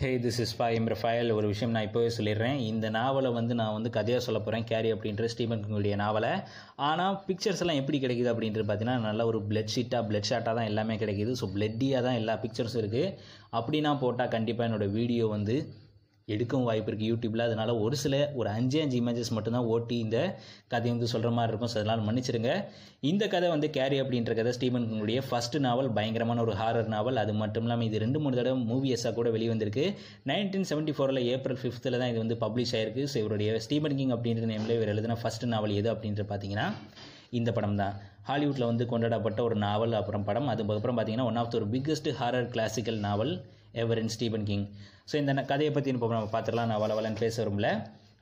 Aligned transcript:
Hey 0.00 0.08
this 0.24 0.38
is 0.42 0.52
Faheem 0.78 0.88
Rafael 0.92 1.30
ஒரு 1.36 1.46
விஷயம் 1.50 1.70
நான் 1.74 1.86
இப்போவே 1.86 2.08
சொல்லிடுறேன். 2.16 2.58
இந்த 2.70 2.86
நாவலை 2.96 3.30
வந்து 3.36 3.52
நான் 3.60 3.76
வந்து 3.76 3.90
கதையாக 3.94 4.22
சொல்ல 4.26 4.38
போகிறேன் 4.40 4.66
கேரி 4.70 4.88
அப்படின்ற 4.94 5.28
ஸ்டீபன் 5.32 5.62
கிங்குடைய 5.62 5.94
நாவலை. 6.02 6.32
ஆனால் 6.88 7.14
பிக்சர்ஸ் 7.28 7.62
எல்லாம் 7.64 7.80
எப்படி 7.82 7.98
கிடைக்குது 8.02 8.30
அப்படின்றது 8.32 8.66
பார்த்தீங்கன்னா 8.70 9.06
நல்ல 9.06 9.26
ஒரு 9.30 9.38
பிளட் 9.50 9.72
ஷீட்டாக 9.74 10.06
பிளட் 10.08 10.28
ஷாட்டாக 10.30 10.54
தான் 10.58 10.68
எல்லாமே 10.72 10.96
கிடைக்குது. 11.02 11.32
ஸோ 11.40 11.48
பிளட்டியாக 11.54 12.04
தான் 12.06 12.18
எல்லா 12.20 12.34
பிக்சர்ஸும் 12.44 12.82
இருக்குது 12.82 13.14
அப்படின்னா 13.60 13.92
போட்டால் 14.04 14.32
கண்டிப்பாக 14.36 14.68
என்னோடய 14.70 14.96
வீடியோ 14.98 15.26
வந்து 15.36 15.56
எடுக்கவும் 16.34 16.68
வாய்ப்பு 16.68 16.88
இருக்குது 16.90 17.08
யூடியூப்பில் 17.10 17.44
அதனால் 17.44 17.70
ஒரு 17.82 17.96
சில 18.02 18.14
ஒரு 18.38 18.48
அஞ்சு 18.54 18.78
அஞ்சு 18.84 18.96
இமேஜஸ் 19.00 19.30
மட்டும்தான் 19.34 19.66
ஓட்டி 19.74 19.96
இந்த 20.04 20.18
கதையை 20.72 20.92
வந்து 20.94 21.08
சொல்கிற 21.12 21.30
மாதிரி 21.36 21.50
இருக்கும். 21.52 21.70
ஸோ 21.72 21.76
அதனால் 21.80 22.02
மன்னிச்சிருங்க. 22.06 22.50
இந்த 23.10 23.24
கதை 23.34 23.48
வந்து 23.52 23.68
கேரி 23.76 23.96
அப்படின்ற 24.02 24.34
கதை 24.38 24.52
ஸ்டீபன் 24.56 24.86
கிங்குடைய 24.88 25.20
ஃபஸ்ட்டு 25.26 25.60
நாவல் 25.66 25.90
பயங்கரமான 25.98 26.42
ஒரு 26.46 26.54
ஹாரர் 26.60 26.90
நாவல் 26.94 27.20
அது 27.22 27.34
மட்டும் 27.42 27.66
இல்லாமல் 27.66 27.88
இது 27.88 28.00
ரெண்டு 28.04 28.20
மூணு 28.24 28.38
தடவை 28.40 28.58
மூவியஸாக 28.70 29.12
கூட 29.18 29.30
வெளிவந்திருக்கு. 29.36 29.84
நைன்டீன் 30.30 30.66
செவன்ட்டி 30.70 30.94
ஃபோரில் 30.96 31.22
ஏப்ரல் 31.34 31.60
ஃபிஃப்த்தில் 31.60 31.98
தான் 32.00 32.10
இது 32.14 32.20
வந்து 32.24 32.38
பப்ளிஷ் 32.42 32.74
ஆயிருக்கு. 32.78 33.04
ஸோ 33.12 33.18
இவருடைய 33.22 33.60
ஸ்டீபன் 33.66 33.96
கிங் 34.00 34.14
அப்படின்ற 34.16 34.48
நேமில் 34.52 34.74
இவர் 34.78 34.92
எழுதின 34.94 35.18
ஃபஸ்ட்டு 35.22 35.52
நாவல் 35.54 35.76
எது 35.82 35.90
அப்படின்ற 35.94 36.24
பார்த்தீங்கன்னா 36.32 36.66
இந்த 37.38 37.50
படம் 37.58 37.78
தான். 37.82 37.94
ஹாலிவுட்டில் 38.30 38.70
வந்து 38.72 38.84
கொண்டாடப்பட்ட 38.94 39.40
ஒரு 39.48 39.58
நாவல் 39.66 39.96
அப்புறம் 40.00 40.26
படம். 40.30 40.50
அதுக்கப்புறம் 40.54 40.98
பார்த்தீங்கன்னா 40.98 41.28
ஒன் 41.30 41.40
ஆஃப் 41.42 41.52
த 41.54 41.60
ஒரு 41.62 41.70
biggest 41.76 42.10
horror 42.22 42.50
classical 42.56 43.00
novel 43.08 43.32
ever 43.84 44.00
in 44.02 44.12
Stephen 44.16 44.46
King 44.50 44.66
so 45.10 45.14
இந்த 45.22 45.32
கதையை 45.52 45.72
பற்றி 45.74 45.92
இப்போ 45.96 46.14
நம்ம 46.14 46.32
பார்த்துடலாம் 46.32 46.70
நான் 46.72 46.82
வள 46.84 47.12
பேச 47.24 47.36
வரும்ல 47.44 47.68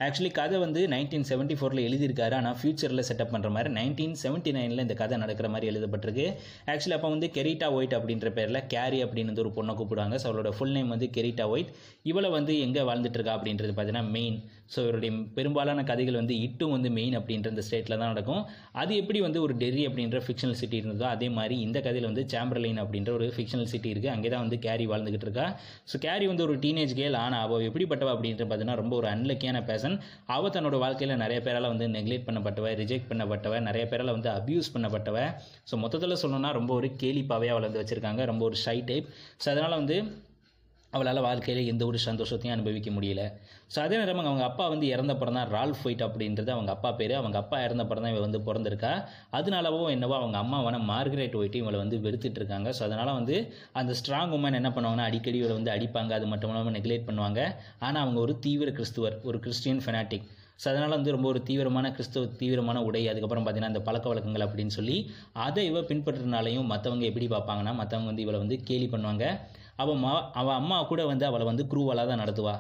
ஆக்சுவலி 0.04 0.30
கதை 0.38 0.56
வந்து 0.62 0.80
நைன்டீன் 0.92 1.26
செவன்ட்டி 1.28 1.56
ஃபோரில் 1.58 1.82
எழுதியிருக்காரு. 1.88 2.34
ஆனால் 2.38 2.56
ஃபியூச்சரில் 2.60 3.04
செட்டப் 3.08 3.30
பண்ணுற 3.34 3.50
மாதிரி 3.56 3.70
நைன்டீன் 3.76 4.16
செவன்ட்டி 4.22 4.50
நைனில் 4.56 4.82
இந்த 4.84 4.94
கதை 5.00 5.16
நடக்கிற 5.22 5.48
மாதிரி 5.52 5.66
எழுதப்பட்டிருக்கு. 5.70 6.26
ஆக்சுவலி 6.72 6.96
அப்போ 6.96 7.10
வந்து 7.14 7.28
கெரிட்டா 7.36 7.66
ஒயிட் 7.76 7.94
அப்படின்ற 7.98 8.30
பேரில் 8.38 8.60
கேரி 8.72 8.98
அப்படின்னு 9.04 9.32
வந்து 9.32 9.44
ஒரு 9.44 9.52
பொண்ணை 9.58 9.74
கூப்பிடுவாங்க. 9.80 10.16
ஸோ 10.22 10.26
அவளோட 10.30 10.52
ஃபுல் 10.56 10.74
நேம் 10.76 10.92
வந்து 10.94 11.08
கெரிட்டா 11.16 11.46
ஒயிட். 11.54 11.70
இவளை 12.10 12.30
வந்து 12.38 12.54
எங்கே 12.66 12.84
வாழ்ந்துட்டுருக்கா 12.90 13.36
அப்படின்றது 13.38 13.72
பார்த்தீங்கன்னா 13.76 14.04
மெயின் 14.16 14.38
ஸோ 14.72 14.78
இவருடைய 14.84 15.10
பெரும்பாலான 15.36 15.80
கதைகள் 15.88 16.18
வந்து 16.20 16.34
இட்டும் 16.44 16.72
வந்து 16.74 16.90
மெயின் 16.98 17.16
அப்படின்ற 17.18 17.48
இந்த 17.54 17.64
ஸ்டேட்டில் 17.66 17.96
தான் 18.00 18.12
நடக்கும். 18.12 18.42
அது 18.82 18.92
எப்படி 19.00 19.18
வந்து 19.26 19.40
ஒரு 19.46 19.54
டெரி 19.62 19.82
அப்படின்ற 19.88 20.20
ஃபிக்ஷனல் 20.26 20.58
சிட்டி 20.60 20.76
இருந்ததோ 20.82 21.06
அதே 21.14 21.28
மாதிரி 21.38 21.56
இந்த 21.66 21.78
கதையில் 21.86 22.08
வந்து 22.10 22.24
சாம்பர்லைன் 22.34 22.80
அப்படின்ற 22.84 23.12
ஒரு 23.18 23.26
ஃபிக்ஷனல் 23.36 23.70
சிட்டி 23.72 23.90
இருக்குது 23.94 24.12
அங்கே 24.14 24.30
தான் 24.34 24.44
வந்து 24.44 24.58
கேரி 24.66 24.86
வாழ்ந்துகிட்டு 24.92 25.28
இருக்கா. 25.28 25.46
ஸோ 25.90 26.00
கேரி 26.06 26.28
வந்து 26.32 26.44
ஒரு 26.46 26.56
டீனேஜ் 26.64 26.94
கேள் 27.00 27.18
ஆனால் 27.24 27.44
அவள் 27.48 27.66
எப்படிப்பட்டவா 27.68 28.14
அப்படின்றது 28.16 28.48
பார்த்தீங்கன்னா 28.48 28.80
ரொம்ப 28.82 28.96
ஒரு 29.00 29.10
அன்லக்கியான 29.14 29.62
பேசன் 29.70 29.98
அவள் 30.36 30.54
தன்னோட 30.56 30.78
வாழ்க்கையில் 30.84 31.22
நிறைய 31.24 31.40
பேரால் 31.48 31.70
வந்து 31.72 31.88
நெக்லெக்ட் 31.98 32.26
பண்ணப்பட்டவ 32.30 32.74
ரிஜெக்ட் 32.82 33.10
பண்ணப்பட்டவ 33.12 33.60
நிறைய 33.68 33.86
பேரால் 33.92 34.16
வந்து 34.16 34.32
அப்யூஸ் 34.38 34.74
பண்ணப்பட்டவ. 34.76 35.18
ஸோ 35.70 35.76
மொத்தத்தில் 35.84 36.20
சொல்லணும்னா 36.24 36.52
ரொம்ப 36.60 36.72
ஒரு 36.80 36.90
கேலிப்பாவே 37.04 37.52
வளர்ந்து 37.58 37.72
வந்து 37.74 37.82
வச்சுருக்காங்க. 37.82 38.22
ரொம்ப 38.30 38.42
ஒரு 38.48 38.56
ஷை 38.64 38.76
டைப் 38.88 39.06
ஸோ 39.42 39.46
அதனால் 39.52 39.80
வந்து 39.80 39.96
அவளால் 40.94 41.20
வாழ்க்கையில் 41.26 41.68
எந்த 41.72 41.82
ஒரு 41.90 41.98
சந்தோஷத்தையும் 42.06 42.54
அனுபவிக்க 42.56 42.90
முடியல. 42.96 43.22
ஸோ 43.74 43.78
அதே 43.84 43.96
நேரம் 44.00 44.20
அவங்க 44.22 44.44
அப்பா 44.48 44.64
வந்து 44.74 44.86
இறந்த 44.94 45.12
படம் 45.20 45.38
தான் 45.38 45.50
ரால் 45.54 45.74
ஃபைட் 45.78 46.02
அப்படின்றது 46.06 46.50
அவங்க 46.56 46.70
அப்பா 46.76 46.90
பேர். 47.00 47.14
அவங்க 47.20 47.38
அப்பா 47.42 47.58
இறந்த 47.66 47.84
படம் 47.90 48.04
தான் 48.06 48.14
இவ 48.14 48.22
வந்து 48.26 48.40
பிறந்திருக்கா. 48.48 48.92
அதனாலவோ 49.38 49.82
என்னவோ 49.96 50.16
அவங்க 50.20 50.38
அம்மாவான 50.44 50.80
மார்கரெட் 50.92 51.36
ஒயிட்டு 51.40 51.60
இவளை 51.62 51.80
வந்து 51.84 51.98
வெறுத்துட்டு 52.06 52.40
இருக்காங்க. 52.42 52.70
ஸோ 52.78 52.84
அதனால் 52.88 53.16
வந்து 53.18 53.36
அந்த 53.82 53.94
ஸ்ட்ராங் 54.00 54.34
உமன் 54.38 54.58
என்ன 54.60 54.72
பண்ணுவாங்கன்னா 54.76 55.08
அடிக்கடி 55.10 55.38
இவளை 55.42 55.56
வந்து 55.60 55.74
அடிப்பாங்க. 55.76 56.12
அது 56.20 56.28
மட்டும் 56.32 56.52
இல்லாமல் 56.52 56.76
நெக்லேட் 56.78 57.08
பண்ணுவாங்க. 57.10 57.40
ஆனால் 57.86 58.02
அவங்க 58.04 58.20
ஒரு 58.26 58.34
தீவிர 58.46 58.70
கிறிஸ்துவர் 58.78 59.18
ஒரு 59.30 59.40
கிறிஸ்டியன் 59.46 59.84
ஃபெனாட்டிக் 59.86 60.26
ஸோ 60.62 60.66
அதனால் 60.72 60.94
வந்து 60.96 61.14
ரொம்ப 61.14 61.26
ஒரு 61.30 61.40
தீவிரமான 61.46 61.86
கிறிஸ்துவ 61.94 62.26
தீவிரமான 62.40 62.82
உடை. 62.88 63.00
அதுக்கப்புறம் 63.12 63.44
பார்த்தீங்கன்னா 63.44 63.72
அந்த 63.72 63.80
பழக்க 63.88 64.06
வழக்கங்கள் 64.10 64.44
அப்படின்னு 64.46 64.74
சொல்லி 64.76 64.96
அதை 65.46 65.62
இவ 65.70 65.80
பின்பற்றுறதுனாலையும் 65.88 66.70
மற்றவங்க 66.72 67.04
எப்படி 67.10 67.26
பார்ப்பாங்கன்னா 67.32 67.72
மற்றவங்க 67.80 68.10
வந்து 68.12 68.24
இவளை 68.26 68.40
வந்து 68.44 68.58
கேலி 68.68 68.86
பண்ணுவாங்க. 68.92 69.24
அவள் 69.82 69.98
மா 70.04 70.14
அவள் 70.40 70.58
அம்மா 70.60 70.78
கூட 70.92 71.02
வந்து 71.10 71.24
அவளை 71.28 71.44
வந்து 71.50 71.64
குரூவலாக 71.72 72.08
தான் 72.10 72.22
நடத்துவா. 72.22 72.54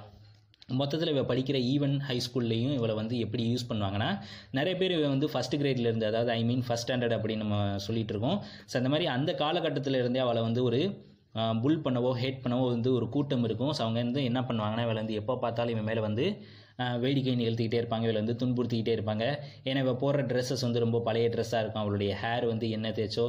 மொத்தத்தில் 0.80 1.10
இவள் 1.12 1.28
படிக்கிற 1.30 1.56
ஈவன் 1.72 1.96
ஹை 2.08 2.16
ஸ்கூல்லையும் 2.26 2.74
இவளை 2.76 2.94
வந்து 3.00 3.14
எப்படி 3.24 3.42
யூஸ் 3.52 3.66
பண்ணுவாங்கன்னா 3.70 4.10
நிறைய 4.58 4.74
பேர் 4.80 4.94
இவள் 4.96 5.12
வந்து 5.14 5.28
ஃபஸ்ட் 5.32 5.56
கிரேட்ல 5.62 5.88
இருந்து 5.90 6.08
அதாவது 6.10 6.30
ஐ 6.36 6.40
மீன் 6.50 6.64
ஃபஸ்ட் 6.68 6.86
ஸ்டாண்டர்ட் 6.86 7.16
அப்படின்னு 7.16 7.44
நம்ம 7.44 7.58
சொல்லிட்டு 7.86 8.14
இருக்கோம். 8.14 8.38
ஸோ 8.70 8.74
அந்த 8.80 8.90
மாதிரி 8.92 9.08
அந்த 9.16 9.30
காலகட்டத்தில் 9.42 10.00
இருந்தே 10.02 10.22
அவளை 10.26 10.42
வந்து 10.48 10.62
ஒரு 10.68 10.80
புல் 11.64 11.82
பண்ணவோ 11.86 12.10
ஹேட் 12.22 12.42
பண்ணவோ 12.44 12.66
வந்து 12.74 12.90
ஒரு 12.98 13.06
கூட்டம் 13.14 13.44
இருக்கும். 13.48 13.72
ஸோ 13.76 13.82
அவங்க 13.84 13.98
வந்து 14.06 14.22
என்ன 14.30 14.40
பண்ணுவாங்கன்னா 14.48 14.86
இவளை 14.86 15.00
வந்து 15.02 15.18
எப்போ 15.20 15.36
பார்த்தாலும் 15.44 15.74
இவன் 15.76 15.88
மேலே 15.90 16.02
வந்து 16.08 16.26
வேடிக்கை 17.02 17.34
நிகழ்த்திக்கிட்டே 17.40 17.80
இருப்பாங்க. 17.82 18.04
இவளை 18.08 18.20
வந்து 18.22 18.36
துன்புறுத்திக்கிட்டே 18.40 18.94
இருப்பாங்க. 18.98 19.24
ஏன்னா 19.68 19.80
இவள் 19.84 19.98
போடுற 20.02 20.22
ட்ரெஸ்ஸஸ் 20.30 20.64
வந்து 20.66 20.82
ரொம்ப 20.84 21.00
பழைய 21.08 21.26
ட்ரெஸ்ஸாக 21.34 21.62
இருக்கும். 21.64 21.82
அவளுடைய 21.84 22.12
ஹேர் 22.22 22.46
வந்து 22.52 22.68
என்ன 22.76 22.92
தேய்ச்சோ 22.98 23.26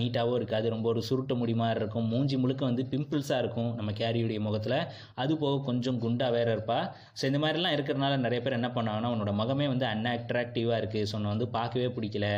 நீட்டாகவும் 0.00 0.38
இருக்காது. 0.40 0.66
ரொம்ப 0.74 0.86
ஒரு 0.92 1.02
சுருட்ட 1.08 1.34
முடி 1.42 1.54
மாதிரி 1.62 1.80
இருக்கும். 1.82 2.06
மூஞ்சி 2.12 2.38
முழுக்க 2.44 2.62
வந்து 2.70 2.84
பிம்பிள்ஸாக 2.92 3.42
இருக்கும் 3.44 3.70
நம்ம 3.78 3.92
கேரியுடைய 4.00 4.40
முகத்தில். 4.46 4.78
அது 5.24 5.32
போக 5.42 5.62
கொஞ்சம் 5.68 5.98
குண்டாக 6.04 6.30
வேற 6.36 6.48
இருப்பா. 6.56 6.78
ஸோ 7.18 7.24
இந்த 7.30 7.40
மாதிரிலாம் 7.44 7.74
இருக்கிறனால 7.78 8.14
நிறைய 8.26 8.40
பேர் 8.44 8.58
என்ன 8.60 8.70
பண்ணுவாங்கன்னா 8.76 9.10
உன்னோட 9.16 9.34
முகமே 9.40 9.66
வந்து 9.74 9.86
அன்அட்ராக்டிவாக 9.92 10.80
இருக்குது 10.82 11.08
ஸோ 11.10 11.14
நான் 11.22 11.34
வந்து 11.34 11.48
பார்க்கவே 11.58 11.88
பிடிக்கல. 11.96 12.28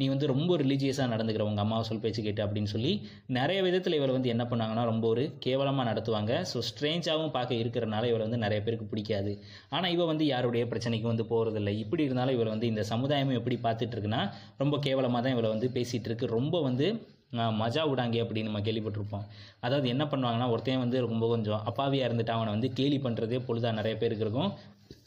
நீ 0.00 0.06
வந்து 0.14 0.26
ரொம்ப 0.32 0.56
ரிலீஜியஸாக 0.62 1.08
நடந்துக்கிற. 1.14 1.44
உங்கள் 1.50 1.64
அம்மாவை 1.66 1.84
சொல் 1.90 2.02
பேச்சு 2.04 2.26
கேட்டு 2.28 2.44
அப்படின்னு 2.46 2.72
சொல்லி 2.74 2.92
நிறைய 3.38 3.58
விதத்தில் 3.68 3.98
இவளை 4.00 4.12
வந்து 4.18 4.32
என்ன 4.34 4.46
பண்ணாங்கன்னா 4.52 4.84
ரொம்ப 4.92 5.06
ஒரு 5.12 5.24
கேவலமாக 5.46 5.86
நடத்துவாங்க. 5.90 6.32
ஸோ 6.52 6.58
ஸ்ட்ரேஞ்சாகவும் 6.70 7.34
பார்க்க 7.36 7.62
இருக்கிறனால 7.62 8.08
இவளை 8.12 8.24
வந்து 8.26 8.42
நிறைய 8.46 8.60
பேருக்கு 8.66 8.90
பிடிக்காது. 8.92 9.34
ஆனால் 9.74 9.92
இவ 9.98 10.06
வந்து 10.12 10.24
யாருடைய 10.32 10.64
பிரச்சனைக்கு 10.72 11.12
வந்து 11.12 11.26
போகிறதில்ல 11.32 11.70
இப்படி 11.82 12.02
இருந்தாலும் 12.08 12.36
இவளை 12.38 12.50
வந்து 12.54 12.72
இந்த 12.72 12.82
சமுதாயமும் 12.92 13.38
எப்படி 13.40 13.58
பார்த்துட்டு 13.68 13.94
இருக்குன்னா 13.96 14.22
ரொம்ப 14.64 14.74
கேவலமாக 14.88 15.22
தான் 15.26 15.36
இவளை 15.36 15.50
வந்து 15.54 15.68
பேசிகிட்டு 15.76 16.10
இருக்கு 16.10 16.34
ரொம்ப 16.38 16.56
வந்து 16.68 16.88
மஜா 17.60 17.82
விடாங்க 17.88 18.16
அப்படின்னு 18.24 18.48
நம்ம 18.48 18.60
கேள்விப்பட்டிருப்போம். 18.66 19.24
அதாவது 19.66 19.86
என்ன 19.94 20.04
பண்ணுவாங்கன்னா 20.12 20.46
ஒருத்தன் 20.52 20.82
வந்து 20.84 20.98
ரொம்ப 21.06 21.24
கொஞ்சம் 21.32 21.64
அப்பாவியாக 21.70 22.08
இருந்துட்டு 22.08 22.34
அவனை 22.36 22.50
வந்து 22.54 22.68
கேலி 22.78 22.98
பண்ணுறதே 23.06 23.38
பொழுதாக 23.48 23.78
நிறைய 23.78 23.94
பேருக்கு 24.02 24.24
இருக்கும். 24.26 24.50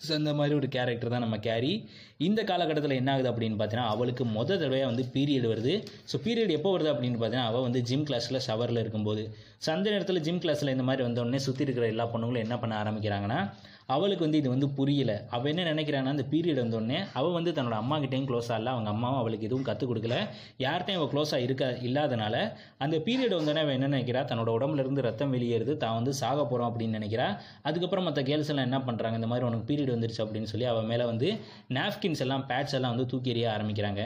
ஸோ 0.06 0.12
இந்த 0.20 0.32
மாதிரி 0.40 0.54
ஒரு 0.60 0.68
கேரக்டர் 0.76 1.14
தான் 1.14 1.24
நம்ம 1.26 1.38
கேரி 1.48 1.72
இந்த 2.28 2.42
காலகட்டத்தில் 2.52 2.98
என்ன 3.00 3.12
ஆகுது 3.14 3.30
அப்படின்னு 3.32 3.58
பார்த்தீங்கன்னா 3.60 3.94
அவளுக்கு 3.94 4.24
மொதல் 4.36 4.62
தடவையாக 4.62 4.92
வந்து 4.92 5.06
பீரியட் 5.16 5.48
வருது. 5.54 5.74
ஸோ 6.12 6.18
பீரியட் 6.26 6.56
எப்போ 6.58 6.72
வருது 6.76 6.92
அப்படின்னு 6.94 7.18
பார்த்தீங்கன்னா 7.22 7.50
அவள் 7.52 7.66
வந்து 7.68 7.82
ஜிம் 7.90 8.06
கிளாஸில் 8.10 8.44
ஷவரில் 8.48 8.82
இருக்கும்போது. 8.84 9.24
ஸோ 9.64 9.70
அந்த 9.76 9.88
நேரத்தில் 9.94 10.24
ஜிம் 10.28 10.42
கிளாஸில் 10.46 10.74
இந்த 10.76 10.86
மாதிரி 10.90 11.06
வந்தோடனே 11.08 11.42
சுற்றி 11.48 11.66
இருக்கிற 11.68 11.88
எல்லா 11.94 12.08
பொண்ணுங்களும் 12.14 12.46
என்ன 12.46 12.58
பண்ண 12.64 12.76
ஆரம்பிக்கிறாங்கன்னா 12.84 13.40
அவளுக்கு 13.96 14.26
வந்து 14.26 14.40
இது 14.42 14.50
வந்து 14.54 14.68
புரியல. 14.78 15.12
அவள் 15.36 15.50
என்ன 15.52 15.64
நினைக்கிறான்னா 15.70 16.12
அந்த 16.16 16.26
பீரியட் 16.32 16.62
வந்தோடனே 16.64 16.98
அவள் 17.20 17.36
வந்து 17.38 17.52
தன்னோட 17.58 17.78
அம்மா 17.84 17.98
கிட்டேயும் 18.04 18.28
க்ளோஸ் 18.30 18.50
ஆகல 18.56 18.74
அவங்க 18.76 18.90
அம்மாவும் 18.94 19.20
அவளுக்கு 19.22 19.48
எதுவும் 19.50 19.68
கற்றுக் 19.70 19.92
கொடுக்கல. 19.92 20.18
யார்கிட்டையும் 20.66 21.00
அவள் 21.02 21.12
க்ளோஸாக 21.14 21.46
இருக்க 21.48 21.70
இல்லாதனால 21.90 22.36
அந்த 22.86 22.98
பீரியட் 23.08 23.38
வந்தோடனே 23.40 23.64
அவள் 23.66 23.78
என்ன 23.80 23.92
நினைக்கிறா 23.96 24.24
தன்னோட 24.32 24.52
உடம்புல 24.58 24.84
இருந்து 24.86 25.06
ரத்தம் 25.10 25.34
வெளியேறுது. 25.38 25.76
தான் 25.86 25.98
வந்து 26.00 26.14
சாக 26.22 26.40
போகிறோம் 26.44 26.70
அப்படின்னு 26.72 27.00
நினைக்கிறா. 27.00 27.28
அதுக்கப்புறம் 27.70 28.08
மற்ற 28.10 28.24
கேர்ள்ஸ் 28.32 28.52
எல்லாம் 28.54 28.70
என்ன 28.70 28.82
பண்ணுறாங்க 28.90 29.22
இந்த 29.22 29.32
மாதிரி 29.34 29.48
உனக்கு 29.50 29.70
பீரியட் 29.72 29.96
வந்துருச்சு 29.96 30.26
அப்படின்னு 30.26 30.52
சொல்லி 30.54 30.68
அவள் 30.74 30.90
மேலே 30.94 31.08
வந்து 31.14 31.30
நாப்கின்ஸ் 31.80 32.26
எல்லாம் 32.28 32.46
பேட்ஸ் 32.52 32.78
எல்லாம் 32.80 32.96
வந்து 32.96 33.12
தூக்கி 33.14 33.34
எறிய 33.34 33.48
ஆரம்பிக்கிறாங்க. 33.56 34.04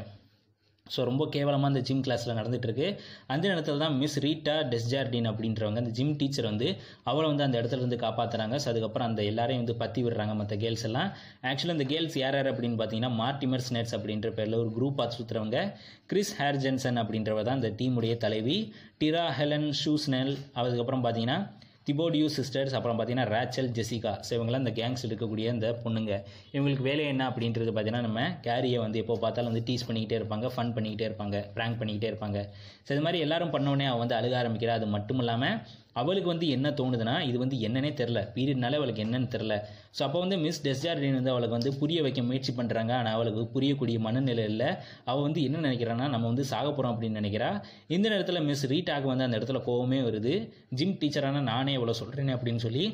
ஸோ 0.88 1.04
ரொம்ப 1.04 1.24
கேவலமாக 1.30 1.70
அந்த 1.72 1.80
ஜிம் 1.80 2.02
கிளாஸில் 2.06 2.38
நடந்துகிட்ருக்கு 2.38 2.88
அந்த 3.28 3.46
இடத்துல 3.48 3.78
தான் 3.78 3.96
மிஸ் 4.02 4.18
ரீட்டா 4.20 4.56
டெஸ்ஜார்டின் 4.72 5.28
அப்படின்றவங்க 5.32 5.80
அந்த 5.84 5.90
ஜிம் 5.90 6.12
டீச்சர் 6.16 6.48
வந்து 6.50 6.68
அவளை 7.04 7.26
வந்து 7.30 7.44
அந்த 7.44 7.56
இடத்துல 7.62 7.82
இருந்து 7.84 8.00
காப்பாற்றுறாங்க 8.04 8.56
ஸோ 8.56 8.68
அதுக்கப்புறம் 8.72 9.08
அந்த 9.08 9.24
எல்லாரையும் 9.24 9.64
வந்து 9.64 9.76
பற்றி 9.76 10.04
விடுறாங்க 10.04 10.36
மற்ற 10.36 10.56
கேர்ள்ஸ் 10.56 10.86
எல்லாம். 10.90 11.10
ஆக்சுவலாக 11.44 11.78
அந்த 11.78 11.88
கேர்ள்ஸ் 11.94 12.18
யார் 12.18 12.36
யார் 12.36 12.52
அப்படின்னு 12.52 12.80
பார்த்தீங்கன்னா 12.82 13.12
மார்டிமர் 13.22 13.66
ஸ்னேட்ஸ் 13.70 13.96
அப்படின்ற 13.98 14.32
பேரில் 14.34 14.62
ஒரு 14.64 14.72
குரூப் 14.78 14.98
பார்த்து 15.00 15.20
சுற்றுறவங்க 15.20 15.60
கிறிஸ் 16.08 16.34
ஹேர் 16.42 16.62
ஜென்சன் 16.66 17.02
அப்படின்றவ 17.04 17.44
தான் 17.44 17.60
அந்த 17.60 17.72
டீமுடைய 17.82 18.16
தலைவி. 18.26 18.58
டிரா 19.02 19.26
ஹெலன் 19.40 19.70
ஷூஸ்னெல் 19.84 20.34
அதுக்கப்புறம் 20.54 21.06
பார்த்தீங்கன்னா 21.06 21.40
திபோடியூ 21.88 22.28
சிஸ்டர்ஸ் 22.36 22.76
அப்புறம் 22.78 22.98
பார்த்தீங்கன்னா 22.98 23.28
ரேச்சல் 23.36 23.70
ஜெசிகா. 23.78 24.14
ஸோ 24.28 24.32
இவங்களாம் 24.38 24.64
இந்த 24.64 24.74
கேங்ஸ் 24.80 25.04
இருக்கக்கூடிய 25.08 25.46
இந்த 25.56 25.68
பொண்ணுங்க. 25.84 26.14
இவங்களுக்கு 26.56 26.86
வேலை 26.90 27.04
என்ன 27.14 27.24
அப்படின்றது 27.32 27.72
பார்த்தீங்கன்னா 27.76 28.06
நம்ம 28.08 28.22
கேரியை 28.48 28.80
வந்து 28.86 29.02
எப்போ 29.04 29.18
பார்த்தாலும் 29.26 29.52
வந்து 29.52 29.66
டீஸ் 29.70 29.88
பண்ணிக்கிட்டே 29.88 30.18
இருப்பாங்க 30.20 30.50
ஃபன் 30.56 30.74
பண்ணிக்கிட்டே 30.78 31.08
இருப்பாங்க 31.10 31.40
ப்ராங்க் 31.58 31.80
பண்ணிக்கிட்டே 31.82 32.10
இருப்பாங்க. 32.12 32.40
ஸோ 32.86 32.92
இது 32.96 33.04
மாதிரி 33.08 33.20
எல்லாரும் 33.26 33.54
பண்ணோடனே 33.56 33.88
அவன் 33.92 34.04
வந்து 34.06 34.18
அழுக 34.20 34.36
ஆரம்பிக்கிறா 34.44 34.78
அது 34.80 34.88
மட்டும் 34.96 35.22
இல்லாமல் 35.24 35.58
அவளுக்கு 36.02 36.30
வந்து 36.34 36.48
என்ன 36.56 36.68
தோணுதுன்னா 36.80 37.16
இது 37.30 37.38
வந்து 37.44 37.58
என்னன்னே 37.66 37.92
தெரில 38.00 38.22
பீரியட்னால 38.36 38.80
அவளுக்கு 38.80 39.04
என்னன்னு 39.06 39.30
தெரில 39.36 39.54
ஸோ 39.98 40.02
அப்போ 40.08 40.20
வந்து 40.24 40.38
மிஸ் 40.46 40.62
டெஸ்டார்டின் 40.66 41.18
வந்து 41.20 41.32
அவளுக்கு 41.34 41.58
வந்து 41.58 41.72
புரிய 41.82 42.00
வைக்க 42.06 42.22
முயற்சி 42.30 42.54
பண்ணுறாங்க 42.58 42.92
ஆனால் 43.00 43.16
அவளுக்கு 43.18 43.42
புரியக்கூடிய 43.56 43.98
மனநிலை 44.08 44.46
இல்லை. 44.52 44.70
அவள் 45.10 45.26
வந்து 45.28 45.42
என்ன 45.48 45.62
நினைக்கிறான்னா 45.68 46.08
நம்ம 46.14 46.26
வந்து 46.32 46.46
சாக 46.52 46.68
போகிறோம் 46.70 46.94
அப்படின்னு 46.94 47.20
நினைக்கிறா. 47.22 47.50
இந்த 47.96 48.06
நேரத்தில் 48.14 48.46
மிஸ் 48.50 48.66
ரீட்டாக்கு 48.74 49.10
வந்து 49.14 49.28
அந்த 49.28 49.40
இடத்துல 49.40 49.62
கோவமே 49.70 50.00
வருது. 50.10 50.34
ஜிம் 50.80 50.98
டீச்சரான 51.04 51.44
நானே 51.52 51.76
இவ்வளோ 51.80 51.96
சொல்கிறேனே 52.02 52.36
அப்படின்னு 52.38 52.64
சொல்லி 52.68 52.86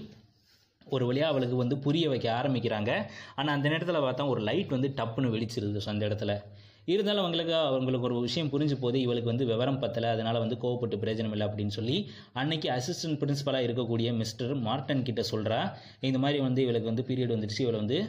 ஒரு 0.87 1.03
வழியாக 1.09 1.31
அவளுக்கு 1.31 1.57
வந்து 1.63 1.75
புரிய 1.85 2.05
வைக்க 2.13 2.27
ஆரம்பிக்கிறாங்க. 2.39 2.91
ஆனால் 3.35 3.55
அந்த 3.57 3.67
நேரத்தில் 3.73 4.05
பார்த்தா 4.07 4.31
ஒரு 4.33 4.41
லைட் 4.49 4.75
வந்து 4.77 4.89
டப்புன்னு 4.99 5.33
வெளிச்சிருது. 5.35 5.81
ஸோ 5.85 5.89
அந்த 5.95 6.05
இடத்துல 6.09 6.33
இருந்தாலும் 6.87 7.23
அவங்களுக்கு 7.23 7.53
அவங்களுக்கு 7.55 8.07
ஒரு 8.09 8.17
விஷயம் 8.19 8.51
புரிஞ்சு 8.53 8.77
போது 8.79 8.97
இவளுக்கு 9.01 9.31
வந்து 9.31 9.45
விவரம் 9.45 9.81
பத்தலை 9.83 10.09
அதனால் 10.09 10.39
வந்து 10.39 10.57
கோவப்பட்டு 10.63 11.01
பிரயோஜனம் 11.03 11.35
இல்லை 11.35 11.47
அப்படின்னு 11.47 11.75
சொல்லி 11.79 11.97
அன்னைக்கு 12.33 12.69
அசிஸ்டன்ட் 12.77 13.21
பிரின்சிபலாக 13.21 13.67
இருக்கக்கூடிய 13.67 14.11
மிஸ்டர் 14.13 14.55
மார்டன் 14.67 15.07
கிட்ட 15.09 15.23
சொல்கிறா 15.31 15.61
இந்த 15.99 16.19
மாதிரி 16.19 16.39
வந்து 16.39 16.61
இவளுக்கு 16.61 16.91
வந்து 16.91 17.07
பீரியட் 17.09 17.35
வந்துடுச்சு 17.35 17.65
இவளை 17.67 17.79
வந்து 17.79 17.99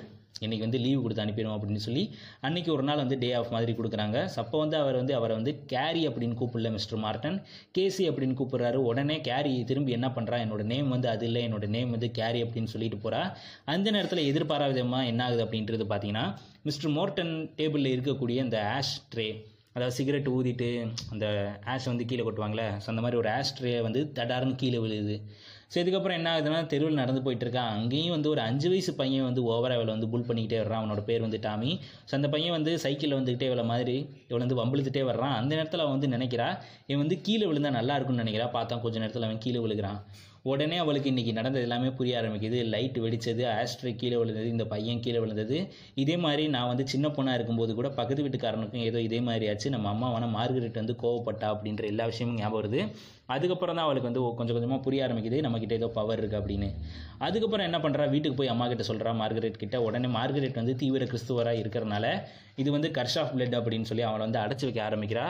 இன்றைக்கி 0.45 0.65
வந்து 0.65 0.79
லீவ் 0.85 1.03
கொடுத்து 1.03 1.23
அனுப்பிடுவோம் 1.25 1.57
அப்படின்னு 1.57 1.83
சொல்லி 1.87 2.03
அன்றைக்கி 2.47 2.71
ஒரு 2.75 2.83
நாள் 2.83 3.01
வந்து 3.03 3.19
டே 3.19 3.29
ஆஃப் 3.33 3.53
மாதிரி 3.55 3.73
கொடுக்குறாங்க. 3.79 4.19
அப்போ 4.43 4.57
வந்து 4.59 4.77
அவர் 4.77 4.97
வந்து 5.01 5.15
அவரை 5.15 5.35
வந்து 5.37 5.53
கேரி 5.73 6.09
அப்படின்னு 6.09 6.39
கூப்பிடல 6.41 6.71
மிஸ்டர் 6.77 7.03
மார்டன். 7.05 7.37
கேசி 7.79 8.05
அப்படின்னு 8.11 8.39
கூப்பிட்றாரு. 8.41 8.79
உடனே 8.91 9.21
கேரி 9.21 9.53
திரும்பி 9.71 9.93
என்ன 9.99 10.09
பண்ணுறா 10.17 10.39
என்னோட 10.45 10.65
நேம் 10.73 10.89
வந்து 10.89 11.09
அது 11.09 11.27
இல்லை 11.29 11.43
என்னோட 11.49 11.69
நேம் 11.77 11.91
வந்து 11.91 12.11
கேரி 12.11 12.41
அப்படின்னு 12.45 12.73
சொல்லிட்டு 12.75 12.99
போகிறா 13.05 13.23
அந்த 13.75 13.91
நேரத்தில் 13.91 14.29
எதிர்பாராத 14.31 14.73
விதமாக 14.73 15.11
என்ன 15.13 15.25
ஆகுது 15.25 15.45
அப்படின்றது 15.47 15.87
பார்த்தீங்கன்னா 15.93 16.27
மிஸ்டர் 16.65 16.93
மோர்டன் 16.97 17.33
டேபிளில் 17.57 17.95
இருக்கக்கூடிய 17.95 18.39
அந்த 18.45 18.59
ஆஷ் 18.75 18.93
ட்ரே 19.13 19.25
அதாவது 19.75 19.95
சிகரெட் 19.97 20.29
ஊதிட்டு 20.35 20.69
அந்த 21.13 21.27
ஆஷ் 21.73 21.89
வந்து 21.91 22.05
கீழே 22.11 22.23
கொட்டுவாங்களே 22.25 22.67
ஸோ 22.83 22.87
அந்த 22.93 23.03
மாதிரி 23.05 23.19
ஒரு 23.21 23.29
ஆஷ் 23.37 23.53
ட்ரே 23.59 23.73
வந்து 23.87 24.01
தடார்னு 24.19 24.55
கீழே 24.55 24.79
விழுது. 24.85 25.17
ஸோ 25.73 25.77
இதுக்கப்புறம் 25.83 26.17
என்ன 26.19 26.29
ஆகுதுன்னா 26.33 26.59
தெருவில் 26.73 27.01
நடந்து 27.01 27.23
போயிட்டு 27.27 27.45
இருக்கான். 27.47 27.71
அங்கேயும் 27.77 28.15
வந்து 28.17 28.29
ஒரு 28.33 28.41
அஞ்சு 28.41 28.69
வயசு 28.73 28.93
பையன் 28.95 29.29
வந்து 29.29 29.43
ஓவராக 29.53 29.79
இவளை 29.79 29.93
வந்து 29.95 30.11
புல் 30.13 30.27
பண்ணிக்கிட்டே 30.29 30.59
வர்றான். 30.63 30.83
அவனோட 30.83 31.03
பேர் 31.09 31.25
வந்து 31.27 31.41
டாமி. 31.47 31.71
ஸோ 32.09 32.15
அந்த 32.19 32.29
பையன் 32.35 32.57
வந்து 32.59 32.75
சைக்கிளில் 32.85 33.19
வந்துக்கிட்டே 33.19 33.49
இவளை 33.51 33.65
மாதிரி 33.73 33.97
இவளை 34.29 34.43
வந்து 34.45 34.59
வம்பிழுத்துட்டே 34.61 35.05
வர்றான். 35.11 35.37
அந்த 35.41 35.53
நேரத்தில் 35.59 35.85
அவன் 35.85 35.97
வந்து 35.97 36.15
நினைக்கிறா 36.17 36.49
இவன் 36.87 37.03
வந்து 37.05 37.19
கீழே 37.29 37.47
விழுந்தா 37.51 37.73
நல்லா 37.81 37.97
இருக்கும்னு 37.97 38.25
நினைக்கிறா. 38.25 38.49
பார்த்தா 38.59 38.83
கொஞ்சம் 38.85 39.05
நேரத்தில் 39.05 39.29
அவன் 39.29 39.43
கீழே 39.47 39.63
விழுகிறான். 39.67 39.99
உடனே 40.51 40.77
அவளுக்கு 40.83 41.11
இன்றைக்கி 41.11 41.33
நடந்தது 41.37 41.65
எல்லாமே 41.67 41.89
புரிய 41.99 42.15
ஆரம்பிக்குது. 42.21 42.59
லைட் 42.73 42.97
வெடிச்சது 43.05 43.43
ஆஸ்ட்ரே 43.51 43.91
கீழே 44.01 44.17
விழுந்தது 44.21 44.49
இந்த 44.55 44.65
பையன் 44.73 45.03
கீழே 45.05 45.19
விழுந்தது. 45.25 45.59
இதே 46.03 46.17
மாதிரி 46.25 46.45
நான் 46.55 46.71
வந்து 46.71 46.85
சின்ன 46.93 47.09
பொண்ணாக 47.17 47.39
இருக்கும்போது 47.39 47.73
கூட 47.79 47.89
பக்கத்து 47.99 48.25
வீட்டுக்காரனுக்கும் 48.27 48.85
ஏதோ 48.89 49.01
இதே 49.09 49.21
மாதிரி 49.29 49.47
ஆச்சு. 49.53 49.71
நம்ம 49.75 49.91
அம்மாவான 49.95 50.31
மார்கரெட் 50.37 50.81
வந்து 50.83 50.97
கோவப்பட்டா 51.03 51.51
அப்படின்ற 51.55 51.85
எல்லா 51.93 52.07
விஷயமும் 52.13 52.41
ஞாபகம் 52.41 52.59
வருது. 52.61 52.81
அதுக்கப்புறம் 53.35 53.77
தான் 53.79 53.87
அவளுக்கு 53.87 54.09
வந்து 54.11 54.23
கொஞ்சம் 54.41 54.57
கொஞ்சமாக 54.57 54.81
புரிய 54.87 55.07
ஆரம்பிக்குது. 55.07 55.39
நம்மக்கிட்ட 55.47 55.79
ஏதோ 55.81 55.91
பவர் 55.99 56.21
இருக்குது 56.23 56.41
அப்படின்னு. 56.41 56.71
அதுக்கப்புறம் 57.29 57.67
என்ன 57.69 57.79
பண்ணுறா 57.87 58.11
வீட்டுக்கு 58.17 58.39
போய் 58.41 58.53
அம்மா 58.55 58.67
கிட்ட 58.73 58.85
சொல்கிறா 58.91 59.13
மார்கரெட் 59.23 59.63
கிட்ட. 59.63 59.79
உடனே 59.89 60.11
மார்கரெட் 60.19 60.61
வந்து 60.63 60.77
தீவிர 60.83 61.05
கிறிஸ்துவராக 61.13 61.63
இருக்கிறனால 61.63 62.07
இது 62.63 62.71
வந்து 62.77 62.89
கர்ஷ் 62.99 63.19
ஆஃப் 63.21 63.33
பிளட் 63.37 63.59
அப்படின்னு 63.61 63.89
சொல்லி 63.93 64.07
அவளை 64.09 64.23
வந்து 64.29 64.43
அடைச்சி 64.45 64.67
வைக்க 64.69 64.81
ஆரம்பிக்கிறா. 64.91 65.27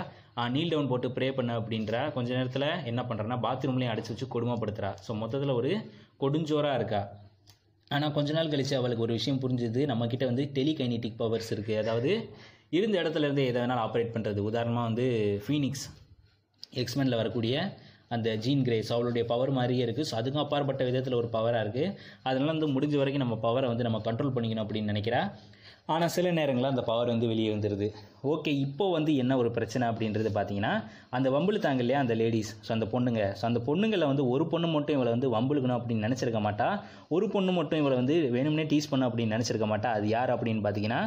நீல் 0.55 0.70
டவுன் 0.73 0.90
போட்டு 0.90 1.08
ப்ரே 1.17 1.29
பண்ண 1.38 1.52
அப்படின்றா. 1.61 2.02
கொஞ்ச 2.17 2.31
நேரத்தில் 2.38 2.69
என்ன 2.90 3.00
பண்ணுறேன்னா 3.08 3.38
பாத்ரூம்லேயும் 3.46 3.93
அடைச்சி 3.94 4.12
வச்சு 4.12 4.29
கொடுமைப்படுத்துறா. 4.34 4.90
ஸோ 5.06 5.14
மொத்தத்தில் 5.23 5.58
ஒரு 5.61 5.73
கொடுஞ்சோராக 6.23 6.79
இருக்கா. 6.81 7.02
ஆனால் 7.90 8.14
கொஞ்ச 8.17 8.32
நாள் 8.37 8.52
கழிச்சு 8.52 8.75
அவளுக்கு 8.81 9.05
ஒரு 9.06 9.14
விஷயம் 9.19 9.40
புரிஞ்சுது. 9.44 9.81
நம்மக்கிட்ட 9.93 10.26
வந்து 10.31 10.44
டெலிகைனிட்டிக் 10.58 11.20
பவர்ஸ் 11.23 11.50
இருக்குது 11.56 11.81
அதாவது 11.82 12.12
இருந்த 12.79 12.94
இடத்துல 13.02 13.26
இருந்து 13.29 13.44
எதை 13.50 13.58
வேணாலும் 13.62 13.84
ஆப்ரேட் 13.87 14.14
பண்ணுறது 14.14 14.40
உதாரணமாக 14.50 14.88
வந்து 14.90 15.06
ஃபீனிக்ஸ் 15.46 15.87
எக்ஸ்மெனில் 16.82 17.20
வரக்கூடிய 17.20 17.55
அந்த 18.14 18.29
ஜீன் 18.44 18.64
கிரேஸ் 18.67 18.90
அவளுடைய 18.94 19.25
பவர் 19.32 19.52
மாதிரியே 19.58 19.82
இருக்குது 19.87 20.08
ஸோ 20.11 20.14
அதுக்கும் 20.19 20.43
அப்பாற்பட்ட 20.43 20.82
விதத்தில் 20.88 21.19
ஒரு 21.20 21.29
பவராக 21.37 21.64
இருக்குது 21.64 21.93
அதனால 22.23 22.49
வந்து 22.55 22.69
முடிஞ்ச 22.75 22.96
வரைக்கும் 22.96 23.25
நம்ம 23.25 23.37
பவரை 23.44 23.69
வந்து 23.73 23.87
நம்ம 23.88 24.00
கண்ட்ரோல் 24.08 24.34
பண்ணிக்கணும் 24.37 24.64
அப்படின்னு 24.64 24.93
நினைக்கிறேன் 24.93 25.26
ஆனால் 25.88 26.12
சில 26.14 26.26
நேரங்களில் 26.37 26.73
அந்த 26.73 26.82
பவர் 26.88 27.11
வந்து 27.12 27.29
வெளியே 27.31 27.49
வந்துடுது 27.52 27.87
ஓகே 28.32 28.50
இப்போ 28.64 28.84
வந்து 28.94 29.12
என்ன 29.23 29.37
ஒரு 29.40 29.49
பிரச்சனை 29.56 29.84
அப்படின்றது 29.90 30.31
பார்த்தீங்கன்னா 30.37 30.70
அந்த 31.17 31.29
வம்பிழுத்தாங்க 31.34 31.81
இல்லையா 31.84 32.00
அந்த 32.05 32.14
லேடிஸ் 32.20 32.50
ஸோ 32.67 32.70
அந்த 32.75 32.87
பொண்ணுங்க. 32.93 33.23
ஸோ 33.38 33.44
அந்த 33.49 33.61
பொண்ணுங்களை 33.69 34.06
வந்து 34.11 34.25
ஒரு 34.32 34.44
பொண்ணு 34.52 34.69
மட்டும் 34.75 34.96
இவளை 34.96 35.12
வந்து 35.14 35.29
வம்பிழுக்கணும் 35.34 35.76
அப்படின்னு 35.79 36.05
நினச்சிருக்க 36.06 36.40
மாட்டா. 36.46 36.69
ஒரு 37.17 37.26
பொண்ணு 37.34 37.52
மட்டும் 37.58 37.81
இவளை 37.82 37.96
வந்து 38.00 38.17
வேணும்னே 38.37 38.67
டீஸ் 38.73 38.88
பண்ணும் 38.93 39.08
அப்படின்னு 39.08 39.34
நினச்சிருக்க 39.37 39.69
மாட்டா. 39.73 39.90
அது 39.99 40.06
யார் 40.17 40.32
அப்படின்னு 40.34 40.62
பார்த்தீங்கன்னா 40.67 41.00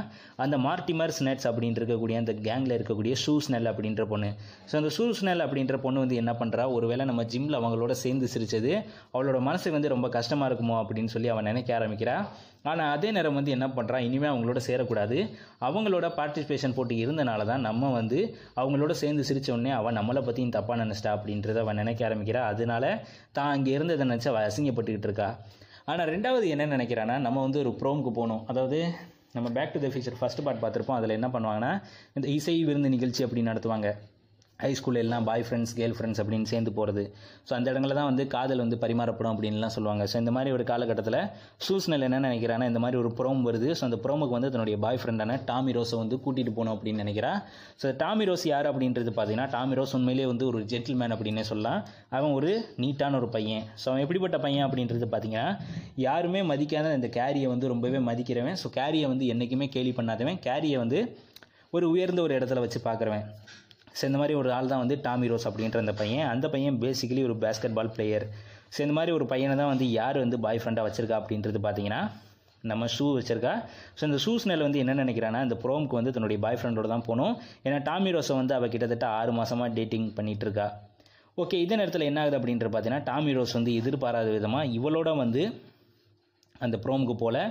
அந்த 0.46 0.58
மார்டிமர் 0.68 1.16
ஸ்னெட்ஸ் 1.20 1.48
அப்படின்னு 1.52 1.80
இருக்கக்கூடிய 1.82 2.18
அந்த 2.24 2.36
கேங்கில் 2.48 2.76
இருக்கக்கூடிய 2.78 3.16
ஷூ 3.24 3.36
ஸ்னெல் 3.48 3.70
அப்படின்ற 3.74 4.06
பொண்ணு. 4.12 4.32
ஸோ 4.72 4.76
அந்த 4.82 4.92
ஷூ 4.98 5.08
ஸ்னெல் 5.22 5.44
அப்படின்ற 5.46 5.78
பொண்ணு 5.86 6.04
வந்து 6.06 6.20
என்ன 6.24 6.34
பண்ணுறா 6.42 6.66
ஒருவேளை 6.78 7.06
நம்ம 7.12 7.26
ஜிம்மில் 7.36 7.60
அவங்களோட 7.62 7.96
சேர்ந்து 8.04 8.30
சிரிச்சது 8.36 8.74
அவளோட 9.16 9.40
மனசுக்கு 9.50 9.78
வந்து 9.80 9.94
ரொம்ப 9.96 10.10
கஷ்டமாக 10.18 10.50
இருக்குமோ 10.52 10.78
அப்படின்னு 10.84 11.14
சொல்லி 11.16 11.32
அவன் 11.36 11.50
நினைக்க 11.52 11.72
ஆரம்பிக்கிறா. 11.80 12.18
ஆனால் 12.72 12.92
அதே 12.96 13.10
நேரம் 13.16 13.38
வந்து 13.40 13.54
என்ன 13.56 13.68
பண்ணுறான் 13.78 14.06
இனிமேல் 14.08 14.32
அவங்களோட 14.34 14.60
சேரக்கூடாது. 14.68 15.18
அவங்களோட 15.68 16.06
பார்ட்டிசிபேஷன் 16.20 16.76
போட்டு 16.78 16.96
இருந்தனால 17.04 17.46
தான் 17.52 17.66
நம்ம 17.70 17.92
வந்து 18.00 18.20
அவங்களோட 18.62 18.94
சேர்ந்து 19.02 19.26
சிரித்த 19.30 19.54
உடனே 19.56 19.74
அவன் 19.80 19.98
நம்மளை 20.00 20.24
பற்றியும் 20.28 20.56
தப்பாக 20.58 20.78
நினச்சிட்டா 20.84 21.12
அப்படின்றத 21.18 21.60
அவன் 21.66 21.80
நினைக்க 21.82 22.08
ஆரம்பிக்கிறா. 22.10 22.44
அதனால 22.54 22.86
தான் 23.38 23.52
அங்கே 23.56 23.74
இருந்ததை 23.78 24.08
நினச்சி 24.12 24.30
அவள் 24.34 24.48
அசிங்கப்பட்டுக்கிட்டு 24.50 25.10
இருக்கா. 25.10 25.30
ஆனால் 25.92 26.10
ரெண்டாவது 26.14 26.48
என்ன 26.56 26.70
நினைக்கிறான்னா 26.76 27.18
நம்ம 27.28 27.44
வந்து 27.48 27.62
ஒரு 27.66 27.74
ப்ரோமுக்கு 27.82 28.14
போகணும். 28.20 28.44
அதாவது 28.54 28.80
நம்ம 29.38 29.48
back 29.56 29.74
to 29.76 29.80
the 29.86 29.88
future 29.94 30.20
first 30.20 30.44
part 30.46 30.62
பார்த்துருப்போம். 30.64 31.00
அதில் 31.00 31.18
என்ன 31.20 31.28
பண்ணுவாங்கன்னா 31.34 31.72
இந்த 32.18 32.28
இசை 32.38 32.58
விருந்து 32.70 32.94
நிகழ்ச்சி 32.96 33.24
அப்படி 33.26 33.42
நடத்துவாங்க. 33.52 33.90
ஹை 34.64 34.70
ஸ்கூலில் 34.78 35.02
எல்லாம் 35.04 35.26
பாய் 35.28 35.44
ஃப்ரெண்ட்ஸ் 35.46 35.74
கேர்ள் 35.78 35.94
ஃப்ரெண்ட்ஸ் 35.96 36.20
அப்படின்னு 36.22 36.48
சேர்ந்து 36.52 36.72
போகிறது 36.76 37.02
ஸோ 37.48 37.52
அந்த 37.58 37.68
இடங்களில் 37.72 37.98
தான் 37.98 38.08
வந்து 38.10 38.24
காதல் 38.34 38.62
வந்து 38.64 38.78
பரிமாறப்படும் 38.84 39.32
அப்படின்லாம் 39.34 39.74
சொல்லுவாங்க. 39.76 40.04
ஸோ 40.12 40.16
இந்த 40.22 40.32
மாதிரி 40.36 40.50
ஒரு 40.58 40.64
காலகட்டத்தில் 40.70 41.18
சூஸ்னல் 41.66 42.06
என்ன 42.08 42.20
நினைக்கிறான்னா 42.28 42.68
இந்த 42.72 42.82
மாதிரி 42.84 42.98
ஒரு 43.02 43.10
ப்ரோம் 43.18 43.42
வருது. 43.48 43.70
ஸோ 43.80 43.84
அந்த 43.88 43.98
ப்ரோமுக்கு 44.06 44.36
வந்து 44.38 44.52
தன்னுடைய 44.54 44.78
பாய் 44.86 45.00
ஃப்ரெண்டான 45.02 45.38
டாமி 45.50 45.74
ரோஸை 45.78 45.98
வந்து 46.04 46.18
கூட்டிகிட்டு 46.26 46.54
போகணும் 46.58 46.76
அப்படின்னு 46.76 47.04
நினைக்கிறா. 47.06 47.32
ஸோ 47.82 47.92
டாமி 48.04 48.28
ரோஸ் 48.30 48.46
யார் 48.54 48.70
அப்படின்றது 48.72 49.14
பார்த்தீங்கன்னா 49.18 49.48
டாமி 49.56 49.78
ரோஸ் 49.80 49.96
உண்மையிலேயே 50.00 50.30
வந்து 50.34 50.48
ஒரு 50.52 50.62
ஜென்டில்மேன் 50.74 51.16
அப்படின்னே 51.16 51.46
சொல்லலாம். 51.52 51.82
அவன் 52.20 52.36
ஒரு 52.40 52.54
நீட்டான 52.86 53.20
ஒரு 53.22 53.30
பையன். 53.36 53.66
ஸோ 53.82 53.88
அவன் 53.94 54.04
எப்படிப்பட்ட 54.06 54.40
பையன் 54.46 54.66
அப்படின்றது 54.68 55.10
பார்த்தீங்கன்னா 55.16 55.48
யாருமே 56.08 56.44
மதிக்காத 56.54 56.96
இந்த 57.02 57.12
கேரியை 57.20 57.50
வந்து 57.56 57.74
ரொம்பவே 57.74 58.02
மதிக்கிறவன். 58.10 58.60
ஸோ 58.64 58.70
கேரியை 58.80 59.10
வந்து 59.14 59.28
என்றைக்குமே 59.36 59.70
கேலி 59.76 59.94
பண்ணாதவன். 60.00 60.42
கேரியை 60.48 60.80
வந்து 60.86 61.02
ஒரு 61.78 61.86
உயர்ந்த 61.94 62.20
ஒரு 62.26 62.34
இடத்துல 62.40 62.62
வச்சு 62.64 62.80
பார்க்குறவன். 62.90 63.24
ஸோ 63.98 64.04
இந்த 64.10 64.18
மாதிரி 64.22 64.36
ஒரு 64.42 64.50
ஆள் 64.58 64.72
தான் 64.74 64.84
வந்து 64.84 64.96
டாமி 65.08 65.28
ரோஸ் 65.32 65.48
அப்படின்ற 65.50 65.80
அந்த 65.84 65.94
பையன். 66.02 66.26
அந்த 66.34 66.46
பையன் 66.54 66.78
பேசிக்கலி 66.84 67.24
ஒரு 67.30 67.36
பேஸ்கெட் 67.44 67.76
பால் 67.78 67.92
பிளேயர் 67.98 68.26
ஸோ 68.76 68.80
இந்த 68.86 68.96
மாதிரி 68.98 69.12
ஒரு 69.18 69.26
பையனை 69.32 69.56
தான் 69.62 69.72
வந்து 69.74 69.86
யார் 70.00 70.18
வந்து 70.24 70.38
பாய் 70.46 70.62
ஃப்ரெண்டாக 70.62 70.86
வச்சிருக்கா 70.88 71.18
அப்படின்றது 71.22 71.60
பார்த்தீங்கன்னா 71.66 72.02
நம்ம 72.70 72.84
ஷூ 72.96 73.06
வச்சிருக்கா. 73.18 73.54
ஸோ 73.98 74.04
இந்த 74.10 74.18
ஷூஸ் 74.24 74.46
நெல் 74.50 74.66
வந்து 74.66 74.80
என்ன 74.84 74.94
நினைக்கிறான்னா 75.02 75.42
இந்த 75.48 75.56
ப்ரோம்க்கு 75.64 75.98
வந்து 76.00 76.14
தன்னுடைய 76.16 76.40
பாய் 76.46 76.58
ஃப்ரெண்டோட 76.60 76.88
தான் 76.94 77.06
போகணும். 77.08 77.34
ஏன்னா 77.66 77.78
டாமி 77.90 78.12
ரோஸை 78.16 78.36
வந்து 78.42 78.54
அவள் 78.58 78.72
கிட்டத்தட்ட 78.74 79.08
ஆறு 79.20 79.34
மாதமாக 79.40 79.70
டேட்டிங் 79.78 80.08
பண்ணிகிட்டு 80.18 80.46
இருக்கா. 80.48 80.68
ஓகே 81.44 81.58
இதே 81.66 81.76
நேரத்தில் 81.82 82.08
என்ன 82.10 82.20
ஆகுது 82.24 82.38
அப்படின்றது 82.40 82.72
பார்த்தீங்கன்னா 82.74 83.06
டாமி 83.12 83.32
ரோஸ் 83.38 83.56
வந்து 83.60 83.72
எதிர்பாராத 83.82 84.30
விதமாக 84.38 84.72
இவளோட 84.78 85.10
வந்து 85.24 85.44
அந்த 86.66 86.76
ப்ரோமுக்கு 86.84 87.16
போல் 87.24 87.42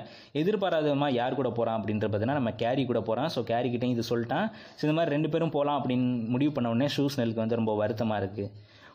எதிர்பாராத 0.40 0.84
விதமாக 0.88 1.18
யார் 1.20 1.38
கூட 1.40 1.50
போகிறான் 1.58 1.78
அப்படின்ற 1.78 2.06
பார்த்தீங்கன்னா 2.08 2.38
நம்ம 2.40 2.52
கேரி 2.62 2.84
கூட 2.90 3.00
போகிறான் 3.08 3.32
ஸோ 3.34 3.42
கேரி 3.52 3.70
கிட்டேயும் 3.72 3.96
இது 3.96 4.10
சொல்லிட்டான். 4.12 4.46
ஸோ 4.76 4.82
இந்த 4.86 4.96
மாதிரி 4.98 5.14
ரெண்டு 5.16 5.30
பேரும் 5.32 5.54
போகலாம் 5.56 5.78
அப்படின்னு 5.80 6.06
முடிவு 6.34 6.52
பண்ண 6.58 6.74
உடனே 6.74 6.88
ஷூஸ் 6.96 7.18
நெலுக்கு 7.20 7.44
வந்து 7.44 7.60
ரொம்ப 7.60 7.74
வருத்தமாக 7.82 8.22
இருக்குது 8.22 8.50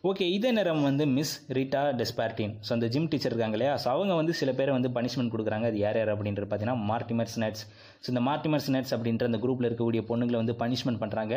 ஓகே 0.09 0.25
இதே 0.33 0.49
நேரம் 0.57 0.85
வந்து 0.87 1.05
மிஸ் 1.15 1.33
ரீட்டா 1.55 1.79
டெஸ்பார்டின். 2.01 2.53
ஸோ 2.65 2.71
அந்த 2.75 2.87
ஜிம் 2.93 3.07
டீச்சர் 3.11 3.31
இருக்காங்க 3.33 3.57
இல்லையா? 3.57 3.73
ஸோ 3.83 3.87
அவங்க 3.95 4.13
வந்து 4.19 4.33
சில 4.41 4.49
பேரை 4.59 4.71
வந்து 4.75 4.89
பனிஷ்மெண்ட் 4.97 5.31
கொடுக்குறாங்க. 5.33 5.65
அது 5.71 5.79
யார் 5.85 5.97
யார் 5.99 6.11
அப்படின்றது 6.13 6.47
பார்த்தீங்கன்னா 6.51 6.85
மார்டிமர் 6.91 7.33
நட்ஸ் 7.43 7.63
ஸோ 8.03 8.07
இந்த 8.07 8.21
மார்டிமர்ஸ் 8.21 8.67
நட்ஸ் 8.69 8.93
அப்படின்ற 8.95 9.23
அந்த 9.23 9.37
குரூப்பில் 9.37 9.67
இருக்கக்கூடிய 9.67 10.01
பொண்ணுங்களை 10.09 10.37
வந்து 10.41 10.55
பனிஷ்மெண்ட் 10.59 10.99
பண்ணுறாங்க 10.99 11.33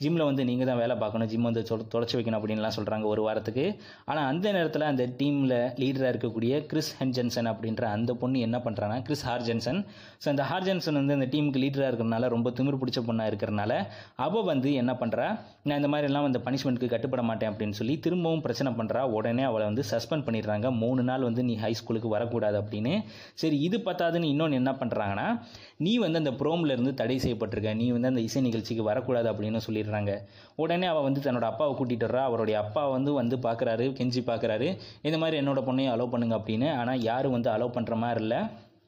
ஜிம்மில் 0.00 0.24
வந்து 0.24 0.42
நீங்கள் 0.44 0.66
தான் 0.66 0.78
வேலை 0.78 0.96
பார்க்கணும். 0.96 1.28
ஜிம் 1.28 1.42
வந்து 1.42 1.62
தொ- 1.62 1.86
தொலைச்சி 1.92 2.16
வைக்கணும் 2.16 2.38
அப்படின்லாம் 2.38 2.74
சொல்கிறாங்க 2.76 3.04
ஒரு 3.04 3.22
வாரத்துக்கு. 3.22 3.64
ஆனால் 4.04 4.26
அந்த 4.26 4.52
நேரத்தில் 4.52 4.82
அந்த 4.82 5.04
டீமில் 5.18 5.54
லீடராக 5.78 6.12
இருக்கக்கூடிய 6.12 6.64
கிறிஸ் 6.66 6.90
ஹென்ஜன்சன் 7.00 7.48
அப்படின்ற 7.52 7.84
அந்த 7.88 8.14
பொண்ணு 8.14 8.40
என்ன 8.40 8.58
பண்ணுறாங்கன்னா 8.58 9.02
கிறிஸ் 9.02 9.24
ஹார்ஜென்சன் 9.28 9.80
ஸோ 10.22 10.28
அந்த 10.28 10.42
ஹார்ஜென்சன் 10.42 10.94
வந்து 10.94 11.12
அந்த 11.12 11.26
டீமுக்கு 11.26 11.62
லீடராக 11.64 11.90
இருக்கிறனால 11.90 12.28
ரொம்ப 12.28 12.50
திமிர் 12.50 12.80
பிடிச்ச 12.80 13.00
பொண்ணாக 13.02 13.30
இருக்கிறனால 13.30 13.72
அவள் 14.18 14.42
வந்து 14.44 14.72
என்ன 14.74 14.92
பண்ணுறா 14.94 15.28
நான் 15.62 15.78
இந்த 15.82 15.88
மாதிரிலாம் 15.88 16.24
அந்த 16.24 16.40
பனிஷ்மெண்ட்டுக்கு 16.44 16.86
கட்டுப்பட 16.86 17.22
மாட்டேன் 17.22 17.52
அப்படின்னு 17.52 17.70
சொல்லி 17.72 17.98
திரும்பவும் 17.98 18.40
பிரச்சனை 18.40 18.72
பண்ணுறா 18.72 19.02
உடனே 19.10 19.42
அவளை 19.42 19.66
வந்து 19.66 19.84
சஸ்பெண்ட் 19.90 20.26
பண்ணிடுறாங்க. 20.26 20.44
மூணு 20.76 21.02
நாள் 21.02 21.22
வந்து 21.22 21.42
நீ 21.42 21.56
ஹை 21.56 21.72
ஸ்கூலுக்கு 21.72 22.08
வரக்கூடாது 22.08 22.62
அப்படின்னு. 22.62 22.92
சரி 23.34 23.58
இது 23.60 23.78
பத்தாதுன்னு 23.84 24.32
இன்னொன்று 24.32 24.56
என்ன 24.56 24.72
பண்ணுறாங்கன்னா 24.72 25.28
நீ 25.78 25.96
வந்து 25.96 26.18
அந்த 26.18 26.30
ப்ரோம்ல 26.30 26.70
இருந்து 26.70 26.94
தடை 26.94 27.16
செய்யப்பட்டிருக்க. 27.18 27.74
நீ 27.74 27.90
வந்து 27.90 28.08
அந்த 28.08 28.20
இசை 28.20 28.42
நிகழ்ச்சிக்கு 28.42 28.82
வரக்கூடாது 28.82 29.32
அப்படின்னு 29.32 29.60
சொல்லிடுறாங்க. 29.66 30.12
உடனே 30.54 30.86
அவள் 30.86 31.02
வந்து 31.02 31.20
தன்னோட 31.20 31.42
அப்பாவை 31.42 31.72
கூட்டிகிட்டு 31.74 32.08
வரா 32.08 32.22
அவருடைய 32.22 32.58
அப்பா 32.60 32.88
வந்து 32.88 33.12
வந்து 33.12 33.36
பார்க்குறாரு 33.36 33.86
கெஞ்சி 33.98 34.22
பார்க்குறாரு 34.26 34.78
இந்த 35.02 35.18
மாதிரி 35.18 35.46
என்னோட 35.46 35.62
பொண்ணையும் 35.68 35.94
அலோவ் 35.94 36.10
பண்ணுங்க 36.10 36.36
அப்படின்னு. 36.36 36.76
ஆனால் 36.76 37.00
யாரும் 37.00 37.32
வந்து 37.32 37.50
அலோவ் 37.50 37.76
பண்ணுற 37.78 37.96
மாதிரி 37.96 38.20
இல்லை. 38.20 38.38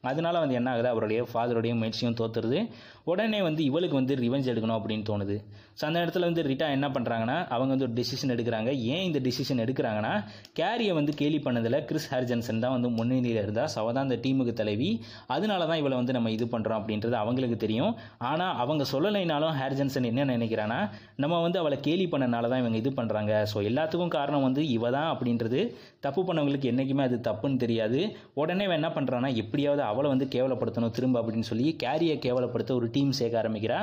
அதனால 0.00 0.38
வந்து 0.38 0.54
என்ன 0.54 0.71
ஆகுது? 0.71 0.88
அவருடைய 0.88 1.26
ஃபாதருடைய 1.33 1.75
முயற்சியும் 1.75 2.14
தோத்துருது. 2.14 2.71
உடனே 3.11 3.41
வந்து 3.49 3.62
இவளுக்கு 3.69 3.97
வந்து 4.00 4.15
ரிவெஞ்ச் 4.23 4.50
எடுக்கணும் 4.53 4.79
அப்படின்னு 4.79 5.05
தோணுது. 5.11 5.37
ஸோ 5.79 5.83
அந்த 5.88 5.99
இடத்துல 6.05 6.29
வந்து 6.29 6.43
ரிட்டா 6.50 6.67
என்ன 6.77 6.87
பண்ணுறாங்கன்னா 6.95 7.37
அவங்க 7.55 7.71
வந்து 7.75 7.87
ஒரு 7.88 7.95
டிசிஷன் 7.99 8.33
எடுக்கிறாங்க. 8.35 8.71
ஏன் 8.95 9.05
இந்த 9.09 9.19
டிசிஷன் 9.27 9.62
எடுக்கிறாங்கன்னா 9.65 10.12
கேரியை 10.59 10.93
வந்து 10.99 11.12
கேலி 11.21 11.38
பண்ணதில் 11.47 11.79
கிறிஸ் 11.88 12.09
ஹர்ஜன்சன் 12.15 12.62
தான் 12.65 12.75
வந்து 12.77 12.88
முன்னணியில் 12.99 13.41
இருந்தால் 13.45 13.71
ஸோ 13.75 13.85
தான் 13.97 14.05
அந்த 14.07 14.19
டீமுக்கு 14.25 14.55
தலைவி. 14.61 14.91
அதனால 15.35 15.61
தான் 15.71 15.81
இவளை 15.83 15.97
வந்து 16.00 16.17
நம்ம 16.17 16.33
இது 16.37 16.49
பண்ணுறோம் 16.55 16.79
அப்படின்றது 16.81 17.17
அவங்களுக்கு 17.23 17.59
தெரியும். 17.65 17.93
ஆனால் 18.31 18.55
அவங்க 18.65 18.87
சொல்லலைனாலும் 18.93 19.55
ஹார்ஜன்சன் 19.61 20.09
என்ன 20.11 20.27
நினைக்கிறான்னா 20.35 20.81
நம்ம 21.25 21.41
வந்து 21.47 21.61
அவளை 21.62 21.79
கேலி 21.87 22.07
பண்ணனால 22.15 22.50
தான் 22.55 22.62
இவங்க 22.65 22.79
இது 22.83 22.93
பண்ணுறாங்க 23.00 23.33
ஸோ 23.53 23.61
எல்லாத்துக்கும் 23.71 24.15
காரணம் 24.19 24.47
வந்து 24.49 24.65
இவ 24.77 24.91
தான் 24.99 25.09
அப்படின்றது. 25.15 25.61
தப்பு 26.07 26.21
பண்ணவங்களுக்கு 26.29 26.71
என்றைக்குமே 26.73 27.07
அது 27.09 27.17
தப்புன்னு 27.31 27.62
தெரியாது. 27.65 28.00
உடனே 28.41 28.65
இவன் 28.69 28.79
என்ன 28.81 28.91
பண்ணுறான்னா 28.99 29.31
எப்படியாவது 29.45 29.83
அவளை 29.91 30.09
வந்து 30.15 30.29
கேவலப்படுத்தணும் 30.35 30.95
திரும்ப 30.99 31.17
அப்படின்னு 31.23 31.50
சொல்லி 31.53 31.67
கேரியை 31.85 32.19
கேவலப்படுத்த 32.27 32.73
ஒரு 32.81 32.87
டீம் 32.99 33.17
சேர்க்க 33.21 33.43
ஆரம்பிக்கிறா. 33.45 33.81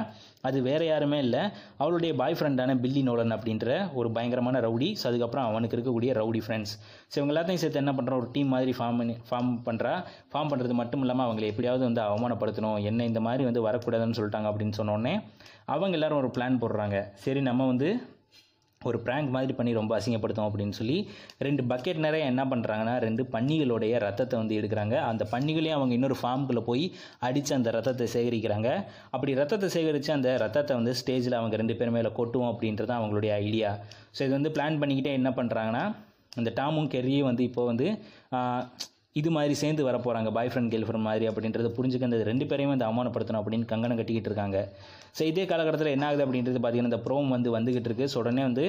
அது 0.48 0.58
வேற 0.70 0.82
யாருமே 0.92 1.20
இல்லை. 1.26 1.44
அவளுடைய 1.82 2.12
பாய் 2.22 2.38
ஃப்ரெண்டான 2.40 2.78
பில்லி 2.84 3.02
நோலன் 3.10 3.36
அப்படின்ற 3.36 3.68
ஒரு 4.00 4.10
பயங்கரமான 4.18 4.60
ரவுடி. 4.68 4.90
ஸோ 5.02 5.06
அதுக்கப்புறம் 5.12 5.48
அவனுக்கு 5.50 5.78
இருக்கக்கூடிய 5.78 6.12
ரவுடி 6.22 6.42
ஃப்ரெண்ட்ஸ் 6.46 6.74
ஸோ 7.12 7.16
இவங்க 7.20 7.34
எல்லாத்தையும் 7.34 7.62
சேர்த்து 7.64 7.82
என்ன 7.84 7.94
பண்ணுறா 7.98 8.16
ஒரு 8.22 8.30
டீம் 8.36 8.54
மாதிரி 8.56 8.74
ஃபார்ம் 8.80 9.00
பண்ணி 9.02 9.16
ஃபார்ம் 9.30 9.52
பண்ணுறா 9.68 9.94
ஃபார்ம் 10.32 10.52
பண்ணுறது 10.52 10.76
மட்டும் 10.82 11.04
இல்லாமல் 11.06 11.26
அவங்களை 11.28 11.48
எப்படியாவது 11.52 11.84
வந்து 11.90 12.02
அவமானப்படுத்தணும். 12.08 12.80
என்ன 12.90 13.06
இந்த 13.12 13.22
மாதிரி 13.28 13.44
வந்து 13.50 13.64
வரக்கூடாதுன்னு 13.68 14.18
சொல்லிட்டாங்க 14.20 14.50
அப்படின்னு 14.52 14.78
சொன்னோடனே 14.82 15.16
அவங்க 15.76 15.96
எல்லாரும் 16.00 16.22
ஒரு 16.24 16.32
பிளான் 16.38 16.62
போடுறாங்க. 16.64 16.98
சரி 17.26 17.42
நம்ம 17.50 17.66
வந்து 17.72 17.90
ஒரு 18.90 19.00
ப்ராங்க் 19.06 19.32
மாதிரி 19.36 19.54
பண்ணி 19.60 19.72
ரொம்ப 19.80 19.94
அசிங்கப்படுத்தும் 20.00 20.48
அப்படின்னு 20.50 20.78
சொல்லி 20.80 20.98
ரெண்டு 21.48 21.64
பக்கெட் 21.72 22.02
நிறைய 22.06 22.32
என்ன 22.32 22.44
பண்ணுறாங்கன்னா 22.52 22.96
ரெண்டு 23.06 23.26
பன்னிகளுடைய 23.36 23.94
ரத்தத்தை 24.06 24.38
வந்து 24.42 24.58
எடுக்கிறாங்க. 24.60 24.96
அந்த 25.12 25.24
பன்னிகளையும் 25.34 25.78
அவங்க 25.80 25.94
இன்னொரு 25.98 26.18
ஃபார்முக்குள்ளே 26.22 26.64
போய் 26.70 26.86
அடித்து 27.28 27.54
அந்த 27.60 27.72
ரத்தத்தை 27.78 28.08
சேகரிக்கிறாங்க. 28.16 28.70
அப்படி 29.16 29.34
ரத்தத்தை 29.42 29.70
சேகரித்து 29.78 30.12
அந்த 30.18 30.32
ரத்தத்தை 30.46 30.76
வந்து 30.80 30.96
ஸ்டேஜில் 31.02 31.40
அவங்க 31.42 31.56
ரெண்டு 31.64 31.78
பேர் 31.82 31.96
மேலே 31.98 32.12
கொட்டுவோம் 32.20 32.52
அப்படின்றது 32.54 32.94
அவங்களுடைய 33.00 33.34
ஐடியா 33.46 33.72
ஸோ 34.18 34.22
இது 34.28 34.34
வந்து 34.40 34.52
பிளான் 34.58 34.82
பண்ணிக்கிட்டே 34.84 35.14
என்ன 35.22 35.32
பண்ணுறாங்கன்னா 35.40 35.86
அந்த 36.40 36.50
டாமும் 36.60 36.92
கெரியும் 36.94 37.28
வந்து 37.30 37.44
இப்போ 37.50 37.64
வந்து 37.72 37.88
இது 39.20 39.30
மாதிரி 39.36 39.54
சேர்ந்து 39.62 39.82
வர 39.88 39.98
போகிறாங்க 40.06 40.30
பாய் 40.38 40.50
ஃப்ரெண்ட் 40.52 40.72
கேர்ள் 40.72 40.86
ஃப்ரெண்ட் 40.88 41.08
மாதிரி 41.10 41.26
அப்படின்றத 41.30 41.70
புரிஞ்சுக்க 41.76 42.08
அந்த 42.08 42.18
ரெண்டு 42.30 42.46
பேரையும் 42.50 42.72
வந்து 42.74 42.86
அவமானப்படுத்தணும் 42.88 43.42
அப்படின்னு 43.42 43.68
கங்கணம் 43.70 44.00
கட்டிக்கிட்டு 44.00 44.30
இருக்காங்க. 44.32 44.58
ஸோ 45.16 45.22
இதே 45.32 45.44
காலகட்டத்தில் 45.52 45.94
என்ன 45.96 46.06
ஆகுது 46.08 46.24
அப்படின்றது 46.26 46.60
பார்த்தீங்கன்னா 46.60 46.92
இந்த 46.92 47.02
ப்ரோம் 47.08 47.30
வந்து 47.36 47.50
வந்துகிட்டு 47.58 47.90
இருக்கு. 47.90 48.08
ஸோ 48.14 48.18
உடனே 48.24 48.44
வந்து 48.50 48.66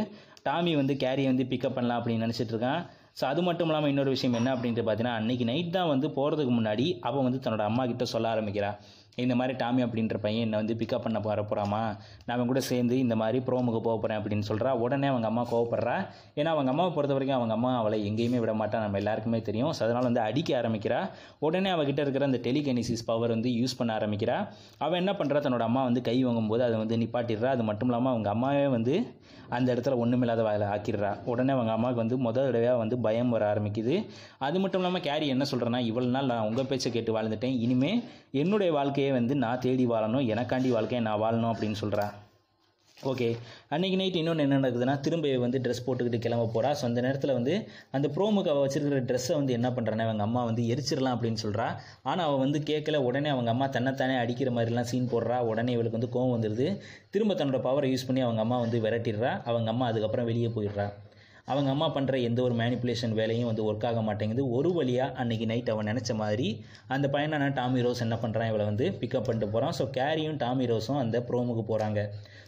டாமி 0.49 0.73
வந்து 0.81 0.95
கேரியை 1.05 1.29
வந்து 1.33 1.47
பிக்கப் 1.53 1.77
பண்ணலாம் 1.77 1.99
அப்படின்னு 2.01 2.25
நினச்சிட்டு 2.27 2.55
இருக்கான். 2.55 2.81
ஸோ 3.19 3.25
அது 3.31 3.41
மட்டும் 3.43 3.69
இல்லாமல் 3.69 3.91
இன்னொரு 3.93 4.11
விஷயம் 4.15 4.37
என்ன 4.41 4.51
அப்படின்ட்டு 4.55 4.85
பார்த்தீங்கன்னா 4.87 5.17
அன்றைக்கி 5.21 5.45
நைட் 5.51 5.77
தான் 5.77 5.91
வந்து 5.93 6.07
போகிறதுக்கு 6.17 6.53
முன்னாடி 6.59 6.87
அவன் 7.09 7.27
வந்து 7.29 7.41
தன்னோட 7.45 7.65
அம்மா 7.71 7.85
கிட்ட 7.91 8.07
சொல்ல 8.15 8.29
ஆரம்பிக்கிறான் 8.35 8.77
இந்த 9.25 9.35
மாதிரி 9.41 9.55
டாமி 9.61 9.81
அப்படின்ற 9.85 10.17
பையன் 10.25 10.43
என்னை 10.47 10.59
வந்து 10.61 10.75
பிக்கப் 10.81 11.05
பண்ண 11.05 11.19
போகிற 11.27 11.43
போகிறாமா 11.43 11.81
நான் 12.25 12.35
அவன் 12.35 12.49
கூட 12.51 12.61
சேர்ந்து 12.71 12.95
இந்த 13.05 13.15
மாதிரி 13.21 13.39
ப்ரோமுக்கு 13.47 13.81
போக 13.87 13.95
போகிறேன் 13.95 14.19
அப்படின்னு 14.19 14.47
சொல்கிறா 14.49 14.71
உடனே 14.85 15.09
அவங்க 15.13 15.27
அம்மா 15.31 15.43
கோவப்படுறா. 15.53 15.95
ஏன்னா 16.41 16.51
அவங்க 16.55 16.71
அம்மாவை 16.73 16.91
பொறுத்த 16.97 17.15
வரைக்கும் 17.17 17.39
அவங்க 17.39 17.55
அம்மா 17.57 17.71
அவளை 17.79 17.99
எங்கேயுமே 18.09 18.41
விட 18.45 18.55
மாட்டா. 18.61 18.81
நம்ம 18.85 18.99
எல்லாருக்குமே 19.03 19.41
தெரியும். 19.49 19.73
ஸோ 19.77 19.83
அதனால் 19.87 20.09
வந்து 20.09 20.23
அடிக்க 20.27 20.51
ஆரம்பிக்கிறா. 20.61 20.99
உடனே 21.47 21.71
அவகிட்ட 21.77 22.03
இருக்கிற 22.07 22.27
அந்த 22.31 22.41
டெலிகெனிசிஸ் 22.49 23.07
பவர் 23.11 23.35
வந்து 23.37 23.53
யூஸ் 23.61 23.79
பண்ண 23.79 23.93
ஆரம்பிக்கிறா. 23.99 24.37
அவன் 24.85 25.01
என்ன 25.03 25.15
பண்ணுறா 25.21 25.41
தன்னோட 25.47 25.67
அம்மா 25.71 25.85
வந்து 25.85 26.03
கை 26.11 26.17
வாங்கும்போது 26.25 26.65
அதை 26.69 26.79
வந்து 26.83 26.99
நிப்பாட்டிடுறா. 27.05 27.53
அது 27.57 27.67
மட்டும் 27.71 27.91
இல்லாமல் 27.91 28.15
அவங்க 28.15 28.31
அம்மாவே 28.37 28.67
வந்து 28.77 28.97
அந்த 29.49 29.75
இடத்துல 29.75 29.97
ஒன்றுமில்லாத 29.97 30.43
வேலை 30.43 30.67
ஆக்கிடுறா. 30.67 31.25
உடனே 31.25 31.53
அவங்க 31.53 31.73
அம்மாவுக்கு 31.73 32.03
வந்து 32.03 32.17
முதல் 32.17 32.45
தடவையாக 32.45 32.79
வந்து 32.79 32.99
பயம் 32.99 33.31
வர 33.31 33.55
ஆரம்பிக்குது. 33.55 33.97
அது 34.39 34.59
மட்டும் 34.61 34.81
இல்லாமல் 34.81 35.03
கேரி 35.03 35.29
என்ன 35.29 35.47
சொல்கிறேன்னா 35.51 35.83
இவ்வளோ 35.91 36.11
நாள் 36.19 36.27
நான் 36.27 36.47
உங்கள் 36.51 36.67
பேச்சை 36.67 36.93
கேட்டு 36.93 37.21
வாழ்ந்துட்டேன். 37.21 37.59
இனிமேல் 37.67 38.03
என்னுடைய 38.33 38.73
வாழ்க்கையை 38.73 39.13
வந்து 39.13 39.37
நான் 39.37 39.59
தேடி 39.59 39.87
வாழணும். 39.87 40.29
எனக்காண்டி 40.35 40.71
வாழ்க்கையை 40.71 41.05
நான் 41.09 41.23
வாழணும் 41.23 41.53
அப்படின்னு 41.55 41.83
சொல்கிறா 41.83 42.07
ஓகே 42.99 43.27
அன்றைக்கி 43.71 43.97
நைட் 43.97 44.15
இன்னொன்று 44.17 44.45
என்ன 44.45 44.59
நடக்குதுன்னா 44.59 44.95
திரும்ப 45.01 45.33
வந்து 45.39 45.59
ட்ரெஸ் 45.65 45.83
போட்டுக்கிட்டு 45.87 46.19
கிளம்ப 46.19 46.45
போகிறா 46.47 46.71
ஸோ 46.71 46.85
அந்த 46.85 47.01
நேரத்தில் 47.01 47.33
வந்து 47.33 47.55
அந்த 47.93 48.07
ப்ரோமுக்கு 48.15 48.51
அவள் 48.53 48.65
வச்சிருக்கிற 48.65 49.01
ட்ரெஸ்ஸை 49.05 49.35
வந்து 49.37 49.53
என்ன 49.53 49.69
பண்ணுறானே 49.71 50.05
அவங்க 50.07 50.23
அம்மா 50.23 50.43
வந்து 50.45 50.63
எரிச்சிடலாம் 50.73 51.17
அப்படின்னு 51.17 51.41
சொல்கிறா 51.45 51.67
ஆனால் 52.03 52.25
அவள் 52.27 52.43
வந்து 52.45 52.61
கேட்கல. 52.71 53.01
உடனே 53.09 53.31
அவங்க 53.35 53.51
அம்மா 53.55 53.67
தன்னைத்தானே 53.69 54.15
அடிக்கிற 54.23 54.51
மாதிரிலாம் 54.51 54.89
சீன் 54.91 55.11
போடுறா. 55.13 55.39
உடனே 55.51 55.75
இவளுக்கு 55.77 55.99
வந்து 55.99 56.13
கோவம் 56.15 56.35
வந்துடுது 56.37 56.69
திரும்ப 57.11 57.35
தன்னோட 57.35 57.61
பவரை 57.67 57.91
யூஸ் 57.93 58.07
பண்ணி 58.09 58.23
அவங்க 58.27 58.43
அம்மா 58.47 58.59
வந்து 58.59 58.81
விரட்டிடுறா. 58.87 59.33
அவங்க 59.51 59.71
அம்மா 59.75 59.89
அதுக்கப்புறம் 59.93 60.29
வெளியே 60.31 60.51
போயிடுறா. 60.57 60.87
அவங்க 61.49 61.71
அம்மா 61.73 61.89
பண்ணுற 61.97 62.21
எந்த 62.29 62.41
ஒரு 62.43 62.55
மேனிப்புலேஷன் 62.61 63.17
வேலையும் 63.19 63.51
வந்து 63.51 63.67
ஒர்க் 63.67 63.87
ஆக 63.91 64.01
மாட்டேங்குது. 64.03 64.45
ஒரு 64.51 64.71
வழியாக 64.79 65.15
அன்னைக்கு 65.23 65.47
நைட் 65.47 65.71
அவன் 65.75 65.91
நினச்ச 65.91 66.15
மாதிரி 66.23 66.49
அந்த 66.89 67.09
பையனான 67.09 67.51
டாமி 67.59 67.85
ரோஸ் 67.87 68.05
என்ன 68.07 68.19
பண்ணுறான் 68.25 68.51
இவளை 68.53 68.65
வந்து 68.65 68.89
பிக்கப் 69.01 69.29
பண்ணிட்டு 69.29 69.53
போகிறான் 69.53 69.77
ஸோ 69.79 69.87
கேரியும் 69.99 70.41
டாமி 70.43 70.67
ரோஸும் 70.73 71.03
அந்த 71.03 71.19
ப்ரோமுக்கு 71.29 71.65
போகிறாங்க 71.69 72.01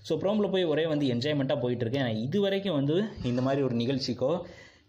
ஸோ 0.06 0.14
ப்ரோமில் 0.22 0.52
போய் 0.54 0.70
ஒரே 0.72 0.86
வந்து 0.92 1.06
என்ஜாய்மெண்ட்டாக 1.14 1.62
போயிட்டு 1.64 1.84
இருக்கேன் 1.84 2.06
நான் 2.06 2.22
இது 2.26 2.38
வரைக்கும் 2.46 2.78
வந்து 2.80 2.96
இந்த 3.30 3.42
மாதிரி 3.48 3.62
ஒரு 3.68 3.76
நிகழ்ச்சிக்கோ 3.82 4.32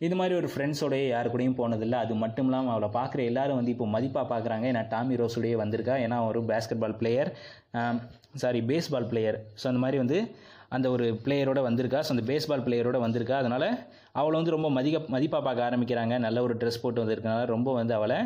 இது 0.05 0.15
மாதிரி 0.19 0.33
ஒரு 0.39 0.49
ஃப்ரெண்ட்ஸோடய 0.51 1.07
யார் 1.13 1.31
கூடயும் 1.31 1.57
போனதில்லை. 1.57 1.97
அது 2.03 2.13
மட்டும் 2.21 2.47
இல்லாமல் 2.49 2.73
அவளை 2.73 2.89
பார்க்குற 2.97 3.19
எல்லாரும் 3.29 3.57
வந்து 3.59 3.73
இப்போ 3.73 3.87
மதிப்பாக 3.95 4.25
பார்க்குறாங்க. 4.33 4.65
ஏன்னா 4.71 4.83
டாமி 4.93 5.15
ரோஸோடய 5.21 5.55
வந்திருக்கா. 5.61 5.95
ஏன்னா 6.05 6.17
ஒரு 6.27 6.41
basketball 6.83 6.95
player 7.01 7.31
sorry 8.43 8.59
baseball 8.69 9.09
player 9.11 9.37
so 9.61 9.65
அந்த 9.71 9.81
மாதிரி 9.85 9.97
வந்து 10.03 10.19
அந்த 10.75 10.87
ஒரு 10.95 11.05
பிளேயரோட 11.25 11.59
வந்திருக்கா. 11.67 12.01
ஸோ 12.07 12.11
அந்த 12.15 12.25
பேஸ்பால் 12.31 12.65
பிளேயரோட 12.67 12.97
வந்திருக்கா. 13.05 13.37
அதனால் 13.43 13.67
அவளை 14.19 14.35
வந்து 14.39 14.55
ரொம்ப 14.55 14.69
மதிக்க 14.77 14.99
மதிப்பாக 15.15 15.43
பார்க்க 15.47 15.69
ஆரம்பிக்கிறாங்க. 15.69 16.15
நல்ல 16.27 16.41
ஒரு 16.47 16.55
ட்ரெஸ் 16.61 16.81
போட்டு 16.83 17.03
வந்திருக்கனால 17.03 17.45
ரொம்ப 17.55 17.73
வந்து 17.79 17.93
அவளை 17.99 18.19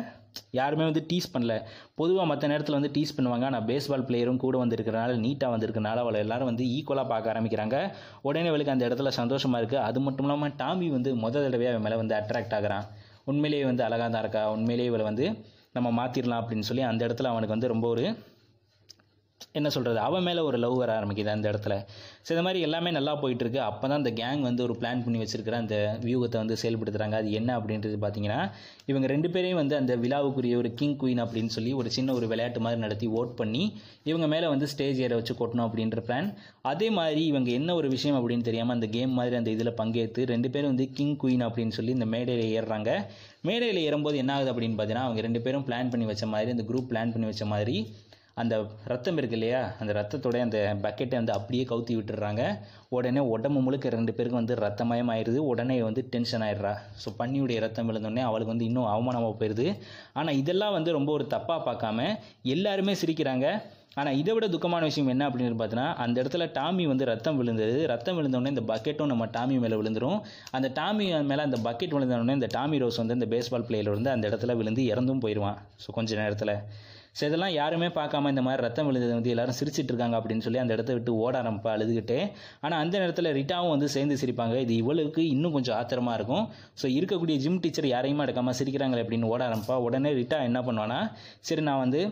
யாருமே 0.58 0.84
வந்து 0.88 1.02
டீஸ் 1.10 1.30
பண்ணல. 1.34 1.54
பொதுவாக 2.00 2.26
மற்ற 2.30 2.44
நேரத்தில் 2.52 2.76
வந்து 2.78 2.90
டீஸ் 2.96 3.14
பண்ணுவாங்க. 3.16 3.44
ஆனால் 3.50 3.64
பேஸ்பால் 3.70 4.06
பிளேயரும் 4.08 4.40
கூட 4.44 4.58
வந்திருக்கிறனால 4.64 5.16
நீட்டாக 5.24 5.54
வந்திருக்கனால 5.54 6.02
அவளை 6.04 6.20
எல்லாரும் 6.24 6.50
வந்து 6.50 6.66
ஈக்குவலாக 6.76 7.08
பார்க்க 7.12 7.32
ஆரம்பிக்கிறாங்க. 7.34 7.78
உடனே 8.28 8.50
அவளுக்கு 8.52 8.74
அந்த 8.74 8.86
இடத்துல 8.88 9.12
சந்தோஷமாக 9.20 9.60
இருக்குது 9.62 9.84
அது 9.88 10.00
மட்டும் 10.06 10.26
இல்லாமல் 10.28 10.54
டாமி 10.62 10.88
வந்து 10.96 11.12
முத 11.24 11.42
தடவையாக 11.46 11.74
அவன் 11.76 11.86
மேலே 11.88 11.98
வந்து 12.02 12.16
அட்ராக்ட் 12.20 12.56
ஆகிறான். 12.58 12.86
உண்மையிலேயே 13.32 13.64
வந்து 13.70 13.84
அழகாக 13.88 14.08
தான் 14.10 14.24
இருக்கா? 14.24 14.44
உண்மையிலேயே 14.56 14.90
இவளை 14.92 15.04
வந்து 15.10 15.26
நம்ம 15.76 15.88
மாற்றிடலாம் 16.00 16.42
அப்படின்னு 16.42 16.66
சொல்லி 16.70 16.82
அந்த 16.90 17.02
இடத்துல 17.06 17.30
அவனுக்கு 17.32 17.56
வந்து 17.56 17.72
ரொம்ப 17.72 17.86
ஒரு 17.88 18.04
என்ன 19.58 19.68
சொல்கிறது 19.74 19.98
அவன் 20.06 20.24
மேலே 20.26 20.40
ஒரு 20.48 20.58
லவ் 20.62 20.76
வர 20.80 20.90
ஆரம்பிக்குது 20.98 21.30
அந்த 21.34 21.46
இடத்துல. 21.52 21.74
ஸோ 22.24 22.30
இந்த 22.34 22.42
மாதிரி 22.46 22.60
எல்லாமே 22.66 22.90
நல்லா 22.96 23.12
போயிட்டுருக்கு. 23.22 23.58
அப்போ 23.68 23.84
தான் 23.88 24.00
அந்த 24.00 24.10
கேங் 24.20 24.42
வந்து 24.46 24.62
ஒரு 24.66 24.74
பிளான் 24.80 25.02
பண்ணி 25.04 25.18
வச்சுருக்கிற 25.22 25.56
அந்த 25.62 25.76
வியூகத்தை 26.06 26.38
வந்து 26.42 26.56
செயல்படுத்துகிறாங்க 26.62 27.16
அது 27.20 27.30
என்ன 27.40 27.50
அப்படின்றது 27.58 27.96
பார்த்தீங்கன்னா 28.04 28.38
இவங்க 28.90 29.06
ரெண்டு 29.14 29.28
பேரையும் 29.34 29.60
வந்து 29.60 29.76
அந்த 29.80 29.92
விழாவுக்குரிய 30.04 30.56
ஒரு 30.62 30.70
கிங் 30.80 30.96
குயின் 31.02 31.22
அப்படின்னு 31.24 31.52
சொல்லி 31.56 31.72
ஒரு 31.80 31.90
சின்ன 31.96 32.14
ஒரு 32.18 32.26
விளையாட்டு 32.32 32.62
மாதிரி 32.66 32.80
நடத்தி 32.80 33.08
ஓட் 33.20 33.34
பண்ணி 33.40 33.62
இவங்க 34.10 34.28
மேலே 34.34 34.48
வந்து 34.54 34.68
ஸ்டேஜ் 34.74 35.02
ஏற 35.06 35.14
வச்சு 35.20 35.36
கொட்டணும் 35.40 35.66
அப்படின்ற 35.68 36.00
பிளான் 36.08 36.30
அதே 36.72 36.88
மாதிரி 36.98 37.22
இவங்க 37.32 37.50
என்ன 37.58 37.74
ஒரு 37.80 37.90
விஷயம் 37.96 38.18
அப்படின்னு 38.20 38.48
தெரியாமல் 38.50 38.76
அந்த 38.78 38.88
கேம் 38.96 39.14
மாதிரி 39.18 39.36
அந்த 39.40 39.50
இதில் 39.50 39.76
பங்கேற்று 39.82 40.24
ரெண்டு 40.34 40.50
பேரும் 40.54 40.72
வந்து 40.74 40.88
கிங் 40.98 41.16
குயின் 41.24 41.46
அப்படின்னு 41.48 41.76
சொல்லி 41.78 41.94
இந்த 41.98 42.08
மேடையில் 42.14 42.52
ஏறுறாங்க. 42.56 42.90
மேடையில் 43.48 43.80
ஏறும்போது 43.86 44.16
என்ன 44.20 44.32
ஆகுது 44.34 44.50
அப்படின்னு 44.52 44.76
பார்த்தீங்கன்னா 44.76 45.06
அவங்க 45.06 45.22
ரெண்டு 45.26 45.40
பேரும் 45.46 45.64
பிளான் 45.66 45.90
பண்ணி 45.92 46.06
வச்ச 46.10 46.26
மாதிரி 46.26 46.50
அந்த 46.50 46.64
குரூப் 46.68 46.88
பிளான் 46.90 47.10
பண்ணி 47.14 47.26
வச்ச 47.30 47.44
மாதிரி 47.50 47.74
அந்த 48.42 48.54
ரத்தம் 48.92 49.18
இருக்கு 49.20 49.36
இல்லையா? 49.38 49.60
அந்த 49.80 49.92
ரத்தத்தோட 49.98 50.36
அந்த 50.46 50.58
பக்கெட்டை 50.84 51.16
வந்து 51.20 51.34
அப்படியே 51.36 51.64
கவுத்தி 51.70 51.92
விட்டுறாங்க 51.98 52.42
உடனே 52.96 53.22
உடம்பு 53.34 53.60
முழுக்க 53.66 53.92
ரெண்டு 53.96 54.12
பேருக்கும் 54.16 54.40
வந்து 54.40 54.54
ரத்தமயம் 54.64 55.10
ஆயிடுது 55.14 55.40
உடனே 55.50 55.76
வந்து 55.88 56.02
டென்ஷன் 56.14 56.44
ஆயிடுறா. 56.46 56.72
ஸோ 57.02 57.10
பன்னியுடைய 57.20 57.58
ரத்தம் 57.66 57.88
விழுந்தோடனே 57.90 58.24
அவளுக்கு 58.30 58.54
வந்து 58.54 58.68
இன்னும் 58.70 58.90
அவமானமாக 58.94 59.34
போயிடுது 59.40 59.66
ஆனால் 60.20 60.38
இதெல்லாம் 60.42 60.74
வந்து 60.78 60.96
ரொம்ப 60.98 61.12
ஒரு 61.18 61.26
தப்பாக 61.34 61.60
பார்க்காம 61.68 62.08
எல்லாருமே 62.54 62.94
சிரிக்கிறாங்க. 63.02 63.46
ஆனால் 64.00 64.16
இதை 64.20 64.32
விட 64.36 64.46
துக்கமான 64.52 64.84
விஷயம் 64.90 65.10
என்ன 65.12 65.26
அப்படின்னு 65.28 65.58
பார்த்தீங்கன்னா 65.58 65.90
அந்த 66.04 66.16
இடத்துல 66.22 66.46
டாமி 66.56 66.84
வந்து 66.92 67.04
ரத்தம் 67.10 67.36
விழுந்தது. 67.40 67.76
ரத்தம் 67.92 68.16
விழுந்தோடனே 68.18 68.52
இந்த 68.54 68.64
பக்கெட்டும் 68.70 69.10
நம்ம 69.12 69.28
டாமி 69.36 69.56
மேலே 69.64 69.76
விழுந்துரும். 69.80 70.18
அந்த 70.56 70.68
டாமி 70.78 71.06
மேலே 71.30 71.42
அந்த 71.48 71.60
பக்கெட் 71.66 71.94
விழுந்தோடனே 71.96 72.36
இந்த 72.40 72.48
டாமி 72.56 72.80
ரோஸ் 72.84 73.00
வந்து 73.02 73.16
இந்த 73.18 73.28
பேஸ்பால் 73.34 73.66
பிளேயர் 73.68 73.94
வந்து 73.96 74.12
அந்த 74.14 74.24
இடத்துல 74.30 74.56
விழுந்து 74.62 74.84
இறந்தும் 74.92 75.22
போயிடுவான் 75.26 75.60
ஸோ 75.84 75.94
கொஞ்ச 75.98 76.16
நேரத்தில். 76.22 76.54
ஸோ 77.18 77.22
இதெல்லாம் 77.28 77.54
யாருமே 77.60 77.88
பார்க்காம 77.98 78.30
இந்த 78.34 78.42
மாதிரி 78.46 78.64
ரத்தம் 78.66 78.86
விழுந்தது 78.88 79.12
வந்து 79.18 79.32
எல்லாரும் 79.34 79.56
சிரிச்சிட்டு 79.60 79.90
இருக்காங்க 79.92 80.16
அப்படின்னு 80.20 80.44
சொல்லி 80.46 80.60
அந்த 80.62 80.72
இடத்த 80.76 80.92
விட்டு 80.96 81.12
ஓட 81.24 81.34
ஆரம்பிப்பா 81.42 81.70
அழுதுகிட்டே. 81.76 82.18
ஆனால் 82.64 82.80
அந்த 82.84 82.94
நேரத்தில் 83.02 83.30
ரிட்டாவும் 83.38 83.72
வந்து 83.74 83.88
சேர்ந்து 83.96 84.16
சிரிப்பாங்க. 84.22 84.56
இது 84.64 84.74
இவளுக்கு 84.82 85.22
இன்னும் 85.34 85.56
கொஞ்சம் 85.56 85.76
ஆத்திரமா 85.80 86.14
இருக்கும். 86.18 86.44
ஸோ 86.82 86.86
இருக்கக்கூடிய 86.98 87.36
ஜிம் 87.44 87.60
டீச்சர் 87.64 87.88
யாரையுமே 87.94 88.24
எடுக்காம 88.26 88.54
சிரிக்கிறாங்களே 88.60 89.04
அப்படின்னு 89.04 89.32
ஓட 89.34 89.42
ஆரம்பிப்பா. 89.48 89.76
உடனே 89.88 90.12
ரிட்டா 90.20 90.38
என்ன 90.50 90.62
பண்ணுவானா 90.68 91.00
சரி 91.48 91.64
நான் 91.70 91.82
வந்து 91.84 92.02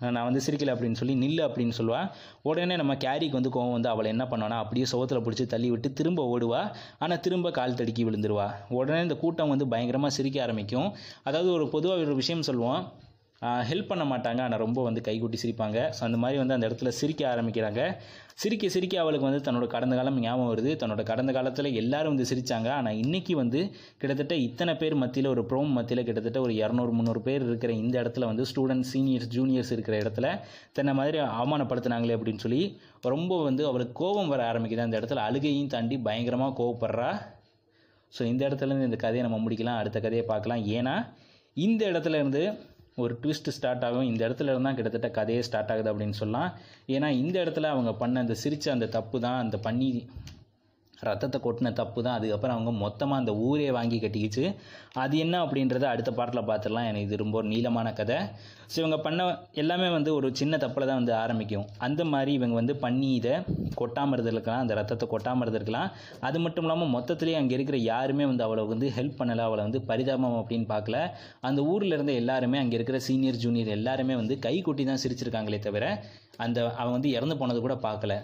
நான் 0.00 0.26
வந்து 0.26 0.42
சிரிக்கல 0.44 0.74
அப்படின்னு 0.74 0.98
சொல்லி 0.98 1.14
நில்லு 1.22 1.42
அப்படின்னு 1.46 1.74
சொல்லுவாள் 1.78 2.06
உடனே 2.50 2.74
நம்ம 2.80 2.92
கேரிக்கு 3.02 3.38
வந்து 3.38 3.52
கோவம் 3.56 3.74
வந்து 3.76 3.90
அவளை 3.92 4.08
என்ன 4.14 4.24
பண்ணோன்னா 4.30 4.58
அப்படியே 4.62 4.86
சுகத்தில் 4.92 5.22
பிடிச்சி 5.26 5.44
தள்ளி 5.54 5.68
விட்டு 5.72 5.88
திரும்ப 5.98 6.22
ஓடுவா. 6.34 6.62
ஆனால் 7.04 7.20
திரும்ப 7.26 7.50
கால் 7.58 7.76
தடுக்கி 7.80 8.04
விழுந்துருவா. 8.08 8.46
உடனே 8.78 9.00
இந்த 9.06 9.16
கூட்டம் 9.24 9.52
வந்து 9.54 9.66
பயங்கரமாக 9.74 10.12
சிரிக்க 10.18 10.40
ஆரம்பிக்கும். 10.46 10.88
அதாவது 11.30 11.50
ஒரு 11.58 11.66
பொதுவாக 11.74 12.06
ஒரு 12.06 12.16
விஷயம் 12.22 12.46
சொல்லுவோம். 12.48 12.80
ஹெல்ப் 13.68 13.90
பண்ண 13.90 14.04
மாட்டாங்க. 14.10 14.40
ஆனால் 14.46 14.60
ரொம்ப 14.62 14.80
வந்து 14.86 15.00
கைகூட்டி 15.06 15.38
சிரிப்பாங்க. 15.42 15.78
ஸோ 15.96 16.00
அந்த 16.06 16.18
மாதிரி 16.22 16.38
வந்து 16.40 16.54
அந்த 16.56 16.66
இடத்துல 16.68 16.90
சிரிக்க 16.98 17.22
ஆரம்பிக்கிறாங்க. 17.30 17.80
சிரிக்க 18.42 18.68
சிரிக்க 18.74 18.94
அவளுக்கு 19.02 19.26
வந்து 19.28 19.40
தன்னோட 19.46 19.66
கடந்த 19.74 19.94
காலம் 19.98 20.18
ஞாபகம் 20.24 20.50
வருது. 20.52 20.72
தன்னோட 20.82 21.02
கடந்த 21.10 21.30
காலத்தில் 21.36 21.68
எல்லாரும் 21.82 22.12
வந்து 22.14 22.26
சிரித்தாங்க 22.30 22.68
ஆனால் 22.78 22.98
இன்றைக்கி 23.02 23.34
வந்து 23.40 23.60
கிட்டத்தட்ட 24.00 24.34
இத்தனை 24.46 24.72
பேர் 24.82 24.96
மத்தியில் 25.02 25.30
ஒரு 25.34 25.44
ப்ரோம் 25.50 25.72
மத்தியில் 25.78 26.04
கிட்டத்தட்ட 26.08 26.40
ஒரு 26.46 26.54
இரநூறு 26.62 26.92
முந்நூறு 26.98 27.22
பேர் 27.28 27.46
இருக்கிற 27.48 27.72
இந்த 27.82 27.96
இடத்துல 28.02 28.28
வந்து 28.30 28.46
ஸ்டூடெண்ட்ஸ் 28.50 28.92
சீனியர்ஸ் 28.94 29.30
ஜூனியர்ஸ் 29.36 29.72
இருக்கிற 29.76 29.96
இடத்துல 30.04 30.28
தன்னை 30.78 30.94
மாதிரி 31.00 31.20
அவமானப்படுத்தினாங்களே 31.40 32.16
அப்படின்னு 32.18 32.44
சொல்லி 32.46 32.62
ரொம்ப 33.14 33.42
வந்து 33.48 33.64
அவளுக்கு 33.70 33.96
கோபம் 34.02 34.32
வர 34.34 34.42
ஆரம்பிக்குது. 34.50 34.86
அந்த 34.86 34.98
இடத்துல 35.00 35.22
அழுகையும் 35.28 35.72
தாண்டி 35.76 35.98
பயங்கரமாக 36.08 36.54
கோவப்படுறா. 36.60 37.10
ஸோ 38.12 38.22
இந்த 38.32 38.42
இடத்துல 38.48 38.70
இருந்து 38.70 38.90
இந்த 38.90 39.00
கதையை 39.06 39.24
நம்ம 39.26 39.40
முடிக்கலாம். 39.46 39.80
அடுத்த 39.82 39.98
கதையை 40.06 40.26
பார்க்கலாம். 40.32 40.64
ஏன்னா 40.78 40.96
இந்த 41.56 41.82
இடத்துல 41.90 42.18
இருந்து 42.20 42.42
ஒரு 43.04 43.14
ட்விஸ்ட் 43.22 43.54
ஸ்டார்ட் 43.56 43.84
ஆகும். 43.88 44.08
இந்த 44.10 44.22
இடத்துல 44.28 44.52
இருந்தால் 44.52 44.76
கிட்டத்தட்ட 44.78 45.10
கதையே 45.18 45.42
ஸ்டார்ட் 45.48 45.72
ஆகுது 45.74 45.90
அப்படின்னு 45.92 46.18
சொல்லலாம். 46.22 46.50
ஏன்னா 46.94 47.08
இந்த 47.22 47.36
இடத்துல 47.44 47.68
அவங்க 47.74 47.92
பண்ண 48.02 48.24
அந்த 48.24 48.36
சிரிச்ச 48.44 48.68
அந்த 48.76 48.88
தப்பு 48.98 49.20
தான் 49.26 49.40
அந்த 49.44 49.58
பண்ணி 49.66 49.88
ரத்தத்தை 51.08 51.38
கொட்டின 51.44 51.72
தப்பு 51.80 51.98
தான். 52.06 52.16
அதுக்கப்புறம் 52.18 52.56
அவங்க 52.56 52.72
மொத்தமாக 52.84 53.22
அந்த 53.22 53.32
ஊரே 53.48 53.68
வாங்கி 53.76 53.98
கட்டிக்கிச்சு. 54.04 54.44
அது 55.02 55.14
என்ன 55.24 55.34
அப்படின்றத 55.44 55.84
அடுத்த 55.92 56.10
பாட்டில் 56.18 56.48
பார்த்துடலாம் 56.50 56.88
எனக்கு 56.90 57.06
இது 57.08 57.22
ரொம்ப 57.22 57.36
ஒரு 57.40 57.48
நீளமான 57.54 57.88
கதை. 58.00 58.18
ஸோ 58.72 58.76
இவங்க 58.82 58.98
பண்ண 59.04 59.20
எல்லாமே 59.62 59.88
வந்து 59.96 60.10
ஒரு 60.18 60.28
சின்ன 60.40 60.56
தப்பில் 60.64 60.88
தான் 60.90 61.00
வந்து 61.00 61.14
ஆரம்பிக்கும். 61.22 61.66
அந்த 61.86 62.02
மாதிரி 62.12 62.32
இவங்க 62.38 62.56
வந்து 62.60 62.74
பண்ணி 62.84 63.08
இதை 63.20 63.34
கொட்டாமல் 63.80 64.16
இருந்திருக்கலாம். 64.16 64.62
அந்த 64.64 64.74
ரத்தத்தை 64.80 65.06
கொட்டாமல் 65.14 65.44
இருந்திருக்கலாம். 65.44 65.88
அது 66.28 66.38
மட்டும் 66.44 66.66
இல்லாமல் 66.66 66.92
மொத்தத்துலேயே 66.96 67.38
அங்கே 67.40 67.56
இருக்கிற 67.58 67.78
யாருமே 67.92 68.26
வந்து 68.30 68.44
அவளை 68.46 68.64
வந்து 68.72 68.88
ஹெல்ப் 68.98 69.18
பண்ணலை. 69.20 69.44
அவளை 69.48 69.62
வந்து 69.68 69.80
பரிதாபம் 69.90 70.38
அப்படின்னு 70.42 70.68
பார்க்கல. 70.74 70.98
அந்த 71.50 71.62
ஊரில் 71.72 71.96
இருந்த 71.98 72.14
எல்லாருமே 72.22 72.60
அங்கே 72.62 72.76
இருக்கிற 72.80 73.00
சீனியர் 73.08 73.42
ஜூனியர் 73.44 73.76
எல்லாருமே 73.78 74.16
வந்து 74.22 74.36
கை 74.46 74.56
கொட்டி 74.68 74.84
தான் 74.90 75.02
சிரிச்சிருக்காங்களே 75.04 75.60
தவிர 75.68 75.86
அந்த 76.44 76.58
அவன் 76.80 76.96
வந்து 76.96 77.10
இறந்து 77.16 77.36
போனது 77.40 77.60
கூட 77.66 77.76
பார்க்கல. 77.88 78.14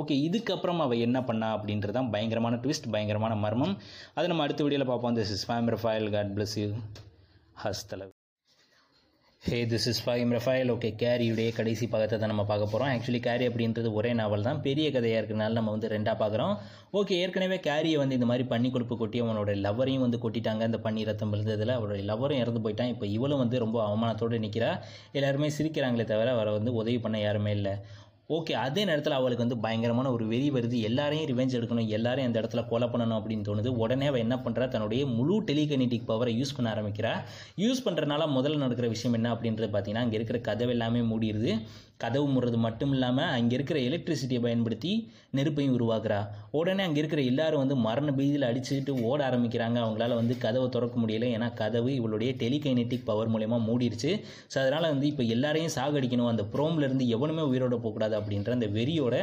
ஓகே 0.00 0.16
இதுக்கப்புறம் 0.26 0.82
அவள் 0.86 1.04
என்ன 1.06 1.18
பண்ணா 1.28 1.48
அப்படின்றது 1.56 1.96
தான் 1.98 2.10
பயங்கரமான 2.16 2.58
ட்விஸ்ட் 2.64 2.90
பயங்கரமான 2.96 3.34
மர்மம். 3.44 3.76
அதை 4.16 4.26
நம்ம 4.32 4.44
அடுத்த 4.46 4.64
வீடியோவில் 4.66 4.90
பார்ப்போம். 4.90 5.16
This 5.20 5.32
is 5.36 5.46
Faheem 5.48 5.70
Rafael 5.76 6.10
God 6.16 6.34
bless 6.36 6.58
you 6.62 6.68
hasta 7.64 7.86
hey 9.42 9.56
this 9.70 9.86
is 9.90 10.00
Faheem 10.04 10.30
Rafael 10.34 10.70
okay 10.74 10.90
கேரியுடைய 11.00 11.48
கடைசி 11.56 11.86
பாகத்தை 11.94 12.16
தான் 12.20 12.30
நம்ம 12.32 12.44
பார்க்க 12.50 12.70
போகிறோம் 12.72 12.90
ஆக்சுவலி 12.92 13.18
கேரி 13.26 13.44
அப்படின்றது 13.48 13.88
ஒரே 13.98 14.10
நாவல் 14.20 14.46
தான். 14.46 14.60
பெரிய 14.66 14.86
கதையாக 14.94 15.20
இருக்கிறனால 15.20 15.56
நம்ம 15.58 15.72
வந்து 15.74 15.88
ரெண்டாக 15.94 16.16
பார்க்குறோம். 16.22 16.54
ஓகே 16.98 17.16
ஏற்கனவே 17.24 17.58
கேரியை 17.66 17.98
வந்து 18.02 18.16
இந்த 18.18 18.28
மாதிரி 18.30 18.44
பண்ணி 18.52 18.68
கொடுப்பு 18.76 18.96
கொட்டி 19.02 19.20
அவனோட 19.24 19.54
லவரையும் 19.66 20.04
வந்து 20.06 20.20
கொட்டிட்டாங்க. 20.22 20.62
இந்த 20.70 20.80
பன்னி 20.86 21.04
ரத்தம் 21.08 21.34
இருந்ததில் 21.36 21.74
அவருடைய 21.76 22.04
லவரும் 22.12 22.40
இறந்து 22.44 22.62
போயிட்டான். 22.66 22.92
இப்போ 22.94 23.06
இவளும் 23.16 23.42
வந்து 23.44 23.58
ரொம்ப 23.64 23.78
அவமானத்தோடு 23.88 24.38
நிற்கிறா 24.46 24.70
எல்லாருமே 25.18 25.50
சிரிக்கிறாங்களே 25.58 26.06
தவிர 26.12 26.32
அவரை 26.36 26.54
வந்து 26.58 26.74
உதவி 26.80 26.98
பண்ண 27.06 27.20
யாருமே 27.26 27.52
இல்லை. 27.58 27.74
ஓகே 28.28 28.52
அதே 28.52 28.84
நேரத்தில் 28.84 29.16
அவளுக்கு 29.16 29.44
வந்து 29.44 29.58
பயங்கரமான 29.58 30.10
ஒரு 30.10 30.26
வெறி 30.26 30.46
வருது. 30.50 30.76
எல்லாரையும் 30.80 31.26
ரிவெஞ்ச் 31.30 31.56
எடுக்கணும் 31.58 31.88
எல்லாரையும் 31.88 32.28
அந்த 32.30 32.40
இடத்துல 32.40 32.62
கொலை 32.68 32.88
பண்ணணும் 32.88 33.18
அப்படின்னு 33.18 33.46
தோணுது. 33.48 33.66
உடனே 33.66 34.06
அவள் 34.06 34.20
என்ன 34.20 34.36
பண்ணுறா 34.36 34.68
தன்னுடைய 34.68 35.06
முழு 35.06 35.42
டெலிகனெட்டிக் 35.42 36.08
பவரை 36.08 36.32
யூஸ் 36.40 36.54
பண்ண 36.56 36.74
ஆரம்பிக்கிறா. 36.74 37.12
யூஸ் 37.56 37.84
பண்ணுறனால 37.84 38.28
முதல்ல 38.36 38.56
நடக்கிற 38.56 38.88
விஷயம் 38.88 39.16
என்ன 39.20 39.34
அப்படின்றது 39.34 39.68
பார்த்தீங்கன்னா 39.74 40.04
அங்கே 40.06 40.14
இருக்கிற 40.14 40.38
கதவு 40.38 40.70
எல்லாமே 40.70 41.00
மூடிடுது 41.00 41.52
கதவு 42.04 42.28
முடுறது 42.36 42.60
மட்டும் 42.66 42.94
இல்லாமல் 42.96 43.32
அங்கே 43.36 43.54
இருக்கிற 43.58 43.78
எலக்ட்ரிசிட்டியை 43.88 44.40
பயன்படுத்தி 44.46 44.92
நெருப்பையும் 45.36 45.76
உருவாக்குறா. 45.76 46.18
உடனே 46.58 46.82
அங்கே 46.86 47.00
இருக்கிற 47.02 47.20
எல்லாரும் 47.30 47.62
வந்து 47.62 47.76
மரண 47.86 48.08
பீதியில் 48.18 48.46
அடிச்சுக்கிட்டு 48.48 48.92
ஓட 49.08 49.18
ஆரம்பிக்கிறாங்க. 49.28 49.76
அவங்களால 49.84 50.16
வந்து 50.20 50.34
கதவை 50.44 50.66
திறக்க 50.74 50.96
முடியல. 51.02 51.28
ஏன்னா 51.36 51.48
கதவு 51.60 51.90
இவளுடைய 52.00 52.30
டெலிகைனெட்டிக் 52.42 53.06
பவர் 53.08 53.30
மூலயமா 53.34 53.58
மூடிடுச்சு 53.68 54.10
ஸோ 54.52 54.56
அதனால் 54.62 54.88
வந்து 54.92 55.06
இப்போ 55.12 55.24
எல்லாரையும் 55.34 55.72
சாகடிக்கணும். 55.78 56.30
அந்த 56.32 56.44
ப்ரோம்லேருந்து 56.54 57.06
எவனுமே 57.16 57.44
உயிரோட 57.52 57.74
போகக்கூடாது 57.84 58.16
அப்படின்ற 58.20 58.52
அந்த 58.58 58.68
வெறியோட 58.76 59.16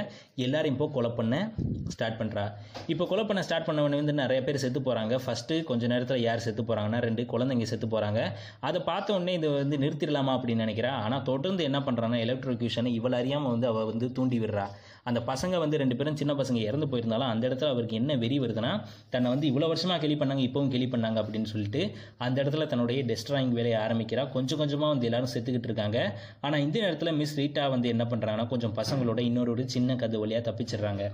எல்லாரையும் 0.45 0.77
இப்போ 0.77 0.89
கொலை 0.97 1.11
பண்ண 1.19 1.35
ஸ்டார்ட் 1.95 2.19
பண்ணுறா 2.21 2.45
இப்போ 2.93 3.05
கொலை 3.11 3.25
பண்ண 3.29 3.43
ஸ்டார்ட் 3.47 3.67
பண்ணவனே 3.69 4.00
வந்து 4.01 4.15
நிறைய 4.23 4.39
பேர் 4.47 4.61
செத்து 4.65 4.81
போகிறாங்க 4.88 5.15
ஃபஸ்ட்டு 5.25 5.61
கொஞ்ச 5.69 5.88
நேரத்தில் 5.93 6.23
யார் 6.27 6.45
செத்து 6.47 6.61
போகிறாங்கன்னா 6.69 7.01
ரெண்டு 7.07 7.23
குழந்தைங்க 7.33 7.67
செத்து 7.71 7.88
போகிறாங்க 7.93 8.19
அதை 8.67 8.81
பார்த்த 8.91 9.15
உடனே 9.17 9.33
இதை 9.39 9.50
வந்து 9.61 9.77
நிறுத்திடலாமா 9.83 10.33
அப்படின்னு 10.38 10.65
நினைக்கிறா. 10.65 10.91
ஆனால் 11.05 11.25
தொடர்ந்து 11.31 11.61
என்ன 11.69 11.79
பண்ணுறாங்கன்னா 11.88 12.21
எலக்ட்ரிக்யூஷனை 12.25 12.70
இவள் 12.97 13.17
அறியாமல் 13.19 13.51
வந்து 13.51 13.67
அவள் 13.67 13.85
வந்து 13.85 14.11
தூண்டி 14.11 14.39
விடுறா. 14.39 14.65
அந்த 15.03 15.19
பசங்க 15.29 15.57
வந்து 15.57 15.77
ரெண்டு 15.81 15.95
பேரும் 15.95 16.17
சின்ன 16.21 16.33
பசங்க 16.33 16.59
இறந்து 16.69 16.87
போயிருந்தாலும் 16.87 17.31
அந்த 17.33 17.43
இடத்துல 17.49 17.69
அவருக்கு 17.73 17.95
என்ன 17.95 18.15
வெறி 18.15 18.39
வருதுன்னா 18.39 18.71
தன்னை 19.13 19.31
வந்து 19.31 19.47
இவ்வளோ 19.51 19.69
வருஷமாக 19.71 19.99
கேலி 20.03 20.17
பண்ணாங்க 20.19 20.43
இப்போவும் 20.47 20.71
கேலி 20.73 20.87
பண்ணாங்க 20.93 21.19
அப்படின்னு 21.23 21.51
சொல்லிட்டு 21.53 21.81
அந்த 22.17 22.43
இடத்துல 22.43 22.67
தன்னுடைய 22.67 23.03
டெஸ்ட்ராயிங் 23.03 23.53
வேலையை 23.59 23.79
ஆரம்பிக்கிறா. 23.85 24.25
கொஞ்சம் 24.35 24.61
கொஞ்சமாக 24.63 24.91
வந்து 24.93 25.05
எல்லாரும் 25.09 25.33
செத்துக்கிட்டு 25.35 25.71
இருக்காங்க. 25.71 26.17
ஆனால் 26.41 26.59
இந்த 26.59 26.79
நேரத்தில் 26.79 27.17
மிஸ் 27.21 27.37
ரீட்டா 27.39 27.69
வந்து 27.69 27.89
என்ன 27.89 28.03
பண்ணுறாங்கன்னா 28.03 28.47
கொஞ்சம் 28.47 28.77
பசங்களோட 28.81 29.19
இன்னொரு 29.19 29.67
சின்ன 29.67 29.95
கதை 29.95 30.19
வழியாக 30.19 30.51
தப்பிச்சிடுறாங்க. 30.51 31.05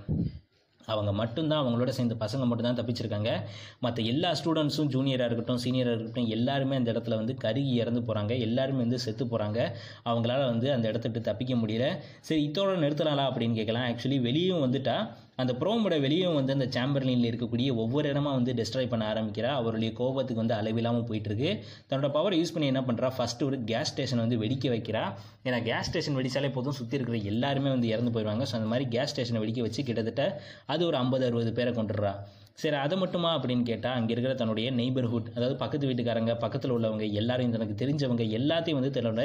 அவங்க 0.87 1.11
மட்டும்தான் 1.13 1.63
அவங்களோட 1.63 1.89
சேர்ந்த 1.89 2.15
பசங்க 2.25 2.45
மட்டும்தான் 2.45 2.79
தப்பிச்சிருக்காங்க. 2.79 3.31
மற்ற 3.79 4.03
எல்லா 4.03 4.29
ஸ்டூடெண்ட்ஸும் 4.31 4.91
ஜூனியராக 4.95 5.27
இருக்கட்டும் 5.29 5.61
சீனியராக 5.63 5.97
இருக்கட்டும் 5.97 6.29
எல்லாருமே 6.37 6.75
அந்த 6.75 6.91
இடத்துல 6.91 7.15
வந்து 7.15 7.35
கருகி 7.43 7.73
இறந்து 7.73 8.01
போகிறாங்க 8.01 8.39
எல்லாருமே 8.39 8.79
வந்து 8.79 8.99
செத்து 8.99 9.25
போகிறாங்க 9.25 9.59
அவங்களால 10.05 10.45
வந்து 10.45 10.73
அந்த 10.73 10.91
இடத்துட்டு 10.91 11.21
தப்பிக்க 11.21 11.55
முடியல. 11.55 11.87
சரி 12.19 12.51
இதோட 12.51 12.73
நிறுத்தலாம்ல 12.83 13.25
அப்படின்னு 13.29 13.53
கேட்கலாம். 13.53 13.87
ஆக்சுவலி 13.91 14.19
வெளியும் 14.21 14.63
வந்துட்டா. 14.63 14.97
அந்த 15.41 15.51
ப்ரோமோட 15.61 15.95
வெளியும் 16.05 16.37
வந்து 16.37 16.55
அந்த 16.55 16.67
சாம்பர்லினில் 16.75 17.27
இருக்கக்கூடிய 17.29 17.69
ஒவ்வொரு 17.81 18.07
இடமா 18.11 18.31
வந்து 18.37 18.53
டெஸ்ட்ராய் 18.59 18.89
பண்ண 18.93 19.03
ஆரம்பிக்கிறா. 19.11 19.49
அவருடைய 19.59 19.89
கோபத்துக்கு 19.99 20.41
வந்து 20.43 20.55
அளவில்லாமல் 20.59 21.05
போயிட்டு 21.09 21.29
இருக்கு 21.31 21.49
தன்னோட 21.89 22.09
பவர் 22.15 22.37
யூஸ் 22.39 22.53
பண்ணி 22.55 22.69
என்ன 22.73 22.81
பண்ணுறா 22.87 23.09
ஃபர்ஸ்ட் 23.17 23.43
ஒரு 23.47 23.59
கேஸ் 23.71 23.91
ஸ்டேஷன் 23.93 24.23
வந்து 24.23 24.39
வெடிக்க 24.43 24.67
வைக்கிறா. 24.75 25.03
ஏன்னா 25.47 25.59
கேஸ் 25.69 25.89
ஸ்டேஷன் 25.89 26.17
வெடிச்சாலே 26.19 26.49
போதும். 26.57 26.77
சுற்றி 26.79 26.97
இருக்கிற 26.99 27.19
எல்லாருமே 27.33 27.71
வந்து 27.75 27.91
இறந்து 27.93 28.13
போயிடுவாங்க. 28.15 28.45
ஸோ 28.51 28.55
அந்த 28.59 28.69
மாதிரி 28.73 28.87
கேஸ் 28.95 29.13
ஸ்டேஷனை 29.13 29.41
வெடிக்க 29.43 29.61
வச்சு 29.67 29.83
கிட்டத்தட்ட 29.89 30.25
அது 30.73 30.83
ஒரு 30.89 30.97
ஐம்பது 31.03 31.25
அறுபது 31.29 31.53
பேரை 31.59 31.73
கொண்டுடுறா 31.79 32.13
சரி 32.61 32.77
அதை 32.83 32.95
மட்டுமா 33.01 33.31
அப்படின்னு 33.37 33.63
கேட்டால் 33.69 33.95
அங்கே 33.97 34.11
இருக்கிற 34.13 34.33
தன்னுடைய 34.39 34.67
நெய்பர்ஹுட் 34.77 35.27
அதாவது 35.35 35.55
பக்கத்து 35.61 35.89
வீட்டுக்காரங்க 35.89 36.33
பக்கத்தில் 36.43 36.73
உள்ளவங்க 36.75 37.05
எல்லாரையும் 37.19 37.53
தனக்கு 37.55 37.75
தெரிஞ்சவங்க 37.81 38.23
எல்லாத்தையும் 38.37 38.79
வந்து 38.79 38.91
தன்னோட 38.95 39.23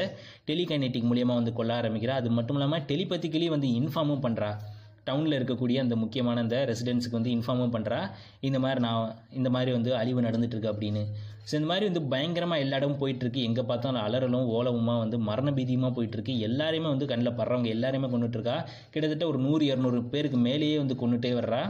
டெலிகைனெட்டிக் 0.51 1.09
மூலியமாக 1.11 1.41
வந்து 1.41 1.55
கொள்ள 1.59 1.73
ஆரம்பிக்கிறா. 1.81 2.17
அது 2.21 2.31
மட்டும் 2.39 2.59
இல்லாமல் 2.59 2.85
டெலிபத்திக்கலி 2.91 3.49
வந்து 3.57 3.71
இன்ஃபார்மும் 3.81 4.23
பண்ணுறா 4.27 4.51
டவுனில் 5.09 5.37
இருக்கக்கூடிய 5.39 5.77
அந்த 5.85 5.95
முக்கியமான 6.03 6.43
அந்த 6.45 6.57
ரெசிடென்ஸுக்கு 6.71 7.19
வந்து 7.19 7.35
இன்ஃபார்மும் 7.37 7.75
பண்ணுறா 7.77 8.01
இந்த 8.49 8.59
மாதிரி 8.65 8.81
நான் 8.87 9.09
இந்த 9.39 9.49
மாதிரி 9.57 9.71
வந்து 9.77 9.91
அழிவு 10.01 10.21
நடந்துட்டு 10.29 10.71
அப்படின்னு. 10.73 11.03
ஸோ 11.49 11.53
இந்த 11.59 11.69
மாதிரி 11.71 11.85
வந்து 11.91 12.03
பயங்கரமாக 12.13 12.63
எல்லா 12.65 12.79
இடமும் 12.81 13.01
போயிட்டுருக்கு. 13.01 13.41
எங்கே 13.49 13.63
பார்த்தாலும் 13.71 14.03
அலறலும் 14.07 14.47
ஓலவுமா 14.57 14.95
வந்து 15.05 15.17
மரணபீதியுமாக 15.29 15.93
போயிட்டுருக்கு. 15.97 16.35
எல்லாரையுமே 16.49 16.89
வந்து 16.95 17.09
கண்ணில் 17.13 17.37
படுறவங்க 17.41 17.69
எல்லாரையுமே 17.77 18.11
கொண்டுட்டு 18.13 18.39
இருக்கா 18.39 18.57
கிட்டத்தட்ட 18.93 19.27
ஒரு 19.33 19.41
நூறு 19.47 19.65
இரநூறு 19.71 20.01
பேருக்கு 20.15 20.41
மேலேயே 20.49 20.77
வந்து 20.83 20.97
கொண்டுட்டே 21.03 21.33
வர்றா. 21.41 21.63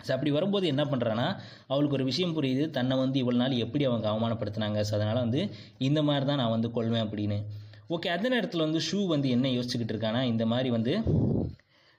ஸோ 0.00 0.10
அப்படி 0.14 0.30
வரும்போது 0.38 0.66
என்ன 0.72 0.82
பண்ணுறான்னா 0.90 1.28
அவளுக்கு 1.72 1.96
ஒரு 1.98 2.04
விஷயம் 2.10 2.34
புரியுது. 2.38 2.64
தன்னை 2.76 2.96
வந்து 3.04 3.16
இவ்வளோ 3.22 3.38
நாள் 3.42 3.62
எப்படி 3.64 3.84
அவங்க 3.90 4.06
அவமானப்படுத்தினாங்க. 4.12 4.80
ஸோ 4.88 4.94
அதனால் 4.98 5.24
வந்து 5.24 5.40
இந்த 5.88 6.02
மாதிரி 6.08 6.26
தான் 6.30 6.40
நான் 6.42 6.54
வந்து 6.56 6.70
கொள்வேன் 6.76 7.06
அப்படின்னு. 7.06 7.38
ஓகே 7.96 8.08
அந்த 8.16 8.26
நேரத்தில் 8.34 8.66
வந்து 8.66 8.80
ஷூ 8.88 8.98
வந்து 9.14 9.28
என்ன 9.36 9.50
யோசிச்சுக்கிட்டு 9.56 9.94
இருக்கானா 9.94 10.22
இந்த 10.32 10.46
மாதிரி 10.52 10.70
வந்து 10.76 10.94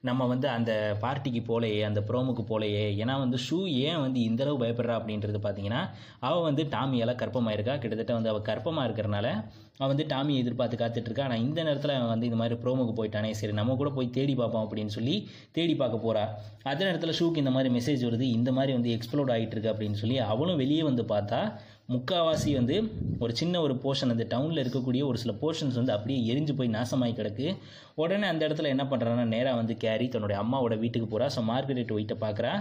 நம்ம 0.03 0.25
வந்து 0.25 0.47
அந்த 0.47 0.71
பார்ட்டிக்கு 1.01 1.41
போலையே 1.47 1.79
அந்த 1.83 2.01
ப்ரோமுக்கு 2.01 2.43
போலையே 2.49 2.83
ஏன்னா 3.01 3.15
வந்து 3.19 3.37
ஷூ 3.45 3.57
ஏன் 3.87 3.99
வந்து 3.99 4.19
இந்தளவு 4.21 4.57
பயப்படுறா 4.57 4.93
அப்படின்றது 4.99 5.39
பார்த்தீங்கன்னா 5.43 5.81
அவள் 6.19 6.41
வந்து 6.41 6.63
டாமியால் 6.71 7.19
கற்பமாயிருக்கா 7.21 7.73
கிட்டத்தட்ட 7.77 8.13
வந்து 8.13 8.29
அவள் 8.29 8.45
கற்பமாக 8.49 8.85
இருக்கிறனால 8.87 9.27
அவள் 9.77 9.91
வந்து 9.93 10.05
டாமியை 10.05 10.37
எதிர்பார்த்து 10.37 10.77
காத்துட்ருக்கா. 10.77 11.19
ஆனால் 11.19 11.39
இந்த 11.39 11.59
நேரத்தில் 11.63 11.95
அவன் 11.95 12.07
வந்து 12.07 12.25
இந்த 12.25 12.37
மாதிரி 12.37 12.55
ப்ரோமுக்கு 12.63 12.93
போயிட்டானே 12.95 13.31
சரி 13.31 13.53
நம்ம 13.53 13.75
கூட 13.75 13.89
போய் 13.89 14.09
தேடி 14.09 14.35
பார்ப்போம் 14.35 14.65
அப்படின்னு 14.65 14.95
சொல்லி 14.97 15.15
தேடி 15.51 15.75
பார்க்க 15.75 16.05
போகிறா 16.05 16.23
அதே 16.63 16.83
நேரத்தில் 16.85 17.17
ஷூக்கு 17.19 17.43
இந்த 17.43 17.51
மாதிரி 17.51 17.71
மெசேஜ் 17.75 18.07
வருது 18.09 18.27
இந்த 18.29 18.51
மாதிரி 18.51 18.73
வந்து 18.73 18.93
எக்ஸ்ப்ளோட் 18.97 19.33
ஆகிட்டு 19.35 19.55
இருக்கு 19.57 19.73
அப்படின்னு 19.73 20.01
சொல்லி 20.03 20.17
அவளும் 20.29 20.57
வெளியே 20.57 20.83
வந்து 20.83 21.05
பார்த்தா 21.05 21.41
முக்காவாசி 21.93 22.49
வந்து 22.57 22.75
ஒரு 23.23 23.33
சின்ன 23.39 23.61
ஒரு 23.65 23.73
போர்ஷன் 23.83 24.13
அந்த 24.13 24.25
டவுனில் 24.33 24.61
இருக்கக்கூடிய 24.63 25.03
ஒரு 25.09 25.17
சில 25.21 25.31
போர்ஷன்ஸ் 25.41 25.77
வந்து 25.79 25.93
அப்படியே 25.95 26.19
எரிஞ்சு 26.31 26.53
போய் 26.57 26.75
நாசமாகி 26.75 27.13
கிடக்கு. 27.19 27.47
உடனே 28.01 28.27
அந்த 28.31 28.41
இடத்துல 28.47 28.71
என்ன 28.73 28.83
பண்ணுறான்னா 28.91 29.23
நேராக 29.35 29.59
வந்து 29.61 29.75
கேரி 29.83 30.07
தன்னுடைய 30.09 30.37
அம்மாவோட 30.43 30.75
வீட்டுக்கு 30.83 31.07
போகிறா 31.13 31.29
ஸோ 31.35 31.43
மார்கரெட் 31.51 31.95
ஒயிட்டை 31.95 32.17
பார்க்குறா. 32.25 32.53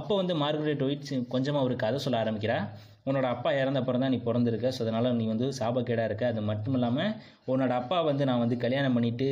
அப்போ 0.00 0.12
வந்து 0.20 0.36
மார்கரெட் 0.44 0.84
ஒயிட் 0.88 1.10
கொஞ்சமாக 1.34 1.66
ஒரு 1.68 1.76
கதை 1.84 1.98
சொல்ல 2.06 2.22
ஆரம்பிக்கிறா. 2.24 2.58
உன்னோட 3.10 3.26
அப்பா 3.34 3.50
இறந்த 3.60 3.80
அப்புறம் 3.80 4.02
தான் 4.02 4.12
நீ 4.14 4.18
பிறந்திருக்க. 4.28 4.68
ஸோ 4.76 4.80
அதனால் 4.84 5.08
நீ 5.18 5.24
வந்து 5.32 5.46
சாபக்கேடாக 5.58 6.08
இருக்க. 6.08 6.24
அது 6.32 6.40
மட்டும் 6.48 6.76
இல்லாமல் 6.78 7.12
உன்னோட 7.52 7.72
அப்பா 7.80 7.98
வந்து 8.08 8.22
நான் 8.28 8.40
வந்து 8.44 8.56
கல்யாணம் 8.64 8.96
பண்ணிட்டு 8.96 9.26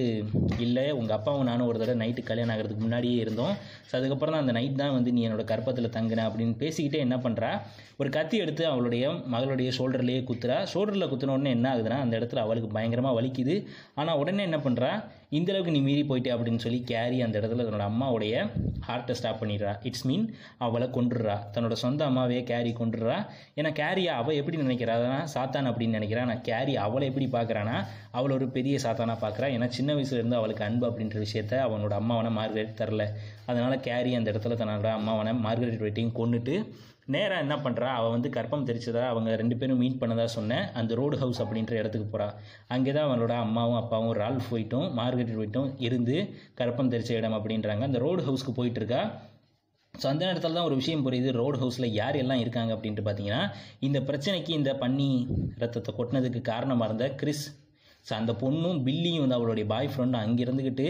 இல்லை. 0.65 0.85
உங்கள் 0.99 1.17
அப்பாவும் 1.17 1.49
நானும் 1.51 1.69
ஒரு 1.71 1.79
தடவை 1.81 1.97
நைட்டு 2.03 2.23
கல்யாணம் 2.29 2.55
ஆகிறதுக்கு 2.55 2.85
முன்னாடியே 2.87 3.17
இருந்தோம். 3.25 3.55
ஸோ 3.89 3.93
அதுக்கப்புறம் 3.99 4.35
தான் 4.35 4.45
அந்த 4.45 4.55
நைட் 4.59 4.81
தான் 4.83 4.95
வந்து 4.99 5.13
நீ 5.17 5.23
என்னோட 5.29 5.45
கற்பத்தில் 5.53 5.95
தங்குன 5.97 6.27
அப்படின்னு 6.29 6.55
பேசிக்கிட்டே 6.63 7.01
என்ன 7.07 7.19
பண்ணுறா 7.27 7.51
ஒரு 8.03 8.09
கத்தி 8.19 8.37
எடுத்து 8.45 8.63
அவளுடைய 8.71 9.11
மகளுடைய 9.35 9.69
ஷோல்டர்லேயே 9.79 10.21
குத்துறா. 10.31 10.59
ஷோல்டரில் 10.73 11.11
குத்தின 11.11 11.35
உடனே 11.37 11.51
என்ன 11.57 11.67
ஆகுதுன்னா 11.73 11.99
அந்த 12.05 12.15
இடத்துல 12.21 12.45
அவளுக்கு 12.47 12.71
பயங்கரமாக 12.77 13.17
வலிக்குது. 13.19 13.57
ஆனால் 14.01 14.21
உடனே 14.23 14.45
என்ன 14.51 14.61
பண்ணுறா 14.69 14.93
இந்த 15.39 15.51
அளவுக்கு 15.53 15.75
நீ 15.77 15.81
மீறி 15.87 16.03
போயிட்டே 16.09 16.31
அப்படின்னு 16.35 16.63
சொல்லி 16.65 16.79
கேரி 16.91 17.19
அந்த 17.27 17.37
இடத்துல 17.39 17.65
தன்னோட 17.69 17.85
அம்மாவுடைய 17.91 18.35
ஹார்ட்டை 18.89 19.15
ஸ்டாப் 19.19 19.41
பண்ணிடுறா. 19.43 19.73
இட்ஸ் 19.89 20.05
மீன் 20.09 20.27
அவளை 20.59 20.87
கொண்டுடுறா 20.97 21.37
தன்னோட 21.55 21.77
சொந்த 21.83 22.05
அம்மாவே 22.05 22.39
கேரி 22.51 22.73
கொண்டுடுறா 22.81 23.17
ஏன்னா 23.57 23.71
கேரியா 23.81 24.13
அவள் 24.21 24.39
எப்படி 24.41 24.59
நினைக்கிறானா 24.59 25.19
சாத்தான் 25.35 25.69
அப்படின்னு 25.71 25.99
நினைக்கிறா. 25.99 26.25
நான் 26.31 26.45
கேரி 26.51 26.77
அவளை 26.87 27.09
எப்படி 27.13 27.29
பார்க்குறான்னா 27.37 27.77
அவளை 28.11 28.37
ஒரு 28.37 28.49
பெரிய 28.57 28.79
சாத்தானாக 28.85 29.19
பார்க்குறா. 29.25 29.49
ஏன்னா 29.57 29.69
சின்ன 29.79 29.95
வயசுல 29.95 30.21
இருந்து 30.21 30.37
அவளுக்கு 30.37 30.65
அன்பு 30.65 30.87
அப்படின்ற 30.91 31.19
விஷயத்த 31.27 31.55
அவனோட 31.67 31.95
அம்மாவனை 32.01 32.33
மார்கரெட் 32.39 32.79
தரல. 32.83 33.07
அதனால 33.47 33.79
கேரி 33.89 34.15
அந்த 34.15 34.31
இடத்துல 34.33 34.59
தன்னோட 34.63 34.91
அம்மாவனை 34.99 35.35
மார்கரெட் 35.47 35.85
வெயிட்டையும் 35.85 36.19
கொண்டுட்டு 36.21 36.57
நேராக 37.09 37.45
என்ன 37.45 37.57
பண்ணுறா 37.65 37.89
அவள் 37.97 38.13
வந்து 38.15 38.29
கற்பம் 38.37 38.67
தெரிச்சதா? 38.69 39.03
அவங்க 39.13 39.31
ரெண்டு 39.41 39.57
பேரும் 39.61 39.81
மீட் 39.83 39.99
பண்ணதா 40.03 40.25
சொன்னேன். 40.37 40.65
அந்த 40.81 40.93
ரோடு 41.01 41.17
ஹவுஸ் 41.23 41.41
அப்படின்ற 41.45 41.75
இடத்துக்கு 41.81 42.07
போகிறா 42.13 42.29
அங்கே 42.75 42.93
தான் 42.97 43.07
அவனோட 43.09 43.35
அம்மாவும் 43.47 43.79
அப்பாவும் 43.81 44.15
ரால்ஃப் 44.21 44.51
போயிட்டும் 44.53 44.87
மார்கெட் 44.99 45.37
போயிட்டும் 45.39 45.69
இருந்து 45.87 46.17
கற்பம் 46.61 46.93
தெரிச்ச 46.95 47.13
இடம் 47.19 47.37
அப்படின்றாங்க. 47.39 47.85
அந்த 47.89 48.01
ரோடு 48.07 48.23
ஹவுஸ்க்கு 48.29 48.55
போயிட்டுருக்கா 48.61 49.03
ஸோ 49.95 50.07
அந்த 50.13 50.23
இடத்துல 50.31 50.57
தான் 50.59 50.69
ஒரு 50.69 50.77
விஷயம் 50.81 51.05
புரியுது. 51.07 51.31
ரோடு 51.41 51.57
ஹவுஸில் 51.63 51.95
யார் 51.99 52.17
எல்லாம் 52.23 52.41
இருக்காங்க 52.45 52.73
அப்படின்ட்டு 52.77 53.05
பார்த்தீங்கன்னா 53.09 53.43
இந்த 53.89 53.99
பிரச்சனைக்கு 54.09 54.53
இந்த 54.61 54.73
பன்னி 54.81 55.11
ரத்தத்தை 55.63 55.93
கொட்டினதுக்கு 55.99 56.43
காரணமாக 56.53 56.89
இருந்த 56.91 57.09
கிறிஸ் 57.21 57.45
ஸோ 58.09 58.13
அந்த 58.21 58.33
பொண்ணும் 58.41 58.79
பில்லியும் 58.87 59.23
வந்து 59.25 59.37
அவளுடைய 59.39 59.67
பாய் 59.73 59.91
ஃப்ரெண்டும் 59.93 60.23
அங்கே 60.25 60.43
இருந்துக்கிட்டு 60.47 60.87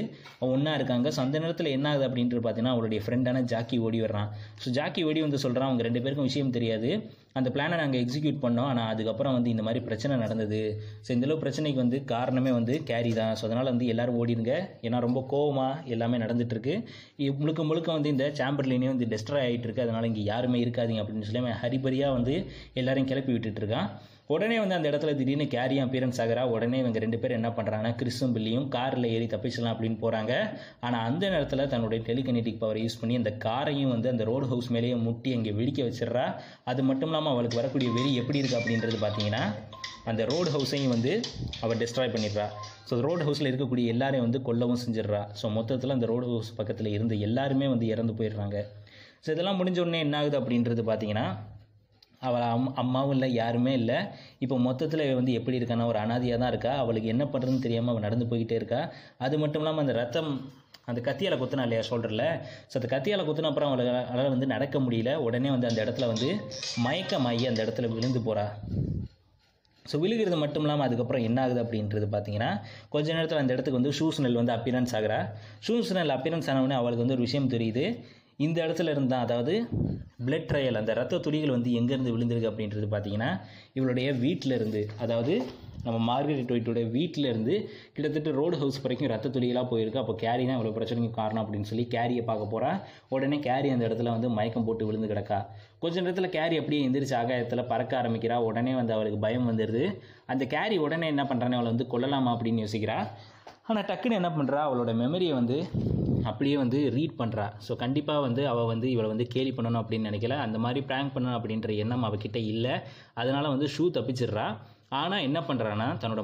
ஒன்றா 0.52 0.72
இருக்காங்க. 0.78 1.08
ஸோ 1.16 1.20
அந்த 1.24 1.36
நேரத்தில் 1.42 1.74
என்ன 1.76 1.88
ஆகுது 1.90 2.06
அப்படின்ட்டு 2.08 2.44
பார்த்தீங்கன்னா 2.44 2.76
அவளுடைய 2.76 3.00
ஃப்ரெண்டான 3.04 3.42
ஜாக்கி 3.52 3.76
ஓடி 3.88 3.98
வர்றான். 4.04 4.30
ஸோ 4.62 4.70
ஜாக்கி 4.78 5.02
ஓடி 5.08 5.20
வந்து 5.26 5.40
சொல்கிறான் 5.44 5.68
அவங்க 5.70 5.84
ரெண்டு 5.88 6.02
பேருக்கும் 6.04 6.28
விஷயம் 6.30 6.54
தெரியாது. 6.56 6.90
அந்த 7.38 7.48
பிளானை 7.54 7.76
நாங்கள் 7.80 8.00
எக்ஸிக்யூட் 8.04 8.42
பண்ணோம். 8.44 8.68
ஆனால் 8.72 8.88
அதுக்கப்புறம் 8.92 9.34
வந்து 9.36 9.52
இந்த 9.52 9.62
மாதிரி 9.66 9.80
பிரச்சனை 9.88 10.14
நடந்தது. 10.24 10.60
ஸோ 11.06 11.10
இந்தளவு 11.16 11.42
பிரச்சனைக்கு 11.44 11.80
வந்து 11.84 11.98
காரணமே 12.12 12.50
வந்து 12.58 12.74
கேரி 12.90 13.12
தான். 13.20 13.32
ஸோ 13.38 13.44
அதனால் 13.48 13.70
வந்து 13.72 13.88
எல்லோரும் 13.92 14.18
ஓடிடுங்க. 14.20 14.54
ஏன்னா 14.88 15.00
ரொம்ப 15.06 15.22
கோவமாக 15.32 15.92
எல்லாமே 15.94 16.18
நடந்துட்டுருக்கு. 16.24 16.74
முழுக்க 17.42 17.62
முழுக்க 17.70 17.90
வந்து 17.98 18.12
இந்த 18.14 18.26
சாம்பர்லேனே 18.40 18.90
வந்து 18.94 19.08
டெஸ்ட்ராய் 19.12 19.46
ஆகிட்டு 19.46 19.68
இருக்கு 19.68 19.84
அதனால் 19.86 20.08
இங்கே 20.10 20.24
யாருமே 20.32 20.60
இருக்காதீங்க 20.64 21.02
அப்படின்னு 21.04 21.28
சொல்லி 21.30 21.54
ஹரிபரியாக 21.62 22.16
வந்து 22.18 22.36
எல்லாரையும் 22.82 23.10
கிளப்பி 23.12 23.34
விட்டுட்டு 23.36 23.62
இருக்கான். 23.64 23.88
உடனே 24.30 24.56
வந்து 24.60 24.76
அந்த 24.76 24.86
இடத்துல 24.90 25.12
திடீர்னு 25.16 25.46
கேரியும் 25.54 25.84
அப்பியரன்ஸ் 25.86 26.20
ஆகிறா 26.22 26.42
உடனே 26.52 26.76
இவங்க 26.82 26.98
ரெண்டு 27.04 27.18
பேரும் 27.22 27.38
என்ன 27.40 27.48
பண்ணுறாங்கன்னா 27.56 27.90
கிறிஸும் 28.00 28.34
பில்லியும் 28.36 28.66
காரில் 28.74 29.06
ஏறி 29.14 29.26
தப்பிச்சிடலாம் 29.32 29.74
அப்படின்னு 29.74 29.98
போகிறாங்க 30.04 30.32
ஆனால் 30.86 31.02
அந்த 31.08 31.24
நேரத்தில் 31.34 31.62
தன்னுடைய 31.72 32.00
டெலிகனெட்டிக் 32.08 32.60
பவர் 32.62 32.80
யூஸ் 32.82 32.98
பண்ணி 33.00 33.14
அந்த 33.20 33.32
காரையும் 33.44 33.92
வந்து 33.94 34.08
அந்த 34.12 34.24
ரோடு 34.30 34.46
ஹவுஸ் 34.52 34.70
மேலேயே 34.76 34.96
முட்டி 35.06 35.32
அங்கே 35.36 35.52
வெடிக்க 35.58 35.80
வச்சிடுறா. 35.88 36.24
அது 36.72 36.82
மட்டும் 36.90 37.10
இல்லாமல் 37.12 37.34
அவளுக்கு 37.34 37.60
வரக்கூடிய 37.60 37.90
வெறி 37.98 38.12
எப்படி 38.22 38.40
இருக்குது 38.42 38.60
அப்படின்றது 38.60 38.98
பார்த்தீங்கன்னா 39.04 39.42
அந்த 40.10 40.22
ரோடு 40.32 40.48
ஹவுஸையும் 40.54 40.94
வந்து 40.96 41.12
அவள் 41.64 41.80
டிஸ்ட்ராய் 41.82 42.14
பண்ணிடுறா. 42.14 42.46
ஸோ 42.88 42.96
ரோடு 43.06 43.22
ஹவுஸில் 43.26 43.50
இருக்கக்கூடிய 43.50 43.92
எல்லாரையும் 43.94 44.26
வந்து 44.28 44.40
கொல்லவும் 44.48 44.82
செஞ்சிடுறா. 44.84 45.22
ஸோ 45.40 45.48
மொத்தத்தில் 45.58 45.96
அந்த 45.96 46.08
ரோடு 46.12 46.26
ஹவுஸ் 46.32 46.50
பக்கத்தில் 46.60 46.94
இருந்து 46.96 47.16
எல்லாருமே 47.28 47.68
வந்து 47.74 47.88
இறந்து 47.94 48.14
போயிடுறாங்க. 48.20 48.56
ஸோ 49.24 49.30
இதெல்லாம் 49.34 49.58
முடிஞ்ச 49.60 49.78
உடனே 49.84 50.00
என்ன 50.06 50.16
ஆகுது 50.22 50.38
அப்படின்றது 50.40 50.84
பார்த்தீங்கன்னா 50.90 51.26
அவள் 52.28 52.44
அம் 52.54 52.68
அம்மாவும் 52.82 53.14
இல்லை 53.16 53.28
யாருமே 53.42 53.72
இல்லை. 53.80 53.98
இப்போ 54.44 54.56
மொத்தத்தில் 54.66 55.02
வந்து 55.18 55.32
எப்படி 55.38 55.58
இருக்கானா 55.60 55.86
ஒரு 55.92 56.00
அனாதியாக 56.04 56.40
தான் 56.42 56.52
இருக்கா? 56.54 56.72
அவளுக்கு 56.82 57.12
என்ன 57.14 57.24
பண்ணுறதுன்னு 57.32 57.64
தெரியாமல் 57.66 57.92
அவள் 57.94 58.06
நடந்து 58.06 58.28
போய்கிட்டே 58.32 58.58
இருக்கா? 58.60 58.80
அது 59.26 59.38
மட்டும் 59.44 59.62
இல்லாமல் 59.64 59.84
அந்த 59.86 59.96
ரத்தம் 60.02 60.30
அந்த 60.90 61.00
கத்தியால் 61.08 61.40
குத்துனா 61.40 61.64
இல்லையா 61.66 61.82
ஷோல்டரில் 61.88 62.26
ஸோ 62.70 62.74
அந்த 62.80 62.88
கத்தியால் 62.94 63.26
குத்துன 63.28 63.50
அப்புறம் 63.50 63.70
அவளுக்கு 63.70 63.92
அவளால் 64.10 64.34
வந்து 64.34 64.48
நடக்க 64.54 64.78
முடியல. 64.86 65.12
உடனே 65.26 65.50
வந்து 65.54 65.68
அந்த 65.70 65.80
இடத்துல 65.84 66.08
வந்து 66.12 66.28
மயக்கமாகி 66.86 67.46
அந்த 67.50 67.60
இடத்துல 67.66 67.88
விழுந்து 67.94 68.22
போகிறா 68.26 68.46
ஸோ 69.90 69.96
விழுகிறது 70.02 70.36
மட்டும் 70.42 70.64
இல்லாமல் 70.64 70.86
அதுக்கப்புறம் 70.86 71.24
என்ன 71.28 71.38
ஆகுது 71.44 71.60
அப்படின்றது 71.62 72.06
பார்த்தீங்கன்னா 72.12 72.50
கொஞ்ச 72.92 73.06
நேரத்தில் 73.16 73.40
அந்த 73.40 73.54
இடத்துக்கு 73.54 73.80
வந்து 73.80 73.92
ஷூஸ்னல் 73.98 74.38
வந்து 74.40 74.54
அப்பியரன்ஸ் 74.54 74.94
ஆகிறா. 74.98 75.18
ஷூஸ்னல் 75.66 76.12
அப்பியரன்ஸ் 76.14 76.48
ஆனவுடனே 76.52 76.76
அவளுக்கு 76.80 77.04
வந்து 77.04 77.16
ஒரு 77.16 77.26
விஷயம் 77.26 77.50
தெரியுது. 77.54 77.84
இந்த 78.38 78.58
இடத்துல 78.66 78.94
இருந்தால் 78.94 79.24
அதாவது 79.26 79.54
பிளட் 80.26 80.48
ட்ரையல் 80.50 80.80
அந்த 80.80 80.92
ரத்த 80.98 81.20
துளிகள் 81.26 81.56
வந்து 81.56 81.70
எங்கேருந்து 81.80 82.14
விழுந்திருக்கு 82.14 82.50
அப்படின்றது 82.50 82.88
பார்த்தீங்கன்னா 82.94 83.30
இவளுடைய 83.78 84.08
வீட்டில் 84.24 84.56
இருந்து 84.58 84.82
அதாவது 85.04 85.34
நம்ம 85.86 85.98
மார்கரெட் 86.08 86.52
ஒயிட்டோட 86.54 86.82
வீட்டில் 86.94 87.28
இருந்து 87.30 87.54
கிட்டத்தட்ட 87.94 88.30
ரோடு 88.38 88.56
ஹவுஸ் 88.60 88.80
வரைக்கும் 88.84 89.10
ரத்த 89.12 89.30
துளிகளாக 89.34 89.66
போயிருக்கு. 89.72 90.00
அப்போ 90.02 90.14
கேரி 90.22 90.44
தான் 90.46 90.56
இவ்வளோ 90.58 90.72
பிரச்சனைக்கு 90.76 91.18
காரணம் 91.18 91.42
அப்படின்னு 91.44 91.68
சொல்லி 91.70 91.84
கேரியை 91.94 92.22
பார்க்க 92.30 92.52
போகிறா 92.52 92.70
உடனே 93.14 93.38
கேரி 93.48 93.70
அந்த 93.74 93.84
இடத்துல 93.88 94.14
வந்து 94.16 94.28
மயக்கம் 94.38 94.66
போட்டு 94.68 94.86
விழுந்து 94.88 95.10
கிடக்கா. 95.12 95.40
கொஞ்ச 95.82 95.96
நேரத்தில் 96.00 96.34
கேரி 96.36 96.58
அப்படியே 96.60 96.86
எந்திரிச்சு 96.86 97.16
ஆகாயத்தில் 97.20 97.68
பறக்க 97.72 97.94
ஆரம்பிக்கிறா. 98.00 98.36
உடனே 98.48 98.74
வந்து 98.80 98.94
அவளுக்கு 98.96 99.18
பயம் 99.26 99.48
வந்துடுது. 99.50 99.84
அந்த 100.34 100.44
கேரி 100.54 100.78
உடனே 100.86 101.06
என்ன 101.14 101.24
பண்ணுறானே 101.30 101.58
அவளை 101.58 101.70
வந்து 101.74 101.90
கொல்லலாமா 101.94 102.32
அப்படின்னு 102.36 102.64
யோசிக்கிறா. 102.66 102.98
ஆனால் 103.68 103.86
டக்குன்னு 103.88 104.18
என்ன 104.20 104.30
பண்ணுறா 104.30 104.58
அவளோட 104.66 104.90
மெமரியை 105.02 105.34
வந்து 105.40 105.56
அப்படியே 106.28 106.56
வந்து 106.56 106.78
ரீட் 106.96 107.14
பண்ணுறா 107.20 107.46
ஸோ 107.66 107.72
கண்டிப்பாக 107.82 108.20
வந்து 108.20 108.42
அவள் 108.48 108.68
வந்து 108.72 108.86
இவளை 108.90 109.08
வந்து 109.12 109.26
கேலி 109.34 109.52
பண்ணணும் 109.56 109.80
அப்படின்னு 109.82 110.08
நினைக்கல. 110.10 110.36
அந்த 110.46 110.58
மாதிரி 110.64 110.80
ப்ராங்க் 110.86 111.14
பண்ணணும் 111.14 111.36
அப்படின்ற 111.38 111.70
எண்ணம் 111.82 112.04
அவகிட்ட 112.08 112.38
இல்லை. 112.52 112.74
அதனால் 113.14 113.52
வந்து 113.54 113.68
ஷூ 113.76 113.84
தப்பிச்சிடுறா. 113.96 114.46
ஆனால் 115.00 115.24
என்ன 115.28 115.38
பண்ணுறான்னா 115.48 115.88
தன்னோட 116.02 116.22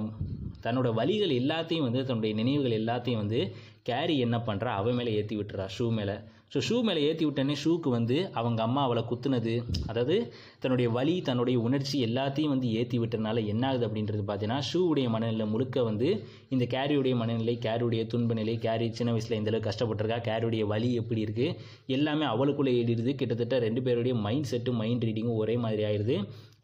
தன்னோட 0.66 0.88
வழிகள் 0.94 1.33
எல்லாத்தையும் 1.40 1.87
வந்து 1.88 2.00
தன்னுடைய 2.09 2.35
நினைவுகள் 2.35 2.79
எல்லாத்தையும் 2.81 3.22
வந்து 3.24 3.40
கேரி 3.88 4.16
என்ன 4.18 4.38
பண்ணுறா 4.48 4.72
அவன் 4.81 4.98
மேலே 5.00 5.14
ஏற்றி 5.20 5.37
விட்டுறா 5.37 5.66
ஷூ 5.79 5.87
மேலே. 5.98 6.16
ஸோ 6.52 6.58
ஷூ 6.66 6.76
மேலே 6.86 7.00
ஏற்றி 7.08 7.24
விட்டோன்னே 7.26 7.54
ஷூக்கு 7.62 7.88
வந்து 7.96 8.16
அவங்க 8.38 8.60
அம்மா 8.66 8.80
அவளை 8.86 9.02
குத்துனது. 9.10 9.52
அதாவது 9.90 10.16
தன்னுடைய 10.62 10.88
வலி 10.96 11.14
தன்னுடைய 11.28 11.56
உணர்ச்சி 11.66 11.96
எல்லாத்தையும் 12.06 12.52
வந்து 12.54 12.68
ஏற்றி 12.78 12.96
விட்டனால 13.02 13.44
என்ன 13.52 13.62
ஆகுது 13.68 13.84
அப்படின்றது 13.88 14.22
பார்த்தீங்கன்னா 14.30 14.58
ஷூவுடைய 14.70 15.08
மனநிலை 15.14 15.46
முழுக்க 15.52 15.84
வந்து 15.90 16.08
இந்த 16.54 16.66
கேரியுடைய 16.74 17.16
மனநிலை 17.20 17.54
கேரியுடைய 17.66 18.04
துன்ப 18.14 18.38
நிலை 18.40 18.56
கேரி 18.66 18.88
சின்ன 19.00 19.12
வயசில் 19.16 19.38
இந்தளவுக்கு 19.40 19.68
கஷ்டப்பட்டிருக்கா 19.68 20.18
கேரியுடைய 20.30 20.64
வலி 20.72 20.90
எப்படி 21.02 21.22
இருக்குது 21.26 21.54
எல்லாமே 21.98 22.26
அவளுக்குள்ளே 22.32 22.74
ஏறிடுது. 22.80 23.14
கிட்டத்தட்ட 23.22 23.62
ரெண்டு 23.66 23.82
பேருடைய 23.88 24.16
மைண்ட் 24.26 24.50
செட்டும் 24.52 24.80
மைண்ட் 24.84 25.06
ரீடிங்கும் 25.08 25.40
ஒரே 25.44 25.56
மாதிரி 25.66 25.84
ஆயிடுது. 25.90 26.18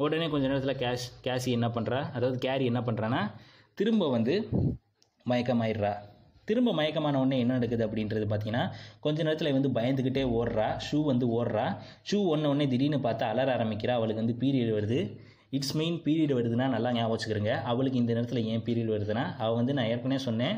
உடனே 0.05 0.29
கொஞ்ச 0.35 0.44
நேரத்தில் 0.53 0.81
கேஷ் 0.83 1.07
கேஷி 1.29 1.53
என்ன 1.59 1.70
பண்ணுறா 1.79 2.03
அதாவது 2.16 2.38
கேரி 2.49 2.66
என்ன 2.72 2.83
பண்ணுறான்னா 2.88 3.22
திரும்ப 3.81 4.11
வந்து 4.16 4.37
மயக்கமாயிடுறா. 5.27 5.94
திரும்ப 6.49 6.73
மயக்கமான 6.73 7.21
உடனே 7.23 7.39
என்ன 7.45 7.53
நடக்குது 7.53 7.85
அப்படின்றது 7.87 8.27
பார்த்தீங்கன்னா 8.33 8.63
கொஞ்ச 9.01 9.23
நேரத்தில் 9.23 9.57
வந்து 9.57 9.71
பயந்துக்கிட்டே 9.79 10.25
ஓடுறா. 10.39 10.69
ஷூ 10.89 10.99
வந்து 11.05 11.27
ஓடுறா. 11.37 11.67
ஷூ 12.11 12.19
ஒன்று 12.33 12.49
உடனே 12.49 12.67
திடீர்னு 12.69 13.01
பார்த்தா 13.09 13.27
அலற 13.33 13.57
ஆரம்பிக்கிறா. 13.57 13.95
அவளுக்கு 13.99 14.25
வந்து 14.25 14.37
பீரியட் 14.41 14.75
வருது. 14.79 15.01
இட்ஸ் 15.51 15.75
மெயின் 15.81 15.99
பீரியட் 16.05 16.37
வருதுன்னா 16.39 16.69
நல்லா 16.77 16.93
ஞாபகம் 16.93 17.13
வச்சுக்கிறேங்க. 17.15 17.53
அவளுக்கு 17.73 17.99
இந்த 17.99 18.13
நேரத்தில் 18.13 18.47
ஏன் 18.53 18.65
பீரியட் 18.67 18.95
வருதுன்னா 18.95 19.25
அவள் 19.39 19.59
வந்து 19.61 19.75
நான் 19.79 19.91
ஏற்கனவே 19.93 20.21
சொன்னேன் 20.29 20.57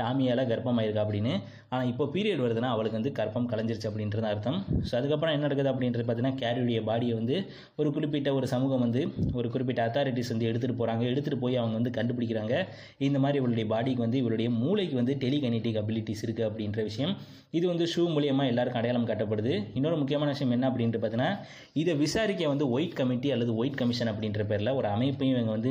டாமியால் 0.00 0.42
கர்ப்பமாயிருக்கா 0.50 1.02
அப்படின்னு. 1.04 1.32
ஆனால் 1.72 1.88
இப்போ 1.92 2.04
பீரியட் 2.14 2.42
வருதுன்னா 2.44 2.70
அவளுக்கு 2.74 2.98
வந்து 2.98 3.12
கர்ப்பம் 3.18 3.48
கலைஞ்சிருச்சு 3.52 3.88
அப்படின்றது 3.90 4.28
அர்த்தம். 4.32 4.58
ஸோ 4.88 4.92
அதுக்கப்புறம் 4.98 5.34
என்ன 5.36 5.44
நடக்குது 5.46 5.70
அப்படின்றது 5.72 6.04
பார்த்தீங்கன்னா 6.08 6.38
கேரியுடைய 6.42 6.80
பாடியை 6.88 7.14
வந்து 7.20 7.36
ஒரு 7.80 7.88
குறிப்பிட்ட 7.96 8.28
ஒரு 8.38 8.46
சமூகம் 8.54 8.84
வந்து 8.86 9.02
ஒரு 9.38 9.48
குறிப்பிட்ட 9.54 9.82
அத்தாரிட்டிஸ் 9.88 10.32
வந்து 10.34 10.48
எடுத்துகிட்டு 10.50 10.78
போகிறாங்க 10.80 11.04
எடுத்துகிட்டு 11.10 11.40
போய் 11.44 11.58
அவங்க 11.62 11.76
வந்து 11.80 11.92
கண்டுபிடிக்கிறாங்க. 11.98 12.54
இந்த 13.08 13.20
மாதிரி 13.24 13.40
இவளுடைய 13.42 13.66
பாடிக்கு 13.74 14.04
வந்து 14.06 14.20
இவளுடைய 14.22 14.50
மூளைக்கு 14.62 14.96
வந்து 15.00 15.16
டெலிகனெட்டிக் 15.24 15.80
அபிலிட்டிஸ் 15.82 16.24
இருக்குது 16.26 16.48
அப்படின்ற 16.48 16.80
விஷயம். 16.90 17.14
இது 17.58 17.64
வந்து 17.72 17.84
ஷூ 17.92 18.02
மூலியமாக 18.14 18.50
எல்லாருக்கும் 18.52 18.80
அடையாளம் 18.80 19.06
காட்டப்படுது. 19.10 19.52
இன்னொரு 19.78 19.96
முக்கியமான 20.00 20.30
விஷயம் 20.34 20.54
என்ன 20.56 20.66
அப்படின்ட்டு 20.70 20.98
பார்த்தீங்கன்னா 21.02 21.30
இதை 21.82 21.92
விசாரிக்க 22.02 22.48
வந்து 22.54 22.66
ஒயிட் 22.74 22.98
கமிட்டி 22.98 23.28
அல்லது 23.34 23.52
ஒயிட் 23.60 23.78
கமிஷன் 23.82 24.10
அப்படின்ற 24.12 24.42
பேரில் 24.50 24.74
ஒரு 24.80 24.88
அமைப்பையும் 24.96 25.36
இவங்க 25.36 25.52
வந்து 25.56 25.70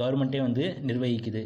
கவர்மெண்ட்டே 0.00 0.40
வந்து 0.46 0.64
நிர்வகிக்குது. 0.88 1.42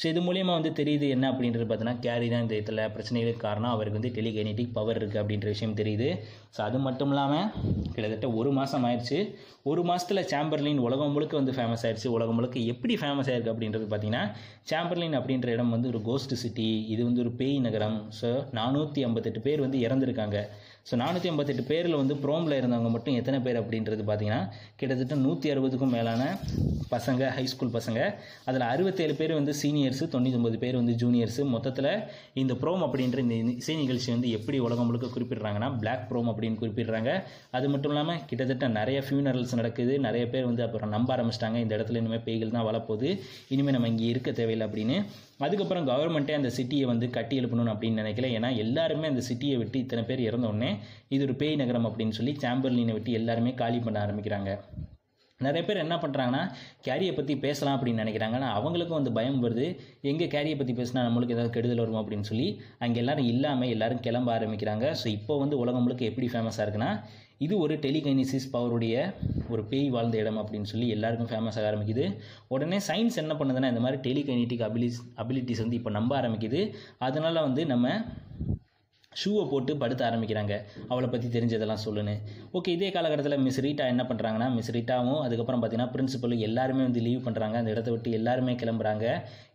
ஸோ 0.00 0.06
இது 0.12 0.20
மூலியமாக 0.26 0.58
வந்து 0.58 0.72
தெரியுது 0.80 1.06
என்ன 1.16 1.24
அப்படின்றது 1.32 1.64
பார்த்தீங்கன்னா 1.66 2.02
கேரி 2.06 2.28
தான் 2.34 2.44
இந்த 2.46 2.56
இதில் 2.62 2.82
பிரச்சனைகளை 2.96 3.34
காரணம் 3.44 3.72
அவருக்கு 3.74 3.98
வந்து 3.98 4.12
டெலிகெனட்டிக் 4.18 4.74
பவர் 4.78 4.98
இருக்குது 5.00 5.20
அப்படின்ற 5.22 5.46
விஷயம் 5.54 5.76
தெரியுது. 5.80 6.08
ஸோ 6.54 6.60
அது 6.68 6.78
மட்டும் 6.86 7.12
இல்லாமல் 7.14 7.46
கிட்டத்தட்ட 7.94 8.28
ஒரு 8.40 8.52
மாதம் 8.58 8.86
ஆயிடுச்சு. 8.88 9.18
ஒரு 9.70 9.82
மாதத்தில் 9.88 10.22
சாம்பர்லின் 10.32 10.82
உலகம் 10.86 11.14
முழுக்க 11.16 11.34
வந்து 11.40 11.54
ஃபேமஸ் 11.56 11.84
ஆயிடுச்சு. 11.86 12.08
உலகம் 12.16 12.36
முழுக்க 12.38 12.58
எப்படி 12.72 12.94
ஃபேமஸ் 13.02 13.30
ஆயிருக்கு 13.30 13.52
அப்படின்றது 13.54 13.86
பார்த்தீங்கன்னா 13.92 14.24
சாம்பர்லின் 14.70 15.16
அப்படின்ற 15.20 15.48
இடம் 15.56 15.74
வந்து 15.76 15.90
ஒரு 15.92 16.00
கோஸ்ட் 16.08 16.34
சிட்டி 16.42 16.68
இது 16.94 17.02
வந்து 17.08 17.22
ஒரு 17.24 17.32
பேய் 17.40 17.56
நகரம். 17.68 17.98
ஸோ 18.20 18.30
நானூற்றி 18.58 19.02
ஐம்பத்தெட்டு 19.08 19.42
பேர் 19.46 19.64
வந்து 19.66 19.78
இறந்துருக்காங்க. 19.86 20.38
ஸோ 20.90 20.96
நானூற்றி 21.00 21.28
ஐம்பத்தெட்டு 21.30 21.64
பேரில் 21.70 21.98
வந்து 21.98 22.14
ப்ரோமில் 22.22 22.56
இருந்தவங்க 22.58 22.88
மட்டும் 22.94 23.16
எத்தனை 23.18 23.38
பேர் 23.44 23.58
அப்படின்றது 23.60 24.04
பார்த்தீங்கன்னா 24.08 24.40
கிட்டத்தட்ட 24.78 25.16
நூற்றி 25.24 25.48
அறுபதுக்கும் 25.52 25.94
மேலான 25.96 26.22
பசங்க 26.94 27.28
ஹை 27.36 27.44
ஸ்கூல் 27.52 27.72
பசங்க. 27.76 28.00
அதில் 28.48 28.64
அறுபத்தேழு 28.70 29.14
பேர் 29.20 29.34
வந்து 29.38 29.52
சீனியர்ஸு 29.60 30.06
தொண்ணூற்றி 30.14 30.60
பேர் 30.64 30.80
வந்து 30.80 30.94
ஜூனியர்ஸு 31.02 31.44
மொத்தத்தில் 31.54 31.90
இந்த 32.42 32.54
ப்ரோம் 32.62 32.82
அப்படின்ற 32.86 33.20
இந்த 33.26 33.36
இசை 33.62 33.76
நிகழ்ச்சி 33.82 34.10
வந்து 34.16 34.30
எப்படி 34.38 34.58
உலகம் 34.66 34.88
முழுக்க 34.90 35.12
குறிப்பிடுறாங்கன்னா 35.16 35.70
பிளாக் 35.82 36.04
ப்ரோம் 36.10 36.30
அப்படின்னு 36.32 36.60
குறிப்பிடுறாங்க. 36.62 37.12
அது 37.58 37.68
மட்டும் 37.74 37.94
இல்லாமல் 37.94 38.20
கிட்டத்தட்ட 38.30 38.74
நிறைய 38.80 39.00
ஃபியூனரல்ஸ் 39.06 39.58
நடக்குது. 39.62 39.94
நிறைய 40.08 40.26
பேர் 40.34 40.50
வந்து 40.50 40.64
அப்புறம் 40.68 40.94
நம்ப 40.96 41.10
ஆரம்பிச்சிட்டாங்க. 41.16 41.58
இந்த 41.64 41.74
இடத்துல 41.78 42.02
இனிமேல் 42.04 42.26
பேய்கள் 42.28 42.56
தான் 42.58 42.68
வளப்போகுது 42.70 43.10
இனிமேல் 43.54 43.76
நம்ம 43.78 43.90
இங்கே 43.94 44.08
இருக்க 44.14 44.32
தேவையில்லை 44.40 44.66
அப்படின்னு 44.70 44.98
அதுக்கப்புறம் 45.46 45.88
கவர்மெண்ட்டே 45.90 46.36
அந்த 46.38 46.50
சிட்டியை 46.58 46.86
வந்து 46.92 47.06
கட்டி 47.16 47.34
எழுப்பணும் 47.40 47.72
அப்படின்னு 47.74 48.02
நினைக்கல. 48.02 48.28
ஏன்னா 48.38 48.48
எல்லாருமே 48.64 49.06
அந்த 49.12 49.22
சிட்டியை 49.28 49.56
விட்டு 49.62 49.78
இத்தனை 49.84 50.02
பேர் 50.10 50.26
இறந்தோடனே 50.28 50.70
இது 51.14 51.24
ஒரு 51.28 51.36
பேய் 51.42 51.60
நகரம் 51.62 51.88
அப்படின்னு 51.90 52.16
சொல்லி 52.18 52.34
சாம்பர்லினை 52.44 52.94
விட்டு 52.98 53.12
எல்லாருமே 53.20 53.52
காலி 53.62 53.80
பண்ண 53.86 53.98
ஆரம்பிக்கிறாங்க. 54.06 54.52
நிறைய 55.40 55.62
பேர் 55.66 55.82
என்ன 55.82 55.94
பண்ணுறாங்கன்னா 56.00 56.40
கேரியை 56.86 57.12
பற்றி 57.18 57.34
பேசலாம் 57.44 57.76
அப்படின்னு 57.76 58.02
நினைக்கிறாங்க. 58.02 58.36
ஆனால் 58.38 58.56
அவங்களுக்கும் 58.58 58.98
வந்து 58.98 59.12
பயம் 59.18 59.38
வருது. 59.44 59.66
எங்கே 60.10 60.26
கேரியை 60.34 60.56
பற்றி 60.58 60.74
பேசினா 60.80 61.04
நம்மளுக்கு 61.06 61.36
ஏதாவது 61.36 61.54
கெடுதல் 61.54 61.82
வருமா 61.82 62.02
அப்படின்னு 62.02 62.28
சொல்லி 62.30 62.48
அங்கே 62.86 63.00
எல்லாரும் 63.02 63.30
இல்லாமல் 63.32 63.72
எல்லோரும் 63.74 64.02
கிளம்ப 64.06 64.30
ஆரம்பிக்கிறாங்க. 64.38 64.86
ஸோ 65.02 65.06
இப்போ 65.18 65.36
வந்து 65.44 65.58
உலகம் 65.62 65.84
முழுக்க 65.86 66.10
எப்படி 66.10 66.28
ஃபேமஸாக 66.34 66.66
இருக்குன்னா 66.66 66.90
இது 67.44 67.54
ஒரு 67.58 67.74
டெலிகைனிசிஸ் 67.84 68.46
பவருடைய 68.52 68.94
ஒரு 69.52 69.62
பேய் 69.70 69.86
வாழ்ந்த 69.94 70.16
இடம் 70.22 70.40
அப்படின்னு 70.40 70.70
சொல்லி 70.72 70.88
எல்லாருக்கும் 70.94 71.30
ஃபேமஸ் 71.30 71.56
ஆக 71.58 71.64
ஆரம்பிக்குது. 71.70 72.04
உடனே 72.54 72.78
சயின்ஸ் 72.88 73.16
என்ன 73.22 73.34
பண்ணுதுன்னா 73.38 73.70
இந்த 73.72 73.82
மாதிரி 73.84 73.98
டெலிகைனிட்டிக் 74.06 74.64
அபிலிஸ் 74.66 74.98
அபிலிட்டிஸ் 75.22 75.62
வந்து 75.64 75.78
இப்போ 75.78 75.90
நம்ப 75.90 76.12
ஆரம்பிக்குது. 76.20 76.60
அதனால் 77.06 77.44
வந்து 77.46 77.64
நம்ம 77.72 77.94
ஷூவை 79.20 79.44
போட்டு 79.50 79.72
படுத்த 79.80 80.02
ஆரம்பிக்கிறாங்க. 80.08 80.54
அவளை 80.90 81.06
பற்றி 81.12 81.28
தெரிஞ்சதெல்லாம் 81.34 81.80
சொல்லுன்னு. 81.84 82.12
ஓகே 82.56 82.70
இதே 82.76 82.88
காலகட்டத்தில் 82.96 83.42
மிஸ் 83.46 83.58
ரீட்டா 83.64 83.84
என்ன 83.92 84.02
பண்ணுறாங்கன்னா 84.10 84.48
மிஸ் 84.56 84.70
ரீட்டாவும் 84.76 85.18
அதுக்கப்புறம் 85.24 85.60
பார்த்தீங்கன்னா 85.62 85.92
பிரின்சிபலும் 85.94 86.42
எல்லாருமே 86.48 86.82
வந்து 86.88 87.00
லீவ் 87.06 87.24
பண்ணுறாங்க 87.26 87.56
அந்த 87.60 87.72
இடத்த 87.74 87.90
விட்டு 87.94 88.10
எல்லாருமே 88.18 88.52
கிளம்புறாங்க. 88.62 89.06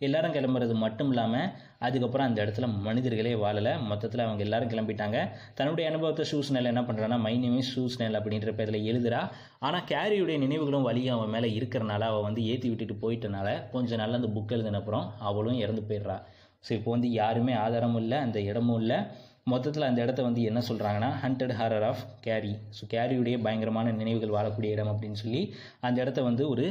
எல்லாரும் 0.07 0.35
கிளம்புறது 0.37 0.75
மட்டும் 0.83 1.11
இல்லாமல் 1.13 1.47
அதுக்கப்புறம் 1.87 2.27
அந்த 2.29 2.39
இடத்துல 2.45 2.67
மனிதர்களே 2.87 3.33
வாழலை. 3.43 3.73
மொத்தத்தில் 3.91 4.25
அவங்க 4.27 4.43
எல்லாரும் 4.47 4.71
கிளம்பிட்டாங்க. 4.73 5.17
தன்னுடைய 5.59 5.85
அனுபவத்தை 5.91 6.25
ஷூஸ் 6.31 6.53
நெல் 6.55 6.71
என்ன 6.73 6.83
பண்ணுறான்னா 6.89 7.19
மைனிமே 7.27 7.63
ஷூஸ் 7.71 7.99
நெல் 8.03 8.19
அப்படின்ற 8.21 8.51
பேரில் 8.59 8.87
எழுதுறா. 8.91 9.21
ஆனால் 9.67 9.87
கேரியுடைய 9.93 10.39
நினைவுகளும் 10.45 10.87
வழியும் 10.89 11.17
அவன் 11.17 11.33
மேலே 11.35 11.49
இருக்கிறனால 11.59 12.09
அவள் 12.13 12.27
வந்து 12.29 12.43
ஏற்றி 12.53 12.69
விட்டுட்டு 12.71 12.97
போயிட்டனால 13.05 13.49
கொஞ்சம் 13.75 14.01
நாள் 14.03 14.19
அந்த 14.19 14.31
புக் 14.37 14.55
எழுதின 14.57 14.81
அப்புறம் 14.83 15.07
அவளும் 15.29 15.61
இறந்து 15.65 15.83
போயிடுறா. 15.91 16.17
ஸோ 16.65 16.71
இப்போ 16.77 16.89
வந்து 16.93 17.09
யாருமே 17.21 17.53
ஆதாரமும் 17.63 18.01
இல்லை 18.03 18.17
அந்த 18.25 18.37
இடமும் 18.49 18.79
இல்லை. 18.81 18.99
மொத்தத்தில் 19.47 19.83
அந்த 19.83 19.99
இடத்த 20.01 20.21
வந்து 20.21 20.41
என்ன 20.43 20.59
சொல்கிறாங்கன்னா 20.59 21.09
haunted 21.21 21.51
horror 21.51 21.83
of 21.83 21.99
Carrie 22.21 22.53
so 22.69 22.83
கேரியுடைய 22.89 23.35
பயங்கரமான 23.41 23.91
நினைவுகள் 23.91 24.33
வாழக்கூடிய 24.33 24.69
இடம் 24.71 24.89
அப்படின்னு 24.93 25.19
சொல்லி 25.19 25.41
அந்த 25.79 25.97
இடத்த 26.01 26.21
வந்து 26.21 26.43
ஒரு 26.49 26.65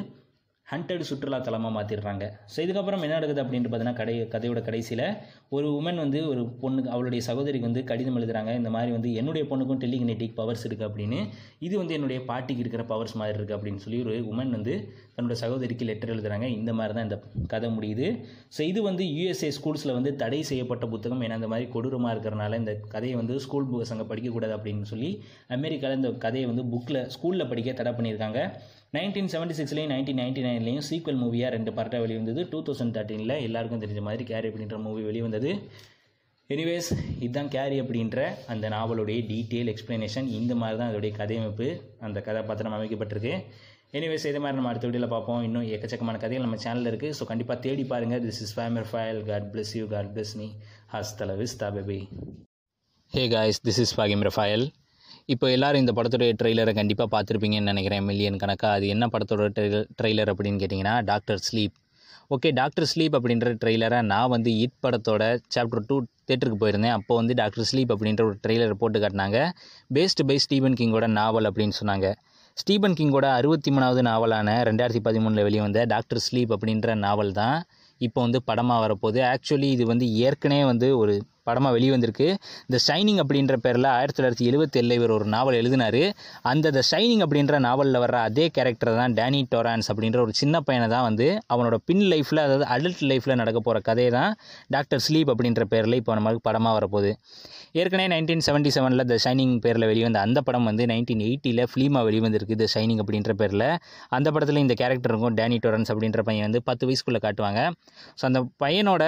ஹண்டட் 0.72 1.02
சுற்றுலா 1.08 1.38
தலமாக 1.46 1.72
மாற்றிடுறாங்க 1.76 2.24
ஸோ 2.52 2.58
இதுக்கப்புறம் 2.64 3.02
என்ன 3.06 3.16
நடக்குது 3.18 3.40
அப்படின்ட்டு 3.42 3.70
பார்த்தீங்கன்னா 3.70 3.98
கடை 4.00 4.14
கதையோட 4.34 4.60
கடைசியில் 4.68 5.02
ஒரு 5.56 5.66
உமன் 5.78 6.00
வந்து 6.02 6.20
ஒரு 6.30 6.42
பொண்ணுக்கு 6.62 6.88
அவளுடைய 6.94 7.22
சகோதரிக்கு 7.26 7.68
வந்து 7.68 7.82
கடிதம் 7.90 8.16
எழுதுறாங்க. 8.20 8.50
இந்த 8.60 8.70
மாதிரி 8.76 8.90
வந்து 8.96 9.10
என்னுடைய 9.20 9.44
பொண்ணுக்கும் 9.50 9.80
டெலிகினெட்டிக் 9.84 10.34
பவர்ஸ் 10.38 10.64
இருக்குது 10.68 10.88
அப்படின்னு. 10.88 11.18
இது 11.66 11.74
வந்து 11.80 11.96
என்னுடைய 11.98 12.20
பாட்டிக்கு 12.30 12.62
இருக்கிற 12.64 12.84
பவர்ஸ் 12.92 13.16
மாதிரி 13.20 13.36
இருக்குது 13.38 13.56
அப்படின்னு 13.58 13.82
சொல்லி 13.84 13.98
ஒரு 14.04 14.14
உமன் 14.32 14.54
வந்து 14.56 14.74
தன்னோட 15.16 15.34
சகோதரிக்கு 15.42 15.88
லெட்டர் 15.90 16.12
எழுதுறாங்க. 16.14 16.46
இந்த 16.58 16.70
மாதிரி 16.78 16.94
தான் 16.98 17.06
இந்த 17.08 17.18
கதை 17.52 17.68
முடியுது. 17.76 18.06
ஸோ 18.56 18.60
இது 18.70 18.80
வந்து 18.88 19.04
யூஎஸ்ஏ 19.16 19.50
ஸ்கூல்ஸில் 19.58 19.96
வந்து 19.98 20.12
தடை 20.22 20.40
செய்யப்பட்ட 20.50 20.86
புத்தகம். 20.94 21.22
ஏன்னா 21.26 21.38
இந்த 21.40 21.50
மாதிரி 21.54 21.68
கொடூரமாக 21.74 22.14
இருக்கிறனால 22.14 22.58
இந்த 22.62 22.74
கதையை 22.94 23.18
வந்து 23.20 23.36
ஸ்கூல் 23.46 23.68
புக்ஸ் 23.72 23.92
அங்கே 23.96 24.08
படிக்கக்கூடாது 24.12 24.56
அப்படின்னு 24.58 24.90
சொல்லி 24.92 25.10
அமெரிக்காவில் 25.58 26.00
இந்த 26.00 26.12
கதையை 26.26 26.48
வந்து 26.52 26.64
புக்கில் 26.72 27.00
ஸ்கூலில் 27.16 27.50
படிக்க 27.52 27.76
தடை 27.82 27.92
பண்ணியிருக்காங்க. 27.98 28.40
நைன்டீன் 28.94 29.30
செவன்ட்டி 29.32 29.54
சிக்ஸ்லேயும் 29.58 29.92
நைன்டீன் 29.92 30.20
நைன்டி 30.22 30.42
நைன்லேயும் 30.46 30.84
சீக்வல் 30.88 31.20
மூவியாக 31.22 31.50
ரெண்டு 31.54 31.70
பார்ட்டாக 31.76 32.00
வெளிவந்தது. 32.04 32.40
டூ 32.52 32.58
தௌசண்ட் 32.66 32.94
தேர்ட்டீனில் 32.96 33.34
எல்லாருக்கும் 33.46 33.82
தெரிஞ்ச 33.84 34.02
மாதிரி 34.08 34.24
கேரி 34.30 34.48
அப்படின்ற 34.50 34.76
மூவி 34.86 35.02
வெளிவந்தது. 35.08 35.50
எனிவேஸ் 36.50 36.90
இதுதான் 37.24 37.50
கேரி 37.54 37.76
அப்படின்ற 37.82 38.18
அந்த 38.52 38.68
நாவலுடைய 38.74 39.20
டீட்டெயில் 39.30 39.70
எக்ஸ்ப்ளனேஷன் 39.72 40.28
இந்த 40.38 40.52
மாதிரி 40.60 40.78
தான் 40.80 40.90
அதோடைய 40.92 41.12
கதையமைப்பு 41.20 41.68
அந்த 42.06 42.18
கதாபாத்திரம் 42.26 42.76
அமைக்கப்பட்டிருக்கு. 42.78 43.34
எனிவேஸ் 43.98 44.28
இதே 44.28 44.40
மாதிரி 44.44 44.58
நம்ம 44.58 44.70
அடுத்த 44.72 44.86
வீடியோவில் 44.88 45.14
பார்ப்போம். 45.14 45.42
இன்னும் 45.48 45.66
எக்கச்சக்கமான 45.74 46.20
கதைகள் 46.22 46.46
நம்ம 46.46 46.60
சேனலில் 46.64 46.90
இருக்குது 46.92 47.16
ஸோ 47.18 47.26
கண்டிப்பாக 47.32 47.58
தேடி 47.66 47.84
பாருங்கள் 47.92 48.22
this 48.26 48.40
is 48.46 48.54
Faheem 48.58 48.88
Rafael 48.92 49.20
God 49.30 49.48
bless 49.52 49.74
you 49.80 49.84
God 49.94 50.10
bless 50.14 50.34
me 50.40 50.48
hasta la 50.94 51.36
vista 51.42 51.68
baby 51.76 52.00
hey 53.12 53.24
guys 53.36 53.60
this 53.68 53.82
is 53.84 53.94
Faheem 53.98 54.24
Rafael 54.30 54.66
இப்போ 55.28 55.46
எல்லாரும் 55.56 55.82
இந்த 55.82 55.92
படத்துடைய 55.96 56.32
ட்ரெய்லரை 56.40 56.72
கண்டிப்பாக 56.78 57.08
பார்த்துருப்பீங்கன்னு 57.12 57.70
நினைக்கிறேன் 57.72 58.04
மில்லியன் 58.08 58.40
கணக்காக 58.42 58.72
அது 58.78 58.86
என்ன 58.94 59.04
படத்தோட 59.12 59.44
ட்ரெய்லர் 59.98 60.30
அப்படின்னு 60.32 60.60
கேட்டிங்கன்னா 60.62 60.94
Doctor 61.10 61.40
Sleep 61.46 61.76
okay 62.34 62.50
Doctor 62.58 62.86
Sleep 62.90 63.14
அப்படின்ற 63.18 63.48
ட்ரெய்லரை 63.62 63.98
நான் 64.10 64.30
வந்து 64.34 64.50
இட் 64.64 64.76
படத்தோட 64.84 65.22
சாப்டர் 65.54 65.86
டூ 65.88 65.96
தேட்டருக்கு 66.28 66.58
போயிருந்தேன். 66.62 66.94
அப்போ 66.98 67.12
வந்து 67.20 67.34
டாக்டர் 67.40 67.68
ஸ்லீப் 67.70 67.90
அப்படின்ற 67.94 68.22
ஒரு 68.28 68.36
ட்ரெய்லரை 68.44 68.76
போட்டு 68.82 68.98
காட்டினாங்க. 69.04 69.38
பேஸ்டு 69.96 70.26
பை 70.30 70.36
ஸ்டீபன் 70.44 70.76
கிங்கோட 70.80 71.06
நாவல் 71.18 71.48
அப்படின்னு 71.50 71.76
சொன்னாங்க. 71.80 72.08
ஸ்டீபன் 72.56 72.96
கிங்கோட 72.98 73.26
அறுபத்தி 73.38 73.70
மூணாவது 73.76 74.02
நாவலான 74.10 74.50
ரெண்டாயிரத்தி 74.68 75.02
பதிமூணில் 75.08 75.46
வெளிவந்த 75.48 75.80
டாக்டர் 75.92 76.22
ஸ்லீப் 76.26 76.52
அப்படின்ற 76.56 76.94
நாவல் 77.06 77.32
தான் 77.40 77.56
இப்போ 78.00 78.18
வந்து 78.26 78.40
படமாக 78.50 78.80
வரப்போகுது. 78.84 79.20
ஆக்சுவலி 79.32 79.70
இது 79.76 79.86
வந்து 79.92 80.08
ஏற்கனவே 80.26 80.64
வந்து 80.72 80.90
ஒரு 81.02 81.14
படமாக 81.48 81.72
வெளிவந்திருக்கு. 81.76 82.28
த 82.74 82.80
ஷைனிங் 82.86 83.20
அப்படின்ற 83.24 83.56
பேரில் 83.66 83.88
ஆயிரத்தி 83.96 84.18
தொள்ளாயிரத்தி 84.18 84.48
எழுபத்தேழில் 84.50 84.96
இவர் 84.98 85.14
ஒரு 85.18 85.28
நாவல் 85.36 85.58
எழுதினார். 85.60 86.00
அந்த 86.52 86.72
த 86.78 86.82
ஷைனிங் 86.90 87.24
அப்படின்ற 87.26 87.60
நாவலில் 87.68 88.00
வர்ற 88.04 88.18
அதே 88.28 88.46
கேரக்டர் 88.58 88.92
தான் 89.00 89.14
டேனி 89.20 89.42
டொரான்ஸ் 89.54 89.90
அப்படின்ற 89.94 90.20
ஒரு 90.26 90.34
சின்ன 90.42 90.62
பையனை 90.68 90.88
தான் 90.96 91.06
வந்து 91.08 91.28
அவனோட 91.54 91.78
பின் 91.90 92.04
லைஃப்பில் 92.12 92.44
அதாவது 92.46 92.66
அடல்ட் 92.76 93.04
லைஃப்பில் 93.12 93.40
நடக்க 93.42 93.58
போகிற 93.66 93.80
கதையை 93.90 94.12
தான் 94.18 94.32
டாக்டர் 94.76 95.02
ஸ்லீப் 95.08 95.32
அப்படின்ற 95.34 95.64
பேரில் 95.74 95.98
இப்போ 96.00 96.14
நம்ம 96.20 96.32
படமாக 96.48 96.74
வரப்போகுது. 96.78 97.12
ஏற்கனவே 97.80 98.08
நைன்டீன் 98.12 98.42
செவன்ட்டி 98.46 98.70
செவனில் 98.74 99.04
த 99.12 99.14
ஷைனிங் 99.24 99.54
பேரில் 99.64 99.86
வெளிவந்த 99.90 100.18
அந்த 100.26 100.38
படம் 100.48 100.66
வந்து 100.70 100.84
நைன்டீன் 100.90 101.22
எயிட்டியில் 101.28 101.62
ஃபிலிமா 101.70 102.00
வெளிவந்திருக்கு 102.08 102.56
த 102.62 102.66
ஷைனிங் 102.74 103.00
அப்படின்ற 103.04 103.32
பேரில். 103.40 103.66
அந்த 104.16 104.28
படத்தில் 104.34 104.62
இந்த 104.64 104.74
கேரக்டர் 104.82 105.12
இருக்கும். 105.12 105.36
டேனி 105.40 105.56
டொரன்ஸ் 105.64 105.90
அப்படின்ற 105.94 106.22
பையன் 106.28 106.46
வந்து 106.48 106.62
பத்து 106.68 106.86
வயசுக்குள்ளே 106.88 107.22
காட்டுவாங்க. 107.26 107.62
ஸோ 108.20 108.24
அந்த 108.30 108.42
பையனோட 108.64 109.04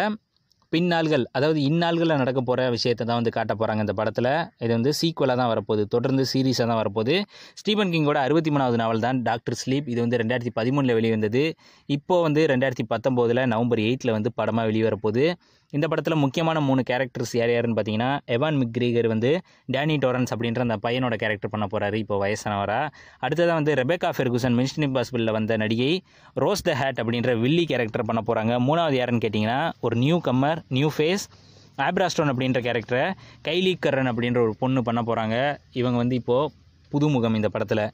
பின்னாள்கள் 0.72 1.24
அதாவது 1.36 1.58
இந்நாள்களில் 1.68 2.20
நடக்க 2.22 2.40
போகிற 2.48 2.68
விஷயத்தை 2.76 3.02
தான் 3.08 3.18
வந்து 3.20 3.32
காட்ட 3.36 3.52
போகிறாங்க 3.54 3.84
இந்த 3.86 3.94
படத்தில். 4.00 4.30
இது 4.64 4.72
வந்து 4.76 4.92
சீக்குவலாக 5.00 5.38
தான் 5.40 5.50
வரப்போகுது. 5.52 5.82
தொடர்ந்து 5.94 6.24
சீரீஸாக 6.32 6.66
தான் 6.70 6.80
வரப்போகுது. 6.82 7.16
ஸ்டீபன் 7.60 7.92
கிங்கோட 7.94 8.20
அறுபத்தி 8.26 8.52
மூணாவது 8.54 8.78
நாவல் 8.82 9.04
தான் 9.06 9.20
டாக்டர் 9.28 9.58
ஸ்லீப் 9.62 9.88
இது 9.92 10.00
வந்து 10.04 10.20
ரெண்டாயிரத்தி 10.22 10.54
பதிமூணில் 10.60 10.96
வெளிவந்தது. 11.00 11.44
இப்போ 11.96 12.16
வந்து 12.26 12.42
ரெண்டாயிரத்தி 12.52 12.86
பத்தொம்போதில் 12.94 13.44
நவம்பர் 13.54 13.82
எயிட்டில் 13.88 14.16
வந்து 14.18 14.32
படமாக 14.40 14.68
வெளிவரப்போகுது. 14.70 15.26
இந்த 15.72 15.86
படத்தில் 15.88 16.22
முக்கியமான 16.22 16.58
மூணு 16.60 16.82
கேரக்டர்ஸ் 16.90 17.32
யார் 17.36 17.52
யாருன்னு 17.52 17.76
பார்த்தீங்கன்னா 17.76 18.10
எவான் 18.34 18.58
மிக்ரீகர் 18.62 19.08
வந்து 19.12 19.30
டேனி 19.74 19.96
டோரன்ஸ் 20.04 20.32
அப்படின்ற 20.34 20.60
அந்த 20.66 20.76
பையனோட 20.84 21.14
கேரக்டர் 21.22 21.52
பண்ண 21.54 21.66
போகிறாரு 21.72 21.94
இப்போ 21.94 22.16
வயசானவரா. 22.22 22.78
அடுத்ததாக 23.24 23.56
வந்து 23.60 23.74
ரெபேக்கா 23.74 24.10
ஃபெர்குசன் 24.16 24.56
மிஷன் 24.60 24.86
இம்பாசிபிளில் 24.88 25.32
வந்த 25.38 25.56
நடிகை 25.56 25.90
ரோஸ் 26.44 26.64
த 26.68 26.74
ஹேட் 26.80 27.00
அப்படின்ற 27.02 27.32
வில்லி 27.44 27.64
கேரக்டர் 27.64 28.08
பண்ண 28.10 28.22
போகிறாங்க 28.28 28.52
மூணாவது 28.68 28.98
யாருன்னு 29.00 29.24
கேட்டிங்கன்னா 29.24 29.58
ஒரு 29.80 29.96
newcomer 30.28 30.60
new 30.76 30.90
face 30.96 31.24
Abra Stone 31.86 32.30
அப்படின்ற 32.32 32.60
கேரக்டரை 32.66 33.04
கைலி 33.48 33.74
கரன் 33.86 34.10
அப்படின்ற 34.12 34.40
ஒரு 34.46 34.54
பொண்ணு 34.58 34.82
பண்ண 34.82 35.02
போகிறாங்க 35.02 35.34
இவங்க 35.80 35.96
வந்து 36.02 36.16
இப்போது 36.20 36.52
புதுமுகம் 36.92 37.34
இந்த 37.34 37.48
படத்தில். 37.48 37.84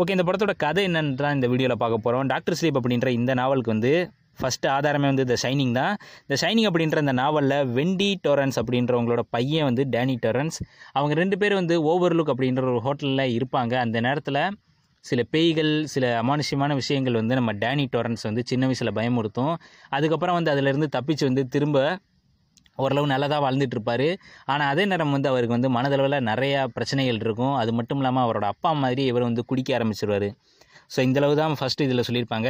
ஓகே 0.00 0.14
இந்த 0.16 0.24
படத்தோட 0.28 0.52
கதை 0.64 0.82
என்னன்னு 0.88 1.14
தான் 1.14 1.34
இந்த 1.36 1.46
வீடியோவில் 1.52 1.80
பார்க்க 1.82 2.04
போகிறோம் 2.06 2.26
டாக்டர் 2.26 2.56
ஸ்லீப் 2.58 2.78
அப்படின்ற 2.80 3.08
இந்த 3.18 3.32
நாவலுக்கு 3.40 3.72
வந்து 3.74 3.92
ஃபஸ்ட்டு 4.38 4.68
ஆதாரமே 4.76 5.08
வந்து 5.12 5.24
த 5.30 5.36
ஷைனிங் 5.42 5.72
தான். 5.72 5.94
த 6.30 6.36
ஷைனிங் 6.42 6.68
அப்படின்ற 6.68 6.98
அந்த 7.04 7.14
நாவலில் 7.20 7.56
வெண்டி 7.78 8.10
டொரன்ஸ் 8.26 8.58
அப்படின்றவங்களோட 8.62 9.22
பையன் 9.36 9.66
வந்து 9.68 9.84
டேனி 9.94 10.16
டொரன்ஸ் 10.26 10.58
அவங்க 10.92 11.14
ரெண்டு 11.22 11.38
பேரும் 11.42 11.60
வந்து 11.62 11.76
ஓவர்லுக் 11.92 12.32
அப்படின்ற 12.34 12.62
ஒரு 12.72 12.82
ஹோட்டலில் 12.88 13.34
இருப்பாங்க. 13.38 13.74
அந்த 13.86 14.00
நேரத்தில் 14.00 14.42
சில 15.04 15.20
பேய்கள் 15.34 15.70
சில 15.92 16.06
அமானுஷ்யமான 16.22 16.72
விஷயங்கள் 16.80 17.20
வந்து 17.20 17.34
நம்ம 17.34 17.52
டேனி 17.52 17.84
டொரன்ஸ் 17.94 18.22
வந்து 18.22 18.42
சின்ன 18.50 18.66
வயசில் 18.66 18.96
பயமுறுத்தும். 18.98 19.54
அதுக்கப்புறம் 19.96 20.36
வந்து 20.38 20.50
அதிலிருந்து 20.50 20.88
தப்பிச்சு 20.96 21.24
வந்து 21.30 21.44
திரும்ப 21.48 21.78
ஓரளவு 22.82 23.06
நல்லதாக 23.06 23.40
வாழ்ந்துட்டு 23.44 23.76
இருப்பார். 23.76 24.08
ஆனால் 24.52 24.70
அதே 24.72 24.84
நேரம் 24.84 25.10
வந்து 25.10 25.28
அவருக்கு 25.28 25.56
வந்து 25.56 25.70
மனதளவில் 25.76 26.26
நிறையா 26.30 26.60
பிரச்சனைகள் 26.76 27.18
இருக்கும். 27.24 27.54
அது 27.54 27.72
மட்டும் 27.72 27.98
இல்லாமல் 27.98 28.24
அவரோட 28.26 28.46
அப்பா 28.54 28.70
மாதிரி 28.84 29.04
இவர் 29.04 29.22
வந்து 29.22 29.44
குடிக்க 29.44 29.78
ஆரம்பிச்சிருவார். 29.78 30.28
ஸோ 30.92 30.98
இந்தளவு 31.08 31.34
தான் 31.40 31.54
ஃபஸ்ட்டு 31.58 31.84
இதில் 31.88 32.04
சொல்லியிருப்பாங்க. 32.08 32.48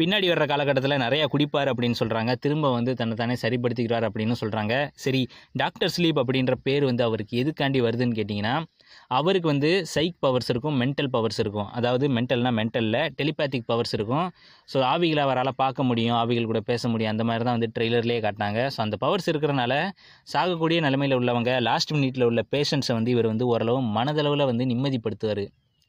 பின்னாடி 0.00 0.26
வர்ற 0.32 0.44
காலகட்டத்தில் 0.52 1.00
நிறையா 1.04 1.24
குடிப்பார் 1.34 1.70
அப்படின்னு 1.72 1.98
சொல்கிறாங்க 2.00 2.32
திரும்ப 2.44 2.66
வந்து 2.76 2.92
தன்னை 3.00 3.16
தானே 3.20 3.36
சரிப்படுத்திக்கிறார் 3.44 4.06
அப்படின்னு 4.08 4.36
சொல்கிறாங்க 4.42 4.74
சரி 5.04 5.22
டாக்டர் 5.62 5.92
ஸ்லீப் 5.96 6.20
அப்படின்ற 6.22 6.56
பேர் 6.68 6.84
வந்து 6.90 7.04
அவருக்கு 7.08 7.34
எதுக்காண்டி 7.42 7.80
வருதுன்னு 7.86 8.18
கேட்டிங்கன்னா 8.20 8.54
அவருக்கு 9.18 9.48
வந்து 9.52 9.70
சைக் 9.94 10.16
பவர்ஸ் 10.24 10.50
இருக்கும் 10.52 10.76
மென்டல் 10.82 11.10
பவர்ஸ் 11.14 11.40
இருக்கும். 11.42 11.68
அதாவது 11.78 12.04
மென்டல்னால் 12.16 12.56
மென்டலில் 12.60 13.00
டெலிபேத்திக் 13.18 13.66
பவர்ஸ் 13.72 13.94
இருக்கும். 13.98 14.26
ஸோ 14.72 14.78
ஆவிகளை 14.92 15.22
அவரால் 15.26 15.52
பார்க்க 15.62 15.88
முடியும் 15.90 16.16
ஆவிகள் 16.20 16.48
கூட 16.50 16.60
பேச 16.70 16.82
முடியும். 16.92 17.12
அந்த 17.14 17.24
மாதிரி 17.28 17.44
தான் 17.48 17.56
வந்து 17.58 17.70
ட்ரெய்லர்லேயே 17.76 18.20
காட்டினாங்க. 18.26 18.60
ஸோ 18.74 18.80
அந்த 18.86 18.98
பவர்ஸ் 19.04 19.28
இருக்கிறனால 19.32 19.74
சாகக்கூடிய 20.34 20.80
நிலைமையில் 20.86 21.18
உள்ளவங்க 21.20 21.52
லாஸ்ட் 21.68 21.94
மினிட்டில் 21.96 22.26
உள்ள 22.30 22.42
பேஷண்ட்ஸை 22.54 22.96
வந்து 22.98 23.12
இவர் 23.16 23.30
வந்து 23.32 23.46
ஓரளவு 23.52 23.80
மனதளவில் 23.98 24.48
வந்து 24.50 24.66
நிம்மதிப்படுத்துவார். 24.72 25.44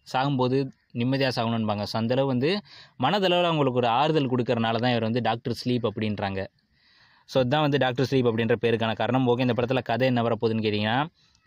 சாகும்போது 0.08 0.60
நிம்மதியாக 1.00 1.34
சாகணும்பாங்க. 1.38 1.84
ஸோ 1.92 1.96
அந்தளவு 2.02 2.30
வந்து 2.34 2.50
மனதளவில் 3.06 3.50
அவங்களுக்கு 3.50 3.82
ஒரு 3.84 3.90
ஆறுதல் 4.00 4.32
கொடுக்கறனால 4.34 4.82
தான் 4.84 4.94
இவர் 4.96 5.08
வந்து 5.10 5.24
டாக்டர் 5.30 5.58
ஸ்லீப் 5.62 5.86
அப்படின்றாங்க. 5.90 6.42
ஸோ 7.30 7.38
இதுதான் 7.44 7.66
வந்து 7.66 7.80
டாக்டர் 7.84 8.08
ஸ்லீப் 8.10 8.30
அப்படின்ற 8.30 8.56
பேருக்கான 8.64 8.96
காரணம். 9.02 9.28
ஓகே 9.32 9.44
இந்த 9.48 9.56
படத்தில் 9.58 9.88
கதை 9.92 10.08
என்ன 10.12 10.24
வரப்போகுதுன்னு 10.28 10.66
கேட்டிங்கன்னா 10.68 10.98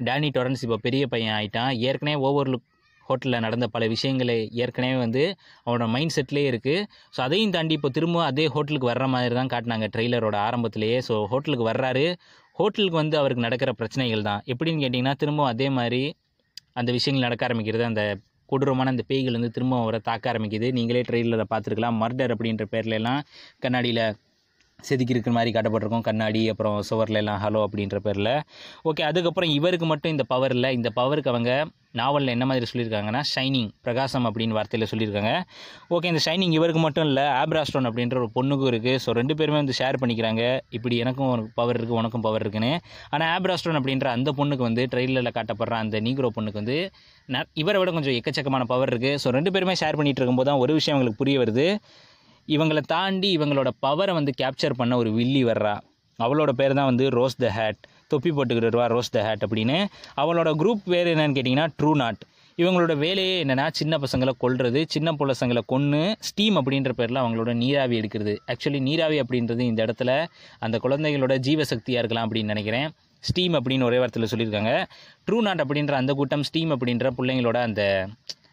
டேனி 0.01 0.29
டொரன்ஸ் 0.37 0.63
இப்போ 0.67 0.79
பெரிய 0.87 1.05
பையன் 1.15 1.35
ஆகிட்டான் 1.39 1.73
ஏற்கனவே 1.89 2.17
ஓவர்லுக் 2.29 2.65
ஹோட்டலில் 3.07 3.43
நடந்த 3.45 3.67
பல 3.73 3.85
விஷயங்களை 3.93 4.37
ஏற்கனவே 4.63 4.97
வந்து 5.03 5.23
அவனோட 5.67 5.87
மைண்ட் 5.95 6.15
செட்லேயே 6.17 6.47
இருக்குது 6.53 6.85
ஸோ 7.15 7.21
அதையும் 7.25 7.53
தாண்டி 7.57 7.75
இப்போ 7.79 7.91
திரும்ப 7.97 8.23
அதே 8.29 8.45
ஹோட்டலுக்கு 8.55 8.89
வர்ற 8.91 9.07
மாதிரி 9.15 9.35
தான் 9.39 9.51
காட்டினாங்க 9.55 9.87
ட்ரெய்லரோட 9.95 10.37
ஆரம்பத்திலேயே. 10.49 10.99
ஸோ 11.09 11.17
ஹோட்டலுக்கு 11.33 11.67
வர்றாரு. 11.71 12.07
ஹோட்டலுக்கு 12.59 12.99
வந்து 13.03 13.17
அவருக்கு 13.21 13.45
நடக்கிற 13.47 13.71
பிரச்சனைகள் 13.81 14.25
தான். 14.29 14.41
எப்படின்னு 14.53 14.83
கேட்டிங்கன்னா 14.85 15.15
திரும்பவும் 15.23 15.53
அதே 15.55 15.69
மாதிரி 15.79 16.03
அந்த 16.81 16.91
விஷயங்கள் 16.97 17.27
நடக்க 17.27 17.43
ஆரம்பிக்கிறது 17.49 17.85
அந்த 17.91 18.03
கொடூரமான 18.47 18.91
அந்த 18.91 19.05
பேய்கள் 19.07 19.33
வந்து 19.33 19.51
திரும்ப 19.51 19.81
அவரை 19.81 20.01
தாக்க 20.01 20.33
ஆரம்பிக்குது. 20.33 20.69
நீங்களே 20.73 21.03
ட்ரெயிலரில் 21.11 21.51
பார்த்துருக்கலாம். 21.55 21.99
மர்டர் 22.03 22.35
அப்படின்ற 22.35 22.65
பேர்லலாம் 22.73 23.21
கண்ணாடியில் 23.59 24.05
செதுக்கி 24.89 25.15
இருக்கிற 25.15 25.33
மாதிரி 25.37 25.51
காட்டப்பட்டிருக்கும். 25.55 26.05
கண்ணாடி 26.09 26.43
அப்புறம் 26.53 26.77
சுவர்ல 26.89 27.21
எல்லாம் 27.23 27.41
ஹலோ 27.45 27.61
அப்படின்ற 27.67 27.99
பேரில். 28.07 28.33
ஓகே 28.89 29.03
அதுக்கப்புறம் 29.11 29.53
இவருக்கு 29.59 29.87
மட்டும் 29.93 30.13
இந்த 30.15 30.25
பவர் 30.33 30.55
இல்லை. 30.57 30.71
இந்த 30.79 30.89
பவருக்கு 30.99 31.33
அவங்க 31.33 31.53
நாவலில் 32.01 32.33
என்ன 32.35 32.45
மாதிரி 32.51 32.67
சொல்லியிருக்காங்கன்னா 32.71 33.21
ஷைனிங் 33.33 33.69
பிரகாசம் 33.87 34.25
அப்படின்னு 34.29 34.57
வார்த்தையில் 34.57 34.89
சொல்லியிருக்காங்க. 34.93 35.33
ஓகே 35.95 36.09
இந்த 36.13 36.21
ஷைனிங் 36.27 36.55
இவருக்கு 36.59 36.81
மட்டும் 36.87 37.07
இல்லை 37.11 37.27
ஆப்ராஸ்டோன் 37.43 37.89
அப்படின்ற 37.91 38.17
ஒரு 38.23 38.31
பொண்ணுக்கும் 38.37 38.71
இருக்குது 38.73 39.01
ஸோ 39.05 39.13
ரெண்டு 39.19 39.35
பேருமே 39.41 39.59
வந்து 39.63 39.77
ஷேர் 39.81 40.01
பண்ணிக்கிறாங்க. 40.03 40.43
இப்படி 40.79 40.97
எனக்கும் 41.05 41.45
பவர் 41.61 41.79
இருக்குது 41.79 41.99
உனக்கும் 42.01 42.25
பவர் 42.27 42.45
இருக்குன்னு. 42.45 42.73
ஆனால் 43.15 43.31
ஆப்ராஸ்டோன் 43.37 43.79
அப்படின்ற 43.81 44.09
அந்த 44.17 44.33
பொண்ணுக்கு 44.41 44.67
வந்து 44.69 44.85
ட்ரெயிலரில் 44.95 45.37
காட்டப்படுற 45.39 45.77
அந்த 45.85 46.01
நீக்ரோ 46.07 46.31
பொண்ணுக்கு 46.39 46.61
வந்து 46.63 46.79
இவரை 47.63 47.79
விட 47.83 47.91
கொஞ்சம் 47.99 48.17
எக்கச்சக்கமான 48.19 48.67
பவர் 48.73 48.93
இருக்குது 48.93 49.21
ஸோ 49.25 49.31
ரெண்டு 49.39 49.53
பேருமே 49.55 49.77
ஷேர் 49.83 49.99
பண்ணிகிட்டு 50.01 50.21
இருக்கும்போது 50.23 50.51
தான் 50.51 50.63
ஒரு 50.65 50.73
விஷயம் 50.81 50.97
அவங்களுக்கு 50.97 51.23
புரிய 51.23 51.39
வருது. 51.45 51.69
இவங்களை 52.47 52.81
தாண்டி 52.81 53.37
இவங்களோட 53.39 53.69
பவரை 53.87 54.13
வந்து 54.13 54.33
கேப்சர் 54.43 54.77
பண்ண 54.77 54.97
ஒரு 54.97 55.13
வில்லி 55.13 55.45
வர்றா. 55.45 55.81
அவளோட 56.19 56.51
பேர் 56.51 56.75
தான் 56.75 56.85
வந்து 56.85 57.11
ரோஸ் 57.11 57.37
த 57.37 57.53
ஹேட் 57.57 57.81
தொப்பி 58.09 58.31
போட்டுக்கிட்டுருவா 58.31 58.87
ரோஸ் 58.87 59.11
த 59.11 59.21
ஹேட் 59.27 59.45
அப்படின்னு. 59.47 59.79
அவளோட 60.17 60.51
குரூப் 60.61 60.83
பேர் 60.85 61.07
என்னன்னு 61.07 61.37
கேட்டிங்கன்னா 61.39 61.69
ட்ரூ 61.83 61.93
நாட் 61.95 62.23
இவங்களோட 62.59 62.97
வேலையே 62.97 63.45
என்னென்னா 63.45 63.69
சின்ன 63.73 63.99
பசங்களை 63.99 64.33
கொல்றது 64.41 64.85
சின்ன 64.89 65.13
பசங்களை 65.13 65.61
கொன்று 65.67 66.17
ஸ்டீம் 66.19 66.57
அப்படின்ற 66.57 66.93
பேரில் 66.93 67.17
அவங்களோட 67.17 67.55
நீராவி 67.55 68.01
எடுக்கிறது. 68.01 68.37
ஆக்சுவலி 68.47 68.81
நீராவி 68.81 69.21
அப்படின்றது 69.21 69.59
இந்த 69.61 69.85
இடத்துல 69.85 70.27
அந்த 70.59 70.81
குழந்தைகளோட 70.83 71.37
ஜீவசக்தியாக 71.49 72.03
இருக்கலாம் 72.03 72.31
அப்படின்னு 72.31 72.53
நினைக்கிறேன். 72.53 72.91
ஸ்டீம் 73.21 73.55
அப்படின்னு 73.55 73.85
ஒரே 73.85 73.97
வார்த்தையில் 73.97 74.33
சொல்லியிருக்காங்க. 74.35 74.73
ட்ரூ 75.27 75.41
நாட் 75.41 75.61
அப்படின்ற 75.61 75.93
அந்த 75.93 76.13
கூட்டம் 76.13 76.43
ஸ்டீம் 76.43 76.71
அப்படின்ற 76.71 77.11
பிள்ளைங்களோட 77.19 77.59
அந்த 77.69 77.83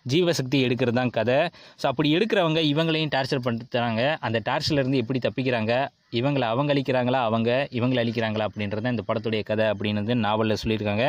ஜீவசக்தி 0.05 0.59
எடுக்கிறது 0.67 0.97
தான் 0.99 1.13
கதை. 1.17 1.39
ஸோ 1.81 1.85
அப்படி 1.91 2.09
எடுக்கிறவங்க 2.17 2.61
இவங்களையும் 2.71 3.13
டார்ச்சர் 3.15 3.45
பண்ணுறாங்க 3.47 4.03
அந்த 4.27 4.41
டார்ச்சர்லேருந்து 4.49 5.01
எப்படி 5.03 5.21
தப்பிக்கிறாங்க? 5.27 5.73
இவங்களை 6.19 6.47
அவங்க 6.53 6.73
அழிக்கிறாங்களா? 6.73 7.19
அவங்க 7.29 7.49
இவங்களை 7.79 7.99
அழிக்கிறாங்களா? 8.03 8.47
அப்படின்றது 8.49 8.83
தான் 8.85 8.95
இந்த 8.97 9.05
படத்துடைய 9.09 9.43
கதை 9.51 9.67
அப்படின்னு 9.73 10.17
நாவலில் 10.27 10.61
சொல்லியிருக்காங்க. 10.63 11.05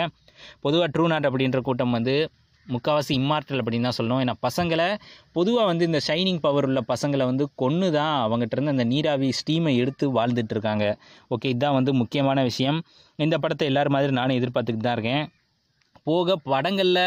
பொதுவாக 0.66 0.90
ட்ரூ 0.96 1.06
நாட் 1.14 1.28
அப்படின்ற 1.30 1.60
கூட்டம் 1.68 1.96
வந்து 1.98 2.14
முக்கால்வாசி 2.66 3.12
இம்மார்டல் 3.20 3.60
அப்படின்னு 3.60 3.86
தான் 3.88 3.96
சொல்லணும். 3.96 4.20
ஏன்னா 4.24 4.34
பசங்களை 4.46 4.86
பொதுவாக 5.36 5.66
வந்து 5.70 5.84
இந்த 5.88 6.00
ஷைனிங் 6.08 6.40
பவர் 6.44 6.66
உள்ள 6.68 6.80
பசங்களை 6.90 7.24
வந்து 7.30 7.44
கொன்று 7.62 7.88
தான் 7.96 8.14
அவங்ககிட்ட 8.26 8.56
இருந்து 8.56 8.74
அந்த 8.74 8.84
நீராவி 8.92 9.28
ஸ்டீமை 9.38 9.72
எடுத்து 9.82 10.06
வாழ்ந்துட்டு 10.18 10.54
இருக்காங்க. 10.56 10.84
ஓகே 11.34 11.50
இதுதான் 11.54 11.76
வந்து 11.78 11.92
முக்கியமான 12.00 12.42
விஷயம். 12.50 12.78
இந்த 13.18 13.38
படத்தை 13.44 13.66
எல்லாரும் 13.70 13.96
மாதிரி 13.96 14.14
நானும் 14.20 14.38
எதிர்பார்த்துக்கிட்டு 14.40 14.88
தான் 14.88 14.96
இருக்கேன். 14.98 15.24
போக 16.08 16.36
படங்களில் 16.52 17.04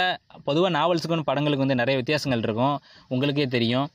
பொதுவாக 0.47 0.71
நாவல்ஸுக்கும் 0.79 1.27
படங்களுக்கு 1.29 1.65
வந்து 1.65 1.81
நிறைய 1.81 1.97
வித்தியாசங்கள் 2.01 2.43
இருக்கும். 2.47 2.75
உங்களுக்கே 3.13 3.47
தெரியும். 3.57 3.87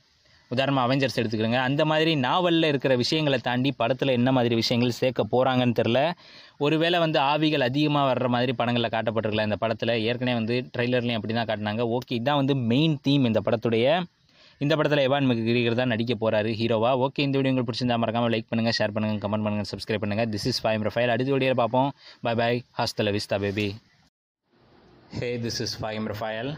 உதாரணமாக 0.51 0.85
அவெஞ்சர்ஸ் 0.87 1.17
எடுத்துக்கிறோங்க. 1.19 1.59
அந்த 1.67 1.81
மாதிரி 1.89 2.11
நாவலில் 2.25 2.67
இருக்கிற 2.69 2.93
விஷயங்களை 3.01 3.37
தாண்டி 3.45 3.69
படத்தில் 3.81 4.15
என்ன 4.17 4.29
மாதிரி 4.37 4.55
விஷயங்கள் 4.61 4.97
சேர்க்க 5.01 5.23
போகிறாங்கன்னு 5.33 5.77
தெரில 5.77 5.99
ஒருவேளை 6.65 6.97
வந்து 7.03 7.19
ஆவிகள் 7.31 7.67
அதிகமாக 7.67 8.09
வர்ற 8.11 8.27
மாதிரி 8.33 8.53
படங்களில் 8.61 8.93
காட்டப்பட்டிருக்கல 8.95 9.45
இந்த 9.49 9.57
படத்தில். 9.61 9.93
ஏற்கனவே 10.07 10.35
வந்து 10.39 10.55
ட்ரெய்லர்லையும் 10.73 11.19
அப்படி 11.19 11.35
தான் 11.37 11.49
காட்டினாங்க. 11.51 11.83
ஓகே 11.97 12.17
இதான் 12.21 12.39
வந்து 12.41 12.55
மெயின் 12.71 12.97
தீம் 13.05 13.27
இந்த 13.29 13.41
படத்துடைய. 13.45 13.85
இந்த 14.61 14.73
படத்தில் 14.79 15.05
எவான் 15.07 15.29
மெக்கிரிகர் 15.29 15.79
தான் 15.79 15.91
நடிக்க 15.93 16.13
போகிறாரு 16.23 16.49
ஹீரோவா 16.59 16.91
ஓகே 17.05 17.23
இந்த 17.27 17.37
வீடியோ 17.37 17.53
உங்களுக்கு 17.53 17.69
பிடிச்சிருந்தா 17.69 17.99
மறக்காமல் 18.03 18.33
லைக் 18.35 18.49
பண்ணுங்கள் 18.51 18.77
ஷேர் 18.79 18.95
பண்ணுங்கள் 18.97 19.23
கமெண்ட் 19.23 19.45
பண்ணுங்கள் 19.47 19.69
சப்ஸ்கிரைப் 19.71 20.03
பண்ணுங்கள் 20.03 20.29
திஸ் 20.35 20.47
இஸ் 20.51 20.61
ஃபைவ் 20.65 20.91
ஃபைல் 20.95 21.13
அடுத்த 21.15 21.33
வீடியோவில் 21.35 21.61
பார்ப்போம். 21.63 21.89
Bye 22.27 22.35
bye 22.41 22.51
hasta la 22.81 23.15
vista 23.17 23.39
baby 23.45 23.69
hey 25.19 25.29
this 25.43 25.57
is 25.63 25.73
Faheem 25.79 26.05
Rafael 26.11 26.49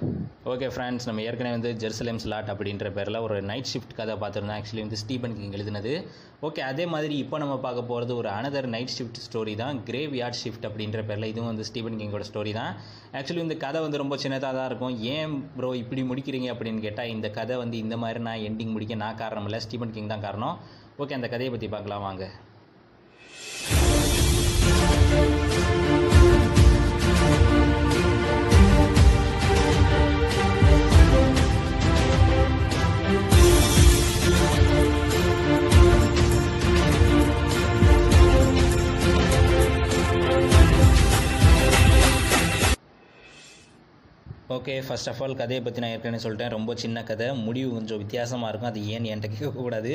okay 0.52 0.68
friends 0.74 1.06
நம்ம 1.08 1.22
ஏற்கனவே 1.28 1.54
வந்து 1.56 1.70
ஜெருசலேம் 1.82 2.20
ஸ்லாட் 2.24 2.50
அப்படின்ற 2.54 2.90
பேரில் 2.98 3.18
ஒரு 3.26 3.38
நைட் 3.50 3.70
ஷிஃப்ட் 3.72 3.96
கதை 4.00 4.16
பார்த்துருந்தோம். 4.24 4.58
ஆக்சுவலி 4.60 4.84
வந்து 4.86 5.00
ஸ்டீபன் 5.02 5.34
கிங் 5.38 5.56
எழுதினது. 5.58 5.94
ஓகே 6.48 6.62
அதே 6.72 6.86
மாதிரி 6.94 7.16
இப்போ 7.24 7.38
நம்ம 7.44 7.56
பார்க்க 7.66 7.90
போகிறது 7.90 8.14
ஒரு 8.22 8.30
அனதர் 8.36 8.68
நைட் 8.76 8.94
ஷிஃப்ட் 8.98 9.20
ஸ்டோரி 9.26 9.56
தான். 9.64 9.80
கிரேவ் 9.90 10.14
யார்ட் 10.20 10.40
ஷிஃப்ட் 10.44 10.68
அப்படின்ற 10.70 11.02
பேரில் 11.10 11.30
இதுவும் 11.32 11.52
வந்து 11.52 11.68
ஸ்டீபன் 11.72 11.98
கிங்கோட 12.02 12.28
ஸ்டோரி 12.32 12.54
தான். 12.60 12.72
ஆக்சுவலி 13.18 13.44
இந்த 13.48 13.58
கதை 13.66 13.82
வந்து 13.88 14.02
ரொம்ப 14.04 14.18
சின்னதாக 14.26 14.54
தான் 14.60 14.70
இருக்கும். 14.72 14.96
ஏன் 15.16 15.36
ப்ரோ 15.58 15.72
இப்படி 15.84 16.04
முடிக்கிறீங்க 16.12 16.50
அப்படின்னு 16.56 16.86
கேட்டால் 16.88 17.14
இந்த 17.16 17.30
கதை 17.40 17.58
வந்து 17.64 17.78
இந்த 17.86 17.98
மாதிரி 18.06 18.22
நான் 18.30 18.46
எண்டிங் 18.50 18.74
முடிக்க 18.78 19.04
நான் 19.06 19.22
காரணம் 19.26 19.48
இல்லை. 19.50 19.62
ஸ்டீபன் 19.68 19.96
கிங் 19.98 20.14
தான் 20.16 20.26
காரணம். 20.30 20.58
ஓகே 21.04 21.16
அந்த 21.20 21.30
கதையை 21.36 21.52
பற்றி 21.56 21.70
பார்க்கலாம் 21.76 22.06
வாங்க. 22.10 22.26
ஓகே 44.64 44.76
ஃபர்ஸ்ட் 44.88 45.08
ஆஃப் 45.12 45.22
ஆல் 45.24 45.34
கதையை 45.40 45.62
பற்றி 45.64 45.80
நான் 45.84 45.94
ஏற்கனவே 45.94 46.20
சொல்லிட்டேன். 46.26 46.52
ரொம்ப 46.56 46.72
சின்ன 46.82 46.98
கதை. 47.08 47.26
முடிவு 47.46 47.70
கொஞ்சம் 47.78 48.00
வித்தியாசமாக 48.02 48.50
இருக்கும். 48.52 48.70
அது 48.70 48.82
ஏன்னு 48.94 49.10
என்கிட்ட 49.14 49.30
கேட்கக்கூடாது? 49.40 49.92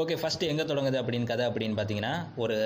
ஓகே 0.00 0.14
ஃபஸ்ட்டு 0.20 0.48
எங்கே 0.52 0.64
தொடங்குது 0.70 0.98
அப்படின்னு 1.00 1.26
கதை 1.30 1.44
அப்படின்னு 1.50 1.76
பார்த்தீங்கன்னா 1.80 2.10
ஒரு 2.42 2.56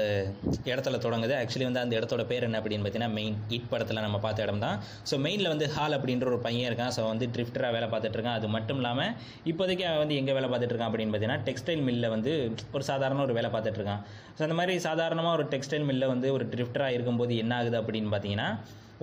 இடத்துல 0.71 0.99
தொடங்குது. 1.07 1.35
ஆக்சுவலி 1.41 1.67
வந்து 1.69 1.83
அந்த 1.83 1.95
இடத்தோட 1.99 2.25
பேர் 2.31 2.47
என்ன 2.49 2.61
அப்படின்னு 2.61 2.85
பார்த்தீங்கன்னா 2.85 3.17
மெயின் 3.19 3.37
இட் 3.57 3.69
படத்தில் 3.73 4.03
நம்ம 4.07 4.21
பார்த்த 4.27 4.47
இடம் 4.47 4.63
தான் 4.65 4.79
ஸோ 5.11 5.19
மெயினில் 5.27 5.51
வந்து 5.55 5.67
ஹால் 5.75 5.97
அப்படின்ற 5.99 6.29
ஒரு 6.33 6.41
பையன் 6.47 6.69
இருக்கான். 6.71 6.93
ஸோ 6.97 7.05
வந்து 7.13 7.29
ட்ரிஃப்டராக 7.35 7.73
வேலை 7.77 7.89
பார்த்துட்டு 7.95 8.19
இருக்கான். 8.19 8.39
அது 8.41 8.51
மட்டும் 8.57 8.81
இல்லாமல் 8.83 9.13
இப்போதைக்கு 9.53 9.87
அவன் 9.91 10.03
வந்து 10.05 10.19
எங்கே 10.21 10.37
வேலை 10.39 10.51
பார்த்துட்டு 10.53 10.75
இருக்கான் 10.75 10.93
அப்படின்னு 10.93 11.15
பார்த்தீங்கன்னா 11.15 11.45
டெக்ஸ்டைல் 11.49 11.85
மில்லில் 11.89 12.13
வந்து 12.17 12.35
ஒரு 12.77 12.87
சாதாரண 12.91 13.23
ஒரு 13.29 13.37
வேலை 13.41 13.51
பார்த்துட்டு 13.57 13.81
இருக்கான். 13.81 14.03
ஸோ 14.39 14.43
அந்த 14.49 14.57
மாதிரி 14.61 14.77
சாதாரணமாக 14.89 15.37
ஒரு 15.41 15.47
டெக்ஸ்டைல் 15.55 15.87
மில்லில் 15.91 16.13
வந்து 16.15 16.31
ஒரு 16.39 16.47
ட்ரிஃப்டராக 16.55 16.97
இருக்கும்போது 16.99 17.35
என்ன 17.45 17.55
ஆகுது 17.61 17.79
அப்படின்னு 17.83 18.13
பார்த்தீங்கன்னா 18.15 18.49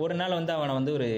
ஒரு 0.02 0.14
நாள் 0.18 0.34
வந்து 0.36 0.52
அவனை 0.56 0.72
வந்து 0.76 0.92
ஒரு 0.96 1.08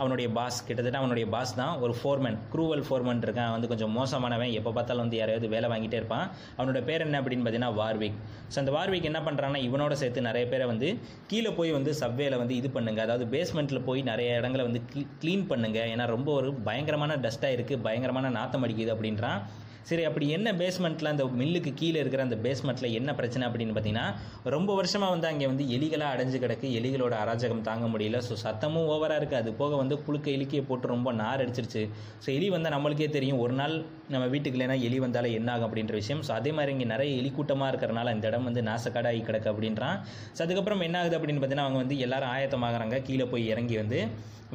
அவனுடைய 0.00 0.28
பாஸ் 0.36 0.58
கிட்டத்தட்ட 0.66 0.98
அவனுடைய 1.00 1.26
பாஸ் 1.34 1.52
தான் 1.60 1.72
ஒரு 1.84 1.94
ஃபோர்மேன் 2.00 2.36
க்ரூவல் 2.52 2.82
ஃபோர்மேன் 2.88 3.22
இருக்கான். 3.26 3.50
வந்து 3.54 3.70
கொஞ்சம் 3.72 3.92
மோசமானவன். 3.96 4.52
எப்போ 4.58 4.70
பார்த்தாலும் 4.76 5.04
வந்து 5.04 5.18
யாரையாவது 5.20 5.48
வேலை 5.54 5.68
வாங்கிட்டே 5.72 5.98
இருப்பான். 6.00 6.26
அவனோட 6.58 6.80
பேர் 6.88 7.04
என்ன 7.06 7.20
அப்படின்னு 7.22 7.44
பார்த்தீங்கன்னா 7.46 7.72
வார்விக். 7.80 8.16
ஸோ 8.52 8.58
அந்த 8.62 8.72
வார்விக் 8.76 9.08
என்ன 9.10 9.20
பண்ணுறான்னா 9.26 9.60
இவனோட 9.68 9.96
சேர்த்து 10.02 10.26
நிறைய 10.28 10.46
பேரை 10.52 10.68
வந்து 10.72 10.90
கீழே 11.32 11.52
போய் 11.58 11.76
வந்து 11.78 11.92
சப்வேல 12.02 12.38
வந்து 12.42 12.56
இது 12.60 12.70
பண்ணுங்க. 12.76 13.02
அதாவது 13.06 13.26
பேஸ்மெண்ட்டில் 13.34 13.86
போய் 13.88 14.02
நிறைய 14.10 14.38
இடங்களை 14.40 14.64
வந்து 14.68 14.82
க்ளீன் 15.24 15.44
பண்ணுங்க. 15.52 15.80
ஏன்னா 15.94 16.06
ரொம்ப 16.14 16.32
ஒரு 16.40 16.50
பயங்கரமான 16.68 17.18
டஸ்ட்டாக 17.26 17.56
இருக்குது 17.58 17.84
பயங்கரமான 17.88 18.32
நாத்தம் 18.38 18.64
அடிக்குது 18.68 18.94
அப்படின்றான். 18.96 19.40
சரி 19.88 20.02
அப்படி 20.08 20.26
என்ன 20.36 20.48
பேஸ்மெண்ட்டில் 20.60 21.10
அந்த 21.12 21.24
மில்லுக்கு 21.40 21.70
கீழே 21.80 21.98
இருக்கிற 22.02 22.22
அந்த 22.26 22.36
பேஸ்மெண்ட்டில் 22.44 22.94
என்ன 22.98 23.10
பிரச்சனை 23.20 23.44
அப்படின்னு 23.48 23.74
பார்த்தீங்கன்னா 23.76 24.06
ரொம்ப 24.54 24.70
வருஷமாக 24.80 25.14
வந்து 25.14 25.28
அங்கே 25.30 25.46
வந்து 25.52 25.64
எலிகளாக 25.76 26.14
அடைஞ்சு 26.14 26.38
கிடக்கு. 26.44 26.66
எலிகளோட 26.80 27.14
அராஜகம் 27.24 27.64
தாங்க 27.68 27.86
முடியல. 27.94 28.20
ஸோ 28.28 28.36
சத்தமும் 28.44 28.88
ஓவராக 28.94 29.20
இருக்குது 29.20 29.40
அது 29.42 29.52
போக 29.60 29.72
வந்து 29.82 29.96
புழுக்க 30.06 30.28
எலிக்கையை 30.36 30.64
போட்டு 30.70 30.92
ரொம்ப 30.94 31.12
நார் 31.22 31.42
அடிச்சிருச்சு. 31.44 31.82
ஸோ 32.24 32.28
எலி 32.38 32.48
வந்தால் 32.56 32.74
நம்மளுக்கே 32.76 33.08
தெரியும். 33.18 33.40
ஒரு 33.44 33.56
நாள் 33.60 33.74
நம்ம 34.14 34.24
வீட்டுக்கு 34.34 34.58
இல்லைனா 34.58 34.76
எலி 34.88 35.00
வந்தாலே 35.06 35.30
என்ன 35.38 35.50
ஆகும் 35.54 35.68
அப்படின்ற 35.68 35.94
விஷயம். 36.02 36.22
ஸோ 36.28 36.32
அதே 36.38 36.52
மாதிரி 36.58 36.74
இங்கே 36.76 36.88
நிறைய 36.94 37.12
எலி 37.22 37.32
கூட்டமாக 37.38 37.70
இருக்கிறனால 37.72 38.14
இந்த 38.16 38.28
இடம் 38.32 38.48
வந்து 38.50 38.62
நாசக்காடாகி 38.70 39.22
கிடக்கு 39.30 39.50
அப்படின்றான். 39.52 39.98
ஸோ 40.36 40.42
அதுக்கப்புறம் 40.46 40.86
என்ன 40.88 40.98
ஆகுது 41.02 41.18
அப்படின்னு 41.18 41.40
பார்த்தீங்கன்னா 41.42 41.68
அவங்க 41.68 41.80
வந்து 41.84 41.98
எல்லாரும் 42.06 42.32
ஆயத்தமாகறாங்க. 42.36 42.98
கீழே 43.08 43.26
போய் 43.32 43.50
இறங்கி 43.54 43.76
வந்து 43.82 44.00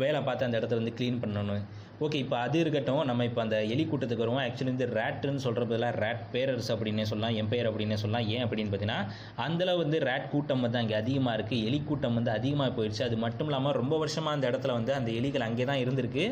வேலை 0.02 0.20
பார்த்து 0.26 0.46
அந்த 0.46 0.60
இடத்த 0.60 0.76
வந்து 0.80 0.96
க்ளீன் 0.98 1.22
பண்ணணும். 1.22 1.62
ஓகே 2.06 2.18
இப்போ 2.24 2.36
அது 2.46 2.58
இருக்கட்டும் 2.64 3.00
நம்ம 3.10 3.26
இப்போ 3.28 3.42
அந்த 3.44 3.60
எலி 3.74 3.84
கூட்டத்துக்கு 3.92 4.24
வருவோம். 4.24 4.42
ஆக்சுவலி 4.48 4.72
வந்து 4.74 4.88
ரேட்டுன்னு 4.98 5.42
சொல்கிற 5.46 5.64
பதிலாக 5.70 5.94
ரேட் 6.04 6.22
பேரர்ஸ் 6.34 6.70
அப்படின்னே 6.74 7.06
சொல்லலாம் 7.12 7.38
எம்பையர் 7.42 7.70
அப்படின்னே 7.70 7.98
சொல்லலாம். 8.02 8.28
ஏன் 8.36 8.44
அப்படின்னு 8.46 8.72
பார்த்தீங்கன்னா 8.74 9.00
அந்தளவு 9.46 9.80
வந்து 9.84 10.00
ரேட் 10.10 10.28
கூட்டம் 10.34 10.64
வந்து 10.66 10.80
அங்கே 10.82 10.96
அதிகமாக 11.02 11.34
இருக்குது 11.38 11.64
எலி 11.70 11.80
கூட்டம் 11.90 12.18
வந்து 12.20 12.32
அதிகமாக 12.38 12.72
போயிடுச்சு 12.78 13.04
அது 13.08 13.18
மட்டும் 13.26 13.50
இல்லாமல் 13.52 13.76
ரொம்ப 13.82 13.98
வருஷமாக 14.04 14.38
அந்த 14.38 14.46
இடத்துல 14.52 14.78
வந்து 14.80 14.94
அந்த 15.00 15.10
எலிகள் 15.20 15.48
அங்கே 15.48 15.68
தான் 15.72 15.82
இருந்திருக்கு. 15.86 16.26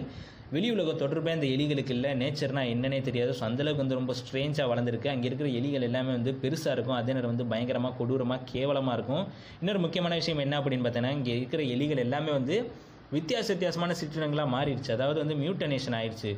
வெளி 0.56 0.68
உலக 0.76 0.92
தொடர்பே 1.02 1.32
அந்த 1.36 1.48
எலிகளுக்கு 1.56 1.94
இல்லை. 1.98 2.10
நேச்சர்னா 2.22 2.64
என்னன்னே 2.74 3.02
தெரியாது. 3.08 3.32
ஸோ 3.38 3.44
அந்தளவுக்கு 3.50 3.84
வந்து 3.84 4.00
ரொம்ப 4.00 4.14
ஸ்ட்ரேஞ்சாக 4.20 4.68
வளர்ந்துருக்கு. 4.72 5.10
அங்கே 5.14 5.28
இருக்கிற 5.30 5.48
எலிகள் 5.60 5.88
எல்லாமே 5.90 6.12
வந்து 6.18 6.32
பெருசாக 6.44 6.76
இருக்கும். 6.76 6.98
அதே 7.02 7.14
நேரம் 7.18 7.34
வந்து 7.34 7.52
பயங்கரமாக 7.54 7.96
கொடூரமாக 8.00 8.46
கேவலமாக 8.54 8.98
இருக்கும். 8.98 9.24
இன்னொரு 9.62 9.82
முக்கியமான 9.86 10.16
விஷயம் 10.22 10.44
என்ன 10.48 10.60
அப்படின்னு 10.62 10.86
பார்த்தீங்கன்னா 10.86 11.18
இங்கே 11.20 11.36
இருக்கிற 11.40 11.64
எலிகள் 11.76 12.04
எல்லாமே 12.08 12.34
வந்து 12.40 12.58
வித்தியாச 13.18 13.48
வித்தியாசமான 13.56 13.96
சிற்றினங்களாக 14.02 14.56
மாறிடுச்சு. 14.58 14.92
அதாவது 14.98 15.20
வந்து 15.24 15.42
மியூட்டனேஷன் 15.46 15.98
ஆயிடுச்சு. 16.02 16.34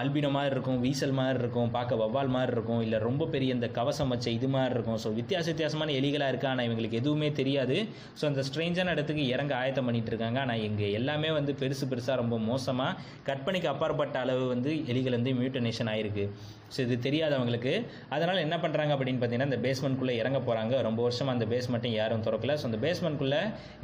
அல்பினோ 0.00 0.28
மாதிரி 0.34 0.52
இருக்கும் 0.54 0.80
வீசல் 0.84 1.14
மாதிரி 1.18 1.38
இருக்கும் 1.42 1.70
பார்க்க 1.74 1.98
வவ்வால் 2.00 2.30
மாதிரி 2.34 2.52
இருக்கும் 2.54 2.80
இல்லை 2.84 2.98
ரொம்ப 3.06 3.26
பெரிய 3.34 3.50
இந்த 3.56 3.68
கவசம் 3.76 4.10
வச்ச 4.12 4.26
இது 4.38 4.48
மாதிரி 4.54 4.74
இருக்கும். 4.76 4.98
ஸோ 5.02 5.08
வித்தியாச 5.18 5.46
வித்தியாசமான 5.52 5.92
எலிகளாக 6.00 6.30
இருக்குது 6.32 6.50
ஆனால் 6.52 6.66
இவங்களுக்கு 6.68 6.98
எதுவுமே 7.00 7.28
தெரியாது. 7.38 7.76
ஸோ 8.18 8.24
அந்த 8.30 8.42
ஸ்ட்ரேஞ்சான 8.48 8.92
இடத்துக்கு 8.96 9.24
இறங்க 9.34 9.52
ஆயத்தம் 9.60 9.86
பண்ணிட்டு 9.88 10.10
இருக்காங்க. 10.12 10.38
ஆனால் 10.44 10.62
இங்கே 10.68 10.88
எல்லாமே 10.98 11.30
வந்து 11.38 11.54
பெருசு 11.60 11.86
பெருசாக 11.92 12.16
ரொம்ப 12.22 12.38
மோசமாக 12.50 12.96
கற்பனைக்கு 13.28 13.70
அப்பாற்பட்ட 13.72 14.18
அளவு 14.24 14.44
வந்து 14.54 14.72
எலிகள் 14.94 15.16
வந்து 15.18 15.34
மியூட்டனேஷன் 15.40 15.90
ஆயிருக்கு. 15.92 16.26
ஸோ 16.74 16.80
இது 16.86 16.98
தெரியாதவங்களுக்கு 17.06 17.74
அதனால் 18.16 18.44
என்ன 18.46 18.58
பண்ணுறாங்க 18.64 18.94
அப்படின்னு 18.96 19.22
பார்த்தீங்கன்னா 19.22 19.50
இந்த 19.52 19.60
பேஸ்மெண்ட்குள்ளே 19.68 20.16
இறங்க 20.22 20.40
போகிறாங்க 20.48 20.82
ரொம்ப 20.88 21.02
வருஷமாக 21.08 21.36
அந்த 21.38 21.48
பேஸ்மெண்ட்டையும் 21.54 22.00
யாரும் 22.02 22.26
திறக்கல. 22.28 22.58
ஸோ 22.62 22.66
அந்த 22.72 22.80
பேஸ்மெண்ட்குள்ளே 22.86 23.40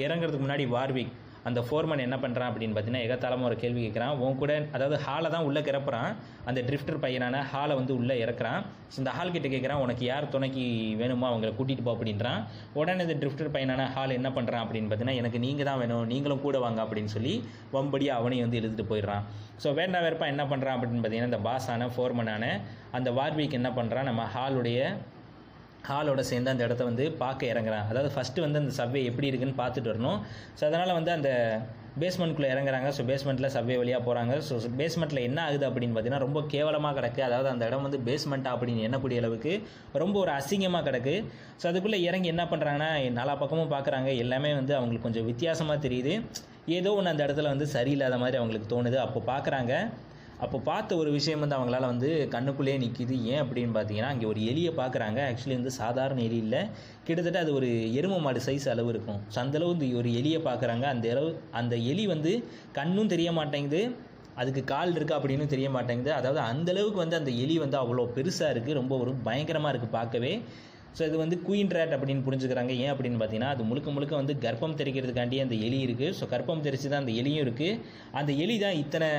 இறங்குறதுக்கு 0.06 0.46
முன்னாடி 0.48 0.66
வார்விக் 0.76 1.14
அந்த 1.48 1.60
ஃபோர்மன் 1.66 2.02
என்ன 2.06 2.16
பண்ணுறான் 2.24 2.48
அப்படின்னு 2.50 2.74
பார்த்தீங்கன்னா 2.76 3.04
எகத்தாலமாக 3.06 3.48
ஒரு 3.50 3.56
கேள்வி 3.62 3.80
கேட்குறான். 3.84 4.14
உன் 4.24 4.38
கூட 4.42 4.52
அதாவது 4.76 4.96
ஹாலை 5.06 5.28
தான் 5.34 5.46
உள்ளே 5.48 5.60
கிறப்புறான் 5.68 6.10
அந்த 6.48 6.60
ட்ரிஃப்டர் 6.68 7.00
பையனான 7.04 7.42
ஹாலை 7.52 7.74
வந்து 7.80 7.92
உள்ளே 8.00 8.16
இறக்குறான். 8.24 8.60
ஸோ 8.92 8.98
இந்த 9.02 9.12
ஹால் 9.16 9.34
கிட்ட 9.36 9.48
கேட்குறான் 9.54 9.82
உனக்கு 9.84 10.04
யார் 10.10 10.30
துணைக்கு 10.34 10.64
வேணுமோ? 11.00 11.26
அவங்கள 11.32 11.52
கூட்டிகிட்டு 11.58 11.86
போ 11.88 11.94
அப்படின்றான். 11.96 12.40
உடனே 12.80 13.04
இந்த 13.06 13.16
ட்ரிஃப்டர் 13.22 13.52
பையனான 13.56 13.88
ஹால் 13.96 14.16
என்ன 14.18 14.30
பண்ணுறான் 14.38 14.64
அப்படின்னு 14.64 14.88
பார்த்தீங்கன்னா 14.90 15.20
எனக்கு 15.22 15.40
நீங்கள் 15.46 15.68
தான் 15.70 15.80
வேணும். 15.82 16.04
நீங்களும் 16.12 16.44
கூட 16.46 16.58
வாங்க 16.66 16.80
அப்படின்னு 16.86 17.12
சொல்லி 17.16 17.34
வம்படியாக 17.76 18.20
அவனையும் 18.20 18.46
வந்து 18.46 18.60
இழுத்துட்டு 18.60 18.90
போயிடுறான். 18.92 19.24
ஸோ 19.64 19.68
வேண்டா 19.80 20.00
வெறுப்பா 20.06 20.26
என்ன 20.34 20.44
பண்ணுறான் 20.52 20.76
அப்படின்னு 20.76 21.02
பார்த்தீங்கன்னா 21.02 21.32
இந்த 21.32 21.42
பாஸான 21.50 21.88
ஃபோர்மனான 21.96 22.44
அந்த 22.98 23.10
வார்விக் 23.18 23.58
என்ன 23.60 23.70
பண்ணுறான் 23.78 24.08
நம்ம 24.10 24.24
ஹாலுடைய 24.34 24.80
ஹாலோட 25.88 26.20
சேர்ந்து 26.28 26.52
அந்த 26.52 26.62
இடத்த 26.66 26.82
வந்து 26.90 27.04
பார்க்க 27.22 27.52
இறங்குறான் 27.52 27.88
அதாவது 27.90 28.10
ஃபஸ்ட்டு 28.14 28.44
வந்து 28.44 28.60
அந்த 28.62 28.72
சவ்வே 28.78 29.02
எப்படி 29.10 29.28
இருக்குன்னு 29.30 29.58
பார்த்துட்டு 29.62 29.90
வரணும். 29.92 30.20
ஸோ 30.58 30.62
அதனால் 30.68 30.96
வந்து 30.98 31.12
அந்த 31.16 31.30
பேஸ்மெண்ட்குள்ளே 32.00 32.48
இறங்குறாங்க. 32.54 32.88
ஸோ 32.96 33.02
பேஸ்மெண்ட்டில் 33.10 33.52
சவ்வே 33.54 33.76
வழியாக 33.82 34.02
போகிறாங்க 34.06 34.32
ஸோ 34.48 34.54
பேஸ்மெண்ட்டில் 34.80 35.22
என்ன 35.28 35.38
ஆகுது 35.44 35.64
அப்படின்னு 35.68 35.94
பார்த்தீங்கன்னா 35.94 36.24
ரொம்ப 36.24 36.40
கேவலமாக 36.54 36.94
கிடக்கு. 36.98 37.20
அதாவது 37.28 37.48
அந்த 37.52 37.68
இடம் 37.68 37.86
வந்து 37.86 38.00
பேஸ்மெண்ட்டா 38.08 38.50
அப்படின்னு 38.54 38.84
எண்ணக்கூடிய 38.88 39.20
அளவுக்கு 39.22 39.52
ரொம்ப 40.02 40.16
ஒரு 40.24 40.32
அசிங்கமாக 40.38 40.84
கிடக்கு. 40.88 41.14
ஸோ 41.60 41.66
அதுக்குள்ளே 41.70 42.00
இறங்கி 42.08 42.30
என்ன 42.34 42.44
பண்ணுறாங்கன்னா 42.52 42.90
நாலா 43.20 43.36
பக்கமும் 43.44 43.72
பார்க்குறாங்க. 43.76 44.10
எல்லாமே 44.24 44.50
வந்து 44.60 44.74
அவங்களுக்கு 44.80 45.06
கொஞ்சம் 45.08 45.28
வித்தியாசமாக 45.30 45.84
தெரியுது. 45.86 46.14
ஏதோ 46.78 46.92
ஒன்று 46.98 47.14
அந்த 47.14 47.22
இடத்துல 47.28 47.48
வந்து 47.54 47.68
சரியில்லாத 47.76 48.18
மாதிரி 48.24 48.38
அவங்களுக்கு 48.42 48.70
தோணுது. 48.74 48.98
அப்போ 49.06 49.22
பார்க்குறாங்க. 49.32 49.74
அப்போ 50.44 50.56
பார்த்த 50.68 50.96
ஒரு 51.02 51.10
விஷயம் 51.16 51.42
வந்து 51.42 51.56
அவங்களால 51.58 51.86
வந்து 51.92 52.08
கண்ணுக்குள்ளேயே 52.32 52.78
நிற்கிது 52.82 53.14
ஏன் 53.32 53.42
அப்படின்னு 53.42 53.72
பார்த்தீங்கன்னா 53.76 54.10
அங்கே 54.14 54.26
ஒரு 54.32 54.40
எலியை 54.50 54.72
பார்க்குறாங்க. 54.80 55.18
ஆக்சுவலி 55.28 55.56
வந்து 55.58 55.72
சாதாரண 55.78 56.18
எலி 56.28 56.38
இல்லை. 56.44 56.60
கிட்டத்தட்ட 57.06 57.38
அது 57.44 57.52
ஒரு 57.58 57.68
எரும 57.98 58.18
மாடு 58.26 58.40
சைஸ் 58.46 58.66
அளவு 58.72 58.90
இருக்கும். 58.94 59.20
ஸோ 59.34 59.38
அந்தளவு 59.44 59.72
இந்த 59.76 59.86
ஒரு 60.02 60.10
எலியை 60.20 60.40
பார்க்குறாங்க. 60.48 60.84
அந்த 60.94 61.08
அளவு 61.14 61.30
அந்த 61.60 61.76
எலி 61.92 62.04
வந்து 62.14 62.32
கண்ணும் 62.78 63.10
தெரிய 63.14 63.30
மாட்டேங்குது. 63.38 63.82
அதுக்கு 64.42 64.62
கால் 64.74 64.94
இருக்குது 64.96 65.18
அப்படின்னு 65.18 65.46
தெரிய 65.54 65.68
மாட்டேங்குது. 65.78 66.12
அதாவது 66.18 66.40
அந்த 66.52 66.70
அளவுக்கு 66.74 67.02
வந்து 67.04 67.18
அந்த 67.20 67.30
எலி 67.44 67.56
வந்து 67.64 67.78
அவ்வளோ 67.82 68.06
பெருசாக 68.16 68.52
இருக்குது 68.54 68.78
ரொம்ப 68.80 68.94
ஒரு 69.02 69.14
பயங்கரமாக 69.28 69.72
இருக்குது 69.72 69.96
பார்க்கவே. 69.98 70.32
ஸோ 70.96 71.02
இது 71.08 71.16
வந்து 71.24 71.36
குயின் 71.46 71.74
ரேட் 71.76 71.96
அப்படின்னு 71.96 72.24
புரிஞ்சுக்கிறாங்க. 72.26 72.72
ஏன் 72.84 72.92
அப்படின்னு 72.92 73.18
பார்த்தீங்கன்னா 73.20 73.50
அது 73.54 73.62
முழுக்க 73.70 73.90
முழுக்க 73.96 74.14
வந்து 74.20 74.34
கர்ப்பம் 74.44 74.78
தெரிக்கிறதுக்காண்டி 74.80 75.38
அந்த 75.46 75.56
எலி 75.66 75.80
இருக்குது 75.86 76.14
ஸோ 76.18 76.24
கர்ப்பம் 76.34 76.64
தெரிச்சு 76.68 76.88
தான் 76.92 77.02
அந்த 77.04 77.14
எலியும் 77.22 77.44
இருக்குது 77.46 77.78
அந்த 78.20 78.32
எலி 78.44 78.56
தான் 78.64 78.78
இத்தனை 78.84 79.10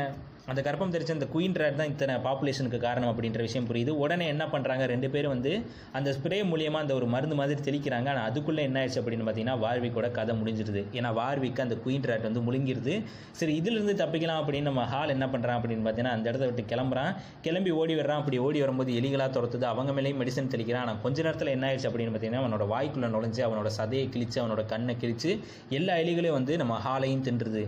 அந்த 0.51 0.59
கர்ப்பம் 0.65 0.91
தெரிச்ச 0.91 1.11
அந்த 1.15 1.27
குயின் 1.31 1.55
ரேட் 1.59 1.79
தான் 1.79 1.89
இத்தனை 1.93 2.13
பாப்புலேஷனுக்கு 2.25 2.77
காரணம் 2.85 3.09
அப்படின்ற 3.11 3.39
விஷயம் 3.45 3.65
புரியுது. 3.69 3.91
உடனே 4.03 4.25
என்ன 4.33 4.43
பண்ணுறாங்க 4.51 4.83
ரெண்டு 4.91 5.07
பேரும் 5.13 5.33
வந்து 5.33 5.51
அந்த 5.97 6.09
ஸ்ப்ரே 6.17 6.37
மூலியமாக 6.51 6.83
அந்த 6.85 6.93
ஒரு 6.99 7.07
மருந்து 7.13 7.35
மாதிரி 7.39 7.59
தெளிக்கிறாங்க. 7.65 8.07
ஆனால் 8.13 8.27
அதுக்குள்ளே 8.29 8.61
என்ன 8.67 8.77
ஆயிடுச்சு 8.81 8.99
அப்படின்னு 9.01 9.25
பார்த்தீங்கன்னா 9.27 9.57
வார்விக்கோட 9.63 10.09
கதை 10.17 10.35
முடிஞ்சிருது. 10.41 10.83
ஏன்னா 10.99 11.11
வார்விக்கு 11.19 11.63
அந்த 11.65 11.77
குயின் 11.85 12.07
ரேட் 12.11 12.27
வந்து 12.29 12.43
முழுங்கிருது. 12.47 12.95
சரி 13.39 13.55
இதிலிருந்து 13.61 13.95
தப்பிக்கலாம் 14.03 14.39
அப்படின்னு 14.43 14.69
நம்ம 14.71 14.85
ஹால் 14.93 15.13
என்ன 15.15 15.27
பண்ணுறான் 15.35 15.59
அப்படின்னு 15.59 15.85
பார்த்தீங்கன்னா 15.87 16.15
அந்த 16.19 16.25
இடத்த 16.31 16.49
விட்டு 16.51 16.65
கிளம்புறான். 16.73 17.11
கிளம்பி 17.47 17.73
ஓடி 17.81 17.95
வர்றான். 18.01 18.21
அப்படி 18.23 18.39
ஓடி 18.47 18.61
வரும்போது 18.65 18.93
எலிகளாக 19.01 19.29
துரத்துது. 19.39 19.67
அவங்க 19.73 19.91
மேலேயும் 19.99 20.21
மெடிசன் 20.23 20.51
தெளிக்கிறான். 20.55 20.83
ஆனால் 20.87 21.03
கொஞ்ச 21.05 21.27
நேரத்தில் 21.27 21.53
என்ன 21.57 21.67
ஆயிடுச்சு 21.71 21.91
அப்படின்னு 21.91 22.15
பார்த்தீங்கன்னா 22.15 22.43
அவனோட 22.45 22.67
வாய்க்குள்ளே 22.73 23.11
நுழைஞ்சு 23.17 23.43
அவனோட 23.49 23.71
சதையை 23.81 24.07
கிழிச்சு 24.15 24.39
அவனோட 24.43 24.63
கண்ணை 24.73 24.95
கிழிச்சு 25.03 25.31
எல்லா 25.79 25.95
எலிகளையும் 26.05 26.39
வந்து 26.41 26.55
நம்ம 26.63 26.81
ஹாலையும் 26.87 27.25
தின்றுது. 27.29 27.65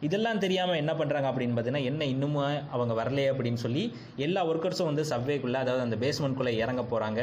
இதெல்லாம் 0.00 0.38
தெரியாமல் 0.38 0.76
என்ன 0.76 0.92
பண்ணுறாங்க 0.92 1.28
அப்படின்னு 1.30 1.54
பார்த்தீங்கன்னா 1.54 1.88
என்ன 1.90 2.04
இன்னமும் 2.04 2.44
அவங்க 2.70 2.94
வரலையே 2.94 3.30
அப்படின்னு 3.32 3.60
சொல்லி 3.64 3.84
எல்லா 4.16 4.42
ஒர்க்கர்ஸும் 4.46 4.90
வந்து 4.90 5.04
சவ்வேக்குள்ளே 5.04 5.54
அதாவது 5.54 5.82
அந்த 5.82 5.96
பேஸ்மெண்ட்குள்ளே 5.96 6.52
இறங்க 6.62 6.82
போகிறாங்க 6.84 7.20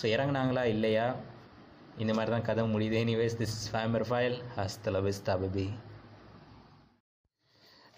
ஸோ 0.00 0.04
இறங்குனாங்களா? 0.14 0.64
இல்லையா? 0.66 1.06
இந்த 1.96 2.12
மாதிரி 2.14 2.30
தான் 2.30 2.42
கதை 2.42 2.64
முடியுது. 2.72 2.96
Anyways 3.04 3.36
this 3.36 3.54
is 3.56 3.68
Faheem 3.72 4.06
Rafael 4.08 4.36
hasta la 4.56 5.00
vista 5.06 5.34
baby 5.36 5.66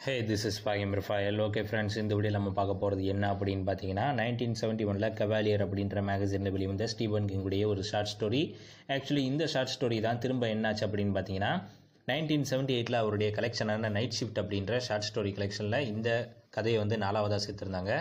hey 0.00 0.12
this 0.22 0.44
is 0.46 0.60
Faheem 0.62 0.92
Rafael 0.94 1.38
okay 1.40 1.62
friends 1.68 1.96
இந்த 1.98 2.12
வீடியோ 2.14 2.32
நம்ம 2.36 2.50
பார்க்க 2.50 2.82
போகிறது 2.82 3.02
என்ன 3.04 3.24
அப்படின்னு 3.32 3.64
பார்த்தீங்கன்னா 3.66 4.04
நைன்டீன் 4.18 4.54
செவன்ட்டி 4.60 4.84
ஒனில் 4.84 5.14
கவாலியர் 5.18 5.64
அப்படின்ற 5.64 6.02
மேகசினில் 6.02 6.54
வெளிவந்த 6.56 6.86
ஸ்டீவன் 6.86 7.26
கிங்குடைய 7.30 7.66
ஒரு 7.66 7.82
ஷார்ட் 7.82 8.12
ஸ்டோரி 8.12 8.42
ஆக்சுவலி 8.88 9.24
இந்த 9.24 9.46
ஷார்ட் 9.46 9.74
ஸ்டோரி 9.74 9.98
தான் 10.00 10.18
திரும்ப 10.18 10.46
என்னாச்சு 10.48 10.86
அப்படின்னு 10.86 11.16
பார்த்தீங்கன்னா 11.16 11.52
நைன்டீன் 12.08 12.46
செவன்ட்டி 12.50 12.74
எயிட்டில் 12.74 12.98
அவருடைய 13.00 13.30
கலெக்ஷனான 13.36 13.88
நைட் 13.96 14.14
ஷிஃப்ட் 14.18 14.38
அப்படின்ற 14.42 14.78
ஷார்ட் 14.86 15.06
ஸ்டோரி 15.08 15.30
கலெக்ஷனில் 15.38 15.86
இந்த 15.92 16.08
கதையை 16.56 16.78
வந்து 16.82 16.96
நாலாவதாக 17.04 17.40
சேர்த்துருந்தாங்க. 17.44 17.92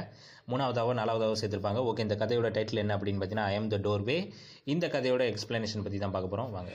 மூணாவதாவோ 0.51 0.93
நாலாவதாவோ 1.01 1.35
சேர்த்துருப்பாங்க. 1.41 1.81
ஓகே 1.89 2.05
இந்த 2.07 2.17
கதையோட 2.23 2.51
டைட்டில் 2.57 2.83
என்ன 2.83 2.95
அப்படின்னு 2.97 3.21
பார்த்தீங்கன்னா 3.21 3.49
ஐ 3.51 3.57
எம் 3.59 3.71
த 3.75 3.79
டோர்வே 3.87 4.17
இந்த 4.75 4.87
கதையோட 4.95 5.25
எக்ஸ்பிளனேஷன் 5.33 5.85
பற்றி 5.87 5.99
தான் 6.05 6.15
பார்க்க 6.17 6.33
போகிறோம் 6.33 6.53
வாங்க. 6.57 6.71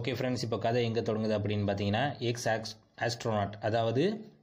ஓகே 0.00 0.12
ஃப்ரெண்ட்ஸ் 0.18 0.42
இப்போ 0.46 0.58
கதை 0.64 0.82
எங்கே 0.88 1.02
தொடங்குது 1.06 1.34
அப்படின்னு 1.36 1.64
பார்த்தீங்கன்னா 1.68 2.02
எக்ஸ் 2.28 2.46
ஆக்ஸ் 2.52 2.74
ஆஸ்ட்ரோனாட் 3.06 3.54
அதாவது 3.68 4.02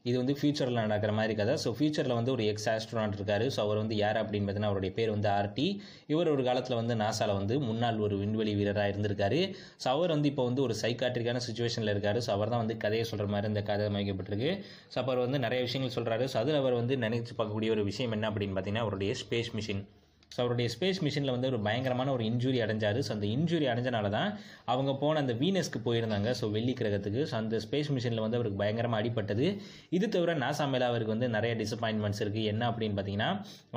இது 0.09 0.15
வந்து 0.21 0.33
ஃபியூச்சரில் 0.39 0.79
நடக்கிற 0.83 1.11
மாதிரி 1.17 1.33
கதை. 1.39 1.53
ஸோ 1.63 1.69
ஃபியூச்சரில் 1.77 2.15
வந்து 2.17 2.31
ஒரு 2.33 2.43
எக்ஸ் 2.51 2.67
ஆஸ்ட்ரோனாட் 2.73 3.15
இருக்கார். 3.17 3.45
ஸோ 3.55 3.59
அவர் 3.65 3.79
வந்து 3.81 3.95
யார் 4.01 4.19
அப்படின்னு 4.21 4.45
பார்த்தீங்கன்னா 4.45 4.71
அவருடைய 4.71 4.91
பேர் 4.97 5.11
வந்து 5.15 5.29
ஆர்டி 5.37 5.67
இவர் 6.13 6.31
ஒரு 6.35 6.43
காலத்தில் 6.47 6.77
வந்து 6.81 6.95
நாசாவில் 7.03 7.37
வந்து 7.39 7.57
முன்னாள் 7.67 7.99
ஒரு 8.07 8.17
விண்வெளி 8.23 8.53
வீரராக 8.59 8.91
இருந்திருக்காரு. 8.93 9.41
ஸோ 9.83 9.89
அவர் 9.95 10.13
வந்து 10.15 10.29
இப்போ 10.31 10.45
வந்து 10.49 10.63
ஒரு 10.67 10.75
சைக்காட்ரிக்கான 10.83 11.41
சுச்சுவேஷனில் 11.47 11.93
இருக்கார். 11.95 12.19
ஸோ 12.27 12.31
அவர் 12.37 12.53
தான் 12.53 12.63
வந்து 12.63 12.77
கதையை 12.85 13.05
சொல்கிற 13.11 13.27
மாதிரி 13.35 13.51
இந்த 13.53 13.63
கதை 13.71 13.85
அமைக்கப்பட்டிருக்கு. 13.91 14.51
ஸோ 14.93 14.97
அப்போ 15.01 15.13
அவர் 15.13 15.25
வந்து 15.27 15.43
நிறைய 15.47 15.61
விஷயங்கள் 15.67 15.95
சொல்கிறாரு 15.97 16.27
ஸோ 16.33 16.39
அதில் 16.43 16.61
அவர் 16.63 16.81
வந்து 16.81 16.97
நினைச்சு 17.05 17.33
பார்க்கக்கூடிய 17.33 17.71
ஒரு 17.77 17.85
விஷயம் 17.91 18.15
என்ன 18.17 18.31
அப்படின்னு 18.31 18.57
பார்த்தீங்கன்னா 18.57 18.87
அவருடைய 18.87 19.13
ஸ்பேஸ் 19.23 19.51
மிஷின் 19.59 19.83
ஸோ 20.31 20.37
அவருடைய 20.43 20.67
ஸ்பேஸ் 20.73 20.99
மிஷினில் 21.05 21.33
வந்து 21.35 21.49
ஒரு 21.51 21.59
பயங்கரமான 21.67 22.11
ஒரு 22.15 22.23
இன்ஜுரி 22.29 22.59
அடைஞ்சார். 22.65 22.97
ஸோ 23.07 23.11
அந்த 23.15 23.27
இன்ஜுரி 23.35 23.65
அடைஞ்சனால 23.73 24.09
தான் 24.15 24.29
அவங்க 24.71 24.91
போன 25.03 25.19
அந்த 25.23 25.33
வீனஸ்க்கு 25.41 25.79
போயிருந்தாங்க. 25.87 26.29
ஸோ 26.39 26.45
வெள்ளி 26.55 26.73
கிரகத்துக்கு. 26.79 27.21
ஸோ 27.29 27.35
அந்த 27.41 27.61
ஸ்பேஸ் 27.65 27.89
மிஷினில் 27.95 28.23
வந்து 28.25 28.37
அவருக்கு 28.39 28.59
பயங்கரமாக 28.63 29.01
அடிப்பட்டது 29.01 29.47
இது 29.97 30.05
தவிர 30.15 30.35
நாசா 30.43 30.65
மேலே 30.73 30.85
அவருக்கு 30.91 31.13
வந்து 31.15 31.29
நிறைய 31.37 31.53
டிசப்பாயின்மெண்ட்ஸ் 31.61 32.21
இருக்குது 32.25 32.49
என்ன 32.53 32.63
அப்படின்னு 32.71 32.97
பார்த்தீங்கன்னா 32.99 33.29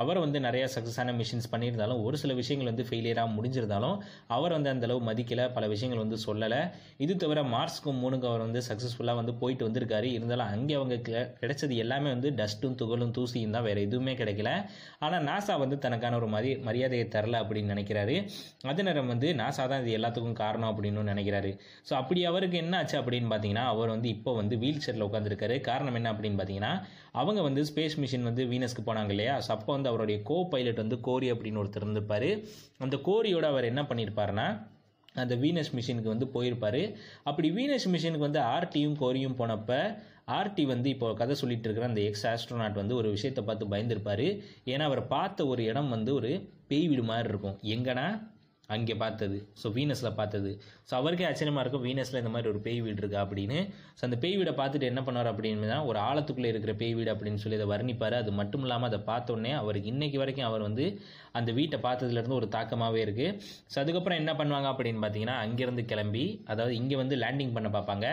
அவர் 0.03 0.19
வந்து 0.25 0.41
நிறைய 0.47 0.65
சக்ஸஸான 0.75 1.15
மிஷின்ஸ் 1.21 1.49
பண்ணியிருந்தாலும் 1.53 2.01
ஒரு 2.07 2.17
சில 2.23 2.33
விஷயங்கள் 2.41 2.69
வந்து 2.71 2.85
ஃபெயிலியராக 2.89 3.29
முடிஞ்சிருந்தாலும் 3.37 3.95
அவர் 4.37 4.55
வந்து 4.57 4.71
அந்த 4.73 4.85
அளவு 4.89 5.01
மதிக்கலை. 5.09 5.47
பல 5.57 5.67
விஷயங்கள் 5.73 6.03
வந்து 6.03 6.19
சொல்லலை. 6.27 6.61
இது 7.05 7.15
தவிர 7.23 7.39
மார்ஸ்க்கும் 7.55 7.99
மூணுக்கு 8.03 8.29
அவர் 8.31 8.45
வந்து 8.47 8.61
சக்ஸஸ்ஃபுல்லாக 8.69 9.19
வந்து 9.21 9.35
போயிட்டு 9.41 9.65
வந்திருக்காரு. 9.67 10.09
இருந்தாலும் 10.17 10.49
அங்கே 10.53 10.75
அவங்க 10.79 10.95
கிடைச்சது 11.41 11.75
எல்லாமே 11.85 12.09
வந்து 12.15 12.31
டஸ்ட்டும் 12.39 12.77
துகளும் 12.81 13.15
தூசியும் 13.17 13.55
தான். 13.57 13.65
வேறு 13.69 13.85
எதுவுமே 13.87 14.15
கிடைக்கல. 14.21 14.51
ஆனால் 15.05 15.25
நாசா 15.31 15.55
வந்து 15.65 15.77
தனக்கான 15.87 16.17
ஒரு 16.21 16.29
மதி 16.41 16.51
மரியாதையை 16.67 17.05
தரல 17.15 17.39
அப்படின்னு 17.43 17.73
நினைக்கிறாரு. 17.73 18.15
அதே 18.71 18.81
நேரம் 18.87 19.11
வந்து 19.13 19.27
நாசா 19.41 19.63
தான் 19.71 19.81
இது 19.83 19.91
எல்லாத்துக்கும் 19.97 20.37
காரணம் 20.41 20.69
அப்படின்னு 20.71 21.03
நினைக்கிறாரு. 21.13 21.51
ஸோ 21.87 21.93
அப்படி 21.99 22.19
அவருக்கு 22.29 22.57
என்ன 22.63 22.77
ஆச்சு 22.81 22.97
அப்படின்னு 23.01 23.29
பார்த்தீங்கன்னா 23.31 23.65
அவர் 23.73 23.93
வந்து 23.95 24.07
இப்போ 24.15 24.31
வந்து 24.39 24.57
வீல் 24.63 24.83
சேரில் 24.85 25.07
உட்காந்துருக்காரு 25.07 25.55
காரணம் 25.69 25.97
என்ன 25.99 26.11
அப்படின்னு 26.13 26.39
பார்த்தீங்கன்னா 26.39 26.73
அவங்க 27.21 27.39
வந்து 27.47 27.61
ஸ்பேஸ் 27.69 27.97
மிஷின் 28.03 28.27
வந்து 28.29 28.43
வீனஸ்க்கு 28.51 28.83
போனாங்க 28.89 29.13
இல்லையா? 29.15 29.35
ஸோ 29.45 29.49
அப்போ 29.55 29.71
வந்து 29.75 29.89
அவருடைய 29.91 30.17
கோ 30.29 30.37
பைலட் 30.53 30.83
வந்து 30.83 30.99
கோரி 31.07 31.29
அப்படின்னு 31.33 31.61
ஒருத்தர் 31.63 31.85
இருந்திருப்பார். 31.85 32.29
அந்த 32.85 32.97
கோரியோட 33.07 33.47
அவர் 33.53 33.71
என்ன 33.71 33.83
பண்ணியிருப்பாருன்னா 33.89 34.47
அந்த 35.21 35.33
வீனஸ் 35.43 35.73
மிஷினுக்கு 35.77 36.13
வந்து 36.13 36.27
போயிருப்பார். 36.35 36.83
அப்படி 37.29 37.47
வீனஸ் 37.57 37.87
மிஷினுக்கு 37.95 38.27
வந்து 38.29 38.41
ஆர்டியும் 38.55 38.97
கோரியும் 39.03 39.37
போனப்போ 39.41 39.79
ஆர்டி 40.37 40.63
வந்து 40.73 40.87
இப்போ 40.89 41.07
கதை 41.21 41.35
சொல்லிட்டு 41.41 41.67
இருக்கிற 41.67 41.87
அந்த 41.91 42.01
எக்ஸ் 42.09 42.27
ஆஸ்ட்ரோனாட் 42.31 42.81
வந்து 42.81 42.95
ஒரு 42.95 43.09
விஷயத்தை 43.15 43.43
பார்த்து 43.43 43.73
பயந்துருப்பார். 43.73 44.27
ஏன்னா 44.71 44.85
அவர் 44.89 45.01
பார்த்த 45.15 45.47
ஒரு 45.53 45.63
இடம் 45.71 45.89
வந்து 45.95 46.13
ஒரு 46.19 46.31
பேய் 46.67 46.87
வீடு 46.87 47.03
மாதிரி 47.11 47.29
இருக்கும். 47.33 47.57
எங்கன்னா 47.75 48.07
அங்கே 48.75 48.95
பார்த்தது. 49.03 49.37
ஸோ 49.61 49.69
வீனஸில் 49.77 50.17
பார்த்தது. 50.19 50.51
ஸோ 50.89 50.93
அவருக்கே 50.99 51.25
ஆச்சரியமாக 51.29 51.63
இருக்கும் 51.63 51.85
வீனஸில் 51.87 52.19
இந்த 52.21 52.31
மாதிரி 52.35 52.49
ஒரு 52.53 52.59
பேய் 52.65 52.81
வீடு 52.85 53.01
இருக்கா 53.03 53.19
அப்படின்னு. 53.25 53.59
ஸோ 53.97 54.01
அந்த 54.07 54.17
பேய் 54.23 54.37
வீடை 54.39 54.53
பார்த்துட்டு 54.61 54.89
என்ன 54.91 55.01
பண்ணார் 55.07 55.31
அப்படின்னா 55.31 55.79
ஒரு 55.89 55.99
ஆழத்துக்குள்ளே 56.07 56.51
இருக்கிற 56.53 56.73
பேய் 56.81 56.95
வீடு 56.99 57.11
அப்படின்னு 57.13 57.41
சொல்லி 57.43 57.59
அதை 57.59 57.69
வர்ணிப்பார். 57.73 58.17
அது 58.21 58.33
மட்டும் 58.41 58.65
இல்லாமல் 58.67 58.89
அதை 58.91 58.99
பார்த்தோன்னே 59.11 59.53
அவருக்கு 59.61 59.91
இன்றைக்கி 59.93 60.19
வரைக்கும் 60.23 60.49
அவர் 60.49 60.67
வந்து 60.67 60.85
அந்த 61.39 61.49
வீட்டை 61.59 61.77
பார்த்ததுலேருந்து 61.87 62.39
ஒரு 62.39 62.47
தாக்கமாகவே 62.55 63.01
இருக்குது 63.05 63.35
ஸோ 63.73 63.77
அதுக்கப்புறம் 63.83 64.19
என்ன 64.21 64.31
பண்ணுவாங்க 64.39 64.69
அப்படின்னு 64.73 65.01
பார்த்தீங்கன்னா 65.03 65.37
அங்கேருந்து 65.45 65.85
கிளம்பி 65.91 66.25
அதாவது 66.51 66.73
இங்கே 66.81 66.95
வந்து 67.03 67.15
லேண்டிங் 67.23 67.55
பண்ண 67.57 67.69
பார்ப்பாங்க. 67.77 68.07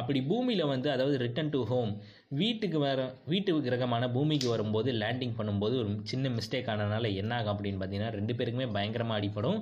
அப்படி 0.00 0.20
பூமியில் 0.32 0.70
வந்து 0.74 0.88
அதாவது 0.96 1.16
ரிட்டன் 1.24 1.52
டு 1.54 1.60
ஹோம் 1.70 1.92
வீட்டுக்கு 2.40 2.78
வர 2.84 3.00
வீட்டு 3.30 3.52
கிரகமான 3.64 4.04
பூமிக்கு 4.14 4.48
வரும்போது 4.52 4.90
லேண்டிங் 5.00 5.34
பண்ணும்போது 5.38 5.74
ஒரு 5.80 5.90
சின்ன 6.10 6.28
மிஸ்டேக் 6.36 6.70
ஆனதுனால 6.72 7.10
என்ன 7.22 7.32
ஆகும் 7.38 7.52
அப்படின்னு 7.54 7.80
பார்த்தீங்கன்னா 7.80 8.12
ரெண்டு 8.18 8.34
பேருக்குமே 8.38 8.68
பயங்கரமாக 8.76 9.18
அடிப்படும் 9.20 9.58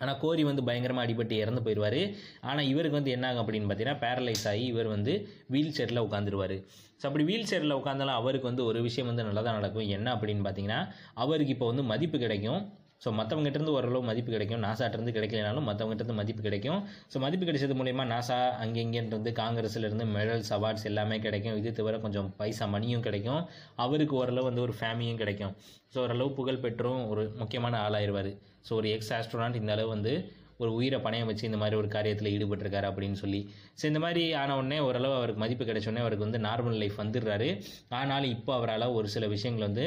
ஆனால் 0.00 0.18
கோரி 0.22 0.42
வந்து 0.48 0.62
பயங்கரமாக 0.68 1.06
அடிபட்டு 1.06 1.34
இறந்து 1.42 1.60
போயிடுவார். 1.66 2.00
ஆனால் 2.48 2.68
இவருக்கு 2.70 2.98
வந்து 2.98 3.12
என்ன 3.16 3.26
ஆகும் 3.28 3.42
அப்படின்னு 3.42 3.68
பார்த்தீங்கன்னா 3.68 4.00
பேரலைஸ் 4.04 4.46
ஆகி 4.52 4.64
இவர் 4.72 4.88
வந்து 4.94 5.12
வீல் 5.54 5.74
சேரில் 5.76 6.04
உட்காந்துருவார் 6.06 6.56
ஸோ 7.00 7.04
அப்படி 7.08 7.24
வீல் 7.28 7.48
சேரில் 7.50 7.78
உட்காந்தாலும் 7.80 8.18
அவருக்கு 8.20 8.48
வந்து 8.50 8.64
ஒரு 8.70 8.78
விஷயம் 8.86 9.08
வந்து 9.10 9.26
நல்லா 9.28 9.42
தான் 9.46 9.58
நடக்கும். 9.58 9.86
என்ன 9.96 10.08
அப்படின்னு 10.16 10.44
பார்த்தீங்கன்னா 10.46 10.80
அவருக்கு 11.22 11.54
இப்போ 11.54 11.66
வந்து 11.70 11.84
மதிப்பு 11.92 12.18
கிடைக்கும். 12.24 12.60
ஸோ 13.04 13.10
மற்றவங்ககிட்டருந்து 13.18 13.74
ஓரளவு 13.76 14.08
மதிப்பு 14.10 14.30
கிடைக்கும். 14.34 14.62
நாசாட்டிருந்து 14.66 15.14
கிடைக்கலனாலும் 15.16 15.66
மற்றவங்ககிட்டருந்து 15.68 16.20
மதிப்பு 16.20 16.42
கிடைக்கும். 16.46 16.80
ஸோ 17.12 17.16
மதிப்பு 17.24 17.44
கிடைச்சது 17.48 17.74
மூலயமா 17.80 18.04
நாசா 18.14 18.38
அங்கே 18.64 19.32
காங்கிரஸ்லேருந்து 19.42 20.06
மெடல்ஸ் 20.16 20.52
அவார்ட்ஸ் 20.58 20.88
எல்லாமே 20.90 21.18
கிடைக்கும். 21.26 21.58
இது 21.62 21.72
தவிர 21.80 21.98
கொஞ்சம் 22.06 22.30
பைசா 22.40 22.66
மணியும் 22.74 23.04
கிடைக்கும். 23.08 23.42
அவருக்கு 23.84 24.16
ஓரளவு 24.22 24.48
வந்து 24.50 24.64
ஒரு 24.66 24.76
ஃபேமிலியும் 24.80 25.20
கிடைக்கும். 25.22 25.54
ஸோ 25.94 26.00
ஓரளவு 26.06 26.32
புகழ் 26.40 26.64
பெற்றும் 26.66 27.02
ஒரு 27.12 27.24
முக்கியமான 27.42 27.76
ஆளாயிருவார். 27.88 28.32
ஸோ 28.68 28.72
ஒரு 28.80 28.88
எக்ஸ் 28.96 29.12
ஆஸ்ட்ரோனாட் 29.18 29.60
இந்த 29.60 29.72
அளவு 29.76 29.90
வந்து 29.96 30.14
ஒரு 30.62 30.70
உயிரை 30.78 30.98
பணையம் 31.04 31.30
வச்சு 31.30 31.48
இந்த 31.48 31.58
மாதிரி 31.60 31.76
ஒரு 31.80 31.88
காரியத்தில் 31.94 32.32
ஈடுபட்டிருக்காரு 32.34 32.86
அப்படின்னு 32.90 33.18
சொல்லி. 33.22 33.40
ஸோ 33.78 33.84
இந்த 33.90 34.00
மாதிரி 34.04 34.22
ஆன 34.40 34.56
உடனே 34.60 34.78
ஓரளவு 34.88 35.14
அவருக்கு 35.20 35.42
மதிப்பு 35.44 35.64
கிடைச்சோடனே 35.70 36.02
அவருக்கு 36.04 36.26
வந்து 36.26 36.40
நார்மல் 36.48 36.80
லைஃப் 36.82 36.98
வந்துடுறாரு. 37.02 37.48
ஆனாலும் 38.00 38.34
இப்போ 38.36 38.52
அவரால் 38.58 38.94
ஒரு 38.98 39.08
சில 39.14 39.26
விஷயங்கள் 39.34 39.68
வந்து 39.68 39.86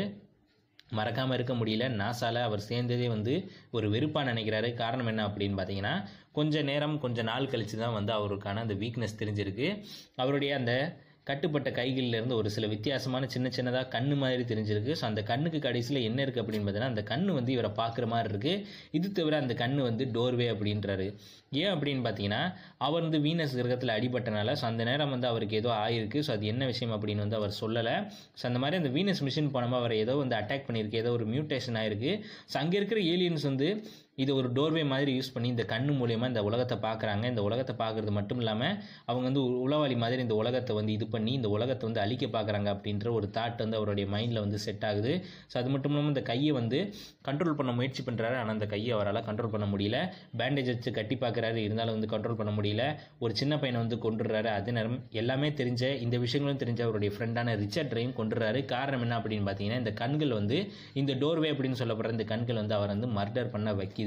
மறக்காமல் 0.98 1.36
இருக்க 1.38 1.54
முடியல. 1.60 1.86
நாசால 2.02 2.44
அவர் 2.48 2.68
சேர்ந்ததே 2.70 3.08
வந்து 3.16 3.34
ஒரு 3.78 3.88
வெறுப்பாக 3.94 4.30
நினைக்கிறாரு. 4.32 4.70
காரணம் 4.84 5.10
என்ன 5.12 5.24
அப்படின்னு 5.30 5.58
பார்த்தீங்கன்னா 5.60 5.96
கொஞ்ச 6.38 6.62
நேரம் 6.70 6.96
கொஞ்சம் 7.06 7.28
நாள் 7.32 7.52
கழித்து 7.52 7.78
தான் 7.84 7.98
வந்து 7.98 8.12
அவருக்கான 8.20 8.62
அந்த 8.66 8.76
வீக்னஸ் 8.84 9.20
தெரிஞ்சிருக்கு. 9.22 9.68
அவருடைய 10.24 10.52
அந்த 10.60 10.74
கட்டுப்பட்ட 11.30 11.70
கைகளில் 11.78 12.18
இருந்து 12.18 12.36
ஒரு 12.42 12.50
சில 12.56 12.66
வித்தியாசமான 12.74 13.28
சின்ன 13.36 13.48
சின்னதாக 13.58 13.88
கண்ணு 13.96 14.16
மாதிரி 14.22 14.44
தெரிஞ்சிருக்கு. 14.52 14.94
ஸோ 15.00 15.06
அந்த 15.10 15.22
கண்ணுக்கு 15.30 15.60
கடைசியில் 15.66 16.00
என்ன 16.10 16.20
இருக்குது 16.26 16.44
அப்படின்னு 16.44 16.66
பார்த்தீங்கன்னா 16.66 16.94
அந்த 16.94 17.04
கண்ணு 17.12 17.32
வந்து 17.40 17.52
இவரை 17.56 17.72
பார்க்குற 17.82 18.08
மாதிரி 18.14 18.32
இருக்குது 18.34 18.64
இது 19.00 19.10
தவிர 19.20 19.38
அந்த 19.44 19.56
கண்ணு 19.64 19.82
வந்து 19.90 20.06
டோர்வே 20.16 20.48
அப்படின்றாரு. 20.54 21.08
ஏன் 21.62 21.72
அப்படின்னு 21.74 22.02
பார்த்தீங்கன்னா 22.08 22.42
அவர் 22.88 23.06
வந்து 23.08 23.22
வீனஸ் 23.26 23.58
கிரகத்தில் 23.60 23.96
அடிபட்டனால 23.98 24.56
ஸோ 24.62 24.66
அந்த 24.72 24.84
நேரம் 24.90 25.14
வந்து 25.16 25.30
அவருக்கு 25.32 25.60
ஏதோ 25.62 25.72
ஆயிருக்கு. 25.84 26.22
ஸோ 26.28 26.32
அது 26.38 26.52
என்ன 26.54 26.66
விஷயம் 26.74 26.96
அப்படின்னு 26.98 27.26
வந்து 27.26 27.40
அவர் 27.42 27.54
சொல்லலை. 27.62 27.96
ஸோ 28.40 28.44
அந்த 28.52 28.62
மாதிரி 28.64 28.82
அந்த 28.82 28.92
வீனஸ் 28.98 29.24
மிஷின் 29.28 29.54
போனமாக 29.56 29.82
அவர் 29.84 29.96
ஏதோ 30.04 30.16
வந்து 30.24 30.38
அட்டாக் 30.42 30.68
பண்ணியிருக்கு. 30.70 31.02
ஏதோ 31.04 31.14
ஒரு 31.20 31.28
மியூட்டேஷன் 31.34 31.80
ஆயிருக்கு. 31.82 32.14
ஸோ 32.54 32.58
அங்கே 32.64 32.78
இருக்கிற 32.82 33.02
ஏலியன்ஸ் 33.14 33.48
வந்து 33.52 33.70
இது 34.24 34.32
ஒரு 34.40 34.48
டோர்வே 34.58 34.84
மாதிரி 34.92 35.12
யூஸ் 35.16 35.32
பண்ணி 35.34 35.48
இந்த 35.54 35.64
கண்ணு 35.72 35.92
மூலயமா 35.98 36.28
இந்த 36.30 36.42
உலகத்தை 36.48 36.76
பார்க்குறாங்க. 36.86 37.24
இந்த 37.32 37.42
உலகத்தை 37.48 37.74
பார்க்குறது 37.82 38.12
மட்டும் 38.16 38.40
இல்லாமல் 38.42 38.72
அவங்க 39.10 39.26
வந்து 39.30 39.42
உளவாளி 39.66 39.96
மாதிரி 40.04 40.22
இந்த 40.26 40.36
உலகத்தை 40.42 40.74
வந்து 40.78 40.94
இது 40.98 41.06
பண்ணி 41.16 41.32
இந்த 41.40 41.50
உலகத்தை 41.56 41.86
வந்து 41.88 42.02
அழிக்க 42.04 42.28
பார்க்குறாங்க 42.36 42.70
அப்படின்ற 42.76 43.12
ஒரு 43.18 43.28
தாட் 43.36 43.62
வந்து 43.64 43.78
அவருடைய 43.80 44.06
மைண்டில் 44.14 44.42
வந்து 44.46 44.60
செட் 44.66 44.86
ஆகுது. 44.90 45.12
ஸோ 45.52 45.58
அது 45.62 45.70
மட்டும் 45.74 45.94
இல்லாமல் 45.94 46.14
இந்த 46.14 46.24
கையை 46.32 46.54
வந்து 46.60 46.80
கண்ட்ரோல் 47.28 47.58
பண்ண 47.60 47.74
முயற்சி 47.80 48.04
பண்ணுறாரு 48.08 48.38
ஆனால் 48.42 48.56
அந்த 48.58 48.68
கையை 48.74 48.90
அவரால் 48.98 49.22
கண்ட்ரோல் 49.30 49.54
பண்ண 49.56 49.68
முடியல. 49.74 50.00
பேண்டேஜ் 50.42 50.72
வச்சு 50.74 50.96
கட்டி 50.98 51.18
பார்க்குறாரு. 51.26 51.60
இருந்தாலும் 51.68 51.98
வந்து 51.98 52.12
கண்ட்ரோல் 52.16 52.40
பண்ண 52.42 52.54
முடியல. 52.58 52.84
ஒரு 53.26 53.36
சின்ன 53.42 53.54
பையனை 53.62 53.80
வந்து 53.84 54.00
கொண்டுடுறாரு 54.08 54.52
அது 54.58 54.76
நேரம் 54.80 55.00
எல்லாமே 55.24 55.52
தெரிஞ்ச 55.62 55.94
இந்த 56.08 56.18
விஷயங்களும் 56.26 56.62
தெரிஞ்ச 56.66 56.84
அவருடைய 56.88 57.12
ஃப்ரெண்டான 57.18 57.56
ரிச்சர்ட்ரையும் 57.64 58.18
கொண்டுறாரு 58.22 58.62
காரணம் 58.74 59.06
என்ன 59.08 59.20
அப்படின்னு 59.22 59.48
பார்த்தீங்கன்னா 59.52 59.82
இந்த 59.84 59.96
கண்கள் 60.04 60.36
வந்து 60.40 60.60
இந்த 61.02 61.14
டோர்வே 61.24 61.52
அப்படின்னு 61.56 61.82
சொல்லப்படுற 61.84 62.18
இந்த 62.18 62.28
கண்கள் 62.34 62.62
வந்து 62.64 62.78
அவர் 62.80 62.96
வந்து 62.96 63.14
மர்டர் 63.20 63.54
பண்ண 63.56 63.70
வைக்கிது. 63.82 64.07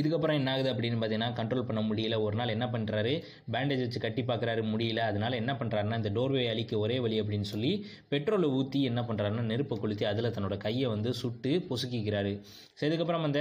இதுக்கப்புறம் 0.00 0.38
என்ன 0.40 0.50
ஆகுது 0.54 0.70
அப்படின்னு 0.72 0.98
பார்த்தீங்கன்னா 1.00 1.30
கண்ட்ரோல் 1.40 1.66
பண்ண 1.68 1.80
முடியல. 1.90 2.16
ஒரு 2.26 2.36
நாள் 2.40 2.54
என்ன 2.56 2.66
பண்ணுறாரு 2.74 3.12
பேண்டேஜ் 3.54 3.82
வச்சு 3.84 4.00
கட்டி 4.06 4.22
பார்க்குறாரு 4.30 4.62
முடியல. 4.72 5.00
அதனால் 5.10 5.38
என்ன 5.42 5.52
பண்ணுறாருன்னா 5.60 5.98
இந்த 6.02 6.12
டோர்வே 6.18 6.44
அழிக்க 6.52 6.78
ஒரே 6.84 6.96
வழி 7.04 7.16
அப்படின்னு 7.22 7.48
சொல்லி 7.52 7.72
பெட்ரோலை 8.12 8.50
ஊற்றி 8.58 8.80
என்ன 8.90 9.00
பண்ணுறாருன்னா 9.08 9.44
நெருப்பை 9.52 9.78
கொளுத்தி 9.84 10.06
அதில் 10.12 10.32
தன்னோட 10.36 10.56
கையை 10.66 10.86
வந்து 10.94 11.12
சுட்டு 11.22 11.52
பொசுக்கிக்கிறாரு. 11.70 12.34
ஸோ 12.78 12.82
இதுக்கப்புறம் 12.88 13.24
அந்த 13.28 13.40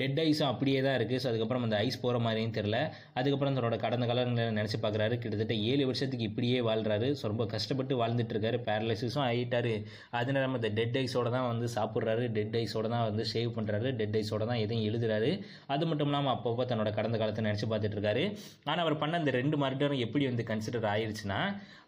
டெட் 0.00 0.18
ஐஸும் 0.26 0.50
அப்படியே 0.52 0.80
தான் 0.86 0.96
இருக்குது 0.98 1.20
ஸோ 1.22 1.28
அதுக்கப்புறம் 1.30 1.64
அந்த 1.66 1.76
ஐஸ் 1.84 2.00
போகிற 2.02 2.18
மாதிரியும் 2.26 2.54
தெரில 2.58 2.78
அதுக்கப்புறம் 3.18 3.54
தன்னோட 3.56 3.76
கடந்த 3.84 4.04
காலங்களை 4.10 4.44
நினச்சி 4.58 4.78
பார்க்குறாரு. 4.84 5.14
கிட்டத்தட்ட 5.22 5.54
ஏழு 5.70 5.82
வருஷத்துக்கு 5.90 6.28
இப்படியே 6.30 6.58
வாழ்கிறாரு 6.68 7.08
ஸோ 7.20 7.24
ரொம்ப 7.32 7.46
கஷ்டப்பட்டு 7.54 7.94
வாழ்ந்துட்டு 8.02 8.34
இருக்காரு. 8.34 8.58
பேரலைசிஸும் 8.68 9.24
ஆகிட்டாரு 9.28 9.74
அதனால 10.18 10.42
நம்ம 10.46 10.58
அந்த 10.60 10.70
டெட் 10.78 10.98
ஐஸோட 11.02 11.28
தான் 11.36 11.48
வந்து 11.52 11.68
சாப்பிட்றாரு. 11.76 12.24
டெட் 12.38 12.56
ஐஸோட 12.62 12.86
தான் 12.94 13.06
வந்து 13.08 13.24
சேவ் 13.32 13.50
பண்ணுறாரு 13.58 13.90
டெட் 14.00 14.16
ஐஸோட 14.20 14.44
தான் 14.50 14.62
எதையும் 14.64 14.86
எழுதுறாரு. 14.90 15.30
அது 15.74 15.84
மட்டும் 15.94 16.12
இல்லாமல் 16.12 16.34
அப்பப்போ 16.36 16.66
தன்னோட 16.72 16.92
கடந்த 16.98 17.16
காலத்தை 17.22 17.44
நினச்சி 17.46 17.66
பார்த்துட்டு 17.72 17.98
இருக்காரு. 17.98 18.24
ஆனால் 18.70 18.84
அவர் 18.84 19.00
பண்ண 19.04 19.22
அந்த 19.22 19.32
ரெண்டு 19.40 19.56
மர்டரும் 19.64 20.04
எப்படி 20.08 20.26
வந்து 20.32 20.50
கன்சிடர் 20.50 20.90
ஆயிடுச்சுன்னா 20.92 21.40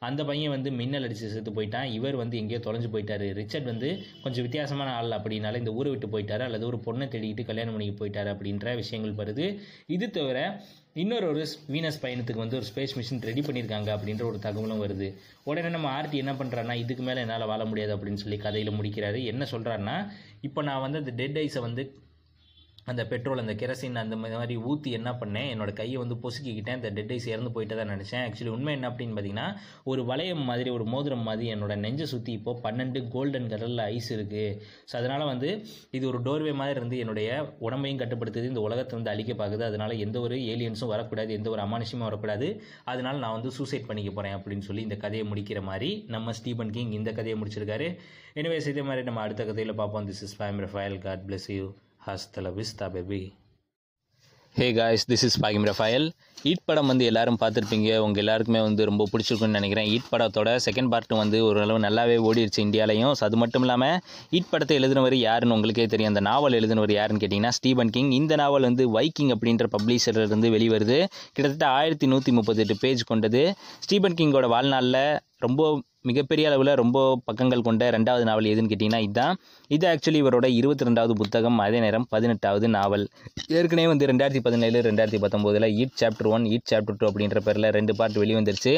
அந்த 0.07 0.21
பையன் 0.29 0.53
வந்து 0.55 0.71
மின்னல் 0.79 1.07
அடித்து 1.07 1.29
செத்து 1.35 1.53
போயிட்டான். 1.59 1.91
இவர் 1.99 2.17
வந்து 2.23 2.39
எங்கேயோ 2.41 2.61
தொலைஞ்சு 2.65 2.89
போயிட்டாரு. 2.95 3.27
ரிச்சர்ட் 3.41 3.71
வந்து 3.73 3.91
கொஞ்சம் 4.25 4.45
வித்தியாசமான 4.47 4.89
ஆள் 5.01 5.17
அப்படின்னால 5.19 5.61
இந்த 5.63 5.73
ஊரை 5.79 5.91
விட்டு 5.93 6.09
போயிட்டாரு 6.15 6.45
அல்லது 6.49 6.65
ஒரு 6.71 6.79
பொண்ணை 6.87 7.07
தேடிக்கிட்டு 7.13 7.49
கல்யாணம் 7.51 7.75
பண்ணிக்கு 7.77 8.01
போயிட்டாரு 8.01 8.31
அப்படின்ற 8.35 8.75
விஷயங்கள் 8.83 9.21
வருது. 9.21 9.47
இது 9.97 10.09
தவிர 10.19 10.41
இன்னொரு 11.03 11.27
ஒரு 11.33 11.43
வீனஸ் 11.73 12.01
பயணத்துக்கு 12.03 12.43
வந்து 12.43 12.59
ஒரு 12.59 12.67
ஸ்பேஸ் 12.69 12.95
மிஷின் 12.99 13.27
ரெடி 13.29 13.43
பண்ணியிருக்காங்க 13.47 13.91
அப்படின்ற 13.97 14.25
ஒரு 14.31 14.39
தகவலும் 14.47 14.83
வருது. 14.85 15.09
உடனே 15.51 15.71
நம்ம 15.75 15.89
ஆர்டி 15.97 16.17
என்ன 16.23 16.33
பண்ணுறான்னா 16.41 16.75
இதுக்கு 16.83 17.03
மேலே 17.09 17.23
என்னால் 17.25 17.51
வாழ 17.51 17.65
முடியாது 17.71 17.95
அப்படின்னு 17.97 18.23
சொல்லி 18.23 18.39
கதையில் 18.45 18.77
முடிக்கிறாரு. 18.79 19.21
என்ன 19.33 19.47
சொல்கிறாருன்னா 19.53 19.97
இப்போ 20.49 20.63
நான் 20.69 20.85
வந்து 20.85 21.01
அந்த 21.03 21.15
டெட் 21.21 21.39
ஐஸை 21.43 21.63
வந்து 21.69 21.85
அந்த 22.91 23.03
பெட்ரோல் 23.11 23.43
அந்த 23.43 23.55
கெரசின் 23.61 24.01
அந்த 24.03 24.17
மாதிரி 24.23 24.57
ஊற்றி 24.71 24.91
என்ன 24.99 25.11
பண்ணேன்? 25.21 25.49
என்னோட 25.55 25.71
கையை 25.81 25.97
வந்து 26.03 26.17
பொசுக்கிக்கிட்டேன். 26.25 26.79
அந்த 26.81 26.91
டெட் 26.97 27.13
ஐஸ் 27.17 27.29
இறந்து 27.35 27.53
போயிட்டு 27.55 27.79
தான் 27.81 27.91
நினச்சேன். 27.95 28.23
ஆக்சுவலி 28.27 28.53
உண்மை 28.57 28.73
என்ன 28.77 28.89
அப்படின்னு 28.91 29.17
பார்த்தீங்கன்னா 29.17 29.49
ஒரு 29.93 30.03
வளையம் 30.11 30.45
மாதிரி 30.51 30.71
ஒரு 30.77 30.87
மோதிரம் 30.95 31.25
மாதிரி 31.29 31.47
என்னோட 31.55 31.77
நெஞ்சை 31.85 32.07
சுற்றி 32.13 32.33
இப்போ 32.39 32.55
பன்னெண்டு 32.67 33.01
கோல்டன் 33.15 33.49
கலரில் 33.53 33.85
ஐஸ் 33.95 34.11
இருக்குது 34.17 34.45
ஸோ 34.91 34.95
அதனால் 35.01 35.25
வந்து 35.33 35.51
இது 35.99 36.05
ஒரு 36.11 36.21
டோர்வே 36.27 36.55
மாதிரி 36.61 36.79
இருந்து 36.81 36.99
என்னுடைய 37.05 37.29
உடம்பையும் 37.69 38.01
கட்டுப்படுத்துது. 38.03 38.51
இந்த 38.53 38.63
உலகத்தை 38.69 38.95
வந்து 38.99 39.13
அழிக்க 39.15 39.35
பார்க்குது 39.41 39.65
அதனால் 39.71 39.95
எந்த 40.07 40.17
ஒரு 40.27 40.39
ஏலியன்ஸும் 40.53 40.93
வரக்கூடாது. 40.95 41.33
எந்த 41.39 41.51
ஒரு 41.55 41.63
அமானுஷமும் 41.67 42.09
வரக்கூடாது. 42.09 42.49
அதனால் 42.93 43.23
நான் 43.25 43.37
வந்து 43.39 43.53
சூசைட் 43.59 43.89
பண்ணிக்க 43.89 44.13
போகிறேன் 44.13 44.37
அப்படின்னு 44.39 44.69
சொல்லி 44.69 44.85
இந்த 44.89 44.99
கதையை 45.07 45.25
முடிக்கிற 45.33 45.63
மாதிரி 45.71 45.91
நம்ம 46.17 46.35
ஸ்டீபன் 46.41 46.75
கிங் 46.77 46.95
இந்த 47.01 47.13
கதையை 47.19 47.39
முடிச்சிருக்காரு. 47.41 47.89
எனிவேஸ் 48.43 48.71
இதே 48.75 48.85
மாதிரி 48.91 49.09
நம்ம 49.11 49.25
அடுத்த 49.27 49.45
கதையில் 49.51 49.79
பார்ப்போம். 49.83 50.09
This 50.13 50.25
is 50.29 50.37
Faheem 50.41 50.63
Rafael 50.67 50.99
God 51.09 51.27
bless 51.31 51.51
you 51.57 51.67
Hasta 52.07 52.41
la 52.47 52.51
baby. 52.95 53.21
Hey 54.57 54.67
guys 54.77 55.05
this 55.11 55.25
is 55.27 55.37
Faheem 55.43 55.65
Rafael 55.69 56.05
It 56.51 56.63
படம் 56.69 56.91
வந்து 56.91 57.05
எல்லாரும் 57.09 57.39
பார்த்துருப்பீங்க. 57.41 57.89
உங்கள் 58.05 58.23
எல்லாருக்குமே 58.23 58.61
வந்து 58.67 58.83
ரொம்ப 58.91 59.05
பிடிச்சிருக்குன்னு 59.13 59.59
நினைக்கிறேன். 59.59 59.89
ஈட் 59.95 60.07
படத்தோட 60.13 60.51
செகண்ட் 60.67 60.91
பார்ட் 60.93 61.15
வந்து 61.23 61.39
ஓரளவு 61.47 61.81
நல்லாவே 61.87 62.17
ஓடிடுச்சு 62.29 62.61
இந்தியாலையும். 62.67 63.13
ஸோ 63.19 63.25
அது 63.29 63.39
மட்டும் 63.43 63.65
இல்லாமல் 63.67 63.99
ஈட் 64.39 64.49
படத்தை 64.53 64.77
எழுதினவர் 64.81 65.17
யாருன்னு 65.25 65.57
உங்களுக்கே 65.57 65.87
தெரியும். 65.95 66.13
அந்த 66.13 66.23
நாவல் 66.31 66.57
எழுதினவர் 66.61 66.93
யாருன்னு 66.99 67.23
கேட்டிங்கன்னா 67.25 67.55
ஸ்டீபன் 67.59 67.93
கிங். 67.97 68.13
இந்த 68.21 68.37
நாவல் 68.43 68.69
வந்து 68.71 68.87
வைக்கிங் 68.99 69.33
அப்படின்ற 69.37 69.67
பப்ளிஷர்லேருந்து 69.77 70.51
வெளிவருது. 70.57 71.01
கிட்டத்தட்ட 71.35 71.69
ஆயிரத்தி 71.81 72.09
நூற்றி 72.15 72.33
முப்பத்தெட்டு 72.39 72.77
பேஜ் 72.85 73.05
கொண்டது. 73.13 73.45
ஸ்டீபன் 73.87 74.19
கிங்கோட 74.21 74.49
வாழ்நாளில் 74.55 75.03
ரொம்ப 75.47 75.63
மிகப்பெரிய 76.11 76.49
அளவில் 76.51 76.73
ரொம்ப 76.81 76.99
பக்கங்கள் 77.29 77.65
கொண்ட 77.69 77.91
ரெண்டாவது 77.97 78.25
நாவல் 78.29 78.51
எதுன்னு 78.53 78.71
கேட்டிங்கன்னா 78.73 79.01
இதுதான் 79.07 79.35
இது 79.71 79.87
ஆக்சுவலி 79.93 80.21
இவரோட 80.25 80.47
இருபத்தி 80.59 80.87
ரெண்டாவது 80.89 81.15
புத்தகம் 81.23 81.59
அதே 81.65 81.81
நேரம் 81.87 82.07
பதினெட்டாவது 82.15 82.69
நாவல். 82.77 83.05
ஏற்கனவே 83.61 83.89
வந்து 83.93 84.09
ரெண்டாயிரத்தி 84.13 84.43
பதினேழு 84.47 84.81
ரெண்டாயிரத்தி 84.89 85.21
பத்தொம்போதில் 85.25 85.69
it 85.83 85.99
chapter 86.03 86.31
one 86.37 86.47
it 86.55 86.69
chapter 86.73 86.99
two 87.01 87.07
அப்படின்ற 87.11 87.41
பேரில் 87.49 87.69
ரெண்டு 87.79 87.95
பார்ட் 88.01 88.23
வெளிவந்துருச்சு. 88.25 88.75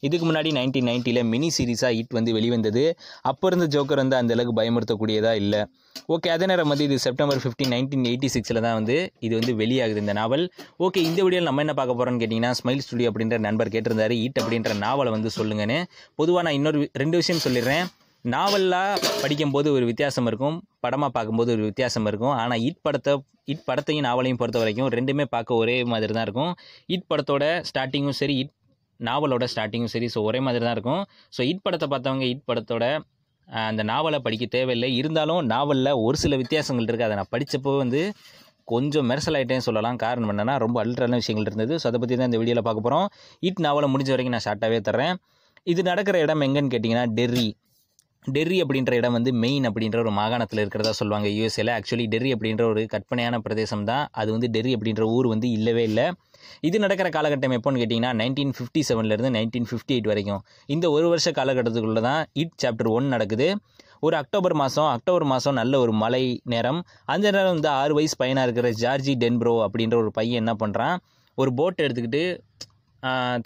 இதுக்கு 0.00 0.32
முன்னாடி 0.32 0.48
நைன்டீன் 0.50 0.88
நைன்ட்டியில் 0.90 1.24
மினி 1.24 1.50
சீரிஸாக 1.58 1.92
ஹிட் 1.92 2.08
வந்து 2.08 2.32
வெளிவந்தது. 2.32 2.98
அப்போ 3.20 3.48
இருந்த 3.52 3.80
ஜோக்கர் 3.80 3.96
வந்து 3.96 4.16
அந்த 4.16 4.34
அளவுக்கு 4.34 4.62
பயமுறுத்தக்கூடியதாக 4.62 5.34
இல்லை. 5.34 5.64
ஓகே 6.08 6.28
அதே 6.28 6.46
நேரம் 6.46 6.68
வந்து 6.68 6.84
இது 6.84 6.98
செப்டம்பர் 6.98 7.36
ஃபிஃப்டீன் 7.36 7.66
நைன்டீன் 7.66 8.04
எயிட்டி 8.04 8.28
சிக்ஸில் 8.34 8.60
தான் 8.60 8.74
வந்து 8.74 9.12
இது 9.20 9.38
வந்து 9.38 9.64
வெளியாகுது 9.64 9.96
இந்த 9.96 10.12
நாவல். 10.12 10.52
ஓகே 10.78 10.96
இந்த 10.96 11.22
வீடியோவில் 11.22 11.42
நம்ம 11.42 11.60
என்ன 11.60 11.74
பார்க்க 11.74 12.04
போகிறோம்னு 12.04 12.14
கேட்டிங்கன்னா 12.14 12.54
ஸ்மைல் 12.64 12.78
ஸ்டுடியோ 12.78 13.10
அப்படின்ற 13.10 13.38
நண்பர் 13.38 13.68
கேட்டிருந்தாரு. 13.68 14.12
ஹீட் 14.12 14.38
அப்படின்ற 14.40 14.76
நாவலை 14.76 15.12
வந்து 15.12 15.30
சொல்லுங்கன்னு. 15.36 15.84
பொதுவாக 16.14 16.44
நான் 16.44 16.54
இன்னொரு 16.54 16.80
வி- 16.80 16.88
ரெண்டு 16.92 17.16
விஷயம் 17.16 17.42
சொல்லிடுறேன். 17.48 17.86
நாவலாக 18.22 19.00
படிக்கும்போது 19.20 19.72
ஒரு 19.72 19.84
வித்தியாசம் 19.84 20.26
இருக்கும். 20.26 20.62
படமாக 20.80 21.12
பார்க்கும்போது 21.12 21.52
ஒரு 21.52 21.62
வித்தியாசம் 21.62 22.06
இருக்கும். 22.06 22.30
ஆனால் 22.30 22.60
இட் 22.60 22.80
படத்தை 22.80 23.22
இட் 23.44 23.62
படத்தையும் 23.66 24.00
நாவலையும் 24.00 24.36
பொறுத்த 24.36 24.58
வரைக்கும் 24.58 24.88
ரெண்டுமே 24.88 25.24
பார்க்க 25.24 25.54
ஒரே 25.54 25.84
மாதிரி 25.84 26.12
தான் 26.12 26.22
இருக்கும். 26.22 26.54
இட் 26.86 27.04
படத்தோட 27.10 27.64
ஸ்டார்டிங்கும் 27.72 28.10
சரி 28.10 28.36
இட் 28.36 28.50
நாவலோட 29.08 29.46
ஸ்டார்டிங்கும் 29.52 29.92
சரி 29.94 30.08
ஸோ 30.14 30.20
ஒரே 30.28 30.40
மாதிரி 30.46 30.64
தான் 30.66 30.76
இருக்கும். 30.76 31.02
ஸோ 31.36 31.40
இட் 31.52 31.64
படத்தை 31.66 31.88
பார்த்தவங்க 31.94 32.26
இட் 32.32 32.44
படத்தோட 32.50 32.84
அந்த 33.48 33.82
நாவலை 33.92 34.18
படிக்க 34.26 34.44
தேவையில்லை. 34.56 34.88
இருந்தாலும் 35.00 35.40
நாவலில் 35.54 35.92
ஒரு 36.06 36.16
சில 36.24 36.36
வித்தியாசங்கள் 36.42 36.86
இருக்குது 36.88 37.08
அதை 37.08 37.16
நான் 37.20 37.32
படித்தப்போ 37.34 37.72
வந்து 37.84 38.02
கொஞ்சம் 38.72 39.08
மெர்சலாயிட்டேன்னு 39.10 39.66
சொல்லலாம். 39.68 39.96
காரணம் 40.04 40.30
என்னென்னா 40.32 40.54
ரொம்ப 40.64 40.76
அல்ட்ரான 40.84 41.18
விஷயங்கள் 41.22 41.48
இருந்தது. 41.48 41.74
ஸோ 41.82 41.86
அதை 41.90 41.98
பற்றி 42.02 42.16
தான் 42.18 42.30
இந்த 42.30 42.38
வீடியோவில் 42.40 42.66
பார்க்க 42.68 42.86
போகிறோம் 42.86 43.06
இட் 43.48 43.62
நாவலை 43.66 43.88
முடிஞ்ச 43.94 44.12
வரைக்கும் 44.14 44.36
நான் 44.36 44.46
ஷார்ட்டாகவே 44.46 44.78
தர்றேன். 44.88 45.16
இது 45.72 45.80
நடக்கிற 45.90 46.18
இடம் 46.24 46.44
எங்கேன்னு 46.46 46.72
கேட்டிங்கன்னா 46.74 47.06
டெர்ரி. 47.18 47.48
டெர்ரி 48.24 48.56
அப்படின்ற 48.62 48.92
இடம் 49.00 49.16
வந்து 49.16 49.30
மெயின் 49.42 49.66
அப்படின்ற 49.68 49.98
ஒரு 50.04 50.12
மாகாணத்தில் 50.20 50.60
இருக்கிறதா 50.62 50.92
சொல்லுவாங்க. 51.00 51.28
யூஎஸ்ஏல 51.36 51.74
ஆக்சுவலி 51.78 52.06
டெர்ரி 52.14 52.30
அப்படின்ற 52.36 52.64
ஒரு 52.72 52.82
கற்பனையான 52.94 53.38
பிரதேசம் 53.46 53.84
தான் 53.90 54.04
அது 54.20 54.30
வந்து 54.36 54.48
டெர்ரி 54.56 54.72
அப்படின்ற 54.76 55.04
ஊர் 55.16 55.28
வந்து 55.34 55.48
இல்லவே 55.58 55.84
இல்லை. 55.90 56.06
இது 56.68 56.76
நடக்கிற 56.84 57.08
காலகட்டம் 57.16 57.54
எப்போன்னு 57.58 57.80
கேட்டிங்கன்னா 57.82 58.12
நைன்டீன் 58.20 58.54
ஃபிஃப்டி 58.56 58.82
செவன்லேருந்து 58.88 59.32
நைன்டீன் 59.38 59.68
ஃபிஃப்டி 59.70 59.94
எயிட் 59.96 60.10
வரைக்கும். 60.12 60.42
இந்த 60.74 60.86
ஒரு 60.96 61.06
வருஷ 61.12 61.28
காலகட்டத்துக்குள்ளே 61.38 62.02
தான் 62.08 62.22
இட் 62.42 62.56
சாப்டர் 62.62 62.90
ஒன் 62.96 63.08
நடக்குது. 63.14 63.48
ஒரு 64.06 64.14
அக்டோபர் 64.22 64.54
மாதம் 64.60 64.90
அக்டோபர் 64.96 65.26
மாதம் 65.32 65.56
நல்ல 65.60 65.74
ஒரு 65.84 65.92
மழை 66.02 66.22
நேரம். 66.52 66.80
அந்த 67.14 67.26
நேரம் 67.36 67.54
வந்து 67.54 67.70
ஆறு 67.80 67.92
வயசு 67.98 68.16
பையனாக 68.22 68.46
இருக்கிற 68.48 68.68
ஜார்ஜி 68.82 69.14
டென்ப்ரோ 69.24 69.54
அப்படின்ற 69.66 69.96
ஒரு 70.02 70.12
பையன் 70.18 70.40
என்ன 70.42 70.54
பண்ணுறான் 70.62 70.96
ஒரு 71.38 71.50
போட் 71.58 71.82
எடுத்துக்கிட்டு 71.84 72.22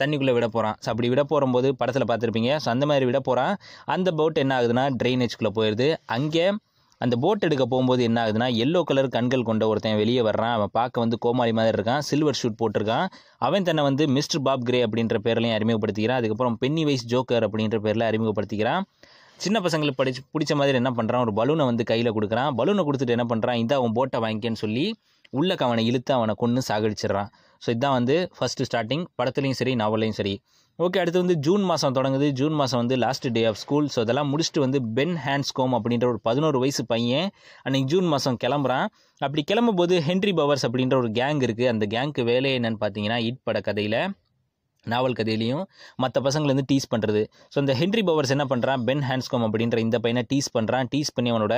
தண்ணிக்குள்ளே 0.00 0.32
விட 0.36 0.46
போகிறான் 0.54 0.76
ஸோ 0.84 0.88
அப்படி 0.92 1.08
விட 1.10 1.22
போகும்போது 1.32 1.68
படத்தில் 1.80 2.06
பார்த்துருப்பீங்க. 2.10 2.52
ஸோ 2.62 2.68
அந்த 2.72 2.84
மாதிரி 2.90 3.04
விட 3.08 3.18
போகிறான் 3.28 3.52
அந்த 3.94 4.08
போட் 4.20 4.40
என்ன 4.42 4.54
ஆகுதுன்னா 4.58 4.84
ட்ரைனேஜ்குள்ளே 5.00 5.52
போயிடுது 5.58 5.88
அங்கே 6.16 6.46
அந்த 7.04 7.14
போட் 7.22 7.46
எடுக்க 7.46 7.64
போகும்போது 7.72 8.02
என்ன 8.08 8.18
ஆகுதுன்னா 8.24 8.48
எல்லோ 8.64 8.80
கலர் 8.88 9.08
கண்கள் 9.16 9.46
கொண்ட 9.48 9.64
ஒருத்தன் 9.70 9.98
வெளியே 10.02 10.22
வர்றான். 10.28 10.52
அவன் 10.58 10.72
பார்க்க 10.78 11.04
வந்து 11.04 11.16
கோமாளி 11.24 11.52
மாதிரி 11.58 11.74
இருக்கான். 11.76 12.02
சில்வர் 12.08 12.38
ஷூட் 12.40 12.58
போட்டிருக்கான். 12.60 13.06
அவன் 13.46 13.66
தன்னை 13.68 13.82
வந்து 13.88 14.04
மிஸ்டர் 14.16 14.44
பாப் 14.46 14.64
கிரே 14.68 14.80
அப்படின்ற 14.86 15.18
பேர்லையும் 15.26 15.56
அறிமுகப்படுத்திக்கிறான். 15.58 16.20
அதுக்கப்புறம் 16.20 16.56
பென்னி 16.62 16.84
வைஸ் 16.88 17.06
ஜோக்கர் 17.12 17.46
அப்படின்ற 17.48 17.78
பேரில் 17.86 18.06
அறிமுகப்படுத்திக்கிறான். 18.10 18.84
சின்ன 19.44 19.58
பசங்களுக்கு 19.64 20.00
படிச்சு 20.00 20.20
பிடிச்ச 20.34 20.52
மாதிரி 20.58 20.78
என்ன 20.80 20.90
பண்ணுறான் 20.98 21.22
ஒரு 21.26 21.32
பலூனை 21.38 21.64
வந்து 21.70 21.84
கையில் 21.90 22.14
கொடுக்குறான். 22.16 22.50
பலூனை 22.58 22.82
கொடுத்துட்டு 22.88 23.16
என்ன 23.16 23.26
பண்ணுறான் 23.32 23.60
இந்த 23.62 23.74
அவன் 23.80 23.96
போட்டை 23.98 24.18
வாங்கிக்கன்னு 24.24 24.62
சொல்லி 24.64 24.84
உள்ளக்க 25.38 25.62
அவனை 25.68 25.82
இழுத்து 25.90 26.12
அவனை 26.16 26.34
கொன்று 26.42 26.60
சாகடிச்சிடுறான். 26.68 27.30
ஸோ 27.62 27.68
இதுதான் 27.74 27.96
வந்து 27.98 28.16
ஃபஸ்ட்டு 28.36 28.66
ஸ்டார்டிங் 28.68 29.04
படத்துலையும் 29.18 29.58
சரி 29.60 29.72
நாவல்லையும் 29.82 30.18
சரி. 30.20 30.34
ஓகே 30.78 31.00
அடுத்து 31.00 31.20
வந்து 31.22 31.34
ஜூன் 31.46 31.64
மாதம் 31.68 31.94
தொடங்குது. 31.96 32.28
ஜூன் 32.38 32.54
மாதம் 32.60 32.80
வந்து 32.80 32.96
last 33.02 33.26
day 33.34 33.42
of 33.50 33.58
school 33.60 33.88
so 33.94 33.98
அதெல்லாம் 34.04 34.30
முடிச்சுட்டு 34.30 34.62
வந்து 34.64 34.78
பென் 34.96 35.14
ஹேண்ட்ஸ்கோம் 35.26 35.74
அப்படின்ற 35.78 36.06
ஒரு 36.12 36.18
பதினோரு 36.28 36.58
வயசு 36.62 36.82
பையன் 36.92 37.28
அன்றைக்கி 37.66 37.86
ஜூன் 37.92 38.08
மாதம் 38.14 38.38
கிளம்புறான். 38.44 38.86
அப்படி 39.20 39.42
கிளம்பும்போது 39.50 39.96
ஹென்ரி 40.08 40.32
பவர்ஸ் 40.40 40.64
அப்படின்ற 40.68 40.96
ஒரு 41.02 41.10
கேங் 41.18 41.42
இருக்குது 41.46 41.70
அந்த 41.72 41.86
கேங்க்கு 41.94 42.24
வேலை 42.30 42.50
என்னென்னு 42.58 42.80
பார்த்தீங்கன்னா 42.82 43.18
ஈட் 43.28 43.40
பட 43.48 43.60
கதையில் 43.68 43.98
நாவல் 44.86 45.18
கதையிலையும் 45.18 45.64
மற்ற 46.02 46.20
பசங்களை 46.26 46.50
வந்து 46.54 46.68
டீஸ் 46.72 46.90
பண்ணுறது 46.94 47.22
ஸோ 47.52 47.58
இந்த 47.64 47.74
ஹென்ரி 47.80 48.02
பவர்ஸ் 48.08 48.34
என்ன 48.36 48.46
பண்ணுறான் 48.50 48.82
பென் 48.88 49.04
ஹேண்ட்ஸ்கோம் 49.10 49.46
அப்படின்ற 49.48 49.78
இந்த 49.86 49.98
பையனை 50.04 50.24
டீஸ் 50.32 50.50
பண்ணுறான் 50.58 50.88
டீஸ் 50.94 51.14
பண்ணி 51.18 51.32
அவனோட 51.34 51.56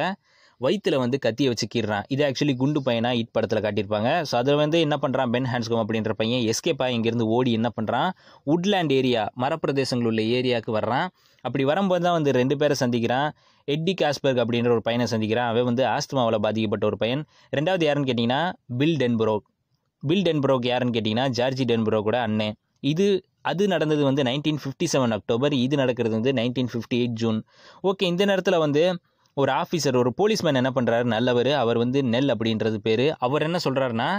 வயிற்றில் 0.60 0.98
வந்து 1.02 1.16
கத்தியை 1.24 1.48
வச்சு 1.52 1.66
கீறான் 1.74 2.04
இது 2.14 2.22
ஆக்சுவலி 2.26 2.54
குண்டு 2.60 2.80
பையனா 2.86 3.10
இட் 3.20 3.32
படத்தில் 3.36 3.62
காட்டியிருப்பாங்க. 3.64 4.10
ஸோ 4.28 4.34
அதில் 4.40 4.60
வந்து 4.62 4.78
என்ன 4.86 4.96
பண்ணுறான் 5.02 5.30
பென் 5.34 5.48
ஹேண்ட்ஸ்கோம் 5.52 5.82
அப்படின்ற 5.82 6.12
பையன் 6.20 6.44
எஸ்கேப்பாக 6.52 6.94
இங்கேருந்து 6.96 7.26
ஓடி 7.36 7.50
என்ன 7.58 7.70
பண்ணுறான் 7.78 8.08
உட்லேண்ட் 8.54 8.92
ஏரியா 8.98 9.22
மரப்பிரதேசங்கள் 9.42 10.10
உள்ள 10.10 10.22
ஏரியாவுக்கு 10.38 10.72
வர்றான். 10.78 11.06
அப்படி 11.44 11.64
வரும்போது 11.70 12.02
தான் 12.06 12.16
வந்து 12.18 12.30
ரெண்டு 12.40 12.54
பேரை 12.60 12.76
சந்திக்கிறான். 12.82 13.28
எட்டி 13.68 13.92
காஸ்பர்க் 14.00 14.40
அப்படின்ற 14.42 14.70
ஒரு 14.76 14.82
பையனை 14.88 15.06
சந்திக்கிறான். 15.12 15.50
அவன் 15.52 15.68
வந்து 15.70 15.84
ஆஸ்துமாவில் 15.94 16.42
பாதிக்கப்பட்ட 16.46 16.86
ஒரு 16.90 16.98
பையன். 17.02 17.22
ரெண்டாவது 17.56 17.84
யாருன்னு 17.86 18.08
கேட்டிங்கன்னா 18.10 18.42
பில் 18.80 18.96
டென்புரோக் 19.02 19.46
பில் 20.02 20.24
டென்புரோக் 20.28 20.66
யாருன்னு 20.72 20.94
கேட்டிங்கன்னா 20.96 21.28
ஜார்ஜி 21.38 21.66
கூட 22.08 22.16
அண்ணன். 22.26 22.56
இது 22.92 23.06
அது 23.50 23.64
நடந்தது 23.72 24.02
வந்து 24.04 24.22
நைன்டீன் 24.28 24.60
ஃபிஃப்டி 24.62 24.86
செவன் 24.92 25.14
அக்டோபர் 25.16 25.54
இது 25.64 25.74
நடக்கிறது 25.80 26.14
வந்து 26.18 26.32
nineteen 26.38 26.70
fifty 26.72 26.96
eight 27.02 27.18
June 27.20 27.38
okay 27.88 28.04
இந்த 28.12 28.22
நேரத்தில் 28.24 28.62
வந்து 28.64 28.82
ஒரு 29.40 29.50
ஆஃபீஸர் 29.62 29.96
ஒரு 30.00 30.10
போலீஸ்மேன் 30.18 30.58
என்ன 30.60 30.70
பண்ணுறாரு 30.76 31.06
நல்லவர். 31.14 31.50
அவர் 31.62 31.78
வந்து 31.82 31.98
நெல் 32.12 32.30
அப்படின்றது 32.34 32.78
பேர். 32.86 33.06
அவர் 33.26 33.44
என்ன 33.46 33.58
சொல்கிறாருன்னா 33.64 34.10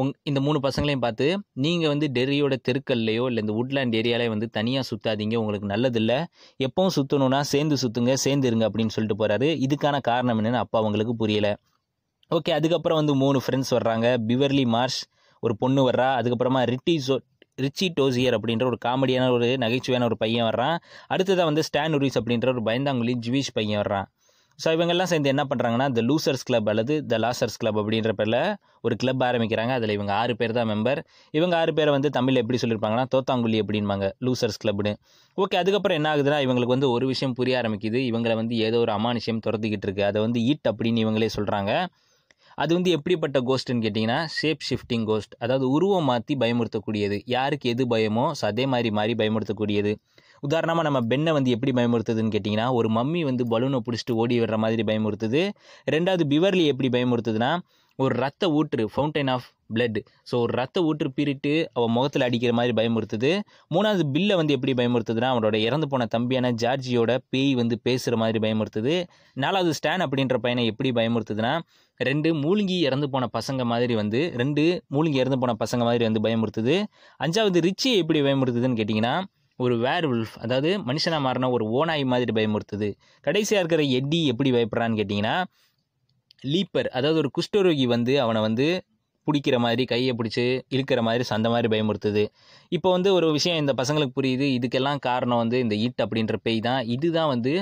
உங் 0.00 0.10
இந்த 0.22 0.40
மூணு 0.46 0.58
பசங்களையும் 0.64 1.04
பார்த்து 1.04 1.26
நீங்கள் 1.64 1.90
வந்து 1.92 2.06
டெல்லியோட 2.16 2.54
தெருக்கல்லையோ 2.68 3.24
இல்லை 3.30 3.40
இந்த 3.44 3.54
உட்லேண்ட் 3.60 3.94
ஏரியாலே 4.00 4.26
வந்து 4.32 4.46
தனியாக 4.56 4.84
சுற்றாதீங்க 4.90 5.36
உங்களுக்கு 5.42 5.68
நல்லதில்லை. 5.74 6.18
எப்பவும் 6.66 6.94
சுற்றணுன்னா 6.96 7.40
சேர்ந்து 7.52 7.78
சுற்றுங்க 7.82 8.14
சேர்ந்து 8.24 8.48
இருங்க 8.50 8.66
அப்படின்னு 8.68 8.94
சொல்லிட்டு 8.96 9.18
போகிறாரு 9.20 9.48
இதுக்கான 9.66 10.00
காரணம் 10.10 10.40
என்னென்னு 10.40 10.60
அப்பா 10.64 10.78
அவங்களுக்கு 10.78 11.14
புரியலை. 11.22 11.52
ஓகே 12.30 12.52
அதுக்கப்புறம் 12.58 13.00
வந்து 13.00 13.14
மூணு 13.24 13.40
ஃப்ரெண்ட்ஸ் 13.44 13.72
வர்றாங்க. 13.78 14.06
பிவர்லி 14.30 14.66
மார்ஷ் 14.76 15.00
ஒரு 15.42 15.56
பொண்ணு 15.56 15.82
வர்றா. 15.90 16.10
அதுக்கப்புறமா 16.20 16.62
ரிட்டி 16.74 16.96
ஜோ 17.08 17.16
ரிச்சி 17.64 17.86
டோசியர் 17.98 18.34
அப்படின்ற 18.36 18.64
ஒரு 18.64 18.78
காமெடியான 18.84 19.30
ஒரு 19.36 19.46
நகைச்சுவையான 19.62 20.04
ஒரு 20.10 20.16
பையன் 20.16 20.46
வர்றான். 20.48 20.76
அடுத்ததாக 21.06 21.48
வந்து 21.50 21.62
ஸ்டான் 21.68 21.96
உரிஸ் 21.98 22.18
அப்படின்ற 22.20 22.48
ஒரு 22.54 22.62
பயந்தாங்குழி 22.68 23.14
ஜுவிஷ் 23.26 23.54
பையன் 23.58 23.80
வர்றான். 23.82 24.06
ஸோ 24.58 24.68
இவங்கெல்லாம் 24.76 25.10
சேர்ந்து 25.10 25.30
என்ன 25.32 25.42
பண்ணுறாங்கன்னா 25.50 25.86
த 25.96 26.02
லூசர்ஸ் 26.08 26.44
கிளப் 26.48 26.68
அல்லது 26.72 26.94
த 27.10 27.18
லாசர்ஸ் 27.24 27.58
கிளப் 27.62 27.78
அப்படின்ற 27.82 28.12
பேரில் 28.20 28.40
ஒரு 28.86 28.94
கிளப் 29.02 29.22
ஆரம்பிக்கிறாங்க. 29.28 29.72
அதில் 29.78 29.94
இவங்க 29.96 30.12
ஆறு 30.20 30.34
பேர் 30.40 30.54
தான் 30.58 30.68
மெம்பர் 30.70 31.00
இவங்க 31.34 31.54
ஆறு 31.60 31.72
பேரை 31.78 31.90
வந்து 31.96 32.08
தமிழில் 32.16 32.40
எப்படி 32.42 32.58
சொல்லியிருப்பாங்கன்னா 32.62 33.06
தோத்தாங்குழி 33.14 33.58
அப்படின்பாங்க 33.64 34.08
லூசர்ஸ் 34.26 34.60
கிளப்னு 34.64 34.92
ஓகே 35.38 35.58
அதுக்கப்புறம் 35.62 35.98
என்ன 35.98 36.08
ஆகுதுன்னா 36.12 36.40
இவங்களுக்கு 36.46 36.74
வந்து 36.76 36.90
ஒரு 36.96 37.06
விஷயம் 37.12 37.36
புரிய 37.38 37.56
ஆரம்பிக்குது. 37.60 38.00
இவங்களை 38.10 38.36
வந்து 38.40 38.54
ஏதோ 38.68 38.78
ஒரு 38.84 38.92
அமானுஷியம் 38.98 39.40
துரத்திக்கிட்டு 39.46 39.88
இருக்கு. 39.88 40.04
அதை 40.10 40.18
வந்து 40.26 40.40
ஈட் 40.50 40.68
அப்படின்னு 40.72 41.04
இவங்களே 41.06 41.30
சொல்கிறாங்க 41.38 41.72
அது 42.58 42.72
வந்து 42.76 42.90
எப்படிப்பட்ட 42.96 43.38
கோஸ்ட்டுன்னு 43.48 43.84
கேட்டிங்கன்னா 43.84 44.20
ஷேப் 44.36 44.64
ஷிஃப்டிங் 44.68 45.04
கோஸ்ட் 45.10 45.34
அதாவது 45.44 45.66
உருவம் 45.76 46.08
மாற்றி 46.10 46.34
பயமுறுத்தக்கூடியது. 46.42 47.16
யாருக்கு 47.34 47.66
எது 47.74 47.84
பயமோ 47.92 48.24
ஸோ 48.38 48.44
அதே 48.52 48.64
மாதிரி 48.72 48.90
மாறி 48.98 49.14
பயமுறுத்தக்கூடியது. 49.20 49.92
உதாரணமாக 50.46 50.86
நம்ம 50.88 51.00
பெண்ணை 51.12 51.32
வந்து 51.32 51.50
எப்படி 51.56 51.72
பயமுறுத்துதுன்னு 51.72 52.34
கேட்டிங்கன்னா 52.36 52.68
ஒரு 52.78 52.90
மம்மி 52.90 53.22
வந்து 53.30 53.44
பலூனை 53.52 53.80
பிடிச்சிட்டு 53.86 54.18
ஓடி 54.22 54.36
விடுற 54.40 54.56
மாதிரி 54.56 54.84
பயமுறுத்துது. 54.90 55.42
ரெண்டாவது 55.94 56.24
பிவர்லி 56.34 56.64
எப்படி 56.72 56.90
பயமுறுத்துதுன்னா 56.96 57.52
ஒரு 57.98 58.14
ரத்த 58.22 58.44
ஊற்று 58.56 58.82
ஃபவுண்டைன் 58.94 59.30
ஆஃப் 59.32 59.46
பிளட் 59.74 59.96
ஸோ 60.30 60.34
ஒரு 60.42 60.52
ரத்த 60.58 60.82
ஊற்று 60.88 61.08
பீரிட்டு 61.16 61.52
அவன் 61.76 61.92
முகத்தில் 61.94 62.24
அடிக்கிற 62.26 62.52
மாதிரி 62.58 62.72
பயமுறுத்துது. 62.78 63.30
மூணாவது 63.74 64.04
பில்லை 64.14 64.34
வந்து 64.40 64.54
எப்படி 64.56 64.72
பயமுறுத்துதுன்னா 64.80 65.30
அவனோட 65.34 65.56
இறந்து 65.68 65.86
போன 65.88 66.06
தம்பியான 66.14 66.52
ஜார்ஜியோட 66.62 67.14
பேய் 67.32 67.50
வந்து 67.54 67.76
பேசுகிற 67.86 68.16
மாதிரி 68.16 68.38
பயமுறுத்துது. 68.44 68.94
நாலாவது 69.36 69.72
ஸ்டான் 69.78 70.04
அப்படின்ற 70.06 70.38
பையனை 70.44 70.64
எப்படி 70.72 70.92
பயமுறுத்துதுன்னா 70.98 71.52
ரெண்டு 72.00 72.30
மூழ்கி 72.34 72.78
இறந்து 72.88 73.08
போன 73.10 73.28
பசங்க 73.38 73.64
மாதிரி 73.64 73.94
வந்து 73.94 74.20
ரெண்டு 74.42 74.64
மூழ்கி 74.96 75.18
இறந்து 75.22 75.40
போன 75.44 75.56
பசங்க 75.64 75.82
மாதிரி 75.88 76.04
வந்து 76.08 76.22
பயமுறுத்துது. 76.28 76.76
அஞ்சாவது 77.20 77.60
ரிச்சியை 77.68 77.96
எப்படி 78.04 78.22
பயமுறுத்துதுன்னு 78.28 78.80
கேட்டிங்கன்னா 78.82 79.14
ஒரு 79.58 79.74
வேர் 79.78 80.06
உல்ஃப் 80.06 80.36
அதாவது 80.38 80.70
மனுஷனாக 80.86 81.20
மாறின 81.20 81.50
ஒரு 81.50 81.64
ஓனாய் 81.78 82.04
மாதிரி 82.04 82.32
பயமுறுத்துது. 82.32 82.88
கடைசியாக 83.24 83.62
இருக்கிற 83.62 83.82
எட்டி 83.98 84.20
எப்படி 84.26 84.50
பயப்படுறான்னு 84.56 84.98
கேட்டிங்கன்னா 85.00 85.36
லீப்பர் 86.52 86.88
அதாவது 86.88 87.18
ஒரு 87.18 87.30
குஷ்டரோகி 87.38 87.86
வந்து 87.86 88.14
அவனை 88.20 88.40
வந்து 88.40 88.66
பிடிக்கிற 89.26 89.56
மாதிரி 89.58 89.84
கையை 89.84 90.12
பிடிச்சி 90.18 90.44
இழுக்கிற 90.70 91.00
மாதிரி 91.02 91.24
ஸோ 91.24 91.36
மாதிரி 91.50 91.68
பயமுறுத்துது. 91.68 92.22
இப்போ 92.72 92.88
வந்து 92.90 93.12
ஒரு 93.12 93.26
விஷயம் 93.32 93.58
இந்த 93.58 93.72
பசங்களுக்கு 93.80 94.14
புரியுது 94.20 94.46
இதுக்கெல்லாம் 94.58 94.98
காரணம் 94.98 95.36
வந்து 95.36 95.58
இந்த 95.58 95.74
ஈட் 95.86 96.04
அப்படின்ற 96.04 96.36
பேய் 96.42 96.60
தான். 96.60 96.80
இதுதான் 96.86 97.28
வந்து 97.28 97.52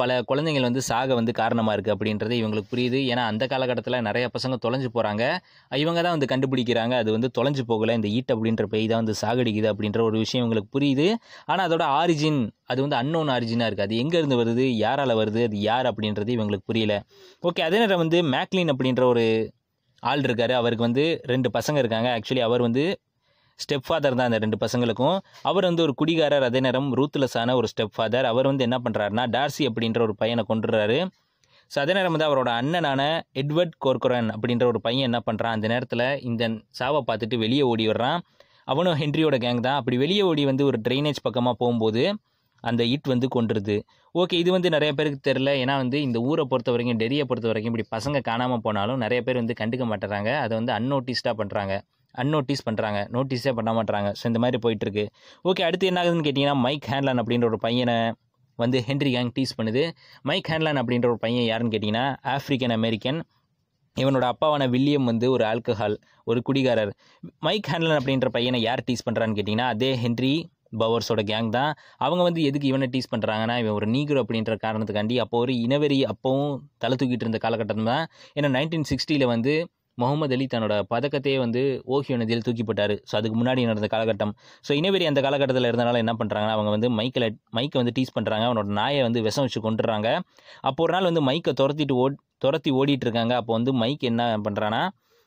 பல 0.00 0.16
குழந்தைகள் 0.28 0.66
வந்து 0.66 0.82
சாக 0.88 1.14
வந்து 1.18 1.32
காரணமாக 1.38 1.74
இருக்குது 1.76 1.94
அப்படின்றது 1.94 2.34
இவங்களுக்கு 2.40 2.70
புரியுது. 2.72 2.98
ஏன்னா 3.12 3.22
அந்த 3.30 3.44
காலகட்டத்தில் 3.52 3.96
நிறைய 4.08 4.26
பசங்க 4.36 4.56
தொலைஞ்சு 4.64 4.88
போகிறாங்க 4.96 5.22
இவங்க 5.82 5.98
தான் 6.06 6.14
வந்து 6.16 6.28
கண்டுபிடிக்கிறாங்க. 6.32 6.94
அது 7.02 7.10
வந்து 7.16 7.30
தொலைஞ்சு 7.38 7.64
போகலை. 7.70 7.94
இந்த 8.00 8.08
ஈட் 8.18 8.32
அப்படின்ற 8.34 8.66
பெய் 8.74 8.86
தான் 8.92 9.02
வந்து 9.02 9.16
சாகடிக்குது 9.22 9.68
அப்படின்ற 9.72 10.02
ஒரு 10.08 10.16
விஷயம் 10.24 10.44
இவங்களுக்கு 10.44 10.70
புரியுது. 10.76 11.08
ஆனால் 11.50 11.64
அதோட 11.68 11.86
ஆரிஜின் 12.00 12.40
அது 12.72 12.80
வந்து 12.86 12.98
அன்னோன் 13.00 13.32
ஆரிஜினாக 13.36 13.68
இருக்குது 13.70 13.88
அது 13.88 14.00
எங்கேருந்து 14.04 14.40
வருது? 14.42 14.66
யாரால் 14.84 15.14
வருது? 15.22 15.42
அது 15.48 15.58
யார் 15.70 15.88
அப்படின்றது 15.90 16.32
இவங்களுக்கு 16.36 16.68
புரியல. 16.72 16.94
ஓகே 17.42 17.64
அதே 17.68 17.78
நேரம் 17.84 18.02
வந்து 18.04 18.20
மேக்லின் 18.36 18.72
அப்படின்ற 18.74 19.04
ஒரு 19.12 19.26
ஆள் 20.02 20.24
இருக்கார். 20.28 20.54
அவருக்கு 20.60 20.88
வந்து 20.88 21.04
ரெண்டு 21.32 21.48
பசங்க 21.58 21.78
இருக்காங்க. 21.84 22.08
ஆக்சுவலி 22.16 22.44
அவர் 22.48 22.66
வந்து 22.68 22.84
ஸ்டெப் 23.58 23.86
ஃபாதர் 23.86 24.16
தான் 24.18 24.28
அந்த 24.30 24.38
ரெண்டு 24.44 24.58
பசங்களுக்கும். 24.64 25.16
அவர் 25.50 25.66
வந்து 25.68 25.82
ஒரு 25.86 25.94
குடிகாரர் 26.00 26.46
அதே 26.48 26.60
நேரம் 26.66 26.88
ரூத்லெஸ்ஸான 26.98 27.54
ஒரு 27.60 27.68
ஸ்டெப் 27.72 27.94
ஃபாதர் 27.96 28.26
அவர் 28.32 28.48
வந்து 28.50 28.66
என்ன 28.68 28.76
பண்ணுறாருனா 28.84 29.24
டார்சி 29.36 29.64
அப்படின்ற 29.70 30.00
ஒரு 30.06 30.14
பையனை 30.22 30.44
கொண்டுறாரு 30.50 30.98
ஸோ 31.70 31.78
அதே 31.82 31.92
நேரம் 31.96 32.14
வந்து 32.14 32.28
அவரோட 32.28 32.50
அண்ணனான 32.60 33.02
எட்வர்ட் 33.40 33.74
கோர்குரன் 33.84 34.28
அப்படின்ற 34.34 34.64
ஒரு 34.72 34.78
பையன் 34.86 35.06
என்ன 35.08 35.18
பண்ணுறான் 35.26 35.54
அந்த 35.56 35.66
நேரத்தில் 35.72 36.04
இந்த 36.28 36.44
சாவை 36.78 37.00
பார்த்துட்டு 37.08 37.36
வெளியே 37.42 37.64
ஓடி 37.72 37.86
வர்றான். 37.90 38.20
அவனும் 38.68 38.96
ஹென்ரியோட 39.02 39.36
கேங் 39.44 39.60
தான். 39.66 39.78
அப்படி 39.80 39.96
வெளியே 40.04 40.22
ஓடி 40.30 40.42
வந்து 40.50 40.64
ஒரு 40.70 40.78
ட்ரைனேஜ் 40.86 41.20
பக்கமாக 41.26 41.56
போகும்போது 41.62 42.02
அந்த 42.64 42.82
இட் 42.94 43.08
வந்து 43.12 43.26
கொண்டுருது 43.36 43.76
ஓகே 44.14 44.36
இது 44.42 44.50
வந்து 44.54 44.68
நிறைய 44.76 44.92
பேருக்கு 44.98 45.20
தெரில 45.28 45.50
ஏன்னா 45.62 45.74
வந்து 45.82 45.98
இந்த 46.06 46.18
ஊரை 46.30 46.44
பொறுத்த 46.52 46.70
வரைக்கும் 46.74 47.00
டெரியை 47.02 47.24
பொறுத்த 47.30 47.48
வரைக்கும் 47.50 47.72
இப்படி 47.72 47.86
பசங்க 47.96 48.20
காணாமல் 48.28 48.62
போனாலும் 48.66 49.00
நிறைய 49.04 49.20
பேர் 49.26 49.40
வந்து 49.42 49.54
கண்டுக்க 49.60 49.84
மாட்டுறாங்க. 49.90 50.30
அதை 50.44 50.52
வந்து 50.60 50.72
அன்னோட்டிஸ்டாக 50.78 51.34
பண்ணுறாங்க 51.40 51.74
அன்னோட்டீஸ் 52.22 52.64
பண்ணுறாங்க 52.68 53.00
நோட்டீஸே 53.16 53.52
பண்ண 53.58 53.72
மாட்டாங்க 53.78 54.10
ஸோ 54.20 54.24
இந்த 54.30 54.40
மாதிரி 54.44 54.60
போயிட்டுருக்கு. 54.64 55.04
ஓகே 55.50 55.64
அடுத்து 55.68 55.90
என்ன 55.90 56.00
ஆகுதுன்னு 56.02 56.26
கேட்டிங்கன்னா 56.28 56.58
மைக் 56.66 56.88
ஹேண்ட்லான் 56.92 57.22
அப்படின்ற 57.22 57.46
ஒரு 57.52 57.60
பையனை 57.66 57.96
வந்து 58.58 58.78
ஹென்ரி 58.88 59.10
கேங் 59.16 59.32
டீஸ் 59.38 59.56
பண்ணுது. 59.58 59.82
மைக் 60.28 60.48
ஹேண்ட்லான் 60.52 60.80
அப்படின்ற 60.82 61.08
ஒரு 61.14 61.20
பையன் 61.24 61.48
யாருன்னு 61.50 61.74
கேட்டிங்கன்னா 61.74 62.06
ஆஃப்ரிக்கன் 62.36 62.74
அமெரிக்கன் 62.78 63.18
இவனோட 63.96 64.24
அப்பாவான 64.32 64.64
வில்லியம் 64.72 65.08
வந்து 65.10 65.26
ஒரு 65.36 65.44
ஆல்கஹால் 65.52 65.96
ஒரு 66.30 66.40
குடிகாரர். 66.48 66.90
மைக் 67.46 67.68
ஹேண்ட்லன் 67.72 67.98
அப்படின்ற 68.00 68.28
பையனை 68.36 68.58
யார் 68.68 68.86
டீஸ் 68.88 69.04
பண்ணுறான்னு 69.06 69.36
கேட்டிங்கன்னா 69.38 69.68
அதே 69.74 69.90
ஹென்ரி 70.04 70.34
பவர்ஸோட 70.80 71.20
கேங் 71.30 71.48
தான். 71.56 71.72
அவங்க 72.04 72.22
வந்து 72.26 72.40
எதுக்கு 72.48 72.66
இவனை 72.70 72.86
டீஸ் 72.94 73.10
பண்ணுறாங்கன்னா 73.12 73.54
இவன் 73.62 73.76
ஒரு 73.78 73.86
நீக்ரோ 73.94 74.22
அப்படின்ற 74.24 74.54
காரணத்துக்காண்டி 74.64 75.16
அப்போ 75.24 75.36
ஒரு 75.44 75.52
இனவெறி 75.66 75.98
அப்போவும் 76.12 76.52
தலை 76.82 76.94
தூக்கிட்டு 77.00 77.24
இருந்த 77.26 77.40
காலகட்டம் 77.44 77.88
தான். 77.90 78.04
ஏன்னா 78.38 78.48
நைன்டீன் 78.56 78.88
சிக்ஸ்டியில் 78.90 79.26
வந்து 79.34 79.54
முகமது 80.02 80.34
அலி 80.36 80.46
தன்னோட 80.52 80.74
பதக்கத்தையே 80.92 81.38
வந்து 81.44 81.62
ஓகியோ 81.94 82.16
நதியில் 82.22 82.44
தூக்கி 82.48 82.64
போட்டார். 82.68 82.94
ஸோ 83.10 83.14
அதுக்கு 83.20 83.36
முன்னாடி 83.40 83.66
நடந்த 83.70 83.88
காலகட்டம். 83.94 84.32
ஸோ 84.66 84.72
இனவெறி 84.80 85.06
அந்த 85.10 85.22
காலகட்டத்தில் 85.26 85.68
இருந்தனால 85.70 86.02
என்ன 86.04 86.14
பண்ணுறாங்கன்னா 86.20 86.54
அவங்க 86.56 86.72
வந்து 86.76 86.90
மைக்கில் 86.98 87.28
மைக்கை 87.58 87.78
வந்து 87.82 87.94
டீஸ் 87.98 88.14
பண்ணுறாங்க 88.18 88.46
அவனோட 88.50 88.70
நாயை 88.80 89.02
வந்து 89.08 89.22
விஷம் 89.28 89.46
வச்சு 89.46 89.62
கொண்டுறாங்க 89.68 90.08
அப்போ 90.68 90.82
ஒரு 90.86 90.94
நாள் 90.96 91.08
வந்து 91.10 91.24
மைக்கை 91.30 91.54
துரத்திட்டு 91.62 91.96
ஓட் 92.04 92.18
துரத்தி 92.44 92.70
ஓடிட்டு 92.80 93.06
இருக்காங்க. 93.06 93.34
அப்போ 93.40 93.52
வந்து 93.58 93.72
மைக் 93.82 94.04
என்ன 94.12 94.22
பண்ணுறான்னா 94.46 94.82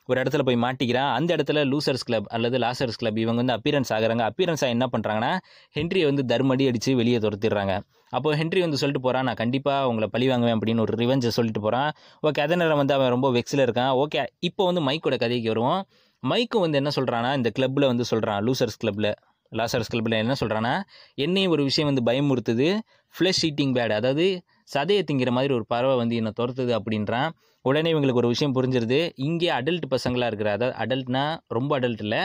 ஒரு 0.06 0.20
இடத்துல 0.20 0.42
போய் 0.42 0.56
மாட்டிக்கிறான் 0.56 1.10
அந்த 1.12 1.30
இடத்துல 1.36 1.60
லூசர்ஸ் 1.72 2.04
கிளப் 2.04 2.28
அல்லது 2.28 2.58
லாசர்ஸ் 2.58 2.98
கிளப் 3.00 3.18
இவங்க 3.18 3.40
வந்து 3.42 3.56
அப்பியரன்ஸ் 3.56 3.92
ஆகிறாங்க. 3.96 4.22
அப்பியரன்ஸாக 4.30 4.74
என்ன 4.76 4.86
பண்ணுறாங்கன்னா 4.92 5.32
ஹென்ரியை 5.78 6.06
வந்து 6.10 6.22
தர்மடி 6.32 6.66
அடித்து 6.66 6.96
வெளியே 6.96 7.18
துரத்திடுறாங்க. 7.18 7.74
அப்போ 8.10 8.34
ஹென்ரி 8.36 8.60
வந்து 8.60 8.76
சொல்லிட்டு 8.76 9.04
போகிறான் 9.04 9.24
நான் 9.24 9.40
கண்டிப்பாக 9.42 9.88
உங்களை 9.88 10.08
பழி 10.12 10.28
வாங்குவேன் 10.28 10.58
அப்படின்னு 10.58 10.80
ஒரு 10.80 10.94
ரிவெஞ்சை 11.02 11.32
சொல்லிட்டு 11.38 11.60
போகிறான் 11.60 11.90
ஓகே 12.26 12.40
அதே 12.40 12.54
நேரம் 12.54 12.76
வந்து 12.76 12.94
அவன் 12.94 13.08
ரொம்ப 13.08 13.30
வெக்ஸில் 13.32 13.64
இருக்கான். 13.66 13.92
ஓகே 14.02 14.24
இப்போ 14.40 14.64
வந்து 14.64 14.82
மைக்கோட 14.88 15.18
கதைக்கு 15.18 15.48
வருவோம். 15.48 15.82
மைக்கு 16.22 16.58
வந்து 16.64 16.76
என்ன 16.76 16.90
சொல்கிறான்னா 16.96 17.30
இந்த 17.36 17.50
கிளப்பில் 17.50 17.86
வந்து 17.86 18.04
சொல்கிறான் 18.04 18.40
லூசர்ஸ் 18.44 18.78
கிளப்பில் 18.78 19.10
லாசர்ஸ் 19.52 19.90
கிளப்பில் 19.92 20.18
என்ன 20.18 20.34
சொல்கிறான்னா 20.40 20.74
என்னையும் 21.14 21.52
ஒரு 21.52 21.62
விஷயம் 21.62 21.88
வந்து 21.90 22.04
பயமுறுத்துது. 22.10 22.68
ஃப்ளஷ் 23.14 23.42
ஈட்டிங் 23.42 23.72
பேட் 23.76 23.96
அதாவது 24.00 24.26
சதையை 24.74 25.02
திங்கிற 25.08 25.30
மாதிரி 25.30 25.54
ஒரு 25.54 25.64
பறவை 25.66 25.96
வந்து 25.96 26.14
என்னை 26.16 26.32
துரத்துது 26.40 26.72
அப்படின்றான். 26.78 27.30
உடனே 27.64 27.90
இவங்களுக்கு 27.94 28.22
ஒரு 28.22 28.32
விஷயம் 28.34 28.54
புரிஞ்சிருது. 28.56 29.00
இங்கே 29.28 29.48
அடல்ட் 29.58 29.86
பசங்களாக 29.94 30.30
இருக்கிற 30.30 30.50
அதாவது 30.56 30.76
அடல்ட்னா 30.84 31.24
ரொம்ப 31.56 31.72
அடல்ட் 31.78 32.02
இல்லை 32.06 32.22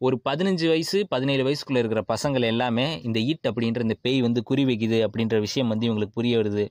ஒரு 0.00 0.16
பதினஞ்சு 0.28 0.66
வயசு 0.72 0.98
பதினேழு 1.12 1.42
வயசுக்குள்ளே 1.46 1.80
இருக்கிற 1.82 2.00
பசங்கள் 2.12 2.44
எல்லாமே 2.50 2.84
இந்த 3.06 3.18
ஈட் 3.30 3.48
அப்படின்ற 3.50 3.80
இந்த 3.86 3.96
பேய் 4.04 4.20
வந்து 4.26 4.40
குறி 4.50 4.64
வைக்குது 4.68 4.98
அப்படின்ற 5.06 5.36
விஷயம் 5.46 5.70
வந்து 5.72 5.86
இவங்களுக்கு 5.88 6.16
புரிய 6.18 6.34
வருது. 6.40 6.64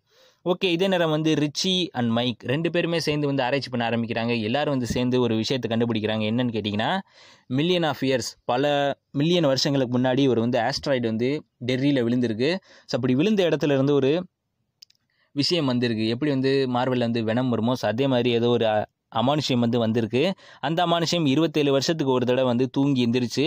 ஓகே 0.46 0.68
இதே 0.76 0.88
நேரம் 0.94 1.14
வந்து 1.16 1.32
ரிச்சி 1.44 1.74
அண்ட் 2.00 2.12
மைக் 2.18 2.44
ரெண்டு 2.52 2.70
பேருமே 2.74 3.00
சேர்ந்து 3.08 3.30
வந்து 3.30 3.44
ஆராய்ச்சி 3.46 3.70
பண்ண 3.72 3.84
ஆரம்பிக்கிறாங்க. 3.90 4.34
எல்லாரும் 4.50 4.76
வந்து 4.76 4.90
சேர்ந்து 4.94 5.18
ஒரு 5.26 5.34
விஷயத்தை 5.42 5.70
கண்டுபிடிக்கிறாங்க. 5.74 6.24
என்னன்னு 6.32 6.56
கேட்டிங்கன்னா 6.58 6.92
மில்லியன் 7.60 7.88
ஆஃப் 7.92 8.04
இயர்ஸ் 8.08 8.30
பல 8.52 8.72
மில்லியன் 9.22 9.50
வருஷங்களுக்கு 9.52 9.96
முன்னாடி 9.98 10.26
ஒரு 10.34 10.42
வந்து 10.46 10.60
ஆஸ்ட்ராய்டு 10.68 11.08
வந்து 11.12 11.30
டெல்லியில் 11.72 12.04
விழுந்திருக்கு. 12.08 12.52
ஸோ 12.90 12.96
அப்படி 13.00 13.16
விழுந்த 13.22 13.44
இடத்துல 13.50 13.78
இருந்து 13.78 13.96
ஒரு 14.00 14.12
விஷயம் 15.36 15.66
வந்திருக்கு. 15.66 16.06
எப்படி 16.08 16.32
வந்து 16.32 16.52
மார்வலில் 16.68 17.08
வந்து 17.10 17.22
வெனம் 17.24 17.50
வருமோ 17.50 17.74
அதே 17.82 18.08
மாதிரி 18.08 18.30
ஏதோ 18.32 18.50
ஒரு 18.50 18.66
அமானுஷியம் 18.68 18.94
அமானுஷ்யம் 19.20 19.64
வந்து 19.66 19.80
வந்திருக்கு. 19.80 20.22
அந்த 20.60 20.80
அமானுஷ்யம் 20.86 21.28
இருபத்தேழு 21.28 21.72
வருஷத்துக்கு 21.72 22.14
ஒரு 22.14 22.26
தடவை 22.26 22.46
வந்து 22.46 22.66
தூங்கி 22.70 23.06
எந்திரிச்சு 23.06 23.46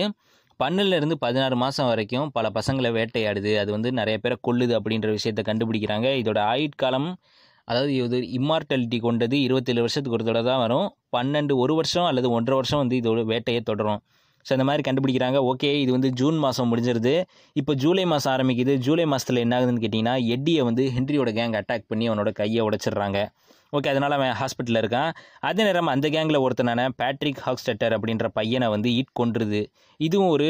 பன்னிலிருந்து 0.59 1.15
பதினாறு 1.15 1.55
மாதம் 1.55 1.87
வரைக்கும் 1.87 2.31
பல 2.31 2.49
பசங்களை 2.49 2.89
வேட்டையாடுது. 2.97 3.51
அது 3.57 3.69
வந்து 3.71 3.91
நிறைய 3.91 4.17
பேரை 4.17 4.37
கொல்லுது 4.47 4.73
அப்படின்ற 4.79 5.09
விஷயத்தை 5.09 5.43
கண்டுபிடிக்கிறாங்க. 5.47 6.07
இதோட 6.21 6.39
ஆயுட்காலம் 6.53 7.09
அதாவது 7.67 7.91
இது 7.95 8.17
இம்மார்டாலிட்டி 8.39 8.97
கொண்டது 8.99 9.35
இருபத்தேழு 9.41 9.79
வருஷத்துக்கு 9.79 10.17
ஒரு 10.17 10.25
தடவை 10.25 10.45
தான் 10.51 10.59
வரும். 10.59 10.87
பன்னெண்டு 11.17 11.53
ஒரு 11.55 11.73
வருஷம் 11.75 12.03
அல்லது 12.03 12.29
ஒன்றரை 12.29 12.55
வருஷம் 12.55 12.81
வந்து 12.83 12.95
இதோட 13.01 13.23
வேட்டையை 13.25 13.61
தொடரும். 13.61 14.01
ஸோ 14.47 14.51
இந்த 14.57 14.65
மாதிரி 14.69 14.83
கண்டுபிடிக்கிறாங்க. 14.87 15.39
ஓகே 15.51 15.69
இது 15.83 15.91
வந்து 15.97 16.09
ஜூன் 16.21 16.37
மாதம் 16.45 16.69
முடிஞ்சிருது. 16.71 17.13
இப்போ 17.61 17.73
ஜூலை 17.83 18.05
மாதம் 18.13 18.31
ஆரம்பிக்குது. 18.33 18.75
ஜூலை 18.87 19.05
மாதத்தில் 19.13 19.43
என்ன 19.45 19.55
ஆகுதுன்னு 19.59 19.83
கேட்டிங்கன்னா 19.85 20.15
எட்டியை 20.35 20.63
வந்து 20.69 20.85
ஹென்ரியோட 20.97 21.31
கேங் 21.39 21.57
அட்டாக் 21.61 21.87
பண்ணி 21.91 22.07
அவனோட 22.11 22.31
கையை 22.41 22.63
உடைச்சிடுறாங்க. 22.67 23.19
ஓகே 23.77 23.89
அதனால் 23.93 24.15
அவன் 24.17 24.33
ஹாஸ்பிட்டலில் 24.41 24.81
இருக்கான். 24.83 25.11
அதே 25.49 25.61
நேரம் 25.67 25.91
அந்த 25.93 26.07
கேங்கில் 26.15 26.43
ஒருத்தனான 26.45 26.87
பேட்ரிக் 27.01 27.41
ஹாக்ஸ்டட்டர் 27.47 27.93
அப்படின்ற 27.97 28.27
பையனை 28.39 28.67
வந்து 28.75 28.89
ஈட் 28.99 29.13
கொன்றுது. 29.19 29.61
இதுவும் 29.99 30.31
ஒரு 30.35 30.49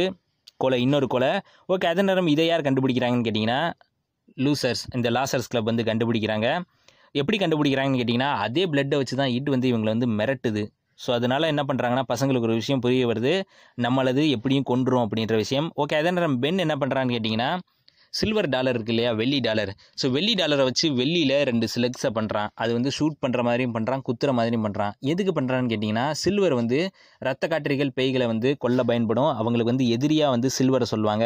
கொலை 0.63 0.79
இன்னொரு 0.85 1.07
கொலை. 1.15 1.31
ஓகே 1.73 1.87
அதே 1.91 2.03
நேரம் 2.09 2.29
இதை 2.33 2.45
யார் 2.49 2.67
கண்டுபிடிக்கிறாங்கன்னு 2.67 3.27
கேட்டிங்கன்னா 3.27 3.59
லூசர்ஸ் 4.45 4.83
இந்த 4.97 5.07
லாசர்ஸ் 5.15 5.49
கிளப் 5.51 5.69
வந்து 5.69 5.83
கண்டுபிடிக்கிறாங்க. 5.89 6.47
எப்படி 7.21 7.37
கண்டுபிடிக்கிறாங்கன்னு 7.43 7.99
கேட்டிங்கன்னா 8.01 8.31
அதே 8.45 8.63
பிளட்டை 8.73 8.97
வச்சு 8.99 9.15
தான் 9.21 9.31
ஈட் 9.37 9.49
வந்து 9.53 9.69
இவங்களை 9.71 9.91
வந்து 9.95 10.07
மிரட்டுது. 10.19 10.63
ஸோ 11.03 11.09
அதனால் 11.17 11.49
என்ன 11.53 11.63
பண்ணுறாங்கன்னா 11.69 12.05
பசங்களுக்கு 12.13 12.47
ஒரு 12.49 12.57
விஷயம் 12.61 12.81
புரிய 12.85 13.05
வருது. 13.11 13.33
நம்மளது 13.85 14.23
எப்படியும் 14.37 14.67
கொண்டுரும் 14.71 15.03
அப்படின்ற 15.05 15.35
விஷயம். 15.43 15.69
ஓகே 15.83 15.97
அதே 16.01 16.11
நேரம் 16.17 16.39
பென் 16.45 16.63
என்ன 16.65 16.75
பண்ணுறான்னு 16.81 17.15
கேட்டிங்கன்னா 17.17 17.51
சில்வர் 18.19 18.47
டாலர் 18.53 18.75
இருக்கு 18.75 18.93
இல்லையா 18.93 19.11
வெள்ளி 19.19 19.37
டாலர் 19.45 19.69
ஸோ 19.99 20.05
வெள்ளி 20.15 20.33
டாலரை 20.39 20.63
வச்சு 20.69 20.87
வெள்ளியில் 20.99 21.35
ரெண்டு 21.49 21.67
சிலக்ஸை 21.73 22.09
பண்ணுறான் 22.17 22.49
அது 22.63 22.71
வந்து 22.77 22.91
ஷூட் 22.97 23.15
பண்ணுற 23.23 23.41
மாதிரியும் 23.47 23.75
பண்ணுறான் 23.75 24.01
குத்துற 24.07 24.31
மாதிரியும் 24.39 24.65
பண்ணுறான் 24.65 24.95
எதுக்கு 25.11 25.33
பண்ணுறான்னு 25.37 25.71
கேட்டிங்கன்னா 25.73 26.05
சில்வர் 26.23 26.55
வந்து 26.59 26.79
ரத்த 27.27 27.47
காற்றிகள் 27.53 27.93
பேய்களை 27.99 28.27
வந்து 28.33 28.51
கொல்ல 28.65 28.83
பயன்படும். 28.89 29.29
அவங்களுக்கு 29.41 29.73
வந்து 29.73 29.87
எதிரியாக 29.95 30.33
வந்து 30.35 30.49
சில்வரை 30.57 30.87
சொல்லுவாங்க. 30.93 31.25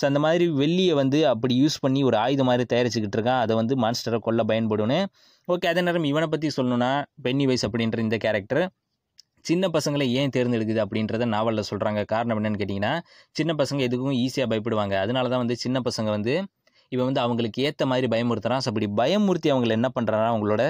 ஸோ 0.00 0.04
அந்த 0.10 0.20
மாதிரி 0.24 0.44
வெள்ளியை 0.62 0.96
வந்து 1.02 1.20
அப்படி 1.32 1.54
யூஸ் 1.62 1.78
பண்ணி 1.84 2.02
ஒரு 2.08 2.16
ஆயுதம் 2.24 2.48
மாதிரி 2.50 2.66
தயாரிச்சுக்கிட்டு 2.72 3.16
இருக்கான். 3.18 3.40
அதை 3.44 3.54
வந்து 3.60 3.76
மான்ஸ்டரை 3.84 4.20
கொல்ல 4.26 4.42
பயன்படும்னு. 4.50 4.98
ஓகே 5.48 5.68
அதே 5.72 5.82
நேரம் 5.86 6.10
இவனை 6.12 6.26
பற்றி 6.34 6.50
சொல்லணுன்னா 6.58 6.90
பென்னி 7.26 7.46
வைஸ் 7.50 7.66
அப்படின்ற 7.68 8.00
இந்த 8.06 8.18
கேரக்டர் 8.26 8.62
சின்ன 9.44 9.68
பசங்களை 9.68 10.06
ஏன் 10.20 10.32
தேர்ந்தெடுக்குது 10.36 10.80
அப்படின்றத 10.84 11.26
நாவலில் 11.34 11.68
சொல்கிறாங்க 11.70 12.00
காரணம் 12.04 12.38
என்னென்னு 12.40 12.60
கேட்டிங்கன்னா 12.62 12.92
சின்ன 13.30 13.54
பசங்க 13.54 13.80
எதுக்கும் 13.88 14.16
ஈஸியாக 14.24 14.48
பயப்படுவாங்க. 14.52 14.94
அதனால 14.94 15.28
தான் 15.28 15.38
வந்து 15.38 15.56
சின்ன 15.56 15.80
பசங்க 15.80 16.08
வந்து 16.16 16.34
இவன் 16.92 17.04
வந்து 17.04 17.20
அவங்களுக்கு 17.20 17.62
ஏற்ற 17.62 17.86
மாதிரி 17.86 18.06
பயமுறுத்துறான். 18.06 18.62
ஸோ 18.64 18.68
அப்படி 18.72 18.86
பயமுறுத்தி 19.02 19.48
அவங்கள 19.54 19.72
என்ன 19.78 19.88
பண்ணுறான்னா 19.96 20.28
அவங்களோட 20.34 20.62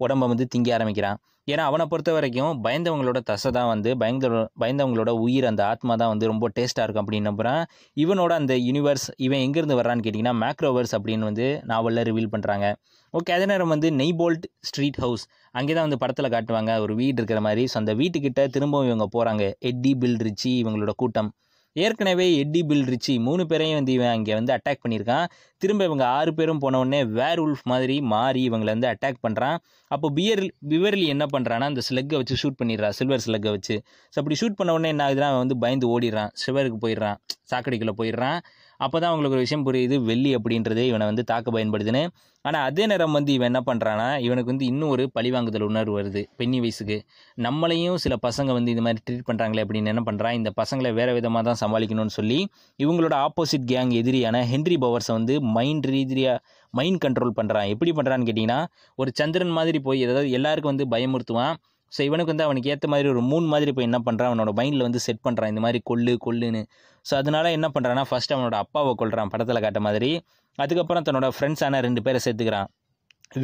உடம்ப 0.00 0.28
வந்து 0.32 0.46
திங்க 0.54 0.70
ஆரம்பிக்கிறான். 0.74 1.18
ஏன்னா 1.48 1.62
அவனை 1.68 1.84
பொறுத்த 1.92 2.10
வரைக்கும் 2.12 2.58
பயந்தவங்களோட 2.64 3.20
தசை 3.24 3.50
தான் 3.50 3.70
வந்து 3.70 3.90
பயந்த 4.02 4.26
பயந்தவங்களோட 4.62 5.10
உயிர் 5.22 5.46
அந்த 5.48 5.62
ஆத்மா 5.64 5.94
தான் 5.96 6.12
வந்து 6.12 6.30
ரொம்ப 6.32 6.48
டேஸ்ட்டாக 6.56 6.84
இருக்கும் 6.86 7.04
அப்படின்னு 7.04 7.28
நம்புகிறேன் 7.30 7.62
இவனோட 7.96 8.32
அந்த 8.40 8.54
யூனிவர்ஸ் 8.66 9.06
இவன் 9.26 9.42
எங்கேருந்து 9.46 9.78
வர்றான்னு 9.80 10.04
கேட்டிங்கன்னா 10.04 10.34
மேக்ரோவர்ஸ் 10.44 10.94
அப்படின்னு 10.98 11.28
வந்து 11.30 11.48
நாவலில் 11.72 12.06
ரிவீல் 12.10 12.32
பண்ணுறாங்க 12.34 12.66
ஓகே 13.14 13.32
அதே 13.32 13.46
நேரம் 13.46 13.72
வந்து 13.74 13.88
நெய்போல்ட் 13.98 14.44
ஸ்ட்ரீட் 14.68 15.00
ஹவுஸ் 15.00 15.24
அங்கே 15.54 15.72
தான் 15.72 15.86
வந்து 15.86 15.98
படத்தில் 16.02 16.32
காட்டுவாங்க. 16.34 16.72
ஒரு 16.80 16.92
வீடு 16.94 17.18
இருக்கிற 17.20 17.40
மாதிரி. 17.46 17.62
ஸோ 17.72 17.76
அந்த 17.80 17.92
வீட்டுக்கிட்ட 17.94 18.42
திரும்பவும் 18.48 18.88
இவங்க 18.90 19.06
போகிறாங்க 19.14 19.44
எட்டி 19.70 19.92
பில் 20.02 20.18
ரிச்சி 20.26 20.50
இவங்களோட 20.62 20.92
கூட்டம். 21.02 21.28
ஏற்கனவே 21.76 22.26
எட்டி 22.36 22.60
பில் 22.62 22.84
ரிச்சி 22.84 23.14
மூணு 23.18 23.42
பேரையும் 23.46 23.74
வந்து 23.74 23.92
இவன் 23.92 24.08
அங்கே 24.08 24.34
வந்து 24.34 24.52
அட்டாக் 24.52 24.82
பண்ணியிருக்கான் 24.84 25.26
திரும்ப 25.62 25.84
இவங்க 25.84 26.04
ஆறு 26.16 26.30
பேரும் 26.34 26.60
போனவுடனே 26.62 27.00
வேர் 27.10 27.40
உல்ஃப் 27.40 27.64
மாதிரி 27.64 27.96
மாறி 28.12 28.40
இவங்களை 28.48 28.70
வந்து 28.76 28.90
அட்டாக் 28.92 29.22
பண்ணுறான் 29.26 29.56
அப்போ 29.90 30.08
பியர் 30.10 30.42
பிவர்லி 30.68 31.06
என்ன 31.06 31.24
பண்ணுறான்னா 31.34 31.68
அந்த 31.72 31.82
ஸ்லெக்கை 31.88 32.18
வச்சு 32.20 32.36
ஷூட் 32.42 32.58
பண்ணிடுறான் 32.62 32.96
சில்வர் 32.98 33.24
ஸ்லெக்கை 33.26 33.50
வச்சு. 33.50 33.76
ஸோ 34.12 34.18
அப்படி 34.22 34.36
ஷூட் 34.40 34.56
பண்ண 34.56 34.72
உடனே 34.72 34.88
என்ன 34.88 35.04
ஆகுதுன்னா 35.08 35.28
அவன் 35.32 35.42
வந்து 35.44 35.58
பயந்து 35.58 35.86
ஓடிடுறான். 35.94 36.30
சிவருக்கு 36.42 36.78
போயிடுறான். 36.84 37.18
சாக்கடைக்குள்ளே 37.50 37.94
போயிடுறான். 38.00 38.38
அப்போ 38.84 38.96
தான் 38.98 39.10
அவங்களுக்கு 39.10 39.36
ஒரு 39.36 39.44
விஷயம் 39.46 39.64
புரியுது 39.66 39.96
வெள்ளி 40.08 40.30
அப்படின்றதே 40.36 40.84
இவனை 40.90 41.06
வந்து 41.10 41.24
தாக்க 41.30 41.50
பயன்படுதுன்னு 41.56 42.02
ஆனால் 42.44 42.64
அதே 42.68 42.84
நேரம் 42.90 43.16
வந்து 43.18 43.30
இவன் 43.36 43.48
என்ன 43.50 43.60
பண்ணுறான்னா 43.68 44.06
இவனுக்கு 44.26 44.50
வந்து 44.52 44.66
இன்னும் 44.70 44.92
ஒரு 44.94 45.04
பழிவாங்குதல் 45.16 45.66
உணர்வு 45.68 45.94
வருது 45.98 46.22
பெண்ணி 46.40 46.58
வயசுக்கு. 46.60 46.96
நம்மளையும் 47.38 47.98
சில 48.04 48.14
பசங்க 48.26 48.50
வந்து 48.58 48.72
இந்த 48.74 48.84
மாதிரி 48.86 49.02
ட்ரீட் 49.06 49.26
பண்ணுறாங்களே 49.30 49.64
அப்படின்னு 49.64 49.92
என்ன 49.94 50.02
பண்ணுறான் 50.08 50.36
இந்த 50.40 50.52
பசங்களை 50.60 50.92
வேறு 50.98 51.14
விதமாக 51.18 51.44
தான் 51.48 51.60
சமாளிக்கணும்னு 51.62 52.16
சொல்லி 52.18 52.38
இவங்களோட 52.78 53.16
ஆப்போசிட் 53.26 53.68
கேங் 53.72 53.92
எதிரியான 54.00 54.40
ஹென்ரி 54.52 54.78
பவர்ஸை 54.84 55.14
வந்து 55.18 55.36
மைண்ட் 55.58 55.88
ரீதியாக 55.94 56.38
மைண்ட் 56.74 57.02
கண்ட்ரோல் 57.04 57.36
பண்ணுறான் 57.40 57.68
எப்படி 57.74 57.92
பண்ணுறான்னு 57.98 58.28
கேட்டிங்கன்னா 58.28 58.60
ஒரு 58.98 59.12
சந்திரன் 59.14 59.54
மாதிரி 59.58 59.80
போய் 59.88 60.02
அதாவது 60.06 60.30
எல்லாருக்கும் 60.30 60.72
வந்து 60.74 60.86
பயமுறுத்துவான். 60.94 61.54
ஸோ 61.92 62.00
இவனுக்கு 62.08 62.32
வந்து 62.32 62.44
அவனுக்கு 62.44 62.70
ஏற்ற 62.72 62.86
மாதிரி 62.88 63.08
ஒரு 63.08 63.22
மூணு 63.30 63.46
மாதிரி 63.46 63.70
போய் 63.76 63.86
என்ன 63.88 63.98
பண்ணுறான் 64.04 64.30
அவனோட 64.30 64.50
மைண்டில் 64.58 64.84
வந்து 64.86 65.00
செட் 65.06 65.24
பண்ணுறான் 65.26 65.50
இந்த 65.52 65.62
மாதிரி 65.64 65.78
கொல்லு 65.90 66.12
கொல்லுன்னு 66.26 66.62
ஸோ 67.06 67.12
அதனால 67.20 67.46
என்ன 67.56 67.68
பண்ணுறான்னா 67.74 68.04
ஃபஸ்ட் 68.10 68.34
அவனோட 68.34 68.56
அப்பாவை 68.64 68.92
கொள்கிறான் 69.00 69.32
படத்தில் 69.32 69.64
காட்ட 69.64 69.80
மாதிரி. 69.86 70.10
அதுக்கப்புறம் 70.58 71.06
தன்னோட 71.06 71.28
ஃப்ரெண்ட்ஸான 71.36 71.80
ரெண்டு 71.86 72.00
பேரை 72.06 72.20
சேர்த்துக்கிறான். 72.26 72.68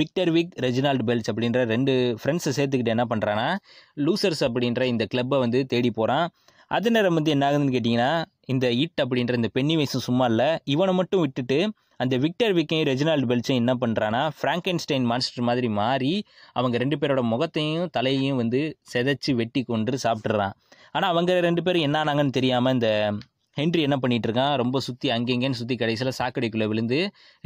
விக்டர் 0.00 0.30
விக் 0.36 0.54
ரெஜினால்டு 0.64 1.04
பெல்ஸ் 1.08 1.28
அப்படின்ற 1.30 1.60
ரெண்டு 1.74 1.92
ஃப்ரெண்ட்ஸை 2.20 2.52
சேர்த்துக்கிட்டு 2.56 2.94
என்ன 2.94 3.04
பண்ணுறான்னா 3.12 3.46
லூசர்ஸ் 4.06 4.42
அப்படின்ற 4.48 4.82
இந்த 4.92 5.04
கிளப்பை 5.12 5.38
வந்து 5.44 5.60
தேடி 5.72 5.90
போகிறான் 5.90 6.26
அது 6.70 6.88
நேரம் 6.94 7.16
வந்து 7.18 7.30
என்ன 7.34 7.44
ஆகுதுன்னு 7.48 7.74
கேட்டிங்கன்னா 7.74 8.10
இந்த 8.52 8.66
இட் 8.82 9.00
அப்படின்ற 9.02 9.34
இந்த 9.34 9.50
பென்னி 9.54 9.74
வயசும் 9.76 10.04
சும்மா 10.08 10.24
இல்லை 10.32 10.48
இவனை 10.64 10.92
மட்டும் 10.94 11.22
விட்டுட்டு 11.24 11.58
அந்த 12.00 12.14
விக்டர் 12.24 12.54
விக்கையும் 12.58 12.88
ரெஜினால்டு 12.88 13.28
பெல்ஸையும் 13.30 13.60
என்ன 13.62 13.72
பண்ணுறான்னா 13.82 14.20
ஃப்ராங்கன்ஸ்டைன் 14.36 15.06
மான்ஸ்டர் 15.10 15.46
மாதிரி 15.48 15.68
மாறி 15.78 16.12
அவங்க 16.54 16.76
ரெண்டு 16.78 16.98
பேரோட 17.00 17.22
முகத்தையும் 17.32 17.88
தலையையும் 17.96 18.40
வந்து 18.42 18.60
செதைச்சி 18.92 19.32
வெட்டி 19.34 19.62
கொண்டு 19.62 19.98
சாப்பிட்றான் 20.04 20.54
ஆனால் 20.92 21.10
அவங்க 21.10 21.40
ரெண்டு 21.40 21.62
பேரும் 21.62 21.86
என்ன 21.88 21.98
ஆனாங்கன்னு 21.98 22.36
தெரியாமல் 22.38 22.74
இந்த 22.74 22.90
ஹென்றி 23.58 23.82
என்ன 23.86 23.96
பண்ணிட்டு 24.02 24.26
இருக்கான் 24.28 24.54
ரொம்ப 24.62 24.80
சுற்றி 24.86 25.08
அங்கெங்கன்னு 25.16 25.58
சுற்றி 25.60 25.76
கடைசியில் 25.82 26.16
சாக்கடைக்குள்ளே 26.18 26.66
விழுந்து 26.72 26.98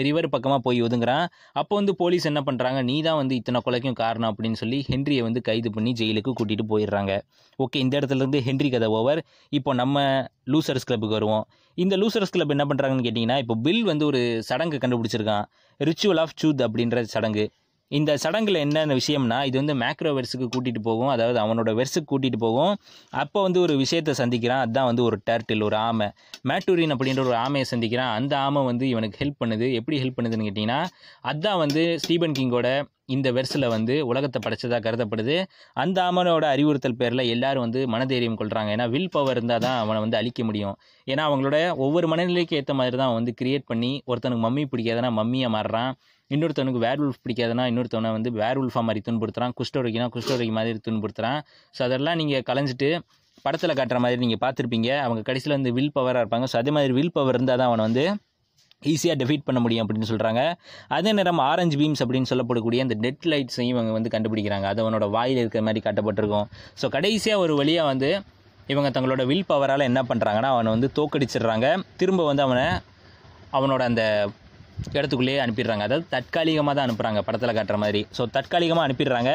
ரிவர் 0.07 0.29
பக்கமாக 0.35 0.61
போய் 0.67 0.81
ஒதுங்குறான். 0.87 1.27
அப்போ 1.61 1.75
வந்து 1.81 1.95
போலீஸ் 2.03 2.29
என்ன 2.31 2.41
பண்ணுறாங்க 2.49 2.81
நீ 2.91 2.97
தான் 3.09 3.19
வந்து 3.21 3.35
இத்தனை 3.41 3.61
கொலைக்கும் 3.67 3.99
காரணம் 4.03 4.31
அப்படின்னு 4.33 4.61
சொல்லி 4.63 4.79
ஹென்ரியை 4.91 5.23
வந்து 5.29 5.43
கைது 5.49 5.71
பண்ணி 5.77 5.93
ஜெயிலுக்கு 6.01 6.33
கூட்டிகிட்டு 6.41 6.67
போயிடுறாங்க. 6.73 7.15
ஓகே 7.59 7.79
இந்த 7.85 7.95
இடத்துல 8.01 8.23
இருந்து 8.25 8.41
ஹென்றி 8.49 8.71
கதை 8.75 8.91
ஓவர். 8.99 9.23
இப்போ 9.59 9.73
நம்ம 9.83 10.05
லூசர்ஸ் 10.53 10.89
கிளப்புக்கு 10.89 11.19
வருவோம். 11.19 11.45
இந்த 11.79 11.95
லூசர்ஸ் 12.01 12.35
கிளப் 12.37 12.55
என்ன 12.55 12.65
பண்ணுறாங்கன்னு 12.71 13.05
கேட்டிங்கன்னா 13.09 13.39
இப்போ 13.43 13.55
பில் 13.67 13.85
வந்து 13.91 14.05
ஒரு 14.11 14.21
சடங்கு 14.49 14.79
கண்டுபிடிச்சிருக்கான். 14.83 15.45
ரிச்சுவல் 15.89 16.21
ஆஃப் 16.25 16.37
சூத் 16.41 16.63
அப்படின்ற 16.67 17.05
சடங்கு. 17.15 17.45
இந்த 17.99 18.11
சடங்கில் 18.25 18.59
என்னென்ன 18.65 18.97
விஷயம்னா 19.01 19.39
இது 19.49 19.57
வந்து 19.61 19.75
மேக்ரோ 19.83 20.13
வெர்ஸுக்கு 20.19 20.47
கூட்டிகிட்டு 20.55 20.83
போகும். 20.89 21.11
அதாவது 21.15 21.39
அவனோட 21.45 21.71
வெர்ஸுக்கு 21.81 22.11
கூட்டிகிட்டு 22.13 22.41
போகும். 22.47 22.75
அப்போ 23.23 23.39
வந்து 23.43 23.61
ஒரு 23.61 23.75
விஷயத்தை 23.83 24.15
சந்திக்கிறான். 24.23 24.63
அதுதான் 24.65 24.89
வந்து 24.91 25.05
ஒரு 25.09 25.19
டர்ட்டில் 25.31 25.67
ஒரு 25.69 25.77
ஆமை. 25.89 26.09
மேட்டூரின் 26.51 26.95
அப்படின்ற 26.97 27.23
ஒரு 27.27 27.39
ஆமையை 27.45 27.67
சந்திக்கிறான். 27.73 28.13
அந்த 28.19 28.35
ஆமை 28.47 28.63
வந்து 28.71 28.87
இவனுக்கு 28.93 29.21
ஹெல்ப் 29.23 29.41
பண்ணுது. 29.43 29.69
எப்படி 29.81 29.99
ஹெல்ப் 30.05 30.19
பண்ணுதுன்னு 30.19 30.49
கேட்டிங்கன்னா 30.49 30.81
அதுதான் 31.31 31.61
வந்து 31.65 31.85
ஸ்டீபன் 32.05 32.37
கிங்கோட 32.41 32.69
இந்த 33.15 33.29
வெர்ஸில் 33.37 33.67
வந்து 33.75 33.95
உலகத்தை 34.11 34.39
படைச்சதாக 34.45 34.81
கருதப்படுது. 34.85 35.37
அந்த 35.83 35.99
ஆமனோட 36.09 36.45
அறிவுறுத்தல் 36.55 36.99
பேரில் 37.01 37.23
எல்லாரும் 37.35 37.65
வந்து 37.67 37.81
மனதைரியம் 37.95 38.39
கொள்கிறாங்க 38.41 38.71
ஏன்னா 38.77 38.87
வில் 38.95 39.13
பவர் 39.17 39.37
இருந்தால் 39.37 39.65
தான் 39.67 39.79
அவனை 39.83 39.99
வந்து 40.05 40.19
அழிக்க 40.21 40.41
முடியும். 40.49 40.77
ஏன்னா 41.07 41.23
அவங்களோட 41.29 41.59
ஒவ்வொரு 41.87 42.09
மனநிலைக்கு 42.13 42.59
ஏற்ற 42.61 42.75
மாதிரி 42.81 42.97
தான் 42.97 43.09
அவன் 43.09 43.21
வந்து 43.21 43.35
கிரியேட் 43.41 43.69
பண்ணி 43.73 43.93
ஒருத்தனுக்கு 44.11 44.45
மம்மி 44.47 44.65
பிடிக்காதனா 44.73 45.11
மம்மியாக 45.21 45.55
மாறுறான். 45.57 45.93
இன்னொருத்தவனுக்கு 46.35 46.83
வேர் 46.87 47.01
உல்ஃப் 47.05 47.23
பிடிக்காதுன்னா 47.25 47.65
இன்னொருத்தவனை 47.71 48.11
வந்து 48.17 48.31
வேர் 48.41 48.59
உல்ஃபாக 48.63 48.85
மாதிரி 48.89 49.01
துன்புறுத்துறான் 49.09 49.55
குஷ்டோரிக்கினா 49.61 50.07
குஷ்டோரிக்கு 50.17 50.55
மாதிரி 50.59 50.81
துன்புறுத்துறான். 50.89 51.41
ஸோ 51.77 51.81
அதெல்லாம் 51.87 52.19
நீங்கள் 52.21 52.45
கலைஞ்சிட்டு 52.51 52.91
படத்தில் 53.47 53.77
காட்டுற 53.79 53.99
மாதிரி 54.05 54.21
நீங்கள் 54.25 54.43
பார்த்துருப்பீங்க. 54.45 54.91
அவங்க 55.07 55.23
கடைசியில் 55.29 55.57
வந்து 55.59 55.73
வில் 55.79 55.95
பவராக 55.97 56.23
இருப்பாங்க. 56.25 56.47
ஸோ 56.53 56.57
அதே 56.61 56.73
மாதிரி 56.77 56.95
வில் 56.99 57.15
பவர் 57.17 57.37
இருந்தால் 57.39 57.61
தான் 57.63 57.71
அவனை 57.71 57.85
வந்து 57.89 58.05
ஈஸியாக 58.93 59.17
டெஃபீட் 59.21 59.45
பண்ண 59.49 59.59
முடியும் 59.65 59.83
அப்படின்னு 59.85 60.09
சொல்கிறாங்க 60.11 60.41
அதே 60.97 61.11
நேரம் 61.19 61.41
ஆரஞ்சு 61.51 61.77
பீம்ஸ் 61.81 62.03
அப்படின்னு 62.05 62.29
சொல்லப்படக்கூடிய 62.31 62.81
அந்த 62.85 62.95
டெட் 63.05 63.27
லைட்ஸையும் 63.33 63.73
இவங்க 63.75 63.93
வந்து 63.97 64.11
கண்டுபிடிக்கிறாங்க. 64.15 64.67
அது 64.73 64.81
அவனோட 64.85 65.07
வாயில் 65.17 65.41
இருக்கிற 65.43 65.63
மாதிரி 65.69 65.83
காட்டப்பட்டிருக்கும். 65.87 66.47
ஸோ 66.81 66.89
கடைசியாக 66.97 67.45
ஒரு 67.45 67.55
வழியாக 67.61 67.91
வந்து 67.93 68.11
இவங்க 68.73 68.89
தங்களோட 68.97 69.23
வில் 69.31 69.49
பவரால் 69.53 69.89
என்ன 69.91 70.01
பண்ணுறாங்கன்னா 70.11 70.51
அவனை 70.55 70.71
வந்து 70.77 70.91
தோக்கடிச்சிடுறாங்க. 70.99 71.69
திரும்ப 72.01 72.25
வந்து 72.31 72.45
அவனை 72.47 72.67
அவனோட 73.59 73.83
அந்த 73.91 74.03
இடத்துக்குள்ளேயே 74.97 75.41
அனுப்பிடுறாங்க. 75.45 75.87
அதாவது 75.89 76.07
தற்காலிகமாக 76.15 76.75
தான் 76.79 76.87
அனுப்புகிறாங்க 76.87 77.23
படத்தில் 77.29 77.57
காட்டுற 77.59 77.79
மாதிரி. 77.85 78.03
ஸோ 78.19 78.25
தற்காலிகமாக 78.37 78.87
அனுப்பிடுறாங்க. 78.89 79.33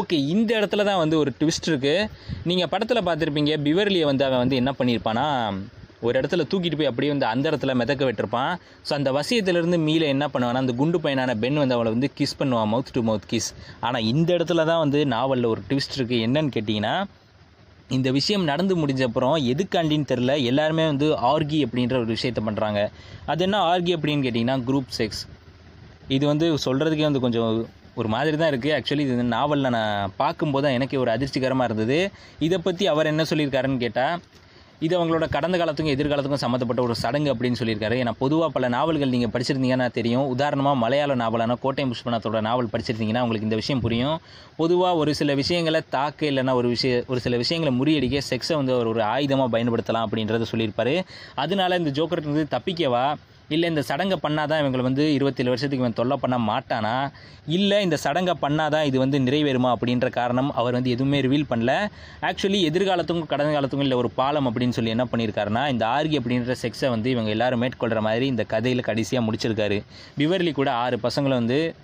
ஓகே 0.00 0.18
இந்த 0.34 0.50
இடத்துல 0.60 0.84
தான் 0.90 1.00
வந்து 1.04 1.18
ஒரு 1.22 1.32
ட்விஸ்ட் 1.40 1.70
இருக்குது 1.70 2.08
நீங்கள் 2.50 2.70
படத்தில் 2.74 3.06
பார்த்துருப்பீங்க 3.08 3.54
பிவர்லியை 3.68 4.06
வந்து 4.10 4.26
அவன் 4.28 4.42
வந்து 4.44 4.60
என்ன 4.62 4.72
பண்ணியிருப்பானா 4.80 5.26
ஒரு 6.06 6.14
இடத்துல 6.20 6.44
தூக்கிட்டு 6.50 6.78
போய் 6.78 6.88
அப்படியே 6.88 7.10
வந்து 7.12 7.26
அந்த 7.32 7.44
இடத்துல 7.50 7.74
மிதக்க 7.80 8.02
விட்டுருப்பான். 8.06 8.52
ஸோ 8.88 8.92
அந்த 8.98 9.10
வசியத்திலேருந்து 9.16 9.78
மீல 9.86 10.06
என்ன 10.14 10.24
பண்ணுவானா 10.32 10.62
அந்த 10.64 10.74
குண்டு 10.80 10.98
பையனான 11.04 11.34
பென் 11.42 11.60
வந்து 11.62 11.76
அவளை 11.76 11.90
வந்து 11.94 12.10
கிஸ் 12.18 12.38
பண்ணுவான் 12.40 12.70
மவுத் 12.72 12.92
டு 12.96 13.02
மவுத் 13.08 13.28
கிஸ் 13.30 13.48
ஆனால் 13.86 14.08
இந்த 14.12 14.28
இடத்துல 14.36 14.66
தான் 14.70 14.82
வந்து 14.84 15.00
நாவலில் 15.14 15.52
ஒரு 15.52 15.62
ட்விஸ்ட் 15.70 15.96
இருக்குது 15.98 16.24
என்னன்னு 16.26 16.54
கேட்டிங்கன்னா 16.56 16.94
இந்த 17.90 18.10
விஷயம் 18.10 18.44
நடந்து 18.44 18.74
முடிஞ்ச 18.76 19.02
அப்புறம் 19.02 19.34
எதுக்காண்டின்னு 19.52 20.08
தெரில 20.08 20.42
எல்லாருமே 20.42 20.86
வந்து 20.86 21.16
ஆர்கி 21.16 21.58
அப்படின்ற 21.66 21.96
ஒரு 21.96 22.10
விஷயத்த 22.14 22.40
பண்ணுறாங்க 22.46 22.80
அது 23.24 23.44
என்ன 23.44 23.58
ஆர்கி 23.72 23.96
அப்படின்னு 23.96 24.24
கேட்டிங்கன்னா 24.26 24.56
குரூப் 24.64 24.90
செக்ஸ் 24.98 25.22
இது 26.08 26.26
வந்து 26.26 26.46
சொல்கிறதுக்கே 26.64 27.02
வந்து 27.02 27.20
கொஞ்சம் 27.20 27.66
ஒரு 27.94 28.08
மாதிரி 28.08 28.36
தான் 28.36 28.50
இருக்குது 28.52 28.74
ஆக்சுவலி 28.76 29.04
இது 29.06 29.22
நாவலில் 29.22 29.70
நான் 29.70 30.10
பார்க்கும்போது 30.16 30.64
தான் 30.64 30.72
எனக்கே 30.72 30.96
ஒரு 30.96 31.10
அதிர்ச்சிகரமாக 31.10 31.68
இருந்தது. 31.68 32.10
இதை 32.38 32.58
பற்றி 32.58 32.86
அவர் 32.86 33.06
என்ன 33.06 33.22
சொல்லியிருக்காருன்னு 33.30 33.76
கேட்டால் 33.76 34.20
இது 34.80 34.94
அவங்களோட 34.98 35.28
கடந்த 35.30 35.58
காலத்துக்கும் 35.58 35.94
எதிர்காலத்துக்கும் 35.94 36.42
சம்மந்தப்பட்ட 36.42 36.82
ஒரு 36.82 36.94
சடங்கு 36.94 37.34
அப்படின்னு 37.34 37.60
சொல்லியிருக்காரு. 37.60 37.96
ஏன்னா 38.02 38.12
பொதுவாக 38.18 38.52
பல 38.52 38.68
நாவல்கள் 38.68 39.08
நீங்கள் 39.08 39.32
படிச்சிருந்தீங்கன்னா 39.34 39.90
தெரியும். 39.90 40.26
உதாரணமாக 40.26 40.76
மலையாள 40.76 41.14
நாவலான 41.14 41.54
கோட்டை 41.54 41.84
புஷ்பநாத்தோட 41.84 42.40
நாவல் 42.40 42.72
படிச்சிருந்தீங்கன்னா 42.72 43.24
உங்களுக்கு 43.26 43.48
இந்த 43.48 43.54
விஷயம் 43.54 43.80
புரியும். 43.80 44.18
பொதுவாக 44.56 44.96
ஒரு 44.96 45.14
சில 45.14 45.34
விஷயங்களை 45.34 45.80
தாக்க 45.88 46.26
இல்லைன்னா 46.26 46.52
ஒரு 46.52 46.68
விஷய 46.68 47.04
ஒரு 47.06 47.20
சில 47.20 47.36
விஷயங்களை 47.36 47.72
முறியடிக்க 47.80 48.20
செக்ஸை 48.30 48.54
வந்து 48.54 48.74
அவர் 48.74 48.86
ஒரு 48.86 49.00
ஆயுதமாக 49.00 49.54
பயன்படுத்தலாம் 49.56 50.06
அப்படின்றத 50.08 50.46
சொல்லியிருப்பாரு. 50.52 51.02
அதனால 51.34 51.76
இந்த 51.76 52.02
ஜோக்கர் 52.02 52.28
வந்து 52.32 52.46
தப்பிக்கவா? 52.50 53.14
இல்லை 53.48 53.68
இந்த 53.68 53.82
சடங்கை 53.82 54.18
பண்ணாதான் 54.22 54.60
இவங்களை 54.60 54.80
வந்து 54.80 55.12
இருபத்தேழு 55.12 55.48
வருஷத்துக்கு 55.48 55.76
இவன் 55.76 55.92
தொல்லை 55.92 56.16
பண்ண 56.20 56.38
மாட்டானா? 56.38 57.12
இல்லை 57.46 57.82
இந்த 57.82 57.96
சடங்கை 57.96 58.34
பண்ணாதான் 58.42 58.84
இது 58.84 58.98
வந்து 58.98 59.18
நிறைவேறுமா 59.18 59.72
அப்படின்ற 59.72 60.10
காரணம் 60.10 60.54
அவர் 60.54 60.72
வந்து 60.72 60.90
எதுவுமே 60.90 61.20
ரிவீல் 61.20 61.50
பண்ணல. 61.50 61.88
ஆக்சுவலி 62.20 62.60
எதிர்காலத்துக்கும் 62.70 63.26
கடந்த 63.26 63.52
காலத்துக்கும் 63.52 63.80
இல்லை 63.80 63.96
ஒரு 63.96 64.10
பாலம் 64.10 64.54
அப்படின்னு 64.54 64.68
சொல்லி 64.68 64.90
என்ன 64.90 65.04
பண்ணியிருக்காருன்னா 65.04 65.68
இந்த 65.68 65.86
ஆர்கி 65.86 66.18
அப்படின்ற 66.18 66.54
செக்ஸை 66.62 66.88
வந்து 66.88 67.10
இவங்க 67.10 67.30
எல்லாரும் 67.30 67.62
மேற்கொள்கிற 67.62 68.00
மாதிரி 68.00 68.26
இந்த 68.26 68.44
கதையில் 68.44 68.80
கடைசியாக 68.80 69.32
முடிச்சிருக்காரு. 69.32 69.84
விவர்லி 70.16 70.52
கூட 70.52 70.72
ஆறு 70.72 70.98
பசங்களை 71.02 71.28
வந்து 71.28 71.74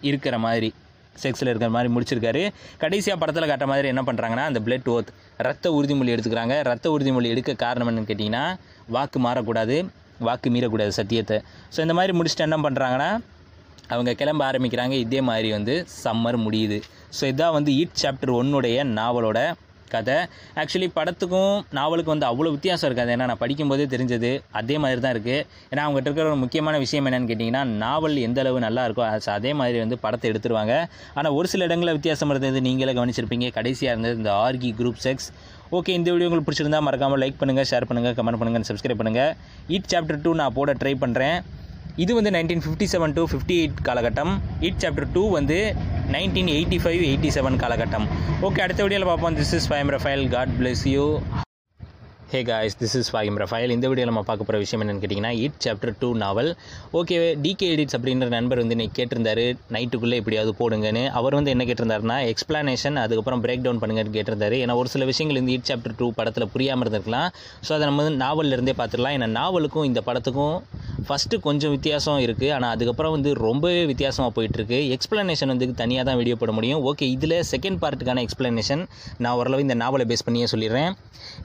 இருக்கிற 0.00 0.38
மாதிரி 0.38 0.74
செக்ஸில் 1.22 1.48
இருக்கிற 1.52 1.68
மாதிரி 1.68 1.92
முடிச்சிருக்காரு. 1.94 2.48
கடைசியாக 2.78 3.26
படத்தில் 3.26 3.50
காட்டுற 3.50 3.66
மாதிரி 3.66 3.88
என்ன 3.88 4.02
பண்ணுறாங்கன்னா 4.02 4.44
அந்த 4.50 4.60
பிளட் 4.60 4.88
ஓத் 4.88 5.06
ரத்த 5.36 5.70
உறுதிமொழி 5.70 6.12
எடுத்துக்கிறாங்க. 6.14 6.62
ரத்த 6.62 6.96
உறுதிமொழி 6.98 7.26
எடுக்க 7.26 7.54
காரணம் 7.54 7.88
என்னன்னு 7.88 8.10
கேட்டிங்கன்னா 8.10 8.58
வாக்கு 8.88 9.20
மாறக்கூடாது. 9.20 9.86
வாக்கு 10.26 10.48
மீறக்கூடாது 10.54 10.94
சத்தியத்தை. 11.00 11.38
ஸோ 11.74 11.80
இந்த 11.86 11.96
மாதிரி 11.98 12.14
முடிச்சுட்டு 12.18 12.46
என்ன 12.48 12.58
பண்ணுறாங்கன்னா 12.66 13.10
அவங்க 13.94 14.10
கிளம்ப 14.20 14.42
ஆரம்பிக்கிறாங்க. 14.50 14.94
இதே 15.04 15.20
மாதிரி 15.30 15.50
வந்து 15.58 15.74
சம்மர் 16.02 16.38
முடியுது. 16.46 16.80
ஸோ 17.18 17.24
இதான் 17.32 17.56
வந்து 17.58 17.72
ஈட் 17.80 18.02
சாப்டர் 18.02 18.36
ஒன்னுடைய 18.40 18.84
நாவலோட 18.98 19.40
கதை. 19.92 20.16
ஆக்சுவலி 20.60 20.88
படத்துக்கும் 20.96 21.54
நாவலுக்கும் 21.76 22.14
வந்து 22.14 22.26
அவ்வளோ 22.30 22.50
வித்தியாசம் 22.54 22.88
இருக்காது. 22.88 23.12
ஏன்னா 23.14 23.28
நான் 23.30 23.40
படிக்கும்போதே 23.42 23.84
தெரிஞ்சது 23.92 24.30
அதே 24.60 24.74
மாதிரி 24.82 25.00
தான் 25.04 25.14
இருக்குது 25.14 25.38
ஏன்னா 25.70 25.82
அவங்ககிட்ட 25.84 26.08
இருக்கிற 26.08 26.26
ஒரு 26.32 26.40
முக்கியமான 26.42 26.78
விஷயம் 26.82 27.06
என்னன்னு 27.08 27.30
கேட்டிங்கன்னா 27.30 27.62
நாவல் 27.84 28.16
எந்த 28.26 28.40
அளவு 28.44 28.58
நல்லா 28.66 28.82
இருக்கோ 28.88 29.04
அது 29.12 29.30
அதே 29.36 29.52
மாதிரி 29.60 29.78
வந்து 29.84 29.98
படத்தை 30.04 30.26
எடுத்துருவாங்க. 30.32 30.74
ஆனால் 31.18 31.36
ஒரு 31.38 31.48
சில 31.52 31.68
இடங்களில் 31.68 31.96
வித்தியாசம் 31.98 32.32
இருந்தது 32.34 32.60
நீங்களே 32.68 32.94
கவனிச்சிருப்பீங்க. 32.98 33.48
கடைசியாக 33.58 33.94
இருந்தது 33.94 34.20
இந்த 34.22 34.32
ஆர்கி 34.44 34.72
குரூப் 34.80 35.00
செக்ஸ் 35.06 35.28
ஓகே 35.76 35.94
இந்த 35.98 36.08
வீடியோ 36.12 36.26
உங்களுக்கு 36.28 36.48
பிடிச்சிருந்தா 36.48 36.78
மறக்காமல் 36.86 37.20
லைக் 37.22 37.40
பண்ணுங்கள் 37.40 37.66
ஷேர் 37.70 37.86
பண்ணுங்கள் 37.88 38.14
கமெண்ட் 38.18 38.40
பண்ணுங்கள் 38.40 38.66
சப்ஸ்கிரைப் 38.68 39.00
பண்ணுங்கள் 39.00 39.32
இட் 39.76 39.88
சாப்டர் 39.92 40.20
டூ 40.24 40.30
நான் 40.40 40.54
போட 40.58 40.74
ட்ரை 40.82 40.94
பண்ணுறேன் 41.02 41.38
இது 42.02 42.12
வந்து 42.18 42.30
nineteen 42.36 42.62
fifty 42.64 42.86
seven 42.92 43.14
to 43.16 43.22
fifty 43.30 43.54
eight 43.62 43.80
காலகட்டம். 43.88 44.32
இட் 44.68 44.80
சாப்டர் 44.82 45.08
டூ 45.16 45.24
வந்து 45.38 45.58
nineteen 46.14 46.52
eighty 46.54 46.78
five 46.84 47.02
eighty 47.08 47.32
seven 47.38 47.60
காலகட்டம். 47.64 48.06
ஓகே 48.48 48.62
அடுத்த 48.66 48.80
வீடியோவில் 48.86 49.10
பார்ப்போம். 49.10 49.36
This 49.40 49.54
is 49.58 49.68
Faheem 49.72 49.92
Rafael 49.96 50.24
God 50.36 50.54
bless 50.60 50.86
you 50.94 51.04
hey 52.32 52.40
guys 52.48 52.74
this 52.80 52.94
is 52.98 53.08
Faheem 53.12 53.36
Rafael 53.40 53.72
இந்த 53.74 53.86
வீடியோ 53.90 54.06
நம்ம 54.08 54.22
பார்க்க 54.28 54.46
போகிற 54.46 54.56
விஷயம் 54.62 54.82
என்னென்னு 54.82 55.02
கேட்டிங்கன்னா 55.02 55.30
It 55.44 55.54
chapter 55.64 55.92
two 56.00 56.08
novel 56.22 56.50
okay 56.98 57.16
DK 57.44 57.68
edits 57.74 57.96
அப்படின்ற 57.98 58.26
நண்பர் 58.34 58.60
வந்து 58.62 58.74
இன்னைக்கு 58.76 58.96
கேட்டிருந்தாரு. 58.98 59.44
நைட்டுக்குள்ளே 59.74 60.16
எப்படியாவது 60.22 60.52
போடுங்கன்னு. 60.58 61.04
அவர் 61.18 61.36
வந்து 61.38 61.52
என்ன 61.54 61.66
கேட்டிருந்தாருன்னா 61.68 62.16
எக்ஸ்ப்ளனேஷன் 62.32 62.98
அதுக்கப்புறம் 63.04 63.42
பிரேக் 63.44 63.62
டவுன் 63.66 63.80
பண்ணுங்கன்னு 63.84 64.12
கேட்டிருந்தாரு. 64.16 64.58
ஏன்னா 64.64 64.74
ஒரு 64.80 64.90
சில 64.94 65.06
விஷயங்கள் 65.12 65.40
இந்த 65.42 65.52
இட் 65.56 65.66
சாப்டர் 65.70 65.94
டூ 66.00 66.08
படத்தில் 66.18 66.46
புரியாமல் 66.56 66.84
இருந்திருக்கலாம். 66.86 67.30
ஸோ 67.68 67.72
அதை 67.76 67.86
நம்ம 67.90 68.04
வந்து 68.04 68.20
நாவல்ல 68.24 68.50
பார்த்துக்கலாம் 68.50 68.80
பார்த்துடலாம். 68.82 69.16
ஏன்னா 69.18 69.28
நாவலுக்கும் 69.40 69.88
இந்த 69.90 70.02
படத்துக்கும் 70.10 70.58
ஃபஸ்ட்டு 71.08 71.40
கொஞ்சம் 71.48 71.72
வித்தியாசம் 71.76 72.20
இருக்குது 72.26 72.52
ஆனால் 72.58 72.72
அதுக்கப்புறம் 72.76 73.16
வந்து 73.16 73.32
ரொம்பவே 73.46 73.82
வித்தியாசமாக 73.92 74.32
போயிட்டுருக்கு. 74.38 74.80
எக்ஸ்பிளனேஷன் 74.98 75.52
வந்து 75.54 75.70
தனியாக 75.82 76.06
தான் 76.10 76.20
வீடியோ 76.22 76.38
போட 76.44 76.52
முடியும். 76.58 76.82
ஓகே 76.92 77.08
இதில் 77.16 77.38
செகண்ட் 77.54 77.80
பார்ட்டுக்கான 77.86 78.26
எக்ஸ்பிளனேஷன் 78.28 78.84
நான் 79.22 79.34
ஓரளவு 79.40 79.66
இந்த 79.68 79.78
நாவலை 79.84 80.06
பேஸ் 80.12 80.26
பண்ணியே 80.28 80.48
சொல்லிடுறேன். 80.54 80.92